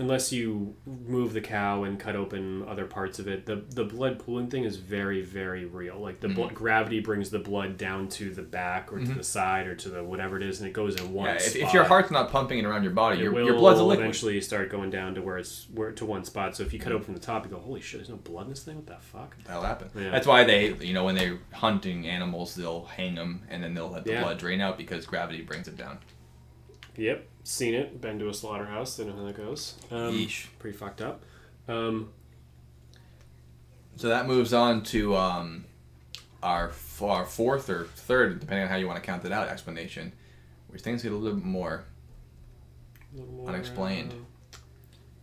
unless 0.00 0.32
you 0.32 0.74
move 0.86 1.32
the 1.34 1.40
cow 1.40 1.84
and 1.84 2.00
cut 2.00 2.16
open 2.16 2.64
other 2.68 2.84
parts 2.84 3.18
of 3.18 3.28
it, 3.28 3.46
the 3.46 3.62
the 3.70 3.84
blood 3.84 4.18
pooling 4.18 4.48
thing 4.50 4.64
is 4.64 4.76
very 4.76 5.22
very 5.22 5.64
real. 5.64 5.98
Like 6.00 6.20
the 6.20 6.28
Mm-hmm. 6.28 6.36
blood 6.36 6.54
gravity 6.54 7.00
brings 7.00 7.30
the 7.30 7.38
blood 7.38 7.76
down 7.76 8.08
to 8.10 8.34
the 8.34 8.42
back 8.42 8.92
or 8.92 8.98
to 8.98 9.12
the 9.12 9.22
side 9.22 9.66
or 9.66 9.74
to 9.76 9.88
the 9.88 10.02
whatever 10.02 10.36
it 10.36 10.42
is, 10.42 10.60
and 10.60 10.68
it 10.68 10.72
goes 10.72 10.96
in 11.00 11.12
one 11.12 11.26
yeah, 11.26 11.34
if, 11.36 11.42
spot. 11.42 11.62
if 11.62 11.74
your 11.74 11.84
heart's 11.84 12.10
not 12.10 12.30
pumping 12.30 12.58
it 12.58 12.64
around 12.64 12.82
your 12.82 12.92
body 12.92 13.20
your, 13.20 13.30
will 13.32 13.44
your 13.44 13.54
blood's 13.56 13.78
Mm-hmm. 13.80 14.00
eventually 14.00 14.40
start 14.40 14.70
going 14.70 14.90
down 14.90 15.14
to 15.14 15.22
where 15.22 15.38
it's 15.38 15.66
where 15.74 15.92
to 15.92 16.04
one 16.04 16.24
spot. 16.24 16.56
So 16.56 16.62
if 16.64 16.72
you 16.72 16.78
cut 16.80 16.92
open 16.92 17.04
from 17.04 17.14
the 17.14 17.20
top, 17.20 17.44
you 17.44 17.50
go, 17.52 17.58
"Holy 17.58 17.80
shit! 17.80 18.00
There's 18.00 18.08
no 18.10 18.16
blood 18.16 18.44
in 18.44 18.50
this 18.50 18.62
thing. 18.64 18.76
What 18.76 18.86
the 18.86 18.96
fuck?" 19.00 19.36
that'll 19.44 19.62
happen 19.62 19.90
Yeah. 19.94 20.10
that's 20.10 20.26
why 20.26 20.44
they 20.44 20.72
you 20.74 20.92
know 20.94 21.04
when 21.04 21.14
they're 21.14 21.38
hunting 21.52 22.08
animals 22.08 22.54
they'll 22.56 22.84
hang 22.86 23.14
them 23.14 23.42
and 23.48 23.62
then 23.62 23.74
they'll 23.74 23.90
let 23.90 24.04
the 24.04 24.12
Yeah. 24.12 24.22
blood 24.22 24.38
drain 24.38 24.60
out 24.60 24.76
because 24.78 25.06
gravity 25.06 25.42
brings 25.42 25.68
it 25.68 25.76
down 25.76 25.98
Yep, 26.96 27.26
seen 27.42 27.74
it. 27.74 28.00
Been 28.00 28.18
to 28.20 28.28
a 28.28 28.34
slaughterhouse. 28.34 28.96
They 28.96 29.04
know 29.04 29.16
how 29.16 29.24
that 29.24 29.36
goes. 29.36 29.74
Um, 29.90 30.12
Yeesh. 30.14 30.46
Pretty 30.58 30.76
fucked 30.76 31.00
up. 31.02 31.22
Um, 31.68 32.10
So 33.96 34.08
that 34.08 34.26
moves 34.26 34.52
on 34.52 34.82
to 34.84 35.16
um, 35.16 35.64
our, 36.42 36.68
f- 36.68 37.02
our 37.02 37.24
fourth 37.24 37.68
or 37.70 37.84
third, 37.84 38.40
depending 38.40 38.64
on 38.64 38.68
how 38.70 38.76
you 38.76 38.86
want 38.86 39.02
to 39.02 39.04
count 39.06 39.24
it 39.24 39.32
out, 39.32 39.48
explanation, 39.48 40.12
which 40.68 40.82
things 40.82 41.02
get 41.02 41.12
a 41.12 41.16
little 41.16 41.36
bit 41.38 41.44
more. 41.44 41.84
little 43.14 43.32
more, 43.32 43.48
Unexplained. 43.48 44.12
uh, 44.12 44.56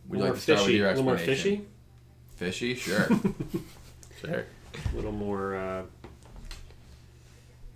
Would 0.10 0.19
you 0.19 0.26
like 0.26 0.34
to 0.35 0.39
start 0.41 0.60
fishy. 0.60 0.72
with 0.72 0.76
your 0.77 0.88
A 0.88 0.89
little 0.89 1.03
more 1.06 1.14
explanation? 1.15 1.65
fishy. 2.38 2.73
Fishy, 2.73 2.76
sure. 2.76 3.07
sure. 4.22 4.45
A 4.91 4.95
little 4.95 5.11
more. 5.11 5.56
Uh, 5.56 5.84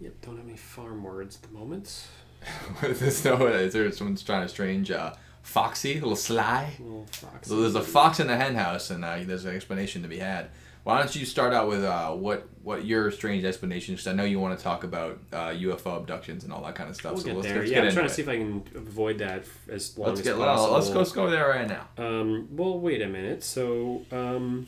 yep. 0.02 0.14
Don't 0.22 0.38
have 0.38 0.48
any 0.48 0.58
farm 0.58 1.04
words 1.04 1.36
at 1.38 1.44
the 1.44 1.58
moment. 1.58 2.08
There's 2.82 3.24
no, 3.26 3.48
is 3.48 3.74
there 3.74 3.92
someone's 3.92 4.24
trying 4.24 4.44
to 4.44 4.50
strange 4.50 4.92
uh, 4.92 5.14
foxy, 5.42 5.94
a 5.94 6.02
little 6.02 6.16
sly? 6.16 6.74
A 6.80 6.84
little 6.84 7.06
fox. 7.12 7.48
So 7.48 7.62
there's 7.62 7.76
a 7.76 7.82
fox 7.82 8.20
in 8.20 8.28
the 8.28 8.36
hen 8.38 8.56
house, 8.56 8.90
and 8.90 9.04
uh, 9.04 9.18
there's 9.24 9.46
an 9.46 9.56
explanation 9.56 10.02
to 10.04 10.08
be 10.08 10.20
had. 10.20 10.50
Why 10.84 11.00
don't 11.00 11.16
you 11.16 11.26
start 11.26 11.52
out 11.52 11.68
with 11.68 11.84
uh, 11.84 12.12
what 12.12 12.48
what 12.62 12.86
your 12.86 13.10
strange 13.10 13.44
explanation? 13.44 13.96
Because 13.96 14.06
I 14.06 14.14
know 14.14 14.24
you 14.24 14.40
want 14.40 14.56
to 14.56 14.64
talk 14.64 14.84
about 14.84 15.20
uh, 15.34 15.50
UFO 15.50 15.98
abductions 15.98 16.44
and 16.44 16.54
all 16.54 16.64
that 16.64 16.76
kind 16.76 16.92
of 16.92 16.96
stuff. 16.96 17.14
We'll 17.14 17.22
so 17.22 17.28
get 17.28 17.36
let's, 17.38 17.48
there. 17.48 17.58
let's 17.58 17.72
yeah, 17.72 17.76
get 17.78 17.88
I'm 17.88 17.94
trying 17.94 18.06
it. 18.06 18.10
to 18.10 18.14
see 18.14 18.22
if 18.22 18.30
I 18.30 18.38
can 18.38 18.64
avoid 18.76 19.18
that 19.18 19.46
as 19.68 19.98
long 19.98 20.10
let's 20.10 20.20
as 20.20 20.28
get 20.28 20.38
possible. 20.38 20.74
let's 20.76 20.90
go 20.90 20.98
let's 21.00 21.12
go 21.12 21.30
there 21.32 21.50
right 21.50 21.68
now. 21.68 21.88
Um, 21.98 22.50
well, 22.52 22.80
wait 22.80 23.02
a 23.02 23.08
minute. 23.08 23.44
So, 23.44 24.04
um, 24.12 24.68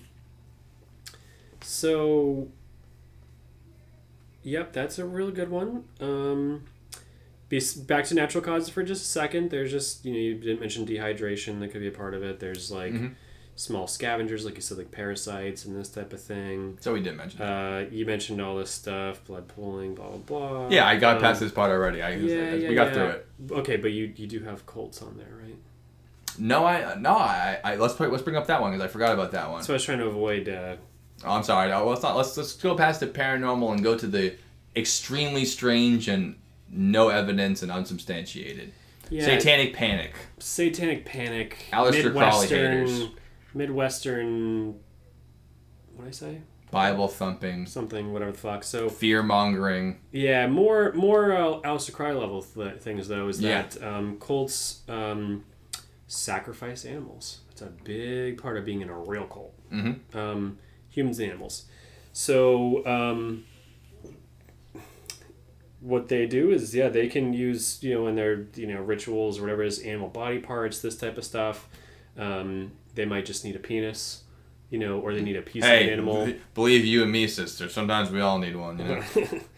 so, 1.62 2.48
yep, 4.42 4.74
that's 4.74 4.98
a 4.98 5.06
real 5.06 5.30
good 5.30 5.52
one. 5.52 5.84
Um, 6.02 6.64
be, 7.50 7.62
back 7.86 8.06
to 8.06 8.14
natural 8.16 8.44
causes 8.44 8.70
for 8.70 8.84
just 8.84 9.04
a 9.04 9.08
second. 9.08 9.50
There's 9.52 9.72
just 9.72 10.04
you 10.06 10.12
know 10.14 10.20
you 10.20 10.36
didn't 10.36 10.60
mention 10.60 10.86
dehydration 10.86 11.60
that 11.62 11.70
could 11.72 11.82
be 11.82 11.88
a 11.88 11.92
part 11.92 12.14
of 12.14 12.24
it. 12.24 12.40
There's 12.40 12.72
like 12.72 12.94
Mhm. 12.94 13.14
small 13.56 13.88
scavengers, 13.88 14.46
like 14.46 14.56
you 14.56 14.62
said, 14.62 14.78
like 14.78 14.92
parasites 14.92 15.66
and 15.66 15.76
this 15.76 15.90
type 15.90 16.14
of 16.14 16.22
thing. 16.22 16.78
So 16.82 16.94
we 16.94 17.02
did 17.02 17.16
mention. 17.16 17.40
that. 17.40 17.46
Uh, 17.48 17.86
you 17.90 18.06
mentioned 18.06 18.42
all 18.42 18.58
this 18.58 18.70
stuff, 18.72 19.24
blood 19.26 19.48
pooling, 19.48 19.96
blah 19.96 20.10
blah 20.10 20.18
blah. 20.18 20.70
yeah, 20.70 20.86
I 20.88 20.98
got 20.98 21.18
Um, 21.18 21.22
past 21.24 21.40
this 21.40 21.52
part 21.52 21.72
already. 21.72 22.02
I, 22.02 22.12
Yeah, 22.12 22.54
we 22.54 22.64
yeah, 22.68 22.74
got 22.74 22.88
yeah. 22.88 22.94
through 22.94 23.08
it. 23.08 23.28
Okay, 23.52 23.78
but 23.78 23.92
you 23.92 24.14
you 24.16 24.28
do 24.28 24.42
have 24.44 24.66
Colts 24.66 25.02
on 25.02 25.18
there, 25.18 25.36
right? 25.42 25.56
No, 26.40 26.66
I 26.66 26.96
no, 27.00 27.12
I, 27.12 27.60
I 27.64 27.76
let's 27.78 27.96
put, 27.96 28.12
let's 28.12 28.24
bring 28.24 28.36
up 28.36 28.46
that 28.48 28.62
one 28.62 28.72
because 28.72 28.84
I 28.86 28.88
forgot 28.90 29.14
about 29.14 29.32
that 29.32 29.50
one. 29.50 29.64
So 29.64 29.74
I 29.74 29.76
was 29.76 29.84
trying 29.84 30.00
to 30.00 30.06
avoid. 30.06 30.50
Uh, 30.50 30.76
Oh, 31.26 31.32
I'm 31.32 31.42
sorry. 31.42 31.72
Oh, 31.72 31.90
let's 31.90 32.04
not. 32.04 32.16
Let's 32.16 32.38
let's 32.38 32.54
go 32.54 32.76
past 32.76 33.00
the 33.00 33.08
paranormal 33.08 33.72
and 33.74 33.82
go 33.84 33.98
to 33.98 34.06
the 34.06 34.36
extremely 34.76 35.46
strange 35.46 36.08
and 36.08 36.36
no 36.70 37.10
evidence 37.10 37.62
and 37.64 37.72
unsubstantiated. 37.72 38.74
yeah, 39.10 39.24
Satanic 39.26 39.74
panic. 39.74 40.14
Satanic 40.40 41.06
Panic, 41.06 41.66
Aleister 41.72 42.12
Crowley 42.12 42.48
haters. 42.48 43.10
Midwestern, 43.54 43.54
Midwestern. 43.54 44.68
What 45.96 46.04
did 46.04 46.08
I 46.08 46.12
say? 46.12 46.42
Bible 46.70 47.08
thumping. 47.08 47.66
Something, 47.66 48.12
whatever 48.12 48.32
the 48.34 48.38
fuck. 48.38 48.64
So 48.64 48.90
Fear 48.90 49.24
mongering. 49.24 50.00
yeah, 50.12 50.48
more 50.48 50.92
more 50.94 51.32
uh, 51.32 51.60
Aleister 51.62 51.94
Crowley 51.94 52.20
level 52.20 52.42
th- 52.42 52.80
things 52.80 53.08
though 53.08 53.28
is 53.30 53.40
Yeah. 53.40 53.62
that 53.64 53.82
um, 53.84 54.18
cults 54.20 54.82
um, 54.90 55.46
sacrifice 56.08 56.84
animals. 56.86 57.42
It's 57.52 57.62
a 57.62 57.72
big 57.84 58.42
part 58.42 58.58
of 58.58 58.66
being 58.66 58.82
in 58.82 58.90
a 58.90 58.98
real 58.98 59.26
cult. 59.26 59.54
Mm-hmm. 59.72 60.18
um, 60.18 60.60
humans 60.90 61.20
and 61.20 61.30
animals. 61.32 61.66
So 62.14 62.86
um, 62.86 63.46
what 65.80 66.08
they 66.08 66.26
do 66.26 66.52
is 66.52 66.74
yeah 66.74 66.90
they 66.90 67.08
can 67.08 67.34
use 67.34 67.78
you 67.84 67.94
know 67.94 68.08
in 68.08 68.16
their 68.16 68.48
you 68.56 68.66
know 68.66 68.82
rituals 68.82 69.38
or 69.38 69.42
whatever 69.42 69.64
it 69.64 69.68
is 69.68 69.80
animal 69.80 70.08
body 70.08 70.40
parts 70.40 70.82
this 70.82 70.98
type 70.98 71.18
of 71.18 71.24
stuff. 71.24 71.68
Um, 72.18 72.72
they 72.96 73.06
might 73.06 73.26
just 73.26 73.46
need 73.46 73.56
a 73.56 73.60
penis, 73.60 74.24
you 74.72 74.80
know, 74.80 75.00
or 75.00 75.14
they 75.14 75.22
need 75.22 75.36
a 75.36 75.42
piece 75.42 75.64
of 75.64 75.70
an 75.70 75.90
animal. 75.90 76.26
b- 76.26 76.40
believe 76.56 76.84
you 76.84 77.04
and 77.04 77.12
me, 77.12 77.28
sister. 77.28 77.70
Sometimes 77.70 78.10
we 78.10 78.20
all 78.22 78.40
need 78.40 78.56
one. 78.56 78.80
You 78.80 78.86
know. 78.86 79.04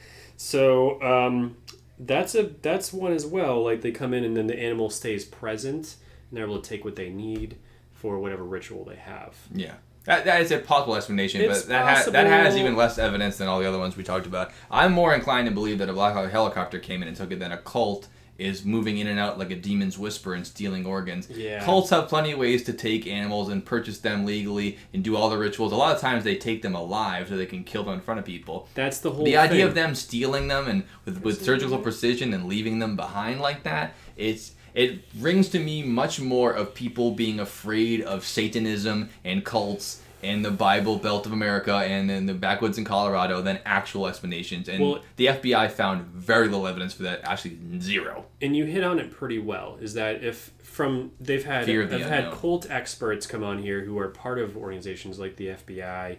so 0.36 1.02
um, 1.02 1.56
that's 1.98 2.36
a 2.36 2.44
that's 2.44 2.92
one 2.92 3.14
as 3.14 3.26
well. 3.26 3.64
Like 3.64 3.82
they 3.82 3.92
come 3.92 4.14
in 4.14 4.24
and 4.24 4.36
then 4.36 4.48
the 4.48 4.60
animal 4.60 4.90
stays 4.90 5.24
present 5.24 5.96
and 6.30 6.38
they're 6.38 6.46
able 6.46 6.62
to 6.62 6.70
take 6.70 6.84
what 6.84 6.96
they 6.96 7.10
need 7.10 7.58
for 7.92 8.20
whatever 8.20 8.44
ritual 8.44 8.86
they 8.86 8.96
have. 8.96 9.38
Yeah. 9.54 9.76
That, 10.10 10.26
that 10.26 10.42
is 10.42 10.52
a 10.52 10.58
possible 10.58 10.96
explanation, 10.96 11.42
It's 11.42 11.62
but 11.62 11.70
that, 11.70 12.06
ha- 12.06 12.12
that 12.12 12.26
has 12.28 12.58
even 12.58 12.76
less 12.76 12.98
evidence 12.98 13.38
than 13.38 13.48
all 13.48 13.60
the 13.60 13.68
other 13.68 13.78
ones 13.78 13.96
we 13.96 14.04
talked 14.04 14.26
about. 14.26 14.52
I'm 14.72 14.92
more 14.92 15.14
inclined 15.14 15.48
to 15.48 15.54
believe 15.54 15.78
that 15.78 15.90
a 15.90 15.94
Black 15.94 16.16
Hawk 16.16 16.32
helicopter 16.32 16.80
came 16.80 17.02
in 17.02 17.08
and 17.08 17.16
took 17.16 17.32
it 17.32 17.40
than 17.40 17.52
a 17.52 17.58
cult 17.58 18.08
is 18.40 18.64
moving 18.64 18.98
in 18.98 19.06
and 19.08 19.20
out 19.20 19.38
like 19.38 19.52
a 19.52 19.56
demon's 19.56 20.00
whisper 20.00 20.34
and 20.34 20.48
stealing 20.48 20.86
organs. 20.86 21.30
Yeah. 21.30 21.64
Cults 21.64 21.90
have 21.90 22.08
plenty 22.08 22.32
of 22.32 22.40
ways 22.40 22.64
to 22.64 22.74
take 22.74 23.06
animals 23.06 23.50
and 23.50 23.64
purchase 23.64 24.00
them 24.00 24.26
legally 24.26 24.78
and 24.94 25.04
do 25.04 25.16
all 25.18 25.30
the 25.30 25.38
rituals. 25.38 25.74
A 25.74 25.76
lot 25.76 25.94
of 25.94 26.02
times 26.02 26.24
they 26.24 26.38
take 26.38 26.62
them 26.62 26.74
alive 26.74 27.28
so 27.28 27.36
they 27.36 27.46
can 27.46 27.66
kill 27.66 27.84
them 27.84 27.96
in 27.96 28.02
front 28.02 28.20
of 28.20 28.26
people. 28.26 28.70
That's 28.76 29.00
the 29.00 29.12
whole. 29.12 29.26
the 29.26 29.36
idea 29.36 29.58
thing. 29.58 29.68
of 29.68 29.76
them 29.76 29.94
stealing 29.94 30.48
them 30.48 30.70
and 30.70 30.86
with, 31.04 31.22
with 31.22 31.44
surgical 31.44 31.78
precision 31.80 32.34
and 32.34 32.46
leaving 32.46 32.80
them 32.80 32.96
behind 32.96 33.42
like 33.42 33.64
that 33.64 33.94
it's 34.20 34.52
it 34.74 35.04
rings 35.18 35.50
to 35.50 35.60
me 35.60 35.84
much 35.84 36.20
more 36.20 36.52
of 36.54 36.74
people 36.74 37.12
being 37.12 37.40
afraid 37.40 38.02
of 38.02 38.26
satanism 38.26 39.10
and 39.24 39.44
cults 39.46 40.02
and 40.22 40.44
the 40.44 40.52
bible 40.52 40.98
belt 40.98 41.26
of 41.26 41.32
america 41.32 41.76
and 41.76 42.10
then 42.10 42.26
the 42.26 42.34
backwoods 42.34 42.78
in 42.78 42.84
colorado 42.84 43.42
than 43.42 43.60
actual 43.66 44.08
explanations. 44.08 44.68
And 44.68 44.84
Well- 44.84 45.04
the 45.16 45.28
fbi 45.28 45.72
found 45.72 46.06
very 46.08 46.48
little 46.48 46.68
evidence 46.68 46.94
for 46.94 47.04
that 47.04 47.22
actually 47.24 47.58
zero. 47.80 48.26
And 48.42 48.56
you 48.56 48.66
hit 48.66 48.84
on 48.84 49.00
it 49.00 49.12
pretty 49.12 49.40
well 49.40 49.78
is 49.82 49.94
that 49.94 50.24
if 50.24 50.52
from 50.62 51.12
they've 51.20 51.44
had 51.44 51.66
the 51.66 51.86
they've 51.86 52.06
had 52.06 52.32
cult 52.32 52.70
experts 52.70 53.26
come 53.28 53.44
on 53.44 53.60
here 53.60 53.82
who 53.82 53.98
are 53.98 54.10
part 54.10 54.40
of 54.40 54.56
organizations 54.58 55.20
like 55.20 55.36
the 55.38 55.48
FBI 55.48 56.18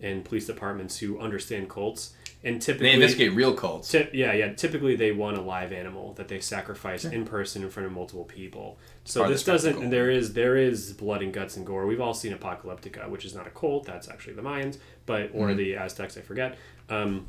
and 0.00 0.24
police 0.24 0.46
departments 0.46 0.98
who 0.98 1.18
understand 1.20 1.68
cults 1.68 2.14
and 2.42 2.60
typically 2.62 2.88
they 2.88 2.94
investigate 2.94 3.32
real 3.34 3.52
cults 3.54 3.92
Ty- 3.92 4.08
yeah, 4.12 4.32
yeah. 4.32 4.52
Typically, 4.54 4.96
they 4.96 5.12
want 5.12 5.36
a 5.36 5.40
live 5.42 5.72
animal 5.72 6.14
that 6.14 6.28
they 6.28 6.40
sacrifice 6.40 7.04
in 7.04 7.24
person 7.26 7.62
in 7.62 7.68
front 7.70 7.86
of 7.86 7.92
multiple 7.92 8.24
people. 8.24 8.78
So 9.04 9.20
Part 9.20 9.32
this 9.32 9.44
doesn't. 9.44 9.72
spectacle. 9.72 9.90
There 9.90 10.10
is 10.10 10.32
there 10.32 10.56
is 10.56 10.92
blood 10.94 11.22
and 11.22 11.32
guts 11.32 11.56
and 11.56 11.66
gore. 11.66 11.86
We've 11.86 12.00
all 12.00 12.14
seen 12.14 12.32
Apocalyptica, 12.32 13.08
which 13.08 13.24
is 13.24 13.34
not 13.34 13.46
a 13.46 13.50
cult. 13.50 13.84
That's 13.84 14.08
actually 14.08 14.34
the 14.34 14.42
Mayans, 14.42 14.78
but 15.06 15.30
or 15.34 15.48
Mhm. 15.48 15.56
the 15.56 15.76
Aztecs. 15.76 16.16
I 16.16 16.22
forget. 16.22 16.56
Um, 16.88 17.26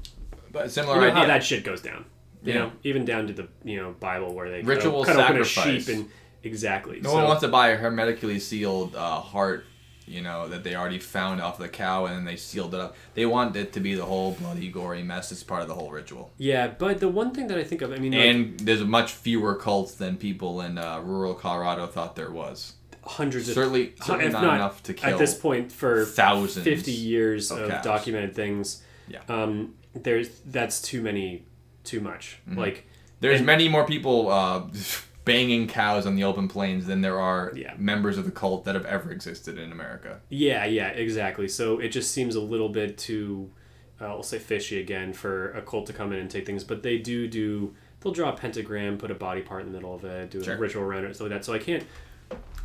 but 0.51 0.71
similar 0.71 0.95
you 0.95 1.01
know 1.07 1.11
how 1.11 1.17
idea 1.21 1.27
that 1.27 1.43
shit 1.43 1.63
goes 1.63 1.81
down. 1.81 2.05
You 2.43 2.53
Yeah. 2.53 2.59
know, 2.59 2.71
even 2.83 3.05
down 3.05 3.27
to 3.27 3.33
the 3.33 3.47
you 3.63 3.77
know 3.77 3.91
Bible 3.99 4.33
where 4.33 4.49
they 4.49 4.61
Ritual 4.63 5.03
cut, 5.05 5.15
o- 5.15 5.19
cut 5.19 5.29
open 5.31 5.41
a 5.41 5.45
sacrifice. 5.45 5.85
sheep 5.85 5.95
and 5.95 6.09
exactly. 6.43 6.99
no 7.01 7.09
so, 7.09 7.15
one 7.15 7.25
wants 7.25 7.41
to 7.41 7.47
buy 7.47 7.69
a 7.69 7.75
hermetically 7.77 8.39
sealed 8.39 8.95
uh, 8.95 9.19
heart 9.19 9.65
you 10.07 10.21
know 10.21 10.47
that 10.47 10.63
they 10.63 10.75
already 10.75 10.97
found 10.99 11.39
off 11.41 11.57
the 11.57 11.69
cow 11.69 12.05
and 12.05 12.15
then 12.15 12.25
they 12.25 12.35
sealed 12.35 12.73
it 12.73 12.79
up 12.79 12.95
they 13.13 13.25
want 13.25 13.55
it 13.55 13.71
to 13.73 13.79
be 13.79 13.93
the 13.93 14.03
whole 14.05 14.31
bloody 14.33 14.67
gory 14.69 15.03
mess 15.03 15.31
it's 15.31 15.43
part 15.43 15.61
of 15.61 15.67
the 15.67 15.75
whole 15.75 15.91
ritual 15.91 16.31
yeah, 16.37 16.67
but 16.67 16.99
the 16.99 17.07
one 17.09 17.31
thing 17.33 17.47
that 17.47 17.57
I 17.57 17.63
think 17.63 17.81
of, 17.81 17.91
I 17.93 17.97
mean, 17.97 18.11
like, 18.13 18.21
and 18.21 18.59
there's 18.61 18.83
much 18.83 19.11
fewer 19.13 19.55
cults 19.55 19.93
than 19.95 20.17
people 20.17 20.61
in 20.61 20.77
uh, 20.77 20.99
rural 21.01 21.33
Colorado 21.35 21.85
thought 21.87 22.15
there 22.15 22.31
was. 22.31 22.73
hundreds 23.05 23.47
of 23.49 23.53
Certainly, 23.55 23.93
certainly 24.01 24.25
if 24.25 24.33
not, 24.33 24.43
not 24.43 24.55
enough 24.55 24.83
to 24.83 24.93
kill 24.93 25.11
at 25.13 25.17
this 25.19 25.33
point 25.35 25.71
for 25.71 26.05
thousands. 26.05 26.65
50 26.65 26.91
years 26.91 27.51
of 27.51 27.59
of, 27.69 27.81
documented 27.83 28.33
things 28.35 28.83
Yeah. 29.07 29.19
um 29.29 29.75
there's 29.93 30.29
that's 30.45 30.81
too 30.81 31.01
many 31.01 31.45
too 31.83 31.99
much 31.99 32.39
Mm-hmm. 32.49 32.59
like 32.59 32.87
There's 33.19 33.37
and- 33.37 33.45
many 33.45 33.67
more 33.69 33.85
people 33.85 34.29
uh, 34.29 34.63
banging 35.25 35.67
cows 35.67 36.05
on 36.07 36.15
the 36.15 36.23
open 36.23 36.47
plains 36.47 36.87
than 36.87 37.01
there 37.01 37.19
are 37.19 37.51
Yeah. 37.55 37.73
members 37.77 38.17
of 38.17 38.25
the 38.25 38.31
cult 38.31 38.65
that 38.65 38.73
have 38.75 38.85
ever 38.85 39.11
existed 39.11 39.57
in 39.59 39.71
America. 39.71 40.19
yeah 40.29 40.65
yeah 40.65 40.87
exactly 40.89 41.47
so 41.47 41.79
it 41.79 41.89
just 41.89 42.11
seems 42.11 42.35
a 42.35 42.41
little 42.41 42.69
bit 42.69 42.97
too 42.97 43.51
uh, 43.99 44.05
i'll 44.05 44.23
say 44.23 44.39
fishy 44.39 44.79
again 44.79 45.13
for 45.13 45.51
a 45.51 45.61
cult 45.61 45.85
to 45.87 45.93
come 45.93 46.11
in 46.11 46.19
and 46.19 46.29
take 46.31 46.45
things 46.45 46.63
but 46.63 46.81
they 46.81 46.97
do 46.97 47.27
do 47.27 47.73
they'll 47.99 48.11
draw 48.13 48.29
a 48.29 48.35
pentagram 48.35 48.97
put 48.97 49.11
a 49.11 49.15
body 49.15 49.41
part 49.41 49.61
in 49.61 49.67
the 49.67 49.73
middle 49.73 49.93
of 49.93 50.03
it 50.03 50.31
do 50.31 50.43
Sure. 50.43 50.55
a 50.55 50.57
ritual 50.57 50.81
around 50.83 51.05
it 51.05 51.13
stuff 51.15 51.29
like 51.29 51.37
that 51.37 51.45
so 51.45 51.53
i 51.53 51.59
can't 51.59 51.83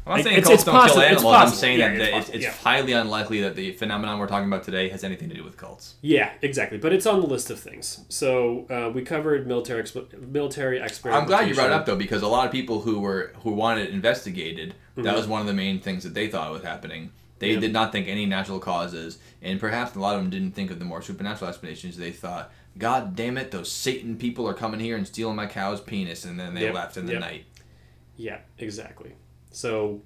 I'm 0.07 0.19
not 0.19 0.25
saying 0.25 0.37
it's- 0.39 0.45
cults 0.47 0.55
it's 0.63 0.65
don't 0.65 0.75
possible- 0.75 1.01
kill 1.01 1.03
it's 1.03 1.13
animals. 1.21 1.35
I'm 1.35 1.41
possible. 1.41 1.59
saying 1.61 1.79
Yeah, 1.81 1.95
that 1.99 2.01
it's 2.17 2.29
it's, 2.29 2.37
it's 2.37 2.45
yeah. 2.45 2.53
highly 2.53 2.93
unlikely 2.93 3.41
that 3.43 3.57
the 3.57 3.73
phenomenon 3.73 4.19
we're 4.19 4.29
talking 4.29 4.47
about 4.47 4.63
today 4.63 4.89
has 4.91 5.03
anything 5.03 5.29
to 5.31 5.35
do 5.35 5.43
with 5.43 5.57
cults. 5.57 5.95
yeah 6.01 6.31
exactly 6.43 6.79
but 6.79 6.93
it's 6.93 7.07
on 7.07 7.21
the 7.21 7.27
list 7.27 7.51
of 7.51 7.59
things 7.59 8.05
so 8.09 8.67
uh, 8.71 8.89
we 8.95 9.03
covered 9.03 9.47
military 9.49 9.83
exp- 9.83 10.17
military 10.33 10.81
expert 10.81 11.11
I'm 11.13 11.27
glad 11.27 11.49
you 11.49 11.55
brought 11.55 11.67
it 11.71 11.73
up 11.73 11.87
though 11.87 11.97
because 11.97 12.23
a 12.23 12.29
lot 12.29 12.47
of 12.47 12.53
people 12.53 12.81
who 12.83 13.01
were 13.01 13.33
who 13.43 13.51
wanted 13.53 13.89
it 13.89 13.95
investigated 13.95 14.75
that 14.95 15.05
Mhm. 15.05 15.17
was 15.17 15.27
one 15.27 15.41
of 15.41 15.47
the 15.49 15.53
main 15.55 15.81
things 15.81 16.05
that 16.05 16.15
they 16.15 16.29
thought 16.29 16.53
was 16.53 16.63
happening. 16.63 17.11
They 17.39 17.53
Yeah. 17.53 17.61
did 17.61 17.73
not 17.73 17.93
think 17.93 18.09
any 18.09 18.25
natural 18.25 18.59
causes, 18.59 19.19
and 19.43 19.61
perhaps 19.61 19.95
a 19.95 20.01
lot 20.01 20.15
of 20.17 20.23
them 20.23 20.31
didn't 20.31 20.53
think 20.53 20.71
of 20.71 20.79
the 20.79 20.87
more 20.87 21.03
supernatural 21.03 21.51
explanations. 21.51 21.99
They 21.99 22.11
thought, 22.11 22.51
"God 22.79 23.15
damn 23.15 23.37
it, 23.37 23.51
those 23.51 23.71
Satan 23.71 24.17
people 24.17 24.49
are 24.49 24.55
coming 24.55 24.81
here 24.81 24.97
and 24.97 25.07
stealing 25.07 25.37
my 25.37 25.45
cow's 25.47 25.83
penis," 25.83 26.25
and 26.25 26.41
then 26.41 26.55
they 26.55 26.63
Yep, 26.63 26.75
left 26.75 26.97
in 26.97 27.05
the 27.05 27.13
yep. 27.13 27.21
night. 27.21 27.45
Yeah, 28.17 28.39
exactly. 28.59 29.13
So 29.57 30.03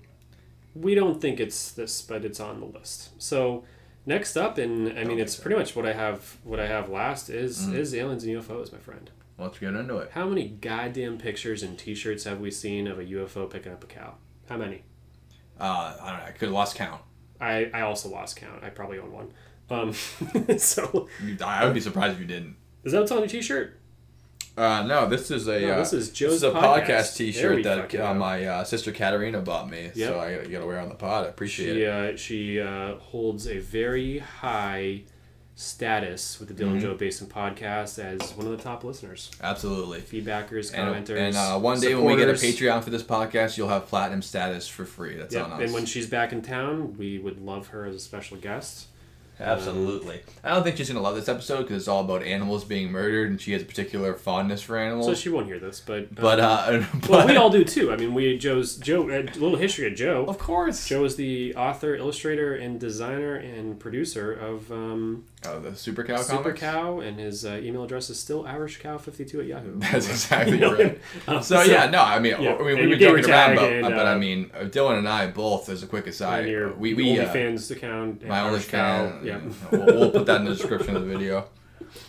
we 0.77 0.94
don't 0.94 1.20
think 1.20 1.40
it's 1.40 1.72
this, 1.72 2.02
but 2.02 2.24
it's 2.24 2.39
on 2.39 2.60
the 2.60 2.66
list. 2.66 3.10
So 3.20 3.64
next 4.06 4.36
up, 4.36 4.59
and 4.59 4.97
I 4.97 5.02
mean, 5.02 5.18
it's 5.18 5.35
so. 5.36 5.43
pretty 5.43 5.56
much 5.59 5.74
what 5.74 5.85
I 5.86 5.93
have. 5.93 6.36
What 6.44 6.60
I 6.60 6.68
have 6.68 6.89
last 6.89 7.28
is 7.28 7.66
Mhm. 7.66 7.74
is 7.74 7.93
aliens 7.93 8.22
and 8.22 8.32
UFOs, 8.32 8.70
my 8.70 8.78
friend. 8.78 9.10
Let's 9.39 9.59
get 9.59 9.74
into 9.74 9.97
it. 9.98 10.10
How 10.12 10.28
many 10.28 10.47
goddamn 10.48 11.18
pictures 11.18 11.64
and 11.64 11.77
T-shirts 11.77 12.22
have 12.24 12.39
we 12.40 12.52
seen 12.52 12.86
of 12.86 13.01
a 13.01 13.05
UFO 13.05 13.47
picking 13.51 13.72
up 13.72 13.82
a 13.82 13.89
cow? 13.89 14.14
How 14.48 14.56
many? 14.56 14.82
Uh, 15.59 15.97
I 16.01 16.10
don't 16.10 16.18
know. 16.20 16.24
I 16.27 16.31
could 16.31 16.43
have 16.48 16.52
lost 16.52 16.77
count. 16.77 17.02
I 17.40 17.70
I 17.74 17.81
also 17.81 18.09
lost 18.09 18.36
count. 18.36 18.62
I 18.62 18.70
probably 18.70 18.98
own 19.01 19.10
one. 19.12 19.32
Um, 19.68 19.93
so 20.59 21.09
I 21.44 21.64
would 21.64 21.74
be 21.74 21.81
surprised 21.81 22.14
if 22.14 22.20
you 22.20 22.27
didn't. 22.27 22.55
is 22.85 22.93
that 22.93 23.01
what's 23.01 23.10
on 23.10 23.18
your 23.18 23.27
T-shirt? 23.28 23.80
Uh, 24.61 24.82
no, 24.82 25.07
this 25.09 25.31
is 25.31 25.47
a 25.49 25.59
No, 25.61 25.73
uh, 25.73 25.78
this 25.78 25.93
is 25.93 26.11
Joe's 26.11 26.32
this 26.32 26.37
is 26.39 26.43
a 26.43 26.51
podcast. 26.51 26.87
podcast 26.87 27.16
T-shirt 27.16 27.62
that 27.65 27.95
uh, 27.95 28.15
my 28.15 28.45
uh, 28.45 28.65
sister 28.65 28.93
Katarina 28.93 29.41
bought 29.41 29.70
me, 29.70 29.91
Yep. 29.95 30.09
so 30.09 30.20
I 30.20 30.35
gotta, 30.37 30.49
gotta 30.49 30.66
wear 30.66 30.78
on 30.81 30.89
the 30.91 30.95
pod. 30.95 31.24
I 31.27 31.28
appreciate 31.28 31.74
She 31.74 31.82
it. 31.82 31.89
uh, 31.89 32.16
she 32.16 32.61
uh, 32.61 32.97
holds 32.97 33.47
a 33.49 33.59
very 33.59 34.19
high 34.19 35.03
status 35.55 36.39
with 36.41 36.49
the 36.49 36.55
Dylan 36.55 36.77
Mhm. 36.78 36.81
Joe 36.82 36.95
Basin 36.95 37.27
podcast 37.27 37.99
as 37.99 38.32
one 38.35 38.47
of 38.47 38.53
the 38.57 38.62
top 38.62 38.82
listeners, 38.82 39.31
Absolutely. 39.43 40.01
feedbackers, 40.01 40.73
And, 40.74 41.07
commenters. 41.07 41.19
and 41.19 41.37
uh, 41.37 41.59
one 41.59 41.78
day 41.81 41.95
when 41.95 42.05
we 42.07 42.16
get 42.16 42.28
a. 42.31 42.32
Patreon 42.32 42.82
for 42.82 42.89
this 42.91 43.03
podcast, 43.03 43.57
you'll 43.59 43.69
have 43.69 43.87
platinum 43.87 44.23
status 44.23 44.66
for 44.69 44.85
free. 44.87 45.16
That's 45.16 45.35
Yep. 45.35 45.45
on 45.45 45.53
us. 45.53 45.61
And 45.62 45.73
when 45.74 45.85
she's 45.87 46.07
back 46.07 46.32
in 46.32 46.41
town, 46.43 46.97
we 46.99 47.19
would 47.19 47.41
love 47.43 47.69
her 47.69 47.85
as 47.87 47.95
a 47.95 47.99
special 48.01 48.37
guest. 48.39 48.87
Absolutely. 49.41 50.21
I 50.45 50.51
don't 50.55 50.62
think 50.62 50.77
she's 50.77 50.89
gonna 50.89 51.01
love 51.01 51.17
this 51.17 51.29
episode 51.29 51.62
because 51.62 51.79
it's 51.79 51.89
all 51.89 52.01
about 52.01 52.23
animals 52.23 52.65
being 52.65 52.91
murdered, 52.91 53.31
and 53.31 53.41
she 53.41 53.53
has 53.53 53.62
a 53.62 53.65
particular 53.65 54.15
fondness 54.15 54.62
for 54.62 54.77
animals. 54.77 55.07
So 55.07 55.15
she 55.15 55.29
won't 55.29 55.47
hear 55.47 55.59
this, 55.59 55.81
but 55.81 56.15
but 56.15 56.41
um, 56.41 56.51
uh, 56.51 56.85
but, 57.01 57.09
well, 57.09 57.27
we 57.27 57.37
all 57.37 57.51
do 57.51 57.65
too. 57.65 57.93
I 57.93 57.97
mean, 57.97 58.15
we 58.15 58.37
Joe's 58.39 58.77
Joe. 58.77 59.09
A 59.09 59.23
little 59.23 59.57
history 59.57 59.87
of 59.87 59.95
Joe. 59.95 60.25
of 60.27 60.39
course. 60.39 60.87
Joe 60.87 61.05
is 61.05 61.17
the 61.17 61.55
author, 61.55 61.95
illustrator, 61.95 62.55
and 62.55 62.79
designer 62.79 63.37
and 63.37 63.79
producer 63.79 64.33
of 64.33 64.71
um, 64.71 65.25
Oh, 65.47 65.59
the 65.59 65.75
Super 65.75 66.05
Cow 66.05 66.19
Super 66.19 66.43
comics? 66.43 66.61
Cow, 66.61 67.01
and 67.01 67.19
his 67.19 67.47
uh, 67.47 67.59
email 67.62 67.85
address 67.85 68.11
is 68.11 68.19
still 68.19 68.45
irishcow52 68.45 69.41
at 69.41 69.47
Yahoo. 69.47 69.79
That's 69.79 70.09
exactly 70.11 70.59
right. 70.62 71.01
Um, 71.27 71.43
So, 71.43 71.62
yeah, 71.62 71.89
no, 71.89 72.03
I 72.03 72.19
mean, 72.19 72.35
yeah, 72.41 72.57
I 72.57 72.62
mean, 72.62 72.77
we 72.79 72.87
were 72.89 72.97
joking 72.97 73.31
around, 73.31 73.57
but, 73.57 73.73
and, 73.73 73.83
but 73.95 74.07
I 74.07 74.12
uh, 74.12 74.19
mean, 74.19 74.51
uh, 74.55 74.65
Dylan 74.65 74.99
and 74.99 75.09
I 75.09 75.29
both, 75.29 75.71
as 75.71 75.83
a 75.83 75.87
quick 75.87 76.07
aside, 76.07 76.47
your 76.47 76.75
we 76.75 76.93
we 76.93 77.19
uh, 77.19 77.33
OnlyFans 77.33 77.71
account. 77.71 78.27
my 78.27 78.41
Irish 78.41 78.69
Cow. 78.69 79.19
Yeah. 79.23 79.41
We'll, 79.73 79.87
we'll 79.87 80.11
put 80.11 80.27
that 80.27 80.41
in 80.43 80.45
the 80.45 80.53
description 80.55 80.95
of 80.95 81.07
the 81.07 81.09
video. 81.11 81.47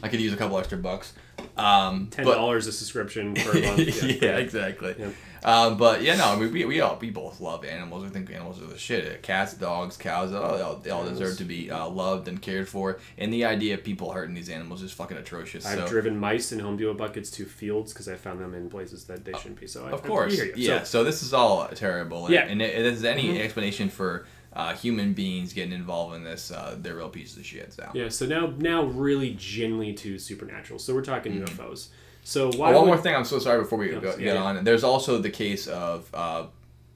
I 0.04 0.10
could 0.10 0.20
use 0.20 0.34
a 0.34 0.38
couple 0.38 0.58
extra 0.60 0.78
bucks. 0.78 1.14
Um, 1.58 2.08
Ten 2.12 2.26
dollars 2.26 2.68
a 2.68 2.72
subscription 2.72 3.34
per 3.34 3.54
month. 3.62 4.04
yeah, 4.22 4.38
exactly. 4.38 4.96
Yeah. 5.00 5.10
Um, 5.44 5.78
but 5.78 6.04
yeah, 6.04 6.16
no, 6.18 6.26
I 6.26 6.36
mean, 6.38 6.52
we, 6.54 6.66
we 6.66 6.82
all 6.82 6.98
we 7.02 7.10
both 7.10 7.42
love 7.42 7.66
animals. 7.66 8.04
We 8.04 8.10
think 8.10 8.30
animals 8.32 8.62
are 8.62 8.68
the 8.68 8.78
shit. 8.78 9.24
Cats, 9.24 9.54
dogs, 9.56 9.98
cows, 9.98 10.32
they 10.32 10.38
all, 10.38 10.56
they 10.58 10.62
all, 10.64 10.76
they 10.76 10.90
all 10.92 11.04
deserve 11.04 11.38
to 11.38 11.44
be 11.46 11.72
uh, 11.72 11.88
loved 11.88 12.28
and 12.28 12.42
cared 12.42 12.70
for. 12.70 13.00
And 13.18 13.34
the 13.34 13.46
idea 13.46 13.74
of 13.74 13.84
people 13.84 14.12
hurting 14.12 14.36
these 14.36 14.50
animals 14.50 14.84
is 14.84 14.92
fucking 14.92 15.18
atrocious. 15.18 15.66
I've 15.66 15.80
so 15.80 15.88
driven 15.88 16.18
mice 16.20 16.52
in 16.52 16.60
Home 16.60 16.78
Depot 16.78 16.94
buckets 16.94 17.32
to 17.32 17.46
fields 17.46 17.92
because 17.92 18.08
I 18.08 18.16
found 18.16 18.40
them 18.40 18.54
in 18.54 18.70
places 18.70 19.06
that 19.06 19.26
they 19.26 19.34
shouldn't 19.34 19.60
be. 19.60 19.68
So 19.68 19.86
of 19.86 20.06
I 20.06 20.08
course, 20.08 20.38
you. 20.38 20.54
yeah. 20.56 20.80
So, 20.80 21.02
So, 21.02 21.04
this 21.04 21.24
is 21.24 21.34
all 21.34 21.68
terrible. 21.70 22.26
And, 22.26 22.34
Yeah. 22.36 22.42
and 22.46 22.62
if 22.62 22.72
there's 22.84 23.04
any 23.04 23.30
Mhm. 23.30 23.40
explanation 23.42 23.90
for 23.90 24.28
uh, 24.54 24.76
human 24.76 25.14
beings 25.14 25.54
getting 25.54 25.72
involved 25.72 26.14
in 26.14 26.24
this, 26.26 26.52
uh, 26.52 26.76
they're 26.78 26.98
real 26.98 27.08
pieces 27.10 27.38
of 27.38 27.46
shit. 27.46 27.72
So. 27.74 27.90
yeah. 27.94 28.10
So 28.10 28.26
now, 28.26 28.54
now, 28.58 28.84
really, 28.84 29.34
genuinely 29.40 29.94
to 29.94 30.20
supernatural. 30.20 30.78
So 30.78 30.94
we're 30.94 31.04
talking 31.06 31.34
UFOs. 31.42 31.88
So 32.24 32.48
Oh, 32.54 32.58
why? 32.58 32.72
one 32.72 32.82
would- 32.82 32.88
more 32.88 32.98
thing. 32.98 33.16
I'm 33.16 33.26
so 33.26 33.40
sorry 33.40 33.60
before 33.62 33.80
we 33.80 33.92
Yeah, 33.92 34.00
go, 34.00 34.10
yeah, 34.12 34.18
get 34.18 34.36
yeah. 34.36 34.44
on. 34.44 34.64
There's 34.64 34.84
also 34.84 35.18
the 35.18 35.30
case 35.30 35.68
of 35.68 36.10
uh, 36.14 36.46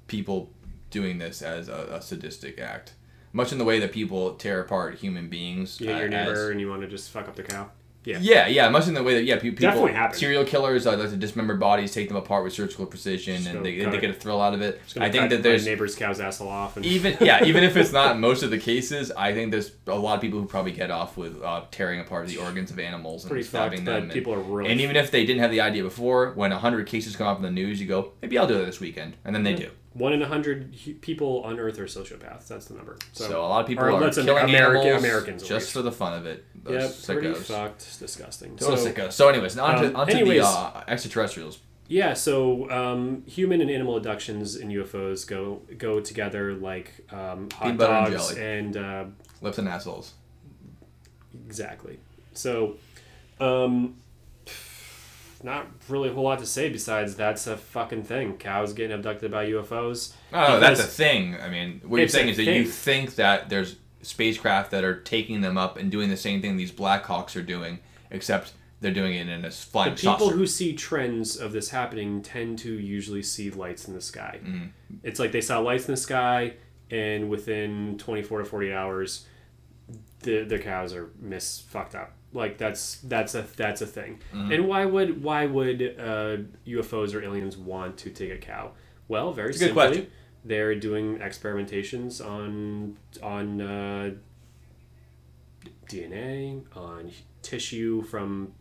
people 0.07 0.52
doing 0.91 1.18
this 1.18 1.41
as 1.41 1.68
a, 1.68 1.89
a 1.97 2.02
sadistic 2.02 2.60
act, 2.60 2.93
much 3.34 3.52
in 3.52 3.57
the 3.57 3.65
way 3.65 3.80
that 3.80 3.91
people 3.91 4.35
tear 4.35 4.61
apart 4.61 4.95
human 4.95 5.27
beings. 5.30 5.80
You 5.81 5.88
get 5.88 5.97
your 5.97 6.07
uh, 6.07 6.10
neighbor 6.10 6.31
as- 6.45 6.49
and 6.52 6.60
you 6.61 6.69
want 6.69 6.81
to 6.81 6.88
just 6.88 7.10
fuck 7.10 7.27
up 7.27 7.35
the 7.35 7.43
cow. 7.43 7.69
Yeah. 8.06 8.19
yeah, 8.22 8.48
yeah, 8.48 8.69
much 8.69 8.88
in 8.88 8.94
the 8.94 9.03
way 9.03 9.15
that 9.15 9.23
yeah, 9.23 9.40
people 9.40 9.61
Definitely 9.61 10.18
serial 10.18 10.45
killers 10.45 10.86
uh, 10.86 10.98
like 10.98 11.10
to 11.10 11.18
dismember 11.18 11.56
bodies, 11.56 11.94
take 11.94 12.07
them 12.07 12.18
apart 12.18 12.44
with 12.44 12.53
surgical 12.53 12.86
precision, 12.86 13.45
and 13.48 13.65
they, 13.65 13.84
they 13.84 13.98
get 13.98 14.10
a 14.10 14.14
thrill 14.14 14.41
out 14.41 14.53
of 14.53 14.61
it. 14.61 14.82
I 14.98 15.10
think 15.10 15.30
that 15.32 15.44
there's 15.44 15.65
neighbor's 15.65 15.95
cow's 15.95 16.19
asshole 16.19 16.49
off. 16.49 16.77
And 16.77 16.86
even 16.86 17.18
yeah, 17.22 17.44
even 17.44 17.64
if 17.64 17.76
it's 17.77 17.91
not 17.91 18.19
most 18.27 18.44
of 18.44 18.52
the 18.52 18.57
cases, 18.57 19.11
I 19.11 19.34
think 19.34 19.52
there's 19.52 19.72
a 19.88 19.95
lot 19.95 20.15
of 20.15 20.22
people 20.22 20.40
who 20.40 20.45
probably 20.45 20.72
get 20.72 20.91
off 20.91 21.18
with 21.18 21.41
uh, 21.41 21.64
tearing 21.72 21.99
apart 21.99 22.27
the 22.27 22.38
organs 22.38 22.72
of 22.72 22.80
animals 22.80 23.23
and 23.23 23.32
pretty 23.32 23.45
stabbing 23.45 23.80
fucked. 23.80 23.86
them. 23.86 24.03
And- 24.03 24.11
people 24.11 24.34
are 24.34 24.40
really. 24.40 24.72
and 24.72 24.82
even 24.82 24.95
if 24.95 25.11
they 25.11 25.26
didn't 25.26 25.41
have 25.41 25.52
the 25.52 25.61
idea 25.61 25.84
before, 25.84 26.32
when 26.34 26.52
a 26.52 26.60
hundred 26.60 26.88
cases 26.88 27.15
come 27.15 27.27
up 27.27 27.38
in 27.38 27.44
the 27.44 27.52
news, 27.52 27.82
you 27.82 27.88
go, 27.88 28.11
maybe 28.22 28.38
I'll 28.38 28.48
do 28.48 28.60
it 28.60 28.65
this 28.65 28.80
weekend, 28.80 29.15
and 29.26 29.36
then 29.36 29.44
they 29.44 29.56
do. 29.56 29.72
One 29.95 30.13
in 30.13 30.22
a 30.22 30.27
hundred 30.27 30.76
people 31.01 31.41
on 31.43 31.57
Earth 31.59 31.80
are 31.80 31.85
sociopaths. 31.85 32.47
That's 32.47 32.65
the 32.67 32.76
number. 32.76 32.97
So, 33.13 33.27
So, 33.30 33.41
a 33.41 33.47
lot 33.47 33.61
of 33.61 33.67
people 33.67 33.85
are 33.85 33.93
let's 33.93 34.17
killing 34.17 34.43
American- 34.43 34.55
animals 34.88 35.03
Americans 35.03 35.41
just 35.41 35.51
least. 35.67 35.72
for 35.73 35.81
the 35.81 35.91
fun 35.91 36.13
of 36.19 36.26
it. 36.26 36.43
yeah, 36.69 36.80
Those 36.80 37.05
pretty 37.05 37.27
sickos. 37.30 37.38
fucked. 37.45 37.99
Disgusting. 37.99 38.55
Those 38.57 38.84
So, 38.84 38.89
sickos. 38.91 39.13
So, 39.13 39.30
anyways, 39.30 39.55
now 39.55 39.65
onto, 39.65 39.88
um, 39.88 39.95
onto 39.95 40.13
anyways- 40.13 40.41
the 40.41 40.47
uh, 40.47 40.84
extraterrestrials. 40.88 41.59
Yeah, 41.88 42.13
so 42.15 42.69
um, 42.72 43.23
human 43.27 43.61
and 43.61 43.69
animal 43.69 43.95
abductions 43.95 44.55
in 44.55 44.69
UFOs 44.69 45.26
go 45.27 45.61
go 45.77 45.99
together 45.99 46.53
like 46.55 46.91
um, 47.11 47.47
hot 47.51 47.67
and 47.69 47.77
dogs 47.80 48.30
jelly. 48.35 48.41
and 48.43 48.76
uh, 48.77 49.05
Lips 49.41 49.59
and 49.59 49.69
assholes. 49.69 50.13
exactly. 51.47 51.99
So, 52.34 52.76
um, 53.39 53.95
not 55.45 55.67
really 55.88 56.09
a 56.09 56.13
whole 56.13 56.23
lot 56.23 56.39
to 56.39 56.45
say 56.45 56.69
besides 56.69 57.15
that's 57.15 57.47
a 57.47 57.55
fucking 57.55 58.03
thing. 58.03 58.35
Cows 58.38 58.73
getting 58.73 58.91
abducted 58.93 59.31
by 59.31 59.45
UFOs. 59.47 60.13
No, 60.34 60.59
that's 60.59 60.81
a 60.81 60.84
thing. 60.84 61.38
I 61.39 61.47
mean, 61.49 61.81
what 61.85 61.99
you're 61.99 62.09
saying 62.09 62.30
is 62.30 62.38
that 62.38 62.43
you 62.43 62.65
think 62.65 63.15
that 63.15 63.47
there's 63.47 63.77
spacecraft 64.01 64.72
that 64.72 64.84
are 64.84 64.99
taking 64.99 65.41
them 65.41 65.57
up 65.57 65.77
and 65.77 65.91
doing 65.91 66.09
the 66.09 66.17
same 66.17 66.41
thing 66.41 66.57
these 66.57 66.72
Black 66.72 67.05
Hawks 67.05 67.35
are 67.35 67.41
doing, 67.41 67.80
except 68.11 68.53
they're 68.81 68.93
doing 68.93 69.13
it 69.15 69.30
in 69.30 69.45
a 69.45 69.49
The 69.49 69.93
people 69.95 70.17
saucer. 70.17 70.35
who 70.35 70.45
see 70.47 70.73
trends 70.73 71.38
of 71.38 71.53
this 71.53 71.69
happening 71.69 72.22
tend 72.22 72.59
to 72.59 72.73
usually 72.73 73.23
see 73.23 73.49
lights 73.49 73.88
in 73.88 73.93
the 73.93 74.01
sky. 74.01 74.39
Mm-hmm. 74.43 74.65
It's 75.03 75.19
like 75.19 75.31
they 75.31 75.41
saw 75.41 75.59
lights 75.59 75.88
in 75.88 75.93
the 75.93 76.01
sky, 76.01 76.53
and 76.91 77.30
within 77.30 77.97
24 77.97 78.39
to 78.39 78.45
48 78.45 78.73
hours, 78.73 79.26
the 80.22 80.43
their 80.43 80.59
cows 80.59 80.93
are 80.93 81.11
miss 81.19 81.59
fucked 81.61 81.95
up. 81.95 82.13
Like 82.36 82.57
that's 82.60 82.98
that's 82.99 83.34
a 83.34 83.44
that's 83.56 83.82
a 83.82 83.88
thing. 83.88 84.20
Mm-hmm. 84.34 84.52
And 84.52 84.68
why 84.68 84.86
would 84.86 85.24
why 85.24 85.45
would 85.48 85.82
uh, 85.82 86.38
UFOs 86.68 87.16
or 87.16 87.24
aliens 87.24 87.57
want 87.57 87.98
to 87.99 88.10
take 88.12 88.32
a 88.32 88.38
cow? 88.38 88.72
Well, 89.07 89.34
very 89.34 89.53
simply, 89.53 89.74
question. 89.74 90.07
they're 90.44 90.76
doing 90.76 91.18
experimentations 91.20 92.24
on 92.24 92.98
on 93.24 93.62
uh, 93.62 94.12
DNA, 95.90 96.64
on 96.76 97.12
tissue 97.41 98.02
from 98.03 98.53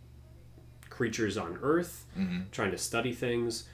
creatures 0.90 1.36
on 1.36 1.58
Earth, 1.62 2.04
Mm-hmm. 2.18 2.42
trying 2.52 2.70
to 2.70 2.78
study 2.78 3.12
things. 3.12 3.64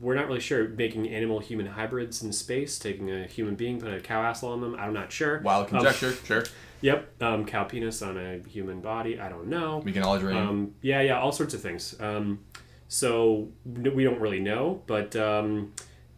We're 0.00 0.14
not 0.14 0.26
really 0.26 0.40
sure. 0.40 0.68
Making 0.68 1.08
animal 1.08 1.38
human 1.38 1.66
hybrids 1.66 2.22
in 2.22 2.32
space, 2.32 2.78
taking 2.78 3.10
a 3.10 3.24
human 3.26 3.54
being, 3.54 3.78
putting 3.78 3.94
a 3.94 4.00
cow 4.00 4.22
asshole 4.22 4.52
on 4.52 4.60
them. 4.60 4.74
I'm 4.74 4.92
not 4.92 5.12
sure. 5.12 5.40
Wild 5.40 5.64
Um, 5.66 5.70
conjecture, 5.70 6.12
sure. 6.24 6.44
Yep. 6.84 7.22
Um, 7.22 7.46
cow 7.46 7.64
penis 7.64 8.02
on 8.02 8.18
a 8.18 8.46
human 8.46 8.82
body. 8.82 9.18
I 9.18 9.30
don't 9.30 9.46
know. 9.46 9.78
We 9.78 9.90
can 9.90 10.02
all 10.02 10.18
dream. 10.18 10.36
Um, 10.36 10.74
yeah, 10.82 11.00
yeah, 11.00 11.18
all 11.18 11.32
sorts 11.32 11.54
of 11.54 11.62
things. 11.62 11.98
Um, 11.98 12.40
so 12.88 13.48
we 13.64 14.04
don't 14.04 14.20
really 14.20 14.38
know, 14.40 14.82
but 14.86 15.16
um, 15.16 15.72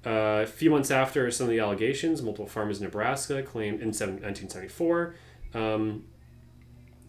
uh, 0.05 0.43
a 0.43 0.47
few 0.47 0.69
months 0.69 0.91
after 0.91 1.31
some 1.31 1.45
of 1.45 1.53
the 1.53 1.61
allegations, 1.61 2.21
multiple 2.21 2.49
farmers 2.49 2.79
in 2.79 2.85
Nebraska 2.85 3.45
claimed 3.45 3.81
in 3.81 3.93
seven- 3.93 4.15
1974 4.15 5.15
um, 5.55 6.03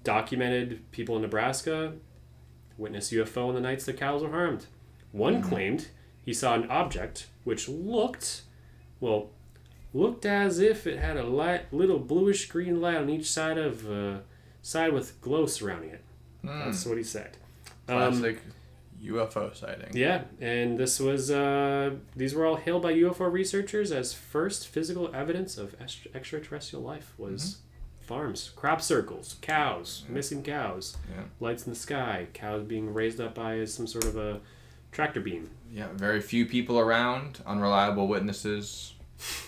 documented 0.03 0.91
people 0.91 1.15
in 1.15 1.23
Nebraska 1.23 1.93
witnessed 2.77 3.11
UFO 3.11 3.47
on 3.47 3.55
the 3.55 3.59
nights 3.59 3.85
the 3.85 3.93
cows 3.93 4.21
were 4.21 4.29
harmed. 4.29 4.67
One 5.11 5.41
claimed 5.41 5.87
he 6.23 6.31
saw 6.31 6.53
an 6.53 6.69
object 6.69 7.25
which 7.43 7.67
looked, 7.67 8.43
well, 8.99 9.31
looked 9.93 10.25
as 10.25 10.59
if 10.59 10.85
it 10.87 10.99
had 10.99 11.17
a 11.17 11.23
light, 11.25 11.71
little 11.73 11.99
bluish 11.99 12.47
green 12.49 12.79
light 12.81 12.97
on 12.97 13.09
each 13.09 13.29
side 13.29 13.57
of 13.57 13.89
uh, 13.89 14.17
side 14.61 14.93
with 14.93 15.19
glow 15.21 15.45
surrounding 15.45 15.89
it. 15.91 16.03
That's 16.43 16.85
what 16.85 16.97
he 16.97 17.03
said. 17.03 17.37
Um, 17.89 17.97
Classic 18.19 18.39
UFO 19.03 19.55
sighting. 19.55 19.91
yeah, 19.95 20.23
and 20.41 20.77
this 20.77 20.99
was 20.99 21.29
uh, 21.31 21.91
these 22.15 22.33
were 22.33 22.45
all 22.45 22.55
hailed 22.55 22.81
by 22.81 22.93
UFO 22.93 23.31
researchers 23.31 23.91
as 23.91 24.13
first 24.13 24.67
physical 24.67 25.13
evidence 25.13 25.57
of 25.57 25.75
est- 25.81 26.07
extraterrestrial 26.15 26.83
life 26.83 27.13
was 27.17 27.57
farms, 28.01 28.51
crop 28.55 28.81
circles, 28.81 29.35
cows, 29.41 30.03
missing 30.09 30.41
cows, 30.41 30.97
Yeah. 31.13 31.23
lights 31.39 31.65
in 31.67 31.73
the 31.73 31.79
sky, 31.79 32.27
cows 32.33 32.63
being 32.63 32.93
raised 32.93 33.19
up 33.19 33.35
by 33.35 33.65
some 33.65 33.85
sort 33.87 34.05
of 34.05 34.15
a 34.17 34.39
tractor 34.93 35.19
beam. 35.21 35.49
Yeah, 35.71 35.87
very 35.93 36.21
few 36.21 36.45
people 36.45 36.79
around, 36.79 37.41
unreliable 37.45 38.07
witnesses, 38.07 38.93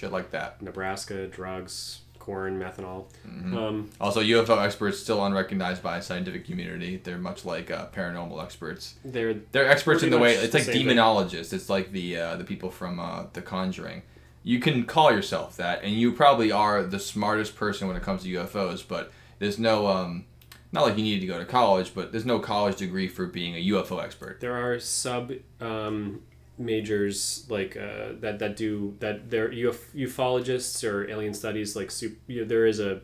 shit 0.00 0.10
like 0.10 0.30
that. 0.30 0.62
Nebraska, 0.62 1.26
drugs, 1.26 2.00
corn, 2.18 2.58
methanol. 2.58 3.04
Mm-hmm. 3.28 3.56
Um, 3.56 3.90
Also, 4.00 4.20
UFO 4.22 4.58
experts 4.64 4.98
still 4.98 5.22
unrecognized 5.24 5.82
by 5.82 6.00
scientific 6.00 6.46
community. 6.46 6.96
They're 7.02 7.18
much 7.18 7.44
like 7.44 7.70
uh, 7.70 7.88
paranormal 7.88 8.42
experts. 8.42 8.94
they're 9.04 9.34
They're 9.52 9.68
experts 9.68 10.02
in 10.02 10.10
the 10.10 10.18
way 10.18 10.34
it's 10.34 10.52
the 10.52 10.58
like 10.58 10.64
same 10.66 10.86
thing. 10.86 10.96
demonologists. 10.96 11.52
It's 11.52 11.68
like 11.68 11.92
the 11.92 12.16
uh, 12.16 12.36
the 12.36 12.44
people 12.44 12.70
from 12.70 12.98
uh, 12.98 13.24
The 13.34 13.42
Conjuring. 13.42 14.02
You 14.42 14.58
can 14.58 14.84
call 14.86 15.12
yourself 15.12 15.56
that, 15.58 15.82
and 15.82 15.92
you 15.92 16.12
probably 16.12 16.50
are 16.50 16.82
the 16.82 16.98
smartest 16.98 17.56
person 17.56 17.86
when 17.88 17.96
it 17.96 18.02
comes 18.02 18.22
to 18.22 18.28
UFOs. 18.36 18.82
But 18.86 19.12
there's 19.38 19.58
no 19.58 19.86
um, 19.86 20.24
not 20.72 20.84
like 20.86 20.96
you 20.96 21.02
needed 21.04 21.20
to 21.20 21.26
go 21.26 21.38
to 21.38 21.44
college, 21.44 21.92
but 21.94 22.10
there's 22.10 22.24
no 22.24 22.38
college 22.38 22.76
degree 22.76 23.06
for 23.08 23.26
being 23.26 23.54
a 23.54 23.68
UFO 23.72 24.02
expert. 24.02 24.40
there 24.40 24.54
are 24.56 24.78
sub 24.78 25.32
um, 25.60 26.22
majors 26.60 27.46
like 27.48 27.76
uh, 27.76 28.12
that 28.20 28.38
that 28.38 28.56
do 28.56 28.94
that 29.00 29.30
they're 29.30 29.50
uf- 29.50 29.92
ufologists 29.94 30.88
or 30.88 31.08
alien 31.08 31.34
studies 31.34 31.74
like 31.74 31.90
sup- 31.90 32.12
you 32.26 32.42
know, 32.42 32.46
there 32.46 32.66
is 32.66 32.78
a 32.78 33.00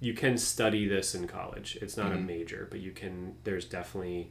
you 0.00 0.14
can 0.14 0.38
study 0.38 0.88
this 0.88 1.14
in 1.14 1.26
college. 1.26 1.78
It's 1.82 1.96
not 1.96 2.12
a 2.12 2.16
major 2.16 2.68
but 2.70 2.80
you 2.80 2.92
can 2.92 3.34
there's 3.44 3.64
definitely 3.64 4.30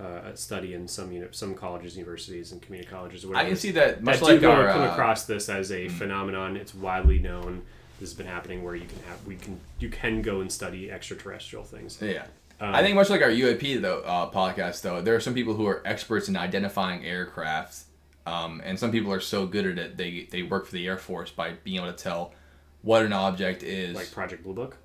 uh, 0.00 0.30
a 0.32 0.36
study 0.36 0.74
in 0.74 0.86
some 0.86 1.10
uni- 1.12 1.28
some 1.30 1.54
colleges 1.54 1.96
universities 1.96 2.52
and 2.52 2.62
community 2.62 2.90
colleges 2.90 3.24
or 3.24 3.28
I 3.28 3.30
whatever 3.30 3.48
can 3.48 3.56
see 3.56 3.70
that 3.72 4.02
much 4.02 4.20
that 4.20 4.24
like 4.24 4.40
do 4.40 4.50
our 4.50 4.68
come 4.70 4.82
uh, 4.82 4.92
across 4.92 5.24
this 5.24 5.48
as 5.48 5.72
a 5.72 5.88
phenomenon. 5.88 6.56
It's 6.56 6.74
widely 6.74 7.18
known. 7.18 7.62
This 7.98 8.10
has 8.10 8.16
been 8.16 8.26
happening 8.26 8.62
where 8.62 8.76
you 8.76 8.86
can 8.86 9.00
have 9.08 9.24
we 9.26 9.36
can 9.36 9.60
you 9.80 9.88
can 9.88 10.22
go 10.22 10.40
and 10.40 10.52
study 10.52 10.90
extraterrestrial 10.90 11.64
things. 11.64 11.98
Yeah. 12.00 12.26
Um, 12.60 12.74
I 12.74 12.82
think 12.82 12.96
much 12.96 13.10
like 13.10 13.22
our 13.22 13.28
UAP 13.28 13.80
though 13.80 14.00
uh, 14.00 14.30
podcast 14.30 14.82
though, 14.82 15.00
there 15.00 15.14
are 15.14 15.20
some 15.20 15.34
people 15.34 15.54
who 15.54 15.66
are 15.66 15.82
experts 15.84 16.28
in 16.28 16.36
identifying 16.36 17.04
aircraft, 17.04 17.84
um, 18.28 18.60
and 18.64 18.78
some 18.78 18.90
people 18.90 19.12
are 19.12 19.20
so 19.20 19.46
good 19.46 19.66
at 19.66 19.78
it 19.78 19.96
they 19.96 20.28
they 20.30 20.42
work 20.42 20.66
for 20.66 20.72
the 20.72 20.86
Air 20.86 20.98
Force 20.98 21.30
by 21.30 21.52
being 21.64 21.78
able 21.78 21.92
to 21.92 21.96
tell 21.96 22.34
what 22.82 23.04
an 23.04 23.12
object 23.12 23.62
is 23.62 23.94
like 23.94 24.10
project 24.12 24.42
blue 24.44 24.54
book 24.54 24.76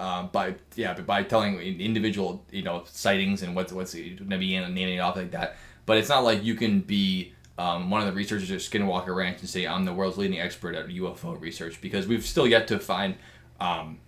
um, 0.00 0.30
by 0.32 0.54
yeah 0.76 0.94
but 0.94 1.06
by 1.06 1.22
telling 1.22 1.58
individual 1.60 2.42
you 2.50 2.62
know 2.62 2.82
sightings 2.86 3.42
and 3.42 3.54
what's 3.54 3.72
what's 3.72 3.94
gonna 3.94 4.38
naming 4.38 4.94
it 4.94 4.98
off 4.98 5.16
like 5.16 5.30
that. 5.32 5.56
But 5.84 5.98
it's 5.98 6.08
not 6.08 6.24
like 6.24 6.42
you 6.42 6.54
can 6.54 6.80
be 6.80 7.34
um, 7.58 7.90
one 7.90 8.00
of 8.00 8.06
the 8.06 8.12
researchers 8.12 8.50
at 8.50 8.60
Skinwalker 8.60 9.14
Ranch 9.14 9.40
and 9.40 9.48
say 9.48 9.66
I'm 9.66 9.84
the 9.84 9.92
world's 9.92 10.16
leading 10.16 10.40
expert 10.40 10.74
at 10.74 10.88
UFO 10.88 11.38
research 11.38 11.80
because 11.80 12.06
we've 12.06 12.24
still 12.24 12.46
yet 12.46 12.66
to 12.68 12.78
find 12.78 13.16
um, 13.60 13.98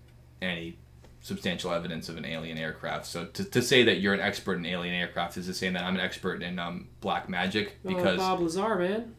any 0.40 0.78
substantial 1.22 1.72
evidence 1.72 2.08
of 2.08 2.16
an 2.16 2.24
alien 2.24 2.58
aircraft. 2.58 3.06
So 3.06 3.24
to, 3.26 3.44
to 3.44 3.62
say 3.62 3.84
that 3.84 4.00
you're 4.00 4.12
an 4.12 4.20
expert 4.20 4.58
in 4.58 4.66
alien 4.66 4.94
aircraft 4.94 5.36
is 5.36 5.46
the 5.46 5.54
same 5.54 5.72
that 5.72 5.84
I'm 5.84 5.94
an 5.94 6.00
expert 6.00 6.42
in 6.42 6.58
um, 6.58 6.88
black 7.00 7.28
magic 7.28 7.78
because 7.82 8.18
oh, 8.18 8.22
Bob 8.22 8.40
Lazar, 8.40 8.76
man. 8.76 9.14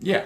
yeah, 0.00 0.24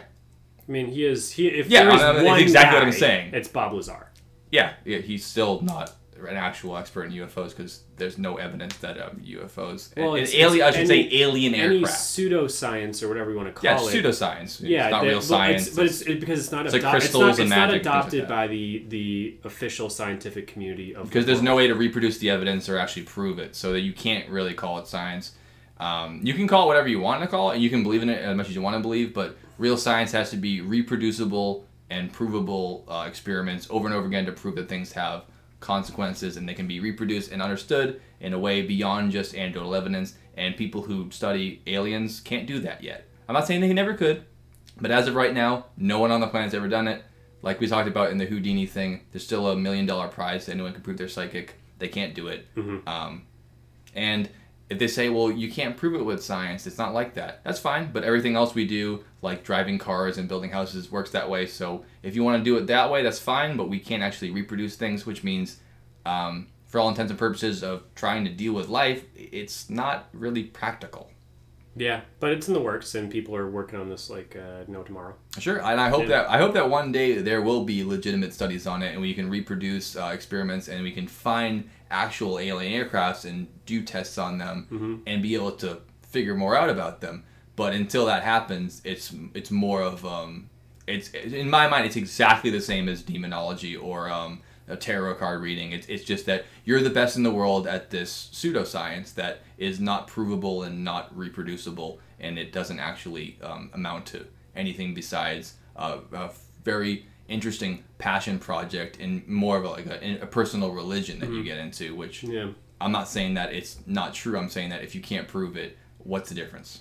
I 0.68 0.72
mean, 0.72 0.86
he 0.86 1.05
is. 1.05 1.30
He 1.32 1.48
if 1.48 1.68
Yeah, 1.68 1.84
there 1.84 1.94
is 1.94 2.01
I 2.01 2.05
know, 2.05 2.14
that's 2.14 2.26
one 2.26 2.40
exactly 2.40 2.78
what 2.78 2.86
I'm 2.86 2.92
saying. 2.92 3.34
It's 3.34 3.48
Bob 3.48 3.72
Lazar. 3.74 4.10
yeah, 4.51 4.74
yeah, 4.84 4.98
he's 4.98 5.24
still 5.24 5.60
not 5.60 5.92
an 6.26 6.36
actual 6.36 6.76
expert 6.76 7.05
in 7.05 7.12
UFOs 7.12 7.51
because 7.51 7.82
there's 7.97 8.18
no 8.18 8.36
evidence 8.36 8.76
that 8.78 9.01
um, 9.01 9.20
UFOs, 9.24 9.94
Well, 9.97 10.14
and 10.14 10.22
it's- 10.22 10.34
alien, 10.34 10.64
I 10.64 10.68
it's 10.68 10.76
should 10.78 10.86
say 10.88 11.01
any- 11.05 11.22
alien 11.22 11.55
Any 11.55 11.76
aircraft. 11.76 11.94
pseudoscience 11.98 13.02
or 13.02 13.09
whatever 13.09 13.30
you 13.30 13.36
want 13.36 13.48
to 13.48 13.52
call 13.52 13.64
Yeah, 13.64 13.76
it. 13.98 14.05
pseudoscience. 14.05 14.60
Yeah, 14.62 14.84
it's 14.86 14.90
not 14.92 15.02
the- 15.02 15.09
real 15.09 15.20
science. 15.22 15.66
It's, 15.68 15.76
but 15.76 15.86
it's 15.86 16.01
it, 16.02 16.20
because 16.20 16.38
it's 16.40 16.52
not 16.52 16.64
It's 16.66 16.72
like 16.72 16.82
adop- 16.82 16.90
crystals 16.92 17.38
it's 17.38 17.38
not, 17.38 17.40
it's 17.40 17.51
not 17.51 17.70
things 17.70 17.72
like 17.72 17.80
adopted 17.82 18.28
by 18.28 18.47
the 18.47 18.84
the 18.88 19.36
official 19.44 19.90
scientific 19.90 20.47
community 20.47 20.94
of 20.94 21.02
the 21.05 21.09
because 21.09 21.26
there's 21.26 21.42
no 21.42 21.56
way 21.56 21.66
to 21.66 21.74
reproduce 21.74 22.18
the 22.18 22.30
evidence 22.30 22.68
or 22.68 22.78
actually 22.78 23.02
prove 23.02 23.38
it, 23.38 23.55
so 23.56 23.72
that 23.72 23.80
you 23.80 23.92
can't 23.92 24.28
really 24.30 24.55
call 24.55 24.78
it 24.78 24.86
science. 24.86 25.32
Um, 25.78 26.20
you 26.22 26.34
can 26.34 26.47
call 26.47 26.64
it 26.64 26.66
whatever 26.66 26.88
you 26.88 27.01
want 27.01 27.22
to 27.22 27.26
call 27.28 27.51
it, 27.51 27.55
and 27.55 27.62
you 27.62 27.70
can 27.70 27.82
believe 27.82 28.02
in 28.02 28.10
it 28.10 28.20
as 28.22 28.36
much 28.36 28.48
as 28.48 28.55
you 28.55 28.60
want 28.60 28.76
to 28.76 28.80
believe, 28.80 29.14
but 29.14 29.36
real 29.56 29.76
science 29.78 30.12
has 30.12 30.30
to 30.30 30.36
be 30.36 30.60
reproducible 30.60 31.64
and 31.88 32.12
provable 32.12 32.84
uh, 32.88 33.05
experiments 33.09 33.66
over 33.70 33.86
and 33.88 33.94
over 33.97 34.06
again 34.06 34.26
to 34.26 34.32
prove 34.32 34.55
that 34.56 34.68
things 34.68 34.92
have 34.92 35.24
consequences 35.61 36.37
and 36.37 36.49
they 36.49 36.55
can 36.55 36.66
be 36.66 36.81
reproduced 36.81 37.31
and 37.31 37.41
understood 37.43 38.01
in 38.20 38.32
a 38.32 38.39
way 38.39 38.62
beyond 38.62 39.12
just 39.12 39.35
anecdotal 39.35 39.74
evidence. 39.74 40.15
And 40.37 40.57
people 40.57 40.82
who 40.82 41.11
study 41.11 41.62
aliens 41.66 42.20
can't 42.20 42.47
do 42.47 42.59
that 42.61 42.82
yet. 42.82 43.07
I'm 43.28 43.35
not 43.35 43.47
saying 43.47 43.61
they 43.61 43.73
never 43.73 43.95
could, 43.95 44.24
but 44.81 44.91
as 44.91 45.07
of 45.07 45.15
right 45.15 45.35
now, 45.35 45.66
no 45.77 45.99
one 45.99 46.11
on 46.11 46.20
the 46.20 46.27
planet's 46.27 46.55
ever 46.55 46.69
done 46.69 46.89
it. 46.89 47.05
Like 47.43 47.61
we 47.61 47.66
talked 47.69 47.89
about 47.89 48.11
in 48.11 48.19
the 48.19 48.27
Houdini 48.27 48.66
thing, 48.66 49.03
there's 49.12 49.24
still 49.24 49.49
a 49.49 49.57
million 49.57 49.87
dollar 49.87 50.09
prize 50.09 50.47
to 50.47 50.53
anyone 50.53 50.73
can 50.73 50.82
prove 50.82 50.99
they're 50.99 51.09
psychic. 51.09 51.55
They 51.78 51.89
can't 51.89 52.15
do 52.15 52.28
it. 52.28 52.47
Um, 52.87 53.23
and 53.95 54.28
if 54.69 54.78
they 54.78 54.89
say, 54.89 55.09
well, 55.09 55.31
you 55.31 55.51
can't 55.51 55.77
prove 55.77 55.95
it 55.95 56.05
with 56.05 56.23
science, 56.23 56.66
it's 56.66 56.78
not 56.78 56.93
like 56.95 57.15
that. 57.15 57.41
That's 57.45 57.59
fine. 57.59 57.91
But 57.93 58.05
everything 58.05 58.37
else 58.37 58.55
we 58.55 58.66
do, 58.66 59.05
like 59.22 59.44
driving 59.44 59.78
cars 59.78 60.18
and 60.18 60.28
building 60.28 60.51
houses, 60.51 60.90
works 60.90 61.10
that 61.10 61.28
way. 61.28 61.47
So 61.47 61.84
if 62.02 62.14
you 62.14 62.24
want 62.24 62.38
to 62.38 62.44
do 62.44 62.56
it 62.56 62.66
that 62.68 62.90
way, 62.90 63.02
that's 63.02 63.18
fine. 63.18 63.56
But 63.56 63.68
we 63.68 63.78
can't 63.78 64.02
actually 64.02 64.30
reproduce 64.30 64.76
things, 64.76 65.06
which 65.06 65.22
means, 65.22 65.59
um, 66.06 66.48
for 66.66 66.80
all 66.80 66.88
intents 66.88 67.10
and 67.10 67.18
purposes 67.18 67.62
of 67.62 67.82
trying 67.94 68.24
to 68.24 68.30
deal 68.30 68.52
with 68.52 68.68
life, 68.68 69.05
it's 69.14 69.68
not 69.68 70.09
really 70.12 70.44
practical. 70.44 71.10
Yeah, 71.76 72.01
but 72.18 72.32
it's 72.32 72.48
in 72.48 72.55
the 72.55 72.60
works, 72.60 72.94
and 72.97 73.10
people 73.10 73.36
are 73.36 73.48
working 73.48 73.78
on 73.78 73.88
this 73.88 74.10
like 74.10 74.36
uh, 74.36 74.64
no 74.66 74.82
tomorrow. 74.82 75.14
Sure, 75.38 75.62
and 75.62 75.80
I 75.80 75.88
hope 75.88 76.09
that 76.09 76.28
I 76.28 76.38
hope 76.38 76.52
that 76.55 76.68
one 76.68 76.90
day 76.90 77.22
there 77.22 77.42
will 77.42 77.64
be 77.64 77.84
legitimate 77.84 78.34
studies 78.34 78.66
on 78.66 78.82
it, 78.82 78.92
and 78.92 79.01
we 79.01 79.14
can 79.14 79.30
reproduce 79.30 79.97
uh, 79.97 80.10
experiments, 80.12 80.68
and 80.68 80.82
we 80.82 80.90
can 80.90 81.06
find 81.06 81.70
actual 81.90 82.38
alien 82.38 82.72
aircrafts 82.72 83.24
and 83.24 83.47
do 83.66 83.82
tests 83.82 84.18
on 84.18 84.38
them, 84.38 85.02
and 85.06 85.22
be 85.22 85.34
able 85.34 85.52
to 85.52 85.80
figure 86.02 86.34
more 86.34 86.56
out 86.56 86.70
about 86.70 87.01
them. 87.01 87.24
But 87.61 87.74
until 87.74 88.07
that 88.07 88.23
happens, 88.23 88.81
it's 88.85 89.12
it's 89.35 89.51
more 89.51 89.82
of 89.82 90.07
um, 90.07 90.49
it's 90.87 91.11
in 91.11 91.51
my 91.51 91.69
mind, 91.69 91.85
it's 91.85 91.97
exactly 91.97 92.49
the 92.49 92.62
same 92.62 92.89
as 92.89 93.03
demonology 93.03 93.77
or 93.77 94.09
um, 94.09 94.41
a 94.66 94.78
tarot 94.78 95.16
card 95.16 95.43
reading. 95.43 95.73
It's 95.73 95.87
it's 95.87 96.03
just 96.03 96.24
that 96.24 96.47
you're 96.65 96.81
the 96.81 96.89
best 96.89 97.19
in 97.19 97.23
the 97.23 97.31
world 97.31 97.66
at 97.66 97.91
this 97.91 98.31
pseudoscience 98.32 99.12
that 99.16 99.43
is 99.59 99.78
not 99.78 100.07
provable 100.07 100.62
and 100.62 100.82
not 100.85 101.15
reproducible, 101.15 102.01
and 102.19 102.39
it 102.39 102.51
doesn't 102.51 102.81
actually 102.81 103.37
um, 103.43 103.69
amount 103.74 104.07
to 104.07 104.24
anything 104.57 104.95
besides 104.95 105.57
a, 105.77 105.99
a 106.15 106.31
very 106.65 107.05
interesting 107.28 107.85
passion 107.99 108.39
project 108.39 108.99
and 109.01 109.28
more 109.28 109.59
of 109.59 109.65
a, 109.66 109.69
like 109.69 109.87
a, 109.87 110.20
a 110.23 110.27
personal 110.27 110.70
religion 110.70 111.19
that 111.19 111.28
you 111.28 111.45
get 111.45 111.59
into. 111.59 111.95
Which 111.95 112.23
Yeah. 112.23 112.53
I'm 112.81 112.93
not 112.93 113.07
saying 113.07 113.35
that 113.35 113.53
it's 113.53 113.81
not 113.85 114.15
true. 114.15 114.39
I'm 114.39 114.49
saying 114.49 114.70
that 114.70 114.82
if 114.82 114.95
you 114.95 115.03
can't 115.03 115.28
prove 115.28 115.59
it, 115.59 115.77
what's 115.99 116.31
the 116.31 116.35
difference? 116.35 116.81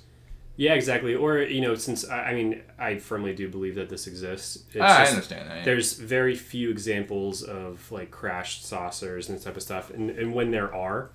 Yeah, 0.59 0.73
exactly. 0.73 1.15
Or 1.15 1.37
you 1.39 1.61
know, 1.61 1.75
since 1.75 2.05
I, 2.09 2.31
I 2.31 2.33
mean, 2.33 2.61
I 2.77 2.97
firmly 2.97 3.33
do 3.33 3.47
believe 3.47 3.75
that 3.75 3.87
this 3.87 4.07
exists. 4.07 4.57
It's 4.73 4.81
Ah, 4.81 5.03
I 5.03 5.05
understand 5.05 5.49
that. 5.49 5.59
yeah. 5.59 5.63
There's 5.63 5.93
very 5.93 6.35
few 6.35 6.69
examples 6.69 7.43
of 7.43 7.89
like 7.93 8.11
crashed 8.11 8.65
saucers 8.65 9.29
and 9.29 9.37
this 9.37 9.45
type 9.45 9.55
of 9.55 9.63
stuff, 9.63 9.89
and, 9.89 10.09
and 10.09 10.33
when 10.33 10.51
there 10.51 10.75
are, 10.75 11.11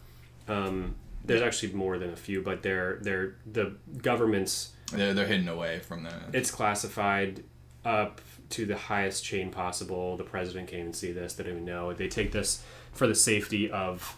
um, 0.49 0.95
there's 1.27 1.43
actually 1.43 1.75
more 1.75 1.99
than 1.99 2.09
a 2.11 2.17
few, 2.17 2.41
but 2.41 2.63
they're 2.63 2.97
they're 3.03 3.35
the 3.53 3.77
governments. 4.01 4.73
They're, 4.91 5.13
they're 5.13 5.27
hidden 5.27 5.49
away 5.49 5.81
from 5.81 6.05
the. 6.05 6.15
It's 6.33 6.51
classified 6.51 7.45
up 7.85 8.23
to 8.49 8.65
the 8.65 8.79
highest 8.79 9.25
chain 9.27 9.51
possible. 9.51 10.17
The 10.17 10.25
president 10.25 10.69
can't 10.69 10.81
even 10.81 10.93
see 10.95 11.13
this. 11.13 11.35
They 11.35 11.45
don't 11.45 11.53
even 11.53 11.65
know. 11.67 11.93
They 11.93 12.09
take 12.09 12.33
this 12.33 12.63
for 12.93 13.07
the 13.07 13.15
safety 13.15 13.71
of 13.71 14.17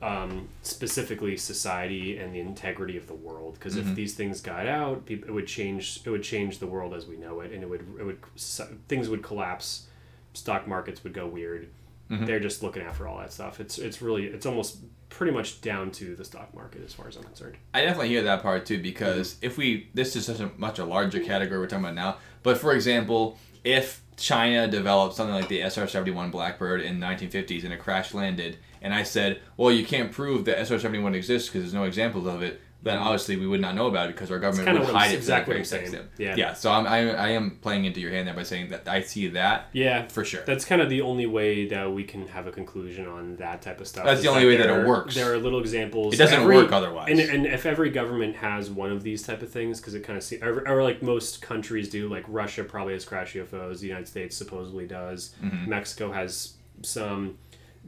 um, 0.00 0.48
specifically 0.62 1.36
society 1.36 2.18
and 2.18 2.34
the 2.34 2.40
integrity 2.40 2.96
of 2.96 3.06
the 3.06 3.14
world. 3.14 3.54
Because 3.54 3.76
if 3.76 3.94
these 3.94 4.14
things 4.14 4.40
got 4.40 4.66
out, 4.66 5.06
people, 5.06 5.28
it 5.28 5.32
would 5.32 5.46
change. 5.46 6.00
It 6.04 6.10
would 6.10 6.22
change 6.22 6.58
the 6.58 6.66
world 6.66 6.94
as 6.94 7.06
we 7.06 7.16
know 7.16 7.40
it, 7.40 7.52
and 7.52 7.62
it 7.62 7.68
would 7.68 7.84
it 7.98 8.04
would 8.04 8.18
things 8.88 9.08
would 9.08 9.22
collapse. 9.22 9.86
Stock 10.34 10.68
markets 10.68 11.02
would 11.02 11.14
go 11.14 11.26
weird. 11.26 11.68
They're 12.10 12.40
just 12.40 12.62
looking 12.62 12.82
after 12.82 13.06
all 13.06 13.18
that 13.18 13.32
stuff. 13.32 13.60
It's 13.60 13.78
it's 13.78 14.00
really 14.00 14.26
it's 14.26 14.46
almost 14.46 14.78
pretty 15.10 15.32
much 15.32 15.60
down 15.60 15.90
to 15.90 16.14
the 16.16 16.24
stock 16.24 16.54
market 16.54 16.82
as 16.84 16.94
far 16.94 17.06
as 17.08 17.16
I'm 17.16 17.22
concerned. 17.24 17.56
I 17.74 17.82
definitely 17.82 18.08
hear 18.08 18.22
that 18.22 18.40
part 18.42 18.64
too 18.64 18.80
because 18.80 19.34
Mm-hmm. 19.34 19.46
if 19.46 19.58
we 19.58 19.88
this 19.92 20.16
is 20.16 20.24
such 20.24 20.40
a 20.40 20.50
much 20.56 20.78
a 20.78 20.84
larger 20.86 21.20
category 21.20 21.58
we're 21.60 21.66
talking 21.66 21.84
about 21.84 21.94
now. 21.94 22.16
But 22.42 22.56
for 22.56 22.72
example, 22.72 23.36
if 23.62 24.00
China 24.16 24.66
developed 24.68 25.16
something 25.16 25.34
like 25.34 25.48
the 25.48 25.60
SR-71 25.60 26.30
Blackbird 26.30 26.80
in 26.80 26.98
the 26.98 27.06
1950s 27.06 27.64
and 27.64 27.72
it 27.74 27.78
crash 27.78 28.14
landed, 28.14 28.56
and 28.80 28.94
I 28.94 29.02
said, 29.02 29.40
well, 29.56 29.70
you 29.70 29.84
can't 29.84 30.12
prove 30.12 30.44
that 30.46 30.58
SR-71 30.66 31.14
exists 31.14 31.48
because 31.48 31.62
there's 31.62 31.74
no 31.74 31.84
examples 31.84 32.26
of 32.26 32.42
it, 32.42 32.60
then 32.80 32.96
obviously 32.96 33.34
we 33.36 33.44
would 33.46 33.60
not 33.60 33.74
know 33.74 33.88
about 33.88 34.08
it 34.08 34.14
because 34.14 34.30
our 34.30 34.38
government 34.38 34.78
would 34.78 34.88
hide 34.90 35.10
it. 35.10 35.16
exactly 35.16 35.54
that 35.54 35.68
what 35.68 35.80
I'm 35.80 35.90
saying. 35.90 36.08
Yeah. 36.16 36.36
Yeah. 36.36 36.52
So 36.54 36.70
I'm, 36.70 36.86
I, 36.86 37.10
I 37.12 37.28
am 37.30 37.58
playing 37.60 37.86
into 37.86 38.00
your 38.00 38.12
hand 38.12 38.28
there 38.28 38.34
by 38.34 38.44
saying 38.44 38.70
that 38.70 38.86
I 38.86 39.02
see 39.02 39.26
that 39.28 39.66
Yeah, 39.72 40.06
for 40.06 40.24
sure. 40.24 40.42
That's 40.46 40.64
kind 40.64 40.80
of 40.80 40.88
the 40.88 41.00
only 41.00 41.26
way 41.26 41.66
that 41.66 41.92
we 41.92 42.04
can 42.04 42.28
have 42.28 42.46
a 42.46 42.52
conclusion 42.52 43.08
on 43.08 43.34
that 43.36 43.62
type 43.62 43.80
of 43.80 43.88
stuff. 43.88 44.04
That's 44.04 44.22
the 44.22 44.28
only 44.28 44.46
way 44.46 44.56
that 44.58 44.70
it 44.70 44.86
works. 44.86 45.16
There 45.16 45.32
are 45.32 45.38
little 45.38 45.58
examples. 45.58 46.14
It 46.14 46.18
doesn't 46.18 46.42
Every- 46.42 46.54
work 46.54 46.70
otherwise. 46.70 47.08
And, 47.10 47.18
and 47.18 47.46
if 47.46 47.66
every 47.66 47.90
government 47.90 48.36
has 48.36 48.70
one 48.70 48.92
of 48.92 49.02
these 49.02 49.24
type 49.24 49.42
of 49.42 49.50
things, 49.50 49.80
because 49.80 49.94
it 49.94 50.04
kind 50.04 50.16
of 50.16 50.22
see, 50.22 50.38
or, 50.40 50.66
or 50.68 50.84
like 50.84 51.02
most 51.02 51.42
countries 51.42 51.88
do, 51.88 52.08
like 52.08 52.24
Russia 52.28 52.62
probably 52.62 52.92
has 52.92 53.04
crash 53.04 53.34
UFOs. 53.34 53.80
The 53.80 53.88
United 53.88 54.06
States 54.06 54.36
supposedly 54.36 54.86
does. 54.86 55.34
Mm-hmm. 55.42 55.68
Mexico 55.68 56.12
has 56.12 56.54
some. 56.82 57.38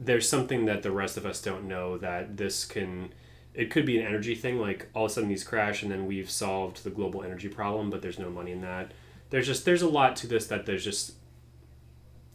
There's 0.03 0.27
something 0.27 0.65
that 0.65 0.81
the 0.81 0.91
rest 0.91 1.15
of 1.15 1.25
us 1.27 1.41
don't 1.41 1.67
know 1.67 1.97
that 1.99 2.35
this 2.37 2.65
can. 2.65 3.13
It 3.53 3.69
could 3.69 3.85
be 3.85 3.99
an 3.99 4.05
energy 4.07 4.33
thing, 4.33 4.57
like 4.59 4.87
all 4.95 5.05
of 5.05 5.11
a 5.11 5.13
sudden 5.13 5.29
these 5.29 5.43
crash, 5.43 5.83
and 5.83 5.91
then 5.91 6.07
we've 6.07 6.29
solved 6.29 6.83
the 6.83 6.89
global 6.89 7.21
energy 7.21 7.49
problem, 7.49 7.89
but 7.89 8.01
there's 8.01 8.17
no 8.17 8.29
money 8.29 8.51
in 8.51 8.61
that. 8.61 8.93
There's 9.29 9.45
just 9.45 9.63
there's 9.65 9.81
a 9.81 9.89
lot 9.89 10.15
to 10.17 10.27
this 10.27 10.47
that 10.47 10.65
there's 10.65 10.83
just 10.83 11.13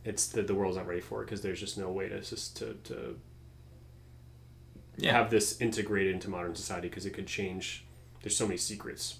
it's 0.04 0.26
that 0.28 0.46
the 0.46 0.54
world's 0.54 0.76
not 0.76 0.86
ready 0.86 1.00
for 1.00 1.24
because 1.24 1.42
there's 1.42 1.58
just 1.58 1.76
no 1.76 1.90
way 1.90 2.08
to 2.08 2.20
just 2.20 2.56
to, 2.58 2.74
to 2.84 3.18
Yeah. 4.96 5.12
have 5.12 5.30
this 5.30 5.60
integrated 5.60 6.14
into 6.14 6.30
modern 6.30 6.54
society 6.54 6.88
because 6.88 7.06
it 7.06 7.10
could 7.10 7.26
change. 7.26 7.84
There's 8.22 8.36
so 8.36 8.46
many 8.46 8.58
secrets. 8.58 9.18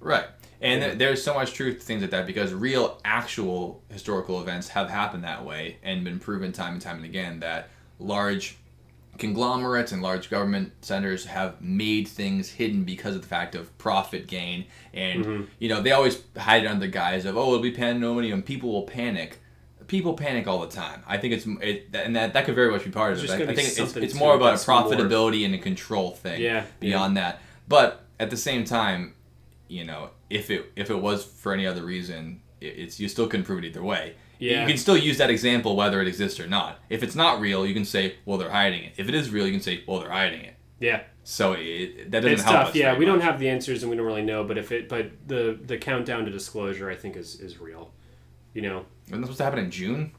Right. 0.00 0.26
And 0.60 0.80
there 0.82 0.94
there's 0.94 1.22
so 1.22 1.34
much 1.34 1.54
truth 1.54 1.78
to 1.80 1.84
things 1.84 2.02
like 2.02 2.10
that 2.12 2.26
because 2.26 2.52
real, 2.52 3.00
actual 3.04 3.82
historical 3.90 4.40
events 4.40 4.68
have 4.68 4.90
happened 4.90 5.24
that 5.24 5.44
way 5.44 5.78
and 5.82 6.04
been 6.04 6.18
proven 6.20 6.52
time 6.52 6.74
and 6.74 6.82
time 6.82 6.96
and 6.96 7.04
again 7.04 7.40
that 7.40 7.68
large 8.02 8.56
conglomerates 9.18 9.92
and 9.92 10.02
large 10.02 10.30
government 10.30 10.72
centers 10.80 11.26
have 11.26 11.60
made 11.60 12.08
things 12.08 12.48
hidden 12.48 12.82
because 12.84 13.14
of 13.14 13.22
the 13.22 13.28
fact 13.28 13.54
of 13.54 13.76
profit 13.78 14.26
gain. 14.26 14.64
And, 14.94 15.48
you 15.58 15.68
know, 15.68 15.80
they 15.82 15.92
always 15.92 16.22
hide 16.36 16.64
it 16.64 16.66
under 16.66 16.86
the 16.86 16.90
guise 16.92 17.24
of, 17.24 17.36
oh, 17.36 17.48
it'll 17.48 17.60
be 17.60 17.70
pandemonium, 17.72 18.42
people 18.42 18.72
will 18.72 18.82
panic. 18.84 19.38
People 19.86 20.14
panic 20.14 20.46
all 20.46 20.60
the 20.60 20.68
time. 20.74 21.02
I 21.06 21.18
think 21.18 21.34
it's, 21.34 21.46
it, 21.60 21.88
and 21.92 22.16
that, 22.16 22.32
that 22.32 22.46
could 22.46 22.54
very 22.54 22.70
much 22.70 22.84
be 22.84 22.90
part 22.90 23.12
of 23.12 23.22
it. 23.22 23.30
I, 23.30 23.38
gotta 23.38 23.44
I 23.44 23.54
be 23.54 23.62
think 23.62 23.78
it's, 23.78 23.96
it's 23.96 24.14
more 24.14 24.34
about 24.34 24.48
a 24.48 24.50
that's 24.52 24.66
more- 24.66 24.82
profitability 24.82 25.44
and 25.44 25.54
a 25.54 25.58
control 25.58 26.12
thing 26.12 26.40
Yeah, 26.40 26.64
beyond 26.80 27.16
that. 27.18 27.40
But 27.68 28.04
at 28.18 28.30
the 28.30 28.36
same 28.36 28.64
time, 28.64 29.14
you 29.68 29.84
know, 29.84 30.10
if 30.30 30.50
it 30.50 30.72
if 30.76 30.90
it 30.90 31.00
was 31.00 31.24
for 31.24 31.52
any 31.52 31.66
other 31.66 31.82
reason, 31.82 32.40
it, 32.60 32.66
it's 32.66 33.00
you 33.00 33.08
still 33.08 33.26
couldn't 33.26 33.44
prove 33.44 33.58
it 33.64 33.66
either 33.66 33.82
way. 33.82 34.14
Yeah. 34.42 34.62
You 34.62 34.66
can 34.68 34.76
still 34.78 34.96
use 34.96 35.18
that 35.18 35.30
example 35.30 35.76
whether 35.76 36.00
it 36.02 36.08
exists 36.08 36.40
or 36.40 36.46
not. 36.46 36.78
If 36.90 37.02
it's 37.02 37.14
not 37.14 37.40
real, 37.40 37.64
you 37.66 37.74
can 37.74 37.84
say, 37.84 38.16
well, 38.24 38.38
they're 38.38 38.50
hiding 38.50 38.82
it. 38.84 38.94
If 38.96 39.08
it 39.08 39.14
is 39.14 39.30
real, 39.30 39.46
you 39.46 39.52
can 39.52 39.60
say, 39.62 39.84
well, 39.86 40.00
they're 40.00 40.10
hiding 40.10 40.40
it. 40.40 40.56
Yeah, 40.80 41.02
So 41.22 41.52
it, 41.52 42.10
that 42.10 42.20
doesn't 42.22 42.32
it's 42.32 42.42
help 42.42 42.56
tough. 42.56 42.68
us. 42.70 42.74
Yeah, 42.74 42.98
we 42.98 43.04
don't 43.04 43.20
have 43.20 43.38
the 43.38 43.48
answers 43.48 43.82
and 43.84 43.90
we 43.90 43.96
don't 43.96 44.04
really 44.06 44.22
know. 44.24 44.42
But 44.42 44.58
if 44.58 44.72
it, 44.72 44.88
but 44.88 45.12
the 45.28 45.56
the 45.64 45.78
countdown 45.78 46.24
to 46.24 46.30
disclosure, 46.32 46.90
I 46.90 46.96
think 46.96 47.16
is 47.16 47.38
is 47.38 47.58
real. 47.58 47.92
You 48.52 48.62
know, 48.62 48.84
Isn't 49.06 49.20
that 49.20 49.26
supposed 49.28 49.38
to 49.38 49.44
happen 49.44 49.60
in 49.60 49.70
June? 49.70 50.12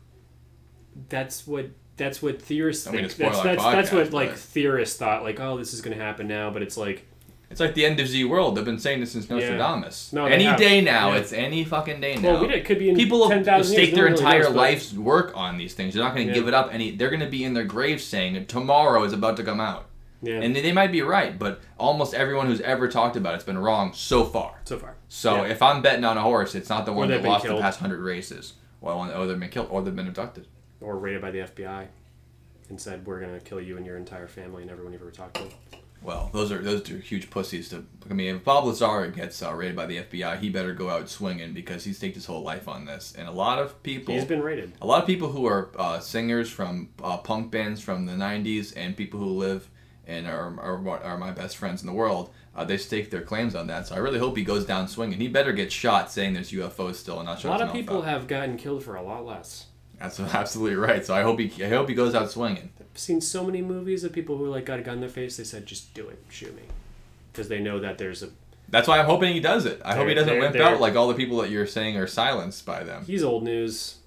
that's 1.10 1.46
what 1.48 1.70
that's 1.98 2.22
what 2.22 2.42
theorists 2.42 2.88
I'm 2.88 2.94
gonna 2.96 3.10
think. 3.10 3.34
spoil 3.34 3.44
That's 3.44 3.62
our 3.64 3.76
that's, 3.76 3.90
that's 3.90 3.92
what 3.92 4.14
like 4.14 4.30
but- 4.30 4.40
theorists 4.40 4.98
thought. 4.98 5.24
Like, 5.24 5.40
oh, 5.40 5.58
this 5.58 5.74
is 5.74 5.82
going 5.82 5.98
to 5.98 6.04
happen 6.04 6.28
now, 6.28 6.50
but 6.50 6.62
it's 6.62 6.78
like 6.78 7.08
It's 7.54 7.60
like 7.60 7.76
the 7.76 7.86
end 7.86 8.00
of 8.00 8.08
Z 8.08 8.24
World. 8.26 8.56
They've 8.58 8.66
been 8.66 8.80
saying 8.80 9.00
this 9.00 9.12
since 9.12 9.30
Yeah. 9.30 9.36
Nostradamus. 9.36 10.12
No, 10.12 10.26
they 10.28 10.34
any 10.34 10.44
have. 10.46 10.58
day 10.58 10.82
now. 10.82 11.12
Yeah. 11.12 11.20
It's 11.20 11.32
any 11.34 11.64
fucking 11.64 12.02
day 12.02 12.16
now. 12.16 12.32
Well, 12.34 12.42
we 12.42 12.48
did, 12.48 12.58
it 12.58 12.66
could 12.66 12.80
be 12.80 12.90
in 12.90 12.96
People 12.96 13.28
ten 13.28 13.38
have 13.38 13.46
thousand 13.46 13.74
years. 13.74 13.84
staked 13.84 13.96
their 13.96 14.06
no 14.06 14.12
really 14.12 14.24
entire 14.26 14.40
knows, 14.40 14.48
but- 14.54 14.56
life's 14.58 14.94
work 14.94 15.32
on 15.36 15.60
these 15.60 15.76
things. 15.76 15.94
They're 15.94 16.04
not 16.04 16.16
going 16.16 16.26
to 16.26 16.34
Yeah. 16.34 16.40
give 16.40 16.48
it 16.48 16.56
up 16.56 16.70
any. 16.74 16.90
They're 16.90 17.12
going 17.12 17.20
to 17.20 17.28
be 17.30 17.44
in 17.44 17.54
their 17.54 17.64
graves 17.64 18.04
saying 18.04 18.48
tomorrow 18.48 19.04
is 19.04 19.14
about 19.14 19.38
to 19.38 19.44
come 19.44 19.60
out, 19.60 19.86
Yeah. 20.24 20.40
and 20.42 20.56
they 20.56 20.72
might 20.72 20.92
be 20.92 21.04
right. 21.04 21.38
But 21.38 21.62
almost 21.78 22.16
everyone 22.16 22.48
who's 22.48 22.62
ever 22.62 22.88
talked 22.88 23.16
about 23.16 23.36
it's 23.36 23.44
been 23.44 23.60
wrong 23.60 23.94
so 23.94 24.26
far. 24.26 24.56
so 24.64 24.80
far. 24.80 24.96
So 25.08 25.44
Yeah. 25.46 25.52
if 25.52 25.62
I'm 25.62 25.84
betting 25.84 26.06
on 26.06 26.18
a 26.18 26.22
horse, 26.24 26.56
it's 26.56 26.70
not 26.70 26.88
the 26.88 26.94
one 26.94 27.10
that 27.10 27.22
lost 27.22 27.46
the 27.46 27.56
past 27.58 27.80
hundred 27.80 28.00
races. 28.02 28.54
Well, 28.82 28.98
or 29.00 29.12
oh, 29.14 29.28
they've 29.28 29.40
been 29.40 29.50
killed, 29.50 29.68
or 29.70 29.84
they've 29.84 29.96
been 29.96 30.08
abducted. 30.08 30.48
or 30.82 30.98
raided 30.98 31.22
by 31.22 31.30
the 31.32 31.40
FBI 31.40 31.86
and 32.70 32.82
said 32.82 33.06
we're 33.06 33.20
gonna 33.22 33.40
kill 33.40 33.62
you 33.62 33.78
and 33.78 33.86
your 33.86 33.96
entire 33.96 34.28
family 34.28 34.64
and 34.64 34.72
everyone 34.72 34.92
you've 34.92 35.02
ever 35.02 35.12
talked 35.12 35.36
to. 35.36 35.44
Well, 36.04 36.30
those 36.34 36.52
are 36.52 36.62
those 36.62 36.90
are 36.92 36.98
huge 36.98 37.30
pussies. 37.30 37.70
To 37.70 37.86
I 38.10 38.14
mean, 38.14 38.36
if 38.36 38.44
Bob 38.44 38.66
Lazar 38.66 39.08
gets 39.08 39.42
uh, 39.42 39.54
raided 39.54 39.76
by 39.76 39.86
the 39.86 39.98
FBI, 40.04 40.40
he 40.40 40.50
better 40.50 40.74
go 40.74 40.90
out 40.90 41.10
swinging 41.10 41.54
because 41.54 41.84
he's 41.86 41.98
staked 41.98 42.16
his 42.16 42.26
whole 42.26 42.44
life 42.44 42.68
on 42.68 42.86
this. 42.86 43.14
And 43.18 43.28
a 43.28 43.32
lot 43.32 43.60
of 43.60 43.82
people, 43.84 44.14
He's 44.14 44.26
been 44.26 44.42
raided. 44.44 44.74
a 44.82 44.86
lot 44.86 45.02
of 45.02 45.08
people 45.08 45.30
who 45.32 45.46
are 45.46 45.70
uh, 45.78 46.00
singers 46.00 46.50
from 46.50 46.90
uh, 47.02 47.18
punk 47.18 47.52
bands 47.52 47.80
from 47.82 48.06
the 48.06 48.14
'90s, 48.14 48.74
and 48.76 48.96
people 48.98 49.20
who 49.20 49.30
live 49.30 49.70
and 50.06 50.28
are, 50.28 50.60
are, 50.60 51.00
are 51.04 51.18
my 51.18 51.32
best 51.32 51.56
friends 51.56 51.82
in 51.82 51.88
the 51.88 51.94
world, 51.94 52.30
uh, 52.56 52.66
they 52.66 52.76
stake 52.78 53.10
their 53.10 53.22
claims 53.22 53.56
on 53.56 53.68
that. 53.68 53.88
So 53.88 53.96
I 53.96 54.00
really 54.00 54.20
hope 54.20 54.36
he 54.36 54.44
goes 54.44 54.66
down 54.66 54.90
swinging. 54.90 55.18
He 55.18 55.30
better 55.30 55.54
get 55.54 55.72
shot 55.72 56.12
saying 56.12 56.34
there's 56.34 56.52
UFOs 56.52 56.96
still 56.96 57.20
and 57.20 57.26
not 57.26 57.42
A 57.42 57.48
lot 57.48 57.62
of 57.62 57.72
people 57.72 58.00
out. 58.00 58.04
have 58.04 58.28
gotten 58.28 58.58
killed 58.58 58.84
for 58.84 58.96
a 58.96 59.02
lot 59.02 59.26
less. 59.26 59.68
That's 60.04 60.20
absolutely 60.36 60.76
right. 60.76 61.04
So 61.06 61.16
I 61.16 61.22
hope 61.22 61.40
he 61.40 61.64
I 61.64 61.70
hope 61.70 61.88
he 61.90 61.96
goes 61.96 62.14
out 62.14 62.30
swinging. 62.30 62.70
I've 62.80 63.00
seen 63.00 63.22
so 63.22 63.44
many 63.46 63.62
movies 63.62 64.04
of 64.04 64.12
people 64.12 64.38
who 64.38 64.48
like 64.48 64.66
got 64.66 64.78
a 64.80 64.82
gun 64.84 64.96
in 64.96 65.00
their 65.00 65.10
face. 65.10 65.38
They 65.38 65.46
said, 65.46 65.66
"Just 65.66 65.94
do 65.94 66.10
it, 66.10 66.22
shoot 66.30 66.54
me," 66.56 66.64
because 67.32 67.48
they 67.48 67.60
know 67.60 67.80
that 67.80 67.98
there's 67.98 68.22
a. 68.22 68.30
That's 68.70 68.88
why 68.88 69.00
I'm 69.00 69.06
hoping 69.06 69.34
he 69.34 69.40
does 69.40 69.66
it. 69.66 69.82
I 69.86 69.96
hope 69.96 70.08
he 70.08 70.14
doesn't 70.14 70.52
they're- 70.54 70.62
out 70.64 70.82
like 70.82 70.96
all 70.96 71.08
the 71.08 71.14
people 71.14 71.38
that 71.38 71.50
you're 71.50 71.66
saying 71.68 71.98
are 71.98 72.08
silenced 72.08 72.66
by 72.66 72.84
them. 72.84 73.06
He's 73.06 73.24
old 73.24 73.44
news. 73.44 73.98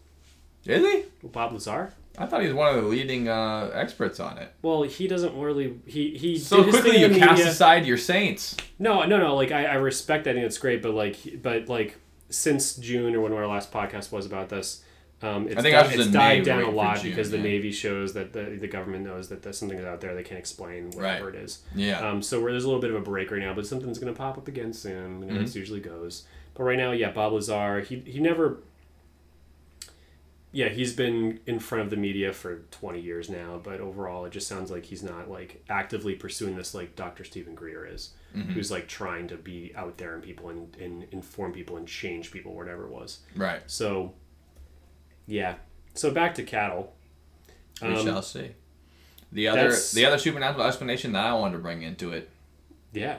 Is 0.66 0.82
he? 0.82 1.04
Bob 1.28 1.52
Lazar. 1.52 1.92
I 2.18 2.26
thought 2.26 2.40
he 2.40 2.46
was 2.48 2.56
one 2.56 2.74
of 2.74 2.82
the 2.82 2.88
leading 2.88 3.28
uh, 3.28 3.70
experts 3.74 4.20
on 4.20 4.38
it. 4.38 4.52
Well, 4.62 4.82
he 4.82 5.06
doesn't 5.06 5.38
really. 5.38 5.78
He 5.86 6.16
he. 6.16 6.38
So 6.38 6.62
quickly 6.62 6.98
you 7.00 7.08
cast 7.10 7.32
media. 7.38 7.48
aside 7.48 7.86
your 7.86 7.98
saints. 7.98 8.56
No, 8.78 9.04
no, 9.04 9.18
no. 9.18 9.34
Like 9.34 9.52
I, 9.52 9.64
I 9.66 9.74
respect. 9.74 10.24
that. 10.24 10.30
I 10.30 10.34
think 10.34 10.46
it's 10.46 10.58
great, 10.58 10.82
but 10.82 10.92
like, 10.92 11.16
but 11.42 11.68
like 11.68 11.96
since 12.28 12.74
June 12.76 13.14
or 13.14 13.20
when 13.20 13.32
our 13.32 13.46
last 13.46 13.70
podcast 13.72 14.10
was 14.12 14.26
about 14.26 14.48
this, 14.48 14.82
um, 15.22 15.48
it's, 15.48 15.56
I 15.56 15.62
think 15.62 15.74
di- 15.74 15.94
it's 15.94 16.06
died 16.10 16.44
down 16.44 16.62
a 16.62 16.70
lot 16.70 17.00
June, 17.00 17.10
because 17.10 17.30
the. 17.30 17.38
Navy 17.38 17.72
shows 17.72 18.12
that 18.14 18.32
the 18.34 18.58
the 18.60 18.68
government 18.68 19.04
knows 19.04 19.28
that 19.28 19.42
there's 19.42 19.56
something 19.58 19.78
is 19.78 19.84
out 19.84 20.00
there 20.02 20.14
they 20.14 20.22
can't 20.22 20.38
explain 20.38 20.90
whatever 20.90 21.26
Right. 21.26 21.34
it 21.34 21.40
is. 21.42 21.60
Yeah. 21.74 22.06
Um, 22.06 22.20
so 22.22 22.40
where 22.40 22.50
there's 22.52 22.64
a 22.64 22.66
little 22.68 22.82
bit 22.82 22.90
of 22.90 22.96
a 22.96 23.00
break 23.00 23.30
right 23.30 23.40
now, 23.40 23.54
but 23.54 23.66
something's 23.66 23.98
going 23.98 24.12
to 24.12 24.18
pop 24.18 24.36
up 24.36 24.46
again 24.48 24.72
soon. 24.74 25.20
You 25.22 25.26
know, 25.28 25.34
Mm-hmm. 25.36 25.44
It 25.44 25.54
usually 25.54 25.80
goes. 25.80 26.24
But 26.54 26.64
right 26.64 26.76
now, 26.78 26.92
yeah, 26.92 27.10
Bob 27.12 27.32
Lazar, 27.32 27.80
he 27.80 27.96
he 28.00 28.18
never. 28.20 28.58
Yeah, 30.52 30.68
he's 30.70 30.94
been 30.94 31.40
in 31.46 31.58
front 31.58 31.84
of 31.84 31.90
the 31.90 31.96
media 31.96 32.32
for 32.32 32.62
20 32.70 32.98
years 33.00 33.28
now, 33.28 33.60
but 33.62 33.78
overall, 33.80 34.24
it 34.24 34.32
just 34.32 34.46
sounds 34.48 34.70
like 34.70 34.86
he's 34.86 35.02
not 35.02 35.28
like 35.30 35.62
actively 35.68 36.14
pursuing 36.14 36.56
this 36.56 36.72
like 36.74 36.96
Dr. 36.96 37.24
Steven 37.24 37.54
Greer 37.54 37.84
is, 37.86 38.10
Mm-hmm. 38.34 38.52
who's 38.52 38.70
like 38.70 38.86
trying 38.86 39.28
to 39.28 39.36
be 39.36 39.72
out 39.76 39.96
there 39.98 40.14
and 40.14 40.22
people 40.22 40.48
and, 40.50 40.74
and 40.76 41.04
inform 41.10 41.52
people 41.52 41.76
and 41.78 41.86
change 41.86 42.30
people, 42.30 42.54
whatever 42.54 42.84
it 42.84 42.90
was. 42.90 43.20
right. 43.34 43.60
So, 43.66 44.14
yeah. 45.26 45.54
So 45.94 46.10
back 46.10 46.34
to 46.36 46.42
cattle. 46.42 46.92
We 47.82 47.88
Um, 47.88 48.04
shall 48.04 48.22
see. 48.22 48.50
The 49.32 49.48
other 49.48 49.74
the 49.94 50.04
other 50.06 50.18
supernatural 50.18 50.64
explanation 50.66 51.12
that 51.12 51.24
I 51.24 51.34
wanted 51.34 51.54
to 51.54 51.58
bring 51.62 51.82
into 51.82 52.12
it, 52.12 52.30
Yeah, 52.92 53.18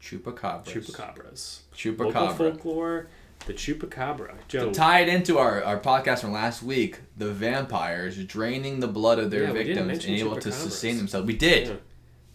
chupacabras. 0.00 0.64
chupacabras. 0.64 1.58
Local 1.98 2.12
Chupacabra. 2.12 2.36
folklore, 2.36 3.06
the 3.46 3.52
chupacabra. 3.54 4.34
Joe, 4.48 4.66
To 4.68 4.72
tie 4.72 5.00
it 5.00 5.08
into 5.08 5.38
our, 5.38 5.62
our 5.62 5.78
podcast 5.78 6.20
from 6.20 6.32
last 6.32 6.62
week, 6.62 7.00
the 7.16 7.30
vampires 7.32 8.16
draining 8.24 8.80
the 8.80 8.88
blood 8.88 9.18
of 9.18 9.30
their 9.30 9.44
Yeah, 9.44 9.52
victims 9.52 10.04
and 10.04 10.16
able 10.16 10.36
to 10.36 10.50
sustain 10.52 10.96
themselves. 10.96 11.26
We 11.26 11.36
did. 11.36 11.68
Yeah. 11.68 11.74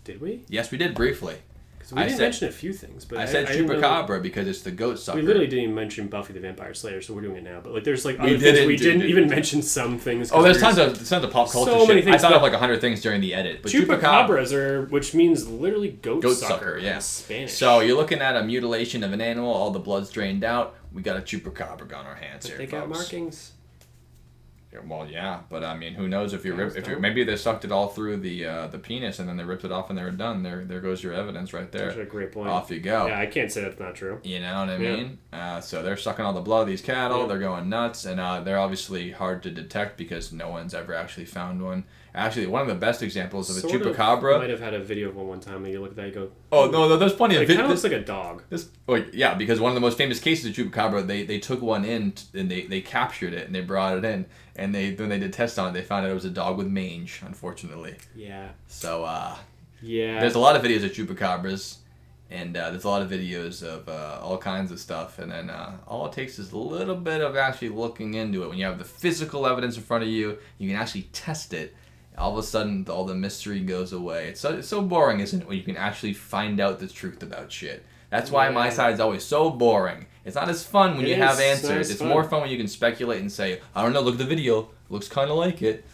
did 0.04 0.22
we? 0.22 0.44
Yes, 0.48 0.72
we 0.72 0.78
did 0.78 0.94
briefly. 0.96 1.38
We 1.92 2.02
I 2.02 2.04
didn't 2.06 2.18
said- 2.18 2.24
mention 2.24 2.48
a 2.50 2.52
few 2.52 2.74
things, 2.74 3.06
but 3.06 3.18
I 3.18 3.26
said 3.26 3.48
really- 3.50 3.64
chupacabra 3.66 4.22
because 4.22 4.48
it's 4.48 4.62
the 4.62 4.72
goat 4.72 5.00
sucker. 5.00 5.18
we 5.18 5.22
literally 5.24 5.48
didn't 5.48 5.64
even 5.64 5.76
mention 5.76 6.08
Buffy 6.08 6.34
the 6.34 6.40
Vampire 6.40 6.74
Slayer, 6.74 7.02
so 7.02 7.14
we're 7.14 7.22
doing 7.22 7.38
it 7.38 7.44
now. 7.44 7.62
But 7.64 7.74
like, 7.74 7.84
there's 7.86 8.04
like 8.04 8.18
We 8.18 8.24
other 8.36 8.40
things 8.40 8.42
didn't 8.44 8.68
we 8.68 8.76
didn't 8.76 9.00
do- 9.02 9.06
even 9.08 9.30
mention 9.30 9.62
some 9.62 9.98
things. 9.98 10.32
Oh, 10.34 10.42
there's 10.44 10.60
tons 10.60 10.78
of 10.78 10.96
tons 11.08 11.24
of 11.24 11.32
pop 11.32 11.50
culture 11.50 11.72
So 11.72 11.80
shit. 11.80 11.88
many 11.90 12.02
I 12.02 12.04
things, 12.04 12.22
thought 12.22 12.34
of 12.34 12.42
like 12.42 12.54
a 12.54 12.58
hundred 12.58 12.82
things 12.82 13.02
during 13.02 13.22
the 13.22 13.34
edit. 13.34 13.62
But 13.62 13.72
chupacabra, 13.72 14.00
Chupacabras 14.02 14.54
are, 14.54 14.86
which 14.88 15.14
means 15.14 15.48
literally 15.48 15.90
goat, 15.92 16.22
goat 16.24 16.34
sucker, 16.36 16.54
sucker, 16.54 16.80
yeah. 16.80 17.00
Spanish. 17.00 17.54
So 17.54 17.80
you're 17.80 17.96
looking 17.98 18.20
at 18.20 18.36
a 18.36 18.44
mutilation 18.44 19.04
of 19.04 19.14
an 19.14 19.22
animal, 19.22 19.54
all 19.54 19.72
the 19.72 19.80
blood's 19.80 20.10
drained 20.10 20.44
out. 20.44 20.76
We 20.94 21.02
got 21.02 21.18
a 21.18 21.22
chupacabra 21.22 21.96
on 21.98 22.06
our 22.06 22.16
hands 22.16 22.44
But 22.46 22.50
here, 22.50 22.58
they 22.58 22.66
got 22.66 22.86
folks. 22.88 22.98
markings. 23.00 23.52
Well, 24.86 25.08
yeah, 25.10 25.40
but 25.50 25.64
I 25.64 25.76
mean, 25.76 25.96
who 25.96 26.08
knows 26.08 26.34
if 26.34 26.46
you 26.46 26.54
rip, 26.54 26.76
if 26.76 26.88
you 26.88 27.00
maybe 27.00 27.24
they 27.24 27.36
sucked 27.36 27.66
it 27.66 27.72
all 27.72 27.88
through 27.88 28.18
the 28.18 28.46
uh, 28.46 28.68
the 28.68 28.78
penis 28.78 29.18
and 29.18 29.28
then 29.28 29.36
they 29.38 29.44
ripped 29.44 29.64
it 29.64 29.72
off 29.72 29.90
and 29.90 29.98
they 29.98 30.04
were 30.04 30.12
done. 30.12 30.44
There, 30.44 30.66
there 30.66 30.82
goes 30.82 31.02
your 31.02 31.14
evidence 31.14 31.52
right 31.52 31.72
there. 31.72 31.88
That's 31.88 31.98
a 32.00 32.06
great 32.06 32.32
point. 32.32 32.50
Off 32.50 32.70
you 32.70 32.80
go. 32.80 33.08
Yeah, 33.08 33.20
I 33.20 33.26
can't 33.26 33.52
say 33.52 33.62
that's 33.62 33.80
not 33.80 33.96
true. 33.96 34.20
You 34.24 34.40
know 34.40 34.60
what 34.60 34.70
I 34.70 34.78
Yeah. 34.78 34.96
mean? 34.96 35.18
Uh, 35.34 35.62
so 35.62 35.82
they're 35.82 35.98
sucking 35.98 36.24
all 36.24 36.34
the 36.34 36.42
blood 36.42 36.62
of 36.62 36.68
these 36.68 36.82
cattle. 36.82 37.22
Yeah. 37.22 37.28
They're 37.28 37.40
going 37.40 37.70
nuts, 37.70 38.06
and 38.06 38.20
uh, 38.20 38.42
they're 38.42 38.60
obviously 38.60 39.12
hard 39.12 39.42
to 39.44 39.50
detect 39.52 39.98
because 39.98 40.32
no 40.32 40.50
one's 40.50 40.74
ever 40.74 40.94
actually 40.94 41.26
found 41.26 41.64
one. 41.64 41.86
Actually, 42.18 42.48
one 42.48 42.62
of 42.64 42.68
the 42.68 42.76
best 42.76 43.04
examples 43.04 43.50
of 43.50 43.58
a 43.58 43.60
Sort 43.68 43.82
of 43.82 43.96
chupacabra. 43.96 44.40
might 44.40 44.50
have 44.50 44.60
had 44.60 44.74
a 44.74 44.80
video 44.80 45.10
of 45.10 45.16
one 45.16 45.28
one 45.28 45.40
time, 45.40 45.64
and 45.64 45.72
you 45.72 45.80
look 45.80 45.92
at 45.92 45.96
that, 45.98 46.08
you 46.08 46.12
go, 46.14 46.32
oh 46.52 46.66
no, 46.70 46.90
no, 46.90 46.98
there's 46.98 47.14
plenty 47.14 47.36
of 47.36 47.44
it 47.44 47.48
kind 47.48 47.62
of 47.62 47.70
this- 47.70 47.84
looks 47.84 47.94
like 47.94 48.02
a 48.02 48.06
dog. 48.06 48.44
This, 48.50 48.70
oh, 48.90 48.96
yeah, 49.14 49.36
because 49.36 49.60
one 49.60 49.70
of 49.72 49.76
the 49.76 49.82
most 49.82 49.98
famous 49.98 50.20
cases 50.20 50.46
of 50.48 50.56
chupacabra, 50.56 51.06
they, 51.06 51.24
they 51.24 51.38
took 51.40 51.62
one 51.62 51.86
in 51.86 52.14
t- 52.14 52.40
and 52.40 52.50
they, 52.50 52.64
they 52.64 52.82
captured 52.82 53.34
it 53.34 53.46
and 53.46 53.54
they 53.54 53.62
brought 53.62 53.98
it 53.98 54.04
in 54.04 54.26
and 54.56 54.74
they 54.74 54.94
when 54.96 55.10
they 55.10 55.20
did 55.20 55.32
tests 55.32 55.58
on 55.60 55.70
it, 55.70 55.74
they 55.74 55.84
found 55.84 56.06
out 56.06 56.12
it 56.12 56.16
was 56.16 56.26
a 56.26 56.30
dog 56.32 56.58
with 56.58 56.68
mange, 56.68 57.22
unfortunately. 57.24 57.96
Yeah, 58.16 58.50
So 58.68 59.04
uh, 59.06 59.36
yeah. 59.82 60.20
there's 60.20 60.34
a 60.36 60.40
lot 60.40 60.56
of 60.56 60.64
videos 60.64 60.84
of 60.84 60.92
chupacabras, 60.94 61.78
and 62.32 62.58
uh, 62.58 62.72
there's 62.72 62.84
a 62.84 62.90
lot 62.90 63.02
of 63.04 63.10
videos 63.12 63.62
of 63.64 63.88
uh, 63.88 64.20
all 64.24 64.38
kinds 64.40 64.72
of 64.72 64.80
stuff. 64.80 65.20
And 65.20 65.32
then 65.32 65.50
uh, 65.50 65.78
all 65.88 66.08
it 66.08 66.14
takes 66.14 66.40
is 66.40 66.52
a 66.52 66.58
little 66.58 66.96
bit 66.96 67.22
of 67.22 67.36
actually 67.38 67.70
looking 67.70 68.16
into 68.16 68.44
it. 68.44 68.50
When 68.50 68.58
you 68.58 68.66
have 68.66 68.80
the 68.80 68.84
physical 68.86 69.46
evidence 69.46 69.78
in 69.78 69.84
front 69.84 70.04
of 70.04 70.10
you, 70.10 70.38
you 70.58 70.68
can 70.70 70.78
actually 70.82 71.04
test 71.14 71.54
it. 71.54 71.76
All 72.18 72.32
of 72.32 72.38
a 72.38 72.44
sudden, 72.44 72.86
all 72.90 73.06
the 73.06 73.14
mystery 73.16 73.60
goes 73.60 73.94
away. 73.94 74.30
It's 74.30 74.40
so, 74.42 74.58
it's 74.58 74.68
so 74.68 74.82
boring, 74.82 75.20
isn't 75.20 75.42
it, 75.42 75.48
when 75.48 75.58
you 75.58 75.64
can 75.64 75.78
actually 75.78 76.14
find 76.14 76.60
out 76.60 76.80
the 76.80 76.88
truth 76.88 77.22
about 77.22 77.52
shit. 77.52 77.86
That's 78.10 78.32
why 78.32 78.50
my 78.50 78.66
Yeah. 78.68 78.72
side's 78.74 79.00
always 79.00 79.24
so 79.24 79.50
boring. 79.52 80.08
It's 80.26 80.36
not 80.36 80.50
as 80.50 80.64
fun 80.64 80.96
when 80.98 81.06
It 81.06 81.10
you 81.10 81.16
have 81.16 81.36
is. 81.36 81.42
Answers. 81.64 81.88
as 81.88 81.90
It's 81.92 82.00
fun. 82.00 82.08
more 82.10 82.24
fun 82.24 82.42
when 82.42 82.50
you 82.50 82.58
can 82.58 82.68
speculate 82.68 83.20
and 83.22 83.32
say, 83.32 83.60
I 83.76 83.84
don't 83.84 83.94
know, 83.94 84.02
look 84.02 84.14
at 84.16 84.18
the 84.20 84.24
video. 84.26 84.70
Looks 84.90 85.08
kind 85.10 85.30
of 85.30 85.38
like 85.38 85.62
it. 85.62 85.86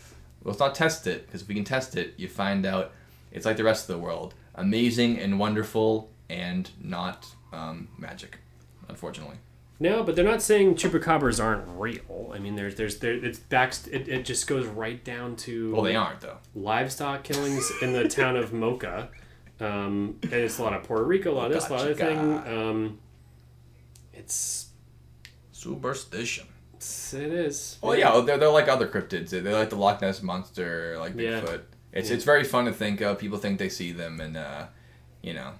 Let's 0.44 0.60
not 0.60 0.76
test 0.76 1.08
it, 1.08 1.26
because 1.26 1.42
if 1.42 1.48
we 1.48 1.56
can 1.56 1.64
test 1.64 1.96
it, 1.98 2.14
you 2.18 2.28
find 2.28 2.66
out 2.66 2.92
it's 3.32 3.46
like 3.46 3.58
the 3.58 3.64
rest 3.64 3.90
of 3.90 3.96
the 3.96 4.02
world 4.02 4.34
amazing 4.56 5.18
and 5.20 5.40
wonderful 5.40 6.12
and 6.30 6.70
not 6.80 7.26
um, 7.52 7.88
magic, 7.98 8.38
unfortunately. 8.88 9.38
No, 9.84 10.02
but 10.04 10.16
they're 10.16 10.24
not 10.24 10.42
saying 10.42 10.76
chupacabras 10.76 11.44
aren't 11.44 11.68
real. 11.68 12.32
I 12.34 12.40
mean, 12.40 12.56
there's 12.56 12.76
there's 12.76 13.00
there 13.00 13.14
it's 13.14 13.38
back. 13.40 13.74
It, 13.92 14.08
it 14.08 14.24
just 14.26 14.48
goes 14.48 14.66
right 14.66 15.04
down 15.04 15.36
to 15.38 15.74
Well, 15.74 15.82
they 15.84 15.96
aren't, 15.96 16.22
though. 16.22 16.38
livestock 16.56 17.24
killings 17.24 17.70
in 17.82 17.92
the 17.94 18.08
town 18.08 18.38
of 18.38 18.52
Moca. 18.52 19.10
Um, 19.60 20.18
and 20.24 20.34
it's 20.34 20.58
a 20.58 20.64
lot 20.64 20.74
of 20.74 20.84
Puerto 20.84 21.04
Rico, 21.04 21.32
a 21.32 21.36
lot 21.36 21.48
of 21.48 21.54
this, 21.54 21.68
a 21.70 21.74
lot 21.74 21.88
of 21.88 21.98
thing. 21.98 22.18
Um, 22.18 23.00
it's, 24.14 24.68
Superstition. 25.52 26.48
it's 26.76 27.14
it 27.14 27.32
is. 27.32 27.78
Well, 27.82 27.98
yeah, 27.98 28.20
they're, 28.22 28.38
they're 28.38 28.50
like 28.50 28.68
other 28.68 28.88
cryptids. 28.88 29.30
They're 29.30 29.42
like 29.54 29.70
the 29.70 29.76
Loch 29.76 30.02
Ness 30.02 30.22
Monster, 30.24 30.98
like 31.00 31.14
Yeah. 31.16 31.42
Bigfoot. 31.42 31.62
It's, 31.92 32.10
Yeah. 32.10 32.16
it's 32.16 32.24
very 32.26 32.44
fun 32.44 32.66
to 32.66 32.74
think 32.74 33.02
of. 33.02 33.20
People 33.20 33.38
think 33.38 33.60
they 33.60 33.70
see 33.70 33.92
them, 33.92 34.20
and, 34.20 34.36
uh, 34.36 34.66
you 35.22 35.34
know, 35.34 35.52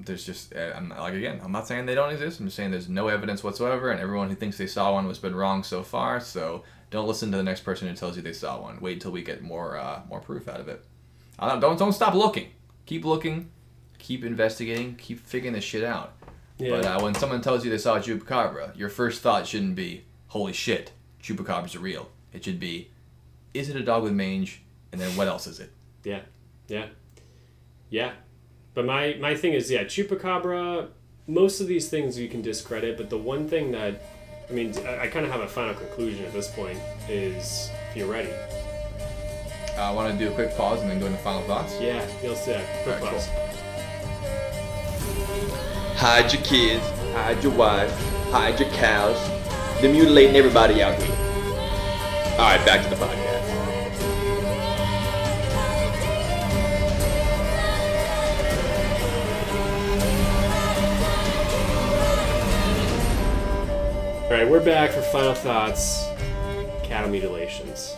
there's 0.00 0.24
just, 0.24 0.54
uh, 0.54 0.72
I'm, 0.76 0.90
like, 0.90 1.14
again, 1.14 1.40
I'm 1.42 1.52
not 1.52 1.66
saying 1.66 1.86
they 1.86 1.94
don't 1.94 2.12
exist. 2.12 2.40
I'm 2.40 2.46
just 2.46 2.56
saying 2.56 2.70
there's 2.70 2.88
no 2.88 3.08
evidence 3.08 3.42
whatsoever, 3.42 3.90
and 3.90 4.00
everyone 4.00 4.28
who 4.28 4.34
thinks 4.36 4.56
they 4.56 4.66
saw 4.66 4.92
one 4.92 5.06
has 5.06 5.18
been 5.18 5.34
wrong 5.34 5.62
so 5.64 5.82
far, 5.82 6.20
so 6.20 6.62
don't 6.90 7.08
listen 7.08 7.30
to 7.32 7.36
the 7.36 7.42
next 7.42 7.62
person 7.62 7.88
who 7.88 7.94
tells 7.94 8.16
you 8.16 8.22
they 8.22 8.32
saw 8.32 8.60
one. 8.60 8.80
Wait 8.80 8.94
until 8.94 9.10
we 9.10 9.22
get 9.22 9.42
more, 9.42 9.76
uh, 9.76 10.02
more 10.08 10.20
proof 10.20 10.48
out 10.48 10.60
of 10.60 10.68
it. 10.68 10.84
I 11.38 11.48
don't, 11.48 11.60
don't, 11.60 11.78
don't 11.78 11.92
stop 11.92 12.14
looking. 12.14 12.48
Keep 12.86 13.04
looking. 13.04 13.50
Keep 13.98 14.24
investigating. 14.24 14.96
Keep 14.96 15.20
figuring 15.20 15.54
this 15.54 15.64
shit 15.64 15.84
out. 15.84 16.14
Yeah. 16.58 16.70
But 16.70 16.84
uh, 16.84 17.00
when 17.00 17.14
someone 17.14 17.40
tells 17.40 17.64
you 17.64 17.70
they 17.70 17.78
saw 17.78 17.96
a 17.96 18.00
chupacabra, 18.00 18.76
your 18.76 18.88
first 18.88 19.22
thought 19.22 19.46
shouldn't 19.46 19.76
be, 19.76 20.04
holy 20.28 20.52
shit, 20.52 20.92
chupacabras 21.22 21.76
are 21.76 21.80
real. 21.80 22.08
It 22.32 22.44
should 22.44 22.58
be, 22.58 22.90
is 23.54 23.68
it 23.68 23.76
a 23.76 23.82
dog 23.82 24.02
with 24.02 24.12
mange? 24.12 24.62
And 24.90 25.00
then 25.00 25.14
what 25.16 25.28
else 25.28 25.46
is 25.46 25.60
it? 25.60 25.70
Yeah, 26.04 26.22
yeah, 26.68 26.86
yeah. 27.90 28.12
But 28.78 28.86
my 28.86 29.16
my 29.18 29.34
thing 29.34 29.54
is, 29.54 29.68
yeah, 29.72 29.82
chupacabra. 29.82 30.86
Most 31.26 31.60
of 31.60 31.66
these 31.66 31.88
things 31.88 32.16
you 32.16 32.28
can 32.28 32.42
discredit, 32.42 32.96
but 32.96 33.10
the 33.10 33.18
one 33.18 33.48
thing 33.48 33.72
that, 33.72 34.00
I 34.48 34.52
mean, 34.52 34.72
I, 34.86 35.00
I 35.00 35.06
kind 35.08 35.26
of 35.26 35.32
have 35.32 35.40
a 35.40 35.48
final 35.48 35.74
conclusion 35.74 36.24
at 36.24 36.32
this 36.32 36.46
point 36.46 36.78
is 37.08 37.70
if 37.90 37.96
you're 37.96 38.06
ready. 38.06 38.30
Uh, 39.76 39.80
I 39.82 39.90
want 39.90 40.12
to 40.12 40.24
do 40.24 40.30
a 40.30 40.32
quick 40.32 40.56
pause 40.56 40.80
and 40.80 40.88
then 40.88 41.00
go 41.00 41.06
into 41.06 41.18
final 41.18 41.42
thoughts. 41.42 41.76
Yeah, 41.80 42.06
you'll 42.22 42.36
see. 42.36 42.56
Quick 42.84 43.02
Alright, 43.02 43.14
pause. 43.14 43.26
cool. 43.26 43.48
hide 45.96 46.32
your 46.32 46.42
kids, 46.42 46.88
hide 47.14 47.42
your 47.42 47.54
wife, 47.54 47.90
hide 48.30 48.60
your 48.60 48.70
cows. 48.70 49.18
They're 49.80 49.92
mutilating 49.92 50.36
everybody 50.36 50.84
out 50.84 51.02
here. 51.02 51.16
Alright, 52.34 52.64
back 52.64 52.84
to 52.84 52.90
the 52.90 52.94
podcast. 52.94 53.27
All 64.28 64.34
right, 64.34 64.46
we're 64.46 64.62
back 64.62 64.90
for 64.90 65.00
final 65.00 65.32
thoughts. 65.32 66.06
Cattle 66.82 67.08
mutilations. 67.08 67.96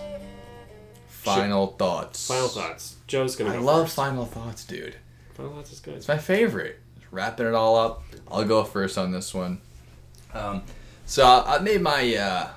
Final 1.08 1.66
thoughts. 1.66 2.28
Final 2.28 2.46
thoughts. 2.46 2.94
Joe's 3.08 3.34
gonna. 3.34 3.50
I 3.50 3.56
go 3.56 3.62
love 3.62 3.86
first. 3.86 3.96
final 3.96 4.24
thoughts, 4.24 4.64
dude. 4.64 4.94
Final 5.34 5.54
thoughts 5.54 5.72
is 5.72 5.80
good. 5.80 5.94
It's 5.94 6.06
my 6.06 6.18
favorite. 6.18 6.78
Just 7.00 7.10
wrapping 7.10 7.46
it 7.46 7.54
all 7.54 7.74
up. 7.74 8.04
I'll 8.30 8.44
go 8.44 8.62
first 8.62 8.96
on 8.96 9.10
this 9.10 9.34
one. 9.34 9.60
Um, 10.32 10.62
so 11.04 11.24
I 11.24 11.56
I 11.56 11.58
made 11.58 11.80
my 11.80 12.14
uh, 12.14 12.50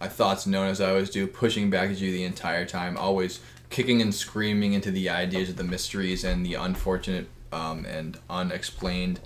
my 0.00 0.08
thoughts 0.08 0.44
known 0.44 0.66
as 0.66 0.80
I 0.80 0.90
always 0.90 1.08
do, 1.08 1.28
pushing 1.28 1.70
back 1.70 1.90
at 1.90 2.00
you 2.00 2.10
the 2.10 2.24
entire 2.24 2.66
time, 2.66 2.96
always 2.96 3.38
kicking 3.70 4.02
and 4.02 4.12
screaming 4.12 4.72
into 4.72 4.90
the 4.90 5.08
ideas 5.08 5.48
of 5.48 5.56
the 5.56 5.62
mysteries 5.62 6.24
and 6.24 6.44
the 6.44 6.54
unfortunate 6.54 7.28
um, 7.52 7.86
and 7.86 8.18
unexplained 8.28 9.20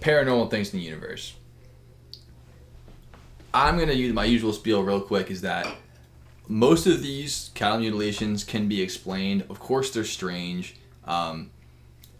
paranormal 0.00 0.50
things 0.50 0.72
in 0.72 0.78
the 0.78 0.86
universe. 0.86 1.34
I'm 3.54 3.78
gonna 3.78 3.92
use 3.92 4.12
my 4.12 4.24
usual 4.24 4.52
spiel 4.52 4.82
real 4.82 5.00
quick. 5.00 5.30
Is 5.30 5.40
that 5.42 5.66
most 6.48 6.86
of 6.86 7.02
these 7.02 7.50
cattle 7.54 7.78
mutilations 7.78 8.42
can 8.42 8.68
be 8.68 8.82
explained. 8.82 9.44
Of 9.48 9.60
course, 9.60 9.90
they're 9.90 10.04
strange. 10.04 10.74
Um, 11.04 11.50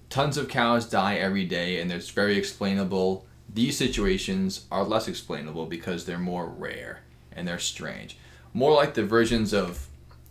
tons 0.08 0.36
of 0.36 0.48
cows 0.48 0.88
die 0.88 1.16
every 1.16 1.44
day, 1.44 1.80
and 1.80 1.90
it's 1.90 2.10
very 2.10 2.38
explainable. 2.38 3.26
These 3.52 3.76
situations 3.76 4.66
are 4.70 4.84
less 4.84 5.08
explainable 5.08 5.66
because 5.66 6.06
they're 6.06 6.18
more 6.18 6.46
rare 6.46 7.00
and 7.32 7.46
they're 7.46 7.58
strange. 7.58 8.16
More 8.52 8.72
like 8.72 8.94
the 8.94 9.04
versions 9.04 9.52
of 9.52 9.88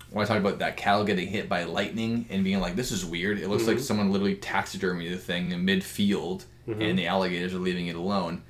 when 0.09 0.23
I 0.23 0.27
talk 0.27 0.37
about 0.37 0.59
that 0.59 0.77
cattle 0.77 1.03
getting 1.03 1.27
hit 1.27 1.49
by 1.49 1.65
lightning 1.65 2.27
and 2.29 2.43
being 2.45 2.61
like, 2.61 2.77
"This 2.77 2.91
is 2.91 3.03
weird." 3.05 3.39
It 3.39 3.49
looks 3.49 3.67
like 3.67 3.79
someone 3.79 4.11
literally 4.11 4.35
taxidermied 4.35 5.11
the 5.11 5.17
thing 5.17 5.51
in 5.51 5.65
mid-field, 5.65 6.45
and 6.81 6.97
the 6.97 7.07
alligators 7.07 7.53
are 7.53 7.59
leaving 7.59 7.87
it 7.87 7.95
alone. 7.97 8.43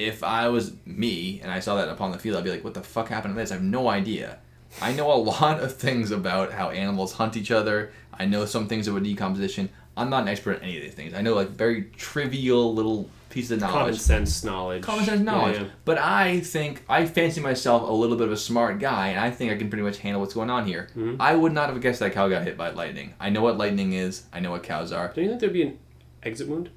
If 0.00 0.24
I 0.24 0.48
was 0.48 0.72
me 0.86 1.40
and 1.42 1.50
I 1.52 1.60
saw 1.60 1.76
that 1.76 1.88
upon 1.88 2.10
the 2.12 2.18
field, 2.18 2.36
I'd 2.36 2.44
be 2.44 2.50
like, 2.50 2.64
"What 2.64 2.74
the 2.74 2.82
fuck 2.82 3.08
happened 3.08 3.34
to 3.34 3.40
this?" 3.40 3.50
I 3.50 3.54
have 3.54 3.62
no 3.62 3.88
idea. 3.88 4.38
I 4.80 4.92
know 4.92 5.12
a 5.12 5.14
lot 5.34 5.60
of 5.60 5.76
things 5.76 6.10
about 6.10 6.52
how 6.52 6.70
animals 6.70 7.12
hunt 7.12 7.36
each 7.36 7.50
other. 7.50 7.92
I 8.12 8.24
know 8.26 8.44
some 8.46 8.66
things 8.68 8.88
about 8.88 9.02
decomposition. 9.02 9.68
I'm 9.96 10.08
not 10.10 10.22
an 10.22 10.28
expert 10.28 10.58
in 10.58 10.62
any 10.62 10.76
of 10.78 10.82
these 10.82 10.94
things. 10.94 11.12
I 11.14 11.20
know 11.20 11.34
like 11.34 11.50
very 11.50 11.84
trivial 11.96 12.72
little 12.74 13.10
pieces 13.28 13.50
of 13.52 13.60
knowledge 13.60 13.74
Common 13.74 13.94
sense 13.96 14.42
knowledge. 14.44 14.82
common 14.82 15.04
sense 15.04 15.20
knowledge. 15.20 15.56
Yeah, 15.56 15.62
yeah. 15.64 15.68
But 15.84 15.98
I 15.98 16.40
think 16.40 16.82
I 16.88 17.06
fancy 17.06 17.40
myself 17.40 17.88
a 17.88 17.92
little 17.92 18.16
bit 18.16 18.26
of 18.26 18.32
a 18.32 18.36
smart 18.36 18.78
guy, 18.80 19.08
and 19.08 19.20
I 19.20 19.30
think 19.30 19.52
I 19.52 19.56
can 19.56 19.68
pretty 19.70 19.84
much 19.84 19.98
handle 19.98 20.20
what's 20.20 20.34
going 20.34 20.50
on 20.50 20.66
here. 20.66 20.88
Mm-hmm. 20.96 21.20
I 21.20 21.34
would 21.34 21.52
not 21.52 21.68
have 21.70 21.80
guessed 21.80 22.00
that 22.00 22.12
cow 22.12 22.28
got 22.28 22.42
hit 22.42 22.56
by 22.56 22.70
lightning. 22.70 23.14
I 23.20 23.30
know 23.30 23.42
what 23.42 23.58
lightning 23.58 23.92
is. 23.92 24.24
I 24.32 24.40
know 24.40 24.50
what 24.52 24.62
cows 24.62 24.92
are. 24.92 25.08
Don't 25.14 25.24
you 25.24 25.30
think 25.30 25.40
there'd 25.40 25.52
be 25.52 25.62
an 25.62 25.78
exit 26.22 26.48
wound? 26.48 26.70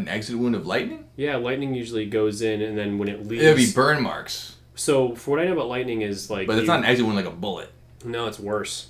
An 0.00 0.08
exit 0.08 0.36
wound 0.36 0.54
of 0.54 0.66
lightning? 0.66 1.04
Yeah, 1.16 1.36
lightning 1.36 1.74
usually 1.74 2.06
goes 2.06 2.42
in, 2.42 2.62
and 2.62 2.76
then 2.78 2.98
when 2.98 3.08
it 3.08 3.26
leaves. 3.26 3.42
It 3.44 3.48
would 3.48 3.56
be 3.56 3.70
burn 3.72 4.02
marks, 4.02 4.56
so, 4.74 5.14
for 5.14 5.32
what 5.32 5.40
I 5.40 5.44
know 5.44 5.52
about 5.52 5.68
lightning 5.68 6.00
is 6.02 6.30
like. 6.30 6.46
but 6.46 6.54
it's 6.54 6.62
you- 6.62 6.66
not 6.68 6.78
an 6.80 6.84
exit 6.86 7.04
wound 7.04 7.16
like 7.16 7.26
a 7.26 7.30
bullet. 7.30 7.70
No, 8.04 8.26
it's 8.26 8.40
worse. 8.40 8.88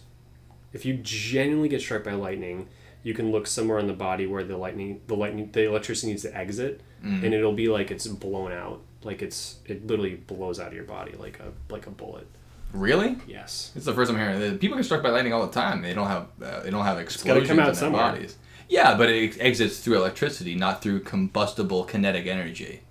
If 0.72 0.84
you 0.86 0.94
genuinely 1.02 1.68
get 1.68 1.80
struck 1.80 2.04
by 2.04 2.12
lightning, 2.12 2.68
you 3.02 3.12
can 3.14 3.32
look 3.32 3.46
somewhere 3.48 3.78
on 3.78 3.86
the 3.88 3.92
body 3.92 4.26
where 4.26 4.44
the 4.44 4.56
lightning, 4.56 5.00
the 5.08 5.16
lightning, 5.16 5.50
the 5.52 5.64
electricity 5.66 6.08
needs 6.12 6.22
to 6.22 6.36
exit, 6.36 6.80
Mm. 7.04 7.24
and 7.24 7.34
it'll 7.34 7.52
be 7.54 7.68
like 7.68 7.90
it's 7.90 8.06
blown 8.06 8.52
out, 8.52 8.82
like 9.02 9.20
it's 9.22 9.56
it 9.66 9.86
literally 9.86 10.14
blows 10.16 10.60
out 10.60 10.68
of 10.68 10.74
your 10.74 10.84
body 10.84 11.12
like 11.18 11.40
a 11.40 11.52
like 11.72 11.86
a 11.86 11.90
bullet. 11.90 12.26
Really? 12.72 13.16
Yes. 13.26 13.72
It's 13.74 13.84
the 13.86 13.92
first 13.92 14.12
I'm 14.12 14.16
hearing. 14.16 14.58
People 14.58 14.76
get 14.76 14.84
struck 14.84 15.02
by 15.02 15.08
lightning 15.10 15.32
all 15.32 15.44
the 15.44 15.52
time. 15.52 15.82
They 15.82 15.92
don't 15.92 16.06
have 16.06 16.26
uh, 16.40 16.60
they 16.62 16.70
don't 16.70 16.84
have 16.84 16.98
explosions 16.98 17.48
come 17.48 17.58
out 17.58 17.62
in 17.68 17.74
their 17.74 17.74
somewhere. 17.74 18.12
bodies. 18.12 18.36
Yeah, 18.70 18.96
but 18.96 19.10
it 19.10 19.36
exits 19.40 19.80
through 19.80 19.96
electricity, 19.96 20.54
not 20.54 20.80
through 20.80 21.00
combustible 21.00 21.84
kinetic 21.84 22.26
energy. 22.26 22.82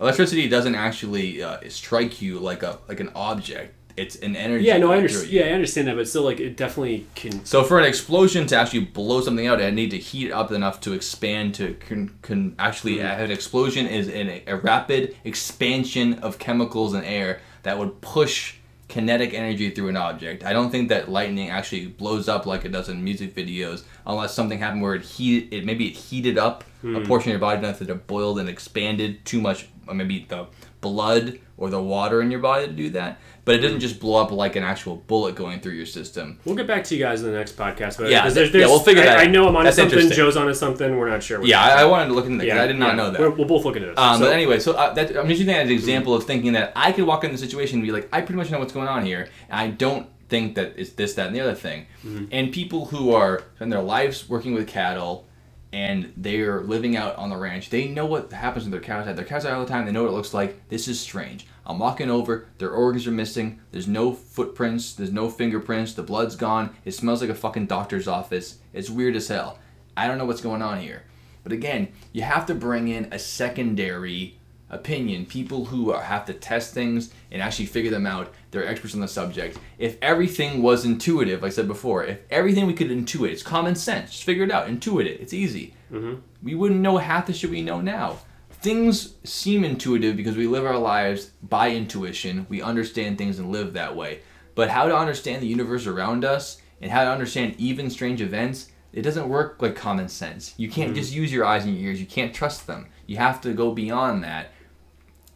Electricity 0.00 0.48
doesn't 0.48 0.74
actually 0.74 1.42
uh, 1.42 1.58
strike 1.68 2.20
you 2.20 2.40
like 2.40 2.64
a 2.64 2.80
like 2.88 2.98
an 2.98 3.10
object. 3.14 3.72
It's 3.96 4.16
an 4.16 4.34
energy. 4.34 4.64
Yeah, 4.64 4.78
no, 4.78 4.90
I 4.90 4.96
understand. 4.96 5.30
Yeah, 5.30 5.44
I 5.44 5.50
understand 5.50 5.86
that, 5.86 5.94
but 5.94 6.08
still, 6.08 6.24
like 6.24 6.40
it 6.40 6.56
definitely 6.56 7.06
can. 7.14 7.44
So 7.44 7.62
for 7.62 7.78
an 7.78 7.84
explosion 7.84 8.48
to 8.48 8.56
actually 8.56 8.86
blow 8.86 9.20
something 9.20 9.46
out, 9.46 9.62
I 9.62 9.70
need 9.70 9.92
to 9.92 9.98
heat 9.98 10.26
it 10.26 10.32
up 10.32 10.50
enough 10.50 10.80
to 10.80 10.92
expand 10.92 11.54
to 11.54 11.74
can, 11.74 12.18
can 12.22 12.56
actually 12.58 12.96
Hmm. 12.96 13.04
have 13.04 13.20
an 13.20 13.30
explosion 13.30 13.86
is 13.86 14.08
in 14.08 14.42
a, 14.48 14.54
rapid 14.56 15.16
expansion 15.22 16.14
of 16.14 16.40
chemicals 16.40 16.92
and 16.92 17.04
air 17.04 17.40
that 17.62 17.78
would 17.78 18.00
push 18.00 18.56
kinetic 18.88 19.32
energy 19.32 19.70
through 19.70 19.88
an 19.90 19.96
object. 19.96 20.44
I 20.44 20.52
don't 20.52 20.70
think 20.70 20.88
that 20.88 21.08
lightning 21.08 21.50
actually 21.50 21.86
blows 21.86 22.28
up 22.28 22.46
like 22.46 22.64
it 22.64 22.72
does 22.72 22.88
in 22.88 23.02
music 23.04 23.34
videos 23.34 23.84
unless 24.06 24.34
something 24.34 24.58
happened 24.58 24.82
where 24.82 24.94
it 24.94 25.02
heat 25.02 25.48
it 25.52 25.64
maybe 25.64 25.86
it 25.88 25.94
heated 25.94 26.38
up 26.38 26.64
Hmm. 26.82 26.96
a 26.96 27.00
portion 27.00 27.30
of 27.30 27.32
your 27.34 27.40
body 27.40 27.58
enough 27.60 27.78
that 27.78 27.88
it 27.88 28.06
boiled 28.06 28.38
and 28.38 28.46
expanded 28.46 29.24
too 29.24 29.40
much 29.40 29.68
maybe 29.90 30.26
the 30.28 30.46
blood 30.82 31.38
or 31.56 31.70
the 31.70 31.80
water 31.80 32.20
in 32.20 32.30
your 32.30 32.40
body 32.40 32.66
to 32.66 32.72
do 32.72 32.90
that. 32.90 33.18
But 33.46 33.54
it 33.54 33.58
doesn't 33.58 33.80
just 33.80 34.00
blow 34.00 34.22
up 34.22 34.30
like 34.30 34.56
an 34.56 34.62
actual 34.64 34.96
bullet 34.96 35.34
going 35.34 35.60
through 35.60 35.72
your 35.74 35.86
system. 35.86 36.38
We'll 36.44 36.56
get 36.56 36.66
back 36.66 36.84
to 36.84 36.94
you 36.94 37.02
guys 37.02 37.22
in 37.22 37.30
the 37.30 37.36
next 37.38 37.56
podcast. 37.56 37.98
But 37.98 38.10
Yeah, 38.10 38.22
'cause 38.22 38.34
th- 38.34 38.52
yeah, 38.54 38.66
we'll 38.66 38.80
figure 38.80 39.02
I, 39.02 39.06
that 39.06 39.18
I 39.20 39.26
know 39.26 39.46
I'm 39.48 39.56
on 39.56 39.64
That's 39.64 39.76
something. 39.76 40.10
Joe's 40.10 40.36
on 40.36 40.52
something. 40.54 40.96
We're 40.96 41.08
not 41.10 41.22
sure. 41.22 41.42
Yeah, 41.44 41.62
I, 41.62 41.82
I 41.82 41.84
wanted 41.84 42.08
to 42.08 42.14
look 42.14 42.26
into 42.26 42.44
that. 42.44 42.50
'cause 42.50 42.58
I 42.60 42.66
did 42.66 42.78
not 42.78 42.88
yeah. 42.90 42.94
know 42.96 43.10
that. 43.12 43.20
We're, 43.20 43.30
both 43.46 43.64
look 43.64 43.76
into 43.76 43.88
this. 43.88 43.98
Um, 43.98 44.18
So- 44.18 44.24
but 44.26 44.32
anyway, 44.34 44.58
so 44.58 44.72
uh, 44.72 44.92
that, 44.94 45.16
I'm 45.16 45.28
using 45.30 45.46
that 45.46 45.60
as 45.60 45.66
an 45.68 45.72
example 45.74 46.14
of 46.14 46.24
thinking 46.24 46.52
that 46.54 46.72
I 46.76 46.92
could 46.92 47.04
walk 47.04 47.24
in 47.24 47.32
the 47.32 47.38
situation 47.38 47.78
and 47.78 47.86
be 47.86 47.92
like, 47.92 48.08
I 48.12 48.20
pretty 48.22 48.36
much 48.38 48.50
know 48.50 48.58
what's 48.58 48.72
going 48.72 48.88
on 48.88 49.04
here, 49.06 49.28
and 49.50 49.60
I 49.60 49.68
don't 49.68 50.06
think 50.34 50.56
that 50.56 50.74
it's 50.76 50.90
this, 50.90 51.14
that, 51.14 51.28
and 51.28 51.36
the 51.36 51.40
other 51.40 51.54
thing. 51.54 51.86
Mm-hmm. 52.04 52.24
And 52.32 52.52
people 52.52 52.86
who 52.86 53.14
are 53.14 53.44
spend 53.54 53.72
their 53.72 53.80
lives 53.80 54.28
working 54.28 54.52
with 54.52 54.66
cattle 54.66 55.28
and 55.72 56.12
they're 56.16 56.60
living 56.60 56.96
out 56.96 57.14
on 57.16 57.30
the 57.30 57.36
ranch, 57.36 57.70
they 57.70 57.86
know 57.86 58.04
what 58.04 58.32
happens 58.32 58.64
with 58.64 58.72
their 58.72 58.80
cows. 58.80 59.06
Have 59.06 59.14
their 59.14 59.24
cows 59.24 59.46
out 59.46 59.52
all 59.52 59.64
the 59.64 59.70
time. 59.70 59.86
They 59.86 59.92
know 59.92 60.02
what 60.02 60.08
it 60.08 60.14
looks 60.14 60.34
like. 60.34 60.68
This 60.68 60.88
is 60.88 60.98
strange. 60.98 61.46
I'm 61.64 61.78
walking 61.78 62.10
over. 62.10 62.48
Their 62.58 62.72
organs 62.72 63.06
are 63.06 63.12
missing. 63.12 63.60
There's 63.70 63.86
no 63.86 64.12
footprints. 64.12 64.94
There's 64.94 65.12
no 65.12 65.30
fingerprints. 65.30 65.94
The 65.94 66.02
blood's 66.02 66.34
gone. 66.34 66.74
It 66.84 66.92
smells 66.92 67.20
like 67.20 67.30
a 67.30 67.34
fucking 67.34 67.66
doctor's 67.66 68.08
office. 68.08 68.58
It's 68.72 68.90
weird 68.90 69.14
as 69.14 69.28
hell. 69.28 69.58
I 69.96 70.08
don't 70.08 70.18
know 70.18 70.26
what's 70.26 70.40
going 70.40 70.62
on 70.62 70.80
here. 70.80 71.04
But 71.44 71.52
again, 71.52 71.92
you 72.12 72.22
have 72.22 72.46
to 72.46 72.54
bring 72.54 72.88
in 72.88 73.08
a 73.12 73.20
secondary 73.20 74.38
opinion, 74.68 75.26
people 75.26 75.66
who 75.66 75.92
are, 75.92 76.02
have 76.02 76.24
to 76.26 76.34
test 76.34 76.74
things 76.74 77.12
and 77.30 77.40
actually 77.40 77.66
figure 77.66 77.90
them 77.90 78.06
out. 78.06 78.32
They're 78.54 78.66
experts 78.66 78.94
on 78.94 79.00
the 79.00 79.08
subject. 79.08 79.58
If 79.78 79.98
everything 80.00 80.62
was 80.62 80.84
intuitive, 80.84 81.42
like 81.42 81.52
I 81.52 81.54
said 81.54 81.68
before, 81.68 82.04
if 82.04 82.20
everything 82.30 82.66
we 82.66 82.72
could 82.72 82.88
intuit, 82.88 83.30
it's 83.30 83.42
common 83.42 83.74
sense. 83.74 84.12
Just 84.12 84.24
figure 84.24 84.44
it 84.44 84.50
out, 84.50 84.68
intuit 84.68 85.06
it. 85.06 85.20
It's 85.20 85.32
easy. 85.34 85.74
Mm-hmm. 85.92 86.20
We 86.42 86.54
wouldn't 86.54 86.80
know 86.80 86.96
half 86.98 87.26
the 87.26 87.32
shit 87.32 87.50
we 87.50 87.62
know 87.62 87.80
now. 87.80 88.18
Things 88.50 89.14
seem 89.24 89.64
intuitive 89.64 90.16
because 90.16 90.36
we 90.36 90.46
live 90.46 90.64
our 90.64 90.78
lives 90.78 91.32
by 91.42 91.70
intuition. 91.70 92.46
We 92.48 92.62
understand 92.62 93.18
things 93.18 93.38
and 93.38 93.52
live 93.52 93.74
that 93.74 93.94
way. 93.94 94.20
But 94.54 94.70
how 94.70 94.86
to 94.86 94.96
understand 94.96 95.42
the 95.42 95.48
universe 95.48 95.86
around 95.86 96.24
us 96.24 96.62
and 96.80 96.90
how 96.90 97.04
to 97.04 97.10
understand 97.10 97.56
even 97.58 97.90
strange 97.90 98.22
events, 98.22 98.70
it 98.92 99.02
doesn't 99.02 99.28
work 99.28 99.60
like 99.60 99.74
common 99.74 100.08
sense. 100.08 100.54
You 100.56 100.70
can't 100.70 100.90
mm-hmm. 100.90 101.00
just 101.00 101.12
use 101.12 101.32
your 101.32 101.44
eyes 101.44 101.64
and 101.64 101.76
your 101.76 101.90
ears. 101.90 102.00
You 102.00 102.06
can't 102.06 102.32
trust 102.32 102.66
them. 102.66 102.86
You 103.06 103.16
have 103.16 103.40
to 103.42 103.52
go 103.52 103.72
beyond 103.72 104.24
that. 104.24 104.52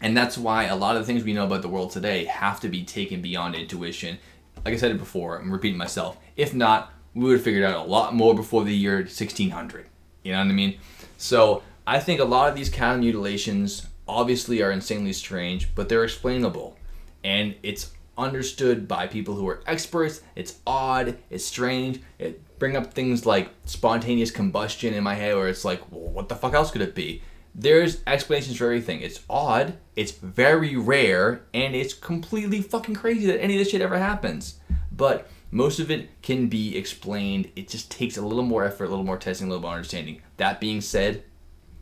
And 0.00 0.16
that's 0.16 0.38
why 0.38 0.64
a 0.64 0.76
lot 0.76 0.96
of 0.96 1.02
the 1.02 1.06
things 1.06 1.24
we 1.24 1.32
know 1.32 1.44
about 1.44 1.62
the 1.62 1.68
world 1.68 1.90
today 1.90 2.24
have 2.24 2.60
to 2.60 2.68
be 2.68 2.84
taken 2.84 3.20
beyond 3.20 3.54
intuition. 3.54 4.18
Like 4.64 4.74
I 4.74 4.76
said 4.76 4.90
it 4.90 4.98
before, 4.98 5.38
I'm 5.38 5.52
repeating 5.52 5.78
myself. 5.78 6.18
If 6.36 6.54
not, 6.54 6.92
we 7.14 7.24
would 7.24 7.34
have 7.34 7.42
figured 7.42 7.64
out 7.64 7.84
a 7.84 7.88
lot 7.88 8.14
more 8.14 8.34
before 8.34 8.64
the 8.64 8.74
year 8.74 8.96
1600. 8.98 9.86
You 10.22 10.32
know 10.32 10.38
what 10.38 10.48
I 10.48 10.52
mean? 10.52 10.78
So 11.16 11.62
I 11.86 11.98
think 11.98 12.20
a 12.20 12.24
lot 12.24 12.48
of 12.48 12.54
these 12.54 12.68
cattle 12.68 12.98
mutilations 12.98 13.88
obviously 14.06 14.62
are 14.62 14.70
insanely 14.70 15.12
strange, 15.12 15.74
but 15.74 15.88
they're 15.88 16.04
explainable. 16.04 16.76
And 17.24 17.56
it's 17.62 17.92
understood 18.16 18.88
by 18.88 19.06
people 19.06 19.34
who 19.34 19.48
are 19.48 19.62
experts. 19.66 20.20
It's 20.34 20.58
odd, 20.66 21.18
it's 21.30 21.44
strange. 21.44 22.00
It 22.18 22.42
bring 22.58 22.76
up 22.76 22.92
things 22.92 23.24
like 23.24 23.50
spontaneous 23.64 24.30
combustion 24.30 24.92
in 24.94 25.04
my 25.04 25.14
head 25.14 25.34
where 25.36 25.48
it's 25.48 25.64
like, 25.64 25.80
well, 25.90 26.10
what 26.10 26.28
the 26.28 26.34
fuck 26.34 26.54
else 26.54 26.70
could 26.70 26.82
it 26.82 26.94
be? 26.94 27.22
There's 27.54 28.02
explanations 28.06 28.56
for 28.56 28.66
everything. 28.66 29.00
It's 29.00 29.20
odd, 29.28 29.78
it's 29.96 30.12
very 30.12 30.76
rare, 30.76 31.42
and 31.52 31.74
it's 31.74 31.94
completely 31.94 32.62
fucking 32.62 32.94
crazy 32.94 33.26
that 33.26 33.40
any 33.40 33.54
of 33.54 33.58
this 33.58 33.70
shit 33.70 33.82
ever 33.82 33.98
happens. 33.98 34.60
But 34.92 35.28
most 35.50 35.80
of 35.80 35.90
it 35.90 36.22
can 36.22 36.48
be 36.48 36.76
explained. 36.76 37.50
It 37.56 37.68
just 37.68 37.90
takes 37.90 38.16
a 38.16 38.22
little 38.22 38.44
more 38.44 38.64
effort, 38.64 38.84
a 38.84 38.88
little 38.88 39.04
more 39.04 39.16
testing, 39.16 39.46
a 39.46 39.50
little 39.50 39.62
more 39.62 39.72
understanding. 39.72 40.22
That 40.36 40.60
being 40.60 40.80
said, 40.80 41.24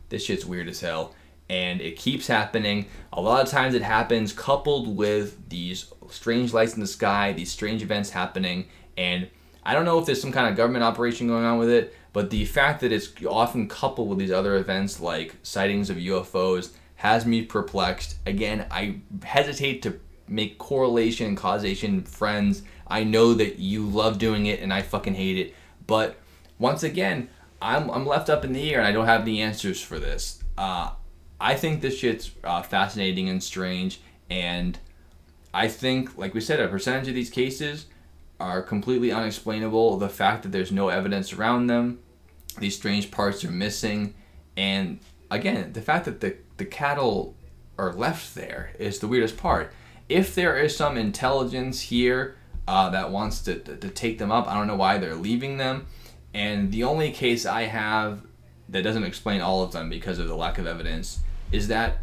this 0.09 0.23
shit's 0.23 0.45
weird 0.45 0.67
as 0.67 0.79
hell 0.79 1.13
and 1.49 1.81
it 1.81 1.95
keeps 1.95 2.27
happening 2.27 2.87
a 3.13 3.21
lot 3.21 3.43
of 3.43 3.49
times 3.49 3.73
it 3.73 3.81
happens 3.81 4.33
coupled 4.33 4.95
with 4.95 5.49
these 5.49 5.91
strange 6.09 6.53
lights 6.53 6.73
in 6.73 6.81
the 6.81 6.87
sky 6.87 7.33
these 7.33 7.51
strange 7.51 7.81
events 7.81 8.09
happening 8.09 8.67
and 8.97 9.27
i 9.63 9.73
don't 9.73 9.85
know 9.85 9.99
if 9.99 10.05
there's 10.05 10.21
some 10.21 10.31
kind 10.31 10.47
of 10.47 10.55
government 10.55 10.83
operation 10.83 11.27
going 11.27 11.45
on 11.45 11.57
with 11.57 11.69
it 11.69 11.95
But 12.13 12.29
the 12.29 12.45
fact 12.45 12.81
that 12.81 12.91
it's 12.91 13.11
often 13.25 13.67
coupled 13.67 14.09
with 14.09 14.17
these 14.17 14.31
other 14.31 14.55
events 14.55 14.99
like 14.99 15.35
sightings 15.43 15.89
of 15.89 15.97
UFOs 15.97 16.71
has 16.97 17.25
me 17.25 17.43
perplexed. 17.43 18.17
Again, 18.25 18.65
I 18.71 19.01
hesitate 19.23 19.81
to 19.83 19.99
make 20.27 20.57
correlation 20.57 21.27
and 21.27 21.37
causation 21.37 22.03
friends. 22.03 22.63
I 22.87 23.03
know 23.03 23.33
that 23.33 23.59
you 23.59 23.85
love 23.85 24.17
doing 24.17 24.47
it 24.47 24.61
and 24.61 24.73
I 24.73 24.81
fucking 24.81 25.15
hate 25.15 25.37
it. 25.37 25.55
But 25.85 26.17
once 26.59 26.83
again, 26.83 27.29
I'm, 27.61 27.89
I'm 27.89 28.05
left 28.05 28.29
up 28.29 28.43
in 28.43 28.53
the 28.53 28.73
air 28.73 28.79
and 28.79 28.87
I 28.87 28.91
don't 28.91 29.05
have 29.05 29.25
the 29.25 29.41
answers 29.41 29.81
for 29.81 29.99
this. 29.99 30.43
Uh, 30.57 30.91
I 31.39 31.55
think 31.55 31.81
this 31.81 31.97
shit's 31.97 32.31
uh, 32.43 32.61
fascinating 32.63 33.29
and 33.29 33.43
strange. 33.43 34.01
And 34.29 34.77
I 35.53 35.67
think, 35.67 36.17
like 36.17 36.33
we 36.33 36.41
said, 36.41 36.59
a 36.59 36.67
percentage 36.67 37.07
of 37.07 37.15
these 37.15 37.29
cases 37.29 37.85
are 38.39 38.61
completely 38.61 39.11
unexplainable. 39.11 39.97
The 39.97 40.09
fact 40.09 40.43
that 40.43 40.51
there's 40.51 40.71
no 40.71 40.89
evidence 40.89 41.33
around 41.33 41.67
them, 41.67 41.99
these 42.59 42.75
strange 42.75 43.11
parts 43.11 43.43
are 43.43 43.51
missing, 43.51 44.13
and 44.55 44.99
again, 45.29 45.73
the 45.73 45.81
fact 45.81 46.05
that 46.05 46.21
the, 46.21 46.37
the 46.57 46.65
cattle 46.65 47.35
are 47.77 47.93
left 47.93 48.35
there 48.35 48.71
is 48.79 48.99
the 48.99 49.07
weirdest 49.07 49.37
part. 49.37 49.71
If 50.09 50.33
there 50.33 50.57
is 50.57 50.75
some 50.75 50.97
intelligence 50.97 51.81
here 51.81 52.37
uh, 52.67 52.89
that 52.89 53.11
wants 53.11 53.41
to, 53.41 53.59
to, 53.59 53.77
to 53.77 53.89
take 53.89 54.17
them 54.17 54.31
up, 54.31 54.47
I 54.47 54.55
don't 54.55 54.67
know 54.67 54.75
why 54.75 54.97
they're 54.97 55.15
leaving 55.15 55.57
them. 55.57 55.87
And 56.33 56.71
the 56.71 56.83
only 56.83 57.11
case 57.11 57.45
I 57.45 57.63
have 57.63 58.21
that 58.69 58.83
doesn't 58.83 59.03
explain 59.03 59.41
all 59.41 59.63
of 59.63 59.71
them 59.71 59.89
because 59.89 60.19
of 60.19 60.27
the 60.27 60.35
lack 60.35 60.57
of 60.57 60.67
evidence 60.67 61.19
is 61.51 61.67
that 61.69 61.99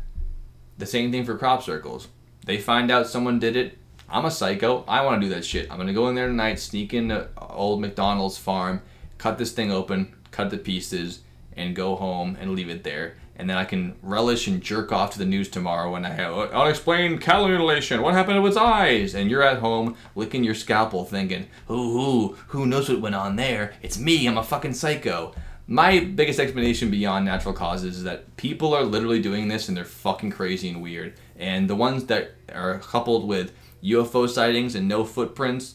the 0.79 0.87
same 0.87 1.13
thing 1.13 1.25
for 1.25 1.37
crop 1.37 1.63
circles. 1.63 2.09
They 2.45 2.59
find 2.59 2.91
out 2.91 3.07
someone 3.07 3.39
did 3.39 3.57
it. 3.57 3.79
I'm 4.09 4.25
a 4.25 4.31
psycho. 4.31 4.85
I 4.87 5.05
want 5.05 5.21
to 5.21 5.29
do 5.29 5.35
that 5.35 5.45
shit. 5.45 5.71
I'm 5.71 5.79
gonna 5.79 5.93
go 5.93 6.09
in 6.09 6.15
there 6.15 6.29
tonight, 6.29 6.61
sneak 6.61 6.95
into 6.95 7.29
old 7.39 7.81
McDonald's 7.81 8.39
farm, 8.39 8.83
cut 9.19 9.39
this 9.39 9.53
thing 9.53 9.73
open, 9.73 10.15
cut 10.31 10.51
the 10.51 10.59
pieces, 10.59 11.21
and 11.57 11.75
go 11.75 11.97
home 11.97 12.37
and 12.41 12.55
leave 12.55 12.69
it 12.69 12.85
there. 12.85 13.17
And 13.37 13.51
then 13.51 13.57
I 13.57 13.65
can 13.65 13.97
relish 14.01 14.47
and 14.47 14.63
jerk 14.63 14.93
off 14.93 15.11
to 15.13 15.19
the 15.19 15.25
news 15.25 15.49
tomorrow 15.49 15.91
when 15.91 16.05
I 16.05 16.11
have 16.11 16.33
unexplained 16.53 17.21
cattle 17.21 17.49
mutilation. 17.49 18.01
What 18.01 18.15
happened 18.15 18.37
to 18.37 18.47
its 18.47 18.57
eyes? 18.57 19.15
And 19.15 19.29
you're 19.29 19.43
at 19.43 19.59
home 19.59 19.97
licking 20.15 20.45
your 20.45 20.55
scalpel, 20.55 21.05
thinking, 21.05 21.49
"Ooh, 21.69 21.75
ooh, 21.75 22.37
who 22.49 22.67
knows 22.67 22.89
what 22.89 23.01
went 23.01 23.17
on 23.17 23.35
there? 23.35 23.75
It's 23.83 23.99
me. 23.99 24.27
I'm 24.29 24.39
a 24.39 24.45
fucking 24.45 24.75
psycho." 24.75 25.35
My 25.67 25.99
biggest 25.99 26.39
explanation 26.39 26.91
beyond 26.91 27.25
natural 27.25 27.55
causes 27.55 27.97
is 27.97 28.03
that 28.05 28.37
people 28.37 28.75
are 28.75 28.85
literally 28.85 29.21
doing 29.21 29.49
this 29.49 29.67
and 29.67 29.77
they're 29.77 29.85
fucking 29.85 30.31
crazy 30.31 30.69
and 30.69 30.83
weird. 30.83 31.15
And 31.39 31.69
the 31.69 31.75
ones 31.75 32.05
that 32.05 32.35
are 32.55 32.79
coupled 32.79 33.27
with 33.27 33.51
UFO 33.85 34.29
sightings 34.29 34.75
and 34.75 34.89
no 34.89 35.05
footprints, 35.05 35.75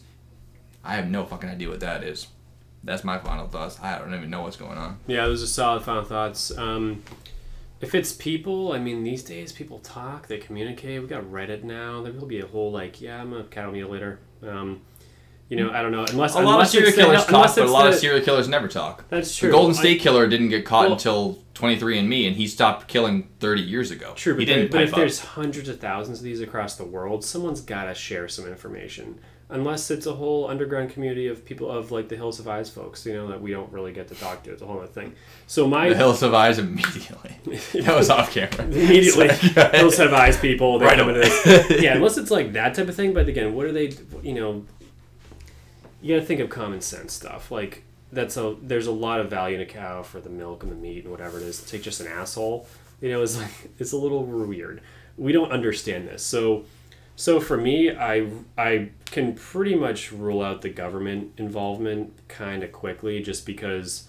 I 0.83 0.95
have 0.95 1.09
no 1.09 1.25
fucking 1.25 1.49
idea 1.49 1.69
what 1.69 1.79
that 1.81 2.03
is. 2.03 2.27
That's 2.83 3.03
my 3.03 3.17
final 3.17 3.47
thoughts. 3.47 3.77
I 3.81 3.97
don't 3.99 4.13
even 4.13 4.29
know 4.29 4.41
what's 4.43 4.55
going 4.57 4.77
on. 4.77 4.97
Yeah, 5.07 5.25
those 5.25 5.43
are 5.43 5.47
solid 5.47 5.83
final 5.83 6.03
thoughts. 6.03 6.57
Um, 6.57 7.03
if 7.81 7.93
it's 7.93 8.11
people, 8.13 8.71
I 8.71 8.79
mean, 8.79 9.03
these 9.03 9.21
days 9.23 9.51
people 9.51 9.79
talk, 9.79 10.27
they 10.27 10.37
communicate. 10.37 11.01
We 11.01 11.07
got 11.07 11.23
Reddit 11.23 11.63
now. 11.63 12.01
There 12.01 12.13
will 12.13 12.25
be 12.25 12.39
a 12.39 12.47
whole 12.47 12.71
like, 12.71 13.01
yeah, 13.01 13.21
I'm 13.21 13.33
a 13.33 13.43
cattle 13.43 13.73
mutilator. 13.73 14.17
Um, 14.41 14.81
you 15.49 15.57
know, 15.57 15.71
I 15.71 15.81
don't 15.81 15.91
know. 15.91 16.05
Unless 16.05 16.35
A 16.35 16.37
lot 16.37 16.43
of 16.45 16.49
unless 16.53 16.71
serial 16.71 16.87
it's 16.89 16.95
the- 16.97 17.03
killers 17.03 17.25
talk, 17.25 17.55
but 17.55 17.65
a 17.67 17.71
lot 17.71 17.87
of 17.87 17.95
serial 17.95 18.23
killers 18.23 18.47
never 18.47 18.67
talk. 18.67 19.05
That's 19.09 19.35
true. 19.35 19.49
The. 19.49 19.53
Golden 19.53 19.75
I- 19.75 19.79
State 19.79 19.99
Killer 20.01 20.27
didn't 20.27 20.49
get 20.49 20.65
caught 20.65 20.83
Well- 20.85 20.93
until 20.93 21.39
23andMe, 21.59 22.27
and 22.27 22.35
he 22.35 22.47
stopped 22.47 22.87
killing 22.87 23.29
30 23.39 23.61
years 23.61 23.91
ago. 23.91 24.13
True, 24.15 24.35
but, 24.37 24.47
there- 24.47 24.67
but 24.69 24.81
if 24.81 24.93
up. 24.93 24.97
there's 24.99 25.19
hundreds 25.19 25.67
of 25.69 25.79
thousands 25.79 26.19
of 26.19 26.23
these 26.23 26.41
across 26.41 26.75
the 26.75 26.85
world, 26.85 27.23
someone's 27.23 27.61
got 27.61 27.85
to 27.85 27.93
share 27.93 28.27
some 28.27 28.47
information. 28.47 29.19
Unless 29.51 29.89
it's 29.89 30.05
a 30.05 30.13
whole 30.13 30.47
underground 30.47 30.91
community 30.91 31.25
of 31.27 31.43
people 31.43 31.71
of 31.71 31.91
like 31.91 32.07
the 32.07 32.15
Hills 32.15 32.37
Have 32.37 32.47
Eyes 32.47 32.69
folks, 32.69 33.03
you 33.03 33.13
know, 33.15 33.27
that 33.29 33.41
we 33.41 33.49
don't 33.49 33.71
really 33.73 33.91
get 33.91 34.07
to 34.09 34.13
talk 34.13 34.43
to. 34.43 34.51
It's 34.51 34.61
a 34.61 34.65
whole 34.67 34.77
other 34.77 34.85
thing. 34.85 35.15
So 35.47 35.67
my 35.67 35.89
The 35.89 35.95
Hills 35.97 36.21
Have 36.21 36.35
Eyes 36.35 36.59
immediately. 36.59 37.35
that 37.81 37.95
was 37.95 38.11
off 38.11 38.31
camera. 38.31 38.61
immediately 38.71 39.29
Sorry. 39.29 39.69
Hills 39.77 39.97
Have 39.97 40.13
Eyes 40.13 40.37
people. 40.37 40.77
They 40.77 40.85
Right 40.85 40.99
away. 40.99 41.13
this. 41.13 41.81
Yeah, 41.81 41.95
unless 41.95 42.19
it's 42.19 42.29
like 42.29 42.53
that 42.53 42.75
type 42.75 42.89
of 42.89 42.95
thing. 42.95 43.11
But 43.11 43.27
again, 43.27 43.55
what 43.55 43.65
are 43.65 43.71
they? 43.71 43.91
You 44.21 44.35
know, 44.35 44.65
you 45.99 46.13
got 46.15 46.21
to 46.21 46.25
think 46.27 46.41
of 46.41 46.49
common 46.51 46.81
sense 46.81 47.13
stuff. 47.13 47.49
Like 47.49 47.83
that's 48.11 48.37
a 48.37 48.55
there's 48.61 48.87
a 48.87 48.91
lot 48.91 49.19
of 49.19 49.29
value 49.29 49.55
in 49.55 49.61
a 49.61 49.65
cow 49.65 50.03
for 50.03 50.19
the 50.19 50.29
milk 50.29 50.63
and 50.63 50.71
the 50.71 50.75
meat 50.75 51.03
and 51.03 51.11
whatever 51.11 51.37
it 51.37 51.43
is. 51.43 51.61
To 51.61 51.67
take 51.69 51.83
just 51.83 52.01
an 52.01 52.07
asshole, 52.07 52.67
you 53.01 53.09
know, 53.09 53.21
is 53.21 53.37
like 53.41 53.71
it's 53.79 53.91
a 53.91 53.97
little 53.97 54.23
weird. 54.23 54.81
We 55.17 55.31
don't 55.31 55.51
understand 55.51 56.07
this. 56.07 56.23
So 56.23 56.65
so 57.15 57.39
for 57.39 57.57
me, 57.57 57.91
I 57.91 58.27
I 58.57 58.89
can 59.05 59.33
pretty 59.35 59.75
much 59.75 60.11
rule 60.11 60.41
out 60.41 60.61
the 60.61 60.69
government 60.69 61.33
involvement 61.37 62.13
kind 62.27 62.63
of 62.63 62.71
quickly, 62.71 63.21
just 63.21 63.45
because 63.45 64.07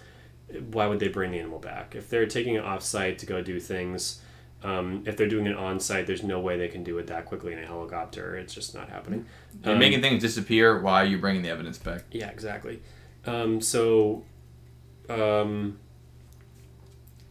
why 0.72 0.86
would 0.86 0.98
they 1.01 1.09
bring 1.09 1.31
the 1.32 1.39
animal 1.39 1.59
back 1.59 1.94
if 1.94 2.09
they're 2.10 2.27
taking 2.27 2.55
it 2.55 2.64
off 2.64 2.82
site 2.82 3.18
to 3.18 3.27
go 3.27 3.43
do 3.43 3.60
things? 3.60 4.20
Um, 4.62 5.05
if 5.06 5.16
they're 5.16 5.28
doing 5.28 5.47
it 5.47 5.56
on 5.56 5.81
site, 5.81 6.06
there's 6.06 6.22
no 6.22 6.39
way 6.39 6.59
they 6.59 6.68
can 6.68 6.85
do 6.85 6.98
it 6.98 7.06
that 7.06 7.24
quickly 7.24 7.55
in 7.55 7.59
a 7.59 7.64
helicopter. 7.66 8.36
It's 8.36 8.52
just 8.52 8.74
not 8.74 8.90
happening. 8.90 9.24
You're 9.64 9.72
Um, 9.72 9.78
making 9.78 10.02
things 10.02 10.20
disappear. 10.20 10.78
Why 10.82 11.01
are 11.02 11.06
you 11.06 11.16
bringing 11.16 11.40
the 11.40 11.48
evidence 11.48 11.78
back? 11.78 12.02
yeah, 12.10 12.28
exactly. 12.28 12.82
Um, 13.26 13.60
so, 13.60 14.24
um, 15.09 15.78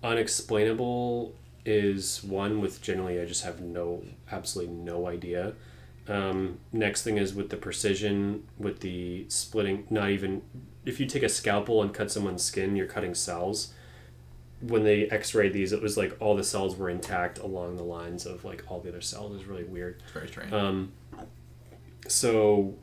unexplainable 0.04 1.34
is 1.66 2.24
one 2.24 2.62
with 2.62 2.82
generally 2.82 3.20
I 3.20 3.26
just 3.26 3.44
have 3.44 3.62
no, 3.62 4.04
absolutely 4.32 4.74
no 4.74 5.08
idea. 5.08 5.54
Um, 6.08 6.60
next 6.72 7.04
thing 7.04 7.18
is 7.18 7.34
with 7.34 7.50
the 7.50 7.58
precision, 7.58 8.48
with 8.58 8.80
the 8.80 9.26
splitting, 9.30 9.86
not 9.90 10.10
even, 10.10 10.42
if 10.86 11.00
you 11.00 11.06
take 11.06 11.24
a 11.24 11.30
scalpel 11.30 11.84
and 11.84 11.94
cut 11.94 12.12
someone's 12.12 12.44
skin, 12.44 12.76
you're 12.76 12.88
cutting 12.88 13.14
cells. 13.14 13.74
When 14.62 14.84
they 14.84 15.08
x-rayed 15.08 15.54
these, 15.54 15.72
it 15.72 15.82
was 15.82 15.98
like 15.98 16.18
all 16.20 16.36
the 16.36 16.44
cells 16.44 16.76
were 16.76 16.90
intact 16.90 17.38
along 17.38 17.78
the 17.78 17.84
lines 17.84 18.26
of 18.26 18.44
like 18.44 18.64
all 18.68 18.80
the 18.80 18.90
other 18.90 19.02
cells. 19.02 19.32
It 19.32 19.36
was 19.36 19.46
really 19.46 19.64
weird. 19.64 20.02
It's 20.04 20.12
very 20.12 20.28
strange. 20.28 20.52
Um, 20.52 20.92
so 22.08 22.74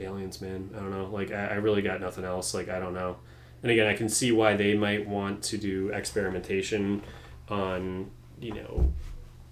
aliens, 0.00 0.40
man. 0.40 0.70
I 0.74 0.78
don't 0.80 0.90
know. 0.90 1.06
Like 1.06 1.30
I, 1.30 1.46
I 1.48 1.54
really 1.54 1.82
got 1.82 2.00
nothing 2.00 2.24
else. 2.24 2.54
Like 2.54 2.68
I 2.68 2.78
don't 2.78 2.94
know. 2.94 3.16
And 3.62 3.72
again, 3.72 3.86
I 3.86 3.94
can 3.94 4.08
see 4.08 4.32
why 4.32 4.54
they 4.54 4.74
might 4.74 5.08
want 5.08 5.42
to 5.44 5.58
do 5.58 5.88
experimentation 5.88 7.02
on, 7.48 8.10
you 8.40 8.52
know, 8.54 8.92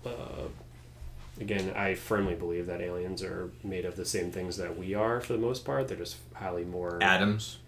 uh, 0.04 0.48
again, 1.40 1.72
I 1.74 1.94
firmly 1.94 2.34
believe 2.34 2.66
that 2.66 2.80
aliens 2.80 3.22
are 3.22 3.50
made 3.62 3.84
of 3.84 3.96
the 3.96 4.04
same 4.04 4.30
things 4.30 4.56
that 4.58 4.76
we 4.78 4.94
are 4.94 5.20
for 5.20 5.32
the 5.32 5.38
most 5.38 5.64
part. 5.64 5.88
They're 5.88 5.96
just 5.96 6.16
highly 6.34 6.64
more 6.64 7.02
Atoms. 7.02 7.58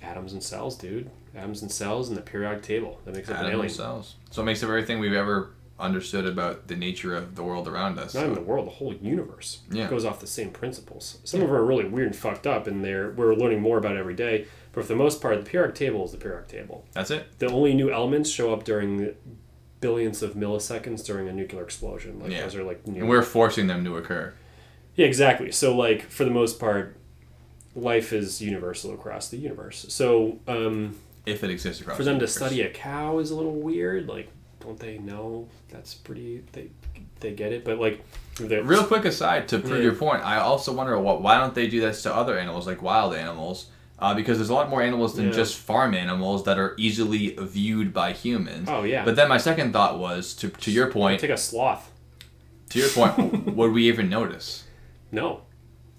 atoms 0.00 0.32
and 0.32 0.42
cells, 0.42 0.76
dude. 0.76 1.10
Atoms 1.34 1.60
and 1.60 1.70
cells 1.70 2.08
and 2.08 2.16
the 2.16 2.22
periodic 2.22 2.62
table 2.62 2.98
that 3.04 3.14
makes 3.14 3.28
up 3.28 3.34
an 3.34 3.46
Atoms 3.46 3.52
alien. 3.54 3.66
themselves. 3.68 4.14
So 4.30 4.42
it 4.42 4.44
makes 4.46 4.62
up 4.62 4.68
everything 4.68 5.00
we've 5.00 5.12
ever 5.12 5.50
understood 5.80 6.26
about 6.26 6.66
the 6.68 6.74
nature 6.76 7.14
of 7.14 7.36
the 7.36 7.42
world 7.42 7.68
around 7.68 7.98
us. 7.98 8.14
not 8.14 8.24
even 8.24 8.34
So- 8.34 8.40
the 8.40 8.46
world, 8.46 8.66
the 8.66 8.70
whole 8.72 8.94
universe 8.94 9.60
Yeah. 9.70 9.88
goes 9.88 10.04
off 10.04 10.20
the 10.20 10.26
same 10.26 10.50
principles. 10.50 11.18
Some 11.24 11.40
of 11.40 11.48
them 11.48 11.56
are 11.56 11.64
really 11.64 11.84
weird 11.84 12.08
and 12.08 12.16
fucked 12.16 12.46
up, 12.46 12.66
and 12.66 12.84
they're 12.84 13.10
we're 13.10 13.34
learning 13.34 13.60
more 13.60 13.78
about 13.78 13.96
every 13.96 14.14
day. 14.14 14.46
But 14.72 14.82
for 14.82 14.88
the 14.88 14.96
most 14.96 15.20
part, 15.22 15.38
the 15.44 15.48
periodic 15.48 15.76
table 15.76 16.04
is 16.04 16.12
the 16.12 16.18
periodic 16.18 16.48
table. 16.48 16.84
That's 16.92 17.10
it. 17.10 17.26
The 17.38 17.46
only 17.46 17.74
new 17.74 17.90
elements 17.92 18.28
show 18.30 18.52
up 18.52 18.64
during 18.64 19.14
billions 19.80 20.22
of 20.22 20.34
milliseconds 20.34 21.04
during 21.06 21.28
a 21.28 21.32
nuclear 21.32 21.62
explosion. 21.62 22.18
Like 22.20 22.32
Yeah. 22.32 22.42
those 22.42 22.56
are 22.56 22.64
like 22.64 22.86
new. 22.86 23.00
And 23.00 23.08
we're 23.08 23.22
forcing 23.22 23.68
them 23.68 23.84
to 23.84 23.96
occur. 23.96 24.32
yeah, 24.96 25.06
exactly. 25.06 25.52
So 25.52 25.76
like 25.76 26.02
for 26.02 26.24
the 26.24 26.30
most 26.32 26.58
part, 26.58 26.96
life 27.76 28.12
is 28.12 28.40
universal 28.42 28.92
across 28.92 29.28
the 29.28 29.36
universe. 29.36 29.86
So 29.88 30.40
um, 30.48 30.96
If 31.26 31.44
it 31.44 31.50
exists 31.50 31.80
across 31.80 31.96
for 31.96 32.02
them 32.02 32.14
the 32.18 32.26
to 32.26 32.32
study 32.32 32.62
a 32.62 32.70
cow 32.70 33.18
is 33.20 33.30
a 33.30 33.36
little 33.36 33.54
weird. 33.54 34.08
Like, 34.08 34.28
don't 34.60 34.78
they 34.78 34.98
know 34.98 35.48
that's 35.70 35.94
pretty? 35.94 36.44
They 36.52 36.68
they 37.20 37.32
get 37.32 37.52
it, 37.52 37.64
but 37.64 37.78
like, 37.78 38.04
Real 38.40 38.84
quick 38.84 39.04
aside 39.04 39.48
to 39.48 39.58
prove 39.58 39.78
Yeah. 39.78 39.82
your 39.84 39.94
point, 39.94 40.22
I 40.24 40.38
also 40.38 40.72
wonder 40.72 40.98
what 40.98 41.22
why 41.22 41.38
don't 41.38 41.54
they 41.54 41.66
do 41.68 41.80
this 41.80 42.02
to 42.04 42.14
other 42.14 42.38
animals 42.38 42.66
like 42.66 42.82
wild 42.82 43.14
animals? 43.14 43.66
Uh, 44.00 44.14
because 44.14 44.38
there's 44.38 44.48
a 44.50 44.54
lot 44.54 44.70
more 44.70 44.80
animals 44.80 45.16
than 45.16 45.26
Yeah. 45.26 45.32
just 45.32 45.56
farm 45.56 45.92
animals 45.92 46.44
that 46.44 46.56
are 46.56 46.74
easily 46.78 47.34
viewed 47.38 47.92
by 47.92 48.12
humans. 48.12 48.68
Oh 48.70 48.84
yeah. 48.84 49.04
But 49.04 49.16
then 49.16 49.28
my 49.28 49.38
second 49.38 49.72
thought 49.72 49.98
was 49.98 50.34
to 50.34 50.48
to 50.48 50.70
your 50.70 50.90
point. 50.90 51.20
take 51.20 51.30
a 51.30 51.36
sloth. 51.36 51.90
To 52.70 52.78
your 52.78 52.88
point, 52.90 53.46
would 53.56 53.72
we 53.72 53.88
even 53.88 54.08
notice? 54.08 54.64
No. 55.10 55.40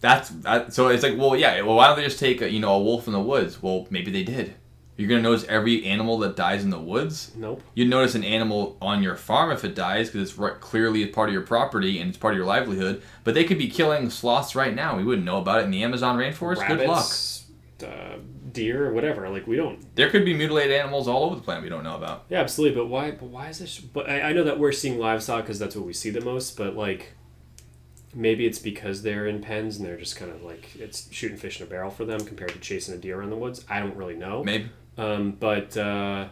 That's 0.01 0.29
that, 0.29 0.71
so 0.73 0.87
it's 0.87 1.03
like 1.03 1.17
well 1.17 1.35
yeah 1.35 1.61
well 1.61 1.75
why 1.75 1.87
don't 1.87 1.97
they 1.97 2.05
just 2.05 2.19
take 2.19 2.41
a, 2.41 2.49
you 2.49 2.61
know 2.61 2.73
a 2.75 2.79
wolf 2.81 3.05
in 3.07 3.11
the 3.13 3.19
woods? 3.19 3.61
Well 3.61 3.85
maybe 3.89 4.11
they 4.11 4.23
did. 4.23 4.53
You're 4.99 5.07
gonna 5.07 5.21
notice 5.21 5.45
every 5.47 5.85
animal 5.85 6.17
that 6.19 6.35
dies 6.35 6.61
in 6.61 6.71
the 6.71 6.79
woods. 6.79 7.31
Nope. 7.37 7.63
You'd 7.73 7.87
notice 7.87 8.15
an 8.15 8.25
animal 8.25 8.75
on 8.81 9.01
your 9.01 9.15
farm 9.15 9.49
if 9.49 9.63
it 9.63 9.73
dies 9.73 10.09
because 10.09 10.29
it's 10.29 10.37
right, 10.37 10.59
clearly 10.59 11.05
part 11.05 11.29
of 11.29 11.33
your 11.33 11.43
property 11.43 12.01
and 12.01 12.09
it's 12.09 12.17
part 12.17 12.33
of 12.33 12.37
your 12.37 12.45
livelihood. 12.45 13.01
But 13.23 13.33
they 13.33 13.45
could 13.45 13.57
be 13.57 13.69
killing 13.69 14.09
sloths 14.09 14.55
right 14.55 14.75
now. 14.75 14.97
We 14.97 15.05
wouldn't 15.05 15.25
know 15.25 15.37
about 15.37 15.61
it 15.61 15.63
in 15.63 15.71
the 15.71 15.83
Amazon 15.83 16.17
rainforest. 16.17 16.67
Good 16.67 16.79
luck. 16.79 17.05
Rabbits, 17.05 17.45
uh, 17.81 18.17
deer, 18.51 18.87
or 18.87 18.93
whatever. 18.93 19.29
Like 19.29 19.47
we 19.47 19.55
don't. 19.55 19.95
There 19.95 20.09
could 20.09 20.25
be 20.25 20.33
mutilated 20.33 20.75
animals 20.75 21.07
all 21.07 21.23
over 21.23 21.35
the 21.35 21.41
planet 21.41 21.63
we 21.63 21.69
don't 21.69 21.85
know 21.85 21.95
about. 21.95 22.25
Yeah, 22.27 22.41
absolutely. 22.41 22.75
But 22.75 22.87
why? 22.87 23.11
But 23.11 23.27
why 23.29 23.47
is 23.47 23.59
this? 23.59 23.79
But 23.79 24.09
I, 24.09 24.19
I 24.19 24.33
know 24.33 24.43
that 24.43 24.59
we're 24.59 24.73
seeing 24.73 24.99
livestock 24.99 25.45
because 25.45 25.59
that's 25.59 25.77
what 25.77 25.85
we 25.85 25.93
see 25.93 26.09
the 26.09 26.19
most. 26.19 26.57
But 26.57 26.75
like, 26.75 27.13
maybe 28.13 28.45
it's 28.45 28.59
because 28.59 29.01
they're 29.03 29.27
in 29.27 29.39
pens 29.39 29.77
and 29.77 29.85
they're 29.85 29.95
just 29.95 30.17
kind 30.17 30.29
of 30.29 30.43
like 30.43 30.75
it's 30.75 31.07
shooting 31.13 31.37
fish 31.37 31.61
in 31.61 31.67
a 31.67 31.69
barrel 31.69 31.89
for 31.89 32.03
them 32.03 32.19
compared 32.25 32.51
to 32.51 32.59
chasing 32.59 32.93
a 32.93 32.97
deer 32.97 33.17
around 33.19 33.29
the 33.29 33.37
woods. 33.37 33.63
I 33.69 33.79
don't 33.79 33.95
really 33.95 34.17
know. 34.17 34.43
Maybe. 34.43 34.69
Um, 34.99 35.31
but 35.31 35.77
uh, 35.77 36.27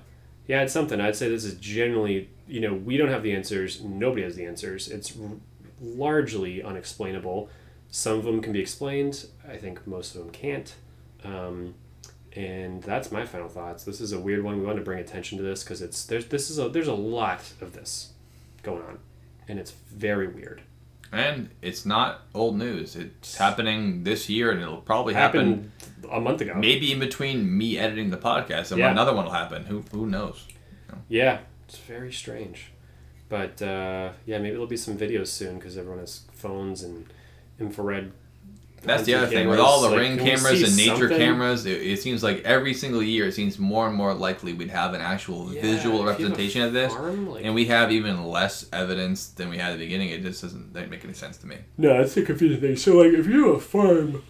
yeah, 0.45 0.61
it's 0.61 0.73
something. 0.73 0.99
I'd 0.99 1.15
say 1.15 1.29
this 1.29 1.45
is 1.45 1.55
generally, 1.55 2.29
you 2.47 2.59
know, 2.59 2.73
we 2.73 2.97
don't 2.97 3.09
have 3.09 3.23
the 3.23 3.33
answers. 3.33 3.81
Nobody 3.81 4.23
has 4.23 4.35
the 4.35 4.45
answers. 4.45 4.89
It's 4.89 5.17
r- 5.17 5.37
largely 5.81 6.61
unexplainable. 6.61 7.49
Some 7.89 8.19
of 8.19 8.25
them 8.25 8.41
can 8.41 8.51
be 8.51 8.59
explained. 8.59 9.27
I 9.49 9.55
think 9.55 9.87
most 9.87 10.15
of 10.15 10.21
them 10.21 10.31
can't. 10.31 10.75
Um, 11.23 11.75
and 12.35 12.83
that's 12.83 13.09
my 13.09 13.25
final 13.25 13.47
thoughts. 13.47 13.85
This 13.85 14.01
is 14.01 14.11
a 14.11 14.19
weird 14.19 14.43
one. 14.43 14.59
We 14.59 14.65
want 14.65 14.77
to 14.77 14.83
bring 14.83 14.99
attention 14.99 15.37
to 15.37 15.43
this 15.43 15.63
because 15.63 15.81
it's 15.81 16.05
there's 16.05 16.25
this 16.27 16.49
is 16.49 16.59
a 16.59 16.67
there's 16.67 16.87
a 16.87 16.93
lot 16.93 17.53
of 17.61 17.73
this 17.73 18.11
going 18.63 18.83
on, 18.83 18.99
and 19.47 19.59
it's 19.59 19.71
very 19.71 20.27
weird. 20.27 20.61
And 21.11 21.49
it's 21.61 21.85
not 21.85 22.21
old 22.33 22.57
news. 22.57 22.95
It's 22.95 23.37
happening 23.37 24.03
this 24.03 24.29
year, 24.29 24.51
and 24.51 24.61
it'll 24.61 24.77
probably 24.81 25.13
happen 25.13 25.71
Happened 26.01 26.11
a 26.11 26.19
month 26.19 26.41
ago. 26.41 26.53
maybe 26.55 26.91
in 26.91 26.99
between 26.99 27.57
me 27.57 27.77
editing 27.77 28.09
the 28.09 28.17
podcast 28.17 28.71
and 28.71 28.79
Yeah. 28.79 28.91
another 28.91 29.13
one 29.13 29.25
will 29.25 29.31
happen. 29.31 29.65
Who 29.65 29.83
who 29.91 30.05
knows? 30.05 30.45
Yeah, 31.09 31.39
it's 31.67 31.77
very 31.77 32.11
strange. 32.11 32.71
But 33.29 33.61
uh, 33.61 34.11
yeah, 34.25 34.37
maybe 34.39 34.51
there'll 34.51 34.67
be 34.67 34.77
some 34.77 34.97
videos 34.97 35.27
soon 35.27 35.55
because 35.59 35.77
everyone 35.77 35.99
has 35.99 36.21
phones 36.33 36.83
and 36.83 37.05
infrared. 37.59 38.11
That's 38.87 39.03
the 39.03 39.13
hunting 39.13 39.27
other 39.27 39.35
thing 39.37 39.47
with 39.49 39.59
all 39.59 39.81
the 39.81 39.89
Like, 39.89 39.99
ring 39.99 40.17
cameras 40.17 40.63
and 40.63 40.75
nature 40.77 40.95
something? 41.09 41.17
cameras. 41.17 41.65
It, 41.65 41.81
it 41.81 42.01
seems 42.01 42.23
like 42.23 42.43
every 42.43 42.73
single 42.73 43.03
year, 43.03 43.27
it 43.27 43.33
seems 43.33 43.59
more 43.59 43.87
and 43.87 43.95
more 43.95 44.13
likely 44.13 44.53
we'd 44.53 44.69
have 44.71 44.93
an 44.93 45.01
actual 45.01 45.53
Yeah, 45.53 45.61
visual 45.61 45.75
if 45.77 45.83
you 45.83 45.91
have 45.91 46.01
a 46.01 46.05
representation 46.09 46.61
of 46.63 46.73
this, 46.73 46.93
farm, 46.93 47.29
like- 47.29 47.45
and 47.45 47.53
we 47.53 47.65
have 47.65 47.91
even 47.91 48.25
less 48.25 48.65
evidence 48.73 49.27
than 49.27 49.49
we 49.49 49.57
had 49.57 49.71
at 49.73 49.79
the 49.79 49.85
beginning. 49.85 50.09
It 50.09 50.21
just 50.21 50.41
doesn't 50.41 50.73
doesn't 50.73 50.89
make 50.89 51.03
any 51.03 51.13
sense 51.13 51.37
to 51.37 51.47
me. 51.47 51.57
No, 51.77 51.89
that's 51.97 52.13
the 52.15 52.23
confusing 52.23 52.59
thing. 52.61 52.75
So, 52.77 52.95
like, 52.97 53.13
if 53.13 53.27
you 53.27 53.47
have 53.47 53.57
a 53.57 53.59
farm, 53.59 54.23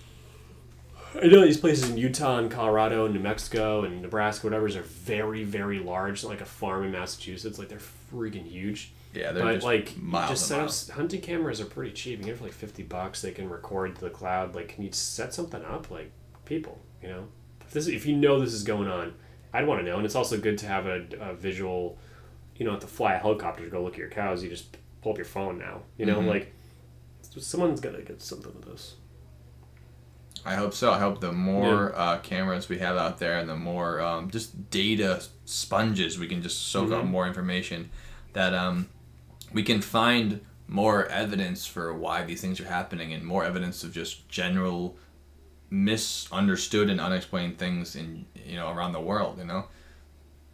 I 1.21 1.27
know 1.27 1.41
these 1.41 1.57
places 1.57 1.89
in 1.89 1.97
Utah 1.97 2.37
and 2.37 2.51
Colorado 2.51 3.05
and 3.05 3.13
New 3.13 3.19
Mexico 3.21 3.83
and 3.83 4.01
Nebraska, 4.01 4.45
whatever, 4.45 4.65
are 4.67 4.81
very, 4.83 5.43
very 5.43 5.79
large. 5.79 6.23
Like 6.23 6.41
a 6.41 6.45
farm 6.45 6.83
in 6.83 6.91
Massachusetts, 6.91 7.57
like 7.57 7.69
they're 7.69 7.79
freaking 8.13 8.45
huge. 8.45 8.91
Yeah, 9.17 9.31
they're 9.31 9.43
but 9.43 9.53
just 9.55 9.65
like, 9.65 9.97
miles 9.97 10.29
just 10.29 10.47
set 10.47 10.59
up 10.59 10.95
hunting 10.95 11.21
cameras 11.21 11.59
are 11.59 11.65
pretty 11.65 11.91
cheap. 11.91 12.19
You 12.19 12.25
get 12.25 12.33
it 12.33 12.37
for 12.37 12.43
like 12.45 12.53
fifty 12.53 12.83
bucks. 12.83 13.21
They 13.21 13.31
can 13.31 13.49
record 13.49 13.95
to 13.95 14.01
the 14.01 14.09
cloud. 14.09 14.53
Like, 14.55 14.69
can 14.69 14.83
you 14.83 14.91
set 14.91 15.33
something 15.33 15.63
up? 15.65 15.89
Like, 15.89 16.11
people, 16.45 16.79
you 17.01 17.09
know, 17.09 17.27
if 17.61 17.71
this, 17.71 17.87
if 17.87 18.05
you 18.05 18.15
know 18.15 18.39
this 18.39 18.53
is 18.53 18.63
going 18.63 18.87
on, 18.87 19.13
I'd 19.53 19.65
want 19.67 19.81
to 19.81 19.85
know. 19.85 19.97
And 19.97 20.05
it's 20.05 20.15
also 20.15 20.37
good 20.37 20.57
to 20.59 20.67
have 20.67 20.85
a, 20.85 21.05
a 21.19 21.33
visual. 21.33 21.97
You 22.55 22.65
don't 22.65 22.75
have 22.75 22.81
to 22.81 22.87
fly 22.87 23.13
a 23.13 23.19
helicopter 23.19 23.63
to 23.65 23.69
go 23.69 23.83
look 23.83 23.93
at 23.93 23.99
your 23.99 24.09
cows. 24.09 24.43
You 24.43 24.49
just 24.49 24.77
pull 25.01 25.11
up 25.13 25.17
your 25.17 25.25
phone 25.25 25.57
now. 25.57 25.81
You 25.97 26.05
know, 26.05 26.19
Mhm. 26.19 26.27
like 26.27 26.53
someone's 27.39 27.79
gotta 27.81 28.01
get 28.01 28.21
something 28.21 28.51
of 28.55 28.65
this. 28.65 28.95
I 30.45 30.55
hope 30.55 30.73
so. 30.73 30.91
I 30.91 30.99
hope 30.99 31.19
the 31.19 31.31
more 31.33 31.93
uh, 31.95 32.19
cameras 32.19 32.69
we 32.69 32.77
have 32.77 32.95
out 32.95 33.19
there 33.19 33.37
and 33.37 33.49
the 33.49 33.55
more 33.55 33.99
um, 33.99 34.29
just 34.31 34.69
data 34.69 35.21
sponges 35.45 36.17
we 36.17 36.27
can 36.27 36.41
just 36.41 36.67
soak 36.67 36.91
up 36.91 37.03
Mhm. 37.03 37.09
more 37.09 37.27
information, 37.27 37.89
that 38.33 38.53
um, 38.53 38.87
we 39.53 39.63
can 39.63 39.81
find 39.81 40.41
more 40.67 41.05
evidence 41.07 41.65
for 41.65 41.93
why 41.93 42.23
these 42.23 42.41
things 42.41 42.59
are 42.59 42.65
happening 42.67 43.13
and 43.13 43.23
more 43.23 43.45
evidence 43.45 43.83
of 43.83 43.93
just 43.93 44.27
general 44.29 44.97
misunderstood 45.69 46.89
and 46.89 46.99
unexplained 46.99 47.57
things 47.57 47.95
in 47.95 48.25
you 48.45 48.55
know 48.55 48.71
around 48.71 48.93
the 48.93 49.01
world. 49.01 49.37
You 49.37 49.45
know, 49.45 49.65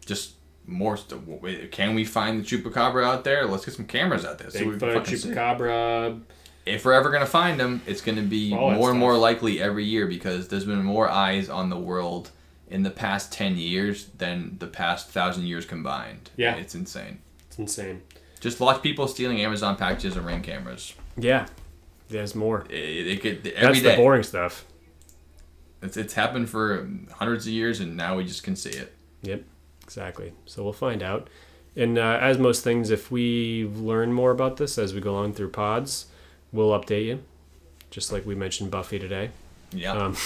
just 0.04 0.34
more. 0.66 0.96
St- 0.96 1.70
can 1.70 1.94
we 1.94 2.04
find 2.04 2.40
the 2.40 2.44
chupacabra 2.44 3.04
out 3.04 3.24
there? 3.24 3.46
Let's 3.46 3.64
get 3.64 3.74
some 3.74 3.86
cameras 3.86 4.24
out 4.24 4.38
there. 4.38 4.48
what 4.48 4.74
we 4.74 4.78
can 4.78 5.02
chupacabra. 5.04 6.20
if 6.66 6.84
we're 6.84 6.92
ever 6.92 7.10
gonna 7.10 7.26
find 7.26 7.58
them, 7.58 7.82
it's 7.86 8.00
gonna 8.00 8.22
be 8.22 8.52
All 8.54 8.72
more 8.72 8.90
and 8.90 8.98
more 8.98 9.16
likely 9.16 9.60
every 9.60 9.84
year 9.84 10.06
because 10.06 10.48
there's 10.48 10.64
been 10.64 10.84
more 10.84 11.08
eyes 11.08 11.48
on 11.48 11.70
the 11.70 11.78
world 11.78 12.30
in 12.68 12.82
the 12.82 12.90
past 12.90 13.32
ten 13.32 13.56
years 13.56 14.06
than 14.18 14.56
the 14.58 14.66
past 14.66 15.10
thousand 15.10 15.44
years 15.44 15.64
combined. 15.66 16.30
Yeah. 16.36 16.56
it's 16.56 16.74
insane. 16.74 17.18
It's 17.48 17.58
insane. 17.58 18.02
Just 18.44 18.60
watch 18.60 18.82
people 18.82 19.08
stealing 19.08 19.40
Amazon 19.40 19.74
packages 19.74 20.18
and 20.18 20.26
ring 20.26 20.42
cameras. 20.42 20.92
Yeah, 21.16 21.46
there's 22.10 22.34
more. 22.34 22.66
It, 22.68 23.06
it 23.06 23.22
could 23.22 23.42
That's 23.42 23.56
every 23.56 23.80
the 23.80 23.96
boring 23.96 24.22
stuff. 24.22 24.66
It's, 25.80 25.96
it's 25.96 26.12
happened 26.12 26.50
for 26.50 26.86
hundreds 27.14 27.46
of 27.46 27.54
years, 27.54 27.80
and 27.80 27.96
now 27.96 28.18
we 28.18 28.24
just 28.24 28.42
can 28.42 28.54
see 28.54 28.68
it. 28.68 28.92
Yep, 29.22 29.44
exactly. 29.82 30.34
So 30.44 30.62
we'll 30.62 30.74
find 30.74 31.02
out. 31.02 31.30
And 31.74 31.96
uh, 31.96 32.18
as 32.20 32.36
most 32.36 32.62
things, 32.62 32.90
if 32.90 33.10
we 33.10 33.64
learn 33.64 34.12
more 34.12 34.30
about 34.30 34.58
this 34.58 34.76
as 34.76 34.92
we 34.92 35.00
go 35.00 35.12
along 35.12 35.32
through 35.32 35.48
pods, 35.48 36.08
we'll 36.52 36.78
update 36.78 37.06
you. 37.06 37.22
Just 37.88 38.12
like 38.12 38.26
we 38.26 38.34
mentioned 38.34 38.70
Buffy 38.70 38.98
today. 38.98 39.30
Yeah, 39.72 39.92
Um, 39.92 40.18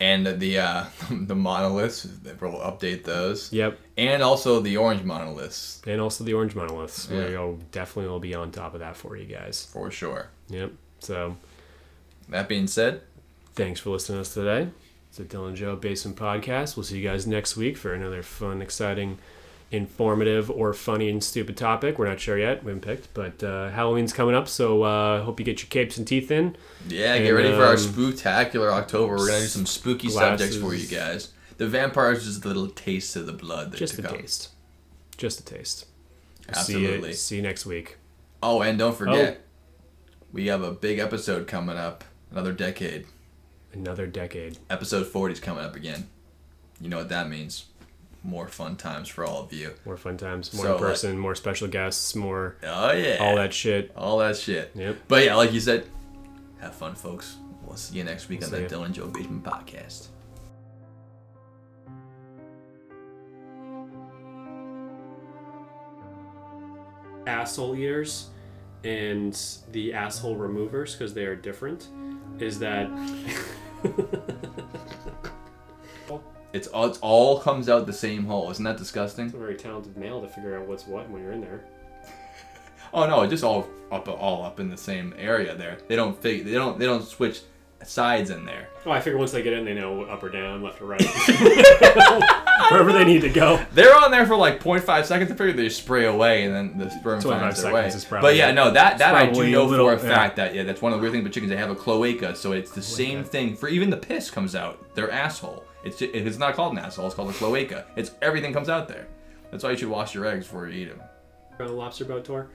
and 0.00 0.26
the 0.26 0.58
uh, 0.58 0.84
the 1.10 1.34
monoliths, 1.34 2.06
we'll 2.40 2.52
update 2.52 3.04
those, 3.04 3.52
yep. 3.52 3.78
and 3.96 4.22
also 4.22 4.60
the 4.60 4.76
orange 4.76 5.02
monoliths 5.02 5.80
And 5.86 6.00
also 6.00 6.24
the 6.24 6.34
orange 6.34 6.54
monoliths. 6.54 7.08
Yeah. 7.10 7.28
We'll 7.28 7.58
definitely 7.72 8.10
will 8.10 8.20
be 8.20 8.34
on 8.34 8.50
top 8.50 8.74
of 8.74 8.80
that 8.80 8.96
for 8.96 9.16
you 9.16 9.26
guys. 9.26 9.68
for 9.72 9.90
sure. 9.90 10.28
Yep. 10.48 10.72
So 11.00 11.36
That 12.28 12.48
being 12.48 12.66
said, 12.66 13.02
thanks 13.54 13.80
for 13.80 13.90
listening 13.90 14.16
to 14.18 14.20
us 14.22 14.34
today. 14.34 14.68
It's 15.08 15.18
the 15.18 15.24
Dylan 15.24 15.54
Joe 15.54 15.76
Basement 15.76 16.16
Podcast. 16.18 16.76
We'll 16.76 16.84
see 16.84 16.98
you 16.98 17.08
guys 17.08 17.26
next 17.26 17.56
week 17.56 17.76
for 17.76 17.94
another 17.94 18.22
fun, 18.22 18.60
exciting, 18.62 19.18
informative, 19.70 20.50
or 20.50 20.72
funny 20.72 21.08
and 21.10 21.22
stupid 21.22 21.56
topic. 21.56 21.98
We're 21.98 22.08
not 22.08 22.20
sure 22.20 22.38
yet. 22.38 22.62
We 22.64 22.70
haven't 22.70 22.82
picked, 22.82 23.12
but 23.14 23.42
uh, 23.42 23.70
Halloween's 23.70 24.12
coming 24.12 24.34
up, 24.34 24.48
so 24.48 24.82
uh, 24.82 25.22
hope 25.22 25.40
you 25.40 25.44
get 25.46 25.60
your 25.62 25.68
capes 25.68 25.96
and 25.98 26.06
teeth 26.06 26.30
in. 26.30 26.56
Yeah, 26.88 27.18
get 27.18 27.26
And, 27.28 27.36
ready 27.36 27.50
for 27.52 27.64
our 27.64 27.72
um, 27.72 27.76
spooktacular 27.78 28.72
October. 28.72 29.14
We're 29.16 29.26
gonna 29.28 29.40
do 29.40 29.46
some 29.46 29.66
spooky 29.66 30.08
subjects 30.08 30.56
for 30.56 30.74
you 30.74 30.86
guys. 30.86 31.32
The 31.56 31.66
vampires 31.68 32.18
is 32.26 32.34
just 32.34 32.44
a 32.44 32.48
little 32.48 32.68
taste 32.68 33.14
of 33.16 33.26
the 33.26 33.32
blood 33.32 33.70
that 33.72 33.76
Just 33.78 33.98
a 33.98 34.02
come. 34.02 34.16
taste. 34.18 34.50
Just 35.16 35.38
a 35.40 35.44
taste. 35.44 35.86
Absolutely. 36.48 37.00
See 37.00 37.06
you, 37.08 37.14
see 37.14 37.36
you 37.36 37.42
next 37.42 37.64
week. 37.64 37.98
Oh, 38.42 38.60
and 38.62 38.78
don't 38.78 38.96
forget, 38.96 39.40
we 40.32 40.46
have 40.48 40.62
a 40.62 40.72
big 40.72 40.98
episode 40.98 41.46
coming 41.46 41.76
up. 41.76 42.04
Another 42.30 42.52
decade. 42.52 43.06
Another 43.72 44.06
decade. 44.06 44.58
Episode 44.68 45.06
40 45.06 45.34
is 45.34 45.40
coming 45.40 45.64
up 45.64 45.76
again. 45.76 46.08
You 46.80 46.88
know 46.88 46.98
what 46.98 47.08
that 47.10 47.28
means? 47.28 47.66
More 48.26 48.48
fun 48.48 48.76
times 48.76 49.08
for 49.08 49.22
all 49.24 49.42
of 49.44 49.52
you. 49.52 49.74
More 49.84 49.98
fun 49.98 50.16
times, 50.16 50.54
more 50.54 50.64
So, 50.64 50.74
in 50.76 50.80
person, 50.80 51.18
more 51.18 51.34
special 51.34 51.68
guests, 51.68 52.14
more 52.16 52.56
Oh 52.62 52.90
yeah. 52.92 53.18
all 53.20 53.36
that 53.36 53.52
shit. 53.52 53.92
All 53.94 54.18
that 54.18 54.36
shit. 54.38 54.70
Yep. 54.74 54.96
But 55.08 55.24
yeah, 55.24 55.34
like 55.34 55.52
you 55.52 55.60
said, 55.60 55.84
have 56.58 56.74
fun, 56.74 56.94
folks. 56.94 57.36
We'll 57.66 57.76
see 57.76 57.98
you 57.98 58.04
next 58.04 58.28
week 58.30 58.42
on 58.42 58.50
the 58.50 58.62
ya. 58.62 58.68
Dylan 58.68 58.92
Joe 58.92 59.08
Basement 59.08 59.44
Podcast. 59.44 60.08
asshole 67.26 67.74
eaters 67.76 68.28
and 68.84 69.38
the 69.72 69.92
asshole 69.94 70.36
removers 70.36 70.94
because 70.94 71.14
they 71.14 71.24
are 71.24 71.36
different 71.36 71.88
is 72.38 72.58
that 72.58 72.88
It's 76.54 76.68
all, 76.68 76.86
it's 76.86 76.98
all 77.02 77.40
comes 77.40 77.68
out 77.68 77.84
the 77.86 77.92
same 77.92 78.24
hole. 78.24 78.50
Isn't 78.50 78.64
that 78.64 78.76
disgusting? 78.78 79.26
it's 79.26 79.34
a 79.34 79.38
very 79.38 79.56
talented 79.56 79.96
male 79.96 80.20
to 80.22 80.28
figure 80.28 80.56
out 80.58 80.66
what's 80.68 80.86
what 80.86 81.10
when 81.10 81.20
you're 81.22 81.32
in 81.32 81.40
there 81.42 81.64
Oh 82.94 83.06
no, 83.06 83.22
it 83.22 83.28
just 83.28 83.42
all 83.44 83.68
up 83.90 84.06
all 84.08 84.44
up 84.44 84.60
in 84.60 84.70
the 84.70 84.76
same 84.76 85.12
area 85.18 85.54
there. 85.56 85.78
They 85.88 85.96
don't 85.96 86.20
fig- 86.20 86.44
they 86.44 86.52
don't 86.52 86.78
they 86.78 86.86
don't 86.86 87.04
switch 87.06 87.40
sides 87.82 88.30
in 88.30 88.46
there. 88.46 88.68
oh 88.86 88.90
i 88.92 88.98
figure 88.98 89.18
once 89.18 89.30
they 89.30 89.42
get 89.42 89.52
in 89.52 89.62
they 89.66 89.74
know 89.74 90.04
up 90.04 90.22
or 90.22 90.30
down 90.30 90.62
left 90.62 90.80
or 90.80 90.86
right 90.86 91.02
wherever 92.70 92.94
they 92.94 93.04
need 93.04 93.20
to 93.20 93.28
go 93.28 93.62
They're 93.72 93.94
on 93.94 94.10
there 94.10 94.26
for 94.26 94.36
like 94.36 94.58
0.5 94.62 95.04
seconds. 95.04 95.30
I 95.30 95.34
figure 95.34 95.52
they 95.52 95.68
spray 95.68 96.06
away 96.06 96.44
and 96.44 96.54
then 96.54 96.78
the 96.78 96.88
sperm 96.88 97.20
25 97.20 97.40
finds 97.40 97.62
their 97.62 97.74
way. 97.74 97.80
seconds 97.82 97.94
is 97.96 98.04
probably 98.06 98.28
but 98.30 98.36
yeah, 98.36 98.52
no, 98.52 98.70
that 98.70 98.96
that 98.98 99.14
I 99.14 99.26
do 99.30 99.50
know 99.50 99.64
a 99.64 99.66
little- 99.66 99.86
for 99.98 100.06
a 100.06 100.08
yeah. 100.08 100.14
fact 100.16 100.36
that 100.36 100.54
yeah, 100.54 100.62
that's 100.62 100.80
one 100.80 100.92
of 100.92 100.98
the 100.98 101.02
weird 101.02 101.12
things 101.12 101.22
about 101.24 101.34
chickens. 101.34 101.50
They 101.50 101.56
have 101.58 101.70
a 101.70 101.74
cloaca, 101.74 102.34
so 102.36 102.52
it's 102.52 102.70
the 102.70 102.80
same 102.82 103.22
thing 103.24 103.54
for 103.54 103.68
even 103.68 103.90
the 103.90 103.96
piss 103.98 104.30
comes 104.30 104.54
out 104.54 104.94
their 104.94 105.10
asshole. 105.10 105.64
It's 105.84 106.00
it's 106.02 106.38
not 106.38 106.54
called 106.54 106.72
an 106.72 106.78
asshole. 106.78 107.06
It's 107.06 107.14
called 107.14 107.30
a 107.30 107.34
cloaca. 107.34 107.84
It's 107.96 108.12
everything 108.22 108.52
comes 108.52 108.68
out 108.68 108.88
there. 108.88 109.06
That's 109.50 109.62
why 109.64 109.70
you 109.72 109.76
should 109.76 109.88
wash 109.88 110.14
your 110.14 110.26
eggs 110.26 110.46
before 110.46 110.68
you 110.68 110.82
eat 110.86 110.88
them. 110.88 111.02
on 111.60 111.66
a 111.66 111.72
lobster 111.72 112.04
boat 112.04 112.24
tour 112.24 112.48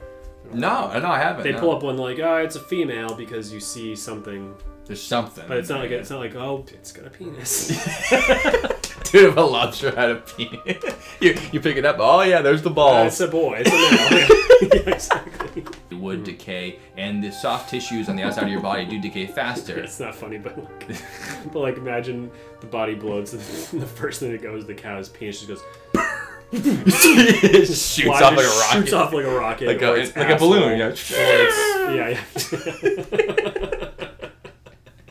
No, 0.53 0.91
no, 0.99 1.07
I 1.07 1.19
haven't. 1.19 1.43
they 1.43 1.51
no. 1.53 1.59
pull 1.59 1.75
up 1.75 1.83
one 1.83 1.97
like 1.97 2.19
oh 2.19 2.37
it's 2.37 2.55
a 2.55 2.59
female 2.59 3.13
because 3.15 3.53
you 3.53 3.59
see 3.59 3.95
something 3.95 4.53
There's 4.85 5.01
something. 5.01 5.45
but 5.47 5.57
it's 5.57 5.69
not 5.69 5.79
like 5.79 5.91
it's 5.91 6.09
not 6.09 6.19
like 6.19 6.35
oh 6.35 6.65
it's 6.73 6.91
got 6.91 7.05
a 7.05 7.09
penis 7.09 7.67
Dude, 9.11 9.29
if 9.29 9.37
a 9.37 9.41
lobster 9.41 9.89
had 9.95 10.11
a 10.11 10.15
penis, 10.17 10.83
you, 11.19 11.35
you 11.51 11.59
pick 11.59 11.77
it 11.77 11.85
up. 11.85 11.95
Oh 11.99 12.21
yeah, 12.21 12.41
there's 12.41 12.61
the 12.61 12.69
Uh, 12.69 12.73
balls. 12.73 13.07
it's 13.13 13.19
a 13.21 13.27
boy 13.27 13.63
it's 13.65 13.71
a 13.71 14.15
male 14.15 14.27
yeah, 14.73 14.79
exactly 14.93 15.63
It 15.89 15.95
would 15.95 16.23
decay, 16.23 16.79
and 16.97 17.23
the 17.23 17.31
soft 17.31 17.69
tissues 17.69 18.09
on 18.09 18.15
the 18.15 18.23
outside 18.23 18.43
of 18.43 18.49
your 18.49 18.61
body 18.61 18.85
do 18.85 18.99
decay 19.01 19.25
faster. 19.27 19.79
It's 19.79 19.99
not 19.99 20.15
funny, 20.15 20.37
but 20.37 20.57
like, 20.57 21.01
but 21.53 21.59
like 21.59 21.77
imagine 21.77 22.31
the 22.61 22.67
body 22.67 22.95
bloats 22.95 23.33
and 23.33 23.81
the 23.81 23.85
first 23.87 24.19
thing 24.19 24.31
that 24.31 24.41
goes, 24.41 24.65
the 24.65 24.73
cow's 24.75 25.09
penis 25.09 25.39
just 25.39 25.47
goes 25.47 25.61
it 26.51 27.67
shoots 27.67 28.01
fly- 28.01 28.21
off 28.23 28.35
like 28.35 28.45
a 28.45 28.49
rocket, 28.49 28.71
Shoots 28.79 28.93
off 28.93 29.13
like 29.13 29.25
a 29.25 29.29
rocket. 29.37 29.67
like 29.67 29.81
a, 29.83 30.19
like 30.19 30.29
a 30.29 30.35
balloon. 30.35 30.63
asshole, 30.63 30.71
You 30.71 30.77
know? 30.77 30.87
or 30.87 30.89
its 30.89 31.09
Yeah, 31.95 33.69
yeah. 33.69 33.75